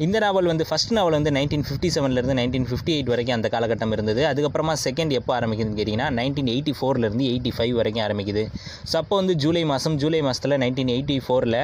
இந்த 0.06 0.18
நாவல் 0.28 0.52
வந்து 0.52 0.66
ஃபஸ்ட் 0.74 0.94
நாவல் 0.98 1.16
வந்து 1.16 1.32
நைன்டீன் 1.36 1.64
ஃபிஃப்டி 1.66 1.90
செவன்லேருந்து 1.96 2.36
நைன்டீன் 2.40 2.66
ஃபிஃப்டி 2.70 2.92
எயிட் 2.94 3.10
வரைக்கும் 3.12 3.36
அந்த 3.36 3.48
காலகட்டம் 3.54 3.92
இருந்தது. 3.96 4.22
அதுக்கப்புறமா 4.30 4.74
செகண்ட் 4.84 5.12
எப்போ 5.18 5.32
ஆரம்பிக்குதுன்னு 5.36 5.78
கேட்டிங்கன்னா 5.80 6.08
நைன்டீன் 6.20 6.50
எயிட்டி 6.54 6.74
ஃபோர்லேருந்து 6.78 7.26
எயிட்டி 7.32 7.52
ஃபைவ் 7.58 7.74
வரைக்கும் 7.80 8.04
ஆரம்பிக்குது. 8.06 8.44
ஸோ 8.90 8.96
அப்போ 9.02 9.14
வந்து 9.22 9.34
ஜூலை 9.44 9.64
மாதம் 9.72 9.98
ஜூலை 10.04 10.22
மாதத்தில் 10.28 10.60
நைன்டீன் 10.64 10.92
எயிட்டி 10.96 11.18
ஃபோரில் 11.26 11.62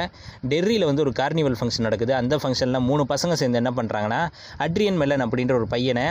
டெல்லியில் 0.51 0.88
வந்து 0.89 1.03
ஒரு 1.05 1.14
கார்னிவல் 1.22 1.57
ஃபங்க்ஷன் 1.60 1.88
நடக்குது. 1.88 2.14
அந்த 2.22 2.38
ஃபங்க்ஷனில் 2.43 2.86
மூணு 2.89 3.05
பசங்க 3.14 3.36
சேர்ந்து 3.43 3.62
என்ன 3.64 3.72
பண்ணுறாங்கன்னா 3.80 4.22
அட்ரியன் 4.66 4.99
மெல்லன் 5.03 5.26
அப்படின்ற 5.28 5.55
ஒரு 5.62 5.70
பையனை 5.74 6.05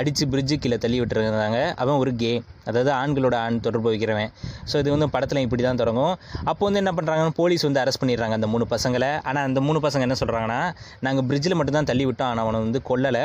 அடித்து 0.00 0.24
பிரிட்ஜு 0.32 0.56
கீழே 0.64 0.76
தள்ளி 0.82 0.98
விட்டுருந்தாங்க. 1.02 1.60
அவன் 1.82 2.00
ஒரு 2.02 2.10
கே 2.22 2.32
அதாவது 2.70 2.90
ஆண்களோட 2.98 3.36
ஆண் 3.44 3.56
தொடர்பு 3.64 3.88
வைக்கிறவன். 3.92 4.28
ஸோ 4.70 4.74
இது 4.82 4.90
வந்து 4.94 5.06
படத்தில் 5.14 5.40
இப்படி 5.44 5.62
தான் 5.68 5.80
தொடங்கும். 5.80 6.12
அப்போ 6.50 6.62
வந்து 6.66 6.80
என்ன 6.82 6.92
பண்ணுறாங்கன்னா 6.96 7.32
போலீஸ் 7.38 7.64
வந்து 7.68 7.80
அரெஸ்ட் 7.82 8.00
பண்ணிடுறாங்க 8.02 8.34
அந்த 8.38 8.48
மூணு 8.52 8.66
பசங்களை. 8.74 9.08
ஆனால் 9.28 9.44
அந்த 9.48 9.60
மூணு 9.68 9.78
பசங்க 9.86 10.06
என்ன 10.08 10.16
சொல்கிறாங்கன்னா 10.20 10.60
நாங்கள் 11.06 11.26
பிரிட்ஜில் 11.30 11.56
மட்டும்தான் 11.60 11.88
தள்ளி 11.90 12.04
விட்டோம். 12.08 12.30
ஆனால் 12.40 12.44
அவனை 12.44 12.58
வந்து 12.66 12.80
கொல்லலை. 12.90 13.24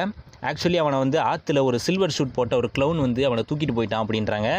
ஆக்சுவலி 0.49 0.79
அவனை 0.81 0.97
வந்து 1.03 1.17
ஆற்றுல 1.29 1.59
ஒரு 1.67 1.77
சில்வர் 1.83 2.13
ஷூட் 2.15 2.33
போட்ட 2.37 2.53
ஒரு 2.61 2.67
க்ளவுன் 2.75 2.99
வந்து 3.05 3.21
அவனை 3.27 3.43
தூக்கிட்டு 3.49 3.75
போயிட்டான் 3.77 4.03
அப்படின்றாங்க. 4.03 4.49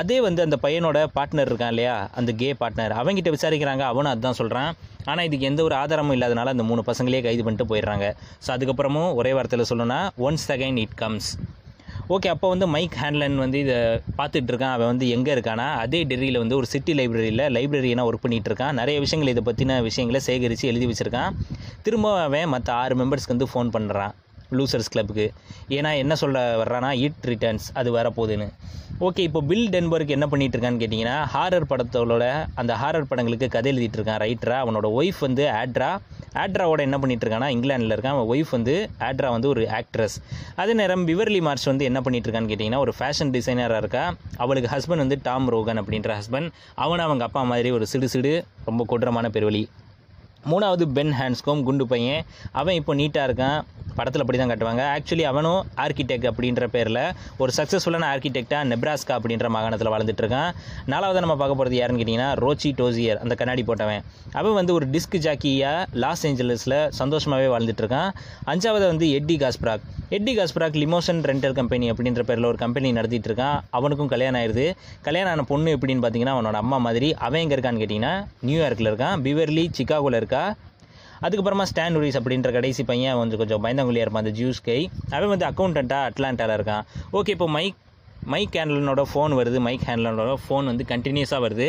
அதே 0.00 0.18
வந்து 0.26 0.40
அந்த 0.46 0.56
பையனோட 0.64 0.98
பார்ட்னர் 1.16 1.50
இருக்கான் 1.50 1.72
இல்லையா? 1.74 1.96
அந்த 2.20 2.32
கே 2.42 2.50
பார்ட்னர் 2.60 2.94
அவங்ககிட்ட 3.00 3.32
விசாரிக்கிறாங்க 3.36 3.84
அவனும் 3.92 4.12
அதுதான் 4.12 4.38
சொல்கிறான் 4.40 4.70
ஆனால் 5.10 5.26
இதுக்கு 5.28 5.48
எந்த 5.50 5.62
ஒரு 5.68 5.76
ஆதாரமும் 5.82 6.16
இல்லாதனால 6.18 6.54
அந்த 6.54 6.66
மூணு 6.70 6.84
பசங்களே 6.90 7.22
கைது 7.26 7.44
பண்ணிட்டு 7.48 7.70
போயிடுறாங்க. 7.72 8.06
ஸோ 8.46 8.50
அதுக்கப்புறமும் 8.56 9.10
ஒரே 9.20 9.32
வார்த்தையில் 9.38 9.70
சொல்லணும்னா 9.72 10.00
once 10.28 10.48
again 10.56 10.80
It 10.84 10.96
comes 11.02 11.30
okay 12.08 12.28
அப்போ 12.28 12.48
வந்து 12.48 12.66
மைக் 12.66 12.96
ஹேண்ட்லன் 13.02 13.36
வந்து 13.36 13.58
இதை 13.58 13.76
பார்த்துட்டு 14.18 14.50
இருக்கான். 14.52 14.72
அவன் 14.76 14.86
வந்து 14.86 15.08
எங்கே 15.08 15.34
இருக்கானா? 15.34 15.66
அதே 15.84 16.04
டெல்லியில் 16.04 16.38
வந்து 16.38 16.56
ஒரு 16.56 16.66
சிட்டி 16.66 16.92
லைப்ரரியில் 16.92 17.44
லைப்ரரியனாக 17.56 18.08
ஒர்க் 18.10 18.24
பண்ணிகிட்டு 18.24 18.50
இருக்கான். 18.50 18.72
நிறைய 18.72 19.00
விஷயங்கள் 19.00 19.32
இதை 19.34 19.44
பற்றின 19.48 19.80
விஷயங்களை 19.82 20.20
சேகரித்து 20.20 20.68
எழுதி 20.68 20.86
வச்சுருக்கான். 20.86 21.30
திரும்ப 21.82 22.12
அவன் 22.22 22.48
மற்ற 22.48 22.72
ஆறு 22.72 22.96
மெம்பர்ஸ்க்கு 23.00 23.34
வந்து 23.36 23.48
ஃபோன் 23.54 23.70
பண்ணுறான் 23.76 24.14
லூசர்ஸ் 24.58 24.92
கிளப்புக்கு 24.94 25.32
ஏன்னா 25.68 25.96
என்ன 26.02 26.14
சொல்ல 26.14 26.64
வர்றானா 26.64 26.90
இட் 27.06 27.24
ரிட்டர்ன்ஸ் 27.30 27.66
அது 27.72 27.96
வரப்போகுதுன்னு 27.96 28.48
ஓகே 29.00 29.18
இப்போ 29.18 29.40
பில் 29.40 29.70
டென்பர்க் 29.70 30.08
என்ன 30.08 30.26
பண்ணிட்டு 30.26 30.58
இருக்கான்னு 30.58 30.80
கேட்டிங்கன்னா 30.82 31.14
ஹாரர் 31.32 31.64
படத்தோட 31.70 32.46
அந்த 32.54 32.72
ஹாரர் 32.82 33.08
படங்களுக்கு 33.08 33.48
கதை 33.48 33.72
எழுதிட்டு 33.72 33.98
இருக்கான் 33.98 34.20
ரைட்டரா 34.22 34.56
அவனோட 34.64 34.86
ஒய்ஃப் 34.98 35.20
வந்து 35.20 35.44
ஆட்ரா 35.60 35.98
ஆட்ராவோட 36.42 36.80
என்ன 36.80 36.98
பண்ணிட்டு 36.98 37.28
இருக்கானா 37.28 37.48
இங்கிலாந்தில் 37.56 37.94
இருக்கான். 37.94 38.14
அவன் 38.16 38.30
ஒய்ஃப் 38.34 38.50
வந்து 38.50 38.90
ஆட்ரா 39.00 39.28
வந்து 39.30 39.48
ஒரு 39.48 39.68
ஆக்ட்ரஸ் 39.80 40.16
அதே 40.54 40.72
நேரம் 40.72 41.06
விவர்லி 41.06 41.40
மார்ச் 41.40 41.64
வந்து 41.64 41.84
என்ன 41.84 42.00
பண்ணிட்டு 42.00 42.30
இருக்கான்னு 42.30 42.52
கேட்டிங்கன்னா 42.52 42.78
ஒரு 42.78 42.94
ஃபேஷன் 42.98 43.32
டிசைனராக 43.36 43.76
இருக்கா. 43.76 44.14
அவளுக்கு 44.36 44.76
ஹஸ்பண்ட் 44.76 45.04
வந்து 45.04 45.18
டாம் 45.22 45.52
ரோகன் 45.54 45.80
அப்படின்ற 45.82 46.20
ஹஸ்பண்ட் 46.20 46.50
அவன் 46.74 46.98
அவங்க 46.98 47.24
அப்பா 47.24 47.42
மாதிரி 47.42 47.70
ஒரு 47.70 47.86
சிடு 47.86 48.08
சிடு 48.08 48.44
ரொம்ப 48.64 48.84
கொடூரமான 48.92 49.28
பெருவழி. 49.28 49.66
மூணாவது 50.52 50.86
பென் 50.98 51.14
ஹேண்ட்ஸ்கோம் 51.20 51.62
குண்டு 51.68 51.86
பையன். 51.92 52.22
அவன் 52.60 52.78
இப்போ 52.80 52.94
நீட்டாக 53.00 53.28
இருக்கான். 53.28 53.58
படத்தில் 53.98 54.22
அப்படி 54.22 54.38
தான் 54.38 54.50
காட்டுவாங்க. 54.50 54.84
ஆக்சுவலி 54.94 55.24
அவனும் 55.30 55.60
ஆர்கிடெக்ட் 55.82 56.26
அப்படின்ற 56.30 56.64
பேரில் 56.74 57.00
ஒரு 57.42 57.50
சக்ஸஸ்ஃபுல்லான 57.56 58.06
ஆர்கிடெக்டாக 58.12 58.62
நெப்ராஸ்கா 58.70 59.12
அப்படின்ற 59.16 59.48
மாகாணத்தில் 59.56 59.90
வாழ்ந்துட்டு 59.94 60.22
இருக்கான் 60.24 60.50
நாலாவது 60.92 61.22
நம்ம 61.24 61.36
பார்க்க 61.42 61.58
போகிறது 61.58 61.76
யாருன்னு 61.80 62.00
கேட்டிங்கன்னா 62.00 62.30
ரோச்சி 62.44 62.70
டோசியர் 62.80 63.20
அந்த 63.24 63.34
கண்ணாடி 63.40 63.64
போட்டவன். 63.68 64.02
அவன் 64.40 64.56
வந்து 64.58 64.72
ஒரு 64.78 64.86
டிஸ்க் 64.94 65.16
ஜாக்கியாக 65.26 65.84
லாஸ் 66.04 66.24
ஏஞ்சலஸில் 66.30 66.78
சந்தோஷமாகவே 67.00 67.50
வாழ்ந்துட்டு 67.54 67.84
இருக்கான் 67.84 68.10
அஞ்சாவது 68.52 68.84
வந்து 68.92 69.08
எட்டி 69.18 69.36
காஸ்பிராக் 69.44 69.84
எட்டி 70.16 70.32
காஸ்பிராக் 70.38 70.76
லிமோஷன் 70.82 71.20
ரெண்டல் 71.30 71.54
கம்பெனி 71.60 71.86
அப்படின்ற 71.92 72.22
பேரில் 72.30 72.48
ஒரு 72.50 72.58
கம்பெனி 72.64 72.92
நடத்திட்டு 72.98 73.28
இருக்கான் 73.30 73.56
அவனுக்கும் 73.76 74.10
கல்யாணம் 74.14 74.40
ஆயிடுது 74.40 74.66
கல்யாணம் 75.06 75.32
ஆன 75.34 75.46
பொண்ணு 75.52 75.70
எப்படின்னு 75.76 76.04
பார்த்தீங்கன்னா 76.04 76.34
அவனோட 76.36 76.58
அம்மா 76.64 76.78
மாதிரி. 76.88 77.08
அவன் 77.26 77.42
எங்கே 77.44 77.56
இருக்கான்னு 77.56 77.82
கேட்டிங்கன்னா 77.82 78.12
நியூயார்க்கில் 78.48 78.90
இருக்கான். 78.90 79.16
பிவர்லி 79.26 79.64
சிக்காகோவில் 79.78 80.18
இருக்கா? 80.34 80.44
அதுக்கப்புறமா 81.24 81.64
ஸ்டான் 81.70 81.96
உரிஸ் 81.98 82.18
அப்படின்ற 82.18 82.48
கடைசி 82.52 82.82
பையன் 82.84 83.16
கொஞ்சம் 83.20 83.40
கொஞ்சம் 83.42 83.64
பயந்தங்குழியாக 83.64 84.04
இருப்பான் 84.04 84.24
அந்த 84.24 84.34
ஜூஸ் 84.40 84.60
கை. 84.62 84.80
அவன் 85.10 85.32
வந்து 85.32 85.46
அக்கௌண்டண்ட்டாக 85.50 86.08
அட்லாண்டாவில் 86.10 86.56
இருக்கான். 86.58 86.84
ஓகே 87.12 87.32
இப்போ 87.36 87.48
மைக் 87.56 87.80
மைக் 88.32 88.54
ஹேண்ட்லனோட 88.58 89.02
ஃபோன் 89.12 89.32
வருது. 89.38 89.58
மைக் 89.66 89.86
ஹேண்ட்லனோட 89.86 90.34
ஃபோன் 90.44 90.64
வந்து 90.70 90.84
கண்டினியூஸாக 90.88 91.40
வருது. 91.46 91.68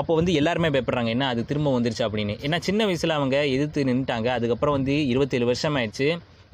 அப்போ 0.00 0.14
வந்து 0.14 0.32
எல்லாருமே 0.40 0.68
பயப்படுறாங்க 0.74 1.12
என்ன 1.14 1.28
அது 1.32 1.42
திரும்ப 1.50 1.70
வந்துருச்சு? 1.76 2.02
அப்படின்னு. 2.06 2.34
ஏன்னா 2.46 2.58
சின்ன 2.68 2.84
வயசில் 2.84 3.16
அவங்க 3.18 3.36
எதிர்த்து 3.54 3.84
நின்றுட்டாங்க 3.90 4.28
அதுக்கப்புறம் 4.38 4.76
வந்து 4.78 4.96
இருபத்தேழு 5.12 5.44
வருஷம் 5.44 5.76
ஆயிடுச்சு. 5.76 6.08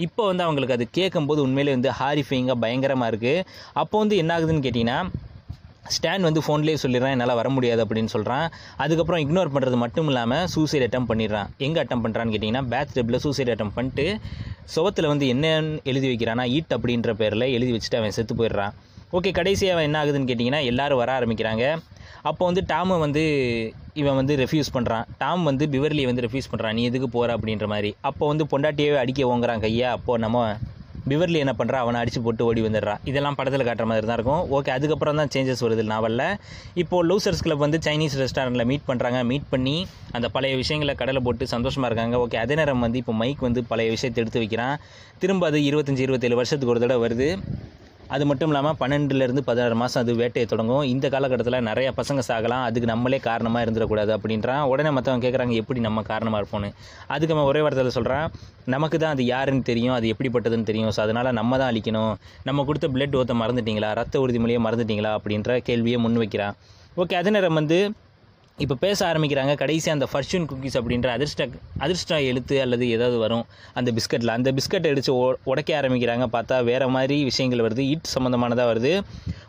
இப்போ 0.06 0.22
வந்து 0.26 0.42
அவங்களுக்கு 0.42 0.76
அது 0.76 0.86
கேட்கும்போது 0.98 1.40
உண்மையிலே 1.42 1.74
வந்து 1.76 1.90
ஹாரிஃபைங்காக 2.00 2.58
பயங்கரமாக 2.64 3.10
இருக்குது 3.12 3.44
அப்போ 3.82 3.96
வந்து 3.98 4.16
என்ன 4.16 4.38
ஆகுதுன்னு 4.38 4.64
கேட்டிங்கன்னா 4.66 4.98
ஸ்டான் 5.96 6.22
வந்து 6.22 6.40
ஃபோன்லேயே 6.46 6.76
சொல்லிடுறான் 6.82 7.12
என்னால் 7.14 7.34
வர 7.34 7.48
முடியாது 7.48 7.80
அப்படின்னு 7.84 8.10
சொல்கிறான் 8.14 8.46
அதுக்கப்புறம் 8.76 9.22
இக்னோர் 9.24 9.52
பண்ணுறது 9.54 9.76
மட்டும் 9.84 10.08
இல்லாமல் 10.10 10.46
சூசைட் 10.54 10.84
அட்டம் 10.86 11.08
பண்ணிடுறான். 11.10 11.48
எங்கே 11.66 11.80
அட்டம் 11.82 12.02
பண்ணுறான்னு 12.04 12.32
கேட்டிங்கன்னா 12.34 12.64
பேத் 12.72 12.94
டெப்பில் 12.96 13.22
சூசைட் 13.24 13.52
அட்டம் 13.54 13.74
பண்ணிட்டு 13.74 14.06
சுவத்தில் 14.74 15.10
வந்து 15.12 15.26
என்னன்னு 15.34 15.78
எழுதி 15.92 16.08
வைக்கிறானா 16.12 16.44
ஈட் 16.56 16.74
அப்படின்ற 16.76 17.12
பேரில் 17.20 17.46
எழுதி 17.56 17.72
வச்சுட்டு 17.76 18.00
அவன் 18.00 18.16
செத்து 18.18 18.34
போயிடுறான். 18.40 18.74
ஓகே 19.18 19.30
கடைசியாக 19.38 19.74
அவன் 19.76 19.86
என்ன 19.88 19.98
ஆகுதுன்னு 20.02 20.28
கேட்டிங்கன்னா 20.28 20.60
எல்லோரும் 20.70 21.00
வர 21.02 21.20
ஆரம்பிக்கிறாங்க. 21.20 21.64
அப்போ 22.22 22.42
வந்து 22.44 22.62
டாமை 22.68 22.98
வந்து 22.98 23.22
இவன் 24.00 24.14
வந்து 24.14 24.34
ரெஃப்யூஸ் 24.36 24.74
பண்ணுறான் 24.74 25.06
டாம் 25.22 25.42
வந்து 25.42 25.66
பிவர்லியை 25.66 26.06
வந்து 26.10 26.24
ரெஃப்யூஸ் 26.26 26.50
பண்ணுறான் 26.52 26.72
நீ 26.72 26.84
எதுக்கு 26.84 27.08
போகிற 27.08 27.36
அப்படின்ற 27.36 27.66
மாதிரி. 27.72 27.94
அப்போ 28.00 28.26
வந்து 28.26 28.44
பொண்டாட்டியே 28.52 28.94
அடிக்க 29.02 29.26
ஓங்குறான் 29.32 29.64
கையா. 29.64 29.88
அப்போது 29.96 30.22
நம்ம 30.24 30.56
பிவர்லி 31.10 31.38
என்ன 31.44 31.52
பண்ணுறா 31.58 31.78
அவனை 31.84 31.98
அடிச்சு 32.02 32.20
போட்டு 32.24 32.42
ஓடி 32.48 32.60
வந்துடுறான் 32.66 33.00
இதெல்லாம் 33.10 33.36
படத்தில் 33.38 33.66
காட்டுற 33.68 33.86
மாதிரி 33.90 34.06
தான் 34.10 34.18
இருக்கும். 34.18 34.42
ஓகே 34.56 34.70
அதுக்கப்புறம் 34.76 35.18
தான் 35.20 35.30
சேஞ்சஸ் 35.34 35.62
வருது 35.66 35.84
நாவலில் 35.92 36.26
இப்போது 36.82 37.06
லூசர்ஸ் 37.10 37.42
கிளப் 37.46 37.64
வந்து 37.64 37.80
சைனீஸ் 37.86 38.16
ரெஸ்டாரண்ட்டில் 38.22 38.68
மீட் 38.70 38.86
பண்ணுறாங்க 38.90 39.20
மீட் 39.30 39.48
பண்ணி 39.54 39.76
அந்த 40.16 40.28
பழைய 40.36 40.56
விஷயங்களை 40.62 40.94
கடலை 41.02 41.22
போட்டு 41.28 41.52
சந்தோஷமாக 41.54 41.90
இருக்காங்க. 41.90 42.16
ஓகே 42.24 42.40
அதே 42.44 42.56
நேரம் 42.62 42.84
வந்து 42.86 43.00
இப்போ 43.02 43.14
மைக் 43.22 43.46
வந்து 43.48 43.62
பழைய 43.72 43.90
விஷயத்தை 43.96 44.20
எடுத்து 44.24 44.42
வைக்கிறான். 44.44 44.76
திரும்ப 45.24 45.46
அது 45.52 45.60
இருபத்தஞ்சி 45.70 46.04
இருபத்தேழு 46.08 46.40
வருஷத்துக்கு 46.40 46.74
ஒரு 46.74 46.84
தடவை 46.84 47.00
வருது. 47.06 47.30
அது 48.14 48.24
மட்டும் 48.28 48.50
இல்லாமல் 48.50 48.76
பன்னெண்டுலேருந்து 48.80 49.42
பதினாறு 49.48 49.74
மாதம் 49.80 50.00
அது 50.02 50.12
வேட்டையை 50.20 50.46
தொடங்கும். 50.52 50.82
இந்த 50.92 51.06
காலகட்டத்தில் 51.14 51.66
நிறைய 51.68 51.88
பசங்க 51.98 52.20
சாகலாம். 52.28 52.64
அதுக்கு 52.68 52.88
நம்மளே 52.92 53.18
காரணமாக 53.28 53.64
இருந்துடக்கூடாது 53.64 54.12
அப்படின்றான் 54.16 54.64
உடனே 54.72 54.90
மற்றவங்க 54.96 55.24
கேட்குறாங்க 55.26 55.54
எப்படி 55.62 55.80
நம்ம 55.86 56.02
காரணமாக 56.10 56.40
இருப்போம்னு? 56.42 56.70
அதுக்கு 57.14 57.32
நம்ம 57.34 57.46
ஒரே 57.52 57.62
வார்த்தையில் 57.66 57.96
சொல்கிறான் 57.98 58.26
நமக்கு 58.74 58.98
தான் 59.04 59.14
அது 59.16 59.24
யாருன்னு 59.32 59.64
தெரியும். 59.70 59.94
அது 59.98 60.06
எப்படிப்பட்டதுன்னு 60.14 60.68
தெரியும். 60.70 60.92
ஸோ 60.96 61.02
அதனால் 61.06 61.30
நம்ம 61.40 61.58
தான் 61.62 61.70
அழிக்கணும். 61.72 62.12
நம்ம 62.50 62.64
கொடுத்த 62.70 62.88
பிளட் 62.96 63.18
ஓத்த 63.22 63.36
மறந்துட்டீங்களா? 63.42 63.90
ரத்த 64.00 64.20
உறுதிமொழியை 64.24 64.62
மறந்துட்டீங்களா? 64.68 65.12
அப்படின்ற 65.18 65.58
கேள்வியை 65.68 66.00
முன் 66.06 66.20
வைக்கிறான். 66.24 66.56
ஓகே 67.02 67.16
அதே 67.20 67.30
நேரம் 67.38 67.60
வந்து 67.60 67.80
இப்போ 68.58 68.74
பேச 68.74 69.12
ஆரம்பிக்கிறாங்க 69.12 69.54
கடைசி 69.56 69.90
அந்த 69.90 70.06
ஃபர்ச்சூன் 70.12 70.46
குக்கீஸ் 70.50 70.76
அப்படின்ற 70.80 71.06
அதிர்ஷ்ட 71.06 71.48
அதிர்ஷ்ட 71.78 72.22
எழுத்து 72.22 72.60
அல்லது 72.60 72.90
ஏதாவது 72.90 73.18
வரும் 73.18 73.44
அந்த 73.74 73.92
பிஸ்கட்டில் 73.92 74.28
அந்த 74.28 74.52
பிஸ்கட்டை 74.52 74.90
அடித்து 74.90 75.14
உடைக்க 75.44 75.80
ஆரம்பிக்கிறாங்க. 75.80 76.26
பார்த்தா 76.32 76.64
வேறு 76.64 76.88
மாதிரி 76.88 77.24
விஷயங்கள் 77.24 77.64
வருது. 77.68 77.84
ஈட் 77.92 78.12
சம்மந்தமானதாக 78.14 78.70
வருது. 78.72 79.02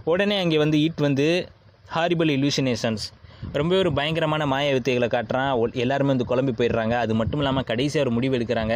உடனே 0.04 0.38
அங்கே 0.39 0.58
வந்து 0.58 0.78
ஈட் 0.78 1.01
வந்து 1.01 1.28
ஹாரிபிள் 1.95 2.32
இல்யூஷனேஷன்ஸ் 2.38 3.06
ரொம்பவே 3.60 3.80
ஒரு 3.84 3.91
பயங்கரமான 3.98 4.44
மாய 4.54 4.70
வித்தைகளை 4.76 5.08
காட்டுறான். 5.16 5.50
எல்லாருமே 5.84 6.12
வந்து 6.14 6.28
குழம்பி 6.32 6.54
போயிடுறாங்க. 6.60 6.96
அது 7.06 7.14
மட்டும் 7.20 7.41
இல்லாமல் 7.41 7.66
கடைசியாக 7.72 8.06
ஒரு 8.06 8.14
முடிவு 8.16 8.38
எடுக்கிறாங்க. 8.38 8.76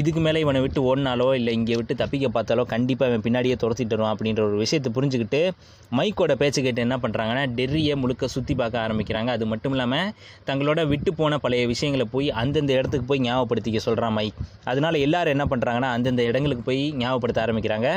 இதுக்கு 0.00 0.20
மேலே 0.24 0.38
இவனை 0.44 0.60
விட்டு 0.64 0.80
ஓடினாலோ 0.88 1.28
இல்லை 1.38 1.52
இங்கே 1.58 1.76
விட்டு 1.80 1.94
தப்பிக்க 2.02 2.26
பார்த்தாலோ 2.36 2.64
கண்டிப்பாக 2.72 3.10
இவன் 3.10 3.24
பின்னாடியே 3.26 3.56
துரத்திட்டு 3.62 3.94
வருவான் 3.96 4.14
அப்படின்ற 4.14 4.42
ஒரு 4.48 4.56
விஷயத்தை 4.64 4.90
புரிஞ்சுக்கிட்டு 4.96 5.40
மைக்கோட 5.98 6.32
பேச்சு 6.42 6.60
கேட்டு 6.66 6.84
என்ன 6.86 6.96
பண்ணுறாங்கன்னா 7.04 7.44
டெர்ரியை 7.58 7.94
முழுக்க 8.02 8.28
சுற்றி 8.34 8.54
பார்க்க 8.60 8.84
ஆரம்பிக்கிறாங்க. 8.86 9.30
அது 9.36 9.46
மட்டும் 9.52 9.74
இல்லாமல் 9.76 10.10
தங்களோட 10.50 10.80
விட்டு 10.92 11.12
போன 11.20 11.38
பழைய 11.44 11.64
விஷயங்களை 11.72 12.06
போய் 12.14 12.28
அந்தந்த 12.42 12.72
இடத்துக்கு 12.78 13.08
போய் 13.10 13.24
ஞாபகப்படுத்திக்க 13.26 13.80
சொல்கிறான் 13.88 14.16
மைக். 14.18 14.38
அதனால 14.72 14.98
எல்லாரும் 15.06 15.34
என்ன 15.36 15.46
பண்ணுறாங்கன்னா 15.52 15.90
அந்தந்த 15.96 16.24
இடங்களுக்கு 16.30 16.64
போய் 16.70 16.82
ஞாபகப்படுத்த 17.02 17.40
ஆரம்பிக்கிறாங்க. 17.46 17.90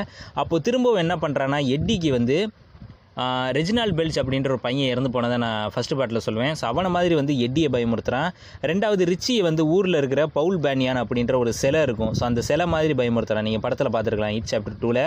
அப்போ 0.43 0.59
திரும்பவும் 0.67 1.03
என்ன 1.05 1.15
பண்ணுறான்னா 1.25 1.61
எட்டிக்கு 1.77 2.11
வந்து 2.19 2.37
ரெஜினால் 3.57 3.93
பெல்ச் 3.97 4.19
அப்படின்ற 4.21 4.49
ஒரு 4.55 4.61
பையன் 4.65 4.89
இறந்து 4.93 5.09
போனதை 5.15 5.37
நான் 5.45 5.71
ஃபஸ்ட்டு 5.73 5.97
பாட்டில் 5.99 6.23
சொல்லுவேன். 6.27 6.53
ஸோ 6.59 6.63
அவனை 6.71 6.89
மாதிரி 6.95 7.15
வந்து 7.21 7.33
எட்டியை 7.45 7.69
பயமுறுத்துகிறான் 7.75 8.29
ரெண்டாவது 8.71 9.03
ரிச்சியை 9.11 9.41
வந்து 9.47 9.63
ஊரில் 9.75 9.97
இருக்கிற 10.01 10.21
பவுல் 10.37 10.59
பேனியான் 10.65 10.99
அப்படின்ற 11.03 11.35
ஒரு 11.43 11.53
சிலை 11.61 11.81
இருக்கும். 11.87 12.11
ஸோ 12.19 12.23
அந்த 12.29 12.43
சிலை 12.49 12.67
மாதிரி 12.73 12.95
பயமுறுத்துறான். 13.01 13.47
நீங்கள் 13.49 13.63
படத்தில் 13.65 13.91
பார்த்துருக்கலாம் 13.95 14.35
இட் 14.39 14.49
சாப்டர் 14.51 14.77
டூவில் 14.83 15.03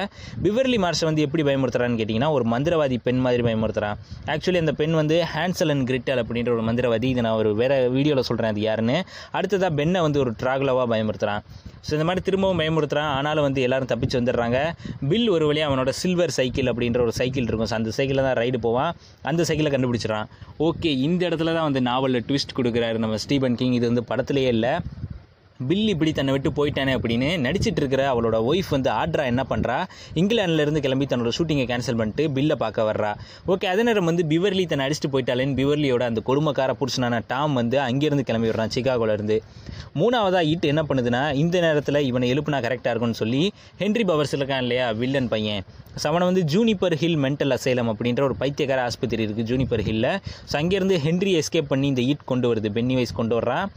பிவர்லி 0.46 0.80
மார்ஷை 0.84 1.06
வந்து 1.10 1.24
எப்படி 1.26 1.44
பயமுறுத்துறான்னு 1.50 2.00
கேட்டிங்கன்னா 2.02 2.30
ஒரு 2.36 2.46
மந்திரவாதி 2.54 2.98
பெண் 3.08 3.22
மாதிரி 3.26 3.44
பயமுறுத்துறான். 3.48 3.96
ஆக்சுவலி 4.34 4.60
அந்த 4.64 4.74
பெண் 4.82 4.96
வந்து 5.00 5.18
ஹேன்சல் 5.34 5.72
அண்ட் 5.74 5.86
கிரிட்டல் 5.90 6.22
அப்படின்ற 6.24 6.52
ஒரு 6.56 6.66
மந்திரவாதி. 6.68 7.08
இதை 7.14 7.24
நான் 7.28 7.38
ஒரு 7.42 7.52
வேறு 7.62 7.78
வீடியோவில் 7.96 8.28
சொல்கிறேன் 8.30 8.52
அது 8.54 8.62
யாருன்னு. 8.68 8.98
அடுத்ததாக 9.38 9.72
பெண்ணை 9.80 10.02
வந்து 10.06 10.20
ஒரு 10.24 10.32
ட்ராகுலவாக 10.42 10.86
பயமுறுத்துறான். 10.94 11.42
ஸோ 11.86 11.92
இந்த 11.96 12.06
மாதிரி 12.06 12.22
திரும்பவும் 12.28 12.60
பயமுறுத்துறான். 12.60 13.10
ஆனாலும் 13.18 13.44
வந்து 13.46 13.60
எல்லோரும் 13.66 13.90
தப்பிச்சு 13.90 14.16
வந்துடுறாங்க. 14.20 14.58
பில் 15.10 15.28
ஒரு 15.34 15.44
வழியாக 15.50 15.68
அவனோட 15.70 15.90
சில்வர் 16.00 16.36
சைக்கிள் 16.38 16.70
அப்படின்ற 16.72 17.00
ஒரு 17.06 17.12
சைக்கிள் 17.20 17.46
இருக்கும். 17.50 17.68
ஸோ 17.72 17.76
அந்த 17.80 17.90
சைக்கிளில் 17.98 18.26
தான் 18.28 18.38
ரைடு 18.42 18.60
போவான். 18.66 18.92
அந்த 19.30 19.44
சைக்கிளை 19.48 19.70
கண்டுபிடிச்சிடறான். 19.74 20.28
ஓகே 20.68 20.92
இந்த 21.08 21.22
இடத்துல 21.28 21.54
தான் 21.56 21.68
வந்து 21.68 21.82
நாவலில் 21.90 22.26
ட்விஸ்ட் 22.28 22.56
கொடுக்குறாரு 22.60 22.98
நம்ம 23.04 23.18
ஸ்டீபன் 23.24 23.58
கிங். 23.60 23.76
இது 23.78 23.88
வந்து 23.90 24.06
படத்துலேயே 24.12 24.52
இல்லை. 24.56 24.74
பில் 25.60 25.90
இப்படி 25.92 26.10
தன்னை 26.12 26.32
விட்டு 26.34 26.50
போயிட்டானே 26.56 26.94
அப்படின்னு 26.96 27.28
நடிச்சிட்டு 27.44 27.80
இருக்கிற 27.82 28.02
அவளோட 28.12 28.36
ஒய்ஃப் 28.48 28.70
வந்து 28.74 28.90
ஆட்ரா 29.00 29.24
என்ன 29.32 29.42
பண்ணுறா 29.52 29.76
இங்கிலாந்துலேருந்து 30.20 30.82
கிளம்பி 30.86 31.06
தன்னோட 31.12 31.30
ஷூட்டிங்கை 31.36 31.64
கேன்சல் 31.70 31.98
பண்ணிட்டு 32.00 32.24
பில்லை 32.36 32.56
பார்க்க 32.62 32.88
வர்றா. 32.88 33.12
ஓகே 33.52 33.68
அதே 33.72 33.84
நேரம் 33.88 34.08
வந்து 34.10 34.24
பிவர்லி 34.32 34.64
தன்னை 34.72 34.86
அடிச்சுட்டு 34.86 35.12
போயிட்டாலேன்னு 35.14 35.56
பிவர்லியோட 35.60 36.04
அந்த 36.10 36.22
கொடுமைக்கார 36.28 36.74
புருஷனான 36.80 37.22
டாம் 37.32 37.56
வந்து 37.60 37.78
அங்கேருந்து 37.86 38.26
கிளம்பி 38.30 38.50
வர்றான் 38.52 38.74
சிகாகோலேருந்து 38.76 39.38
மூணாவதாக 40.00 40.50
ஈட் 40.52 40.70
என்ன 40.72 40.84
பண்ணுதுன்னா 40.90 41.22
இந்த 41.42 41.56
நேரத்தில் 41.66 42.00
இவனை 42.10 42.28
எழுப்புனா 42.34 42.60
கரெக்டாக 42.66 42.92
இருக்கும்னு 42.94 43.20
சொல்லி 43.22 43.42
ஹென்ரி 43.82 44.06
பவர்ஸ் 44.12 44.36
இருக்கான் 44.38 44.64
இல்லையா 44.66 44.86
வில்லன் 45.00 45.32
பையன். 45.34 45.62
ஸோ 46.00 46.06
அவனை 46.10 46.24
வந்து 46.30 46.42
ஜூனிப்பர் 46.52 46.94
ஹில் 47.02 47.18
மென்டல் 47.24 47.54
அசைலம் 47.56 47.90
அப்படின்ற 47.92 48.22
ஒரு 48.28 48.34
பைத்தியக்கார 48.40 48.80
ஆஸ்பத்திரி 48.88 49.22
இருக்குது 49.26 49.48
ஜூனிப்பர் 49.50 49.82
ஹில்ல 49.88 50.06
ஸோ 50.50 50.54
அங்கேருந்து 50.60 50.96
ஹென்ரி 51.06 51.32
எஸ்கேப் 51.40 51.70
பண்ணி 51.72 51.86
இந்த 51.92 52.02
ஈட் 52.10 52.30
கொண்டு 52.32 52.48
வருது 52.50 52.70
பென்னி 52.76 52.96
வைஸ் 52.98 53.18
கொண்டு 53.20 53.34
வர்றான் 53.38 53.68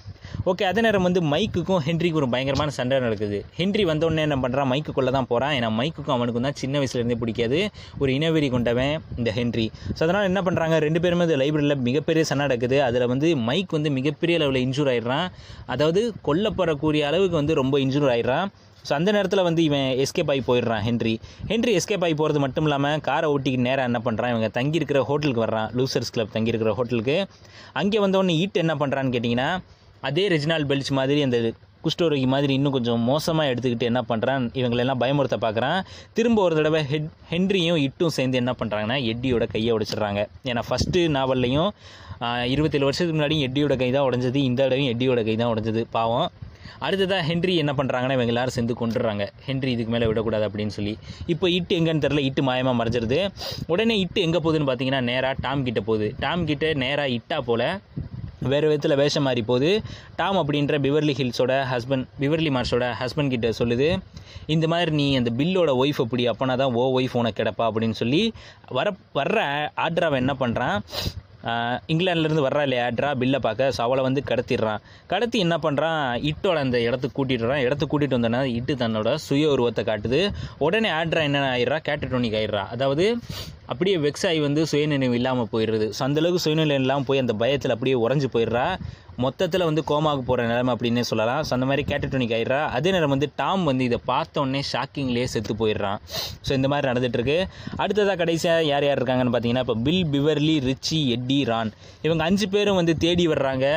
ஓகே 0.49 0.63
அதே 0.69 0.81
நேரம் 0.85 1.05
வந்து 1.07 1.21
மைக்கு 1.31 1.61
மைக்குக்கும் 1.69 1.87
ஹென்ரிக்கும் 1.87 2.19
ஒரு 2.21 2.27
பயங்கரமான 2.33 2.71
சண்டை 2.77 2.97
நடக்குது. 3.03 3.37
ஹென்ரி 3.57 3.83
வந்தோடனே 3.89 4.21
என்ன 4.27 4.37
பண்ணுறான் 4.43 4.69
மைக்குக்குள்ளே 4.71 5.11
தான் 5.15 5.27
போகிறான் 5.31 5.53
ஏன்னா 5.57 5.69
மைக்குக்கும் 5.79 6.15
அவனுக்கும் 6.15 6.45
தான் 6.47 6.57
சின்ன 6.61 6.79
வயசுலேருந்தே 6.81 7.17
பிடிக்காது. 7.23 7.59
ஒரு 8.01 8.09
இனவெறி 8.17 8.47
கொண்டவன் 8.55 8.93
இந்த 9.19 9.31
ஹென்ரி. 9.37 9.65
ஸோ 9.97 10.01
அதனால் 10.05 10.29
என்ன 10.29 10.41
பண்ணுறாங்க 10.47 10.77
ரெண்டு 10.85 11.01
பேருமே 11.03 11.27
இந்த 11.27 11.37
லைப்ரரியில் 11.43 11.83
மிகப்பெரிய 11.89 12.23
சண்டை 12.29 12.45
நடக்குது. 12.47 12.79
அதில் 12.87 13.05
வந்து 13.13 13.29
மைக் 13.49 13.75
வந்து 13.77 13.91
மிகப்பெரிய 13.99 14.37
லெவலில் 14.43 14.65
இன்ஜூர் 14.67 14.91
ஆயிடுறான். 14.93 15.27
அதாவது 15.75 16.03
கொல்லப்படக்கூடிய 16.29 17.03
அளவுக்கு 17.11 17.37
வந்து 17.41 17.59
ரொம்ப 17.61 17.77
இன்ஜூர் 17.85 18.09
ஆயிடுறான். 18.15 18.47
ஸோ 18.87 18.91
அந்த 18.97 19.09
நேரத்தில் 19.15 19.45
வந்து 19.47 19.61
இவன் 19.69 19.87
எஸ்கேப் 20.03 20.29
ஆகி 20.33 20.43
போயிடுறான் 20.49 20.83
ஹென்ரி. 20.89 21.15
ஹென்ரி 21.53 21.71
எஸ்கேப் 21.79 22.05
ஆகி 22.05 22.15
போகிறது 22.21 22.39
மட்டும் 22.45 22.67
இல்லாமல் 22.67 23.01
காரை 23.07 23.27
ஓட்டிக்கு 23.33 23.65
நேராக 23.65 23.89
என்ன 23.89 23.99
பண்ணுறான் 24.05 24.31
இவங்க 24.33 24.49
தங்கியிருக்கிற 24.59 25.01
ஹோட்டலுக்கு 25.09 25.43
வர்றான். 25.45 25.67
லூசர்ஸ் 25.79 26.13
கிளப் 26.15 26.35
தங்கியிருக்கிற 26.37 26.73
ஹோட்டலுக்கு 26.79 27.17
அங்கே 27.81 27.99
வந்தவொடனே 28.05 28.35
ஈட் 28.43 28.63
என்ன 28.63 28.75
பண்ணுறான்னு 28.81 29.13
கேட்டிங்கன்னா 29.15 29.49
அதே 30.07 30.23
ரெஜினால் 30.33 30.65
பெல்ச் 30.71 30.91
மாதிரி 30.99 31.21
அந்த 31.27 31.37
குஷ்டோரோகி 31.85 32.25
மாதிரி 32.33 32.53
இன்னும் 32.57 32.73
கொஞ்சம் 32.75 33.03
மோசமாக 33.09 33.51
எடுத்துக்கிட்டு 33.51 33.87
என்ன 33.89 34.01
பண்ணுறான் 34.09 34.45
இவங்களெல்லாம் 34.59 34.99
பயமுறுத்த 35.03 35.37
பார்க்குறான் 35.43 35.77
திரும்ப 36.17 36.39
ஒரு 36.47 36.55
தடவை 36.57 36.81
ஹெட் 36.91 37.07
ஹென்ரியும் 37.31 37.79
இட்டும் 37.85 38.13
சேர்ந்து 38.17 38.39
என்ன 38.41 38.51
பண்ணுறாங்கன்னா 38.61 38.97
எட்டியோட 39.11 39.45
கையை 39.53 39.71
உடைச்சிடுறாங்க. 39.75 40.21
ஏன்னா 40.51 40.63
ஃபஸ்ட்டு 40.69 41.03
நாவல்லையும் 41.17 41.69
இருபத்தேழு 42.53 42.87
வருஷத்துக்கு 42.87 43.15
முன்னாடியும் 43.17 43.45
எட்டியோட 43.47 43.75
கை 43.81 43.89
தான் 43.97 44.07
உடஞ்சது 44.09 44.41
இந்த 44.49 44.59
தடவையும் 44.63 44.91
எட்டியோட 44.93 45.21
கை 45.29 45.35
தான் 45.41 45.51
உடஞ்சது 45.53 45.83
பாவம். 45.97 46.27
அடுத்ததாக 46.85 47.21
ஹென்ரி 47.29 47.53
என்ன 47.61 47.71
பண்ணுறாங்கன்னா 47.77 48.15
இவங்க 48.17 48.33
எல்லாரும் 48.33 48.55
சேர்ந்து 48.57 48.75
கொண்டுடுறாங்க 48.81 49.23
ஹென்ரி 49.47 49.71
இதுக்கு 49.75 49.93
மேலே 49.95 50.07
விடக்கூடாது 50.09 50.45
அப்படின்னு 50.49 50.73
சொல்லி. 50.77 50.93
இப்போ 51.33 51.45
இட்டு 51.55 51.73
எங்கேன்னு 51.79 52.03
தெரில 52.05 52.21
இட்டு 52.27 52.43
மாயமாக 52.49 52.75
மறைஞ்சிருது. 52.81 53.19
உடனே 53.73 53.97
இட்டு 54.03 54.19
எங்கே 54.27 54.41
போகுதுன்னு 54.45 54.69
பார்த்தீங்கன்னா 54.69 55.01
நேராக 55.11 55.35
டாம் 55.45 55.65
கிட்ட 55.69 55.81
போகுது. 55.89 56.09
டாம் 56.25 56.45
கிட்ட 56.51 56.73
நேராக 56.83 57.15
இட்டா 57.17 57.39
போல 57.49 57.63
வேறு 58.41 58.67
விதத்தில் 58.67 58.95
வேஷம் 58.95 59.23
மாறி 59.23 59.41
போகுது. 59.41 59.81
டாம் 60.15 60.37
அப்படின்ற 60.37 60.77
பிவர்லி 60.79 61.13
ஹில்ஸோட 61.21 61.53
ஹஸ்பண்ட் 61.71 62.05
பிவர்லி 62.19 62.49
மார்ஸோட 62.49 62.93
ஹஸ்பண்ட் 62.99 63.27
கிட்ட 63.27 63.49
சொல்லுது 63.49 63.99
இந்த 64.45 64.67
மாதிரி 64.67 64.91
நீ 64.91 65.17
அந்த 65.17 65.31
பில்லோட 65.37 65.71
ஒய்ஃப் 65.83 65.97
அப்படி 65.97 66.29
அப்போனா 66.29 66.55
தான் 66.55 66.73
ஓ 66.73 66.99
ஒய்ஃப் 66.99 67.17
உனக்கு 67.17 67.43
கிடப்பா? 67.43 67.57
அப்படின்னு 67.57 67.91
சொல்லி 67.91 68.33
வர 68.69 68.95
வர்ற 69.15 69.39
ஆட்ராவை 69.77 70.13
என்ன 70.13 70.35
பண்ணுறான் 70.39 70.77
இங்கிலாந்துலேருந்து 71.91 72.45
வர்றா 72.45 72.61
இல்லையா? 72.67 72.85
ட்ரா 72.97 73.09
பில்லை 73.21 73.39
பார்க்க 73.45 73.69
ஸோ 73.75 73.81
அவளை 73.85 74.01
வந்து 74.07 74.21
கடத்திடுறான். 74.31 74.81
கடத்தி 75.13 75.37
என்ன 75.45 75.57
பண்ணுறான் 75.65 76.01
இட்டோட 76.29 76.57
அந்த 76.65 76.79
இடத்துக்கு 76.87 77.17
கூட்டிட்டு 77.19 77.47
வரான் 77.47 77.63
இடத்துக்கு 77.67 77.91
கூட்டிகிட்டு 77.93 78.17
வந்தோன்னா 78.17 78.41
இட்டு 78.57 78.75
தன்னோட 78.83 79.13
சுய 79.27 79.53
உருவத்தை 79.55 79.83
காட்டுது. 79.91 80.21
உடனே 80.67 80.91
ஆட்ரா 80.99 81.23
என்ன 81.29 81.45
ஆயிடுறா? 81.55 81.79
கேட்டட்டோனிக் 81.89 82.37
ஆயிடுறா. 82.41 82.63
அதாவது 82.75 83.05
அப்படியே 83.71 83.97
வெக்ஸ் 84.05 84.27
ஆகி 84.29 84.39
வந்து 84.47 84.61
சுயநினைவு 84.71 85.17
இல்லாமல் 85.19 85.51
போயிடுது 85.53 85.87
ஸோ 85.97 86.01
அந்தளவுக்கு 86.07 86.45
சுயநினைவு 86.45 86.83
இல்லாமல் 86.85 87.07
போய் 87.09 87.23
அந்த 87.23 87.33
பயத்தில் 87.43 87.75
அப்படியே 87.75 87.97
உறைஞ்சி 88.05 88.29
போயிடுறா. 88.35 88.65
மொத்தத்தில் 89.25 89.65
வந்து 89.67 89.81
கோமாவுக்கு 89.91 90.25
போகிற 90.29 90.45
நிலைமை 90.49 90.71
அப்படின்னே 90.75 91.03
சொல்லலாம். 91.11 91.41
ஸோ 91.47 91.51
அந்த 91.57 91.67
மாதிரி 91.69 91.83
கேட்டட்டோனிக் 91.91 92.33
ஆயிடுறா. 92.37 92.59
அதே 92.77 92.91
நேரம் 92.95 93.13
வந்து 93.15 93.27
டாம் 93.41 93.63
வந்து 93.69 93.83
இதை 93.89 93.99
பார்த்த 94.11 94.43
உடனே 94.43 94.61
ஷாக்கிங்லேயே 94.71 95.27
செத்து 95.33 95.55
போயிடுறான். 95.61 95.99
ஸோ 96.47 96.51
இந்த 96.59 96.69
மாதிரி 96.73 96.89
நடந்துகிட்ருக்கு 96.91 97.37
அடுத்ததாக 97.83 98.17
கடைசியாக 98.21 98.69
யார் 98.71 98.87
யார் 98.89 99.01
இருக்காங்கன்னு 99.01 99.33
பார்த்தீங்கன்னா 99.35 99.65
இப்போ 99.67 99.77
Bill 99.87 100.05
Beverly 100.15 100.55
Richie 100.69 100.99
Eddie 101.17 101.39
Ron. 101.51 101.71
இவங்க 102.07 102.23
அஞ்சு 102.29 102.47
பேரும் 102.55 102.79
வந்து 102.81 102.95
தேடி 103.05 103.27
வர்றாங்க. 103.33 103.67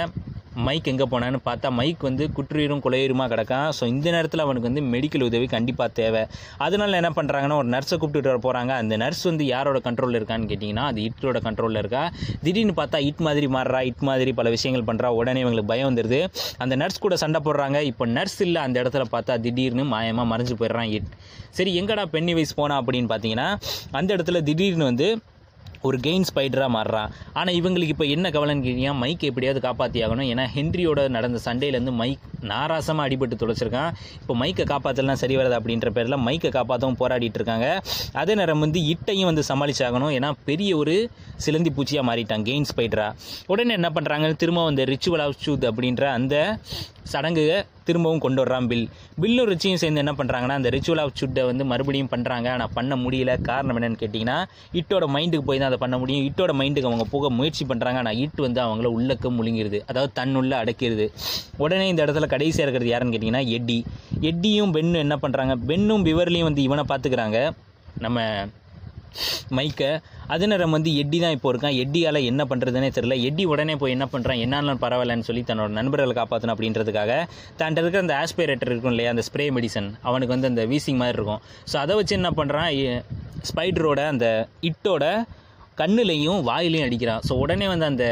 மைக் 0.67 0.89
எங்கே 0.93 1.07
போனான்னு 1.13 1.39
பார்த்தா 1.49 1.69
மைக் 1.79 2.03
வந்து 2.09 2.25
குற்றுயிரும் 2.37 2.83
குலையுருமா 2.87 3.27
கிடக்கான். 3.33 3.69
ஸோ 3.79 3.85
இந்த 3.93 4.09
நேரத்தில் 4.17 4.45
அவனுக்கு 4.45 4.69
வந்து 4.71 4.83
மெடிக்கல் 4.95 5.25
உதவி 5.29 5.47
கண்டிப்பாக 5.55 5.91
தேவை. 6.01 6.23
அதனால 6.67 6.99
என்ன 7.01 7.11
பண்ணுறாங்கன்னா 7.19 7.57
ஒரு 7.63 7.69
நர்ஸை 7.75 7.97
கூப்பிட்டுட்டு 8.03 8.33
வர 8.33 8.41
போகிறாங்க 8.47 8.75
அந்த 8.83 8.97
நர்ஸ் 9.03 9.25
வந்து 9.31 9.47
யாரோட 9.55 9.81
கண்ட்ரோலில் 9.87 10.19
இருக்கான்னு 10.21 10.51
கேட்டிங்கன்னா 10.53 10.87
அது 10.93 11.01
இட்டோட 11.09 11.41
கண்ட்ரோலில் 11.49 11.81
இருக்கா. 11.83 12.05
திடீர்னு 12.45 12.77
பார்த்தா 12.81 13.01
இட் 13.09 13.25
மாதிரி 13.29 13.49
மாறுறா 13.57 13.83
இட் 13.91 14.05
மாதிரி 14.11 14.33
பல 14.41 14.51
விஷயங்கள் 14.57 14.87
பண்ணுறா 14.91 15.11
உடனே 15.21 15.43
இவங்களுக்கு 15.45 15.73
பயம் 15.73 15.91
வந்துடுது 15.91 16.21
அந்த 16.65 16.77
நர்ஸ் 16.83 17.03
கூட 17.07 17.17
சண்டை 17.25 17.41
போடுறாங்க. 17.49 17.81
இப்போ 17.93 18.07
நர்ஸ் 18.17 18.41
இல்லை 18.49 18.63
அந்த 18.67 18.77
இடத்துல 18.85 19.07
பார்த்தா 19.17 19.41
திடீர்னு 19.47 19.85
மாயமாக 19.95 20.31
மறைஞ்சு 20.35 20.57
போயிடுறான் 20.63 20.93
இட். 20.99 21.11
சரி 21.59 21.71
எங்கடா 21.81 22.07
பென்னி 22.15 22.35
வயசு 22.37 22.55
போனா 22.61 22.77
அப்படின்னு 22.83 23.11
பார்த்தீங்கன்னா 23.13 23.49
அந்த 24.01 24.11
இடத்துல 24.17 24.41
திடீர்னு 24.49 24.85
வந்து 24.91 25.09
ஒரு 25.89 25.97
கெயின் 26.07 26.27
ஸ்பைடராக 26.31 26.71
மாறுறான் 26.77 27.11
ஆனால் 27.39 27.57
இவங்களுக்கு 27.61 27.95
இப்போ 27.95 28.07
என்ன 28.15 28.31
கவலைன்னு 28.37 28.67
கேட்டியா 28.69 28.93
மைக் 29.03 29.25
எப்படியாவது 29.31 29.63
காப்பாற்றி 29.67 30.01
ஆகணும் 30.07 30.29
ஏன்னா 30.33 30.47
ஹென்ரியோட 30.57 31.09
நடந்த 31.17 31.41
சண்டையிலேருந்து 31.47 31.95
மைக் 32.03 32.29
நாராசமாக 32.53 33.07
அடிபட்டு 33.09 33.41
தொலைச்சிருக்கான். 33.43 33.91
இப்போ 34.23 34.35
மைக்கை 34.43 34.65
காப்பாற்றலாம் 34.73 35.21
சரி 35.23 35.35
வராது 35.41 35.57
அப்படின்ற 35.59 35.91
பேரில் 35.97 36.23
மைக்கை 36.29 36.51
காப்பாற்றவும் 36.59 36.99
போராடிட்டு 37.03 37.39
இருக்காங்க. 37.41 37.67
அதே 38.23 38.35
நேரம் 38.41 38.65
வந்து 38.67 38.81
இட்டையும் 38.93 39.29
வந்து 39.31 39.45
சமாளிச்சாகணும். 39.51 40.13
ஏன்னா 40.19 40.31
பெரிய 40.49 40.71
ஒரு 40.83 40.97
சிலந்தி 41.47 41.73
பூச்சியாக 41.77 42.09
மாறிட்டான் 42.09 42.47
கெயின் 42.49 42.69
ஸ்பைடரா 42.71 43.09
உடனே 43.53 43.75
என்ன 43.81 43.91
பண்ணுறாங்க 43.99 44.35
திரும்ப 44.43 44.67
அந்த 44.73 44.85
ரிச்சுவல் 44.93 45.25
ஆஃப் 45.27 45.39
ஷூத் 45.45 45.69
அப்படின்ற 45.71 46.05
அந்த 46.19 46.37
சடங்கு 47.13 47.45
திரும்பவும் 47.87 48.23
கொண்டு 48.25 48.41
வர்றான் 48.43 48.67
பில் 48.71 48.85
பில்லும் 49.23 49.49
ரிச்சியும் 49.51 49.81
சேர்ந்து 49.83 50.03
என்ன 50.03 50.13
பண்ணுறாங்கன்னா 50.19 50.57
அந்த 50.59 50.69
ரிச்சுவல் 50.75 51.01
ஆஃப் 51.05 51.17
சுட்டை 51.21 51.43
வந்து 51.49 51.65
மறுபடியும் 51.71 52.11
பண்ணுறாங்க 52.13 52.49
ஆனால் 52.55 52.73
பண்ண 52.77 52.93
முடியல. 53.05 53.33
காரணம் 53.49 53.79
என்னன்னு 53.79 54.01
கேட்டிங்கன்னா 54.03 54.37
இட்டோட 54.81 55.07
மைண்டுக்கு 55.15 55.49
போய் 55.49 55.63
தான் 55.63 55.72
அதை 55.73 55.81
பண்ண 55.85 55.99
முடியும். 56.05 56.25
இட்டோட 56.29 56.55
மைண்டுக்கு 56.61 56.91
அவங்க 56.93 57.09
போக 57.17 57.31
முயற்சி 57.41 57.67
பண்ணுறாங்க 57.73 58.01
ஆனால் 58.05 58.19
ஈட்டு 58.23 58.47
வந்து 58.47 58.63
அவங்கள 58.67 58.89
உள்ளக்க 58.99 59.35
முழுங்கிருது 59.41 59.81
அதாவது 59.91 60.13
தன்னுள்ள 60.21 60.55
அடைக்கிறது. 60.63 61.09
உடனே 61.65 61.87
இந்த 61.93 62.01
இடத்துல 62.07 62.29
கடைசியாக 62.37 62.67
இருக்கிறது 62.67 62.95
யாருன்னு 62.95 63.15
கேட்டிங்கன்னா 63.17 63.45
எட்டி. 63.59 63.79
எட்டியும் 64.31 64.75
பென்னும் 64.79 65.05
என்ன 65.07 65.19
பண்ணுறாங்க 65.27 65.55
பென்னும் 65.71 66.07
பிவர்லையும் 66.09 66.51
வந்து 66.51 66.67
இவனை 66.69 66.85
பார்த்துக்கிறாங்க 66.91 67.39
நம்ம 68.07 68.21
மைக்கை. 69.57 69.89
அதே 70.33 70.45
நேரம் 70.51 70.75
வந்து 70.77 70.91
எட்டி 71.01 71.19
தான் 71.25 71.35
இப்போ 71.37 71.49
இருக்கான். 71.53 71.75
எட்டியால் 71.83 72.19
என்ன 72.29 72.43
பண்ணுறதுனே 72.51 72.89
தெரில 72.97 73.17
எட்டி 73.29 73.45
உடனே 73.53 73.75
போய் 73.81 73.95
என்ன 73.97 74.07
பண்ணுறான் 74.13 74.41
என்னாலும் 74.45 74.81
பரவாயில்லன்னு 74.85 75.27
சொல்லி 75.29 75.43
தன்னோட 75.49 75.71
நண்பர்களை 75.79 76.15
காப்பாற்றணும் 76.19 76.55
அப்படின்றதுக்காக 76.55 77.13
தான் 77.61 77.77
இருக்கிற 77.83 78.03
அந்த 78.05 78.15
ஆஸ்பிரேட்டர் 78.23 78.71
இருக்கும் 78.73 78.93
இல்லையா? 78.95 79.11
அந்த 79.15 79.25
ஸ்ப்ரே 79.29 79.47
மெடிசன் 79.57 79.91
அவனுக்கு 80.09 80.35
வந்து 80.35 80.51
அந்த 80.53 80.65
வீசிங் 80.73 81.01
மாதிரி 81.03 81.19
இருக்கும். 81.21 81.43
ஸோ 81.73 81.77
அதை 81.85 81.97
வச்சு 82.01 82.17
என்ன 82.21 82.31
பண்ணுறான் 82.39 82.71
ஸ்பைடரோட 83.51 84.01
அந்த 84.15 84.27
இட்டோட 84.71 85.05
கண்ணுலையும் 85.81 86.41
வாயிலையும் 86.49 86.87
அடிக்கிறான். 86.87 87.23
ஸோ 87.29 87.33
உடனே 87.43 87.67
வந்து 87.73 87.87
அந்த 87.91 88.05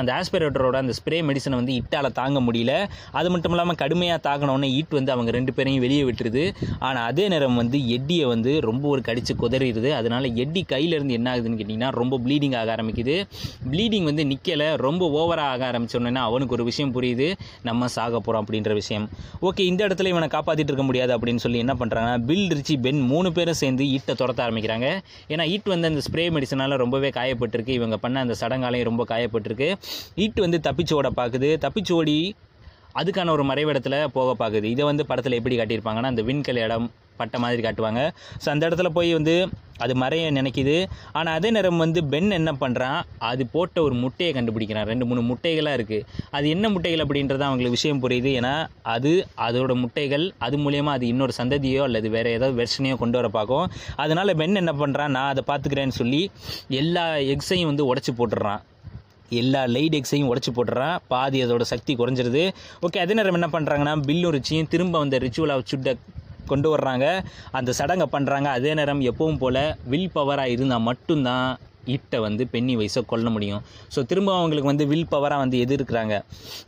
அந்த 0.00 0.10
ஆஸ்பிரேட்டரோட 0.18 0.76
அந்த 0.82 0.94
ஸ்ப்ரே 0.98 1.18
மெடிசனை 1.28 1.56
வந்து 1.60 1.74
இட்டால் 1.80 2.08
தாங்க 2.20 2.40
முடியல. 2.46 2.72
அது 3.18 3.28
மட்டும் 3.34 3.54
இல்லாமல் 3.54 3.78
கடுமையாக 3.82 4.20
தாக்கினோடனே 4.26 4.68
ஈட் 4.78 4.96
வந்து 4.98 5.12
அவங்க 5.14 5.30
ரெண்டு 5.38 5.54
பேரையும் 5.56 5.84
வெளியே 5.86 6.02
விட்டுருது. 6.08 6.44
ஆனால் 6.88 7.04
அதே 7.10 7.24
நேரம் 7.34 7.58
வந்து 7.62 7.80
எட்டியை 7.96 8.26
வந்து 8.34 8.52
ரொம்ப 8.68 8.84
ஒரு 8.94 9.02
கடிச்சு 9.08 9.34
குதறிடுது. 9.42 9.90
அதனால 10.00 10.32
எட்டி 10.44 10.62
கையிலேருந்து 10.74 11.16
என்ன 11.18 11.28
ஆகுதுன்னு 11.32 11.60
கேட்டிங்கன்னா 11.60 11.90
ரொம்ப 12.00 12.20
ப்ளீடிங் 12.26 12.56
ஆக 12.60 12.70
ஆரம்பிக்குது. 12.76 13.16
ப்ளீடிங் 13.72 14.08
வந்து 14.10 14.24
நிற்கலை 14.32 14.68
ரொம்ப 14.86 15.02
ஓவராக 15.20 15.54
ஆக 15.54 15.64
ஆரம்பிச்சோன்னா 15.70 16.24
அவனுக்கு 16.30 16.56
ஒரு 16.58 16.64
விஷயம் 16.70 16.94
புரியுது. 16.96 17.28
நம்ம 17.70 17.88
சாக 17.96 18.14
போகிறோம் 18.18 18.42
அப்படின்ற 18.44 18.72
விஷயம். 18.80 19.06
ஓகே 19.48 19.62
இந்த 19.70 19.80
இடத்துல 19.88 20.12
இவனை 20.14 20.28
காப்பாற்றிட்டு 20.36 20.72
இருக்க 20.72 20.86
முடியாது 20.90 21.12
அப்படின்னு 21.16 21.42
சொல்லி 21.44 21.58
என்ன 21.64 21.74
பண்ணுறாங்கன்னா 21.80 22.18
பில் 22.30 22.48
ரிச்சி 22.58 22.76
பென் 22.86 23.02
மூணு 23.12 23.28
பேரும் 23.36 23.58
சேர்ந்து 23.62 23.84
ஈட்டை 23.96 24.14
துரத்த 24.22 24.40
ஆரம்பிக்கிறாங்க. 24.46 24.88
ஏன்னா 25.32 25.46
ஈட் 25.54 25.70
வந்து 25.74 25.88
அந்த 25.90 26.02
ஸ்ப்ரே 26.06 26.24
மெடிசனால் 26.36 26.76
ரொம்பவே 27.00 27.12
காயப்பட்டிருக்கு. 27.18 27.68
இவங்க 27.68 27.96
பண்ண 27.96 28.20
அந்த 28.20 28.34
சடங்காலையும் 28.40 28.88
ரொம்ப 28.90 29.04
காயப்பட்டிருக்கு. 29.08 29.68
ஈட்டு 30.16 30.40
வந்து 30.40 30.58
தப்பிச்சு 30.68 30.92
ஓட 30.92 31.08
பார்க்குது. 31.10 31.50
தப்பிச்சு 31.64 31.92
ஓடி 31.92 32.34
அதுக்கான 33.00 33.32
ஒரு 33.36 33.44
மறைவிடத்தில் 33.50 34.00
போக 34.18 34.30
பார்க்குது 34.42 34.72
இதை 34.74 34.84
வந்து 34.90 35.08
படத்தில் 35.12 35.38
எப்படி 35.38 35.58
காட்டியிருப்பாங்கன்னா 35.60 36.12
அந்த 36.14 36.24
விண்கல் 36.30 36.64
இடம் 36.66 36.88
பட்ட 37.20 37.38
மாதிரி 37.42 37.62
காட்டுவாங்க. 37.64 38.02
ஸோ 38.42 38.48
அந்த 38.52 38.62
இடத்துல 38.68 38.88
போய் 38.96 39.10
வந்து 39.16 39.34
அது 39.84 39.92
மறைய 40.02 40.28
நினைக்கிது. 40.36 40.76
ஆனால் 41.18 41.36
அதே 41.38 41.48
நேரம் 41.56 41.82
வந்து 41.84 42.00
பென் 42.12 42.36
என்ன 42.38 42.50
பண்ணுறான் 42.62 42.98
அது 43.30 43.42
போட்ட 43.54 43.82
ஒரு 43.86 43.94
முட்டையை 44.02 44.30
கண்டுபிடிக்கிறான். 44.36 44.88
ரெண்டு 44.90 45.06
மூணு 45.10 45.22
முட்டைகளாக 45.30 45.78
இருக்குது 45.78 46.06
அது 46.36 46.48
என்ன 46.54 46.68
முட்டைகள் 46.74 47.04
அப்படின்றது 47.04 47.46
அவங்களுக்கு 47.48 47.78
விஷயம் 47.78 48.02
புரியுது. 48.04 48.32
ஏன்னா 48.40 48.54
அது 48.94 49.12
அதோட 49.48 49.74
முட்டைகள் 49.82 50.26
அது 50.48 50.58
மூலயமா 50.64 50.94
அது 50.98 51.06
இன்னொரு 51.12 51.34
சந்ததியோ 51.40 51.82
அல்லது 51.88 52.10
வேறு 52.16 52.34
ஏதாவது 52.38 52.58
வெர்ஷனையோ 52.62 52.96
கொண்டு 53.02 53.18
வர 53.20 53.30
பார்க்கும். 53.38 53.68
அதனால் 54.04 54.38
பென் 54.42 54.60
என்ன 54.64 54.74
பண்ணுறான் 54.82 55.14
நான் 55.18 55.30
அதை 55.34 55.44
பார்த்துக்கிறேன்னு 55.52 56.00
சொல்லி 56.00 56.22
எல்லா 56.82 57.06
எக்ஸையும் 57.34 57.72
வந்து 57.72 57.88
உடச்சி 57.92 58.14
போட்டுடுறான். 58.20 58.62
எல்லா 59.30 59.64
லைட் 59.74 59.96
எக்ஸையும் 59.98 60.30
உடச்சி 60.30 60.52
போட்டுறான். 60.56 60.96
பாதி 61.08 61.44
அதோட 61.44 61.60
சக்தி 61.60 61.94
குறைஞ்சிருது. 61.96 62.44
ஓகே 62.86 62.98
அதே 63.04 63.14
நேரம் 63.14 63.38
என்ன 63.40 63.50
பண்ணுறாங்கன்னா 63.52 63.94
பில்லும் 64.08 64.34
ரிச்சியும் 64.36 64.68
திரும்ப 64.68 64.98
அந்த 64.98 65.18
ரிச்சுவல் 65.18 65.52
ஆஃப் 65.52 65.68
சுட்டை 65.72 65.94
கொண்டு 66.46 66.76
வர்றாங்க. 66.76 67.06
அந்த 67.58 67.72
சடங்கை 67.72 68.06
பண்ணுறாங்க 68.12 68.48
அதே 68.58 68.74
நேரம் 68.74 69.00
எப்பவும் 69.00 69.38
போல் 69.38 69.62
வில் 69.92 70.10
பவராக 70.14 70.54
இருந்தால் 70.54 70.86
மட்டும்தான் 70.90 71.58
இட்டை 71.94 72.18
வந்து 72.26 72.42
பென்னி 72.54 72.74
வயசை 72.80 73.02
கொல்ல 73.12 73.28
முடியும். 73.36 73.62
ஸோ 73.94 74.02
திரும்ப 74.10 74.30
அவங்களுக்கு 74.38 74.70
வந்து 74.72 74.86
வில் 74.92 75.08
பவராக 75.14 75.40
வந்து 75.44 75.56
எதிர்க்கிறாங்க. 75.64 76.14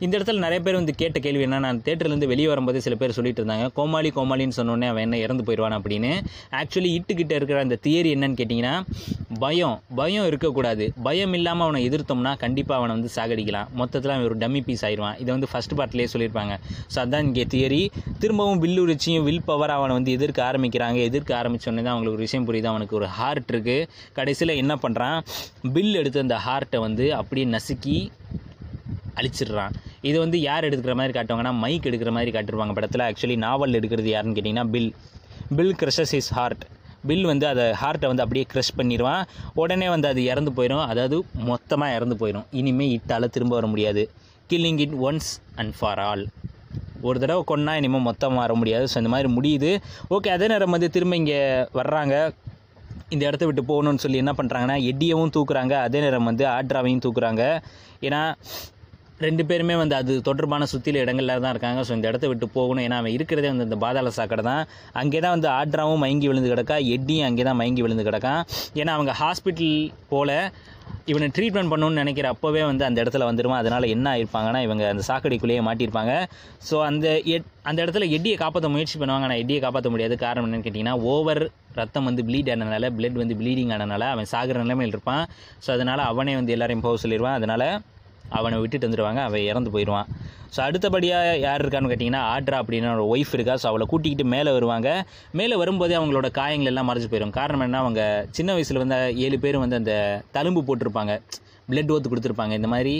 இந்த 0.03 0.13
இடத்துல 0.17 0.41
நிறைய 0.45 0.59
பேர் 0.65 0.79
வந்து 0.79 0.95
கேட்ட 1.01 1.19
கேள்வி 1.25 1.43
என்ன 1.47 1.59
நான் 1.65 1.81
தேட்டர்லேருந்து 1.87 2.29
வெளியே 2.33 2.47
வரும்போது 2.51 2.81
சில 2.85 2.95
பேர் 3.01 3.15
சொல்லிட்டு 3.17 3.41
இருந்தாங்க. 3.41 3.67
கோமாளி 3.77 4.11
கோமாளின்னு 4.17 4.57
சொன்னோடனே 4.59 4.87
அவன் 4.91 5.03
என்ன 5.07 5.19
இறந்து 5.25 5.45
போயிடுவான் 5.47 5.77
அப்படின்னு. 5.79 6.11
ஆக்சுவலி 6.61 6.91
இட்டுக்கிட்ட 6.97 7.33
இருக்கிற 7.39 7.59
அந்த 7.65 7.77
தியரி 7.87 8.11
என்னன்னு 8.15 8.39
கேட்டிங்கன்னா 8.41 8.75
பயம் 9.43 9.77
பயம் 9.99 10.27
இருக்கக்கூடாது. 10.29 10.85
பயம் 11.07 11.33
இல்லாமல் 11.39 11.65
அவனை 11.67 11.81
எதிர்த்தோம்னா 11.89 12.33
கண்டிப்பாக 12.43 12.79
அவனை 12.79 12.93
வந்து 12.97 13.11
சாகடிக்கலாம். 13.17 13.69
மொத்தத்தில் 13.81 14.13
அவன் 14.15 14.27
ஒரு 14.29 14.37
டம்மி 14.43 14.61
பீஸ் 14.67 14.85
ஆயிடுவான். 14.87 15.17
இதை 15.21 15.29
வந்து 15.35 15.49
ஃபஸ்ட் 15.51 15.75
பார்ட்லேயே 15.79 16.09
சொல்லியிருப்பாங்க. 16.13 16.55
ஸோ 16.93 16.99
அதான் 17.03 17.25
இங்கே 17.29 17.45
தியரி 17.53 17.81
திரும்பவும் 18.23 18.61
வில்லுரிச்சியும் 18.63 19.25
வில் 19.27 19.45
பவர் 19.49 19.75
அவனை 19.77 19.93
வந்து 19.99 20.11
எதிர்க்க 20.17 20.39
ஆரம்பிக்கிறாங்க. 20.49 20.99
எதிர்க்க 21.09 21.31
ஆரம்பிச்சோடனே 21.41 21.83
தான் 21.85 21.93
அவங்களுக்கு 21.93 22.17
ஒரு 22.17 22.25
விஷயம் 22.27 22.47
புரியுது. 22.49 22.69
அவனுக்கு 22.73 22.95
ஒரு 22.99 23.09
ஹார்ட் 23.17 23.49
இருக்குது 23.53 23.87
கடைசியில் 24.19 24.53
என்ன 24.61 24.73
பண்ணுறான் 24.83 25.01
பில் 25.75 25.95
எடுத்து 26.01 26.23
அந்த 26.25 26.37
ஹார்ட்டை 26.45 26.79
வந்து 26.87 27.07
அப்படியே 27.19 27.47
நசுக்கி 27.55 27.97
அழிச்சிடுறான். 29.19 29.73
இது 30.09 30.17
வந்து 30.23 30.37
யார் 30.49 30.67
எடுக்கிற 30.67 30.93
மாதிரி 30.99 31.13
காட்டுவாங்கன்னா 31.17 31.55
மைக் 31.63 31.89
எடுக்கிற 31.89 32.11
மாதிரி 32.17 32.31
காட்டிருப்பாங்க 32.35 32.75
படத்தில். 32.77 33.05
ஆக்சுவலி 33.09 33.37
நாவல் 33.47 33.77
எடுக்கிறது 33.79 34.09
யாருன்னு 34.13 34.37
கேட்டிங்கன்னா 34.37 34.67
Bill 34.75 34.89
Bill 35.57 35.75
crushes 35.81 36.15
is 36.19 36.31
heart 36.37 36.63
Bill 37.09 37.25
வந்து 37.29 37.45
அதை 37.51 37.63
ஹார்ட்டை 37.81 38.07
வந்து 38.11 38.23
அப்படியே 38.23 38.45
க்ரஷ் 38.51 38.75
பண்ணிடுவான். 38.79 39.23
உடனே 39.61 39.87
வந்து 39.93 40.07
அது 40.11 40.21
இறந்து 40.31 40.51
போயிடும். 40.57 40.85
அதாவது 40.91 41.17
மொத்தமாக 41.49 41.95
இறந்து 41.97 42.15
போயிடும். 42.21 42.45
இனிமேல் 42.59 42.93
இட்டால் 42.97 43.33
திரும்ப 43.35 43.53
வர 43.59 43.67
முடியாது. 43.73 44.03
Killing 44.51 44.81
it 44.85 44.95
once 45.07 45.31
and 45.61 45.73
for 45.79 46.01
all 46.09 46.23
ஒரு 47.07 47.17
தடவை 47.21 47.41
கொன்னா 47.51 47.71
இனிமேல் 47.79 48.05
மொத்தமாக 48.09 48.43
வர 48.45 48.53
முடியாது. 48.61 48.85
ஸோ 48.91 48.97
இந்த 49.01 49.11
மாதிரி 49.13 49.29
முடியுது. 49.37 49.71
ஓகே 50.15 50.29
அதே 50.35 50.47
நேரம் 50.51 50.75
வந்து 50.75 50.89
திரும்ப 50.95 51.15
இங்கே 51.21 51.39
வர்றாங்க. 51.79 52.15
இந்த 53.15 53.23
இடத்த 53.29 53.43
விட்டு 53.49 53.63
போகணும்னு 53.71 54.03
சொல்லி 54.05 54.21
என்ன 54.23 54.33
பண்ணுறாங்கன்னா 54.39 54.77
எட்டியவும் 54.91 55.33
தூக்குறாங்க. 55.37 55.73
அதே 55.87 56.01
நேரம் 56.05 56.29
வந்து 56.31 56.45
ஆட்ராவையும் 56.57 57.03
தூக்குறாங்க. 57.07 57.43
ஏன்னா 58.07 58.21
ரெண்டு 59.25 59.43
பேருமே 59.49 59.75
வந்து 59.81 59.95
அது 59.99 60.13
தொடர்பான 60.27 60.65
சுற்றில 60.71 61.01
இடங்களில் 61.03 61.41
தான் 61.43 61.53
இருக்காங்க. 61.53 61.79
ஸோ 61.87 61.91
இந்த 61.97 62.07
இடத்த 62.11 62.25
விட்டு 62.29 62.47
போகணும். 62.55 62.83
ஏன்னா 62.85 62.97
அவன் 63.01 63.13
இருக்கிறதே 63.17 63.49
வந்து 63.51 63.67
இந்த 63.67 63.77
பாதாள 63.83 64.11
சாக்கடை 64.17 64.43
தான். 64.49 64.63
அங்கே 65.01 65.19
தான் 65.25 65.35
வந்து 65.35 65.49
ஆட்ராவும் 65.59 66.01
மயங்கி 66.03 66.27
விழுந்து 66.29 66.51
கிடக்கா 66.53 66.77
எட்டியும் 66.95 67.27
அங்கே 67.29 67.43
தான் 67.49 67.59
மயங்கி 67.61 67.83
விழுந்து 67.85 68.07
கிடக்கான் 68.09 68.41
ஏன்னா 68.81 68.93
அவங்க 68.97 69.13
ஹாஸ்பிட்டல் 69.21 69.77
போல் 70.11 70.35
இவனை 71.11 71.27
ட்ரீட்மெண்ட் 71.35 71.71
பண்ணணும்னு 71.71 72.01
நினைக்கிற 72.01 72.27
அப்போவே 72.33 72.61
வந்து 72.69 72.83
அந்த 72.87 72.97
இடத்துல 73.03 73.25
வந்துடுவான் 73.29 73.61
அதனால் 73.61 73.85
என்ன 73.95 74.05
ஆயிருப்பாங்கன்னா 74.13 74.61
இவங்க 74.67 74.83
அந்த 74.91 75.03
சாக்கடைக்குள்ளேயே 75.09 75.61
மாட்டியிருப்பாங்க. 75.67 76.13
ஸோ 76.69 76.75
அந்த 76.89 77.07
எட் 77.35 77.47
அந்த 77.69 77.79
இடத்துல 77.85 78.07
எட்டியை 78.15 78.37
காப்பாற்ற 78.43 78.69
முயற்சி 78.75 78.97
பண்ணுவாங்க. 78.99 79.27
ஆனால் 79.27 79.41
எட்டியை 79.43 79.59
காப்பாற்ற 79.65 79.89
முடியாது. 79.95 80.17
காரணம் 80.25 80.47
என்னென்னு 80.47 80.67
கேட்டிங்கன்னா 80.67 80.95
ஓவர் 81.13 81.43
ரத்தம் 81.79 82.07
வந்து 82.09 82.23
ப்ளீட் 82.29 82.51
ஆனதுனால 82.53 82.89
பிளட் 82.97 83.21
வந்து 83.23 83.37
ப்ளீடிங் 83.41 83.73
ஆனதுனால 83.75 84.07
அவன் 84.15 84.29
சாகிற 84.33 84.63
நிலைமையில் 84.63 84.95
இருப்பான். 84.95 85.23
ஸோ 85.65 85.71
அதனால் 85.77 86.03
அவனே 86.11 86.35
வந்து 86.39 86.55
எல்லாரையும் 86.57 86.85
போக 86.87 86.97
சொல்லிடுவான் 87.05 87.37
அதனால் 87.39 87.67
அவனை 88.39 88.57
விட்டுட்டு 88.63 88.87
வந்துடுவாங்க 88.87 89.21
அவன் 89.27 89.47
இறந்து 89.51 89.71
போயிடுவான். 89.75 90.09
ஸோ 90.55 90.59
அடுத்தபடியாக 90.67 91.37
யார் 91.45 91.61
இருக்கான்னு 91.63 91.91
கேட்டிங்கன்னா 91.91 92.23
ஆட்ரா 92.33 92.57
அப்படின்னு 92.61 92.89
ஒரு 92.97 93.05
ஒய்ஃப் 93.13 93.33
இருக்கா? 93.37 93.53
ஸோ 93.61 93.67
அவளை 93.71 93.85
கூட்டிக்கிட்டு 93.91 94.25
மேலே 94.33 94.51
வருவாங்க. 94.57 94.89
மேலே 95.39 95.55
வரும்போதே 95.61 95.95
அவங்களோட 95.99 96.29
காயங்கள் 96.39 96.71
எல்லாம் 96.71 96.89
மறைஞ்சு 96.89 97.09
போயிடும் 97.13 97.35
காரணம் 97.39 97.65
என்ன 97.67 97.79
அவங்க 97.85 98.03
சின்ன 98.37 98.53
வயசில் 98.57 98.81
வந்து 98.83 98.99
ஏழு 99.25 99.39
பேர் 99.45 99.63
வந்து 99.63 99.79
அந்த 99.81 99.95
தழும்பு 100.37 100.63
போட்டிருப்பாங்க. 100.69 101.15
பிளட் 101.71 101.93
ஓத்து 101.95 102.11
கொடுத்துருப்பாங்க. 102.11 102.55
இந்த 102.59 102.69
மாதிரி 102.75 102.95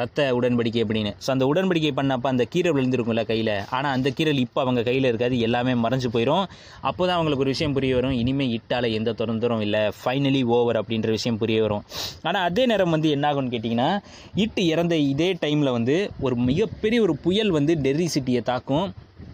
ரத்த 0.00 0.20
உடன்படிக்கை 0.36 0.80
அப்படின்னு 0.84 1.12
ஸோ 1.24 1.28
அந்த 1.34 1.44
உடன்படிக்கை 1.50 1.92
பண்ணப்போ 1.98 2.28
அந்த 2.32 2.44
கீரல் 2.52 2.74
விழுந்திருக்கும்ல 2.76 3.22
கையில். 3.30 3.52
ஆனால் 3.76 3.92
அந்த 3.96 4.08
கீரல் 4.18 4.40
இப்போ 4.44 4.60
அவங்க 4.64 4.82
கையில் 4.88 5.08
இருக்காது 5.10 5.36
எல்லாமே 5.46 5.74
மறைஞ்சு 5.84 6.08
போயிடும் 6.14 6.44
அப்போ 6.88 7.02
தான் 7.06 7.16
அவங்களுக்கு 7.18 7.44
ஒரு 7.44 7.54
விஷயம் 7.54 7.76
புரிய 7.76 7.94
வரும். 7.98 8.16
இனிமேல் 8.22 8.52
இட்டால் 8.56 8.88
எந்த 8.98 9.14
தொந்தரும் 9.20 9.62
இல்லை. 9.66 9.82
ஃபைனலி 10.00 10.42
ஓவர் 10.56 10.80
அப்படின்ற 10.80 11.10
விஷயம் 11.16 11.40
புரிய 11.42 11.60
வரும். 11.66 11.84
ஆனால் 12.28 12.44
அதே 12.50 12.64
நேரம் 12.72 12.94
வந்து 12.96 13.10
என்னாகும்னு 13.16 13.52
கேட்டிங்கன்னா 13.54 13.90
இட்டு 14.44 14.64
இறந்த 14.74 14.96
இதே 15.12 15.30
டைமில் 15.44 15.76
வந்து 15.78 15.96
ஒரு 16.26 16.36
மிகப்பெரிய 16.48 17.00
ஒரு 17.06 17.16
புயல் 17.26 17.52
வந்து 17.58 17.74
டெர்ரி 17.86 18.08
சிட்டியை 18.16 18.42
தாக்கும். 18.52 18.86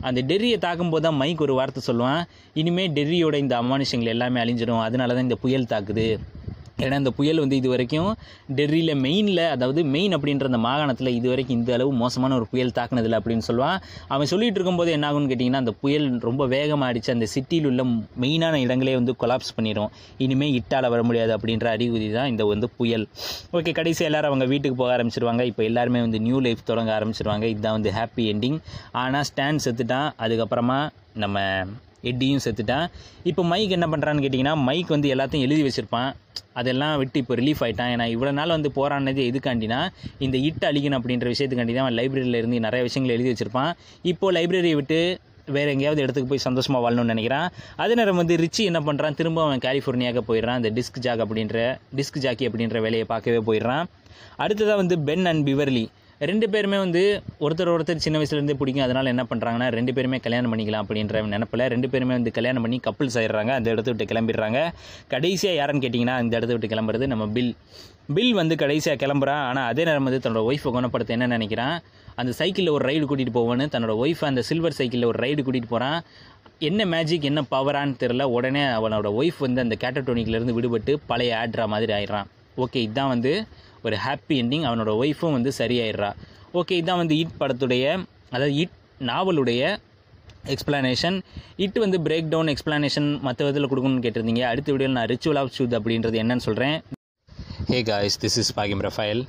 அந்த 0.08 0.20
டெர்ரியை 0.28 0.56
தாக்கும்போது 0.66 1.04
தான் 1.04 1.18
மைக் 1.22 1.42
ஒரு 1.46 1.54
வார்த்தை 1.58 1.80
சொல்லுவான். 1.88 2.22
இனிமேல் 2.60 2.94
டெர்ரியோட 2.96 3.34
இந்த 3.44 3.54
அமானுஷங்கள் 3.62 4.12
எல்லாமே 4.14 4.40
அழிஞ்சிடும் 4.44 4.84
அதனால 4.86 5.14
தான் 5.16 5.26
இந்த 5.28 5.38
புயல் 5.44 5.70
தாக்குது. 5.74 6.06
ஏன்னா 6.84 6.96
இந்த 7.02 7.12
புயல் 7.18 7.40
வந்து 7.42 7.56
இது 7.60 7.68
வரைக்கும் 7.74 8.10
டெல்லியில் 8.58 8.94
மெயினில் 9.04 9.44
அதாவது 9.54 9.80
மெயின் 9.94 10.14
அப்படின்ற 10.16 10.46
அந்த 10.50 10.60
மாகாணத்தில் 10.66 11.10
இது 11.18 11.28
வரைக்கும் 11.32 11.58
இந்த 11.58 11.72
அளவு 11.76 11.92
மோசமான 12.02 12.36
ஒரு 12.40 12.48
புயல் 12.52 12.74
தாக்குனதில்லை 12.78 13.18
அப்படின்னு 13.20 13.46
சொல்லுவான். 13.48 13.78
அவன் 14.14 14.30
சொல்லிட்டு 14.32 14.58
இருக்கும்போது 14.58 14.92
என்ன 14.96 15.10
ஆகும்னு 15.10 15.30
கேட்டிங்கன்னா 15.32 15.62
அந்த 15.64 15.74
புயல் 15.82 16.06
ரொம்ப 16.28 16.46
வேகமாக 16.56 16.90
அடித்து 16.92 17.12
அந்த 17.16 17.28
சிட்டியில் 17.34 17.68
உள்ள 17.70 17.84
மெயினான 18.24 18.60
இடங்களே 18.64 18.94
வந்து 19.00 19.14
கொலாப்ஸ் 19.22 19.54
பண்ணிடும் 19.58 19.90
இனிமேல் 20.26 20.56
இட்டால் 20.60 20.90
வர 20.94 21.02
முடியாது 21.10 21.34
அப்படின்ற 21.36 21.68
அறிகுறி 21.76 22.08
தான் 22.18 22.30
இந்த 22.32 22.44
வந்து 22.52 22.68
புயல். 22.80 23.06
ஓகே 23.58 23.72
கடைசி 23.80 24.02
எல்லாரும் 24.08 24.30
அவங்க 24.32 24.48
வீட்டுக்கு 24.52 24.78
போக 24.82 24.90
ஆரம்பிச்சிருவாங்க. 24.96 25.44
இப்போ 25.52 25.62
எல்லாருமே 25.70 26.02
வந்து 26.06 26.20
நியூ 26.26 26.40
லைஃப் 26.46 26.68
தொடங்க 26.72 26.92
ஆரம்பிச்சிருவாங்க. 26.98 27.46
இதுதான் 27.54 27.78
வந்து 27.78 27.92
ஹாப்பி 27.98 28.26
எண்டிங் 28.32 28.58
ஆனால் 29.04 29.26
ஸ்டாண்ட் 29.30 29.64
செத்துட்டான். 29.66 30.10
அதுக்கப்புறமா 30.24 30.80
நம்ம 31.24 31.38
எட்டியும் 32.10 32.42
செத்துட்டான். 32.44 32.86
இப்போ 33.30 33.42
மைக் 33.52 33.74
என்ன 33.78 33.86
பண்ணுறான்னு 33.92 34.24
கேட்டிங்கன்னா 34.26 34.54
மைக் 34.68 34.94
வந்து 34.96 35.10
எல்லாத்தையும் 35.14 35.46
எழுதி 35.48 35.62
வச்சுருப்பான். 35.68 36.10
அதெல்லாம் 36.60 36.94
விட்டு 37.00 37.18
இப்போ 37.22 37.34
ரிலீஃப் 37.40 37.62
ஆகிட்டான் 37.64 37.90
ஏன்னா 37.94 38.06
இவ்வளோ 38.14 38.32
நாள் 38.38 38.54
வந்து 38.56 38.70
போராடினது 38.78 39.22
எதுக்காண்டினா 39.30 39.80
இந்த 40.26 40.36
இட்டு 40.48 40.64
அழிக்கணும் 40.70 41.00
அப்படின்ற 41.00 41.28
விஷயத்துக்காண்டி 41.34 41.74
தான் 41.76 41.84
அவன் 41.86 41.98
லைப்ரரியில் 42.00 42.40
இருந்து 42.40 42.58
நிறைய 42.66 42.82
விஷயங்கள் 42.88 43.14
எழுதி 43.16 43.30
வச்சுருப்பான். 43.32 43.70
இப்போது 44.12 44.34
லைப்ரரியை 44.38 44.76
விட்டு 44.80 44.98
வேறு 45.54 45.70
எங்கேயாவது 45.74 46.02
இடத்துக்கு 46.02 46.30
போய் 46.32 46.42
சந்தோஷமாக 46.46 46.82
வாழணும்னு 46.84 47.12
நினைக்கிறான். 47.12 47.48
அதே 47.82 47.94
நேரம் 48.00 48.20
வந்து 48.20 48.34
ரிச்சி 48.42 48.62
என்ன 48.70 48.80
பண்ணுறான் 48.88 49.16
திரும்ப 49.20 49.42
அவன் 49.46 49.62
கலிஃபோர்னியாவுக்கு 49.64 50.28
போயிடுறான். 50.28 50.58
அந்த 50.60 50.70
டிஸ்க் 50.76 51.00
ஜாக் 51.06 51.22
அப்படின்ற 51.24 51.64
டிஸ்க் 51.98 52.20
ஜாக்கி 52.24 52.46
அப்படின்ற 52.48 52.80
வேலையை 52.86 53.06
பார்க்கவே 53.12 53.40
போயிடுறான். 53.48 53.84
அடுத்ததாக 54.44 54.78
வந்து 54.82 54.98
பென் 55.08 55.26
அண்ட் 55.30 55.44
பிவர்லி. 55.48 55.84
ரெண்டு 56.28 56.46
பேருமே 56.50 56.78
வந்து 56.82 57.00
ஒருத்தர் 57.44 57.70
ஒருத்தர் 57.72 58.02
சின்ன 58.04 58.16
வயசுலேருந்தே 58.18 58.54
பிடிக்கும். 58.58 58.84
அதனால் 58.84 59.10
என்ன 59.12 59.22
பண்ணுறாங்கன்னா 59.30 59.68
ரெண்டு 59.76 59.92
பேருமே 59.96 60.18
கல்யாணம் 60.26 60.50
பண்ணிக்கலாம் 60.52 60.84
அப்படின்ற 60.84 61.22
நினப்பில் 61.32 61.64
ரெண்டு 61.72 61.88
பேருமே 61.92 62.12
வந்து 62.18 62.32
கல்யாணம் 62.36 62.64
பண்ணி 62.64 62.78
கப்புள்ஸ் 62.84 63.16
ஆயிடுறாங்க. 63.20 63.52
அந்த 63.58 63.68
இடத்த 63.74 63.92
விட்டு 63.92 64.06
கிளம்பிடுறாங்க. 64.10 64.58
கடைசியாக 65.12 65.58
யாருன்னு 65.60 65.82
கேட்டிங்கன்னா 65.84 66.16
அந்த 66.22 66.32
இடத்த 66.38 66.52
விட்டு 66.56 66.70
கிளம்புறது 66.74 67.06
நம்ம 67.12 67.26
பில். 67.36 67.50
பில் 68.16 68.32
வந்து 68.40 68.56
கடைசியாக 68.62 68.98
கிளம்புறான். 69.04 69.42
ஆனால் 69.48 69.66
அதே 69.72 69.84
நேரம் 69.88 70.06
வந்து 70.08 70.20
தன்னோட 70.26 70.42
ஒய்ஃபை 70.50 70.72
குணப்படுத்த 70.76 71.16
என்ன 71.16 71.28
நினைக்கிறான்? 71.36 71.74
அந்த 72.20 72.30
சைக்கிளில் 72.40 72.74
ஒரு 72.76 72.84
ரைடு 72.90 73.04
கூட்டிகிட்டு 73.10 73.36
போவோன்னு 73.38 73.66
தன்னோட 73.74 73.96
ஒய்ஃபை 74.04 74.28
அந்த 74.30 74.44
சில்வர் 74.50 74.78
சைக்கிளில் 74.78 75.10
ஒரு 75.12 75.20
ரைடு 75.24 75.42
கூட்டிகிட்டு 75.48 75.72
போகிறான் 75.74 75.98
என்ன 76.70 76.84
மேஜிக் 76.94 77.28
என்ன 77.30 77.40
பவரான்னு 77.54 77.94
தெரில 78.02 78.22
உடனே 78.36 78.64
அவனோட 78.78 79.08
ஒய்ஃப் 79.20 79.40
வந்து 79.46 79.62
அந்த 79.64 79.76
கேட்டட்டோனிக்லேருந்து 79.84 80.56
விடுபட்டு 80.58 80.94
பழைய 81.10 81.40
ஆட்ரா 81.42 81.66
மாதிரி 81.74 81.92
ஆயிடுறான். 81.98 82.28
ஓகே 82.64 82.80
இதுதான் 82.86 83.12
வந்து 83.14 83.32
ஒரு 83.86 83.96
ஹாப்பி 84.04 84.36
எண்டிங் 84.42 84.66
அவனோட 84.68 84.90
ஒய்ஃபும் 85.02 85.36
வந்து 85.38 85.52
சரியாயிடுறா. 85.58 86.10
ஓகே 86.60 86.76
இதுதான் 86.80 87.00
வந்து 87.02 87.16
இட் 87.22 87.36
படத்துடைய 87.40 87.84
அதாவது 88.34 88.54
இட் 88.62 88.76
நாவலுடைய 89.10 89.62
எக்ஸ்பிளனேஷன் 90.54 91.16
இட் 91.64 91.78
வந்து 91.84 91.98
பிரேக் 92.06 92.30
டவுன் 92.32 92.50
எக்ஸ்பிளனேஷன் 92.52 93.08
மற்ற 93.26 93.40
விதத்தில் 93.44 93.70
கொடுக்கணும்னு 93.72 94.04
கேட்டிருந்தீங்க. 94.06 94.44
அடுத்த 94.52 94.68
வீடியோவில் 94.72 94.98
நான் 94.98 95.10
ரிச்சுவல் 95.14 95.40
ஆஃப் 95.42 95.54
ஷூத் 95.58 95.76
அப்படின்றது 95.78 96.20
என்னன்னு 96.22 96.46
சொல்கிறேன் 96.48 96.76
hey 97.70 97.78
guys 97.90 98.18
this 98.22 98.38
is 98.42 98.52
Faheem 98.58 98.82
Rafael 98.86 99.22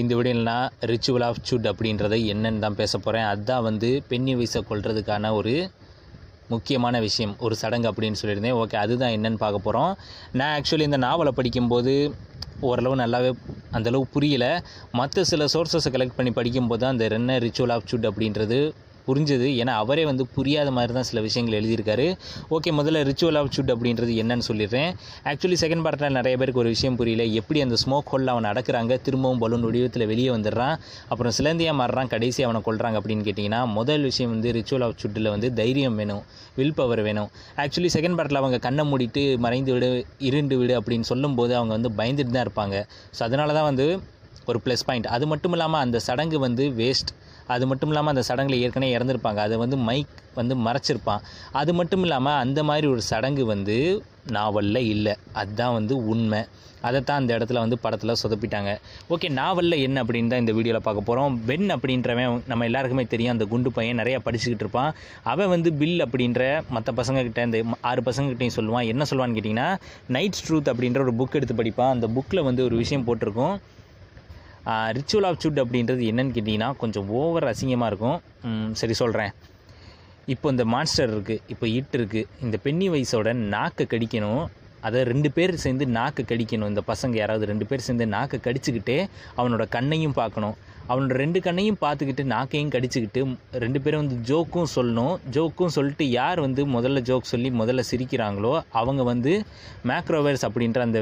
இந்த 0.00 0.12
வீடியோவில் 0.16 0.48
நான் 0.50 0.72
ரிச்சுவல் 0.90 1.24
ஆஃப் 1.28 1.42
சூட் 1.48 1.68
அப்படின்றத 1.70 2.16
என்னென்னு 2.32 2.62
தான் 2.64 2.78
பேச 2.80 2.92
போகிறேன் 2.98 3.26
அதுதான் 3.32 3.64
வந்து 3.68 3.90
பெண்ணி 4.10 4.34
வயசை 4.38 4.60
கொள்றதுக்கான 4.70 5.30
ஒரு 5.38 5.54
முக்கியமான 6.48 7.00
விஷயம் 7.00 7.36
ஒரு 7.38 7.56
சடங்கு 7.56 7.90
அப்படின்னு 7.90 8.20
சொல்லியிருந்தேன். 8.22 8.56
ஓகே 8.62 8.76
அதுதான் 8.76 9.10
என்னன்னு 9.10 9.42
பார்க்க 9.44 9.66
போகிறோம் 9.66 9.96
நான் 10.32 10.60
ஆக்சுவலி 10.60 10.80
இந்த 10.80 10.96
நாவலை 10.96 11.32
படிக்கும்போது 11.32 12.14
ஓரளவு 12.60 12.96
நல்லாவே 12.96 13.32
அந்தளவு 13.70 14.06
புரியல. 14.06 14.64
மற்ற 14.92 15.24
சில 15.24 15.44
சோர்சஸை 15.44 15.90
கலெக்ட் 15.90 16.16
பண்ணி 16.16 16.32
படிக்கும்போது 16.32 16.80
தான் 16.80 16.90
அந்த 16.90 17.08
ரென்ன 17.08 17.36
ரிச்சுவல் 17.44 17.72
ஆஃப் 17.72 17.82
அப்படின்றது 17.92 18.72
புரிஞ்சுது. 19.08 19.48
ஏன்னா 19.62 19.74
அவரே 19.82 20.04
வந்து 20.10 20.24
புரியாத 20.36 20.70
மாதிரி 20.78 20.92
தான் 20.98 21.08
சில 21.10 21.20
விஷயங்கள் 21.26 21.58
எழுதியிருக்காரு. 21.60 22.06
ஓகே 22.56 22.72
முதல்ல 22.78 23.02
ரிச்சுவல் 23.10 23.38
ஆஃப் 23.40 23.52
ஷூட் 23.56 23.72
அப்படின்றது 23.74 24.14
என்னன்னு 24.22 24.46
சொல்லிடுறேன். 24.50 24.90
ஆக்சுவலி 25.32 25.58
செகண்ட் 25.64 25.84
பார்ட்டில் 25.86 26.16
நிறைய 26.18 26.34
பேருக்கு 26.42 26.62
ஒரு 26.64 26.72
விஷயம் 26.76 26.98
புரியல. 27.00 27.24
எப்படி 27.40 27.60
அந்த 27.66 27.78
ஸ்மோக் 27.84 28.10
ஹோலில் 28.12 28.32
அவனை 28.34 28.50
அடக்குறாங்க 28.52 29.00
திரும்பவும் 29.08 29.40
பலூன் 29.44 29.66
வடிவத்தில் 29.68 30.06
வெளியே 30.12 30.30
வந்துடுறான். 30.36 30.74
அப்புறம் 31.12 31.36
சிலந்தியாக 31.38 31.76
மாறுறான். 31.80 32.10
கடைசி 32.14 32.42
அவனை 32.48 32.62
கொள்கிறாங்க 32.68 32.98
அப்படின்னு 33.02 33.26
கேட்டிங்கன்னா 33.28 33.62
முதல் 33.78 34.06
விஷயம் 34.10 34.32
வந்து 34.34 34.50
ரிச்சுவல் 34.58 34.86
ஆஃப் 34.88 34.98
சூட்டில் 35.02 35.30
வந்து 35.34 35.50
தைரியம் 35.60 35.98
வேணும். 36.02 36.22
வில் 36.58 36.76
பவர் 36.80 37.02
வேணும். 37.08 37.30
ஆக்சுவலி 37.64 37.90
செகண்ட் 37.96 38.18
பார்ட்டில் 38.18 38.40
அவங்க 38.42 38.58
கண்ணை 38.66 38.84
மூடிட்டு 38.90 39.24
மறைந்து 39.44 39.72
விடு 39.74 39.88
இருண்டு 40.28 40.56
விடு 40.60 40.74
அப்படின்னு 40.80 41.06
சொல்லும்போது 41.12 41.52
அவங்க 41.58 41.72
வந்து 41.76 41.90
பயந்துட்டு 42.00 42.34
தான் 42.36 42.46
இருப்பாங்க. 42.46 42.76
ஸோ 43.16 43.22
அதனால 43.28 43.52
தான் 43.58 43.68
வந்து 43.70 43.86
ஒரு 44.50 44.58
ப்ளஸ் 44.64 44.84
பாயிண்ட் 44.88 45.08
அது 45.14 45.24
மட்டும் 45.30 45.54
இல்லாமல் 45.54 45.82
அந்த 45.84 45.98
சடங்கு 46.08 46.38
வந்து 46.44 46.64
வேஸ்ட் 46.80 47.10
அது 47.48 47.66
மட்டும் 47.66 47.88
இல்லாமல் 47.88 48.12
அந்த 48.14 48.22
சடங்கில் 48.22 48.60
ஏற்கனவே 48.60 48.96
இறந்துருப்பாங்க. 48.96 49.40
அதை 49.46 49.56
வந்து 49.56 49.76
மைக் 49.88 50.16
வந்து 50.34 50.56
மறைச்சிருப்பான். 50.56 51.24
அது 51.52 51.74
மட்டும் 51.74 52.00
இல்லாமல் 52.00 52.40
அந்த 52.44 52.62
மாதிரி 52.62 52.86
ஒரு 52.86 53.02
சடங்கு 53.02 53.46
வந்து 53.46 53.76
நாவலில் 54.28 54.88
இல்லை. 54.94 55.14
அதுதான் 55.32 55.72
வந்து 55.72 55.96
உண்மை. 56.06 56.40
அதைத்தான் 56.80 57.20
அந்த 57.20 57.30
இடத்துல 57.38 57.58
வந்து 57.62 57.78
படத்தில் 57.78 58.20
சொதப்பிட்டாங்க. 58.22 58.72
ஓகே 59.10 59.28
நாவலில் 59.30 59.82
என்ன 59.86 60.02
அப்படின்னு 60.02 60.30
தான் 60.32 60.42
இந்த 60.44 60.52
வீடியோவில் 60.52 60.82
பார்க்க 60.82 61.08
போகிறோம் 61.08 61.44
பென் 61.44 61.68
அப்படின்றவன் 61.74 62.40
நம்ம 62.46 62.64
எல்லாருக்குமே 62.64 63.04
தெரியும். 63.04 63.32
அந்த 63.32 63.44
குண்டு 63.44 63.72
பையன் 63.72 63.98
நிறையா 63.98 64.18
படிச்சுக்கிட்டு 64.24 64.64
இருப்பான். 64.64 64.94
அவன் 65.22 65.48
வந்து 65.48 65.72
பில் 65.72 66.04
அப்படின்ற 66.04 66.62
மற்ற 66.70 66.92
பசங்கக்கிட்ட 66.92 67.44
இந்த 67.44 67.60
ஆறு 67.80 68.02
பசங்கக்கிட்டையும் 68.02 68.56
சொல்லுவான். 68.56 68.86
என்ன 68.86 69.04
சொல்லுவான்னு 69.10 69.36
கேட்டிங்கன்னா 69.38 69.68
நைட்ஸ் 70.12 70.44
ட்ரூத் 70.48 70.72
அப்படின்ற 70.74 71.00
ஒரு 71.00 71.14
புக் 71.18 71.38
எடுத்து 71.40 71.54
படிப்பான். 71.54 71.94
அந்த 71.96 72.08
புக்கில் 72.08 72.46
வந்து 72.50 72.64
ஒரு 72.64 72.76
விஷயம் 72.76 73.04
போட்டிருக்கும். 73.04 73.56
ரிச்சுவல் 74.98 75.26
ஆஃப் 75.28 75.40
சூட் 75.42 75.60
அப்படின்றது 75.64 76.02
என்னன்னு 76.10 76.34
கேட்டிங்கன்னா 76.36 76.70
கொஞ்சம் 76.82 77.08
ஓவர் 77.20 77.48
அசிங்கமாக 77.50 77.90
இருக்கும். 77.92 78.18
சரி 78.80 78.96
சொல்கிறேன் 79.02 79.32
இப்போ 80.34 80.46
இந்த 80.54 80.64
மான்ஸ்டர் 80.72 81.12
இருக்குது 81.14 81.42
இப்போ 81.52 81.66
இட் 81.78 81.94
இருக்குது 81.98 82.26
இந்த 82.46 82.56
பெண்ணி 82.64 82.86
வயசோட 82.94 83.28
நாக்கை 83.54 83.84
கடிக்கணும். 83.92 84.42
அதை 84.86 84.98
ரெண்டு 85.10 85.28
பேர் 85.36 85.52
சேர்ந்து 85.62 85.84
நாக்கை 85.98 86.22
கடிக்கணும். 86.30 86.70
இந்த 86.72 86.82
பசங்க 86.90 87.14
யாராவது 87.20 87.46
ரெண்டு 87.50 87.66
பேர் 87.70 87.84
சேர்ந்து 87.86 88.06
நாக்கை 88.16 88.38
கடிச்சுக்கிட்டே 88.46 88.98
அவனோட 89.38 89.64
கண்ணையும் 89.76 90.16
பார்க்கணும். 90.18 90.56
அவனோட 90.90 91.14
ரெண்டு 91.22 91.38
கண்ணையும் 91.46 91.78
பார்த்துக்கிட்டு 91.84 92.24
நாக்கையும் 92.34 92.70
கடிச்சுக்கிட்டு 92.74 93.22
ரெண்டு 93.64 93.80
பேரும் 93.84 94.02
வந்து 94.02 94.18
ஜோக்கும் 94.30 94.70
சொல்லணும். 94.74 95.16
ஜோக்கும் 95.36 95.74
சொல்லிட்டு 95.76 96.04
யார் 96.18 96.40
வந்து 96.46 96.64
முதல்ல 96.76 97.02
ஜோக் 97.08 97.32
சொல்லி 97.32 97.50
முதல்ல 97.62 97.84
சிரிக்கிறாங்களோ 97.90 98.52
அவங்க 98.80 99.04
வந்து 99.12 99.32
மேக்ரோவேர்ஸ் 99.90 100.46
அப்படின்ற 100.48 100.80
அந்த 100.88 101.00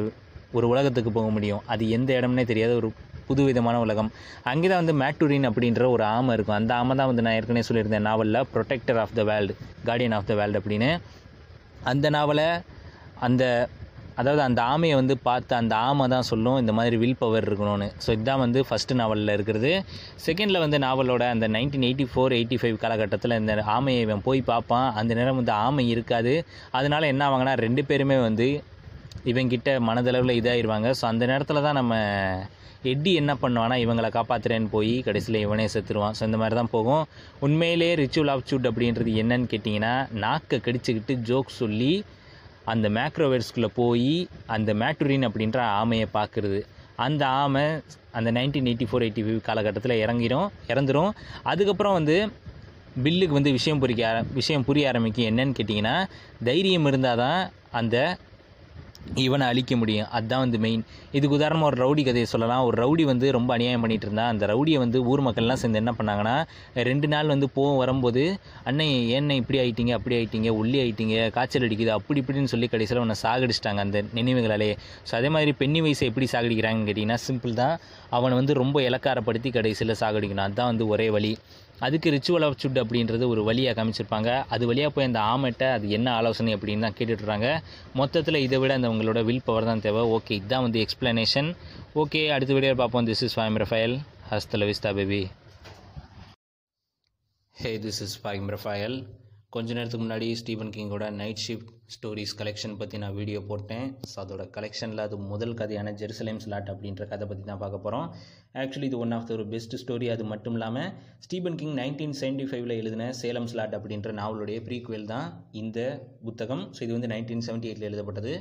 ஒரு 0.57 0.67
உலகத்துக்கு 0.73 1.11
போக 1.19 1.29
முடியும். 1.37 1.63
அது 1.73 1.85
எந்த 1.97 2.11
இடம்னே 2.19 2.45
தெரியாத 2.51 2.73
ஒரு 2.81 2.89
புது 3.29 3.45
விதமான 3.49 3.77
உலகம். 3.85 4.11
அங்கே 4.53 4.67
தான் 4.73 4.83
வந்து 4.83 4.97
மேட்டூரின் 5.03 5.49
அப்படின்ற 5.51 5.85
ஒரு 5.95 6.05
ஆமை 6.17 6.35
இருக்கும். 6.37 6.59
அந்த 6.61 6.75
ஆமை 6.81 6.97
தான் 7.01 7.11
வந்து 7.13 7.25
நான் 7.27 7.39
ஏற்கனவே 7.39 7.67
சொல்லியிருந்தேன் 7.69 8.07
நாவலில் 8.11 8.43
protector 8.55 9.01
of 9.05 9.17
the 9.19 9.25
world 9.31 9.55
guardian 9.89 10.17
of 10.19 10.29
the 10.31 10.37
world 10.41 10.61
அப்படின்னு. 10.63 10.91
அந்த 11.93 12.07
நாவலை 12.19 12.49
அந்த 13.27 13.43
அதாவது 14.21 14.43
அந்த 14.47 14.61
ஆமையை 14.73 14.95
வந்து 14.99 15.15
பார்த்து 15.27 15.53
அந்த 15.59 15.75
ஆமை 15.87 16.05
தான் 16.13 16.27
சொல்லும் 16.29 16.59
இந்த 16.61 16.73
மாதிரி 16.77 16.97
வில் 17.01 17.19
பவர் 17.23 17.47
இருக்கணும்னு. 17.49 17.89
ஸோ 18.05 18.09
இதுதான் 18.17 18.41
வந்து 18.43 18.61
ஃபஸ்ட்டு 18.69 18.97
நாவலில் 19.01 19.33
இருக்கிறது. 19.35 19.73
செகண்டில் 20.27 20.63
வந்து 20.63 20.79
நாவலோட 20.85 21.25
அந்த 21.35 21.47
nineteen 21.57 21.85
eighty 21.89 22.07
four 22.13 22.35
eighty 22.37 22.59
five 22.63 22.77
காலகட்டத்தில் 22.85 23.37
இந்த 23.41 23.55
ஆமையை 23.75 24.01
இவன் 24.07 24.25
போய் 24.29 24.41
பார்ப்பான். 24.51 24.89
அந்த 25.01 25.15
நேரம் 25.19 25.39
வந்து 25.41 25.55
ஆமை 25.67 25.85
இருக்காது. 25.95 26.35
அதனால் 26.79 27.11
என்ன 27.13 27.25
ஆவாங்கன்னா 27.29 27.55
ரெண்டு 27.65 27.85
பேருமே 27.91 28.19
வந்து 28.29 28.49
இவங்கிட்ட 29.33 29.71
மனதளவில் 29.89 30.39
இதாகிடுவாங்க 30.41 30.91
ஸோ 31.01 31.05
அந்த 31.13 31.27
நேரத்தில் 31.33 31.65
தான் 31.67 31.79
நம்ம 31.81 31.95
எட்டி 32.83 33.15
என்ன 33.15 33.35
பண்ணுவானா 33.43 33.77
இவங்களை 33.85 34.11
காப்பாற்றுறேன்னு 34.19 34.69
போய் 34.71 34.95
கடைசியில் 35.03 35.41
இவனே 35.41 35.67
செத்துருவான். 35.75 36.17
ஸோ 36.19 36.23
இந்த 36.23 36.37
மாதிரி 36.37 36.57
தான் 36.57 36.71
போகும். 36.71 37.05
உண்மையிலே 37.41 37.95
ரிச்சுவல் 37.95 38.33
ஆப்சூட் 38.35 38.69
அப்படின்றது 38.71 39.13
என்னன்னு 39.23 39.51
கேட்டிங்கன்னா 39.53 39.95
நாக்கை 40.25 40.59
கடிச்சுக்கிட்டு 40.67 41.15
ஜோக் 41.31 41.59
சொல்லி 41.63 42.05
அந்த 42.65 42.89
மேக்ரோவேர்ஸ்குள்ளே 42.89 43.71
போய் 43.75 44.29
அந்த 44.47 44.75
மேட்டுரின் 44.75 45.27
அப்படின்ற 45.29 45.59
ஆமையை 45.81 46.07
பார்க்குறது. 46.19 46.61
அந்த 47.07 47.27
ஆமை 47.27 47.65
அந்த 48.13 48.29
nineteen 48.37 48.69
eighty 48.71 48.87
four 48.91 49.05
eighty 49.07 49.23
five 49.27 49.41
காலகட்டத்தில் 49.49 50.01
இறங்கிடும் 50.05 50.49
இறந்துரும். 50.73 51.11
அதுக்கப்புறம் 51.43 51.93
வந்து 51.93 52.17
பில்லுக்கு 53.05 53.39
வந்து 53.39 53.51
விஷயம் 53.51 53.79
புரிக்க 53.79 54.09
ஆர 54.09 54.25
விஷயம் 54.33 54.65
புரிய 54.65 54.89
ஆரம்பிக்கும். 54.91 55.29
என்னன்னு 55.31 55.57
கேட்டிங்கன்னா 55.59 55.97
தைரியம் 56.45 56.87
இருந்தால் 56.87 57.17
தான் 57.17 57.51
அந்த 57.71 58.17
இவனை 59.15 59.47
அழிக்க 59.47 59.77
முடியும். 59.77 60.09
அதுதான் 60.11 60.41
வந்து 60.41 60.59
மெயின் 60.59 60.85
இதுக்கு 61.13 61.37
உதாரணமாக 61.37 61.71
ஒரு 61.73 61.79
ரவுடி 61.85 62.03
கதையை 62.05 62.25
சொல்லலாம். 62.25 62.65
ஒரு 62.65 62.77
ரவுடி 62.83 63.05
வந்து 63.05 63.33
ரொம்ப 63.33 63.55
அநியாயம் 63.55 63.81
பண்ணிட்டு 63.81 64.07
இருந்தான். 64.07 64.29
அந்த 64.29 64.47
ரவுடியை 64.47 64.79
வந்து 64.79 65.05
ஊர் 65.05 65.23
மக்கள்லாம் 65.23 65.61
சேர்ந்து 65.63 65.79
என்ன 65.79 65.95
பண்ணாங்கன்னா 65.99 66.45
ரெண்டு 66.75 67.09
நாள் 67.09 67.27
வந்து 67.27 67.49
போக 67.49 67.77
வரும்போது 67.77 68.39
அண்ணன் 68.65 69.09
என்ன 69.09 69.35
இப்படி 69.35 69.59
ஆயிட்டீங்க? 69.59 69.91
அப்படி 69.91 70.17
ஆயிட்டீங்க? 70.17 70.51
உள்ளி 70.63 70.79
ஆயிட்டீங்க? 70.85 71.31
காய்ச்சல் 71.31 71.69
அடிக்குது? 71.69 71.93
அப்படி 71.99 72.21
இப்படின்னு 72.21 72.53
சொல்லி 72.55 72.69
கடைசியில் 72.69 73.03
உன்னை 73.03 73.17
சாகடிச்சிட்டாங்க 73.23 73.79
அந்த 73.79 74.05
நினைவுகளாலே. 74.15 74.77
ஸோ 75.11 75.15
அதே 75.15 75.29
மாதிரி 75.29 75.53
பெண்ணி 75.53 75.81
வயசை 75.81 76.01
எப்படி 76.01 76.29
சாகடிக்கிறாங்கன்னு 76.33 76.89
கேட்டிங்கன்னா 76.91 77.19
சிம்பிள் 77.29 77.53
தான். 77.53 77.79
அவனை 78.11 78.37
வந்து 78.37 78.55
ரொம்ப 78.55 78.81
இலக்காரப்படுத்தி 78.81 79.53
கடைசியில் 79.53 80.01
சாகடிக்கணும். 80.01 80.47
அதுதான் 80.49 80.67
வந்து 80.67 80.87
ஒரே 80.89 81.11
வழி. 81.11 81.39
அதுக்கு 81.85 82.09
ரிச்சுவல் 82.15 82.45
ஆஃப் 82.47 82.59
சுட் 82.63 82.79
அப்படின்றது 82.83 83.25
ஒரு 83.33 83.43
வழியாக 83.49 83.75
காமிச்சிருப்பாங்க. 83.79 84.31
அது 84.55 84.65
வழியாக 84.71 84.91
போய் 84.95 85.09
அந்த 85.09 85.21
ஆமைட்ட 85.33 85.65
அது 85.77 85.87
என்ன 85.97 86.09
ஆலோசனை 86.19 86.53
அப்படின்னு 86.57 86.85
தான் 86.87 86.97
கேட்டுட்றாங்க 86.99 87.49
மொத்தத்தில் 88.01 88.43
இதை 88.47 88.59
விட 88.63 88.75
அந்த 88.79 88.91
உங்களோட 88.95 89.23
வில் 89.29 89.47
பவர் 89.49 89.69
தான் 89.71 89.85
தேவை. 89.87 90.03
ஓகே 90.17 90.33
இதுதான் 90.41 90.65
வந்து 90.67 90.81
எக்ஸ்ப்ளனேஷன் 90.85 91.51
ஓகே 92.03 92.23
அடுத்த 92.37 92.55
வீடியோ 92.59 92.75
பார்ப்போம். 92.83 93.09
This 93.11 93.25
is 93.29 93.37
Fahim 93.39 93.59
Rafael 93.65 93.97
hasta la 94.33 94.69
vista 94.73 94.93
baby 95.01 95.23
hey 97.57 97.73
this 97.87 98.03
is 98.07 98.19
Fahim 98.23 98.49
Rafael 98.57 98.99
கொஞ்ச 99.55 99.69
நேரத்துக்கு 99.77 100.05
முன்னாடி 100.07 100.29
ஸ்டீபன் 100.41 100.73
கிங்கோட 100.77 101.07
நைட் 101.21 101.43
ஷிஃப்ட் 101.47 101.71
ஸ்டோரிஸ் 101.95 102.35
கலெக்ஷன் 102.41 102.77
பற்றி 102.81 102.97
நான் 103.03 103.17
வீடியோ 103.19 103.41
போட்டேன். 103.51 103.87
ஸோ 104.13 104.17
அதோட 104.23 104.45
கலெக்ஷனில் 104.57 105.03
அது 105.05 105.17
முதல் 105.33 105.55
கதையான 105.61 105.93
ஜெருசலேம் 106.01 106.41
ஸ்லாட் 106.45 106.71
அப்படின்ற 106.73 107.05
கதை 107.13 107.27
பற்றி 107.31 107.45
தான் 107.51 107.63
பார்க்க 107.63 107.85
போகிறோம் 107.85 108.07
ஆக்சுவலி 108.63 108.89
இது 108.91 108.99
ஒன் 109.05 109.15
ஆஃப் 109.19 109.29
த 109.29 109.33
ஒரு 109.37 109.45
பெஸ்ட் 109.55 109.77
ஸ்டோரி 109.83 110.09
அது 110.15 110.27
மட்டும் 110.33 110.57
இல்லாமல் 110.59 110.89
ஸ்டீபன் 111.27 111.59
கிங் 111.63 111.77
நைன்டீன் 111.83 112.17
செவன்டி 112.21 112.47
ஃபைவ்ல 112.51 112.77
எழுதின 112.83 113.11
சேலம் 113.21 113.49
ஸ்லாட் 113.53 113.77
அப்படின்ற 113.79 114.13
நாவலுடைய 114.21 114.61
ப்ரீக்வெல் 114.69 115.11
தான் 115.15 115.29
இந்த 115.63 115.79
புத்தகம். 116.29 116.65
ஸோ 116.79 116.83
இது 116.89 116.93
வந்து 116.99 117.13
நைன்டீன் 117.15 117.47
செவன்ட்டி 117.49 117.71
எயிட்டில் 117.71 117.91
எழுதப்பட்டது. 117.91 118.35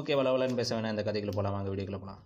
ஓகே 0.00 0.14
வளவலன்னு 0.22 0.60
பேச 0.62 0.70
வேணாம். 0.76 0.94
இந்த 0.96 1.06
கதைகளை 1.10 1.34
போகலாம் 1.38 1.56
வாங்க 1.58 1.70
வீடியோக்குள்ள 1.72 2.00
போகலாம் 2.02 2.22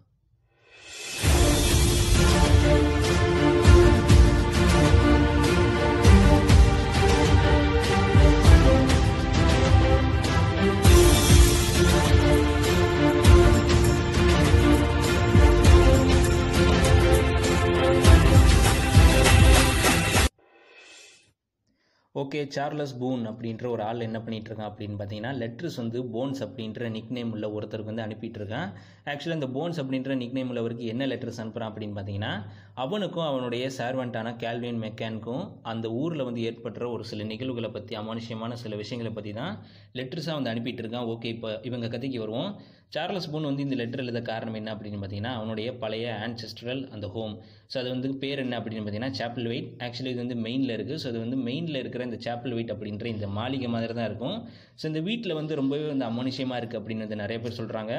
ஓகே 22.20 22.40
சார்லஸ் 22.48 22.98
பூன் 22.98 23.24
அப்படின்ற 23.26 23.64
ஒரு 23.68 23.82
ஆள் 23.82 24.00
என்ன 24.00 24.18
பண்ணிட்டு 24.20 24.48
இருக்கான் 24.50 24.68
அப்படின்னு 24.70 24.96
பார்த்தீங்கன்னா 24.98 25.32
லெட்டர்ஸ் 25.36 25.76
வந்து 25.76 25.98
போன்ஸ் 26.04 26.40
அப்படின்ற 26.46 26.88
நிக் 26.90 27.10
நேம் 27.10 27.32
உள்ள 27.32 27.46
ஒருத்தருக்கு 27.48 27.92
வந்து 27.92 28.04
அனுப்பிட்டு 28.06 28.38
இருக்கான் 28.40 28.68
ஆக்சுவலாக 29.04 29.38
இந்த 29.40 29.48
போன்ஸ் 29.56 29.80
அப்படின்ற 29.82 30.14
நிக் 30.16 30.32
நேம் 30.32 30.50
உள்ளவருக்கு 30.50 30.84
என்ன 30.84 31.06
லெட்டர்ஸ் 31.06 31.40
அனுப்புகிறான் 31.42 31.70
அப்படின்னு 31.72 31.96
பார்த்தீங்கன்னா 31.98 32.32
அவனுக்கும் 32.74 33.26
அவனுடைய 33.26 33.66
சர்வெண்ட்டான 33.78 34.32
கேல்வின் 34.36 34.80
மெக்கானுக்கும் 34.84 35.44
அந்த 35.62 35.92
ஊரில் 35.92 36.24
வந்து 36.24 36.40
ஏற்படுற 36.50 36.88
ஒரு 36.92 37.04
சில 37.04 37.24
நிகழ்வுகளை 37.24 37.70
பற்றி 37.70 37.96
அமானுஷ்யமான 37.96 38.52
சில 38.52 38.76
விஷயங்களை 38.76 39.12
பற்றி 39.12 39.32
தான் 39.32 39.54
லெட்டர்ஸாக 39.94 40.38
வந்து 40.38 40.52
அனுப்பிட்டு 40.52 40.82
இருக்கான் 40.84 41.10
ஓகே 41.12 41.24
இப்போ 41.24 41.60
இவங்க 41.62 41.88
கதைக்கு 41.88 42.20
வருவோம். 42.20 42.50
சார்லஸ் 42.92 43.28
பூன் 43.30 43.48
வந்து 43.48 43.64
இந்த 43.66 43.76
லெட்டர் 43.80 44.02
எழுத 44.02 44.20
காரணம் 44.28 44.56
என்ன 44.58 44.70
அப்படின்னு 44.74 44.98
பார்த்தீங்கன்னா 45.00 45.32
அவனுடைய 45.38 45.68
பழைய 45.80 46.06
ஆன்செஸ்ட்ரல் 46.26 46.82
அந்த 46.94 47.06
ஹோம் 47.14 47.34
ஸோ 47.70 47.76
அது 47.80 47.88
வந்து 47.94 48.08
பேர் 48.22 48.42
என்ன 48.44 48.58
அப்படின்னு 48.60 48.84
பார்த்தீங்கன்னா 48.84 49.16
சாப்பிள் 49.20 49.48
வெயிட் 49.52 49.70
ஆக்சுவலி 49.86 50.12
இது 50.14 50.22
வந்து 50.24 50.36
மெயினில் 50.44 50.74
இருக்குது 50.76 51.00
ஸோ 51.02 51.08
அது 51.12 51.18
வந்து 51.24 51.38
மெயினில் 51.48 51.80
இருக்கிற 51.82 52.04
இந்த 52.08 52.18
சாப்பிள் 52.26 52.54
வெயிட் 52.58 52.72
அப்படின்ற 52.74 53.06
இந்த 53.14 53.26
மாளிகை 53.38 53.70
மாதிரி 53.74 53.96
தான் 53.98 54.08
இருக்கும். 54.10 54.38
ஸோ 54.80 54.84
இந்த 54.90 55.02
வீட்டில் 55.08 55.38
வந்து 55.40 55.58
ரொம்பவே 55.60 55.88
வந்து 55.92 56.06
அமனுஷியமாக 56.12 56.60
இருக்குது 56.62 56.80
அப்படின்னு 56.80 57.06
வந்து 57.06 57.20
நிறைய 57.22 57.40
பேர் 57.44 57.58
சொல்கிறாங்க 57.60 57.92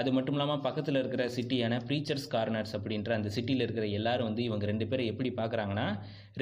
அது 0.00 0.10
மட்டும் 0.16 0.36
இல்லாமல் 0.36 0.62
பக்கத்தில் 0.66 0.98
இருக்கிற 1.02 1.22
சிட்டியான 1.36 1.78
ப்ரீச்சர்ஸ் 1.86 2.26
கார்னர்ஸ் 2.34 2.74
அப்படின்ற 2.76 3.10
அந்த 3.18 3.30
சிட்டியில் 3.36 3.64
இருக்கிற 3.66 3.86
எல்லாரும் 3.98 4.28
வந்து 4.30 4.42
இவங்க 4.48 4.64
ரெண்டு 4.72 4.86
பேரும் 4.90 5.10
எப்படி 5.12 5.30
பார்க்குறாங்கன்னா 5.40 5.86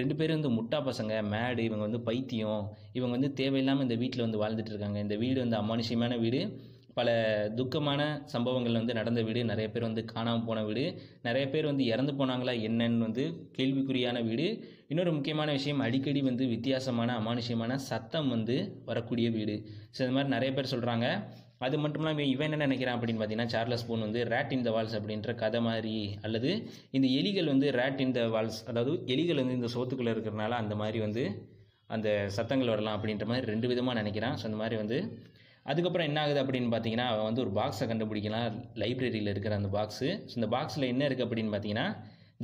ரெண்டு 0.01 0.15
பேரும் 0.19 0.39
வந்து 0.39 0.51
முட்டா 0.59 0.81
பசங்க 0.89 1.23
மேடு 1.35 1.63
இவங்க 1.69 1.85
வந்து 1.89 2.03
பைத்தியம் 2.09 2.63
இவங்க 2.99 3.13
வந்து 3.19 3.31
தேவையில்லாமல் 3.41 3.87
இந்த 3.89 3.97
வீட்டில் 4.03 4.27
வந்து 4.27 4.43
வாழ்ந்துட்டு 4.45 4.75
இருக்காங்க. 4.75 4.99
இந்த 5.07 5.17
வீடு 5.25 5.39
வந்து 5.45 5.59
அமானுஷ்யமான 5.63 6.19
வீடு. 6.25 6.43
பல 6.99 7.09
துக்கமான 7.59 8.01
சம்பவங்கள் 8.33 8.79
வந்து 8.79 8.97
நடந்த 8.99 9.21
வீடு. 9.29 9.41
நிறைய 9.51 9.67
பேர் 9.73 9.87
வந்து 9.89 10.03
காணாமல் 10.13 10.47
போன 10.49 10.63
வீடு. 10.69 10.85
நிறைய 11.27 11.45
பேர் 11.53 11.71
வந்து 11.71 11.85
இறந்து 11.93 12.13
போனாங்களா 12.21 12.55
என்னன்னு 12.69 13.05
வந்து 13.07 13.25
கேள்விக்குறியான 13.59 14.23
வீடு. 14.29 14.47
இன்னொரு 14.93 15.13
முக்கியமான 15.17 15.49
விஷயம் 15.59 15.83
அடிக்கடி 15.87 16.23
வந்து 16.31 16.47
வித்தியாசமான 16.55 17.17
அமானுஷ்யமான 17.21 17.75
சத்தம் 17.91 18.31
வந்து 18.35 18.57
வரக்கூடிய 18.91 19.29
வீடு. 19.39 19.57
ஸோ 19.95 20.01
இந்த 20.05 20.15
மாதிரி 20.17 20.35
நிறைய 20.37 20.53
பேர் 20.57 20.73
சொல்கிறாங்க 20.75 21.07
அது 21.67 21.77
மட்டும் 21.83 22.03
இல்லாமல் 22.03 22.31
இவன் 22.33 22.47
என்ன 22.49 22.67
நினைக்கிறான் 22.67 22.97
அப்படின்னு 22.97 23.21
பார்த்தீங்கன்னா 23.21 23.53
சார்லஸ் 23.55 23.87
பூன் 23.87 24.05
வந்து 24.07 24.21
ரேட் 24.33 24.53
இன் 24.57 24.67
த 24.67 24.73
வால்ஸ் 24.75 24.95
அப்படின்ற 24.99 25.31
கதை 25.41 25.61
மாதிரி 25.69 25.95
அல்லது 26.27 26.51
இந்த 26.97 27.07
எலிகள் 27.21 27.51
வந்து 27.53 27.69
ரேட் 27.79 28.03
இன் 28.05 28.15
த 28.19 28.23
வால்ஸ் 28.35 28.61
அதாவது 28.71 28.93
எலிகள் 29.15 29.41
வந்து 29.43 29.57
இந்த 29.59 29.71
சோத்துக்குள்ளே 29.75 30.13
இருக்கிறனால 30.17 30.59
அந்த 30.63 30.75
மாதிரி 30.83 31.01
வந்து 31.07 31.25
அந்த 31.97 32.09
சத்தங்கள் 32.37 32.73
வரலாம் 32.75 32.97
அப்படின்ற 32.99 33.27
மாதிரி 33.31 33.51
ரெண்டு 33.53 33.69
விதமாக 33.73 33.97
நினைக்கிறான். 34.01 34.37
ஸோ 34.41 34.45
அந்த 34.49 34.61
மாதிரி 34.63 34.77
வந்து 34.83 34.99
அதுக்கப்புறம் 35.71 36.09
என்ன 36.11 36.19
ஆகுது 36.25 36.41
அப்படின்னு 36.43 36.71
பார்த்தீங்கன்னா 36.75 37.07
அவன் 37.13 37.27
வந்து 37.29 37.43
ஒரு 37.45 37.53
பாக்ஸை 37.59 37.87
கண்டுபிடிக்கலாம். 37.91 38.55
லைப்ரரியில் 38.83 39.33
இருக்கிற 39.33 39.55
அந்த 39.61 39.71
பாக்ஸு 39.79 40.09
ஸோ 40.29 40.35
இந்த 40.41 40.49
பாக்ஸில் 40.55 40.91
என்ன 40.93 41.03
இருக்குது 41.09 41.27
அப்படின்னு 41.27 41.53
பார்த்தீங்கன்னா 41.55 41.89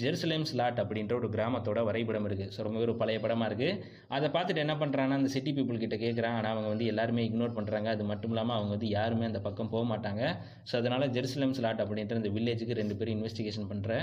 ஜெருசலேம் 0.02 0.46
ஸ்லாட் 0.50 0.78
அப்படின்ற 0.82 1.12
ஒரு 1.18 1.28
கிராமத்தோட 1.34 1.80
வரைபடம் 1.88 2.24
இருக்குது 2.28 2.52
ஸோ 2.54 2.62
ரொம்ப 2.66 2.78
ஒரு 2.84 2.92
பழைய 3.00 3.18
படமாக 3.24 3.48
இருக்குது 3.50 3.78
அதை 4.16 4.28
பார்த்துட்டு 4.36 4.62
என்ன 4.64 4.74
பண்ணுறாங்கன்னா 4.80 5.18
அந்த 5.20 5.30
சிட்டி 5.34 5.50
பீப்புள் 5.58 5.80
கிட்ட 5.82 5.96
கேட்குறான் 6.04 6.36
ஆனால் 6.38 6.52
அவங்க 6.54 6.68
வந்து 6.72 6.86
எல்லாருமே 6.92 7.24
இக்னோர் 7.28 7.54
பண்ணுறாங்க 7.58 7.90
அது 7.94 8.04
மட்டும் 8.10 8.32
இல்லாமல் 8.34 8.56
அவங்க 8.56 8.72
வந்து 8.76 8.88
யாருமே 8.96 9.26
அந்த 9.30 9.42
பக்கம் 9.46 9.70
போக 9.74 9.84
மாட்டாங்க. 9.92 10.22
ஸோ 10.70 10.74
அதனால் 10.80 11.06
ஜெருசலேம் 11.16 11.54
ஸ்லாட் 11.58 11.82
அப்படின்ற 11.84 12.16
இந்த 12.22 12.32
வில்லேஜுக்கு 12.38 12.80
ரெண்டு 12.80 12.96
பேரும் 13.00 13.16
இன்வெஸ்டிகேஷன் 13.18 13.70
பண்ணுற 13.72 14.00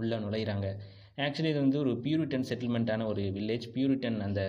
உள்ளே 0.00 0.18
நுழையிறாங்க. 0.24 0.68
ஆக்சுவலி 1.26 1.52
இது 1.54 1.60
வந்து 1.66 1.78
ஒரு 1.84 1.92
பியூரிட்டன் 2.06 2.48
செட்டில்மெண்ட்டான 2.52 3.06
ஒரு 3.12 3.22
வில்லேஜ் 3.36 3.66
பியூரிட்டன் 3.76 4.18
அந்த 4.28 4.40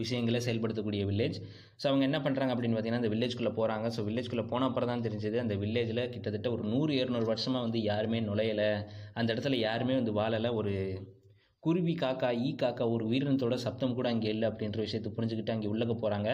விஷயங்களை 0.00 0.40
செயல்படுத்தக்கூடிய 0.46 1.04
வில்லேஜ் 1.08 1.38
ஸோ 1.80 1.86
அவங்க 1.86 2.04
என்ன 2.04 2.18
பண்ணுறாங்க 2.18 2.52
அப்படின்னு 2.54 2.74
பார்த்தீங்கன்னா 2.74 3.02
அந்த 3.02 3.12
வில்லேஜ்குள்ளே 3.14 3.52
போகிறாங்க 3.58 3.86
ஸோ 3.86 4.00
வில்லேஜ்குள்ளே 4.06 4.44
போன 4.46 4.64
அப்புறம் 4.64 4.90
தான் 4.92 5.04
தெரிஞ்சது 5.06 5.36
அந்த 5.38 5.54
வில்லேஜில் 5.54 6.02
கிட்டத்தட்ட 6.10 6.50
ஒரு 6.50 6.64
நூறு 6.64 6.92
இரநூறு 6.94 7.24
வருஷமாக 7.24 7.64
வந்து 7.64 7.80
யாருமே 7.82 8.20
நுழையலை. 8.20 8.68
அந்த 9.14 9.28
இடத்துல 9.34 9.58
யாருமே 9.58 9.94
வந்து 9.94 10.12
வாழலை. 10.12 10.50
ஒரு 10.50 10.72
குருவி 11.62 11.94
காக்கா 11.94 12.28
ஈ 12.44 12.50
காக்கா 12.54 12.84
ஒரு 12.90 13.04
உயிரினத்தோட 13.08 13.54
சப்தம் 13.64 13.94
கூட 13.94 14.08
அங்கே 14.08 14.28
இல்லை 14.28 14.46
அப்படின்ற 14.48 14.78
விஷயத்தை 14.78 15.10
புரிஞ்சுக்கிட்டு 15.16 15.50
அங்கே 15.50 15.68
உள்ளக்க 15.68 15.94
போகிறாங்க 15.94 16.28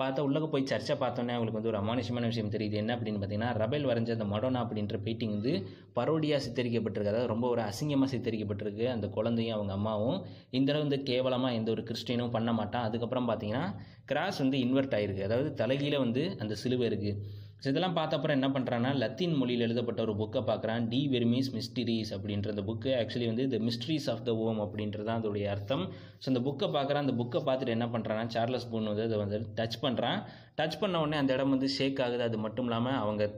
பார்த்தா 0.00 0.24
உள்ளே 0.26 0.40
போய் 0.52 0.68
சர்ச்சை 0.70 0.94
பார்த்தோன்னே 1.02 1.32
அவங்களுக்கு 1.34 1.58
வந்து 1.58 1.70
ஒரு 1.72 1.78
அமானுஷமான 1.82 2.28
விஷயம் 2.30 2.52
தெரியுது. 2.54 2.76
என்ன 2.82 2.94
அப்படின்னு 2.96 3.20
பார்த்தீங்கன்னா 3.22 3.50
ரபேல் 3.62 3.88
வரைஞ்ச 3.90 4.10
அந்த 4.16 4.26
மடோனா 4.32 4.60
அப்படின்ற 4.64 4.98
பெயிண்டிங் 5.06 5.34
வந்து 5.36 5.52
பரோடியாக 5.98 6.40
சித்தரிக்கப்பட்டிருக்கு. 6.46 7.12
அதாவது 7.14 7.32
ரொம்ப 7.34 7.46
ஒரு 7.54 7.62
அசிங்கமாக 7.70 8.10
சித்தரிக்கப்பட்டிருக்கு. 8.14 8.86
அந்த 8.94 9.08
குழந்தையும் 9.16 9.56
அவங்க 9.58 9.74
அம்மாவும் 9.78 10.18
இந்த 10.58 10.66
தடவை 10.70 10.84
வந்து 10.86 11.00
கேவலமாக 11.10 11.58
எந்த 11.60 11.70
ஒரு 11.76 11.84
கிறிஸ்டினும் 11.90 12.34
பண்ண 12.36 12.52
மாட்டான். 12.60 12.86
அதுக்கப்புறம் 12.90 13.28
பார்த்தீங்கன்னா 13.30 13.64
கிராஸ் 14.12 14.40
வந்து 14.44 14.58
இன்வெர்ட் 14.66 14.96
ஆயிருக்கு. 14.98 15.26
அதாவது 15.28 15.50
தலைகீழே 15.62 16.00
வந்து 16.06 16.24
அந்த 16.44 16.54
சிலுவை 16.64 16.86
இருக்குது 16.90 17.16
ஸோ 17.62 17.66
இதெல்லாம் 17.72 17.96
பார்த்த 17.98 18.16
அப்புறம் 18.18 18.36
என்ன 18.38 18.48
பண்ணுறான்னா 18.54 18.90
லத்தீன் 19.02 19.34
மொழியில் 19.40 19.64
எழுதப்பட்ட 19.66 20.00
ஒரு 20.06 20.14
புக்கை 20.20 20.40
பார்க்குறான். 20.50 20.84
டி 20.92 21.00
வெர்மிஸ் 21.14 21.50
மிஸ்டிரிஸ் 21.56 22.12
அப்படின்ற 22.16 22.54
அந்த 22.54 22.64
புக்கு 22.70 22.90
ஆக்சுவலி 23.00 23.28
வந்து 23.32 23.46
த 23.54 23.60
மிஸ்ட்ரிஸ் 23.68 24.08
ஆஃப் 24.12 24.24
த 24.28 24.34
ஓம் 24.46 24.62
அப்படின்றது 24.66 25.12
அதோடைய 25.16 25.46
அர்த்தம். 25.54 25.84
ஸோ 26.22 26.26
அந்த 26.32 26.42
புக்கை 26.48 26.68
பார்க்குறான். 26.78 27.04
அந்த 27.06 27.16
புக்கை 27.20 27.42
பார்த்துட்டு 27.48 27.76
என்ன 27.76 27.88
பண்ணுறான்னா 27.94 28.24
சார்லஸ் 28.36 28.68
பூன் 28.72 28.90
வந்து 28.92 29.06
அதை 29.08 29.18
வந்து 29.24 29.40
டச் 29.60 29.78
பண்ணுறான் 29.84 30.18
டச் 30.60 30.80
பண்ண 30.82 31.04
உடனே 31.04 31.20
அந்த 31.22 31.32
இடம் 31.38 31.54
வந்து 31.56 31.70
ஷேக் 31.78 32.02
ஆகுது. 32.06 32.26
அது 32.30 32.38
மட்டும் 32.46 32.68
இல்லாமல் 32.70 33.00
அவங்க 33.04 33.30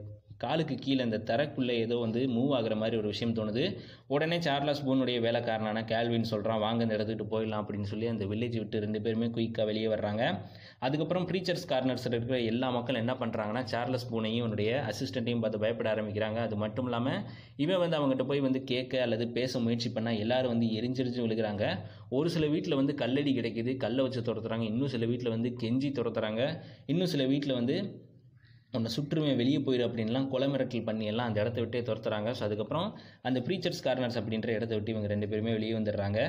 காலுக்கு 0.43 0.75
கீழே 0.85 1.01
அந்த 1.07 1.17
தரக்குள்ளே 1.27 1.75
ஏதோ 1.83 1.95
வந்து 2.03 2.21
மூவ் 2.35 2.53
ஆகுற 2.57 2.73
மாதிரி 2.79 2.95
ஒரு 3.01 3.09
விஷயம் 3.11 3.35
தோணுது. 3.37 3.63
உடனே 4.15 4.37
சார்லஸ் 4.47 4.81
பூனுடைய 4.87 5.17
வேலைக்காரனான 5.25 5.83
கேல்வின் 5.91 6.31
சொல்கிறான் 6.31 6.63
வாங்க 6.63 6.81
இந்த 6.85 6.97
இடத்துக்கு 6.97 7.27
போயிடலாம் 7.33 7.63
அப்படின்னு 7.63 7.89
சொல்லி 7.91 8.07
அந்த 8.13 8.25
வில்லேஜ் 8.31 8.57
விட்டு 8.61 8.83
ரெண்டு 8.85 9.01
பேருமே 9.05 9.29
குயிக்காக 9.35 9.67
வெளியே 9.69 9.89
வர்றாங்க. 9.93 10.23
அதுக்கப்புறம் 10.85 11.25
ப்ரீச்சர்ஸ் 11.29 11.65
கார்னர்ஸில் 11.71 12.15
இருக்கிற 12.15 12.37
எல்லா 12.51 12.67
மக்களும் 12.75 13.01
என்ன 13.03 13.13
பண்ணுறாங்கன்னா 13.19 13.61
சார்லஸ் 13.71 14.07
பூனையும் 14.11 14.43
அவனுடைய 14.43 14.69
அசிஸ்டண்ட்டையும் 14.91 15.43
பார்த்து 15.43 15.61
பயப்பட 15.63 15.89
ஆரம்பிக்கிறாங்க. 15.93 16.39
அது 16.47 16.55
மட்டும் 16.63 16.87
இல்லாமல் 16.89 17.19
இவன் 17.63 17.81
வந்து 17.83 17.97
அவங்ககிட்ட 17.99 18.25
போய் 18.31 18.45
வந்து 18.47 18.61
கேட்க 18.71 19.03
அல்லது 19.05 19.27
பேச 19.37 19.59
முயற்சி 19.65 19.91
பண்ணால் 19.97 20.21
எல்லாரும் 20.23 20.53
வந்து 20.53 20.69
எரிஞ்செரிஞ்சு 20.79 21.21
விழுகிறாங்க. 21.25 21.65
ஒரு 22.17 22.29
சில 22.35 22.47
வீட்டில் 22.53 22.79
வந்து 22.81 22.95
கல்லடி 23.03 23.33
கிடைக்குது 23.39 23.73
கல்லை 23.83 24.03
வச்சு 24.07 24.23
துரத்துறாங்க. 24.29 24.65
இன்னும் 24.71 24.93
சில 24.95 25.05
வீட்டில் 25.11 25.35
வந்து 25.35 25.51
கெஞ்சி 25.63 25.91
துரத்துறாங்க. 25.99 26.41
இன்னும் 26.93 27.11
சில 27.13 27.25
வீட்டில் 27.33 27.59
வந்து 27.59 27.77
உன்னை 28.77 28.89
சுற்றுமே 28.95 29.31
வெளியே 29.39 29.57
போயிடு 29.65 29.83
அப்படின்லாம் 29.87 30.27
கொலை 30.33 30.47
மிரட்டல் 30.51 30.85
பண்ணி 30.87 31.05
எல்லாம் 31.11 31.27
அந்த 31.29 31.39
இடத்த 31.43 31.59
விட்டே 31.63 31.79
துரத்துறாங்க. 31.89 32.29
ஸோ 32.37 32.43
அதுக்கப்புறம் 32.47 32.87
அந்த 33.29 33.39
ப்ரீச்சர்ஸ் 33.47 33.83
கார்னர்ஸ் 33.87 34.17
அப்படின்ற 34.21 34.49
இடத்த 34.57 34.73
விட்டு 34.77 34.93
இவங்க 34.93 35.09
ரெண்டு 35.11 35.27
பேருமே 35.31 35.51
வெளியே 35.57 35.73
வந்துடுறாங்க. 35.79 36.21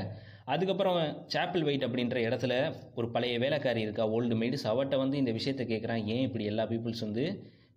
அதுக்கப்புறம் 0.47 0.99
சாப்பிள் 1.27 1.66
வெயிட் 1.66 1.85
அப்படின்ற 1.87 2.16
இடத்துல 2.29 2.55
ஒரு 2.95 3.07
பழைய 3.15 3.35
வேலைக்காரி 3.45 3.81
இருக்கா 3.81 4.05
ஓல்டு 4.16 4.37
மெய்டு 4.41 4.59
அவட்ட 4.73 4.95
வந்து 5.03 5.16
இந்த 5.23 5.33
விஷயத்தை 5.39 5.65
கேட்குறான் 5.66 6.03
ஏன் 6.15 6.25
இப்படி 6.29 6.45
எல்லா 6.45 6.65
பீப்புள்ஸ் 6.73 7.05
வந்து 7.07 7.25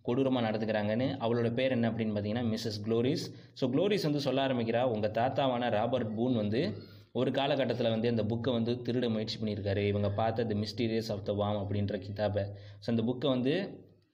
கொடூரமாக 0.05 0.43
நடந்துக்கிறாங்கன்னு? 0.47 1.07
அவளோட 1.23 1.47
பேர் 1.53 1.73
என்ன 1.75 1.89
அப்படின்னு 1.91 2.13
பார்த்தீங்கன்னா 2.15 2.45
மிஸ்ஸஸ் 2.51 2.79
க்ளோரிஸ் 2.85 3.23
ஸோ 3.59 3.65
க்ளோரிஸ் 3.73 4.07
வந்து 4.09 4.21
சொல்ல 4.27 4.45
ஆரம்பிக்கிறா 4.47 4.81
உங்கள் 4.93 5.15
தாத்தாவான 5.17 5.69
ராபர்ட் 5.77 6.13
பூன் 6.15 6.35
வந்து 6.43 6.61
ஒரு 7.11 7.29
காலகட்டத்தில் 7.31 7.93
வந்து 7.93 8.11
அந்த 8.13 8.23
புக்கை 8.23 8.51
வந்து 8.57 8.73
திருட 8.87 9.05
முயற்சி 9.09 9.37
பண்ணியிருக்காரு. 9.41 9.83
இவங்க 9.91 10.09
பார்த்த 10.19 10.45
த 10.51 10.55
மிஸ்டீரியஸ் 10.63 11.09
ஆஃப் 11.13 11.25
த 11.29 11.33
வாம் 11.33 11.59
அப்படின்ற 11.63 11.95
கிதாபை. 12.05 12.43
ஸோ 12.83 12.87
அந்த 12.93 13.03
புக்கை 13.09 13.29
வந்து 13.35 13.53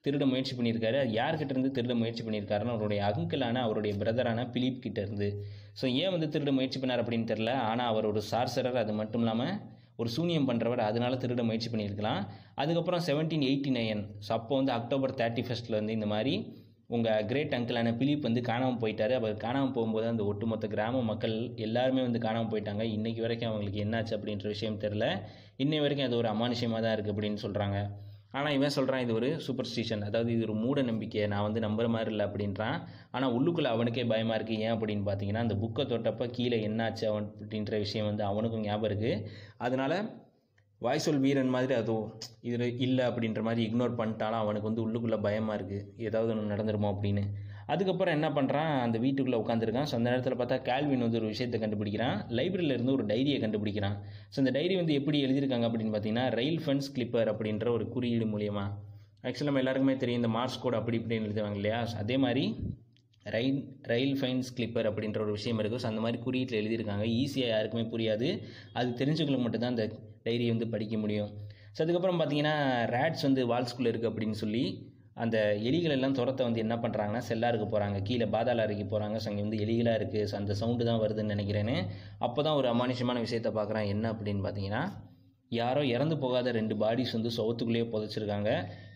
திருட 0.04 0.24
முயற்சி 0.30 0.54
பண்ணியிருக்காரு. 0.56 1.00
யார்கிட்ட 1.18 1.52
இருந்து 1.54 1.74
திருட 1.76 1.94
முயற்சி 2.00 2.22
பண்ணியிருக்காருன்னு 2.24 2.74
அவருடைய 2.76 3.02
அங்கிளான 3.10 3.60
அவருடைய 3.66 3.94
பிரதரான 4.02 4.46
பிலிப் 4.54 4.82
கிட்ட 4.86 5.00
இருந்து. 5.00 5.28
ஸோ 5.80 5.84
ஏன் 6.02 6.12
வந்து 6.14 6.26
திருட 6.34 6.50
முயற்சி 6.56 6.78
பண்ணார் 6.80 7.02
அப்படின்னு 7.02 7.30
தெரில 7.30 7.52
ஆனால் 7.70 7.88
அவர் 7.92 8.10
ஒரு 8.10 8.20
சார்சரர். 8.30 8.78
அது 8.82 8.92
மட்டும் 9.00 9.22
இல்லாமல் 9.24 9.54
ஒரு 10.00 10.08
சூனியம் 10.16 10.48
பண்ணுறவர் 10.48 10.82
அதனால 10.88 11.16
திருட 11.22 11.42
முயற்சி 11.48 11.68
பண்ணியிருக்கலாம். 11.72 12.20
அதுக்கப்புறம் 12.62 13.02
செவன்டீன் 13.08 13.46
எயிட்டி 13.48 13.72
நைன் 13.78 14.02
ஸோ 14.26 14.30
அப்போ 14.38 14.52
வந்து 14.60 14.72
அக்டோபர் 14.78 15.16
தேர்ட்டி 15.20 15.44
ஃபஸ்ட்டில் 15.48 15.78
வந்து 15.80 15.96
இந்த 15.98 16.08
மாதிரி 16.14 16.34
உங்கள் 16.94 17.26
கிரேட் 17.30 17.54
அங்கிளான 17.56 17.92
பிலிப் 18.00 18.26
வந்து 18.28 18.40
காணாமல் 18.48 18.80
போயிட்டார். 18.82 19.12
அவர் 19.20 19.36
காணாமல் 19.44 19.74
போகும்போது 19.76 20.06
அந்த 20.12 20.24
ஒட்டுமொத்த 20.30 20.66
கிராம 20.74 21.02
மக்கள் 21.10 21.36
எல்லாருமே 21.66 22.02
வந்து 22.08 22.20
காணாமல் 22.26 22.50
போயிட்டாங்க. 22.52 22.84
இன்றைக்கி 22.96 23.20
வரைக்கும் 23.26 23.50
அவங்களுக்கு 23.50 23.84
என்னாச்சு 23.84 24.14
அப்படின்ற 24.16 24.48
விஷயம் 24.54 24.80
தெரில 24.84 25.06
இன்னை 25.64 25.80
வரைக்கும் 25.84 26.08
அது 26.08 26.20
ஒரு 26.22 26.28
அமானுஷமாக 26.34 26.82
தான் 26.84 26.94
இருக்குது 26.96 27.14
அப்படின்னு 27.14 27.40
சொல்கிறாங்க 27.46 27.78
ஆனால் 28.38 28.54
இவன் 28.56 28.74
சொல்கிறான் 28.76 29.02
இது 29.04 29.12
ஒரு 29.18 29.28
சூப்பர்ஸ்டிஷன் 29.46 30.02
அதாவது 30.08 30.30
இது 30.36 30.42
ஒரு 30.46 30.54
மூட 30.62 30.78
நம்பிக்கை. 30.90 31.22
நான் 31.32 31.44
வந்து 31.46 31.60
நம்புற 31.66 31.86
மாதிரி 31.94 32.10
இல்லை 32.14 32.24
அப்படின்றான். 32.28 32.76
ஆனால் 33.14 33.34
உள்ளுக்குள்ளே 33.36 33.70
அவனுக்கே 33.74 34.04
பயமாக 34.12 34.38
இருக்குது 34.38 34.62
ஏன் 34.66 34.74
அப்படின்னு 34.76 35.04
பார்த்தீங்கன்னா 35.08 35.44
அந்த 35.46 35.56
புக்கை 35.62 35.84
தொட்டப்போ 35.92 36.26
கீழே 36.36 36.58
என்னாச்சு 36.68 37.06
அவன் 37.12 37.28
அப்படின்ற 37.40 37.78
விஷயம் 37.84 38.08
வந்து 38.10 38.24
அவனுக்கும் 38.30 38.66
ஞாபகம் 38.68 38.88
இருக்குது 38.90 39.22
அதனால் 39.66 39.96
வாய்சொல் 40.80 41.22
வீரன் 41.24 41.52
மாதிரி 41.54 41.74
அதோ 41.82 41.96
இது 42.48 42.66
இல்லை 42.86 43.04
அப்படின்ற 43.10 43.42
மாதிரி 43.48 43.62
இக்னோர் 43.68 43.98
பண்ணிட்டாலும் 44.00 44.42
அவனுக்கு 44.42 44.70
வந்து 44.70 44.84
உள்ளுக்குள்ளே 44.86 45.18
பயமாக 45.26 45.58
இருக்குது 45.58 45.86
ஏதாவது 46.08 46.32
ஒன்று 46.32 46.52
நடந்துருமோ 46.54 46.88
அப்படின்னு. 46.94 47.22
அதுக்கப்புறம் 47.72 48.14
என்ன 48.16 48.28
பண்ணுறான் 48.36 48.72
அந்த 48.84 48.96
வீட்டுக்குள்ளே 49.04 49.38
உட்காந்துருக்கான் 49.42 49.88
ஸோ 49.90 49.94
அந்த 49.98 50.08
நேரத்தில் 50.10 50.38
பார்த்தா 50.40 50.56
கேல்வின் 50.68 51.04
வந்து 51.06 51.18
ஒரு 51.20 51.28
விஷயத்தை 51.32 51.58
கண்டுபிடிக்கிறான். 51.64 52.16
லைப்ரரியிலேருந்து 52.38 52.94
ஒரு 52.96 53.06
டைரியை 53.12 53.38
கண்டுபிடிக்கிறான். 53.44 53.96
ஸோ 54.32 54.38
அந்த 54.42 54.52
டைரி 54.56 54.74
வந்து 54.80 54.94
எப்படி 55.00 55.20
எழுதியிருக்காங்க 55.26 55.68
அப்படின்னு 55.68 55.94
பார்த்தீங்கன்னா 55.94 56.26
ரயில் 56.38 56.60
ஃபன்ஸ் 56.64 56.90
கிளிப்பர் 56.96 57.30
அப்படின்ற 57.32 57.68
ஒரு 57.76 57.86
குறியீடு 57.96 58.28
மூலியமாக 58.34 58.70
ஆக்சுவலாக 59.28 59.50
நம்ம 59.50 59.60
எல்லாருக்குமே 59.62 59.96
தெரியும் 60.00 60.20
இந்த 60.22 60.30
மார்ஸ் 60.38 60.58
கோட் 60.62 60.78
அப்படி 60.78 60.96
இப்படின்னு 61.00 61.28
எழுதுவாங்க 61.28 61.58
இல்லையா? 61.60 61.78
அதே 62.02 62.16
மாதிரி 62.24 62.44
ரயில் 63.34 63.60
ரயில் 63.90 64.16
ஃபைன்ஸ் 64.20 64.50
கிளிப்பர் 64.56 64.88
அப்படின்ற 64.88 65.18
ஒரு 65.26 65.34
விஷயம் 65.36 65.60
இருக்குது 65.60 65.82
ஸோ 65.84 65.88
அந்த 65.90 66.00
மாதிரி 66.04 66.18
குறியீட்டில் 66.26 66.58
எழுதியிருக்காங்க. 66.62 67.04
ஈஸியாக 67.20 67.52
யாருக்குமே 67.54 67.84
புரியாது. 67.94 68.28
அது 68.78 68.90
தெரிஞ்சவங்களுக்கு 69.00 69.46
மட்டும்தான் 69.46 69.74
அந்த 69.74 69.86
டைரி 70.26 70.46
வந்து 70.54 70.66
படிக்க 70.74 70.96
முடியும். 71.04 71.30
ஸோ 71.76 71.80
அதுக்கப்புறம் 71.84 72.18
பார்த்தீங்கன்னா 72.20 72.56
ரேட்ஸ் 72.96 73.24
வந்து 73.28 73.42
வால்ஸ்குள்ளே 73.52 73.90
இருக்குது 73.92 74.10
அப்படின்னு 74.10 74.38
சொல்லி 74.42 74.64
அந்த 75.22 75.36
எலிகள் 75.68 75.94
எல்லாம் 75.96 76.16
துரத்த 76.18 76.42
வந்து 76.46 76.62
என்ன 76.64 76.76
பண்ணுறாங்கன்னா 76.82 77.22
செல்லாருக்கு 77.28 77.66
போகிறாங்க 77.72 77.98
கீழே 78.08 78.26
பாதாள 78.34 78.62
அறைக்கு 78.66 78.84
போகிறாங்க 78.92 79.16
ஸோ 79.24 79.28
அங்கே 79.30 79.42
வந்து 79.46 79.60
எலிகளாக 79.64 79.98
இருக்குது 80.00 80.28
ஸோ 80.30 80.34
அந்த 80.40 80.52
சவுண்டு 80.60 80.84
தான் 80.90 81.00
வருதுன்னு 81.02 81.34
நினைக்கிறேன்னு. 81.34 81.76
அப்போ 82.26 82.40
தான் 82.46 82.58
ஒரு 82.60 82.68
அமானுஷமான 82.74 83.20
விஷயத்தை 83.26 83.52
பார்க்குறான். 83.58 83.88
என்ன 83.94 84.12
அப்படின்னு 84.14 84.44
பார்த்தீங்கன்னா 84.46 84.82
யாரோ 85.60 85.82
இறந்து 85.94 86.16
போகாத 86.22 86.52
ரெண்டு 86.58 86.74
பாடிஸ் 86.82 87.16
வந்து 87.16 87.30
சுவத்துக்குள்ளேயே 87.36 87.86
புதைச்சிருக்காங்க. 87.92 88.50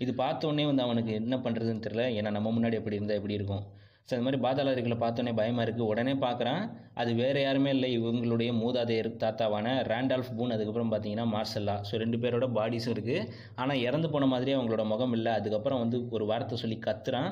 இது 0.04 0.12
பார்த்தோன்னே 0.22 0.64
வந்து 0.70 0.84
அவனுக்கு 0.86 1.12
என்ன 1.22 1.36
பண்ணுறதுன்னு 1.44 1.84
தெரில 1.86 2.04
ஏன்னா 2.18 2.30
நம்ம 2.36 2.52
முன்னாடி 2.56 2.78
எப்படி 2.80 2.98
இருந்தால் 2.98 3.20
எப்படி 3.20 3.38
இருக்கும்? 3.40 3.64
ஸோ 4.08 4.12
இந்த 4.16 4.24
மாதிரி 4.26 4.38
பாதாளர்களை 4.44 4.96
பார்த்தோன்னே 5.02 5.32
பயமாக 5.38 5.64
இருக்குது 5.66 5.88
உடனே 5.92 6.12
பார்க்குறான் 6.22 6.62
அது 7.00 7.10
வேறு 7.18 7.40
யாருமே 7.46 7.70
இல்லை. 7.76 7.88
இவங்களுடைய 7.98 8.50
மூதாதையர் 8.60 9.08
தாத்தாவான 9.22 9.74
ரேண்டால்ஃப் 9.90 10.30
பூன் 10.36 10.54
அதுக்கப்புறம் 10.54 10.92
பார்த்தீங்கன்னா 10.92 11.26
மார்சல்லா. 11.34 11.74
ஸோ 11.88 11.98
ரெண்டு 12.02 12.18
பேரோட 12.22 12.46
பாடிஸும் 12.58 12.94
இருக்குது 12.94 13.26
ஆனால் 13.62 13.82
இறந்து 13.88 14.10
போன 14.14 14.28
மாதிரியே 14.32 14.56
அவங்களோட 14.58 14.84
முகம் 14.92 15.14
இல்லை. 15.18 15.34
அதுக்கப்புறம் 15.40 15.82
வந்து 15.84 15.98
ஒரு 16.16 16.26
வார்த்தை 16.30 16.58
சொல்லி 16.62 16.78
கத்துறான் 16.86 17.30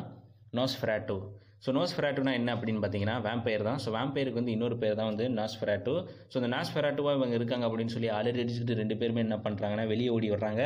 நோஸ்ஃபெராட்டோ. 0.60 1.16
ஸோ 1.64 1.72
நோஸ்ஃபெராட்டோனா 1.78 2.32
என்ன 2.40 2.50
அப்படின்னு 2.56 2.82
பார்த்தீங்கன்னா 2.82 3.16
வேம்பயர் 3.26 3.66
தான். 3.68 3.80
ஸோ 3.84 3.88
வேம்பயருக்கு 3.96 4.40
வந்து 4.40 4.54
இன்னொரு 4.56 4.76
பேர் 4.82 4.98
தான் 5.00 5.10
வந்து 5.12 5.24
நாஸ்ஃபெராட்டோ. 5.38 5.96
ஸோ 6.30 6.36
இந்த 6.40 6.50
நாஸ்ஃபெராட்டோவாக 6.56 7.18
இவங்க 7.20 7.36
இருக்காங்க 7.40 7.66
அப்படின்னு 7.68 7.94
சொல்லி 7.96 8.10
அலறி 8.18 8.40
அடிச்சுட்டு 8.44 8.78
ரெண்டு 8.82 8.96
பேருமே 9.00 9.24
என்ன 9.26 9.38
பண்ணுறாங்கன்னா 9.46 9.86
வெளியே 9.94 10.12
ஓடி 10.18 10.30
வர்றாங்க. 10.34 10.62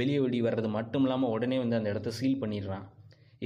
வெளியே 0.00 0.18
ஓடி 0.26 0.40
வர்றது 0.48 0.70
மட்டும் 0.78 1.06
இல்லாமல் 1.08 1.34
உடனே 1.36 1.58
வந்து 1.64 1.78
அந்த 1.80 1.94
இடத்த 1.94 2.16
சீல் 2.20 2.42
பண்ணிடுறான். 2.44 2.86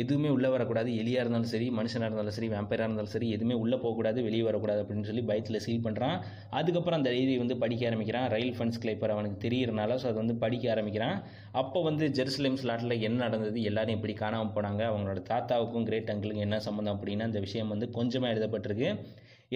எதுவுமே 0.03 0.31
உள்ளே 0.37 0.49
வரக்கூடாது. 0.55 0.91
எலியாக 1.03 1.23
இருந்தாலும் 1.25 1.51
சரி 1.53 1.67
மனுஷனாக 1.79 2.09
இருந்தாலும் 2.09 2.37
சரி 2.37 2.49
வேம்பையராக 2.55 2.87
இருந்தாலும் 2.89 3.15
சரி 3.15 3.29
எதுவுமே 3.37 3.57
உள்ளே 3.63 3.77
போகக்கூடாது 3.85 4.19
வெளியே 4.27 4.45
வரக்கூடாது 4.49 4.81
அப்படின்னு 4.83 5.09
சொல்லி 5.11 5.25
பயத்தில் 5.31 5.63
சீல் 5.67 5.85
பண்ணுறான் 5.87 6.17
அதுக்கப்புறம் 6.59 6.99
அந்த 7.01 7.11
எழுதி 7.19 7.37
வந்து 7.43 7.57
படிக்க 7.63 7.89
ஆரம்பிக்கிறான். 7.91 8.27
ரயில் 8.35 8.55
ஃபண்ட்ஸ் 8.59 8.81
கிளைப்பர் 8.85 9.15
அவனுக்கு 9.17 9.39
தெரியறனால 9.47 9.99
ஸோ 10.03 10.09
அதை 10.11 10.19
வந்து 10.23 10.37
படிக்க 10.45 10.73
ஆரம்பிக்கிறான். 10.75 11.17
அப்போ 11.63 11.83
வந்து 11.89 12.07
ஜெருசலேம் 12.19 12.61
ஸ்லாட்டில் 12.63 12.97
என்ன 13.09 13.21
நடந்தது? 13.27 13.61
எல்லாரும் 13.71 13.97
எப்படி 13.99 14.17
காணாமல் 14.25 14.55
போனாங்க. 14.57 14.83
அவங்களோட 14.91 15.23
தாத்தாவுக்கும் 15.33 15.89
கிரேட் 15.91 16.13
அங்கிளுக்கும் 16.15 16.47
என்ன 16.49 16.61
சம்மந்தம் 16.69 16.97
அப்படின்னா 16.97 17.29
அந்த 17.31 17.43
விஷயம் 17.47 17.73
வந்து 17.75 17.89
கொஞ்சமாக 17.99 18.35
எழுதப்பட்டிருக்கு. 18.35 18.91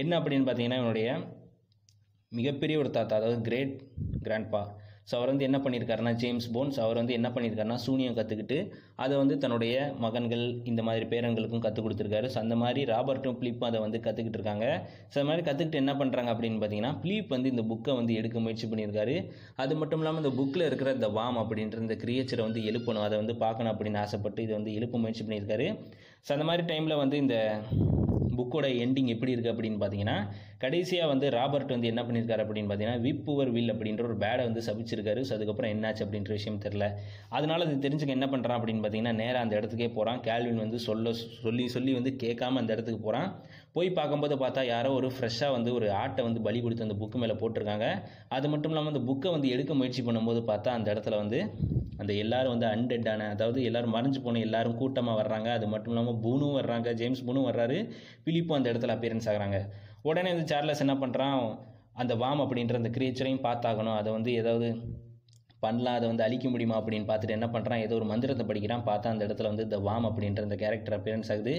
என்ன 0.02 0.12
அப்படின்னு 0.20 0.46
பார்த்தீங்கன்னா 0.48 0.80
இவனுடைய 0.82 1.08
மிகப்பெரிய 2.32 2.76
ஒரு 2.80 2.90
தாத்தா 2.96 3.14
அதாவது 3.20 3.38
கிரேட் 3.46 3.72
கிராண்ட்பா 4.26 4.60
ஸோ 5.10 5.14
அவர் 5.18 5.30
வந்து 5.32 5.46
என்ன 5.48 5.58
பண்ணியிருக்காருன்னா 5.64 6.12
ஜேம்ஸ் 6.22 6.48
போன்ஸ் 6.54 6.78
அவர் 6.84 6.98
வந்து 7.00 7.14
என்ன 7.18 7.28
பண்ணியிருக்காருன்னா 7.34 7.78
சூனியம் 7.84 8.16
கற்றுக்கிட்டு 8.18 8.58
அதை 9.04 9.14
வந்து 9.20 9.36
தன்னுடைய 9.44 9.74
மகன்கள் 10.04 10.44
இந்த 10.70 10.80
மாதிரி 10.88 11.06
பேரன்களுக்கும் 11.12 11.62
கற்றுக் 11.64 11.86
கொடுத்துருக்காரு. 11.86 12.26
ஸோ 12.34 12.38
அந்த 12.44 12.56
மாதிரி 12.62 12.82
ராபர்ட்டும் 12.92 13.38
பிலிப்பும் 13.40 13.68
அதை 13.70 13.80
வந்து 13.86 14.00
கற்றுக்கிட்டு 14.06 14.38
இருக்காங்க. 14.40 14.66
ஸோ 15.12 15.16
அது 15.20 15.28
மாதிரி 15.30 15.44
கற்றுக்கிட்டு 15.48 15.82
என்ன 15.82 15.94
பண்ணுறாங்க 16.02 16.32
அப்படின்னு 16.34 16.60
பார்த்தீங்கன்னா 16.62 16.92
பிலிப் 17.04 17.34
வந்து 17.36 17.52
இந்த 17.54 17.64
புக்கை 17.72 17.94
வந்து 18.00 18.14
எடுக்க 18.20 18.44
முயற்சி 18.46 18.68
பண்ணியிருக்காரு 18.72 19.16
அது 19.64 19.74
மட்டும் 19.82 20.02
இல்லாமல் 20.02 20.22
இந்த 20.24 20.32
புக்கில் 20.40 20.68
இருக்கிற 20.68 20.92
இந்த 20.98 21.10
வாம் 21.18 21.40
அப்படின்ற 21.42 21.84
இந்த 21.86 21.96
கிரியேச்சரை 22.04 22.44
வந்து 22.48 22.62
எழுப்பணும். 22.70 23.06
அதை 23.08 23.18
வந்து 23.22 23.36
பார்க்கணும் 23.44 23.72
அப்படின்னு 23.74 24.02
ஆசைப்பட்டு 24.04 24.46
இதை 24.46 24.54
வந்து 24.58 24.74
எழுப்ப 24.80 24.98
முயற்சி 25.04 25.24
பண்ணியிருக்காரு 25.26 25.68
ஸோ 26.26 26.32
அந்த 26.36 26.46
மாதிரி 26.50 26.64
டைமில் 26.72 27.00
வந்து 27.02 27.18
இந்த 27.24 27.36
புக்கோட 28.40 28.66
எண்டிங் 28.84 29.12
எப்படி 29.16 29.34
இருக்குது 29.34 29.54
அப்படின்னு 29.54 29.80
பார்த்தீங்கன்னா 29.80 30.18
கடைசியாக 30.64 31.10
வந்து 31.10 31.26
ராபர்ட் 31.36 31.72
வந்து 31.74 31.90
என்ன 31.90 32.02
பண்ணியிருக்காரு 32.06 32.42
அப்படின்னு 32.44 32.70
பார்த்தீங்கன்னா 32.70 33.04
விப்புவர் 33.04 33.50
வில் 33.54 33.72
அப்படின்ற 33.74 34.02
ஒரு 34.08 34.16
பேடை 34.22 34.42
வந்து 34.48 34.62
சபிச்சிருக்காரு. 34.66 35.20
ஸோ 35.28 35.32
அதுக்கப்புறம் 35.36 35.72
என்னாச்சு 35.74 36.02
அப்படின்ற 36.06 36.30
விஷயம் 36.38 36.60
தெரில 36.64 36.86
அதனால் 37.36 37.64
அது 37.66 37.76
தெரிஞ்சுக்க 37.86 38.18
என்ன 38.18 38.28
பண்ணுறான் 38.32 38.58
அப்படின்னு 38.58 38.82
பார்த்தீங்கன்னா 38.84 39.14
நேராக 39.22 39.44
அந்த 39.44 39.54
இடத்துக்கே 39.60 39.88
போகிறான் 39.94 40.20
கேல்வின் 40.26 40.62
வந்து 40.64 40.80
சொல்ல 40.88 41.12
சொல்லி 41.44 41.66
சொல்லி 41.76 41.94
வந்து 41.98 42.12
கேட்காம 42.24 42.60
அந்த 42.62 42.74
இடத்துக்கு 42.76 43.00
போகிறான் 43.00 43.28
போய் 43.76 43.88
பார்க்கும்போது 43.98 44.34
பார்த்தா 44.42 44.62
யாரோ 44.70 44.88
ஒரு 44.98 45.08
ஃப்ரெஷ்ஷாக 45.16 45.54
வந்து 45.56 45.70
ஒரு 45.78 45.86
ஆட்டை 46.02 46.22
வந்து 46.28 46.40
பலி 46.46 46.60
கொடுத்து 46.62 46.86
அந்த 46.86 46.96
புக்கு 47.02 47.18
மேலே 47.22 47.34
போட்டிருக்காங்க. 47.42 47.86
அது 48.36 48.46
மட்டும் 48.52 48.72
இல்லாமல் 48.72 48.92
அந்த 48.92 49.02
புக்கை 49.10 49.30
வந்து 49.36 49.48
எடுக்க 49.54 49.74
முயற்சி 49.80 50.02
பண்ணும்போது 50.08 50.40
பார்த்தா 50.50 50.70
அந்த 50.78 50.88
இடத்துல 50.94 51.18
வந்து 51.22 51.40
அந்த 52.02 52.12
எல்லாரும் 52.22 52.52
வந்து 52.54 52.66
அன்டெட்டான 52.72 53.28
அதாவது 53.34 53.60
எல்லாரும் 53.68 53.94
மறைஞ்சு 53.96 54.20
போன 54.26 54.40
எல்லாரும் 54.46 54.78
கூட்டமாக 54.80 55.16
வர்றாங்க. 55.22 55.48
அது 55.58 55.66
மட்டும் 55.74 55.92
இல்லாமல் 55.94 56.18
பூனும் 56.24 56.56
வர்றாங்க 56.60 56.94
ஜேம்ஸ் 57.00 57.24
பூனும் 57.28 57.48
வர்றாரு. 57.50 57.78
பிலிப்பும் 58.26 58.58
அந்த 58.58 58.68
இடத்துல 58.72 58.96
அப்பியரன்ஸ் 58.96 59.28
ஆகுறாங்க. 59.32 59.60
உடனே 60.08 60.32
வந்து 60.34 60.50
சார்லஸ் 60.52 60.84
என்ன 60.86 60.96
பண்ணுறான் 61.04 61.38
அந்த 62.02 62.12
வாம் 62.22 62.42
அப்படின்ற 62.44 62.76
அந்த 62.80 62.92
கிரியேச்சரையும் 62.96 63.44
பார்த்தாகணும். 63.48 63.98
அதை 64.00 64.10
வந்து 64.16 64.32
ஏதாவது 64.40 64.68
பண்ணலாம் 65.64 65.96
அதை 65.98 66.06
வந்து 66.10 66.24
அழிக்க 66.26 66.48
முடியுமா 66.52 66.76
அப்படின்னு 66.80 67.06
பார்த்துட்டு 67.08 67.36
என்ன 67.36 67.48
பண்ணுறான் 67.54 67.82
ஏதோ 67.86 67.94
ஒரு 68.00 68.06
மந்திரத்தை 68.12 68.44
படிக்கிறான். 68.50 68.84
பார்த்தா 68.88 69.12
அந்த 69.14 69.22
இடத்துல 69.28 69.50
வந்து 69.52 69.66
இந்த 69.68 69.78
வாம் 69.86 70.06
அப்படின்ற 70.10 70.42
அந்த 70.48 70.58
கேரக்டர் 70.62 70.96
அப்பியரன்ஸ் 70.98 71.30
ஆகுது. 71.34 71.54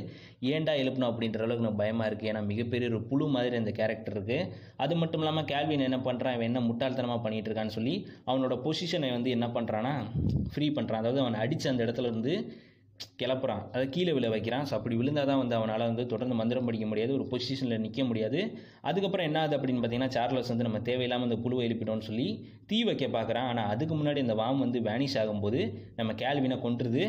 ஏன்டா 0.53 0.73
எழுப்பணும் 0.83 1.09
அப்படின்ற 1.11 1.41
அளவுக்கு 1.47 1.65
எனக்கு 1.65 1.81
பயமாக 1.83 2.09
இருக்குது 2.09 2.31
ஏன்னா 2.31 2.43
மிகப்பெரிய 2.51 2.89
ஒரு 2.91 3.01
புழு 3.11 3.27
மாதிரி 3.35 3.61
அந்த 3.61 3.73
கேரக்டர் 3.79 4.15
இருக்குது 4.15 4.39
அது 4.85 4.95
மட்டும் 5.01 5.23
இல்லாமல் 5.23 5.47
கேள்வின் 5.53 5.87
என்ன 5.89 5.99
பண்ணுறான் 6.07 6.35
அவன் 6.37 6.49
என்ன 6.49 6.61
முட்டாள்தனமாக 6.69 7.21
பண்ணிகிட்டு 7.25 7.49
இருக்கான்னு 7.51 7.77
சொல்லி 7.77 7.95
அவனோட 8.29 8.55
பொசிஷனை 8.65 9.11
வந்து 9.17 9.31
என்ன 9.37 9.49
பண்ணுறான்னா 9.57 9.93
ஃப்ரீ 10.53 10.67
பண்ணுறான் 10.79 11.01
அதாவது 11.03 11.21
அவன் 11.25 11.39
அடித்த 11.43 11.71
அந்த 11.73 11.85
இடத்துல 11.87 12.09
இருந்து 12.11 12.35
கிளப்புறான். 13.21 13.63
அதை 13.73 13.83
கீழே 13.95 14.11
விழ 14.17 14.27
வைக்கிறான். 14.33 14.65
ஸோ 14.69 14.73
அப்படி 14.77 14.95
விழுந்தால் 14.99 15.29
தான் 15.31 15.41
வந்து 15.41 15.55
அவனால் 15.59 15.85
வந்து 15.89 16.05
தொடர்ந்து 16.13 16.35
மந்திரம் 16.41 16.67
படிக்க 16.69 16.85
முடியாது. 16.91 17.11
ஒரு 17.17 17.25
பொசிஷனில் 17.31 17.83
நிற்க 17.85 18.03
முடியாது. 18.09 18.39
அதுக்கப்புறம் 18.89 19.27
என்ன 19.29 19.39
ஆகுது 19.41 19.57
அப்படின்னு 19.57 19.81
பார்த்தீங்கன்னா 19.83 20.15
சார்லஸ் 20.17 20.51
வந்து 20.53 20.67
நம்ம 20.67 20.81
தேவையில்லாமல் 20.89 21.29
இந்த 21.29 21.37
புழுவை 21.45 21.63
எழுப்பிட்டோம்னு 21.67 22.07
சொல்லி 22.09 22.27
தீ 22.71 22.79
வைக்க 22.89 23.07
பார்க்குறான். 23.17 23.47
ஆனால் 23.51 23.69
அதுக்கு 23.75 23.95
முன்னாடி 23.99 24.21
அந்த 24.25 24.35
வாம் 24.41 24.63
வந்து 24.65 24.81
வேனிஷ் 24.89 25.19
ஆகும்போது 25.21 25.61
நம்ம 25.99 26.13
கேல்வினை 26.23 26.57
கொண்டுருது 26.65 27.05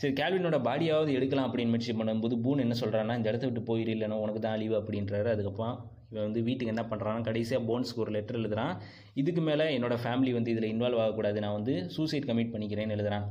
சரி 0.00 0.14
கேல்வினோட 0.20 0.56
பாடியாவது 0.68 1.10
எடுக்கலாம் 1.18 1.46
அப்படின்னு 1.48 1.72
முயற்சி 1.74 1.92
பண்ணும்போது 2.00 2.34
பூன் 2.44 2.64
என்ன 2.64 2.74
சொல்கிறான்னா 2.80 3.14
இந்த 3.18 3.28
இடத்த 3.30 3.46
விட்டு 3.48 3.62
போயிரு. 3.68 3.92
இல்லைன்னா 3.96 4.18
உனக்கு 4.24 4.40
தான் 4.46 4.56
அழிவு 4.56 4.74
அப்படின்றாரு. 4.80 5.28
அதுக்கப்புறம் 5.34 5.76
இவன் 6.10 6.26
வந்து 6.26 6.40
வீட்டுக்கு 6.48 6.72
என்ன 6.72 6.82
பண்ணுறான்னா 6.90 7.22
கடைசியாக 7.28 7.62
போன்ஸ்க்கு 7.68 8.02
ஒரு 8.04 8.12
லெட்டர் 8.16 8.38
எழுதுறான். 8.40 8.74
இதுக்கு 9.20 9.42
மேலே 9.48 9.64
என்னோட 9.76 9.94
ஃபேமிலி 10.02 10.32
வந்து 10.38 10.52
இதில் 10.54 10.68
இன்வால்வ் 10.72 11.00
ஆகக்கூடாது. 11.04 11.38
நான் 11.44 11.56
வந்து 11.58 11.74
சூசைட் 11.94 12.28
கமிட் 12.30 12.52
பண்ணிக்கிறேன்னு 12.54 12.96
எழுதுறான். 12.96 13.24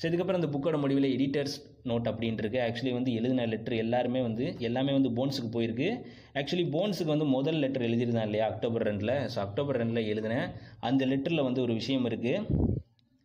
ஸோ 0.00 0.04
இதுக்கப்புறம் 0.08 0.40
அந்த 0.40 0.50
புக்கோட 0.54 0.76
முடிவில் 0.82 1.08
எடிட்டர்ஸ் 1.16 1.56
நோட் 1.90 2.08
அப்படின்ட்டு 2.10 2.42
இருக்குது 2.44 2.62
ஆக்சுவலி 2.66 2.92
வந்து 2.98 3.12
எழுதின 3.18 3.46
லெட்டர் 3.52 3.76
எல்லாருமே 3.84 4.20
வந்து 4.28 4.44
எல்லாமே 4.68 4.92
வந்து 4.98 5.10
போன்ஸுக்கு 5.18 5.50
போயிருக்கு. 5.56 5.88
ஆக்சுவலி 6.40 6.66
போன்ஸுக்கு 6.76 7.14
வந்து 7.14 7.28
முதல் 7.36 7.60
லெட்டர் 7.64 7.86
எழுதியிருந்தான் 7.88 8.28
இல்லையா? 8.28 8.46
அக்டோபர் 8.52 8.86
ரெண்டில். 8.88 9.14
ஸோ 9.34 9.38
அக்டோபர் 9.46 9.80
ரெண்டில் 9.82 10.08
எழுதினேன் 10.12 10.46
அந்த 10.90 11.04
லெட்டரில் 11.12 11.46
வந்து 11.48 11.62
ஒரு 11.66 11.74
விஷயம் 11.80 12.06
இருக்குது 12.10 12.70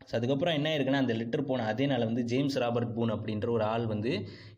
ஸோ 0.10 0.14
அதுக்கப்புறம் 0.18 0.58
என்ன 0.58 0.70
இருக்குன்னா 0.76 1.00
அந்த 1.04 1.14
லெட்டர் 1.20 1.48
போன 1.48 1.64
அதே 1.72 1.86
நாள் 1.92 2.06
வந்து 2.10 2.24
ஜேம்ஸ் 2.32 2.58
ராபர்ட் 2.64 2.94
பூன் 2.98 3.12
அப்படின்ற 3.16 3.48
ஒரு 3.56 3.66
ஆள் 3.72 3.86
வந்து 3.94 4.12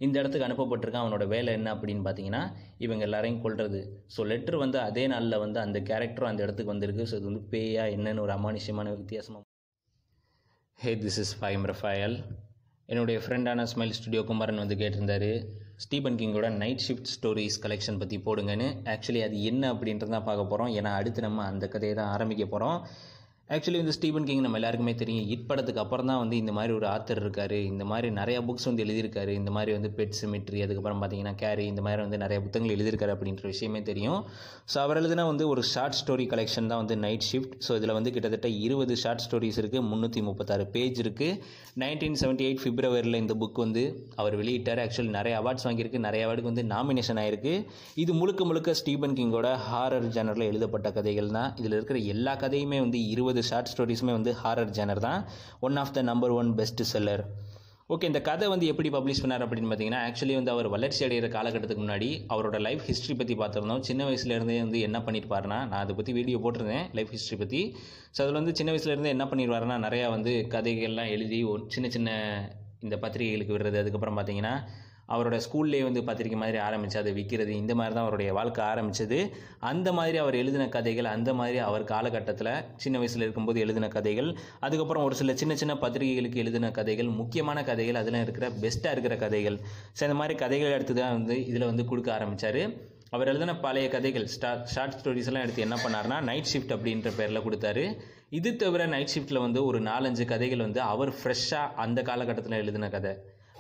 இந்த 0.06 0.16
இடத்துக்கு 0.22 0.48
அனுப்பப்பட்டிருக்கான். 0.48 1.06
அவனோட 1.06 1.26
வேலை 1.34 1.54
என்ன 1.60 1.72
அப்படின்னு 1.76 2.04
பார்த்தீங்கன்னா 2.08 2.42
இவங்க 2.86 3.04
எல்லாரையும் 3.08 3.42
கொள்வது 3.46 3.80
ஸோ 4.16 4.28
லெட்டர் 4.32 4.62
வந்து 4.66 4.80
அதே 4.88 5.06
நாளில் 5.14 5.44
வந்து 5.46 5.60
அந்த 5.66 5.80
கேரக்டரும் 5.90 6.32
அந்த 6.32 6.44
இடத்துக்கு 6.48 6.74
வந்திருக்கு. 6.76 7.08
ஸோ 7.12 7.16
இது 7.20 7.32
வந்து 7.32 7.46
பேயா 7.56 7.86
என்னன்னு 7.98 8.26
ஒரு 8.26 8.36
அமானுஷ்யமான 8.40 8.94
வித்தியாசமாக 9.02 9.44
hey 10.80 10.92
this 10.96 11.18
is 11.18 11.32
Fahim 11.40 11.64
Rafael 11.66 12.14
என்னுடைய 12.90 13.18
ஃப்ரெண்டான 13.24 13.66
ஸ்மைல் 13.72 13.90
ஸ்டுடியோ 13.90 14.22
குமாரன் 14.24 14.58
வந்து 14.58 14.76
கேட்டிருந்தாரு 14.76 15.32
ஸ்டீபன் 15.76 16.18
கிங்கோட 16.18 16.50
நைட் 16.52 16.84
ஷிஃப்ட் 16.88 17.10
ஸ்டோரிஸ் 17.16 17.58
கலெக்ஷன் 17.64 17.98
பற்றி 17.98 18.18
போடுங்கன்னு. 18.18 18.68
ஆக்சுவலி 18.84 19.22
அது 19.24 19.44
என்ன 19.44 19.74
அப்படின்றது 19.74 20.10
தான் 20.10 20.24
பார்க்க 20.24 20.46
போகிறோம் 20.46 20.72
ஏன்னா 20.76 20.92
அடுத்து 20.94 21.22
நம்ம 21.22 21.44
அந்த 21.46 21.68
கதையை 21.68 21.96
தான் 21.96 22.12
ஆரம்பிக்க 22.12 22.46
போகிறோம் 22.46 22.78
ஆக்சுவலி 23.56 23.80
வந்து 23.82 23.94
ஸ்டீபன் 23.96 24.26
கிங் 24.26 24.44
நம்ம 24.46 24.58
எல்லாருக்குமே 24.60 24.92
தெரியும். 25.00 25.24
இட் 25.34 25.46
படத்துக்கு 25.50 25.82
அப்புறம் 25.84 26.10
தான் 26.10 26.20
வந்து 26.24 26.36
இந்த 26.42 26.52
மாதிரி 26.58 26.72
ஒரு 26.80 26.86
ஆத்தர் 26.92 27.22
இருக்காரு. 27.22 27.58
இந்த 27.70 27.84
மாதிரி 27.92 28.08
நிறைய 28.18 28.38
புக்ஸ் 28.48 28.68
வந்து 28.70 28.84
எழுதியிருக்காரு. 28.86 29.32
இந்த 29.40 29.52
மாதிரி 29.56 29.72
வந்து 29.76 29.90
பெட் 30.00 30.14
சிமிட்ரி 30.18 30.60
அதுக்கப்புறம் 30.66 31.00
பார்த்தீங்கன்னா 31.04 31.34
கேரி 31.40 31.64
இந்த 31.72 31.84
மாதிரி 31.86 32.02
வந்து 32.06 32.18
நிறைய 32.24 32.40
புத்தகங்கள் 32.44 32.74
எழுதியிருக்காரு 32.76 33.14
அப்படின்ற 33.16 33.46
விஷயமே 33.54 33.80
தெரியும். 33.88 34.20
ஸோ 34.74 34.78
அவர் 34.84 35.00
எழுதுனா 35.02 35.26
வந்து 35.32 35.48
ஒரு 35.54 35.64
ஷார்ட் 35.72 35.98
ஸ்டோரி 36.02 36.28
கலெக்ஷன் 36.34 36.70
தான் 36.74 36.82
வந்து 36.84 36.98
நைட் 37.06 37.26
ஷிஃப்ட் 37.30 37.56
ஸோ 37.68 37.78
இதில் 37.80 37.96
வந்து 37.98 38.14
கிட்டத்தட்ட 38.18 38.52
இருபது 38.66 38.98
ஷார்ட் 39.04 39.24
ஸ்டோரிஸ் 39.26 39.60
இருக்குது 39.64 39.84
முந்நூற்றி 39.90 40.24
முப்பத்தாறு 40.30 40.68
பேஜ் 40.76 41.02
இருக்குது 41.06 41.40
நைன்டீன் 41.84 42.20
செவன்ட்டி 42.22 42.46
எயிட் 42.50 42.62
பிப்ரவரியில் 42.68 43.20
இந்த 43.24 43.38
புக் 43.42 43.64
வந்து 43.66 43.84
அவர் 44.22 44.38
வெளியிட்டார். 44.44 44.84
ஆக்சுவலி 44.86 45.14
நிறைய 45.20 45.36
அவார்ட்ஸ் 45.42 45.68
வாங்கியிருக்கு. 45.70 46.04
நிறைய 46.08 46.28
அவார்டுக்கு 46.28 46.52
வந்து 46.54 46.68
நாமினேஷன் 46.76 47.22
ஆயிருக்கு. 47.24 47.56
இது 48.04 48.12
முழுக்க 48.22 48.50
முழுக்க 48.52 48.78
ஸ்டீபன் 48.84 49.18
கிங்கோட 49.22 49.50
ஹாரர் 49.68 50.08
ஜேனரில் 50.18 50.48
எழுதப்பட்ட 50.52 50.88
கதைகள் 51.00 51.36
தான். 51.40 51.52
இதில் 51.62 51.78
இருக்கிற 51.80 52.00
எல்லா 52.16 52.36
கதையுமே 52.46 52.80
வந்து 52.88 53.02
இருபது 53.16 53.38
ஷார்ட் 53.50 53.72
ஸ்டோரிஸுமே 53.72 54.14
வந்து 54.18 54.34
ஹாரர் 54.42 54.74
ஜேனர் 54.78 55.06
தான். 55.08 55.22
One 55.68 55.80
of 55.84 55.94
the 55.98 56.02
number 56.12 56.34
one 56.42 56.52
best 56.60 56.84
seller 56.94 57.24
okay 57.94 58.08
இந்த 58.10 58.20
கதை 58.28 58.48
வந்து 58.52 58.66
எப்படி 58.72 58.90
பப்ளிஷ் 58.96 59.22
பண்ணார் 59.22 59.44
அப்படின்னு 59.46 59.70
பார்த்தீங்கன்னா 59.70 60.02
ஆக்சுவலி 60.08 60.36
வந்து 60.40 60.52
அவர் 60.56 60.68
வளர்ச்சி 60.74 61.02
அடைகிற 61.06 61.28
காலகட்டத்துக்கு 61.36 61.84
முன்னாடி 61.84 62.10
அவரோட 62.34 62.58
லைஃப் 62.66 62.84
ஹிஸ்ட்ரி 62.90 63.14
பற்றி 63.22 63.36
பார்த்துருந்தோம். 63.40 63.82
சின்ன 63.88 64.04
வயசுலேருந்தே 64.08 64.58
வந்து 64.66 64.80
என்ன 64.88 64.98
பண்ணியிருப்பாருனா 65.06 65.58
நான் 65.72 65.82
அதை 65.84 65.94
பற்றி 66.00 66.14
வீடியோ 66.18 66.40
போட்டிருந்தேன் 66.44 66.86
லைஃப் 66.98 67.14
ஹிஸ்ட்ரி 67.16 67.38
பற்றி 67.42 67.62
ஸோ 68.16 68.22
அதில் 68.26 68.40
வந்து 68.42 68.54
சின்ன 68.60 68.70
வயசுலேருந்தே 68.74 69.14
என்ன 69.16 69.28
பண்ணிடுவாருனா 69.32 69.78
நிறையா 69.86 70.10
வந்து 70.16 70.34
கதைகள்லாம் 70.56 71.12
எழுதி 71.16 71.40
சின்ன 71.76 71.90
சின்ன 71.96 72.12
இந்த 72.86 72.98
பத்திரிகைகளுக்கு 73.06 73.56
விடுறது. 73.56 73.80
அதுக்கப்புறம் 73.84 74.20
பார்த்தீங்கன்னா 74.20 74.54
அவரோட 75.14 75.38
ஸ்கூல்லேயே 75.46 75.84
வந்து 75.88 76.02
பத்திரிக்கை 76.10 76.40
மாதிரி 76.44 76.60
ஆரம்பித்து 76.68 77.00
அதை 77.02 77.14
விற்கிறது 77.20 77.54
இந்த 77.62 77.74
மாதிரி 77.80 77.96
தான் 77.96 78.06
அவருடைய 78.06 78.32
வாழ்க்கை 78.40 78.64
ஆரம்பித்தது 78.72 79.20
அந்த 79.72 79.90
மாதிரி 80.00 80.18
அவர் 80.24 80.40
எழுதின 80.42 80.68
கதைகள் 80.76 81.10
அந்த 81.16 81.34
மாதிரி 81.40 81.60
அவர் 81.70 81.86
காலகட்டத்தில் 81.94 82.52
சின்ன 82.84 82.98
வயசில் 83.04 83.26
இருக்கும்போது 83.26 83.64
எழுதின 83.66 83.90
கதைகள் 83.98 84.30
அதுக்கப்புறம் 84.68 85.08
ஒரு 85.08 85.18
சில 85.22 85.34
சின்ன 85.42 85.56
சின்ன 85.62 85.76
பத்திரிகைகளுக்கு 85.84 86.44
எழுதின 86.44 86.72
கதைகள் 86.80 87.10
முக்கியமான 87.22 87.64
கதைகள் 87.72 88.00
அதில் 88.02 88.22
இருக்கிற 88.26 88.48
பெஸ்ட்டாக 88.64 88.96
இருக்கிற 88.96 89.18
கதைகள். 89.26 89.58
ஸோ 89.98 90.04
இந்த 90.08 90.18
மாதிரி 90.22 90.36
கதைகள் 90.44 90.76
எடுத்து 90.78 90.96
தான் 91.02 91.18
வந்து 91.18 91.38
இதில் 91.52 91.70
வந்து 91.72 91.86
கொடுக்க 91.92 92.12
ஆரம்பித்தார் 92.18 92.62
அவர் 93.16 93.30
எழுதின 93.32 93.54
பழைய 93.64 93.86
கதைகள் 93.94 94.26
ஸ்டார்ட் 94.34 94.68
ஷார்ட் 94.74 94.98
ஸ்டோரிஸ் 94.98 95.30
எல்லாம் 95.30 95.46
எடுத்து 95.46 95.66
என்ன 95.68 95.78
பண்ணார்னா 95.84 96.18
நைட் 96.30 96.50
ஷிஃப்ட் 96.52 96.74
அப்படின்ற 96.76 97.12
பேரில் 97.20 97.46
கொடுத்தாரு. 97.46 97.84
இது 98.38 98.50
தவிர 98.64 98.86
நைட் 98.94 99.14
ஷிஃப்ட்டில் 99.14 99.44
வந்து 99.46 99.60
ஒரு 99.70 99.80
நாலஞ்சு 99.88 100.26
கதைகள் 100.32 100.66
வந்து 100.66 100.82
அவர் 100.94 101.12
ஃப்ரெஷ்ஷாக 101.20 101.76
அந்த 101.84 102.00
காலகட்டத்தில் 102.10 102.60
எழுதின 102.62 102.90
கதை. 102.96 103.14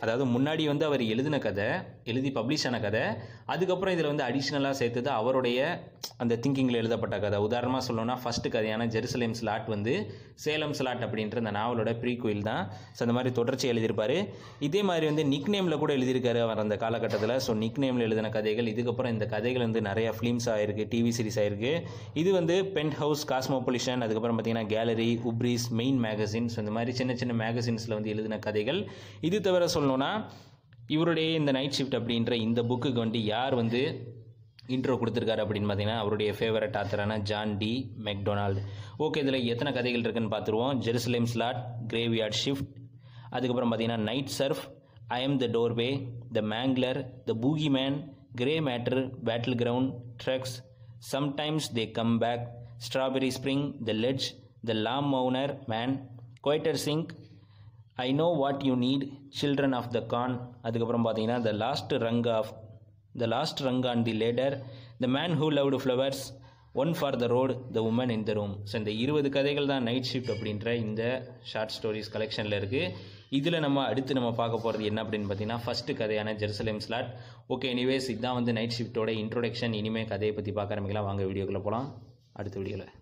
அதாவது 0.04 0.26
முன்னாடி 0.34 0.64
வந்து 0.72 0.86
அவர் 0.90 1.04
எழுதின 1.14 1.40
கதை 1.46 1.68
எழுதி 2.12 2.30
பப்ளிஷ் 2.38 2.66
ஆன 2.70 2.78
கதை 2.86 3.04
அதுக்கப்புறம் 3.54 3.94
இதில் 3.96 4.10
வந்து 4.12 4.26
அடிஷ்னலாக 4.28 4.76
சேர்த்தது 4.82 5.10
அவருடைய 5.20 5.60
அந்த 6.24 6.34
திங்கிங்கில் 6.44 6.80
எழுதப்பட்ட 6.82 7.16
கதை. 7.24 7.38
உதாரணமாக 7.48 7.84
சொல்லணும்னா 7.88 8.16
ஃபஸ்ட்டு 8.24 8.52
கதையான 8.56 8.88
ஜெருசலேம் 8.96 9.36
ஸ்லாட் 9.40 9.68
வந்து 9.74 9.94
சேலம் 10.44 10.76
ஸ்லாட் 10.80 11.04
அப்படின்ற 11.06 11.38
அந்த 11.44 11.54
நாவலோட 11.58 11.92
ப்ரீகுயில் 12.02 12.44
தான். 12.50 12.64
ஸோ 12.96 13.02
அந்த 13.06 13.16
மாதிரி 13.18 13.32
தொடர்ச்சி 13.40 13.66
எழுதியிருப்பார். 13.72 14.16
இதே 14.68 14.82
மாதிரி 14.90 15.06
வந்து 15.12 15.24
நிக் 15.34 15.50
நேமில் 15.54 15.80
கூட 15.84 15.92
எழுதியிருக்காரு 15.98 16.42
அவர் 16.46 16.64
அந்த 16.64 16.78
காலகட்டத்தில். 16.84 17.36
ஸோ 17.48 17.54
நிக் 17.64 17.80
நேமில் 17.84 18.06
எழுதின 18.08 18.32
கதைகள் 18.38 18.72
இதுக்கப்புறம் 18.74 19.14
இந்த 19.16 19.28
கதைகள் 19.34 19.66
வந்து 19.68 19.82
நிறையா 19.90 20.14
ஃபிலிம்ஸ் 20.20 20.50
ஆகிருக்கு 20.56 20.86
டிவி 20.94 21.14
சீரிஸ் 21.18 21.40
ஆகிருக்கு 21.44 21.74
இது 22.24 22.30
வந்து 22.40 22.58
பென்ட் 22.78 22.98
ஹவுஸ் 23.02 23.24
காஸ்மோபொலிஷன் 23.34 24.04
அதுக்கப்புறம் 24.08 24.38
பார்த்தீங்கன்னா 24.40 24.72
கேலரி 24.76 25.10
உப்ரிஸ் 25.34 25.68
மெயின் 25.82 26.00
மேகசின்ஸ் 26.08 26.58
இந்த 26.64 26.74
மாதிரி 26.78 26.94
சின்ன 27.02 27.16
சின்ன 27.24 27.36
மேகசின்ஸில் 27.44 27.98
வந்து 27.98 28.14
எழுதின 28.16 28.40
கதைகள். 28.48 28.82
இது 29.30 29.40
தவிர 29.50 29.68
சொல்லணும்னா 29.90 30.12
இவருடைய 30.88 31.38
இந்த 31.38 31.52
நைட் 31.52 31.76
ஷிஃப்ட் 31.78 31.98
அப்படின்ற 31.98 32.34
இந்த 32.40 32.62
புக்குக்கு 32.62 33.00
வந்து 33.00 33.24
யார் 33.24 33.56
வந்து 33.56 33.82
இன்ட்ரோ 34.70 34.96
கொடுத்துருக்காரு 35.00 35.44
அப்படின்னு 35.44 35.68
பார்த்தீங்கன்னா 35.68 36.02
அவருடைய 36.02 36.32
ஃபேவரட் 36.32 36.76
ஆத்தரான 36.78 37.22
ஜான் 37.22 37.58
டி 37.58 37.72
மெக்டொனால்டு 38.04 38.62
ஓகே 39.00 39.18
இதில் 39.18 39.46
எத்தனை 39.46 39.74
கதைகள் 39.74 40.04
இருக்குன்னு 40.04 40.34
பார்த்துருவோம். 40.36 40.76
ஜெருசலேம் 40.86 41.24
ஸ்லாட் 41.24 41.62
கிரேவியார்ட் 41.88 42.38
ஷிஃப்ட் 42.44 42.70
அதுக்கப்புறம் 43.30 43.72
பார்த்தீங்கன்னா 43.72 44.04
night 44.04 44.34
surf 44.40 44.64
I 45.10 45.20
am 45.24 45.38
the 45.38 45.48
doorway 45.48 45.90
the 46.32 46.42
mangler 46.52 47.00
the 47.26 47.34
boogeyman 47.70 47.98
grey 48.36 48.56
matter 48.60 49.00
battleground 49.58 49.92
trucks 50.24 50.56
sometimes 51.12 51.70
they 51.74 51.92
come 51.92 52.18
back 52.18 52.46
strawberry 52.88 53.32
spring 53.38 53.66
the 53.84 53.94
ledge 54.00 54.28
the 54.66 54.74
lawnmower 55.14 55.54
man 55.68 55.96
quitters 56.42 56.82
inc 56.84 57.10
I 58.00 58.10
know 58.16 58.28
what 58.40 58.64
you 58.68 58.74
need 58.84 59.06
children 59.40 59.76
of 59.78 59.90
the 59.92 60.02
corn 60.14 60.36
அதுக்கப்புறம் 60.62 61.06
பார்த்தீங்கன்னா 61.06 61.40
the 61.42 61.54
last 61.62 61.94
rung 62.04 62.26
of 62.36 62.52
the 63.16 63.28
last 63.34 63.62
rung 63.68 63.86
on 63.92 64.04
the 64.08 64.14
ladder 64.22 64.56
the 65.02 65.10
man 65.16 65.36
who 65.40 65.48
loved 65.58 65.80
flowers 65.84 66.24
one 66.76 66.92
for 66.98 67.16
the 67.16 67.28
road 67.28 67.54
the 67.76 67.82
woman 67.88 68.12
in 68.16 68.26
the 68.28 68.34
room 68.34 68.54
so 68.70 68.76
இந்த 68.76 68.92
இருபது 69.04 69.30
கதைகள் 69.30 69.72
தான் 69.72 69.84
night 69.84 70.10
shift 70.12 70.32
அப்படின்ற 70.34 70.76
இந்த 70.84 71.02
short 71.44 71.76
stories 71.78 72.12
கலெக்ஷனில் 72.14 72.58
இருக்குது 72.60 72.92
இதில் 73.32 73.60
நம்ம 73.60 73.84
அடுத்து 73.86 74.18
நம்ம 74.20 74.32
பார்க்க 74.34 74.64
போகிறது 74.64 74.86
என்ன 74.86 75.02
அப்படின்னு 75.04 75.28
பார்த்தீங்கன்னா 75.28 75.64
ஃபஸ்ட்டு 75.66 75.98
கதையான 76.02 76.36
ஜெருசலேம் 76.44 76.82
ஸ்லாட் 76.86 77.10
ஓகே 77.50 77.74
எனிவேஸ் 77.74 78.10
இதுதான் 78.14 78.40
வந்து 78.40 78.56
நைட் 78.60 78.78
ஷிஃப்ட்டோட 78.78 79.12
இன்ட்ரோடக்ஷன் 79.24 79.78
இனிமேல் 79.82 80.12
கதையை 80.14 80.36
பற்றி 80.36 80.54
பார்க்க 80.54 80.76
ஆரம்பிக்கலாம். 80.76 81.10
வாங்க 81.10 81.26
வீடியோக்குள்ளே 81.26 81.64
போகலாம் 81.64 81.90
அடுத்த 82.34 82.58
வீடியோவில் 82.60 82.99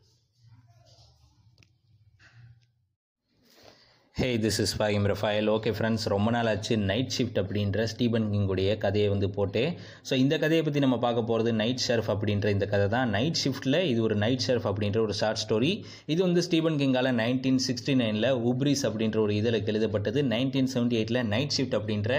hey 4.19 4.27
this 4.43 4.57
is 4.61 4.71
Faheem 4.77 5.03
Rafael 5.09 5.49
okay 5.55 5.71
friends 5.77 6.05
ரொம்ப 6.13 6.29
நாள் 6.35 6.47
ஆச்சு 6.51 6.75
நைட் 6.91 7.11
ஷிஃப்ட் 7.15 7.37
அப்படின்ற 7.41 7.83
ஸ்டீபன் 7.91 8.25
கிங்குடைய 8.31 8.69
கதையை 8.83 9.09
வந்து 9.11 9.27
போட்டு 9.35 9.61
ஸோ 10.07 10.13
இந்த 10.21 10.35
கதையை 10.43 10.61
பற்றி 10.67 10.79
நம்ம 10.85 10.97
பார்க்க 11.03 11.23
போகிறது 11.29 11.51
நைட் 11.59 11.83
ஷெர்ஃப் 11.85 12.09
அப்படின்ற 12.13 12.47
இந்த 12.55 12.65
கதை 12.71 12.87
தான். 12.95 13.11
நைட் 13.17 13.39
ஷிஃப்ட்டில் 13.41 13.79
இது 13.91 13.99
ஒரு 14.07 14.15
நைட் 14.23 14.43
ஷெர்ஃப் 14.47 14.67
அப்படின்ற 14.71 14.99
ஒரு 15.05 15.15
ஷார்ட் 15.21 15.41
ஸ்டோரி 15.43 15.71
இது 16.13 16.19
வந்து 16.27 16.43
ஸ்டீபன் 16.47 16.79
கிங்கால் 16.81 17.11
நைன்டீன் 17.21 17.61
சிக்ஸ்டி 17.67 17.95
நைனில் 18.01 18.29
உப்ரிஸ் 18.51 18.85
அப்படின்ற 18.89 19.19
ஒரு 19.25 19.35
இதழுக்கு 19.41 19.71
எழுதப்பட்டது. 19.73 20.21
நைன்டீன் 20.33 20.71
செவன்ட்டி 20.75 20.99
எயிட்டில் 21.01 21.23
நைட் 21.33 21.55
ஷிஃப்ட் 21.57 21.77
அப்படின்ற 21.79 22.11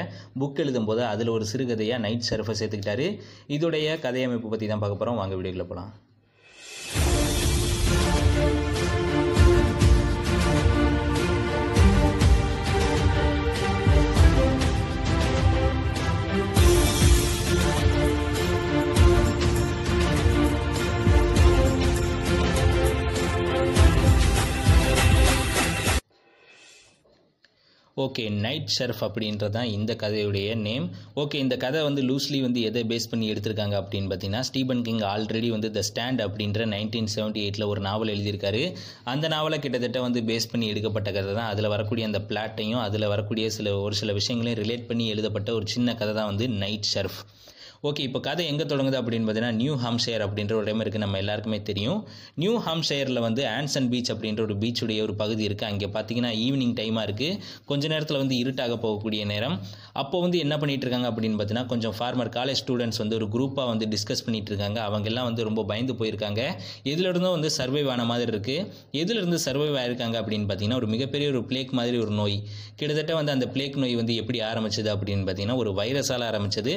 புக் 0.43 0.61
எழுதும்போது 0.65 1.05
அதில் 1.12 1.35
ஒரு 1.37 1.47
சிறுகதையாக 1.53 2.05
நைட் 2.07 2.29
ஷெர்ஃபை 2.31 2.57
சேர்த்துக்கிட்டாரு. 2.61 3.09
இதோடைய 3.57 3.99
கதையமைப்பு 4.07 4.51
பற்றி 4.55 4.69
தான் 4.75 4.85
பார்க்க 4.85 5.03
போகிறோம் 5.03 5.20
வாங்க 5.23 5.35
வீடியோக்குள்ளே 5.41 5.69
போகலாம் 5.73 5.93
ஓகே 28.05 28.25
நைட் 28.45 28.73
ஷெர்ஃப் 28.75 29.01
அப்படின்றது 29.07 29.51
தான் 29.51 29.70
இந்த 29.77 29.93
கதையுடைய 30.03 30.49
நேம் 30.66 30.85
ஓகே 31.16 31.35
இந்த 31.35 31.57
கதை 31.57 31.81
வந்து 31.83 32.03
லூஸ்லி 32.03 32.39
வந்து 32.41 32.61
எதை 32.61 32.83
பேஸ் 32.91 33.09
பண்ணி 33.11 33.27
எடுத்திருக்காங்க 33.33 33.75
அப்படின்னு 33.81 34.09
பார்த்தீங்கன்னா 34.11 34.43
ஸ்டீபன் 34.49 34.83
கிங் 34.83 35.03
ஆல்ரெடி 35.12 35.49
வந்து 35.49 35.70
த 35.70 35.83
ஸ்டாண்ட் 35.89 36.23
அப்படின்ற 36.27 36.66
நைன்டீன் 36.75 37.11
செவன்ட்டி 37.15 37.43
எயிட்டில் 37.45 37.66
ஒரு 37.66 37.81
நாவல் 37.81 38.12
எழுதியிருக்காரு. 38.15 38.62
அந்த 39.05 39.29
நாவலை 39.29 39.59
கிட்டத்தட்ட 39.59 40.01
வந்து 40.01 40.23
பேஸ் 40.31 40.51
பண்ணி 40.53 40.69
எடுக்கப்பட்ட 40.69 41.09
கதை 41.12 41.35
தான். 41.35 41.51
அதில் 41.55 41.73
வரக்கூடிய 41.75 42.07
அந்த 42.07 42.23
பிளாட்டையும் 42.29 42.83
அதில் 42.87 43.11
வரக்கூடிய 43.15 43.49
சில 43.51 43.75
ஒரு 43.81 43.95
சில 43.95 44.12
விஷயங்களையும் 44.12 44.62
ரிலேட் 44.62 44.87
பண்ணி 44.87 45.07
எழுதப்பட்ட 45.09 45.53
ஒரு 45.55 45.66
சின்ன 45.66 45.95
கதை 45.95 46.15
தான் 46.15 46.31
வந்து 46.33 46.49
நைட் 46.65 46.91
ஷெர்ஃப் 46.95 47.20
ஓகே 47.87 48.05
இப்போ 48.07 48.21
கதை 48.21 48.45
எங்கே 48.51 48.65
தொடங்குது 48.71 48.97
அப்படின்னு 49.01 49.27
பார்த்தீங்கன்னா 49.27 49.57
நியூ 49.59 49.75
ஹாம்ஷயர் 49.83 50.23
அப்படின்ற 50.25 50.53
ஒரு 50.59 50.65
இடம் 50.67 50.81
இருக்குது 50.85 51.03
நம்ம 51.03 51.19
எல்லாருக்குமே 51.23 51.59
தெரியும். 51.69 51.99
நியூ 52.43 52.55
ஹாம்ஷயரில் 52.65 53.21
வந்து 53.27 53.43
ஆன்சன் 53.49 53.87
பீச் 53.93 54.11
அப்படின்ற 54.15 54.41
ஒரு 54.47 54.55
பீச்சுடைய 54.63 55.03
ஒரு 55.07 55.15
பகுதி 55.21 55.45
இருக்குது 55.49 55.69
அங்கே 55.71 55.89
பார்த்தீங்கன்னா 55.97 56.33
ஈவினிங் 56.47 56.75
டைமாக 56.81 57.05
இருக்குது 57.09 57.39
கொஞ்ச 57.71 57.89
நேரத்தில் 57.93 58.19
வந்து 58.23 58.37
இருட்டாக 58.43 58.77
போகக்கூடிய 58.85 59.25
நேரம். 59.33 59.57
அப்போ 60.03 60.16
வந்து 60.25 60.39
என்ன 60.45 60.55
பண்ணிட்டு 60.62 60.85
இருக்காங்க 60.87 61.09
அப்படின்னு 61.11 61.37
பார்த்தீங்கன்னா 61.39 61.70
கொஞ்சம் 61.73 61.95
ஃபார்மர் 61.99 62.31
காலேஜ் 62.37 62.61
ஸ்டூடெண்ட்ஸ் 62.62 63.01
வந்து 63.03 63.16
ஒரு 63.19 63.27
குரூப்பாக 63.35 63.66
வந்து 63.73 63.87
டிஸ்கஸ் 63.95 64.25
பண்ணிட்டு 64.27 64.51
இருக்காங்க 64.53 64.79
அவங்க 64.89 65.09
எல்லாம் 65.11 65.29
வந்து 65.29 65.47
ரொம்ப 65.49 65.65
பயந்து 65.70 65.95
போயிருக்காங்க. 66.01 66.43
எதுல 66.93 67.09
இருந்தும் 67.12 67.35
வந்து 67.37 67.51
சர்வைவ் 67.59 67.89
ஆன 67.95 68.05
மாதிரி 68.11 68.31
இருக்குது 68.35 68.66
எதுல 69.03 69.19
இருந்து 69.20 69.39
சர்வைவ் 69.47 69.77
ஆயிருக்காங்க 69.83 70.16
அப்படின்னு 70.23 70.49
பார்த்தீங்கன்னா 70.51 70.81
ஒரு 70.83 70.91
மிகப்பெரிய 70.95 71.29
ஒரு 71.35 71.43
பிளேக் 71.51 71.73
மாதிரி 71.81 71.99
ஒரு 72.05 72.12
நோய். 72.20 72.37
கிட்டத்தட்ட 72.81 73.15
வந்து 73.20 73.35
அந்த 73.37 73.49
பிளேக் 73.55 73.79
நோய் 73.85 73.99
வந்து 74.01 74.16
எப்படி 74.23 74.41
ஆரம்பிச்சது 74.51 74.91
அப்படின்னு 74.97 75.27
பார்த்தீங்கன்னா 75.29 75.61
ஒரு 75.65 75.73
வைரஸால் 75.81 76.27
ஆரம்பிச்சது. 76.31 76.75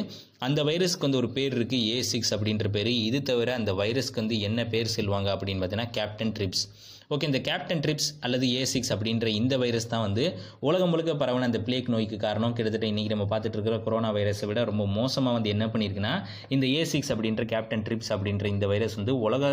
அந்த 0.48 0.60
வைரஸ்க்கு 0.70 1.08
வந்து 1.08 1.22
ஒரு 1.24 1.32
பேர் 1.38 1.56
இருக்குது 1.58 1.84
ஏ 1.96 1.98
சிக்ஸ் 2.12 2.34
அப்படின்ற 2.36 2.68
பேர். 2.78 2.92
இது 3.10 3.22
தவிர 3.32 3.50
அந்த 3.60 3.74
வைரஸ்க்கு 3.82 4.22
வந்து 4.24 4.38
என்ன 4.50 4.66
பேர் 4.74 4.96
சொல்லுவாங்க 4.98 5.30
அப்படின்னு 5.36 5.62
பார்த்தீங்கன்னா 5.64 5.94
கேப்டன் 6.00 6.34
ட்ரிப்ஸ் 6.38 6.64
ஓகே 7.14 7.28
இந்த 7.30 7.40
கேப்டன் 7.48 7.82
ட்ரிப்ஸ் 7.84 8.10
அல்லது 8.26 8.46
ஏ 8.58 8.60
சிக்ஸ் 8.72 8.92
அப்படின்ற 8.94 9.28
இந்த 9.40 9.54
வைரஸ் 9.62 9.88
தான் 9.94 10.04
வந்து 10.06 10.26
உலகம் 10.68 10.92
முழுக்க 10.92 11.14
பரவன 11.22 11.48
அந்த 11.50 11.60
பிளேக் 11.68 11.90
நோய்க்கு 11.94 12.18
காரணம். 12.26 12.54
கிட்டத்தட்ட 12.58 12.86
இன்றைக்கி 12.92 13.10
நம்ம 13.14 13.26
பார்த்துட்டு 13.32 13.58
இருக்கிற 13.58 13.78
கொரோனா 13.86 14.10
வைரஸை 14.18 14.46
விட 14.50 14.62
ரொம்ப 14.70 14.84
மோசமாக 14.98 15.36
வந்து 15.38 15.50
என்ன 15.56 15.66
பண்ணியிருக்குன்னா 15.74 16.14
இந்த 16.56 16.66
ஏ 16.78 16.82
சிக்ஸ் 16.92 17.12
அப்படின்ற 17.14 17.46
கேப்டன் 17.54 17.84
ட்ரிப்ஸ் 17.88 18.12
அப்படின்ற 18.16 18.48
இந்த 18.56 18.68
வைரஸ் 18.74 18.96
வந்து 19.00 19.16
உலக 19.28 19.50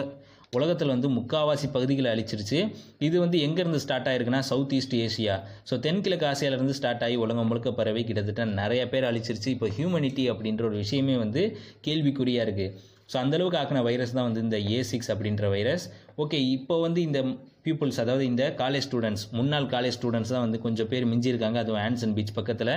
உலகத்தில் 0.58 0.92
வந்து 0.94 1.08
முக்காவாசி 1.16 1.66
பகுதிகளை 1.76 2.10
அழிச்சிருச்சு. 2.14 2.58
இது 3.06 3.16
வந்து 3.24 3.38
எங்கேருந்து 3.46 3.80
ஸ்டார்ட் 3.84 4.08
ஆயிருக்குன்னா 4.10 4.42
சவுத் 4.50 4.74
ஈஸ்ட் 4.78 4.94
ஏஷியா 5.04 5.34
ஸோ 5.70 5.76
தென்கிழக்கு 5.86 6.26
ஆசியாவிலேருந்து 6.30 6.76
ஸ்டார்ட் 6.78 7.04
ஆகி 7.06 7.16
உலகம் 7.24 7.50
முழுக்க 7.52 7.72
பரவி 7.80 8.04
கிட்டத்தட்ட 8.10 8.46
நிறைய 8.60 8.84
பேர் 8.92 9.08
அழிச்சிருச்சு. 9.10 9.50
இப்போ 9.56 9.68
ஹியூமனிட்டி 9.78 10.26
அப்படின்ற 10.34 10.64
ஒரு 10.70 10.78
விஷயமே 10.84 11.16
வந்து 11.24 11.42
கேள்விக்குறியாக 11.88 12.46
இருக்குது 12.48 12.74
ஸோ 13.12 13.16
அந்தளவுக்கு 13.24 13.58
ஆக்கின 13.58 13.82
வைரஸ் 13.88 14.16
தான் 14.16 14.26
வந்து 14.28 14.44
இந்த 14.46 14.58
ஏ 14.76 14.78
சிக்ஸ் 14.88 15.10
அப்படின்ற 15.12 15.46
வைரஸ் 15.56 15.84
ஓகே 16.22 16.38
இப்போ 16.54 16.74
வந்து 16.84 17.00
இந்த 17.06 17.18
பீப்புள்ஸ் 17.64 17.98
அதாவது 18.02 18.24
இந்த 18.30 18.44
காலேஜ் 18.60 18.84
ஸ்டூடெண்ட்ஸ் 18.86 19.24
முன்னாள் 19.38 19.66
காலேஜ் 19.72 19.96
ஸ்டூடெண்ட்ஸ் 19.96 20.32
தான் 20.34 20.44
வந்து 20.44 20.58
கொஞ்சம் 20.64 20.88
பேர் 20.92 21.04
மிஞ்சிருக்காங்க 21.10 21.58
அதுவும் 21.62 21.80
ஆன்சன் 21.84 22.14
பீச் 22.16 22.32
பக்கத்தில். 22.38 22.72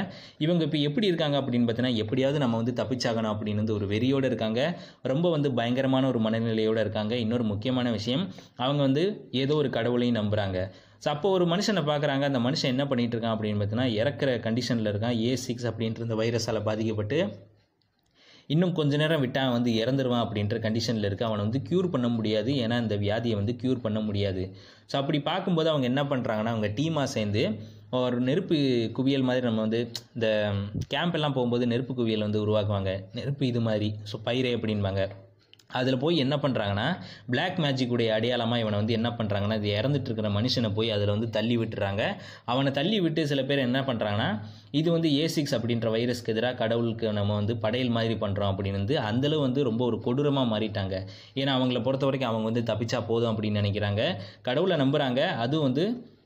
இவங்க 0.45 0.61
இப்போ 0.67 0.79
எப்படி 0.87 1.07
இருக்காங்க 1.11 1.37
அப்படின்னு 1.41 1.67
பார்த்தீங்கன்னா 1.67 2.01
எப்படியாவது 2.03 2.41
நம்ம 2.43 2.57
வந்து 2.61 2.73
தப்பிச்சாகணும் 2.79 3.31
அப்படின்னு 3.33 3.61
வந்து 3.63 3.75
ஒரு 3.77 3.85
வெறியோடு 3.93 4.29
இருக்காங்க. 4.31 4.61
ரொம்ப 5.11 5.29
வந்து 5.35 5.51
பயங்கரமான 5.59 6.07
ஒரு 6.11 6.21
மனநிலையோடு 6.25 6.83
இருக்காங்க. 6.85 7.13
இன்னொரு 7.25 7.45
முக்கியமான 7.51 7.91
விஷயம் 7.97 8.25
அவங்க 8.63 8.81
வந்து 8.87 9.05
ஏதோ 9.43 9.55
ஒரு 9.61 9.71
கடவுளையும் 9.77 10.19
நம்புகிறாங்க 10.21 10.59
ஸோ 11.03 11.09
அப்போ 11.15 11.27
ஒரு 11.37 11.45
மனுஷனை 11.53 11.83
பார்க்குறாங்க. 11.91 12.25
அந்த 12.31 12.41
மனுஷன் 12.47 12.73
என்ன 12.73 12.85
பண்ணிகிட்டு 12.89 13.15
இருக்கான் 13.17 13.35
அப்படின்னு 13.35 13.61
பார்த்தீங்கன்னா 13.61 13.87
இறக்குற 14.01 14.35
கண்டிஷனில் 14.47 14.91
இருக்கான். 14.91 15.15
ஏ 15.27 15.31
சிக்ஸ் 15.45 15.67
அப்படின்ற 15.71 16.07
இந்த 16.07 16.17
வைரஸால் 16.21 16.67
பாதிக்கப்பட்டு 16.69 17.19
இன்னும் 18.53 18.73
கொஞ்ச 18.79 18.97
நேரம் 19.01 19.23
விட்டால் 19.23 19.53
வந்து 19.55 19.71
இறந்துருவான் 19.81 20.23
அப்படின்ற 20.25 20.55
கண்டிஷனில் 20.65 21.07
இருக்குது 21.09 21.29
அவனை 21.29 21.41
வந்து 21.45 21.61
க்யூர் 21.69 21.87
பண்ண 21.93 22.07
முடியாது. 22.17 22.51
ஏன்னா 22.63 22.77
இந்த 22.85 22.95
வியாதியை 23.05 23.35
வந்து 23.41 23.55
க்யூர் 23.61 23.83
பண்ண 23.85 23.99
முடியாது. 24.07 24.43
ஸோ 24.91 24.95
அப்படி 25.01 25.19
பார்க்கும்போது 25.29 25.69
அவங்க 25.73 25.87
என்ன 25.91 26.03
பண்ணுறாங்கன்னா 26.11 26.53
அவங்க 26.55 26.69
டீமாக 26.79 27.13
சேர்ந்து 27.15 27.43
ஒரு 27.99 28.17
நெருப்பு 28.27 28.57
குவியல் 28.97 29.27
மாதிரி 29.29 29.45
நம்ம 29.47 29.61
வந்து 29.65 29.79
இந்த 30.17 30.27
கேம்ப் 30.93 31.17
எல்லாம் 31.19 31.35
போகும்போது 31.37 31.65
நெருப்பு 31.73 31.93
குவியல் 31.99 32.25
வந்து 32.27 32.43
உருவாக்குவாங்க. 32.45 32.91
நெருப்பு 33.17 33.45
இது 33.51 33.61
மாதிரி 33.67 33.89
ஸோ 34.11 34.17
பயிரை 34.27 34.53
அப்படின்பாங்க. 34.57 35.03
அதில் 35.79 35.99
போய் 36.03 36.21
என்ன 36.23 36.35
பண்ணுறாங்கன்னா 36.43 36.87
பிளாக் 37.33 37.59
மேஜிக்குடைய 37.63 38.09
அடையாளமாக 38.17 38.61
இவனை 38.63 38.77
வந்து 38.81 38.97
என்ன 38.99 39.09
பண்ணுறாங்கன்னா 39.19 39.57
இது 39.61 39.69
இறந்துட்டு 39.79 40.09
இருக்கிற 40.09 40.29
மனுஷனை 40.37 40.69
போய் 40.77 40.93
அதில் 40.95 41.13
வந்து 41.15 41.29
தள்ளி 41.37 41.57
விட்டுறாங்க. 41.61 42.03
அவனை 42.53 42.71
தள்ளி 42.79 42.99
விட்டு 43.05 43.23
சில 43.31 43.43
பேர் 43.49 43.65
என்ன 43.67 43.81
பண்ணுறாங்கன்னா 43.89 44.29
இது 44.79 44.87
வந்து 44.95 45.09
ஏ 45.19 45.25
சிக்ஸ் 45.35 45.55
அப்படின்ற 45.57 45.89
வைரஸ்க்கு 45.95 46.33
எதிராக 46.35 46.59
கடவுளுக்கு 46.61 47.07
நம்ம 47.19 47.35
வந்து 47.39 47.55
படையல் 47.65 47.95
மாதிரி 47.97 48.17
பண்ணுறோம் 48.23 48.51
அப்படின்னு 48.51 48.81
வந்து 48.81 48.97
அந்தளவு 49.09 49.41
வந்து 49.47 49.63
ரொம்ப 49.69 49.81
ஒரு 49.89 49.99
கொடூரமாக 50.05 50.51
மாறிட்டாங்க. 50.53 50.95
ஏன்னா 51.41 51.51
அவங்கள 51.57 51.81
பொறுத்த 51.87 52.07
வரைக்கும் 52.09 52.31
அவங்க 52.31 52.47
வந்து 52.51 52.63
தப்பிச்சா 52.71 53.01
போதும் 53.11 53.31
அப்படின்னு 53.33 53.61
நினைக்கிறாங்க. 53.63 54.03
கடவுளை 54.49 54.77
நம்புகிறாங்க 54.83 55.21
அதுவும் 55.45 55.67
வந்து 55.69 55.85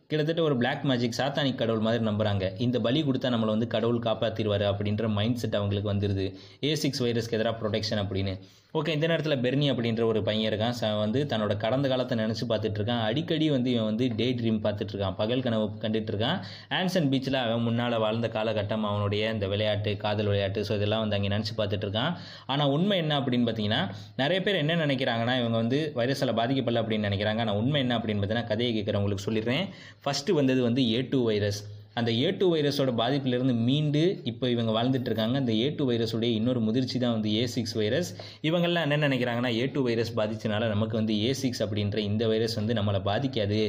கிட்டத்தட்ட 0.10 0.42
ஒரு 0.48 0.56
பிளாக் 0.62 0.84
மேஜிக் 0.90 1.16
சாத்தானிக் 1.20 1.60
கடவுள் 1.62 1.86
மாதிரி 1.86 2.04
நம்புகிறாங்க 2.08 2.46
இந்த 2.66 2.78
பலி 2.88 3.00
கொடுத்தா 3.06 3.30
நம்மளை 3.34 3.52
வந்து 3.54 3.68
கடவுள் 3.76 4.04
காப்பாற்றிடுவார் 4.08 4.66
அப்படின்ற 4.72 5.08
மைண்ட் 5.16 5.40
செட் 5.42 5.58
அவங்களுக்கு 5.60 5.92
வந்துடுது 5.94 6.26
ஏ 6.68 6.72
சிக்ஸ் 6.82 7.02
வைரஸ்க்கு 7.06 7.38
எதிராக 7.38 7.56
ப்ரொடெக்ஷன் 7.62 8.02
அப்படின்னு. 8.04 8.34
ஓகே 8.78 8.94
இந்த 8.96 9.08
நேரத்தில் 9.10 9.42
பெர்னி 9.44 9.68
அப்படின்ற 9.72 10.02
ஒரு 10.12 10.20
பையன் 10.28 10.48
இருக்கான். 10.48 10.74
ச 10.80 10.88
வந்து 11.02 11.20
தன்னோட 11.32 11.54
கடந்த 11.62 11.86
காலத்தை 11.92 12.16
நினச்சி 12.22 12.46
பார்த்துட்டு 12.50 12.80
இருக்கான். 12.80 13.04
அடிக்கடி 13.10 13.46
வந்து 13.54 13.70
இவன் 13.74 13.88
வந்து 13.90 14.06
டே 14.20 14.28
ட்ரீம் 14.40 14.58
பார்த்துட்டு 14.66 14.94
இருக்கான். 14.94 15.16
பகல் 15.20 15.44
கனவு 15.46 15.66
கண்டுட்டு 15.84 16.12
இருக்கான். 16.14 16.40
ஆன்சன் 16.80 17.08
பீச்சில் 17.12 17.38
அவன் 17.44 17.64
முன்னால் 17.68 17.96
வாழ்ந்த 18.06 18.30
காலகட்டம் 18.36 18.88
அவனுடைய 18.90 19.30
இந்த 19.36 19.48
விளையாட்டு 19.54 19.94
காதல் 20.04 20.30
விளையாட்டு 20.32 20.66
ஸோ 20.70 20.76
இதெல்லாம் 20.80 21.04
வந்து 21.06 21.18
அங்கே 21.20 21.32
நினச்சி 21.36 21.56
பார்த்துட்டு 21.60 21.88
இருக்கான். 21.88 22.12
ஆனால் 22.54 22.74
உண்மை 22.76 22.98
என்ன 23.04 23.22
அப்படின்னு 23.22 23.48
பார்த்தீங்கன்னா 23.50 23.82
நிறைய 24.24 24.42
பேர் 24.48 24.62
என்ன 24.64 24.78
நினைக்கிறாங்கன்னா 24.86 25.38
இவங்க 25.44 25.58
வந்து 25.64 25.80
வைரஸால் 26.02 26.38
பாதிக்கப்படல 26.42 26.84
அப்படின்னு 26.84 27.10
நினைக்கிறாங்க. 27.12 27.42
ஆனால் 27.46 27.60
உண்மை 27.62 27.82
என்ன 27.86 27.96
அப்படின்னு 28.00 28.22
பார்த்தீங்கன்னா 28.24 28.52
கதையை 28.54 28.74
கேட்குறவங்களுக்கு 28.80 29.28
சொல்லிடுறேன். 29.30 29.66
ஃபஸ்ட்டு 30.06 30.38
வந்தது 30.42 30.62
வந்து 30.70 30.84
ஏ 30.96 31.02
டூ 31.14 31.22
வைரஸ் 31.32 31.62
அந்த 32.00 32.12
ஏ 32.22 32.30
டூ 32.40 32.48
வைரஸோட 32.54 32.92
பாதிப்பிலிருந்து 33.02 33.54
மீண்டு 33.68 34.04
இப்போ 34.32 34.46
இவங்க 34.54 34.72
வாழ்ந்துட்டு 34.78 35.10
இருக்காங்க 35.12 35.36
அந்த 35.42 35.54
ஏ 35.62 35.68
டூ 35.78 35.84
வைரஸுடைய 35.92 36.32
இன்னொரு 36.40 36.62
முதிர்ச்சி 36.68 36.98
தான் 37.04 37.16
வந்து 37.18 37.30
ஏ 37.40 37.44
சிக்ஸ் 37.56 37.76
வைரஸ். 37.82 38.10
இவங்கெல்லாம் 38.48 38.86
என்ன 38.88 39.02
நினைக்கிறாங்கன்னா 39.08 39.52
ஏ 39.60 39.66
டூ 39.76 39.84
வைரஸ் 39.88 40.12
பாதிச்சனால 40.20 40.70
நமக்கு 40.74 40.96
வந்து 41.02 41.16
ஏ 41.26 41.32
சிக்ஸ் 41.42 41.64
அப்படின்ற 41.66 41.98
இந்த 42.10 42.26
வைரஸ் 42.34 42.58
வந்து 42.62 42.78
நம்மளை 42.80 43.02
பாதிக்காது. 43.10 43.62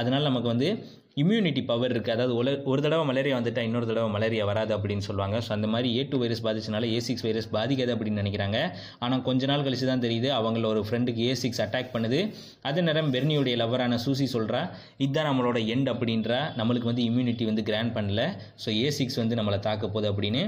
அதனால் 0.00 0.28
நமக்கு 0.30 0.50
வந்து 0.54 0.70
இம்யூனிட்டி 1.22 1.62
பவர் 1.70 1.92
இருக்குது 1.94 2.14
அதாவது 2.14 2.32
ஒரு 2.40 2.52
ஒரு 2.70 2.80
தடவை 2.84 3.02
மலேரியா 3.10 3.34
வந்துட்டா 3.38 3.62
இன்னொரு 3.66 3.86
தடவை 3.90 4.08
மலேரியா 4.14 4.44
வராது 4.50 4.72
அப்படின்னு 4.76 5.04
சொல்லுவாங்க. 5.08 5.36
ஸோ 5.46 5.50
அந்த 5.56 5.66
மாதிரி 5.72 5.88
ஏ 5.98 6.02
டூ 6.12 6.18
வைரஸ் 6.22 6.42
பாதிச்சனால 6.46 6.88
ஏ 6.94 6.98
சிக்ஸ் 7.08 7.24
வைரஸ் 7.26 7.48
பாதிக்காது 7.56 7.92
அப்படின்னு 7.94 8.20
நினைக்கிறாங்க. 8.22 8.58
ஆனால் 9.04 9.22
கொஞ்ச 9.28 9.46
நாள் 9.50 9.64
கழிச்சு 9.66 9.86
தான் 9.90 10.02
தெரியுது 10.06 10.28
அவங்கள 10.38 10.64
ஒரு 10.72 10.80
ஃப்ரெண்டுக்கு 10.88 11.22
ஏ 11.28 11.34
சிக்ஸ் 11.42 11.62
அட்டாக் 11.64 11.92
பண்ணுது. 11.94 12.20
அதே 12.70 12.82
நேரம் 12.88 13.10
பெர்னியுடைய 13.16 13.54
லவரான 13.62 13.98
சூசி 14.06 14.26
சொல்கிறா 14.34 14.62
இதுதான் 15.04 15.28
நம்மளோட 15.30 15.60
எண்ட் 15.74 15.90
அப்படின்றா. 15.94 16.40
நம்மளுக்கு 16.60 16.90
வந்து 16.92 17.04
இம்யூனிட்டி 17.10 17.46
வந்து 17.50 17.64
கிராண்ட் 17.70 17.94
பண்ணல. 17.98 18.24
ஸோ 18.64 18.68
ஏ 18.82 18.88
சிக்ஸ் 18.98 19.20
வந்து 19.22 19.38
நம்மளை 19.40 19.60
தாக்க 19.68 19.84
போகுது 19.94 20.10
அப்படின்னு. 20.12 20.42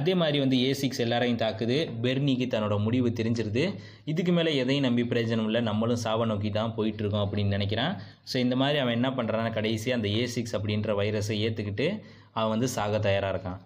அதே 0.00 0.14
மாதிரி 0.22 0.40
வந்து 0.44 0.58
ஏ 0.66 0.70
சிக்ஸ் 0.82 1.02
எல்லாரையும் 1.06 1.42
தாக்குது. 1.44 1.80
பெர்னிக்கு 2.06 2.48
தன்னோட 2.54 2.78
முடிவு 2.86 3.10
தெரிஞ்சிருது. 3.22 3.66
இதுக்கு 4.12 4.34
மேலே 4.38 4.52
எதையும் 4.62 4.86
நம்பி 4.88 5.06
பிரயோஜனம் 5.10 5.50
இல்லை. 5.50 5.62
நம்மளும் 5.72 6.02
சாவை 6.06 6.24
நோக்கி 6.32 6.52
தான் 6.60 6.72
போயிட்டு 6.78 7.02
இருக்கோம் 7.04 7.26
அப்படின்னு 7.26 7.56
நினைக்கிறான். 7.58 7.92
ஸோ 8.30 8.38
இந்த 8.46 8.54
மாதிரி 8.62 8.78
அவன் 8.84 8.96
என்ன 9.00 9.10
பண்ணுறான்னா 9.18 9.52
கடைசியாக 9.58 9.98
அந்த 9.98 10.08
ஏ 10.18 10.22
சிக்ஸ் 10.34 10.56
அப்படின்ற 10.56 10.94
வைரஸை 11.00 11.36
ஏற்றுக்கிட்டு 11.46 11.86
அவன் 12.38 12.52
வந்து 12.54 12.68
சாக 12.76 12.98
தயாராக 13.06 13.32
இருக்கான். 13.34 13.60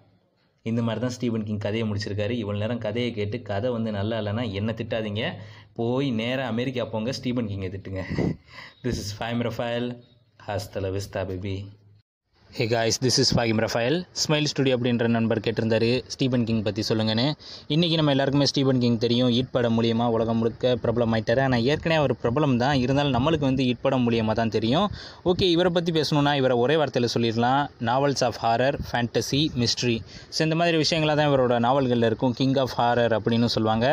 இந்த 0.65 0.81
மாதிரி 0.85 1.01
தான் 1.03 1.13
ஸ்டீபன் 1.15 1.45
கிங் 1.47 1.63
கதையை 1.65 1.85
முடிச்சிருக்காரு. 1.89 2.33
இவ்வளோ 2.41 2.61
நேரம் 2.63 2.83
கதையை 2.85 3.11
கேட்டு 3.17 3.37
கதை 3.49 3.69
வந்து 3.75 3.91
நல்லா 3.97 4.17
இல்லைன்னா 4.21 4.43
என்ன 4.59 4.73
திட்டாதீங்க. 4.79 5.23
போய் 5.79 6.07
நேராக 6.21 6.51
அமெரிக்கா 6.53 6.85
போங்க 6.93 7.11
ஸ்டீபன் 7.19 7.49
கிங்கை 7.51 7.69
திட்டுங்க. 7.75 8.03
This 8.83 9.01
is 9.03 9.13
if I'm 9.19 9.43
ரஃபைல் 9.49 9.89
hasta la 10.47 10.91
vista 10.97 11.21
baby 11.31 11.55
hey 12.57 12.65
guys 12.69 12.97
this 13.01 13.17
is 13.21 13.31
ஃபாகிம் 13.35 13.59
Raphael 13.63 13.97
smile 14.21 14.47
studio 14.51 14.75
அப்படின்ற 14.75 15.07
நண்பர் 15.15 15.41
கேட்டிருந்தாரு. 15.45 15.89
ஸ்டீபன் 16.13 16.45
கிங் 16.47 16.61
பற்றி 16.67 16.83
சொல்லுங்கன்னு. 16.87 17.25
இன்றைக்கி 17.73 17.95
நம்ம 17.99 18.13
எல்லாருக்குமே 18.15 18.45
ஸ்டீபன் 18.51 18.79
கிங் 18.83 18.97
தெரியும். 19.03 19.29
ஈட் 19.39 19.51
படம் 19.55 19.75
மூலியமாக 19.77 20.15
உலகம் 20.15 20.39
முழுக்க 20.41 20.71
பிரபலம் 20.83 21.13
ஆயிட்டார். 21.15 21.41
ஆனால் 21.45 21.65
ஏற்கனவே 21.71 21.97
அவர் 22.01 22.13
பிரபலம் 22.21 22.55
தான். 22.63 22.75
இருந்தாலும் 22.83 23.13
நம்மளுக்கு 23.17 23.45
வந்து 23.49 23.65
ஈட் 23.71 23.83
படம் 23.83 24.03
மூலியமாக 24.05 24.35
தான் 24.39 24.53
தெரியும். 24.55 24.87
ஓகே 25.31 25.49
இவரை 25.55 25.71
பற்றி 25.75 25.93
பேசணுன்னா 25.99 26.33
இவரை 26.39 26.55
ஒரே 26.63 26.77
வார்த்தையில் 26.81 27.09
சொல்லிடலாம். 27.15 27.61
Novels 27.89 28.25
of 28.29 28.39
horror 28.45 28.77
fantasy 28.87 29.41
mystery 29.63 29.97
so 30.37 30.41
இந்த 30.47 30.57
மாதிரி 30.61 30.79
விஷயங்களாக 30.83 31.17
தான் 31.21 31.29
இவரோட 31.31 31.59
நாவல்களில் 31.67 32.07
இருக்கும். 32.09 32.33
கிங் 32.41 32.57
ஆஃப் 32.65 32.75
ஹாரர் 32.79 33.15
அப்படின்னு 33.19 33.51
சொல்லுவாங்க. 33.57 33.85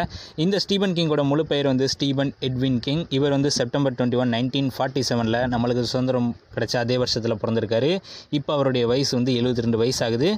இந்த 0.47 0.62
ஸ்டீபன் 0.66 0.97
கிங்கோட 1.01 1.24
முழு 1.32 1.47
பெயர் 1.53 1.70
வந்து 1.73 1.89
ஸ்டீபன் 1.97 2.32
எட்வின் 2.51 2.81
கிங் 2.89 3.05
இவர் 3.19 3.36
வந்து 3.36 3.53
September 3.59 3.99
twenty 4.01 4.23
one 4.24 4.35
nineteen 4.39 4.73
forty 4.78 5.05
செவனில் 5.11 5.41
நம்மளுக்கு 5.57 5.86
சுதந்திரம் 5.93 6.32
கிடைச்ச 6.57 6.74
அதே 6.85 6.99
வருஷத்தில் 7.05 7.39
பிறந்திருக்காரு. 7.45 7.93
இப்போ 8.41 8.53
அவருடைய 8.55 8.85
வயசு 8.93 9.12
வந்து 9.18 9.32
72 9.39 9.64
ரெண்டு 9.66 9.78
வயசு 9.82 10.01
ஆகுது 10.06 10.28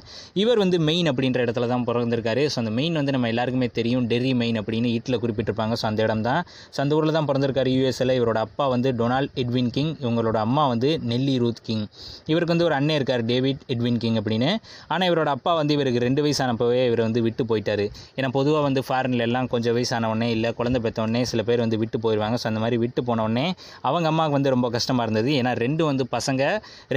இவர் 0.41 0.61
வந்து 0.63 0.77
மெயின் 0.89 1.09
அப்படின்ற 1.11 1.39
இடத்துல 1.45 1.67
தான் 1.73 1.85
பிறந்திருக்காரு. 1.89 2.43
ஸோ 2.53 2.57
அந்த 2.63 2.71
மெயின் 2.79 2.97
வந்து 2.99 3.13
நம்ம 3.15 3.29
எல்லாருக்குமே 3.33 3.69
தெரியும். 3.79 4.05
டெர்ரி 4.11 4.33
மெயின் 4.41 4.59
அப்படின்னு 4.61 4.91
ஈட்டில் 4.95 5.19
குறிப்பிட்டிருப்பாங்க. 5.23 5.75
ஸோ 5.81 5.85
அந்த 5.91 6.01
இடம் 6.07 6.23
தான். 6.29 6.41
ஸோ 6.75 6.79
அந்த 6.85 6.97
ஊரில் 6.99 7.15
தான் 7.17 7.27
பிறந்திருக்காரு 7.29 7.71
யூஎஸ்எல் 7.77 8.15
இவரோட 8.19 8.41
அப்பா 8.47 8.67
வந்து 8.75 8.91
டொனால்ட் 9.01 9.33
எட்வின் 9.43 9.71
கிங். 9.77 9.91
இவங்களோட 10.03 10.37
அம்மா 10.47 10.65
வந்து 10.73 10.91
நெல்லி 11.11 11.35
ரூத் 11.43 11.61
கிங். 11.69 11.85
இவருக்கு 12.31 12.53
வந்து 12.55 12.67
ஒரு 12.69 12.77
அண்ணன் 12.79 12.97
இருக்கார் 12.99 13.25
டேவிட் 13.31 13.61
எட்வின் 13.75 13.99
கிங் 14.03 14.19
அப்படின்னு. 14.21 14.51
ஆனால் 14.93 15.07
இவரோட 15.11 15.29
அப்பா 15.37 15.53
வந்து 15.61 15.75
இவருக்கு 15.77 16.01
ரெண்டு 16.07 16.23
வயசானப்பவே 16.27 16.81
இவர் 16.89 17.03
வந்து 17.07 17.21
விட்டு 17.27 17.45
போயிட்டார். 17.51 17.85
ஏன்னா 18.17 18.29
பொதுவாக 18.37 18.63
வந்து 18.67 18.83
ஃபாரினில் 18.87 19.25
எல்லாம் 19.27 19.47
கொஞ்சம் 19.53 19.75
வயசானவொடனே 19.77 20.29
இல்லை 20.35 20.51
குழந்தை 20.59 20.81
பெற்றவொடனே 20.85 21.23
சில 21.31 21.41
பேர் 21.49 21.63
வந்து 21.65 21.77
விட்டு 21.83 21.97
போயிடுவாங்க 22.05 22.37
ஸோ 22.41 22.47
அந்த 22.51 22.61
மாதிரி 22.63 22.77
விட்டு 22.83 23.01
போனவொடனே 23.09 23.45
அவங்க 23.87 24.07
அம்மாவுக்கு 24.11 24.37
வந்து 24.37 24.53
ரொம்ப 24.55 24.67
கஷ்டமாக 24.75 25.05
இருந்தது. 25.07 25.31
ஏன்னா 25.41 25.51
ரெண்டு 25.63 25.83
வந்து 25.89 26.03
பசங்க 26.15 26.41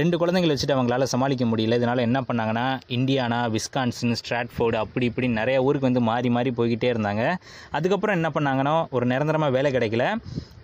ரெண்டு 0.01 0.15
குழந்தைங்களை 0.21 0.53
வச்சுட்டு 0.55 0.75
அவங்களால 0.77 1.07
சமாளிக்க 1.13 1.45
முடியல. 1.51 1.77
இதனால் 1.79 2.05
என்ன 2.07 2.19
பண்ணாங்கன்னா 2.29 2.65
இந்தியானா 2.97 3.39
விஸ்கான்சின் 3.55 4.15
ஸ்ட்ராட்ஃபோர்டு 4.21 4.77
அப்படி 4.83 5.05
இப்படி 5.11 5.29
நிறைய 5.39 5.63
ஊருக்கு 5.67 5.89
வந்து 5.89 6.03
மாறி 6.09 6.29
மாறி 6.37 6.53
போய்கிட்டே 6.59 6.89
இருந்தாங்க. 6.93 7.23
அதுக்கப்புறம் 7.77 8.17
என்ன 8.19 8.31
பண்ணாங்கன்னா 8.37 8.75
ஒரு 8.97 9.05
நிரந்தரமாக 9.13 9.55
வேலை 9.57 9.71
கிடைக்கல. 9.77 10.05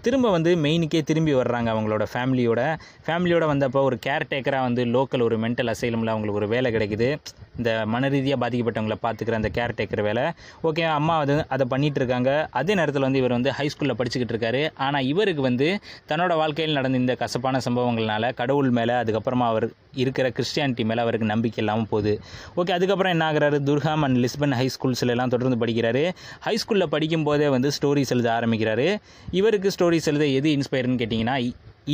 திரும்ப 0.01 0.31
வந்து 0.31 0.55
மெயினுக்கே 0.55 1.01
திரும்பி 1.01 1.33
வர்றாங்க 1.33 1.69
அவங்களோட 1.73 2.05
ஃபேமிலியோட 2.13 2.61
ஃபேமிலியோட 3.07 3.45
வந்தப்போ 3.53 3.81
ஒரு 3.89 3.99
கேர்டேக்கராக 4.05 4.67
வந்து 4.67 4.85
லோக்கல் 4.85 5.21
ஒரு 5.21 5.37
மென்டல் 5.39 5.71
அசைலமில் 5.73 6.13
அவங்களுக்கு 6.13 6.41
ஒரு 6.41 6.47
வேலை 6.47 6.71
கிடைக்குது. 6.75 7.17
இந்த 7.57 7.85
மன 7.85 8.07
ரீதியாக 8.07 8.39
பாதிக்கப்பட்டவங்களை 8.43 8.97
பார்த்துக்கிற 9.05 9.31
அந்த 9.31 9.49
கேர்டேக்கர் 9.53 10.01
வேலை. 10.01 10.23
ஓகே 10.63 10.83
அம்மா 10.97 11.17
அது 11.17 11.45
அதை 11.47 11.67
பண்ணிட்டு 11.69 11.99
இருக்காங்க. 11.99 12.47
அதே 12.51 12.73
நேரத்தில் 12.73 13.01
வந்து 13.01 13.19
இவர் 13.19 13.31
வந்து 13.31 13.51
ஹை 13.51 13.69
ஸ்கூலில் 13.73 13.97
படிச்சுக்கிட்டு 14.01 14.33
இருக்காரு. 14.35 14.71
ஆனால் 14.77 15.05
இவருக்கு 15.05 15.41
வந்து 15.41 15.79
தன்னோட 16.07 16.35
வாழ்க்கையில் 16.35 16.75
நடந்த 16.75 16.97
இந்த 16.97 17.15
கசப்பான 17.15 17.61
சம்பவங்கள்னால 17.69 18.33
கடவுள் 18.33 18.69
மேலே 18.69 18.93
அதுக்கப்புறமா 18.93 19.47
அவர் 19.53 19.67
இருக்கிற 19.93 20.29
கிறிஸ்டியானிட்டி 20.29 20.83
மேலே 20.85 21.01
அவருக்கு 21.01 21.27
நம்பிக்கை 21.27 21.63
இல்லாமல் 21.63 21.89
போகுது. 21.89 22.19
ஓகே 22.55 22.71
அதுக்கப்புறம் 22.71 23.11
என்ன 23.11 23.31
ஆகிறாரு? 23.31 23.59
துர்ஹாம் 23.69 24.03
அண்ட் 24.07 24.17
லிஸ்பன் 24.25 24.55
ஹை 24.59 24.69
ஸ்கூல்ஸ்ல 24.75 25.27
தொடர்ந்து 25.27 25.65
படிக்கிறாரு. 25.65 26.03
ஹை 26.39 26.57
ஸ்கூலில் 26.63 26.91
படிக்கும் 26.95 27.23
போதே 27.23 27.47
வந்து 27.49 27.71
ஸ்டோரிஸ் 27.79 28.13
எழுத 28.15 28.29
ஆரம்பிக்கிறாரு. 28.39 28.87
இவருக்கு 29.31 29.71
ஸ்டோரி 29.77 29.86
ஸ்டோரிஸ் 29.88 30.07
எழுத 30.09 30.26
எது 30.38 30.49
இன்ஸ்பயர்னு 30.55 30.97
கேட்டிங்கன்னா 31.01 31.35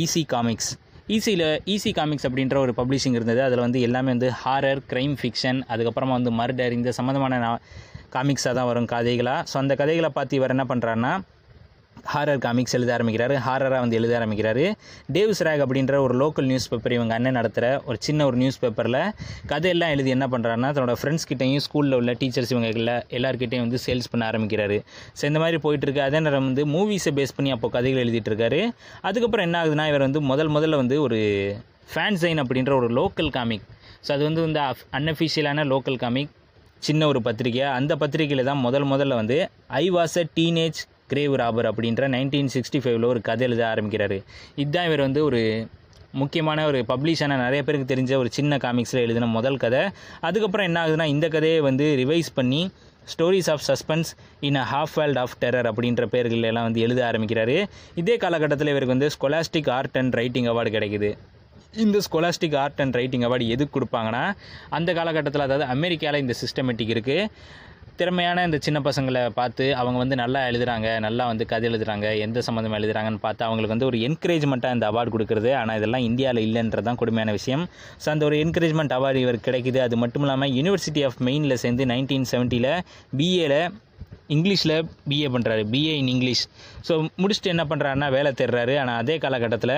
ஈசி 0.00 0.22
காமிக்ஸ் 0.30 0.70
ஈசியில் 1.16 1.44
ஈசி 1.72 1.90
காமிக்ஸ் 1.98 2.26
அப்படின்ற 2.28 2.56
ஒரு 2.62 2.72
பப்ளிஷிங் 2.78 3.16
இருந்தது. 3.18 3.40
அதில் 3.46 3.62
வந்து 3.64 3.80
எல்லாமே 3.86 4.10
வந்து 4.14 4.28
ஹாரர் 4.40 4.80
க்ரைம் 4.90 5.14
ஃபிக்ஷன் 5.20 5.58
அதுக்கப்புறமா 5.72 6.14
வந்து 6.18 6.30
மர்டர் 6.40 6.74
இந்த 6.76 6.92
சம்மந்தமான 6.98 7.50
காமிக்ஸாக 8.14 8.54
தான் 8.58 8.68
வரும் 8.70 8.88
கதைகளாக 8.94 9.44
ஸோ 9.50 9.56
அந்த 9.62 9.74
கதைகளை 9.80 10.10
பார்த்து 10.16 10.38
இவர் 10.40 10.54
என்ன 10.54 10.64
பண்ணுறாருன்னா 10.70 11.12
ஹாரர் 12.12 12.40
காமிக்ஸ் 12.44 12.74
எழுத 12.78 12.90
ஆரம்பிக்கிறாரு. 12.96 13.34
ஹாரராக 13.46 13.80
வந்து 13.84 13.98
எழுத 14.00 14.12
ஆரம்பிக்கிறாரு. 14.18 14.64
டேவ்ஸ் 15.16 15.42
ராக் 15.46 15.62
அப்படின்ற 15.64 15.94
ஒரு 16.06 16.14
லோக்கல் 16.22 16.48
நியூஸ் 16.50 16.68
பேப்பர் 16.72 16.94
இவங்க 16.96 17.14
அண்ணன் 17.18 17.36
நடத்துகிற 17.38 17.68
ஒரு 17.88 17.98
சின்ன 18.06 18.26
ஒரு 18.30 18.36
நியூஸ் 18.42 18.60
பேப்பரில் 18.62 18.98
கதையெல்லாம் 19.52 19.92
எழுதி 19.94 20.12
என்ன 20.16 20.28
பண்ணுறாருன்னா 20.34 20.70
தன்னோட 20.76 20.96
ஃப்ரெண்ட்ஸ் 21.00 21.28
கிட்டையும் 21.30 21.64
ஸ்கூலில் 21.66 21.96
உள்ள 22.00 22.14
டீச்சர்ஸ் 22.22 22.52
இவங்க 22.54 22.70
எல்லா 22.82 22.96
எல்லாருக்கிட்டையும் 23.18 23.66
வந்து 23.66 23.80
சேல்ஸ் 23.86 24.10
பண்ண 24.14 24.24
ஆரம்பிக்கிறாரு. 24.30 24.78
ஸோ 25.18 25.24
இந்த 25.30 25.42
மாதிரி 25.44 25.60
போயிட்டுருக்கு 25.66 26.02
அதே 26.06 26.20
நேரம் 26.26 26.48
வந்து 26.50 26.64
மூவிஸை 26.74 27.12
பேஸ் 27.20 27.36
பண்ணி 27.38 27.52
அப்போ 27.56 27.70
கதைகள் 27.76 28.02
எழுதிட்டு 28.04 28.32
இருக்காரு. 28.32 28.60
அதுக்கப்புறம் 29.08 29.46
என்ன 29.48 29.58
ஆகுதுன்னா 29.62 29.86
இவர் 29.92 30.06
வந்து 30.08 30.22
முதல் 30.32 30.52
முதல்ல 30.56 30.80
வந்து 30.82 30.98
ஒரு 31.06 31.20
ஃபேன்சைன் 31.92 32.40
அப்படின்ற 32.42 32.72
ஒரு 32.80 32.88
லோக்கல் 33.00 33.30
காமிக் 33.36 33.66
ஸோ 34.06 34.10
அது 34.16 34.22
வந்து 34.28 34.42
வந்து 34.46 34.60
அன்அஃபிஷியலான 34.98 35.64
லோக்கல் 35.72 36.00
காமிக் 36.04 36.32
சின்ன 36.86 37.06
ஒரு 37.10 37.20
பத்திரிக்கை 37.26 37.62
அந்த 37.76 37.92
பத்திரிக்கையில் 38.00 38.48
தான் 38.48 38.60
முதல் 38.66 38.86
முதல்ல 38.90 39.14
வந்து 39.20 39.36
I 39.82 39.84
was 39.90 40.16
a 40.22 40.24
teenage 40.38 40.80
grave 41.12 41.34
robber 41.42 41.68
அப்படின்ற 41.70 42.08
நைன்டீன் 42.16 42.52
சிக்ஸ்டி 42.54 42.80
ஃபைவ்ல 42.84 43.04
ஒரு 43.04 43.20
கதை 43.20 43.46
எழுத 43.48 43.62
ஆரம்பிக்கிறாரு. 43.72 44.18
இதுதான் 44.62 44.86
இவர் 44.86 45.00
வந்து 45.00 45.24
ஒரு 45.24 45.66
முக்கியமான 46.12 46.64
ஒரு 46.66 46.84
பப்ளிஷான 46.88 47.36
நிறைய 47.44 47.60
பேருக்கு 47.62 47.92
தெரிஞ்ச 47.92 48.16
ஒரு 48.16 48.30
சின்ன 48.30 48.56
காமிக்ஸில் 48.56 49.04
எழுதின 49.04 49.26
முதல் 49.26 49.56
கதை. 49.56 49.82
அதுக்கப்புறம் 50.20 50.66
என்ன 50.66 50.78
ஆகுதுன்னா 50.84 51.06
இந்த 51.14 51.28
கதையை 51.28 51.60
வந்து 51.60 51.86
ரிவைஸ் 52.02 52.30
பண்ணி 52.34 52.70
stories 53.12 53.50
of 53.50 53.64
suspense 53.68 54.10
in 54.40 54.54
a 54.54 54.66
half 54.72 54.94
world 54.94 55.18
of 55.22 55.34
terror 55.40 55.68
அப்படின்ற 55.70 56.04
பேர்களெல்லாம் 56.12 56.66
வந்து 56.68 56.80
எழுத 56.80 57.00
ஆரம்பிக்கிறாரு. 57.10 57.56
இதே 57.94 58.16
காலகட்டத்தில் 58.16 58.72
இவருக்கு 58.74 58.94
வந்து 58.96 59.10
Scholastic 59.16 59.70
art 59.70 59.98
and 60.02 60.14
writing 60.14 60.48
award 60.52 60.72
கிடைக்குது. 60.76 61.10
இந்த 61.84 61.98
Scholastic 62.06 62.56
art 62.56 62.80
and 62.80 62.94
writing 62.94 63.22
award 63.22 63.46
எதுக்கு 63.54 63.74
கொடுப்பாங்கன்னா 63.76 64.24
அந்த 64.70 64.90
காலகட்டத்தில் 64.92 65.46
அதாவது 65.46 65.66
அமெரிக்காவில் 65.76 66.20
இந்த 66.20 66.34
சிஸ்டமேட்டிக் 66.42 66.92
இருக்குது 66.94 67.28
திறமையான 68.00 68.44
இந்த 68.46 68.58
சின்ன 68.66 68.78
பசங்களை 68.86 69.20
பார்த்து 69.38 69.64
அவங்க 69.80 69.98
வந்து 70.02 70.16
நல்லா 70.20 70.40
எழுதுறாங்க 70.50 70.88
நல்லா 71.04 71.24
வந்து 71.30 71.44
கதை 71.52 71.66
எழுதுறாங்க 71.70 72.06
எந்த 72.24 72.38
சம்மந்தம் 72.46 72.76
எழுதுறாங்கன்னு 72.78 73.20
பார்த்து 73.26 73.46
அவங்களுக்கு 73.46 73.74
வந்து 73.74 73.88
ஒரு 73.90 73.98
என்கரேஜ்மெண்ட்டாக 74.06 74.76
இந்த 74.76 74.86
அவார்டு 74.90 75.12
கொடுக்குறது. 75.14 75.50
ஆனால் 75.60 75.78
இதெல்லாம் 75.80 76.06
இந்தியாவில் 76.08 76.42
இல்லைன்றது 76.46 76.86
தான் 76.88 77.00
கொடுமையான 77.02 77.32
விஷயம். 77.38 77.64
ஸோ 78.04 78.08
அந்த 78.14 78.24
ஒரு 78.28 78.38
என்கரேஜ்மெண்ட் 78.44 78.96
அவார்டு 78.98 79.20
இவருக்கு 79.24 79.48
கிடைக்குது. 79.48 79.80
அது 79.86 79.96
மட்டும் 80.04 80.24
இல்லாமல் 80.26 80.54
யூனிவர்சிட்டி 80.58 81.04
ஆஃப் 81.08 81.18
மெயினில் 81.28 81.60
சேர்ந்து 81.64 81.86
நைன்டீன் 81.92 82.30
செவன்ட்டியில் 82.32 82.72
பிஏல 83.20 83.56
இங்கிலீஷில் 84.36 84.76
பிஏ 85.10 85.28
பண்ணுறாரு 85.34 85.64
பிஏ 85.74 85.94
இன் 86.02 86.10
இங்கிலீஷ் 86.14 86.44
ஸோ 86.88 86.94
முடிச்சுட்டு 87.22 87.52
என்ன 87.54 87.66
பண்ணுறாருன்னா 87.72 88.08
வேலை 88.16 88.32
தேடுறாரு. 88.40 88.74
ஆனால் 88.82 88.98
அதே 89.02 89.16
காலகட்டத்தில் 89.24 89.76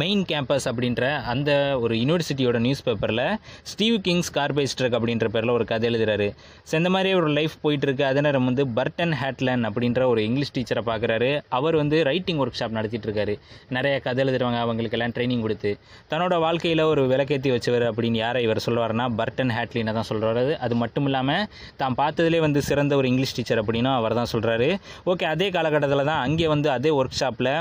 மெயின் 0.00 0.22
கேம்பஸ் 0.30 0.66
அப்படின்ற 0.70 1.04
அந்த 1.32 1.50
ஒரு 1.82 1.94
யூனிவர்சிட்டியோட 2.00 2.58
நியூஸ் 2.66 2.82
பேப்பரில் 2.86 3.22
ஸ்டீவ் 3.70 3.96
கிங்ஸ் 4.06 4.30
கார்பைஸ்ட்ரக் 4.36 4.96
அப்படின்ற 4.98 5.26
பேரில் 5.34 5.52
ஒரு 5.56 5.64
கதை 5.70 5.86
எழுதுறாரு. 5.90 6.28
ஸோ 6.68 6.74
இந்த 6.80 6.90
மாதிரி 6.94 7.10
ஒரு 7.20 7.28
லைஃப் 7.38 7.54
போயிட்டுருக்கு. 7.64 8.04
அதே 8.10 8.22
நேரம் 8.26 8.46
வந்து 8.50 8.64
பர்டன் 8.78 9.14
ஹேட்லன் 9.22 9.64
அப்படின்ற 9.68 10.00
ஒரு 10.12 10.22
இங்கிலீஷ் 10.28 10.54
டீச்சரை 10.56 10.84
பார்க்குறாரு. 10.90 11.30
அவர் 11.58 11.78
வந்து 11.82 11.98
ரைட்டிங் 12.10 12.40
ஒர்க் 12.44 12.58
ஷாப் 12.60 12.76
நடத்திட்டு 12.78 13.08
இருக்காரு 13.08 13.34
நிறைய 13.78 13.94
கதை 14.06 14.22
எழுதுறவங்க 14.24 14.60
அவங்களுக்கெல்லாம் 14.66 15.14
ட்ரைனிங் 15.18 15.44
கொடுத்து. 15.46 15.72
தன்னோட 16.12 16.34
வாழ்க்கையில் 16.46 16.84
ஒரு 16.92 17.04
விளக்கேற்றி 17.14 17.52
வச்சவர் 17.56 17.86
அப்படின்னு 17.90 18.20
யாரை 18.24 18.42
இவர் 18.48 18.64
சொல்லுவார்னா 18.66 19.06
பர்டன் 19.20 19.54
ஹேட்லினை 19.56 19.94
தான் 19.98 20.08
சொல்கிறாரு 20.12 20.54
அது 20.66 20.76
மட்டும் 20.84 21.08
இல்லாமல் 21.10 21.44
தான் 21.82 21.98
பார்த்ததுலேயே 22.02 22.44
வந்து 22.46 22.62
சிறந்த 22.70 22.94
ஒரு 23.00 23.08
இங்கிலீஷ் 23.12 23.36
டீச்சர் 23.38 23.62
அப்படின்னும் 23.64 23.96
அவர் 23.98 24.18
தான் 24.20 24.32
சொல்கிறாரு 24.34 24.70
ஓகே 25.12 25.26
அதே 25.34 25.50
காலகட்டத்தில் 25.58 26.08
தான் 26.10 26.22
அங்கே 26.26 26.48
வந்து 26.54 26.70
அதே 26.76 26.92
ஒர்க் 27.00 27.20
ஷாப்பில் 27.20 27.52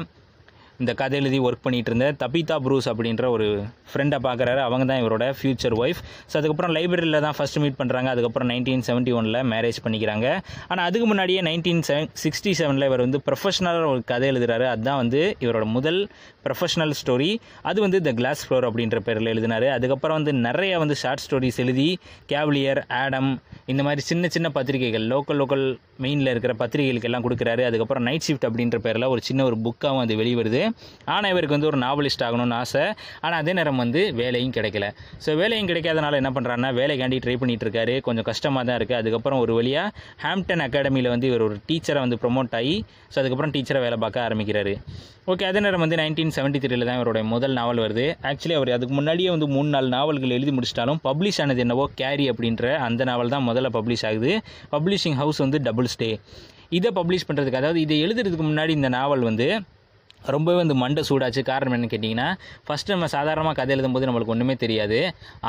இந்த 0.83 0.91
கதை 0.99 1.15
எழுதி 1.21 1.39
ஒர்க் 1.47 1.63
பண்ணிட்டு 1.63 1.89
இருந்த 1.91 2.05
தபிதா 2.21 2.57
ப்ரூஸ் 2.65 2.85
அப்படின்ற 2.91 3.25
ஒரு 3.35 3.47
ஃப்ரெண்டை 3.91 4.17
பார்க்குறாரு 4.25 4.61
அவங்க 4.65 4.83
தான் 4.91 4.99
இவரோட 5.01 5.25
ஃபியூச்சர் 5.37 5.73
ஒய்ஃப் 5.81 5.99
ஸோ 6.31 6.35
அதுக்கப்புறம் 6.39 6.73
லைப்ரரியில் 6.77 7.19
தான் 7.25 7.35
ஃபஸ்ட்டு 7.37 7.61
மீட் 7.63 7.77
பண்ணுறாங்க 7.79 8.09
அதுக்கப்புறம் 8.13 8.49
நைன்டீன் 8.51 8.83
செவன்ட்டி 8.87 9.13
ஒனில் 9.19 9.39
மேரேஜ் 9.53 9.79
பண்ணிக்கிறாங்க. 9.85 10.27
ஆனால் 10.71 10.85
அதுக்கு 10.89 11.07
முன்னாடியே 11.11 11.41
நைன்டீன் 11.49 11.81
செவன் 11.89 12.07
சிக்ஸ்டி 12.23 12.53
செவனில் 12.59 12.87
இவர் 12.89 13.03
வந்து 13.05 13.21
ப்ரொஃபஷனலாக 13.27 13.89
ஒரு 13.95 14.03
கதை 14.11 14.29
எழுதுறாரு. 14.33 14.65
அதுதான் 14.73 14.99
வந்து 15.03 15.21
இவரோட 15.45 15.67
முதல் 15.77 15.99
ப்ரொஃபஷனல் 16.45 16.95
ஸ்டோரி 17.01 17.31
அது 17.71 17.79
வந்து 17.85 17.99
த 18.07 18.13
கிளாஸ் 18.21 18.43
ஃப்ளோர் 18.45 18.67
அப்படின்ற 18.69 18.99
பேரில் 19.09 19.31
எழுதினார். 19.33 19.67
அதுக்கப்புறம் 19.77 20.17
வந்து 20.19 20.33
நிறைய 20.47 20.79
வந்து 20.85 20.97
ஷார்ட் 21.03 21.25
ஸ்டோரிஸ் 21.25 21.59
எழுதி 21.65 21.89
கேவலியர் 22.33 22.81
ஆடம் 23.01 23.31
இந்த 23.73 23.81
மாதிரி 23.89 24.03
சின்ன 24.11 24.27
சின்ன 24.37 24.47
பத்திரிகைகள் 24.59 25.05
லோக்கல் 25.13 25.39
லோக்கல் 25.43 25.67
மெயினில் 26.03 26.33
இருக்கிற 26.33 26.53
பத்திரிகைகளுக்கு 26.63 27.11
எல்லாம் 27.11 27.27
கொடுக்குறாரு. 27.27 27.63
அதுக்கப்புறம் 27.69 28.05
நைட் 28.09 28.27
ஷிஃப்ட் 28.29 28.49
அப்படின்ற 28.49 28.77
பேரில் 28.87 29.11
ஒரு 29.13 29.21
சின்ன 29.29 29.43
ஒரு 29.51 29.57
புக்காகவும் 29.67 30.03
அது 30.05 30.21
வெளிவருது. 30.23 30.63
ஆனால் 31.15 31.29
இவருக்கு 31.33 31.55
வந்து 31.57 31.69
ஒரு 31.71 31.79
நாவலிஸ்ட் 31.85 32.23
ஆகணும்னு 32.27 32.57
ஆசை. 32.61 32.83
ஆனால் 33.25 33.39
அதே 33.43 33.53
நேரம் 33.59 33.81
வந்து 33.83 34.03
வேலையும் 34.21 34.53
கிடைக்கல. 34.57 34.87
ஸோ 35.25 35.37
வேலையும் 35.41 35.69
கிடைக்காதனால 35.71 36.21
என்ன 36.21 36.31
பண்ணுறாருன்னா 36.37 36.71
வேலைக்காண்டி 36.79 37.19
ட்ரை 37.25 37.37
பண்ணிட்டு 37.43 37.65
இருக்காரு. 37.67 37.95
கொஞ்சம் 38.07 38.27
கஷ்டமாக 38.31 38.63
தான் 38.69 38.79
இருக்குது 38.81 38.99
அதுக்கப்புறம் 39.01 39.41
ஒரு 39.45 39.55
வழியாக 39.59 39.93
ஹாம்டன் 40.25 40.65
அகாடமியில் 40.67 41.11
வந்து 41.15 41.29
இவர் 41.31 41.45
ஒரு 41.49 41.57
டீச்சரை 41.69 42.01
வந்து 42.05 42.19
ப்ரொமோட் 42.25 42.57
ஆகி 42.61 42.75
ஸோ 43.13 43.17
அதுக்கப்புறம் 43.21 43.53
டீச்சரை 43.55 43.81
வேலை 43.87 43.99
பார்க்க 44.05 44.27
ஆரம்பிக்கிறாரு. 44.27 44.75
ஓகே 45.31 45.45
அதே 45.47 45.59
நேரம் 45.63 45.83
வந்து 45.83 45.97
நைன்டீன் 45.99 46.31
செவன்ட்டி 46.35 46.59
த்ரீல 46.61 46.85
தான் 46.89 46.97
இவருடைய 46.99 47.23
முதல் 47.33 47.55
நாவல் 47.57 47.81
வருது. 47.83 48.05
ஆக்சுவலி 48.29 48.55
அவர் 48.59 48.69
அதுக்கு 48.75 48.95
முன்னாடியே 48.99 49.29
வந்து 49.33 49.47
மூணு 49.55 49.69
நாலு 49.75 49.89
நாவல்கள் 49.95 50.35
எழுதி 50.37 50.51
முடிச்சிட்டாலும் 50.57 50.99
பப்ளிஷ் 51.07 51.39
ஆனது 51.43 51.63
என்னவோ 51.65 51.85
கேரி 52.01 52.25
அப்படின்ற 52.31 52.71
அந்த 52.87 53.03
நாவல் 53.09 53.33
தான் 53.33 53.45
முதல்ல 53.49 53.69
பப்ளிஷ் 53.77 54.05
ஆகுது. 54.09 54.31
பப்ளிஷிங் 54.73 55.17
ஹவுஸ் 55.21 55.41
வந்து 55.45 55.59
டபுள் 55.67 55.89
ஸ்டே 55.93 56.09
இதை 56.77 56.89
பப்ளிஷ் 56.99 57.27
பண்ணுறதுக்கு 57.27 57.59
அதாவது 57.61 57.79
இதை 57.85 57.97
எழுதுறதுக்கு 58.05 58.47
முன்னாடி 58.49 58.73
இந்த 58.79 58.89
நாவல் 58.97 59.27
வந்து 59.29 59.47
ரொம்பவே 60.25 60.57
வந்து 60.57 60.75
மண்டை 60.75 61.03
சூடாச்சு. 61.09 61.41
காரணம் 61.41 61.73
என்னன்னு 61.75 61.91
கேட்டிங்கன்னா 61.93 62.27
ஃபஸ்ட்டு 62.67 62.93
நம்ம 62.95 63.07
சாதாரணமாக 63.15 63.55
கதை 63.59 63.75
எழுதும்போது 63.75 64.07
நம்மளுக்கு 64.09 64.33
ஒன்றுமே 64.35 64.55
தெரியாது. 64.55 64.99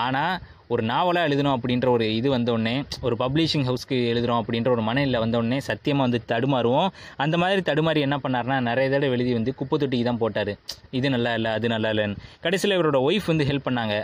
ஆனால் 0.05 0.35
ஒரு 0.69 0.83
நாவலாக 0.83 1.29
எழுதணும் 1.29 1.55
அப்படின்ற 1.57 1.89
ஒரு 1.89 2.17
இது 2.17 2.29
வந்தோடனே 2.37 2.75
ஒரு 3.07 3.17
பப்ளிஷிங் 3.23 3.65
ஹவுஸ்க்கு 3.69 3.97
எழுதுகிறோம் 4.11 4.41
அப்படின்ற 4.43 4.69
ஒரு 4.69 4.83
மனநிலை 4.89 5.21
வந்தோடனே 5.21 5.59
சத்தியமாக 5.69 6.07
வந்து 6.07 6.21
தடுமாறுவோம். 6.33 6.89
அந்த 7.17 7.37
மாதிரி 7.43 7.63
தடுமாறி 7.71 8.01
என்ன 8.09 8.19
பண்ணார்னா 8.25 8.61
நிறைய 8.61 8.91
தடவை 8.91 9.17
எழுதி 9.19 9.33
வந்து 9.33 9.55
குப்பை 9.55 9.79
தொட்டிக்கு 9.79 10.09
தான் 10.11 10.23
போட்டார். 10.25 10.53
இது 10.91 11.11
நல்லா 11.11 11.35
இல்லை 11.35 11.51
அது 11.51 11.69
நல்லா 11.69 11.91
இல்லைன்னு. 11.91 12.17
கடைசியில் 12.41 12.77
இவரோட 12.79 13.01
ஒய்ஃப் 13.09 13.27
வந்து 13.27 13.45
ஹெல்ப் 13.45 13.69
பண்ணாங்க. 13.69 13.97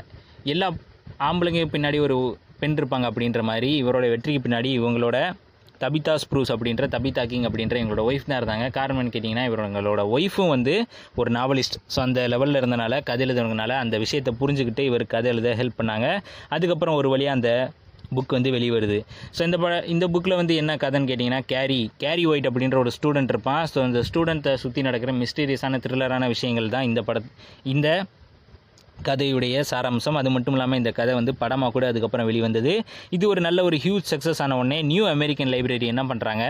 எல்லா 0.55 0.68
ஆம்பளைங்க 1.18 1.64
பின்னாடி 1.76 2.01
ஒரு 2.01 2.38
பெண் 2.60 2.76
இருப்பாங்க 2.80 3.06
அப்படின்ற 3.10 3.43
மாதிரி 3.43 3.82
இவரோட 3.82 4.09
வெற்றிக்கு 4.10 4.48
பின்னாடி 4.48 4.68
இவங்களோட 4.80 5.16
தபிதா 5.84 6.14
ஸ்ப்ரூஸ் 6.24 6.52
அப்படின்ற 6.54 6.86
தபிதா 6.96 7.24
கிங் 7.30 7.46
அப்படின்ற 7.48 7.76
எங்களோட 7.82 8.02
ஒய்ஃப் 8.10 8.28
தான் 8.30 8.38
இருந்தாங்க. 8.40 8.66
காரணம் 8.78 9.12
கேட்டிங்கன்னா 9.14 9.46
இவங்களோட 9.50 10.02
ஒய்ஃபும் 10.16 10.52
வந்து 10.56 10.74
ஒரு 11.20 11.32
நாவலிஸ்ட் 11.38 11.78
ஸோ 11.94 12.00
அந்த 12.06 12.20
லெவலில் 12.34 12.60
இருந்தனால 12.60 13.00
கதை 13.08 13.24
எழுதுனதுனால 13.26 13.74
அந்த 13.84 13.98
விஷயத்தை 14.04 14.32
புரிஞ்சுக்கிட்டு 14.42 14.84
இவர் 14.90 15.04
கதை 15.14 15.30
எழுத 15.34 15.54
ஹெல்ப் 15.62 15.80
பண்ணாங்க. 15.80 16.08
அதுக்கப்புறம் 16.56 16.98
ஒரு 17.00 17.10
வழியாக 17.14 17.38
அந்த 17.38 17.50
புக் 18.16 18.34
வந்து 18.36 18.50
வெளிவருது. 18.54 18.98
ஸோ 19.36 19.40
இந்த 19.46 19.56
ப 19.62 19.68
இந்த 19.94 20.04
புக்கில் 20.14 20.38
வந்து 20.40 20.54
என்ன 20.62 20.72
கதைன்னு 20.82 21.08
கேட்டிங்கன்னா 21.10 21.40
கேரி 21.52 21.78
கேரி 22.02 22.24
ஒயிட் 22.32 22.48
அப்படின்ற 22.50 22.76
ஒரு 22.82 22.90
ஸ்டூடெண்ட் 22.96 23.32
இருப்பான். 23.34 23.64
ஸோ 23.72 23.78
அந்த 23.86 24.00
ஸ்டூடெண்ட்டை 24.08 24.52
சுற்றி 24.64 24.82
நடக்கிற 24.88 25.12
மிஸ்டீரியஸான 25.22 25.80
த்ரில்லரான 25.86 26.28
விஷயங்கள் 26.34 26.74
தான் 26.74 26.86
இந்த 26.90 27.02
பட 27.08 27.22
இந்த 27.74 27.88
கதையுடைய 29.09 29.62
சாராம்சம். 29.70 30.16
அது 30.20 30.31
மட்டும் 30.35 30.55
இல்லாமல் 30.56 30.78
இந்த 30.82 30.90
கதை 30.98 31.12
வந்து 31.18 31.32
படமாக 31.43 31.70
கூட 31.77 31.85
அதுக்கப்புறம் 31.93 32.28
வெளிவந்தது. 32.31 32.73
இது 33.16 33.24
ஒரு 33.32 33.40
நல்ல 33.47 33.59
ஒரு 33.68 33.77
ஹியூஜ் 33.85 34.06
சக்ஸஸ் 34.12 34.40
ஆன 34.44 34.56
உடனே 34.60 34.78
நியூ 34.90 35.05
அமெரிக்கன் 35.14 35.51
லைப்ரரி 35.55 35.89
என்ன 35.94 36.05
பண்ணுறாங்க 36.10 36.44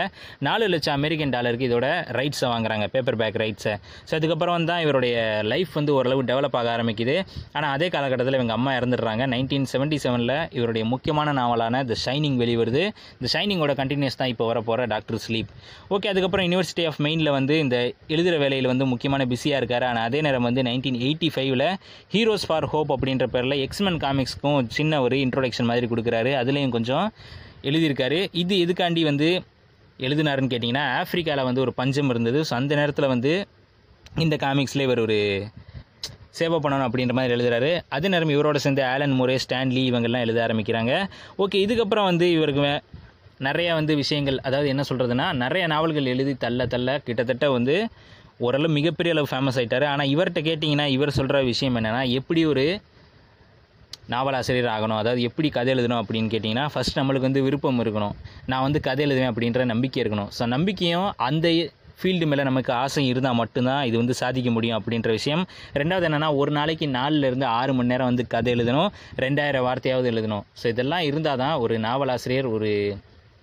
நாலு 0.48 0.66
லட்சம் 0.74 0.96
அமெரிக்கன் 0.98 1.32
டாலருக்கு 1.36 1.68
இதோட 1.70 1.88
ரைட்ஸை 2.18 2.48
வாங்குறாங்க 2.52 2.86
பேப்பர் 2.94 3.18
பேக் 3.22 3.38
ரைட்ஸை 3.44 3.74
ஸோ 4.08 4.12
அதுக்கப்புறம் 4.18 4.68
தான் 4.70 4.82
இவருடைய 4.84 5.16
லைஃப் 5.52 5.72
வந்து 5.78 5.92
ஓரளவு 5.98 6.22
டெவலப் 6.30 6.56
ஆக 6.60 6.70
ஆரம்பிக்குது. 6.76 7.16
ஆனால் 7.56 7.70
அதே 7.76 7.88
காலகட்டத்தில் 7.96 8.38
இவங்க 8.38 8.54
அம்மா 8.58 8.72
இறந்துடுறாங்க. 8.78 9.22
நைன்டீன் 9.34 9.68
செவன்ட்டி 9.72 9.98
செவனில் 10.04 10.34
இவருடைய 10.58 10.84
முக்கியமான 10.92 11.34
நாவலான 11.40 11.82
த 11.90 11.96
ஷைனிங் 12.04 12.38
வெளிவருது. 12.42 12.84
இந்த 13.18 13.30
ஷைனிங்கோட 13.34 13.74
கண்டினியூஸ் 13.80 14.20
தான் 14.20 14.32
இப்போ 14.34 14.46
வர 14.50 14.60
போகிற 14.68 14.86
டாக்டர் 14.94 15.20
ஸ்லீப் 15.26 15.50
ஓகே 15.96 16.08
அதுக்கப்புறம் 16.12 16.46
யூனிவர்சிட்டி 16.48 16.86
ஆஃப் 16.90 17.00
மெயினில் 17.06 17.32
வந்து 17.38 17.54
இந்த 17.64 17.76
எழுதுகிற 18.14 18.36
வேலையில் 18.44 18.70
வந்து 18.72 18.86
முக்கியமான 18.92 19.24
பிஸியாக 19.32 19.60
இருக்கார். 19.62 19.86
ஆனால் 19.90 20.06
அதே 20.08 20.20
நேரம் 20.26 20.46
வந்து 20.48 20.62
நைன்டீன் 20.68 20.98
எயிட்டி 21.06 21.30
ஃபைவ்ல 21.34 21.66
ஹீரோஸ் 22.36 22.48
ஃபார் 22.48 22.64
ஹோப் 22.70 22.90
அப்படின்ற 22.94 23.26
பேரில் 23.34 23.54
எக்ஸ்மென் 23.64 23.98
காமிக்ஸ்க்கும் 24.02 24.66
சின்ன 24.76 24.98
ஒரு 25.04 25.16
இன்ட்ரோடக்ஷன் 25.24 25.68
மாதிரி 25.68 25.86
கொடுக்குறாரு. 25.92 26.30
அதுலேயும் 26.40 26.72
கொஞ்சம் 26.74 27.06
எழுதியிருக்காரு. 27.68 28.18
இது 28.42 28.54
எதுக்காண்டி 28.64 29.02
வந்து 29.08 29.28
எழுதினாருன்னு 30.06 30.50
கேட்டிங்கன்னா 30.52 30.82
ஆஃப்ரிக்காவில் 30.98 31.48
வந்து 31.48 31.62
ஒரு 31.64 31.72
பஞ்சம் 31.78 32.10
இருந்தது. 32.12 32.40
ஸோ 32.48 32.52
அந்த 32.58 32.72
நேரத்தில் 32.80 33.08
வந்து 33.12 33.32
இந்த 34.24 34.36
காமிக்ஸில் 34.44 34.84
இவர் 34.86 35.00
ஒரு 35.04 35.18
சேவை 36.40 36.58
பண்ணணும் 36.64 36.86
அப்படின்ற 36.88 37.14
மாதிரி 37.18 37.34
எழுதுறாரு. 37.36 37.70
அதே 37.98 38.10
நேரம் 38.14 38.34
இவரோட 38.36 38.60
சேர்ந்து 38.64 38.84
ஆலன் 38.92 39.16
முரே 39.20 39.36
ஸ்டான்லி 39.44 39.84
இவங்கெல்லாம் 39.90 40.26
எழுத 40.26 40.40
ஆரம்பிக்கிறாங்க. 40.46 40.92
ஓகே 41.44 41.60
இதுக்கப்புறம் 41.66 42.08
வந்து 42.10 42.28
இவருக்கு 42.38 42.74
நிறையா 43.48 43.72
வந்து 43.80 43.94
விஷயங்கள் 44.02 44.40
அதாவது 44.48 44.68
என்ன 44.74 44.84
சொல்கிறதுனா 44.90 45.28
நிறைய 45.44 45.64
நாவல்கள் 45.74 46.12
எழுதி 46.14 46.34
தள்ள 46.44 46.66
தள்ள 46.74 46.98
கிட்டத்தட்ட 47.08 47.48
வந்து 47.56 47.76
ஓரளவு 48.40 48.76
மிகப்பெரிய 48.78 49.14
அளவு 49.14 49.28
ஃபேமஸ் 49.30 49.58
ஆகிட்டார் 49.60 49.86
ஆனால் 49.92 50.10
இவர்கிட்ட 50.14 50.40
கேட்டிங்கன்னா 50.48 50.86
இவர் 50.96 51.16
சொல்கிற 51.18 51.38
விஷயம் 51.52 51.76
என்னென்னா 51.80 52.02
எப்படி 52.18 52.42
ஒரு 52.52 52.64
நாவலாசிரியர் 54.12 54.68
ஆகணும்? 54.74 54.98
அதாவது 55.02 55.20
எப்படி 55.28 55.48
கதை 55.54 55.70
எழுதணும் 55.74 56.00
அப்படின்னு 56.00 56.28
கேட்டிங்கன்னா 56.34 56.66
ஃபஸ்ட் 56.72 56.98
நம்மளுக்கு 56.98 57.28
வந்து 57.28 57.42
விருப்பம் 57.46 57.80
இருக்கணும். 57.84 58.14
நான் 58.50 58.64
வந்து 58.66 58.80
கதை 58.88 59.02
எழுதுவேன் 59.06 59.30
அப்படின்ற 59.32 59.64
நம்பிக்கை 59.72 60.00
இருக்கணும். 60.02 60.30
ஸோ 60.36 60.46
நம்பிக்கையும் 60.54 61.08
அந்த 61.28 61.48
ஃபீல்டு 62.00 62.26
மேலே 62.30 62.42
நமக்கு 62.48 62.72
ஆசை 62.82 63.02
இருந்தால் 63.10 63.38
மட்டும்தான் 63.40 63.82
இது 63.88 63.96
வந்து 64.02 64.14
சாதிக்க 64.20 64.48
முடியும் 64.56 64.78
அப்படின்ற 64.78 65.10
விஷயம். 65.18 65.42
ரெண்டாவது 65.80 66.06
என்னென்னா 66.08 66.30
ஒரு 66.40 66.50
நாளைக்கு 66.58 66.86
நாலுலேருந்து 66.98 67.46
ஆறு 67.58 67.74
மணி 67.76 67.92
நேரம் 67.92 68.10
வந்து 68.10 68.24
கதை 68.34 68.50
எழுதணும். 68.56 68.90
ரெண்டாயிரம் 69.24 69.66
வார்த்தையாவது 69.68 70.10
எழுதணும். 70.12 70.44
ஸோ 70.60 70.66
இதெல்லாம் 70.74 71.06
இருந்தால் 71.10 71.42
தான் 71.44 71.54
ஒரு 71.64 71.76
நாவலாசிரியர் 71.86 72.48
ஒரு 72.56 72.70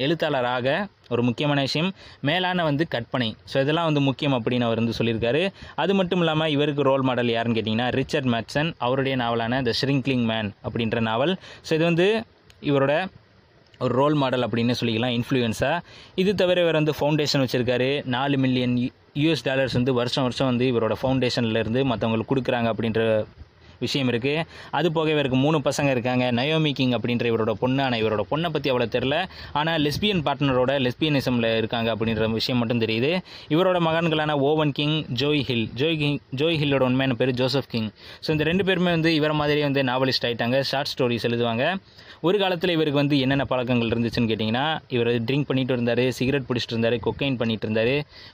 எழுத்தாளராக 0.06 0.68
ஒரு 1.14 1.22
முக்கியமான 1.28 1.62
விஷயம் 1.68 1.90
மேலான 2.30 2.64
வந்து 2.70 2.84
கற்பனை. 2.88 3.30
ஸோ 3.52 3.56
இதெல்லாம் 3.64 3.88
வந்து 3.90 4.02
முக்கியம் 4.10 4.36
அப்படின்னு 4.38 4.68
அவர் 4.68 4.82
வந்து 4.82 4.98
சொல்லியிருக்காரு. 5.00 5.42
அது 5.84 5.94
மட்டும் 6.00 6.22
இல்லாமல் 6.24 6.54
இவருக்கு 6.56 6.88
ரோல் 6.90 7.06
மாடல் 7.10 7.34
யாருன்னு 7.36 7.58
கேட்டிங்கன்னா 7.58 7.90
ரிச்சர்ட் 8.00 8.30
மேட்சன் 8.36 8.72
அவருடைய 8.86 9.16
நாவலான 9.24 9.62
த 9.70 9.74
ஷ்ரிங்க்லிங் 9.82 10.26
மேன் 10.32 10.52
அப்படின்ற 10.68 11.00
நாவல். 11.10 11.36
ஸோ 11.68 11.74
இது 11.78 11.84
வந்து 11.92 12.08
இவரோட 12.72 12.96
ஒரு 13.84 13.94
ரோல் 14.00 14.18
மாடல் 14.24 14.46
அப்படின்னு 14.48 14.74
சொல்லிக்கலாம் 14.80 15.14
இன்ஃப்ளூயன்ஸாக 15.20 15.80
இது 16.22 16.34
தவிர 16.42 16.62
இவர் 16.66 16.80
வந்து 16.80 16.94
ஃபவுண்டேஷன் 17.00 17.44
வச்சுருக்காரு. 17.46 17.90
நாலு 18.16 18.38
மில்லியன் 18.44 18.76
யூஎஸ் 19.22 19.44
டாலர்ஸ் 19.48 19.78
வந்து 19.78 19.94
வருஷம் 20.00 20.26
வருஷம் 20.28 20.50
வந்து 20.52 20.66
இவரோட 20.72 20.94
ஃபவுண்டேஷன்லேருந்து 21.02 21.82
மற்றவங்களுக்கு 21.92 22.34
கொடுக்குறாங்க 22.34 22.70
அப்படின்ற 22.74 23.02
விஷயம் 23.86 24.10
இருக்குது 24.14 24.46
அது 24.80 24.88
போக 24.98 25.10
இவருக்கு 25.16 25.38
மூணு 25.46 25.58
பசங்க 25.68 25.90
இருக்காங்க. 25.96 26.26
நயோமி 26.40 26.72
கிங் 26.80 26.96
அப்படின்ற 26.98 27.26
இவரோட 27.32 27.54
பொண்ணு 27.64 27.82
ஆனால் 27.86 28.02
இவரோட 28.04 28.24
பொண்ணை 28.32 28.50
பற்றி 28.56 28.72
அவ்வளோ 28.74 28.88
தெரில 28.96 29.18
ஆனால் 29.62 29.80
லெஸ்பியன் 29.86 30.24
பார்ட்னரோட 30.28 30.74
லெஸ்பியனிசமில் 30.86 31.50
இருக்காங்க 31.62 31.90
அப்படின்ற 31.96 32.30
விஷயம் 32.40 32.60
மட்டும் 32.64 32.84
தெரியுது. 32.86 33.12
இவரோட 33.56 33.80
மகன்களான 33.90 34.38
Owen 34.50 34.74
King 34.80 34.98
Joe 35.22 35.44
Hill 35.50 35.68
Joe 35.82 35.98
King 36.04 36.20
Joe 36.42 36.60
ஹில்லோட 36.64 36.86
உண்மையான 36.90 37.18
பேர் 37.22 37.34
ஜோசப் 37.42 37.72
கிங் 37.74 37.90
ஸோ 38.26 38.30
இந்த 38.36 38.46
ரெண்டு 38.52 38.66
பேருமே 38.70 38.92
வந்து 38.98 39.12
இவரை 39.20 39.36
மாதிரியே 39.42 39.66
வந்து 39.70 39.84
நாவலிஸ்ட் 39.92 40.28
ஆகிட்டாங்க 40.30 40.60
ஷார்ட் 40.72 40.92
ஸ்டோரிஸ் 40.94 41.28
எழுதுவாங்க. 41.30 41.64
ஒரு 42.28 42.38
காலத்தில் 42.42 42.72
இவருக்கு 42.74 43.00
வந்து 43.00 43.16
என்னென்ன 43.24 43.46
பழக்கங்கள் 43.52 43.90
இருந்துச்சுன்னு 43.94 44.30
கேட்டிங்கன்னா 44.30 44.66
இவர் 44.96 45.10
ட்ரிங்க் 45.28 45.48
பண்ணிட்டு 45.48 45.74
இருந்தார் 45.76 46.02
சிகரெட் 46.18 46.46
பிடிச்சிட்டு 46.50 46.74
இருந்தார் 46.74 46.96
கொக்கைன் 47.06 47.40
பண்ணிட்டு 47.42 47.66
இருந்தார். 47.68 47.92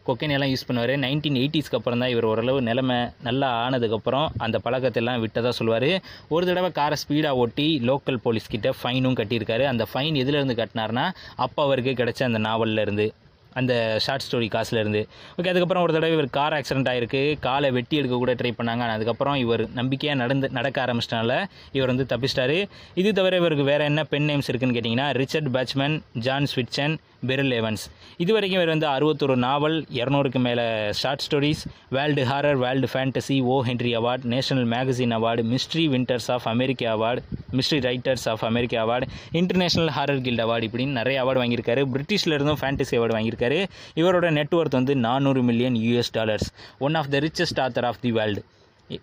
கொக்கைன் 0.07 0.34
எல்லாம் 0.36 0.52
யூஸ் 0.52 0.66
பண்ணுவார். 0.68 0.94
நைன்டீன் 1.06 1.40
எயிட்டிஸ்க்கு 1.41 1.78
அப்புறம் 1.80 2.02
தான் 2.03 2.11
இவர் 2.14 2.28
ஓரளவு 2.32 2.60
நிலமை 2.68 2.98
நல்லா 3.28 3.48
ஆனதுக்கப்புறம் 3.64 4.28
அந்த 4.48 4.60
பழக்கத்தை 4.66 5.02
எல்லாம் 5.03 5.24
விட்டதாக 5.24 5.53
சொல்லுவார். 5.60 5.90
ஒரு 6.36 6.45
தடவை 6.49 6.70
காரை 6.80 6.99
ஸ்பீடாக 7.03 7.41
ஓட்டி 7.45 7.68
லோக்கல் 7.90 8.22
போலீஸ் 8.26 8.52
கிட்ட 8.56 8.74
ஃபைனும் 8.82 9.18
கட்டியிருக்காரு. 9.22 9.66
அந்த 9.72 9.88
ஃபைன் 9.94 10.20
எதுலேருந்து 10.24 10.60
கட்டினார்னா 10.61 11.07
அப்போ 11.48 11.60
அவருக்கு 11.70 11.94
கிடைச்ச 12.03 12.24
அந்த 12.30 12.41
நாவல்ல 12.49 12.86
இருந்து. 12.88 13.07
அந்த 13.53 13.97
ஷார்ட் 13.99 14.26
ஸ்டோரி 14.26 14.47
காசுலேருந்து. 14.55 15.07
ஓகே 15.38 15.47
அதுக்கப்புறம் 15.47 15.84
ஒரு 15.84 15.93
தடவை 15.93 16.13
இவர் 16.13 16.30
கார் 16.30 16.53
ஆக்சிடென்ட் 16.53 16.91
ஆகிருக்கு 16.91 17.39
காலை 17.39 17.71
வெட்டி 17.71 17.97
எடுக்க 17.97 18.15
கூட 18.15 18.34
ட்ரை 18.34 18.51
பண்ணாங்க. 18.57 18.84
ஆனால் 18.85 18.95
அதுக்கப்புறம் 18.95 19.35
இவர் 19.35 19.69
நம்பிக்கையாக 19.73 20.19
நடந்து 20.19 20.49
நடக்க 20.49 20.85
ஆரம்பிச்சிட்டனால. 20.85 21.45
இவர் 21.71 21.95
வந்து 21.95 22.07
தப்பிச்சிட்டாரு. 22.15 22.69
இது 22.93 23.13
தவிர 23.13 23.35
இவருக்கு 23.35 23.63
வேறு 23.63 23.84
என்ன 23.84 24.03
பென் 24.03 24.30
நேம்ஸ் 24.30 24.49
இருக்குன்னு 24.51 24.80
கேட்டிங்கன்னா 24.80 25.13
Richard 25.21 25.49
Bachman 25.57 26.01
John 26.13 26.49
Swithen 26.55 26.97
Beryl 27.28 27.52
Evans 27.52 27.84
இது 28.18 28.34
வரைக்கும் 28.34 28.62
இவர் 28.62 28.78
வந்து 28.78 28.88
அறுபத்தொரு 28.88 29.36
நாவல் 29.36 29.86
இரநூறுக்கு 29.94 30.40
மேலே 30.40 30.91
short 30.91 31.24
stories 31.26 31.64
world 31.90 32.24
horror 32.26 32.58
world 32.58 32.88
fantasy 32.94 33.41
O 33.44 33.64
Henry 33.64 33.91
award 34.00 34.24
national 34.24 34.68
magazine 34.68 35.16
award 35.18 35.44
mystery 35.54 35.84
writers 35.88 36.32
of 36.32 36.48
America 36.48 36.98
award 36.98 37.22
mystery 37.52 37.80
writers 37.88 38.26
of 38.26 38.46
America 38.46 38.88
award 38.88 39.08
international 39.32 39.91
horror 39.98 40.22
guild 40.22 40.41
award 40.41 40.68
இப்படின்னு 40.70 40.98
நிறைய 41.00 41.26
award 41.26 41.41
வாங்கியிருக்காரு. 41.44 41.84
பிரிட்டிஷ்ல 41.94 42.38
இருந்தும் 42.38 42.62
ஃபேண்டசி 42.62 42.96
அவார்டு 43.00 43.18
வாங்கியிருக்காரு. 43.18 43.60
இவரோட 43.96 44.30
நெட்ஒர்த் 44.40 44.80
வந்து 44.80 44.96
நானூறு 44.96 45.44
million 45.44 45.76
US 45.76 46.12
dollars 46.12 46.54
one 46.80 46.96
of 46.96 47.10
the 47.10 47.18
richest 47.18 47.62
author 47.66 47.86
of 47.86 48.02
the 48.02 48.12
world 48.12 48.44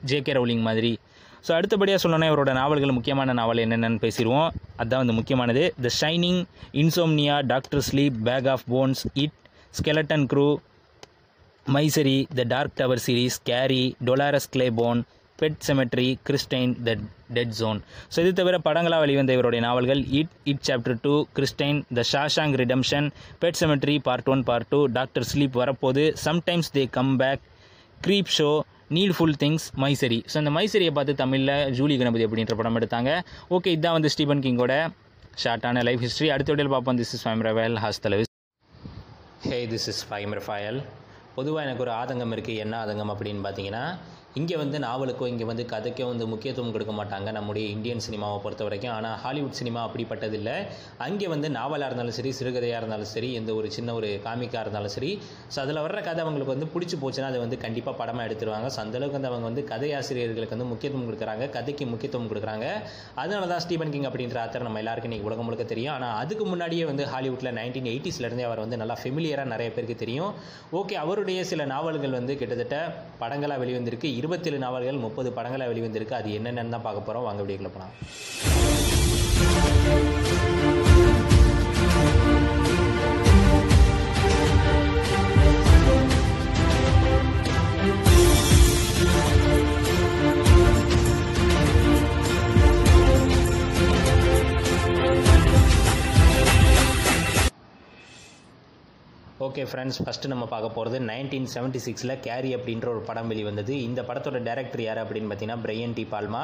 JK 0.06 0.34
Rowling 0.38 0.60
மாதிரி. 0.60 0.98
So 1.46 1.52
அடுத்தபடியாக 1.52 2.00
சொல்லணும்னா 2.02 2.28
இவரோட 2.30 2.52
நாவல்கள் 2.52 2.92
முக்கியமான 2.92 3.32
நாவல் 3.32 3.60
என்னென்னு 3.64 4.00
பேசிடுவோம் 4.00 4.48
அதுதான் 4.76 5.02
வந்து 5.02 5.12
முக்கியமானது. 5.12 5.62
The 5.82 5.90
shining 6.00 6.40
insomnia 6.74 7.36
doctor 7.46 7.84
sleep 7.90 8.16
bag 8.22 8.46
of 8.46 8.64
bones 8.72 9.02
it 9.14 9.36
skeleton 9.78 10.26
crew 10.32 10.46
misery 11.66 12.18
the 12.34 12.42
dark 12.48 12.74
tower 12.74 13.02
series 13.06 13.36
Carrie 13.42 13.84
Dolores 14.04 14.50
Claiborne 14.50 15.00
pet 15.38 15.58
cemetery 15.66 16.18
Christine 16.26 16.74
the 16.84 16.90
dead 17.32 17.54
zone 17.54 17.78
so 18.14 18.20
இது 18.20 18.32
தவிர 18.32 18.58
படங்களாக 18.58 19.00
வெளிவந்த 19.00 19.32
இவருடைய 19.32 19.62
நாவல்கள் 19.62 20.02
it 20.12 20.34
it 20.44 20.62
chapter 20.68 21.00
two 21.02 21.14
Christine 21.36 21.80
the 21.94 22.04
Shawshank 22.12 22.54
redemption 22.62 23.08
pet 23.40 23.58
cemetery 23.60 23.98
part 24.00 24.28
one 24.28 24.44
part 24.44 24.68
two 24.68 24.80
doctor 24.92 25.26
sleep 25.32 25.58
வரப்போது 25.58 26.04
sometimes 26.24 26.72
they 26.74 26.84
come 26.90 27.12
back 27.16 27.42
creepshow 28.36 28.50
needful 28.96 29.36
things 29.42 29.66
misery 29.82 30.18
so 30.32 30.36
அந்த 30.40 30.50
மைசரியை 30.56 30.92
பார்த்து 30.96 31.14
தமிழில் 31.22 31.54
ஜூலி 31.78 31.94
கணபதி 32.00 32.24
அப்படின்ற 32.26 32.54
படம் 32.60 32.78
எடுத்தாங்க. 32.80 33.10
ஓகே 33.56 33.72
இதுதான் 33.76 33.96
வந்து 33.98 34.10
ஸ்டீபன் 34.14 34.42
கிங்கோட 34.44 34.74
ஷார்ட்டான 35.42 35.82
லைஃப் 35.88 36.04
ஹிஸ்ட்ரி 36.06 36.28
அடுத்த 36.34 36.50
வீடியோவில் 36.52 36.74
பார்ப்போம். 36.74 36.98
திஸ் 37.00 37.12
இஸ் 37.16 37.24
ஃபைம் 37.24 37.42
ரவேல் 37.48 37.76
ஹாஸ் 37.84 38.00
தலைவி 38.06 38.26
hey 39.48 39.58
this 39.72 39.88
is 39.92 40.02
Fahim 40.10 40.34
Rafael 40.40 40.78
பொதுவாக 41.38 41.64
எனக்கு 41.66 41.84
ஒரு 41.86 41.92
ஆதங்கம் 42.00 42.32
இருக்குது 42.36 42.62
என்ன 42.64 42.74
ஆதங்கம் 42.84 43.12
அப்படின்னு 43.14 43.42
பார்த்தீங்கன்னா 43.46 43.84
இங்கே 44.40 44.56
வந்து 44.60 44.78
நாவலுக்கோ 44.84 45.26
இங்கே 45.32 45.44
வந்து 45.50 45.64
கதைக்கோ 45.70 46.06
வந்து 46.10 46.24
முக்கியத்துவம் 46.30 46.72
கொடுக்க 46.74 46.92
மாட்டாங்க 46.98 47.28
நம்முடைய 47.36 47.66
இந்தியன் 47.74 48.02
சினிமாவை 48.06 48.38
பொறுத்த 48.44 48.62
வரைக்கும். 48.66 48.92
ஆனால் 48.96 49.14
ஹாலிவுட் 49.22 49.56
சினிமா 49.60 49.80
அப்படிப்பட்டதில்லை. 49.86 50.56
அங்கே 51.06 51.26
வந்து 51.32 51.48
நாவலாக 51.56 51.88
இருந்தாலும் 51.90 52.16
சரி 52.16 52.30
சிறுகதையாக 52.38 52.80
இருந்தாலும் 52.82 53.10
சரி 53.12 53.28
எந்த 53.38 53.50
ஒரு 53.58 53.68
சின்ன 53.76 53.92
ஒரு 53.98 54.08
காமிக்காக 54.26 54.62
இருந்தாலும் 54.64 54.94
சரி 54.96 55.10
ஸோ 55.54 55.60
அதில் 55.62 55.80
வர்ற 55.86 56.00
கதை 56.08 56.20
அவங்களுக்கு 56.24 56.54
வந்து 56.54 56.68
பிடிச்சி 56.74 56.98
போச்சுன்னா 57.04 57.30
அதை 57.32 57.40
வந்து 57.44 57.58
கண்டிப்பாக 57.64 57.94
படமாக 58.00 58.26
எடுத்துருவாங்க. 58.28 58.68
ஸோ 58.74 58.80
அந்தளவுக்கு 58.84 59.18
வந்து 59.18 59.30
அவங்க 59.30 59.48
வந்து 59.50 59.64
கதையாசிரியர்களுக்கு 59.72 60.56
வந்து 60.56 60.68
முக்கியத்துவம் 60.72 61.08
கொடுக்குறாங்க 61.10 61.48
கதைக்கு 61.56 61.86
முக்கியத்துவம் 61.92 62.28
கொடுக்குறாங்க. 62.32 62.66
அதனால 63.22 63.48
தான் 63.54 63.64
ஸ்டீபன் 63.66 63.94
கிங் 63.96 64.06
அப்படின்ற 64.10 64.38
ஆத்தர் 64.44 64.66
நம்ம 64.68 64.82
எல்லாருக்கும் 64.84 65.12
இன்றைக்கி 65.12 65.30
உலகம் 65.30 65.48
முழுக்க 65.50 65.66
தெரியும். 65.72 65.94
ஆனால் 65.96 66.14
அதுக்கு 66.24 66.46
முன்னாடியே 66.52 66.86
வந்து 66.90 67.06
ஹாலிவுட்டில் 67.14 67.52
நைன்டீன் 67.60 67.90
எயிட்டிஸ்லேருந்தே 67.94 68.46
அவர் 68.50 68.64
வந்து 68.66 68.80
நல்லா 68.84 68.98
ஃபெமிலியராக 69.04 69.52
நிறைய 69.54 69.70
பேருக்கு 69.78 69.98
தெரியும். 70.04 70.30
ஓகே 70.82 71.00
அவருடைய 71.06 71.40
சில 71.54 71.68
நாவல்கள் 71.74 72.18
வந்து 72.20 72.38
கிட்டத்தட்ட 72.42 72.76
படங்களாக 73.24 73.60
வெளிவந்திருக்கு. 73.64 74.12
இருபத்தேழு 74.26 74.58
நாவல்கள் 74.64 75.04
முப்பது 75.06 75.28
படங்களாக 75.36 75.70
வெளிவந்திருக்கு. 75.72 76.18
அது 76.20 76.30
என்னென்னு 76.38 76.74
தான் 76.76 76.86
பார்க்க 76.86 77.06
போகிறோம் 77.08 77.26
வாங்க 77.28 77.42
வீடியோக்குள்ள 77.42 77.72
போனால் 77.76 77.94
ஓகே 99.56 99.68
ஃப்ரெண்ட்ஸ் 99.72 99.98
ஃபஸ்ட்டு 100.04 100.30
நம்ம 100.30 100.46
பார்க்க 100.50 100.68
போகிறது 100.76 100.96
நைன்டீன் 101.10 101.46
செவன்ட்டி 101.52 101.80
சிக்ஸில் 101.84 102.12
கேரி 102.24 102.50
அப்படின்ற 102.56 102.86
ஒரு 102.94 103.02
படம் 103.06 103.28
வெளிவந்தது. 103.32 103.74
இந்த 103.84 104.00
படத்தோட 104.08 104.38
டேரக்டர் 104.48 104.82
யார் 104.86 104.98
அப்படின்னு 105.02 105.28
பார்த்தீங்கன்னா 105.30 105.62
பிரையன் 105.62 105.94
டி 105.98 106.04
பால்மா 106.10 106.42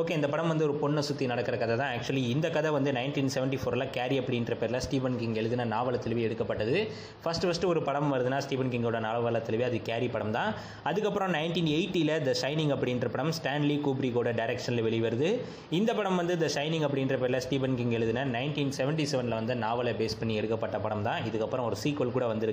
ஓகே 0.00 0.12
இந்த 0.18 0.28
படம் 0.32 0.48
வந்து 0.52 0.64
ஒரு 0.66 0.74
பொண்ணை 0.82 1.02
சுற்றி 1.08 1.26
நடக்கிற 1.32 1.56
கதை 1.62 1.74
தான். 1.80 1.90
ஆக்சுவலி 1.96 2.22
இந்த 2.34 2.50
கதை 2.54 2.70
வந்து 2.76 2.92
நைன்டீன் 2.98 3.28
செவன்ட்டி 3.34 3.58
ஃபோரில் 3.62 3.86
கேரி 3.96 4.16
அப்படின்ற 4.20 4.56
பேரில் 4.62 4.80
ஸ்டீபன் 4.86 5.18
கிங் 5.22 5.36
எழுதின 5.42 5.66
நாவல 5.74 6.00
எடுக்கப்பட்டது. 6.28 6.76
ஃபஸ்ட்டு 7.24 7.48
ஃபஸ்ட்டு 7.48 7.68
ஒரு 7.72 7.82
படம் 7.88 8.08
வருதுன்னா 8.14 8.38
ஸ்டீபன் 8.46 8.72
கிங்கோட 8.74 9.00
நாவல 9.08 9.42
அது 9.68 9.80
கேரி 9.90 10.08
படம் 10.16 10.32
தான். 10.38 10.50
அதுக்கப்புறம் 10.92 11.30
நைன்டீன் 11.36 11.70
எயிட்டியில் 11.76 12.14
த 12.30 12.34
ஷைனிங் 12.42 12.72
அப்படின்ற 12.78 13.12
படம் 13.16 13.34
ஸ்டான்லி 13.40 13.78
கூப்ரிகோட 13.88 14.34
டேரக்ஷனில் 14.40 14.84
வெளிவருது. 14.88 15.30
இந்த 15.80 15.90
படம் 16.00 16.18
வந்து 16.22 16.36
த 16.44 16.50
ஷைனிங் 16.56 16.86
அப்படின்ற 16.88 17.20
பேரில் 17.24 17.42
ஸ்டீபன் 17.48 17.78
கிங் 17.82 17.94
எழுதின 18.00 18.26
நைன்டீன் 18.38 18.74
செவன்ட்டி 18.80 19.08
செவனில் 19.12 19.38
வந்து 19.40 19.56
நாவலை 19.66 19.94
பேஸ் 20.02 20.18
பண்ணி 20.22 20.36
எடுக்கப்பட்ட 20.42 20.76
படம் 20.88 21.06
தான். 21.10 21.22
இதுக்கப்புறம் 21.30 21.68
ஒரு 21.70 21.78
சீக்வல் 21.84 22.16
கூட 22.18 22.24
வந்திருக்கு. 22.32 22.52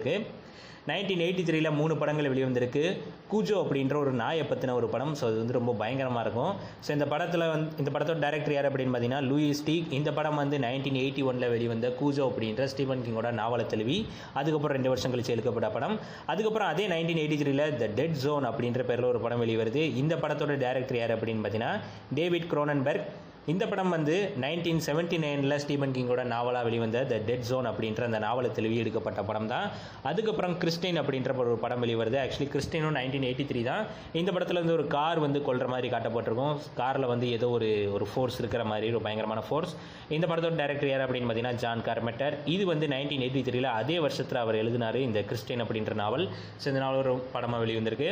நைன்டீன் 0.89 1.21
எயிட்டி 1.23 1.43
த்ரீல 1.47 1.69
மூணு 1.79 1.93
படங்கள் 2.01 2.29
வெளிவந்திருக்கு. 2.33 2.83
கூஜோ 3.31 3.55
அப்படின்ற 3.63 3.95
ஒரு 4.03 4.11
நாயை 4.21 4.45
பற்றின 4.51 4.75
ஒரு 4.77 4.87
படம். 4.93 5.11
ஸோ 5.19 5.23
அது 5.27 5.37
வந்து 5.41 5.55
ரொம்ப 5.57 5.71
பயங்கரமாக 5.81 6.23
இருக்கும். 6.25 6.53
ஸோ 6.85 6.89
இந்த 6.95 7.05
படத்தில் 7.11 7.45
வந்து 7.53 7.69
இந்த 7.81 7.91
படத்தோட 7.95 8.17
டேரக்டர் 8.25 8.55
யார் 8.55 8.69
அப்படின்னு 8.69 8.93
பார்த்தீங்கன்னா 8.95 9.21
லூயிஸ் 9.29 9.63
டீக் 9.69 9.93
இந்த 9.99 10.09
படம் 10.17 10.39
வந்து 10.41 10.57
நைன்டீன் 10.65 10.99
எயிட்டி 11.03 11.23
ஒனில் 11.29 11.51
வெளிவந்த 11.55 11.89
கூஜோ 12.01 12.25
அப்படின்ற 12.29 12.69
ஸ்டீவன் 12.73 13.05
கிங்கோட 13.07 13.31
நாவலை 13.41 13.65
தெளிவி 13.73 13.97
அதுக்கப்புறம் 14.41 14.77
ரெண்டு 14.77 14.93
வருஷம் 14.93 15.13
கழிச்சு 15.15 15.35
எடுக்கப்பட்ட 15.37 15.69
படம். 15.77 15.97
அதுக்கப்புறம் 16.33 16.71
அதே 16.73 16.87
நைன்டீன் 16.95 17.23
எயிட்டி 17.23 17.39
த்ரீல 17.43 17.65
த 17.83 17.89
டெட் 17.99 18.19
ஜோன் 18.25 18.47
அப்படின்ற 18.51 18.83
பேரில் 18.91 19.11
ஒரு 19.13 19.21
படம் 19.25 19.43
வெளிவருது. 19.45 19.83
இந்த 20.03 20.15
படத்தோட 20.23 20.55
டேரக்டர் 20.67 21.01
யார் 21.03 21.15
அப்படின்னு 21.17 21.43
பார்த்தீங்கன்னா 21.43 21.73
டேவிட் 22.19 22.53
குரோனன்பர்க் 22.55 23.05
இந்த 23.49 23.63
படம் 23.69 23.93
வந்து 23.95 24.15
நைன்டீன் 24.41 24.81
செவன்ட்டி 24.85 25.18
நைனில் 25.22 25.55
ஸ்டீபன் 25.61 25.93
கிங்கோட 25.93 26.23
நாவலாக 26.31 26.65
வெளிவந்த 26.68 26.97
த 27.11 27.15
டெட் 27.27 27.45
ஜோன் 27.47 27.68
அப்படின்ற 27.69 28.01
அந்த 28.07 28.19
நாவலை 28.26 28.49
தெளிவி 28.57 28.76
எடுக்கப்பட்ட 28.81 29.22
படம் 29.30 29.47
தான். 29.53 29.65
அதுக்கப்புறம் 30.09 30.53
கிறிஸ்டின் 30.61 30.99
அப்படின்ற 31.01 31.34
ஒரு 31.43 31.53
படம் 31.63 31.81
வெளிவருது. 31.84 32.18
ஆக்சுவலி 32.23 32.47
கிறிஸ்டினும் 32.55 32.95
நைன்டீன் 32.97 33.26
எயிட்டி 33.30 33.45
த்ரீ 33.51 33.61
தான். 33.69 33.85
இந்த 34.19 34.30
படத்தில் 34.35 34.59
வந்து 34.61 34.76
ஒரு 34.77 34.85
கார் 34.95 35.22
வந்து 35.26 35.39
கொள்ற 35.47 35.68
மாதிரி 35.73 35.89
காட்டப்பட்டிருக்கும். 35.93 36.53
காரில் 36.81 37.07
வந்து 37.13 37.30
ஏதோ 37.38 37.49
ஒரு 37.55 37.69
ஒரு 37.95 38.07
ஃபோர்ஸ் 38.11 38.38
இருக்கிற 38.43 38.65
மாதிரி 38.72 38.91
ஒரு 38.93 39.03
பயங்கரமான 39.07 39.43
ஃபோர்ஸ் 39.47 39.73
இந்த 40.18 40.27
படத்தோட 40.31 40.55
டேரக்டர் 40.61 40.91
யார் 40.91 41.05
அப்படின்னு 41.07 41.30
பார்த்தீங்கன்னா 41.31 41.61
ஜான் 41.63 41.84
கார்மெட்டர் 41.89 42.38
இது 42.55 42.63
வந்து 42.73 42.88
நைன்டீன் 42.93 43.26
எயிட்டி 43.27 43.43
த்ரீல 43.49 43.73
அதே 43.81 43.97
வருஷத்தில் 44.05 44.41
அவர் 44.43 44.59
எழுதினார் 44.61 44.99
இந்த 45.07 45.22
கிறிஸ்டின் 45.31 45.65
அப்படின்ற 45.65 45.95
நாவல் 46.03 46.26
ஸோ 46.61 46.68
இந்த 46.73 46.84
நாவல் 46.85 47.01
ஒரு 47.03 47.15
படமாக 47.35 47.61
வெளிவந்திருக்கு. 47.65 48.11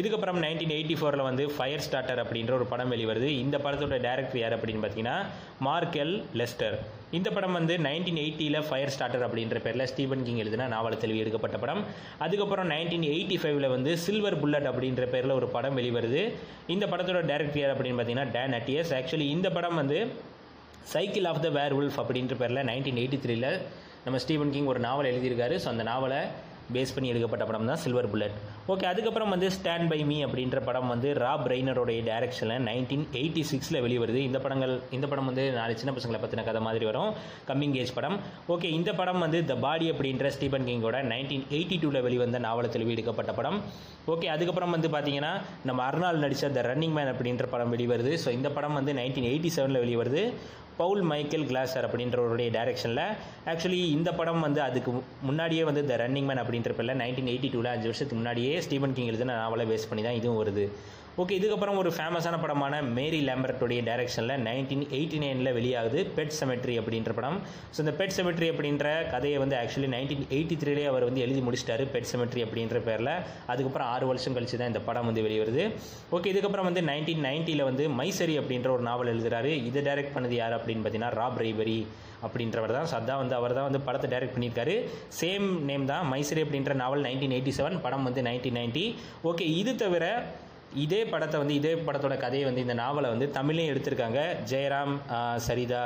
இதுக்கப்புறம் 0.00 0.40
நைன்டீன் 0.46 0.76
எயிட்டி 0.78 0.98
ஃபோரில் 1.02 1.26
வந்து 1.30 1.46
ஃபயர் 1.58 1.84
ஸ்டார்டர் 1.88 2.22
அப்படின்ற 2.26 2.54
ஒரு 2.60 2.68
படம் 2.74 2.94
வெளிவருது. 2.96 3.30
இந்த 3.44 3.56
படத்தோட 3.66 4.00
டேரக்டர் 4.08 4.42
யார் 4.44 4.56
அப்படின்னு 4.68 4.84
பார்த்தீங்கன்னா 4.84 5.18
மார்க்கெல் 5.66 6.14
லெஸ்டர். 6.40 6.76
இந்த 7.16 7.28
படம் 7.34 7.54
வந்து 7.58 7.74
நைன்டீன் 7.86 8.18
எயிட்டியில் 8.22 8.58
ஃபயர் 8.68 8.92
ஸ்டார்டர் 8.94 9.22
அப்படின்ற 9.26 9.58
பேரில் 9.66 9.86
ஸ்டீபன் 9.90 10.24
கிங் 10.26 10.40
எழுதின 10.42 10.66
நாவல 10.72 10.96
தெளிவு 11.04 11.20
எடுக்கப்பட்ட 11.22 11.58
படம். 11.62 11.80
அதுக்கப்புறம் 12.24 12.68
நைன்டீன் 12.72 13.06
எயிட்டி 13.12 13.36
ஃபைவ்ல 13.42 13.68
வந்து 13.74 13.92
சில்வர் 14.04 14.38
புல்லட் 14.42 14.68
அப்படின்ற 14.70 15.04
பேரில் 15.14 15.36
ஒரு 15.38 15.48
படம் 15.54 15.78
வெளிவருது. 15.78 16.22
இந்த 16.74 16.86
படத்தோட 16.92 17.22
டேரக்டர் 17.30 17.60
யார் 17.62 17.72
அப்படின்னு 17.74 18.00
பார்த்தீங்கன்னா 18.00 18.32
டேன் 18.36 18.56
அட்டியஸ் 18.58 18.92
ஆக்சுவலி 18.98 19.28
இந்த 19.36 19.50
படம் 19.56 19.78
வந்து 19.82 20.00
cycle 20.94 21.28
of 21.30 21.42
the 21.46 21.50
where 21.58 21.76
wolf 21.78 22.00
அப்படின்ற 22.02 22.36
பேரில் 22.42 22.66
நைன்டீன் 22.72 23.00
எயிட்டி 23.04 23.20
த்ரீல 23.24 23.48
நம்ம 24.04 24.20
ஸ்டீவன் 24.24 24.52
கிங் 24.56 24.70
ஒரு 24.74 24.82
நாவல் 24.88 25.10
எழுதியிருக்காரு. 25.12 25.56
ஸோ 25.64 25.68
அந்த 25.74 25.86
நாவலை 25.92 26.20
பேஸ் 26.74 26.94
பண்ணி 26.94 27.10
எடுக்கப்பட்ட 27.12 27.44
படம் 27.50 27.68
தான் 27.70 27.80
சில்வர் 27.84 28.10
புல்லட் 28.12 28.36
ஓகே 28.72 28.86
அதுக்கப்புறம் 28.92 29.32
வந்து 29.34 29.48
ஸ்டாண்ட் 29.56 29.88
பை 29.90 30.00
மீ 30.10 30.16
அப்படின்ற 30.26 30.58
படம் 30.68 30.88
வந்து 30.92 31.08
ராப் 31.22 31.46
ரெய்னரோடைய 31.52 32.00
டேரக்ஷனில் 32.08 32.64
நைன்டீன் 32.68 33.04
எயிட்டி 33.20 33.42
சிக்ஸில் 33.50 33.80
வெளிவருது. 33.84 34.20
இந்த 34.28 34.38
படங்கள் 34.44 34.74
இந்த 34.96 35.06
படம் 35.12 35.28
வந்து 35.30 35.44
நாலு 35.58 35.78
சின்ன 35.80 35.92
பசங்களை 35.96 36.20
பற்றின 36.22 36.44
கதை 36.48 36.62
மாதிரி 36.66 36.86
வரும். 36.90 37.10
கம்மிங் 37.50 37.76
ஏஜ் 37.82 37.94
படம். 37.98 38.16
ஓகே 38.54 38.70
இந்த 38.78 38.92
படம் 39.00 39.22
வந்து 39.24 39.40
த 39.50 39.56
பாடி 39.66 39.88
அப்படின்ற 39.92 40.28
ஸ்டீபன் 40.36 40.66
கிங்கோட 40.68 40.98
நைன்டீன் 41.12 41.46
எயிட்டி 41.56 41.78
டூவில் 41.84 42.04
வெளிவந்த 42.08 42.40
நாவலத்தில் 42.46 42.86
எடுக்கப்பட்ட 42.94 43.32
படம். 43.40 43.58
ஓகே 44.14 44.28
அதுக்கப்புறம் 44.34 44.74
வந்து 44.76 44.88
பார்த்தீங்கன்னா 44.94 45.32
நம்ம 45.70 45.80
அருணால் 45.88 46.22
நடித்த 46.24 46.54
த 46.58 46.62
ரன்னிங் 46.70 46.96
மேன் 46.98 47.12
அப்படின்ற 47.14 47.46
படம் 47.54 47.72
வெளிவருது. 47.76 48.14
ஸோ 48.24 48.28
இந்த 48.38 48.50
படம் 48.58 48.78
வந்து 48.80 48.94
நைன்டீன் 49.00 49.30
எயிட்டி 49.32 49.52
செவனில் 49.56 49.82
வெளிவருது. 49.84 50.22
பவுல் 50.80 51.02
மைக்கேல் 51.10 51.46
கிளாசர் 51.50 51.86
அப்படின்றவருடைய 51.88 52.48
டைரக்ஷனில் 52.56 53.02
ஆக்சுவலி 53.52 53.80
இந்த 53.96 54.10
படம் 54.18 54.44
வந்து 54.46 54.60
அதுக்கு 54.66 54.90
முன்னாடியே 55.28 55.62
வந்து 55.68 55.82
த 55.90 55.96
ரன்னிங் 56.02 56.28
மேன் 56.30 56.42
அப்படின்ற 56.42 56.72
பேரில் 56.78 56.98
நைன்டீன் 57.02 57.30
எயிட்டி 57.32 57.50
டூவில் 57.54 57.72
அஞ்சு 57.72 57.88
வருஷத்துக்கு 57.90 58.20
முன்னாடியே 58.20 58.52
ஸ்டீபன் 58.66 58.96
கிங் 58.98 59.10
எழுதின 59.12 59.36
நாவலை 59.42 59.66
பேஸ் 59.70 59.88
பண்ணி 59.90 60.04
தான் 60.06 60.18
இதுவும் 60.20 60.40
வருது. 60.42 60.64
ஓகே 61.22 61.36
இதுக்கப்புறம் 61.38 61.78
ஒரு 61.80 61.90
ஃபேமஸான 61.94 62.36
படமான 62.42 62.74
மேரி 62.96 63.20
லேம்பர்ட்டுடைய 63.28 63.80
டைரக்ஷனில் 63.88 64.42
நைன்டீன் 64.48 64.84
எயிட்டி 64.96 65.18
நைனில் 65.22 65.50
வெளியாகுது 65.56 66.00
பெட் 66.16 66.34
செமெட்ரி 66.36 66.74
அப்படின்ற 66.80 67.12
படம். 67.16 67.38
ஸோ 67.74 67.78
இந்த 67.84 67.92
பெட் 68.00 68.14
செமெட்ரி 68.16 68.48
அப்படின்ற 68.52 68.86
கதையை 69.14 69.38
வந்து 69.42 69.56
ஆக்சுவலி 69.60 69.88
நைன்டீன் 69.94 70.22
எயிட்டி 70.36 70.56
த்ரீலே 70.60 70.84
அவர் 70.90 71.06
வந்து 71.08 71.22
எழுதி 71.26 71.40
முடிச்சிட்டாரு 71.46 71.86
பெட் 71.94 72.08
செமெட்ரி 72.12 72.42
அப்படின்ற 72.46 72.80
பேரில். 72.88 73.12
அதுக்கப்புறம் 73.52 73.90
ஆறு 73.94 74.06
வருஷம் 74.10 74.36
கழிச்சு 74.38 74.60
தான் 74.62 74.72
இந்த 74.72 74.82
படம் 74.88 75.08
வந்து 75.10 75.24
வெளிவருது. 75.26 75.64
ஓகே 76.18 76.30
இதுக்கப்புறம் 76.34 76.68
வந்து 76.70 76.84
நைன்டீன் 76.90 77.24
நைன்ட்டியில் 77.28 77.66
வந்து 77.70 77.86
மைசரி 78.00 78.36
அப்படின்ற 78.42 78.70
ஒரு 78.76 78.84
நாவல் 78.90 79.12
எழுதுகிறாரு 79.14 79.52
இதை 79.70 79.82
டைரக்ட் 79.90 80.14
பண்ணது 80.18 80.36
யார் 80.42 80.56
அப்படின்னு 80.60 80.84
பார்த்தீங்கன்னா 80.86 81.12
ராப் 81.20 81.40
ரைபரி 81.44 81.78
அப்படின்றவர் 82.26 82.76
தான். 82.78 82.88
ஸோ 82.90 82.96
அதான் 83.02 83.22
வந்து 83.24 83.34
அவர் 83.40 83.58
தான் 83.58 83.66
வந்து 83.70 83.80
படத்தை 83.88 84.08
டைரக்ட் 84.12 84.36
பண்ணியிருக்காரு. 84.36 84.76
சேம் 85.20 85.48
நேம் 85.70 85.92
தான் 85.94 86.06
மைசரி 86.12 86.42
அப்படின்ற 86.46 86.74
நாவல் 86.84 87.06
நைன்டீன் 87.08 87.34
எயிட்டி 87.38 87.54
செவன் 87.58 87.84
படம் 87.86 88.06
வந்து 88.10 88.22
நைன்டீன் 88.28 88.60
நைன்ட்டி 88.60 88.86
ஓகே 89.30 89.46
இது 89.62 89.74
தவிர 89.82 90.06
இதே 90.84 90.98
படத்தை 91.10 91.36
வந்து 91.40 91.54
இதே 91.58 91.70
படத்தோட 91.86 92.14
கதையை 92.22 92.44
வந்து 92.46 92.62
இந்த 92.64 92.74
நாவலை 92.80 93.08
வந்து 93.12 93.26
தமிழ்லையும் 93.36 93.70
எடுத்திருக்காங்க. 93.72 94.20
ஜெயராம் 94.50 94.94
சரிதா 95.46 95.82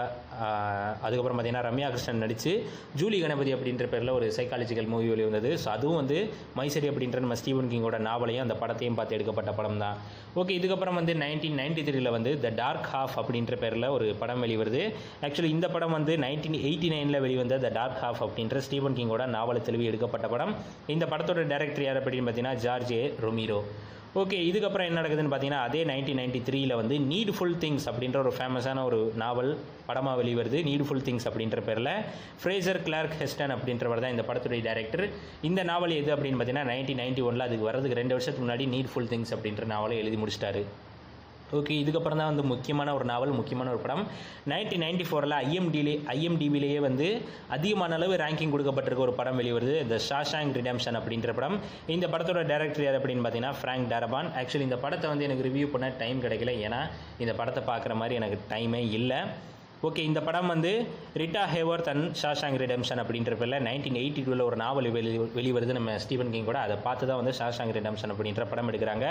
அதுக்கப்புறம் 1.04 1.36
பார்த்தீங்கன்னா 1.36 1.64
ரம்யா 1.68 1.88
கிருஷ்ணன் 1.92 2.22
நடித்து 2.24 2.52
ஜூலி 3.00 3.18
கணபதி 3.24 3.50
அப்படின்ற 3.56 3.86
பேரில் 3.92 4.12
ஒரு 4.18 4.26
சைக்காலஜிக்கல் 4.36 4.88
மூவி 4.94 5.08
வெளிவந்தது 5.12 5.50
ஸோ 5.64 5.68
அதுவும் 5.74 5.98
வந்து 6.00 6.18
மைசரி 6.58 6.88
அப்படின்ற 6.92 7.20
நம்ம 7.24 7.36
ஸ்டீவன் 7.42 7.70
கிங்கோட 7.74 8.00
நாவலையும் 8.08 8.44
அந்த 8.46 8.56
படத்தையும் 8.62 8.98
பார்த்து 8.98 9.16
எடுக்கப்பட்ட 9.18 9.52
படம் 9.60 9.78
தான். 9.84 9.96
ஓகே 10.40 10.56
இதுக்கப்புறம் 10.58 10.98
வந்து 11.00 11.14
நைன்டீன் 11.22 11.58
நைன்டி 11.62 11.84
த்ரீயில் 11.88 12.14
வந்து 12.16 12.32
த 12.44 12.50
டார்க் 12.62 12.90
ஹாஃப் 12.94 13.16
அப்படின்ற 13.22 13.56
பேரில் 13.62 13.88
ஒரு 13.96 14.08
படம் 14.22 14.42
வெளிவருது. 14.46 14.82
ஆக்சுவலி 15.28 15.52
இந்த 15.56 15.68
படம் 15.76 15.96
வந்து 15.98 16.14
நைன்டீன் 16.26 16.58
எயிட்டி 16.66 16.90
நைனில் 16.96 17.22
வெளிவந்த 17.26 17.60
த 17.66 17.70
டார்க் 17.78 18.02
ஹாஃப் 18.04 18.22
அப்படின்ற 18.28 18.64
ஸ்டீவன் 18.68 18.98
கிங்கோட 19.00 19.26
நாவலை 19.36 19.62
தெளிவி 19.70 19.88
எடுக்கப்பட்ட 19.92 20.28
படம். 20.34 20.54
இந்த 20.96 21.06
படத்தோட 21.14 21.46
டேரக்டர் 21.54 21.86
யார் 21.88 22.00
அப்படின்னு 22.02 22.28
பார்த்தீங்கன்னா 22.28 22.60
ஜார்ஜ் 22.66 22.92
ஏ. 23.00 23.02
ரொமீரோ. 23.26 23.62
ஓகே 24.20 24.38
இதுக்கப்புறம் 24.48 24.86
என்ன 24.88 24.96
நடக்குதுன்னு 25.00 25.30
பார்த்தீங்கன்னா 25.32 25.60
அதே 25.66 25.82
நைன்டீன் 25.90 26.18
நைன்டி 26.20 26.40
த்ரீல 26.48 26.72
வந்து 26.80 26.96
நீட்ஃபுல் 27.12 27.54
திங்ஸ் 27.62 27.86
அப்படின்ற 27.90 28.18
ஒரு 28.24 28.32
ஃபேமஸான 28.38 28.82
ஒரு 28.88 28.98
நாவல் 29.22 29.50
படமாக 29.86 30.16
வெளிவருது. 30.20 30.58
நீட்ஃபுல் 30.68 31.02
திங்ஸ் 31.06 31.26
அப்படின்ற 31.30 31.60
பேரில் 31.68 31.90
ஃப்ரேசர் 32.42 32.82
கிளார்க் 32.88 33.16
ஹெஸ்டன் 33.22 33.56
அப்படின்றவர் 33.56 34.04
தான் 34.04 34.14
இந்த 34.16 34.26
படத்துடைய 34.28 34.62
டேரக்டர் 34.68 35.06
இந்த 35.50 35.62
நாவல் 35.72 35.98
எது 36.00 36.12
அப்படின்னு 36.16 36.38
பார்த்தீங்கன்னா 36.40 36.70
நைன்டீன் 36.74 37.02
நைன்டி 37.04 37.24
ஒனில் 37.30 37.48
அதுக்கு 37.48 37.68
வரதுக்கு 37.70 38.00
ரெண்டு 38.02 38.16
வருஷத்துக்கு 38.16 38.46
முன்னாடி 38.46 38.66
நீட்ஃபுல் 38.76 39.12
திங்ஸ் 39.14 39.34
அப்படின்ற 39.36 39.66
நாவலை 39.74 39.98
எழுதி 40.04 40.18
முடிச்சிட்டாரு. 40.22 40.62
ஓகே 41.56 41.74
இதுக்கப்புறம் 41.82 42.20
தான் 42.20 42.30
வந்து 42.30 42.44
முக்கியமான 42.50 42.94
ஒரு 42.98 43.04
நாவல் 43.10 43.32
முக்கியமான 43.38 43.70
ஒரு 43.72 43.80
படம். 43.84 44.02
நைன்டீன் 44.50 44.82
நைன்டி 44.84 45.04
ஃபோரில் 45.08 45.36
ஐஎம்டிலே 45.46 45.94
ஐஎம்டிபிலேயே 46.14 46.78
வந்து 46.86 47.08
அதிகமான 47.56 47.94
அளவு 47.98 48.14
ரேங்கிங் 48.22 48.54
கொடுக்கப்பட்டிருக்க 48.54 49.06
ஒரு 49.08 49.14
படம் 49.20 49.38
வெளிவருது. 49.40 49.74
த 49.92 49.98
ஷாஷாங் 50.08 50.52
ரிடம்ஷன் 50.58 50.98
அப்படின்ற 51.00 51.32
படம். 51.38 51.56
இந்த 51.96 52.08
படத்தோட 52.14 52.42
டேரக்டர் 52.52 52.86
யார் 52.86 52.98
அப்படின்னு 53.00 53.24
பார்த்தீங்கன்னா 53.26 53.54
ஃப்ராங்க் 53.60 53.90
டேரபான் 53.94 54.30
ஆக்சுவலி 54.42 54.68
இந்த 54.70 54.80
படத்தை 54.86 55.08
வந்து 55.12 55.26
எனக்கு 55.28 55.48
ரிவ்யூ 55.48 55.68
பண்ண 55.74 55.88
டைம் 56.02 56.24
கிடைக்கல. 56.26 56.54
ஏன்னா 56.68 56.82
இந்த 57.24 57.34
படத்தை 57.40 57.62
பார்க்குற 57.70 57.94
மாதிரி 58.02 58.20
எனக்கு 58.22 58.38
டைமே 58.54 58.82
இல்லை. 59.00 59.20
ஓகே 59.86 60.02
இந்த 60.08 60.20
படம் 60.26 60.50
வந்து 60.52 60.70
Rita 61.20 61.40
Hayworth 61.52 61.88
and 61.92 62.04
Shawshank 62.18 62.58
Redemption 62.62 63.00
அப்படின்ற 63.02 63.32
பேரில் 63.38 63.56
நைன்டீன் 63.66 63.96
எயிட்டி 64.00 64.20
டூவில் 64.26 64.42
ஒரு 64.48 64.56
நாவல் 64.60 64.86
வெளி 64.96 65.12
வெளிவருது. 65.36 65.72
நம்ம 65.78 65.96
ஸ்டீவன் 66.04 66.30
கிங் 66.34 66.46
கூட 66.48 66.58
அதை 66.66 66.76
பார்த்து 66.84 67.08
தான் 67.08 67.18
வந்து 67.20 67.32
ஷாஷாங் 67.38 67.72
ரிடம்ஷன் 67.76 68.12
அப்படின்ற 68.14 68.44
படம் 68.50 68.68
எடுக்கிறாங்க. 68.70 69.06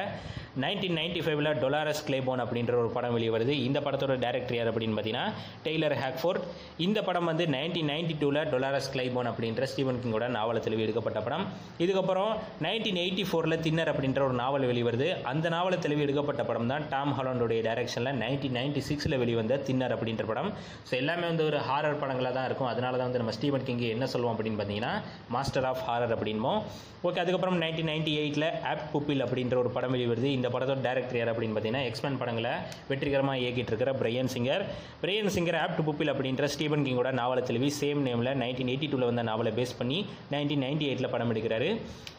நைன்டீன் 0.64 0.95
நைன்டி 0.99 1.23
ஃபைவ்ல 1.26 1.52
டொலாரஸ் 1.64 2.03
கிளேபோன் 2.10 2.43
அப்படின்ற 2.43 2.76
ஒரு 2.84 2.91
படம் 2.95 3.15
வெளிவருது. 3.18 3.56
இந்த 3.65 3.81
படத்தோட 3.88 4.15
டேரக்டர் 4.26 4.57
யார் 4.60 4.69
அப்படின்னு 4.73 4.95
பார்த்தீங்கன்னா 4.99 5.26
டெய்லர் 5.65 5.95
ஹேக்ஃபோர்ட். 6.03 6.45
இந்த 6.85 7.02
படம் 7.10 7.27
வந்து 7.31 7.48
நைன்டீன் 7.56 7.91
நைன்டி 7.93 8.15
டூவில் 8.23 8.41
டொலாரஸ் 8.53 8.89
கிளைபோன் 8.95 9.31
அப்படின்ற 9.34 9.69
ஸ்டீவன் 9.73 9.99
கிங்கோட 10.06 10.30
நாவலத்தில் 10.38 10.77
எடுக்கப்பட்ட 10.85 11.22
படம். 11.27 11.45
இதுக்கப்புறம் 11.84 12.31
நைன்டீன் 12.68 13.02
எயிட்டி 13.03 13.27
ஃபோரில் 13.31 13.60
தின்னர் 13.68 13.93
அப்படின்ற 13.95 14.23
ஒரு 14.30 14.38
நாவல் 14.43 14.69
வெளிவருது. 14.72 15.10
அந்த 15.34 15.45
நாவலை 15.57 15.80
தெளிவு 15.88 16.07
எடுக்கப்பட்ட 16.07 16.48
படம் 16.52 16.72
தான் 16.73 16.88
டாம் 16.95 17.14
ஹாலண்டோடைய 17.19 17.60
டைரக்ஷனில் 17.69 18.19
நைன்டீன் 18.23 18.57
நைன்டி 18.61 18.84
சிக்ஸில் 18.91 19.19
வெளிவந்த 19.26 19.61
தின்னர் 19.69 19.95
அப்படின்ற 19.98 20.26
படம். 20.34 20.52
ஸோ 20.90 20.94
எல்லாமே 21.02 21.26
வந்து 21.32 21.46
ஒரு 21.50 21.60
ஹாரர் 21.70 22.02
படங்களாக 22.04 22.34
தான் 22.38 22.48
இருக்கும். 22.50 22.72
அதனால 22.74 22.94
தான் 22.98 23.10
வந்து 23.10 23.22
நம்ம 23.24 23.36
ஸ்டீவன் 23.38 23.68
கிங்கு 23.70 23.90
என்ன 23.96 24.08
சொல்லுவோம் 24.14 24.36
அப்படின்னு 24.36 24.60
பார்த்தீங்கன்னா 24.62 24.94
மாஸ்டர் 25.36 25.68
ஆஃப் 25.72 25.84
ஹாரர் 25.90 26.16
அப்படின்போம். 26.18 26.62
ஓகே 27.07 27.19
அதுக்கப்புறம் 27.22 27.56
நைன்டீன் 27.61 27.88
நைன்டி 27.90 28.11
எயிட்டில் 28.22 28.45
ஆப் 28.72 28.82
புப்பில் 28.91 29.23
அப்படின்ற 29.26 29.56
ஒரு 29.61 29.69
படம் 29.76 29.94
வெளிவருது. 29.94 30.28
இந்த 30.38 30.48
படத்தோட 30.53 30.82
டேரக்டர் 30.86 31.18
யார் 31.19 31.30
அப்படின்னு 31.32 31.56
பார்த்தீங்கன்னா 31.56 31.86
எக்ஸ்மேன் 31.90 32.18
படங்களை 32.19 32.52
வெற்றிகரமாக 32.90 33.40
இயக்கிட்டு 33.44 33.72
இருக்கிற 33.72 33.91
Bryan 34.02 34.30
Singer 34.34 34.64
Bryan 35.03 35.32
Singer 35.36 35.57
apt 35.78 35.84
pupil 35.88 36.11
அப்படின்ற 36.14 36.48
ஸ்டீபன் 36.56 36.84
கிங்கோட 36.88 37.11
நாவலை 37.19 37.44
தெளிவி 37.48 37.69
சேம் 37.80 38.02
நேமில் 38.07 38.32
நைன்டீன் 38.41 38.69
எயிட்டி 38.73 38.90
டூவில் 38.91 39.07
வந்த 39.11 39.23
நாவலை 39.30 39.53
பேஸ் 39.60 39.73
பண்ணி 39.80 39.98
நைன்டீன் 40.34 40.64
நைன்டி 40.65 40.86
எயிட்டில் 40.90 41.11
படம் 41.15 41.32
எடுக்கிறாரு. 41.34 41.69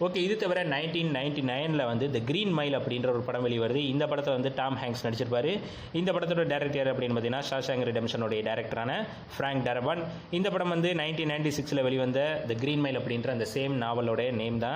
ஓகே 0.06 0.18
இது 0.26 0.36
தவிர 0.42 0.64
நைன்டீன் 0.74 1.12
நைன்டி 1.18 1.44
நைனில் 1.52 1.84
வந்து 1.90 2.08
த 2.16 2.22
கிரீன் 2.32 2.52
மைல் 2.58 2.78
அப்படின்ற 2.80 3.10
ஒரு 3.14 3.22
படம் 3.28 3.46
வெளிவருது. 3.48 3.84
இந்த 3.92 4.04
படத்தை 4.14 4.34
வந்து 4.38 4.52
டாம் 4.58 4.80
ஹேங்ஸ் 4.82 5.04
நடிச்சிருப்பாரு. 5.06 5.54
இந்த 6.02 6.10
படத்தோட 6.18 6.46
டேரக்டர் 6.54 6.80
யார் 6.80 6.92
அப்படின்னு 6.94 7.16
பார்த்தீங்கன்னா 7.16 7.44
ஷாஷாங் 7.52 7.86
ரிடம்ஷனுடைய 7.90 8.42
டேரக்டரான 8.50 8.98
ஃப்ராங்க் 9.36 9.64
டரபான் 9.70 10.02
இந்த 10.40 10.48
படம் 10.56 10.74
வந்து 10.76 10.92
நைன்டீன் 11.02 11.32
நைன்டி 11.34 11.54
சிக்ஸில் 11.60 11.84
வெளிவந்த 11.88 12.20
த 12.50 12.60
கிரீன் 12.64 12.84
மைல் 12.86 13.00
அப்படின்ற 13.02 13.30
அந்த 13.38 13.48
சேம் 13.56 13.76
நாவலோட 13.86 14.20
நேம் 14.42 14.60
தான். 14.66 14.70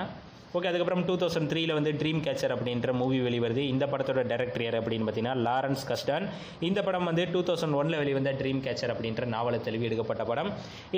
ஓகே 0.56 0.68
அதுக்கப்புறம் 0.68 1.02
டூ 1.08 1.14
தௌசண்ட் 1.20 1.48
த்ரீல 1.50 1.72
வந்து 1.76 1.90
ட்ரீம் 2.00 2.20
கேச்சர் 2.26 2.52
அப்படின்ற 2.54 2.90
மூவி 2.98 3.18
வெளிவருது. 3.24 3.62
இந்த 3.72 3.84
படத்தோட 3.92 4.20
டேரக்டர் 4.30 4.62
யார் 4.64 4.76
அப்படின்னு 4.80 5.06
பார்த்தீங்கன்னா 5.06 5.34
லாரன்ஸ் 5.46 5.82
கஸ்டான் 5.88 6.26
இந்த 6.68 6.80
படம் 6.86 7.06
வந்து 7.08 7.24
டூ 7.32 7.40
தௌசண்ட் 7.48 7.76
ஒனில் 7.80 7.98
வெளிவந்த 8.02 8.30
ட்ரீம் 8.40 8.60
கேச்சர் 8.66 8.92
அப்படின்ற 8.94 9.26
நாவலை 9.34 9.58
தெளிவு 9.66 9.84
எடுக்கப்பட்ட 9.88 10.24
படம். 10.30 10.48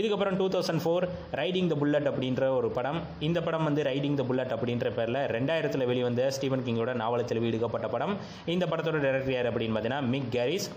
இதுக்கப்புறம் 0.00 0.36
two 0.40 0.46
thousand 0.54 0.82
four 0.84 1.06
riding 1.40 1.70
the 1.72 1.78
bullet 1.82 2.08
அப்படின்ற 2.12 2.50
ஒரு 2.58 2.70
படம். 2.78 3.00
இந்த 3.28 3.40
படம் 3.48 3.66
வந்து 3.68 3.84
ரைடிங் 3.90 4.18
த 4.20 4.26
புல்லட் 4.30 4.54
அப்படின்ற 4.58 4.92
பேரில் 4.98 5.20
ரெண்டாயிரத்தில் 5.36 5.88
வெளிவந்த 5.92 6.30
ஸ்டீவன் 6.38 6.64
கிங்கோட 6.68 6.94
நாவலை 7.02 7.26
தெளிவு 7.32 7.50
எடுக்கப்பட்ட 7.50 7.88
படம். 7.96 8.14
இந்த 8.56 8.66
படத்தோட 8.74 9.00
டேரக்டர் 9.08 9.36
யார் 9.38 9.50
அப்படின்னு 9.52 9.76
பார்த்தீங்கன்னா 9.78 10.04
மிக் 10.14 10.30
கேரிஸ் 10.38 10.68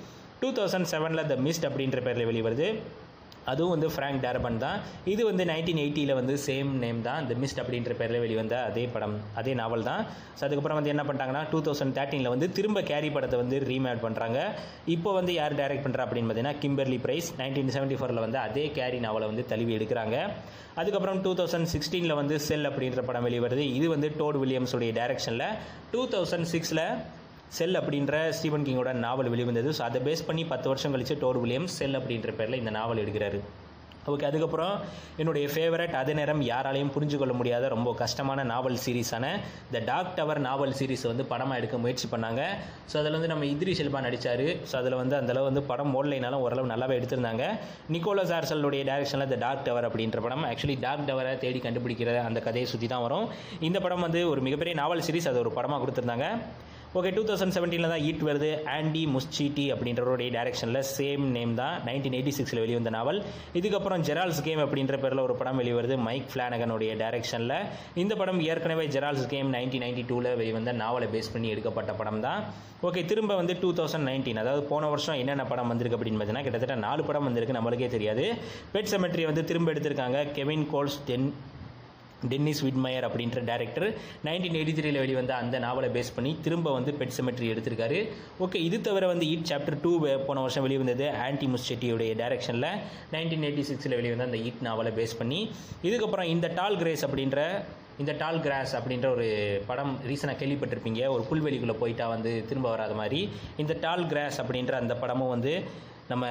டூ 0.41 0.52
தௌசண்ட் 0.60 0.91
செவனில் 0.95 1.27
த 1.34 1.38
மிஸ்ட் 1.48 1.69
அப்படின்ற 1.72 1.99
பேரில் 2.10 2.30
வெளிவருது. 2.31 2.69
அதுவும் 3.52 3.74
வந்து 3.76 3.88
ஃப்ராங்க் 3.94 4.22
டேரபன் 4.26 4.60
தான். 4.66 4.78
இது 5.14 5.22
வந்து 5.30 5.44
நைன்டீன் 5.52 5.82
எயிட்டியில் 5.84 6.14
வந்து 6.20 6.34
சேம் 6.48 6.72
நேம் 6.84 7.02
தான். 7.08 7.28
த 7.30 7.38
மிஸ்ட் 7.44 7.62
அப்படின்ற 7.64 7.94
பேரில் 8.00 8.24
வெளிவந்த 8.26 8.56
அதே 8.70 8.86
படம் 8.96 9.16
அதே 9.42 9.54
நாவல் 9.62 9.86
தான். 9.90 10.02
ஸோ 10.38 10.42
அதுக்கப்புறம் 10.48 10.80
வந்து 10.80 10.94
என்ன 10.94 11.06
பண்ணிட்டாங்கன்னா 11.10 11.44
டூ 11.54 11.62
தௌசண்ட் 11.68 11.96
தேர்ட்டீனில் 12.00 12.34
வந்து 12.36 12.50
திரும்ப 12.58 12.82
கேரி 12.92 13.12
படத்தை 13.18 13.40
வந்து 13.44 13.60
ரீமேட் 13.72 14.04
பண்ணுறாங்க 14.06 14.40
இப்போ 14.96 15.12
வந்து 15.20 15.34
யார் 15.40 15.60
டைரக்ட் 15.62 15.86
பண்ணுறா 15.86 16.06
அப்படின்னு 16.08 16.30
பார்த்தீங்கன்னா 16.30 16.60
கிம்பர்லி 16.64 17.00
பிரைஸ் 17.06 17.30
நைன்டீன் 17.42 17.74
செவன்ட்டி 17.78 18.00
ஃபோரில் 18.02 18.24
வந்து 18.26 18.40
அதே 18.48 18.66
கேரி 18.80 19.00
நாவலை 19.08 19.28
வந்து 19.32 19.46
தழுவி 19.54 19.74
எடுக்கிறாங்க. 19.78 20.18
அதுக்கப்புறம் 20.82 21.18
டூ 21.24 21.32
தௌசண்ட் 21.40 21.70
சிக்ஸ்டீனில் 21.72 22.20
வந்து 22.20 22.36
செல் 22.48 22.70
அப்படின்ற 22.70 23.02
படம் 23.08 23.26
வெளிவருது. 23.28 23.64
இது 23.78 23.88
வந்து 23.96 24.10
டோட் 24.20 24.40
வில்லியம்ஸுடைய 24.44 24.92
டைரக்ஷனில் 25.00 25.48
டூ 25.94 26.04
தௌசண்ட் 26.14 26.50
சிக்ஸில் 26.54 26.86
செல் 27.57 27.80
அப்படின்ற 27.80 28.15
ஸ்டீவன் 28.38 28.68
கிங்கோட 28.68 28.91
நாவல் 29.06 29.32
வெளிவந்தது. 29.36 29.72
ஸோ 29.80 29.84
அதை 29.90 29.99
பேஸ் 30.10 30.28
பண்ணி 30.30 30.45
பத்து 30.53 30.69
வருஷம் 30.73 30.94
கழிச்சு 30.95 31.18
டோர் 31.23 31.41
வில்லியம்ஸ் 31.44 31.80
செல் 31.82 31.99
அப்படின்ற 31.99 32.32
பேரில் 32.40 32.61
இந்த 32.61 32.73
நாவல் 32.80 33.03
எடுக்கிறாரு. 33.03 33.40
ஓகே 34.11 34.26
அதுக்கப்புறம் 34.28 34.76
என்னுடைய 35.22 35.45
ஃபேவரட் 35.53 35.95
அதே 35.99 36.14
நேரம் 36.19 36.40
யாராலையும் 36.52 36.91
புரிஞ்சு 36.94 37.18
கொள்ள 37.22 37.34
முடியாத 37.40 37.65
ரொம்ப 37.73 37.90
கஷ்டமான 37.99 38.44
novel 38.52 38.78
சீரிஸான 38.84 39.26
the 39.73 39.82
dark 39.90 40.10
tower 40.19 40.41
novel 40.45 40.73
series 40.80 41.03
வந்து 41.10 41.26
படமாக 41.32 41.60
எடுக்க 41.61 41.78
முயற்சி 41.84 42.07
பண்ணாங்க. 42.14 42.41
ஸோ 42.91 42.95
அதில் 43.02 43.18
வந்து 43.18 43.30
நம்ம 43.34 43.45
இத்ரி 43.52 43.76
செல்பா 43.80 43.99
நடித்தார் 44.07 44.45
ஸோ 44.72 44.73
அதில் 44.82 44.98
வந்து 45.02 45.15
அந்தளவு 45.19 45.49
வந்து 45.49 45.64
படம் 45.72 45.94
ஓடலைனாலும் 45.99 46.45
ஓரளவு 46.45 46.72
நல்லாவே 46.73 46.98
எடுத்திருந்தாங்க. 47.02 47.44
நிக்கோலஸ் 47.95 48.34
ஆர்சலுடைய 48.38 48.82
டேரக்ஷனில் 48.90 49.32
த 49.34 49.40
டாக் 49.45 49.64
டவர் 49.68 49.90
அப்படின்ற 49.90 50.23
படம் 50.28 50.48
ஆக்சுவலி 50.52 50.78
டாக் 50.88 51.06
டவரை 51.11 51.36
தேடி 51.45 51.61
கண்டுபிடிக்கிற 51.68 52.18
அந்த 52.30 52.41
கதையை 52.48 52.68
சுற்றி 52.73 52.90
தான் 52.95 53.06
வரும். 53.07 53.28
இந்த 53.69 53.80
படம் 53.86 54.06
வந்து 54.07 54.23
ஒரு 54.34 54.44
மிகப்பெரிய 54.49 54.76
நாவல் 54.84 55.06
சீரிஸ் 55.10 55.32
அது 55.34 55.44
ஒரு 55.45 55.53
படமாக 55.60 55.82
கொடுத்துருந்தாங்க. 55.86 56.28
ஓகே 57.00 57.12
டூ 57.16 57.22
தௌசண்ட் 57.28 57.54
செவன்டீனில் 57.56 57.92
தான் 57.92 58.02
ஈட் 58.08 58.24
வருது. 58.28 58.48
ஆண்டி 58.78 59.02
முஸ்சீட்டி 59.12 59.66
அப்படின்றவருடைய 59.74 60.30
டேரக்ஷனில் 60.36 60.80
சேம் 60.96 61.26
நேம் 61.36 61.54
தான் 61.60 61.76
நைன்டீன் 61.88 62.16
எயிட்டி 62.18 62.34
சிக்ஸில் 62.38 62.60
வெளிவந்த 62.64 62.92
நாவல். 62.96 63.20
இதுக்கப்புறம் 63.60 64.02
ஜெரால்ஸ் 64.08 64.42
கேம் 64.48 64.62
அப்படின்ற 64.64 64.98
பேரில் 65.04 65.22
ஒரு 65.26 65.36
படம் 65.42 65.60
வெளிவருது 65.62 65.98
மைக் 66.08 66.28
ஃப்ளானகனுடைய 66.32 66.92
டேரக்ஷனில் 67.02 67.56
இந்த 68.04 68.16
படம் 68.22 68.42
ஏற்கனவே 68.50 68.88
ஜெரால்ஸ் 68.96 69.30
கேம் 69.34 69.52
நைன்டீன் 69.56 69.84
நைன்டி 69.86 70.04
டூவில் 70.10 70.30
வெளிவந்த 70.42 70.74
நாவலை 70.82 71.08
பேஸ் 71.14 71.32
பண்ணி 71.36 71.54
எடுக்கப்பட்ட 71.54 71.94
படம் 72.02 72.22
தான். 72.28 72.42
ஓகே 72.90 73.04
திரும்ப 73.12 73.32
வந்து 73.42 73.56
டூ 73.64 73.72
தௌசண்ட் 73.80 74.08
நைன்டீன் 74.10 74.42
அதாவது 74.44 74.66
போன 74.74 74.90
வருஷம் 74.96 75.20
என்னென்ன 75.22 75.46
படம் 75.54 75.72
வந்திருக்கு 75.74 76.00
அப்படின்னு 76.00 76.20
பார்த்தீங்கன்னா 76.22 76.48
கிட்டத்தட்ட 76.50 76.78
நாலு 76.88 77.08
படம் 77.12 77.28
வந்திருக்கு 77.30 77.58
நம்மளுக்கே 77.60 77.92
தெரியாது. 77.96 78.28
பெட் 78.76 78.92
செமெட்ரி 78.96 79.26
வந்து 79.32 79.46
திரும்ப 79.52 79.76
எடுத்திருக்காங்க. 79.76 80.20
Kevin 80.40 80.68
Kolsch 80.76 81.02
Den 81.10 81.30
Dennis 82.30 82.61
Widmyer 82.68 83.07
அப்படின்ற 83.07 83.39
டேரக்டர் 83.49 83.88
நைன்டீன் 84.27 84.57
எயிட்டி 84.60 84.76
த்ரீல 84.77 84.99
வெளிவந்த 85.06 85.34
அந்த 85.41 85.60
நாவலை 85.65 85.89
பேஸ் 85.95 86.14
பண்ணி 86.15 86.31
திரும்ப 86.48 86.73
வந்து 86.77 86.93
பெட் 86.99 87.15
செமெட்ரி 87.18 87.49
எடுத்திருக்காரு. 87.53 87.99
ஓகே 88.45 88.61
இது 88.68 88.80
தவிர 88.88 89.07
வந்து 89.14 89.27
ஈட் 89.34 89.49
சாப்டர் 89.52 89.80
டூ 89.84 89.91
போன 90.30 90.39
வருஷம் 90.45 90.65
வெளிவந்தது 90.68 91.07
ஆன்டி 91.27 91.49
முஸ்செட்டியோடைய 91.56 92.14
டேரக்ஷனில் 92.23 92.72
நைன்டீன் 93.14 93.45
எயிட்டி 93.49 93.65
சிக்ஸில் 93.69 93.98
வெளிவந்த 93.99 94.30
அந்த 94.30 94.41
ஈட் 94.48 94.65
நாவலை 94.69 94.93
பேஸ் 94.99 95.19
பண்ணி 95.22 95.39
இதுக்கப்புறம் 95.89 96.31
இந்த 96.35 96.49
டால் 96.60 96.80
கிரேஸ் 96.84 97.06
அப்படின்ற 97.07 97.39
இந்த 98.02 98.14
டால் 98.19 98.41
கிராஸ் 98.43 98.73
அப்படின்ற 98.77 99.07
ஒரு 99.15 99.26
படம் 99.68 99.91
ரீசனாக 100.10 100.38
கேள்விப்பட்டிருப்பீங்க. 100.41 101.02
ஒரு 101.15 101.23
புல்வெளிக்குள்ளே 101.30 101.76
போயிட்டா 101.81 102.06
வந்து 102.14 102.31
திரும்ப 102.49 102.68
வராத 102.69 102.93
மாதிரி 102.99 103.19
இந்த 103.64 103.73
டால் 103.85 104.06
கிராஸ் 104.11 104.38
அப்படின்ற 104.41 104.76
அந்த 104.81 104.93
படமும் 105.02 105.34
வந்து 105.35 105.53
நம்ம 106.11 106.26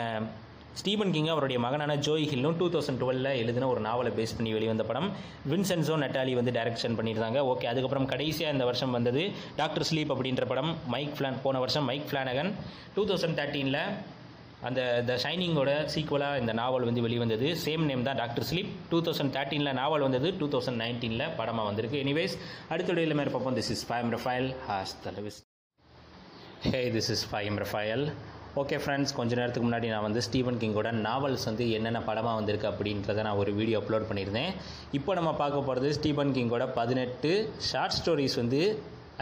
ஸ்டீபன் 0.79 1.13
கிங் 1.15 1.31
அவருடைய 1.33 1.59
மகனான 1.65 1.93
ஜோய் 2.07 2.27
ஹில்லும் 2.33 2.57
டூ 2.59 2.67
தௌசண்ட் 2.75 3.01
டுவெலில் 3.01 3.31
எழுதின 3.41 3.69
ஒரு 3.73 3.81
நாவலை 3.87 4.11
பேஸ் 4.19 4.35
பண்ணி 4.37 4.51
வெளிவந்த 4.57 4.85
படம். 4.91 5.09
வின்சென்சோ 5.51 5.95
நட்டாலி 6.03 6.35
வந்து 6.39 6.53
டைரக்ஷன் 6.59 6.97
பண்ணியிருந்தாங்க. 6.99 7.39
ஓகே 7.53 7.67
அதுக்கப்புறம் 7.73 8.07
கடைசியாக 8.13 8.55
இந்த 8.57 8.65
வருஷம் 8.69 8.95
வந்தது 8.97 9.25
டாக்டர் 9.61 9.87
ஸ்லீப் 9.91 10.15
அப்படின்ற 10.15 10.47
படம். 10.53 10.71
மைக் 10.95 11.17
ஃப்ளான் 11.19 11.43
போன 11.43 11.59
வருஷம் 11.65 11.87
மைக் 11.91 12.09
ஃப்ளானகன். 12.13 12.51
டூ 12.95 13.05
தௌசண்ட் 13.11 13.39
தேர்ட்டீனில் 13.41 13.83
அந்த 14.69 14.81
த 15.09 15.13
ஷைனிங்கோட 15.23 15.71
சீக்குவலாக 15.93 16.41
இந்த 16.41 16.53
நாவல் 16.63 16.89
வந்து 16.89 17.05
வெளிவந்தது. 17.05 17.47
சேம் 17.67 17.85
நேம் 17.91 18.03
தான் 18.09 18.19
டாக்டர் 18.23 18.47
ஸ்லீப். 18.51 18.73
டூ 18.91 18.99
தௌசண்ட் 19.07 19.35
தேர்ட்டீனில் 19.37 19.79
நாவல் 19.83 20.05
வந்தது. 20.07 20.31
டூ 20.41 20.49
தௌசண்ட் 20.55 20.81
நைன்டீனில் 20.85 21.29
படமாக 21.39 21.69
வந்திருக்கு. 21.69 22.03
எனிவேஸ் 22.05 22.35
அடுத்த 22.73 22.93
இடையில 22.95 23.17
மாதிரி 23.21 23.33
பார்ப்போம். 23.37 23.57
திஸ் 23.61 23.73
இஸ் 23.77 23.87
ஃபைம் 23.91 24.11
ரஃபைல் 24.17 24.51
ஹாஸ் 24.71 24.93
தலவிஸ் 25.07 25.41
hey 26.73 26.83
this 26.97 27.11
is 27.17 27.27
if I'm 27.33 27.59
ரஃபைல் 27.65 28.05
okay 28.59 28.77
friends 28.83 29.13
கொஞ்ச 29.17 29.33
நேரத்துக்கு 29.39 29.67
முன்னாடி 29.67 29.89
நான் 29.93 30.05
வந்து 30.07 30.21
ஸ்டீவன் 30.27 30.57
கிங்கோட 30.63 30.91
நாவல்ஸ் 31.05 31.45
வந்து 31.49 31.65
என்னென்ன 31.77 31.99
படமாக 32.09 32.39
வந்திருக்கு 32.39 32.67
அப்படின்றத 32.71 33.23
நான் 33.27 33.41
ஒரு 33.43 33.51
வீடியோ 33.59 33.77
அப்லோட் 33.81 34.07
பண்ணியிருந்தேன். 34.09 34.51
இப்போ 34.99 35.15
நம்ம 35.19 35.33
பார்க்க 35.43 35.69
போகிறது 35.69 35.91
ஸ்டீவன் 35.99 36.33
கிங்கோட 36.37 36.65
பதினெட்டு 36.79 37.31
ஷார்ட் 37.69 37.97
ஸ்டோரிஸ் 37.99 38.37
வந்து 38.43 38.61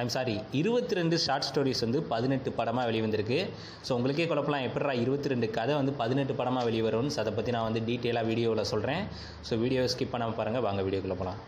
ஐம் 0.03 0.13
சாரி 0.17 0.37
இருபத்தி 0.61 0.97
ரெண்டு 1.01 1.17
ஷார்ட் 1.27 1.47
ஸ்டோரிஸ் 1.49 1.85
வந்து 1.87 2.01
பதினெட்டு 2.13 2.51
படமாக 2.59 2.89
வெளிவந்திருக்கு. 2.91 3.41
ஸோ 3.87 3.91
உங்களுக்கே 3.99 4.27
குழப்பலாம் 4.33 4.67
எப்படா 4.69 4.95
இருபத்தி 5.05 5.33
ரெண்டு 5.35 5.49
கதை 5.59 5.77
வந்து 5.81 5.95
பதினெட்டு 6.03 6.37
படமாக 6.41 6.67
வெளிவரும்னு? 6.71 7.15
அதை 7.25 7.33
பற்றி 7.39 7.55
நான் 7.57 7.69
வந்து 7.69 7.83
டீட்டெயிலாக 7.91 8.31
வீடியோவில் 8.31 8.71
சொல்கிறேன் 8.73 9.03
ஸோ 9.49 9.61
வீடியோ 9.65 9.85
ஸ்கிப் 9.95 10.15
பண்ணாமல் 10.17 10.39
பாருங்கள் 10.41 10.67
வாங்க 10.69 10.85
வீடியோக்குள்ளே 10.89 11.19
போகலாம் 11.23 11.41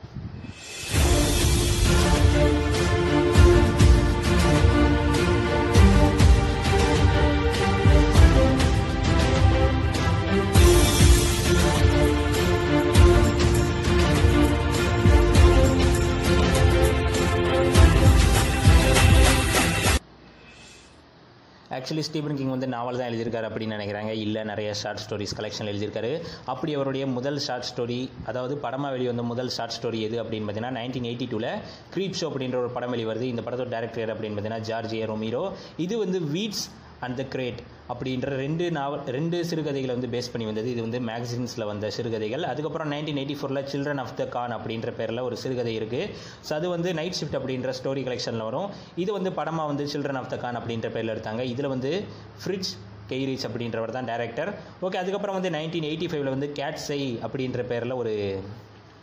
ஆக்சுவலி 21.77 22.05
ஸ்டீபன் 22.09 22.39
கிங் 22.39 22.53
வந்து 22.55 22.69
நாவல் 22.75 22.99
தான் 23.01 23.09
எழுதியிருக்காரு 23.11 23.49
அப்படின்னு 23.51 23.77
நினைக்கிறாங்க. 23.79 24.13
இல்லை 24.25 24.43
நிறைய 24.51 24.71
ஷார்ட் 24.83 25.03
ஸ்டோரிஸ் 25.05 25.35
கலெக்ஷன் 25.39 25.71
எழுதியிருக்காரு. 25.73 26.13
அப்படி 26.53 26.71
அவருடைய 26.79 27.07
முதல் 27.17 27.41
ஷார்ட் 27.47 27.69
ஸ்டோரி 27.71 28.01
அதாவது 28.33 28.57
படமாக 28.65 28.93
வெளிவந்த 28.97 29.25
முதல் 29.33 29.53
ஷார்ட் 29.57 29.77
ஸ்டோரி 29.79 30.01
எது 30.09 30.19
அப்படின்னு 30.25 30.47
பார்த்தீங்கன்னா 30.49 30.77
நைன்டீன் 30.81 31.09
எயிட்டி 31.11 31.29
டூவில் 31.33 31.51
க்ரீப் 31.97 32.19
ஷோ 32.21 32.27
அப்படின்ற 32.31 32.59
ஒரு 32.65 32.73
படம் 32.77 32.95
வெளிவருது. 32.97 33.27
இந்த 33.33 33.45
படத்தோட 33.49 33.71
டேரக்டர் 33.77 34.13
அப்படின்னு 34.15 34.37
பார்த்தீங்கன்னா 34.37 34.69
ஜார்ஜ் 34.71 34.95
ஏ 35.01 35.05
ரொமீரோ 35.13 35.45
இது 35.87 35.97
வந்து 36.05 36.21
வீட்ஸ் 36.37 36.67
அண்ட் 37.05 37.17
த 37.21 37.25
கிரேட் 37.35 37.61
அப்படின்ற 37.93 38.29
ரெண்டு 38.43 38.65
நாவல் 38.79 39.03
ரெண்டு 39.17 39.39
சிறுகதைகளை 39.51 39.93
வந்து 39.97 40.11
பேஸ் 40.15 40.31
பண்ணி 40.33 40.47
வந்தது. 40.51 40.69
இது 40.75 40.83
வந்து 40.87 41.01
மேகசின்ஸில் 41.11 41.67
வந்த 41.71 41.87
சிறுகதைகள். 41.97 42.45
அதுக்கப்புறம் 42.53 42.91
நைன்டீன் 42.95 43.21
எயிட்டி 43.23 43.37
ஃபோரில் 43.41 43.63
சில்ட்ரன் 43.73 44.03
ஆஃப் 44.05 44.15
த 44.21 44.27
கான் 44.37 44.55
அப்படின்ற 44.59 44.91
பேரில் 44.99 45.23
ஒரு 45.29 45.39
சிறுகதை 45.43 45.75
இருக்குது 45.81 46.11
ஸோ 46.49 46.55
அது 46.59 46.69
வந்து 46.77 46.93
நைட் 47.01 47.19
ஷிஃப்ட் 47.21 47.39
அப்படின்ற 47.41 47.73
ஸ்டோரி 47.81 48.05
கலெக்ஷனில் 48.09 48.47
வரும். 48.49 48.69
இது 49.05 49.11
வந்து 49.19 49.33
படமாக 49.41 49.69
வந்து 49.73 49.87
சில்ட்ரன் 49.95 50.21
ஆஃப் 50.23 50.31
த 50.35 50.39
கான் 50.45 50.61
அப்படின்ற 50.61 50.91
பேரில் 50.97 51.15
எடுத்தாங்க. 51.17 51.45
இதில் 51.55 51.73
வந்து 51.75 51.93
ஃப்ரிட்ஜ் 52.43 52.73
கெய்ரிச் 53.13 53.47
அப்படின்றவர் 53.47 53.95
தான் 53.95 54.09
டேரக்டர் 54.11 54.51
ஓகே 54.87 54.99
அதுக்கப்புறம் 55.03 55.37
வந்து 55.39 55.51
நைன்டீன் 55.59 55.87
எயிட்டி 55.89 56.09
ஃபைவ்ல 56.11 56.35
வந்து 56.35 56.49
கேட் 56.59 56.83
சை 56.89 57.01
அப்படின்ற 57.27 57.63
பேரில் 57.71 57.95
ஒரு 58.01 58.13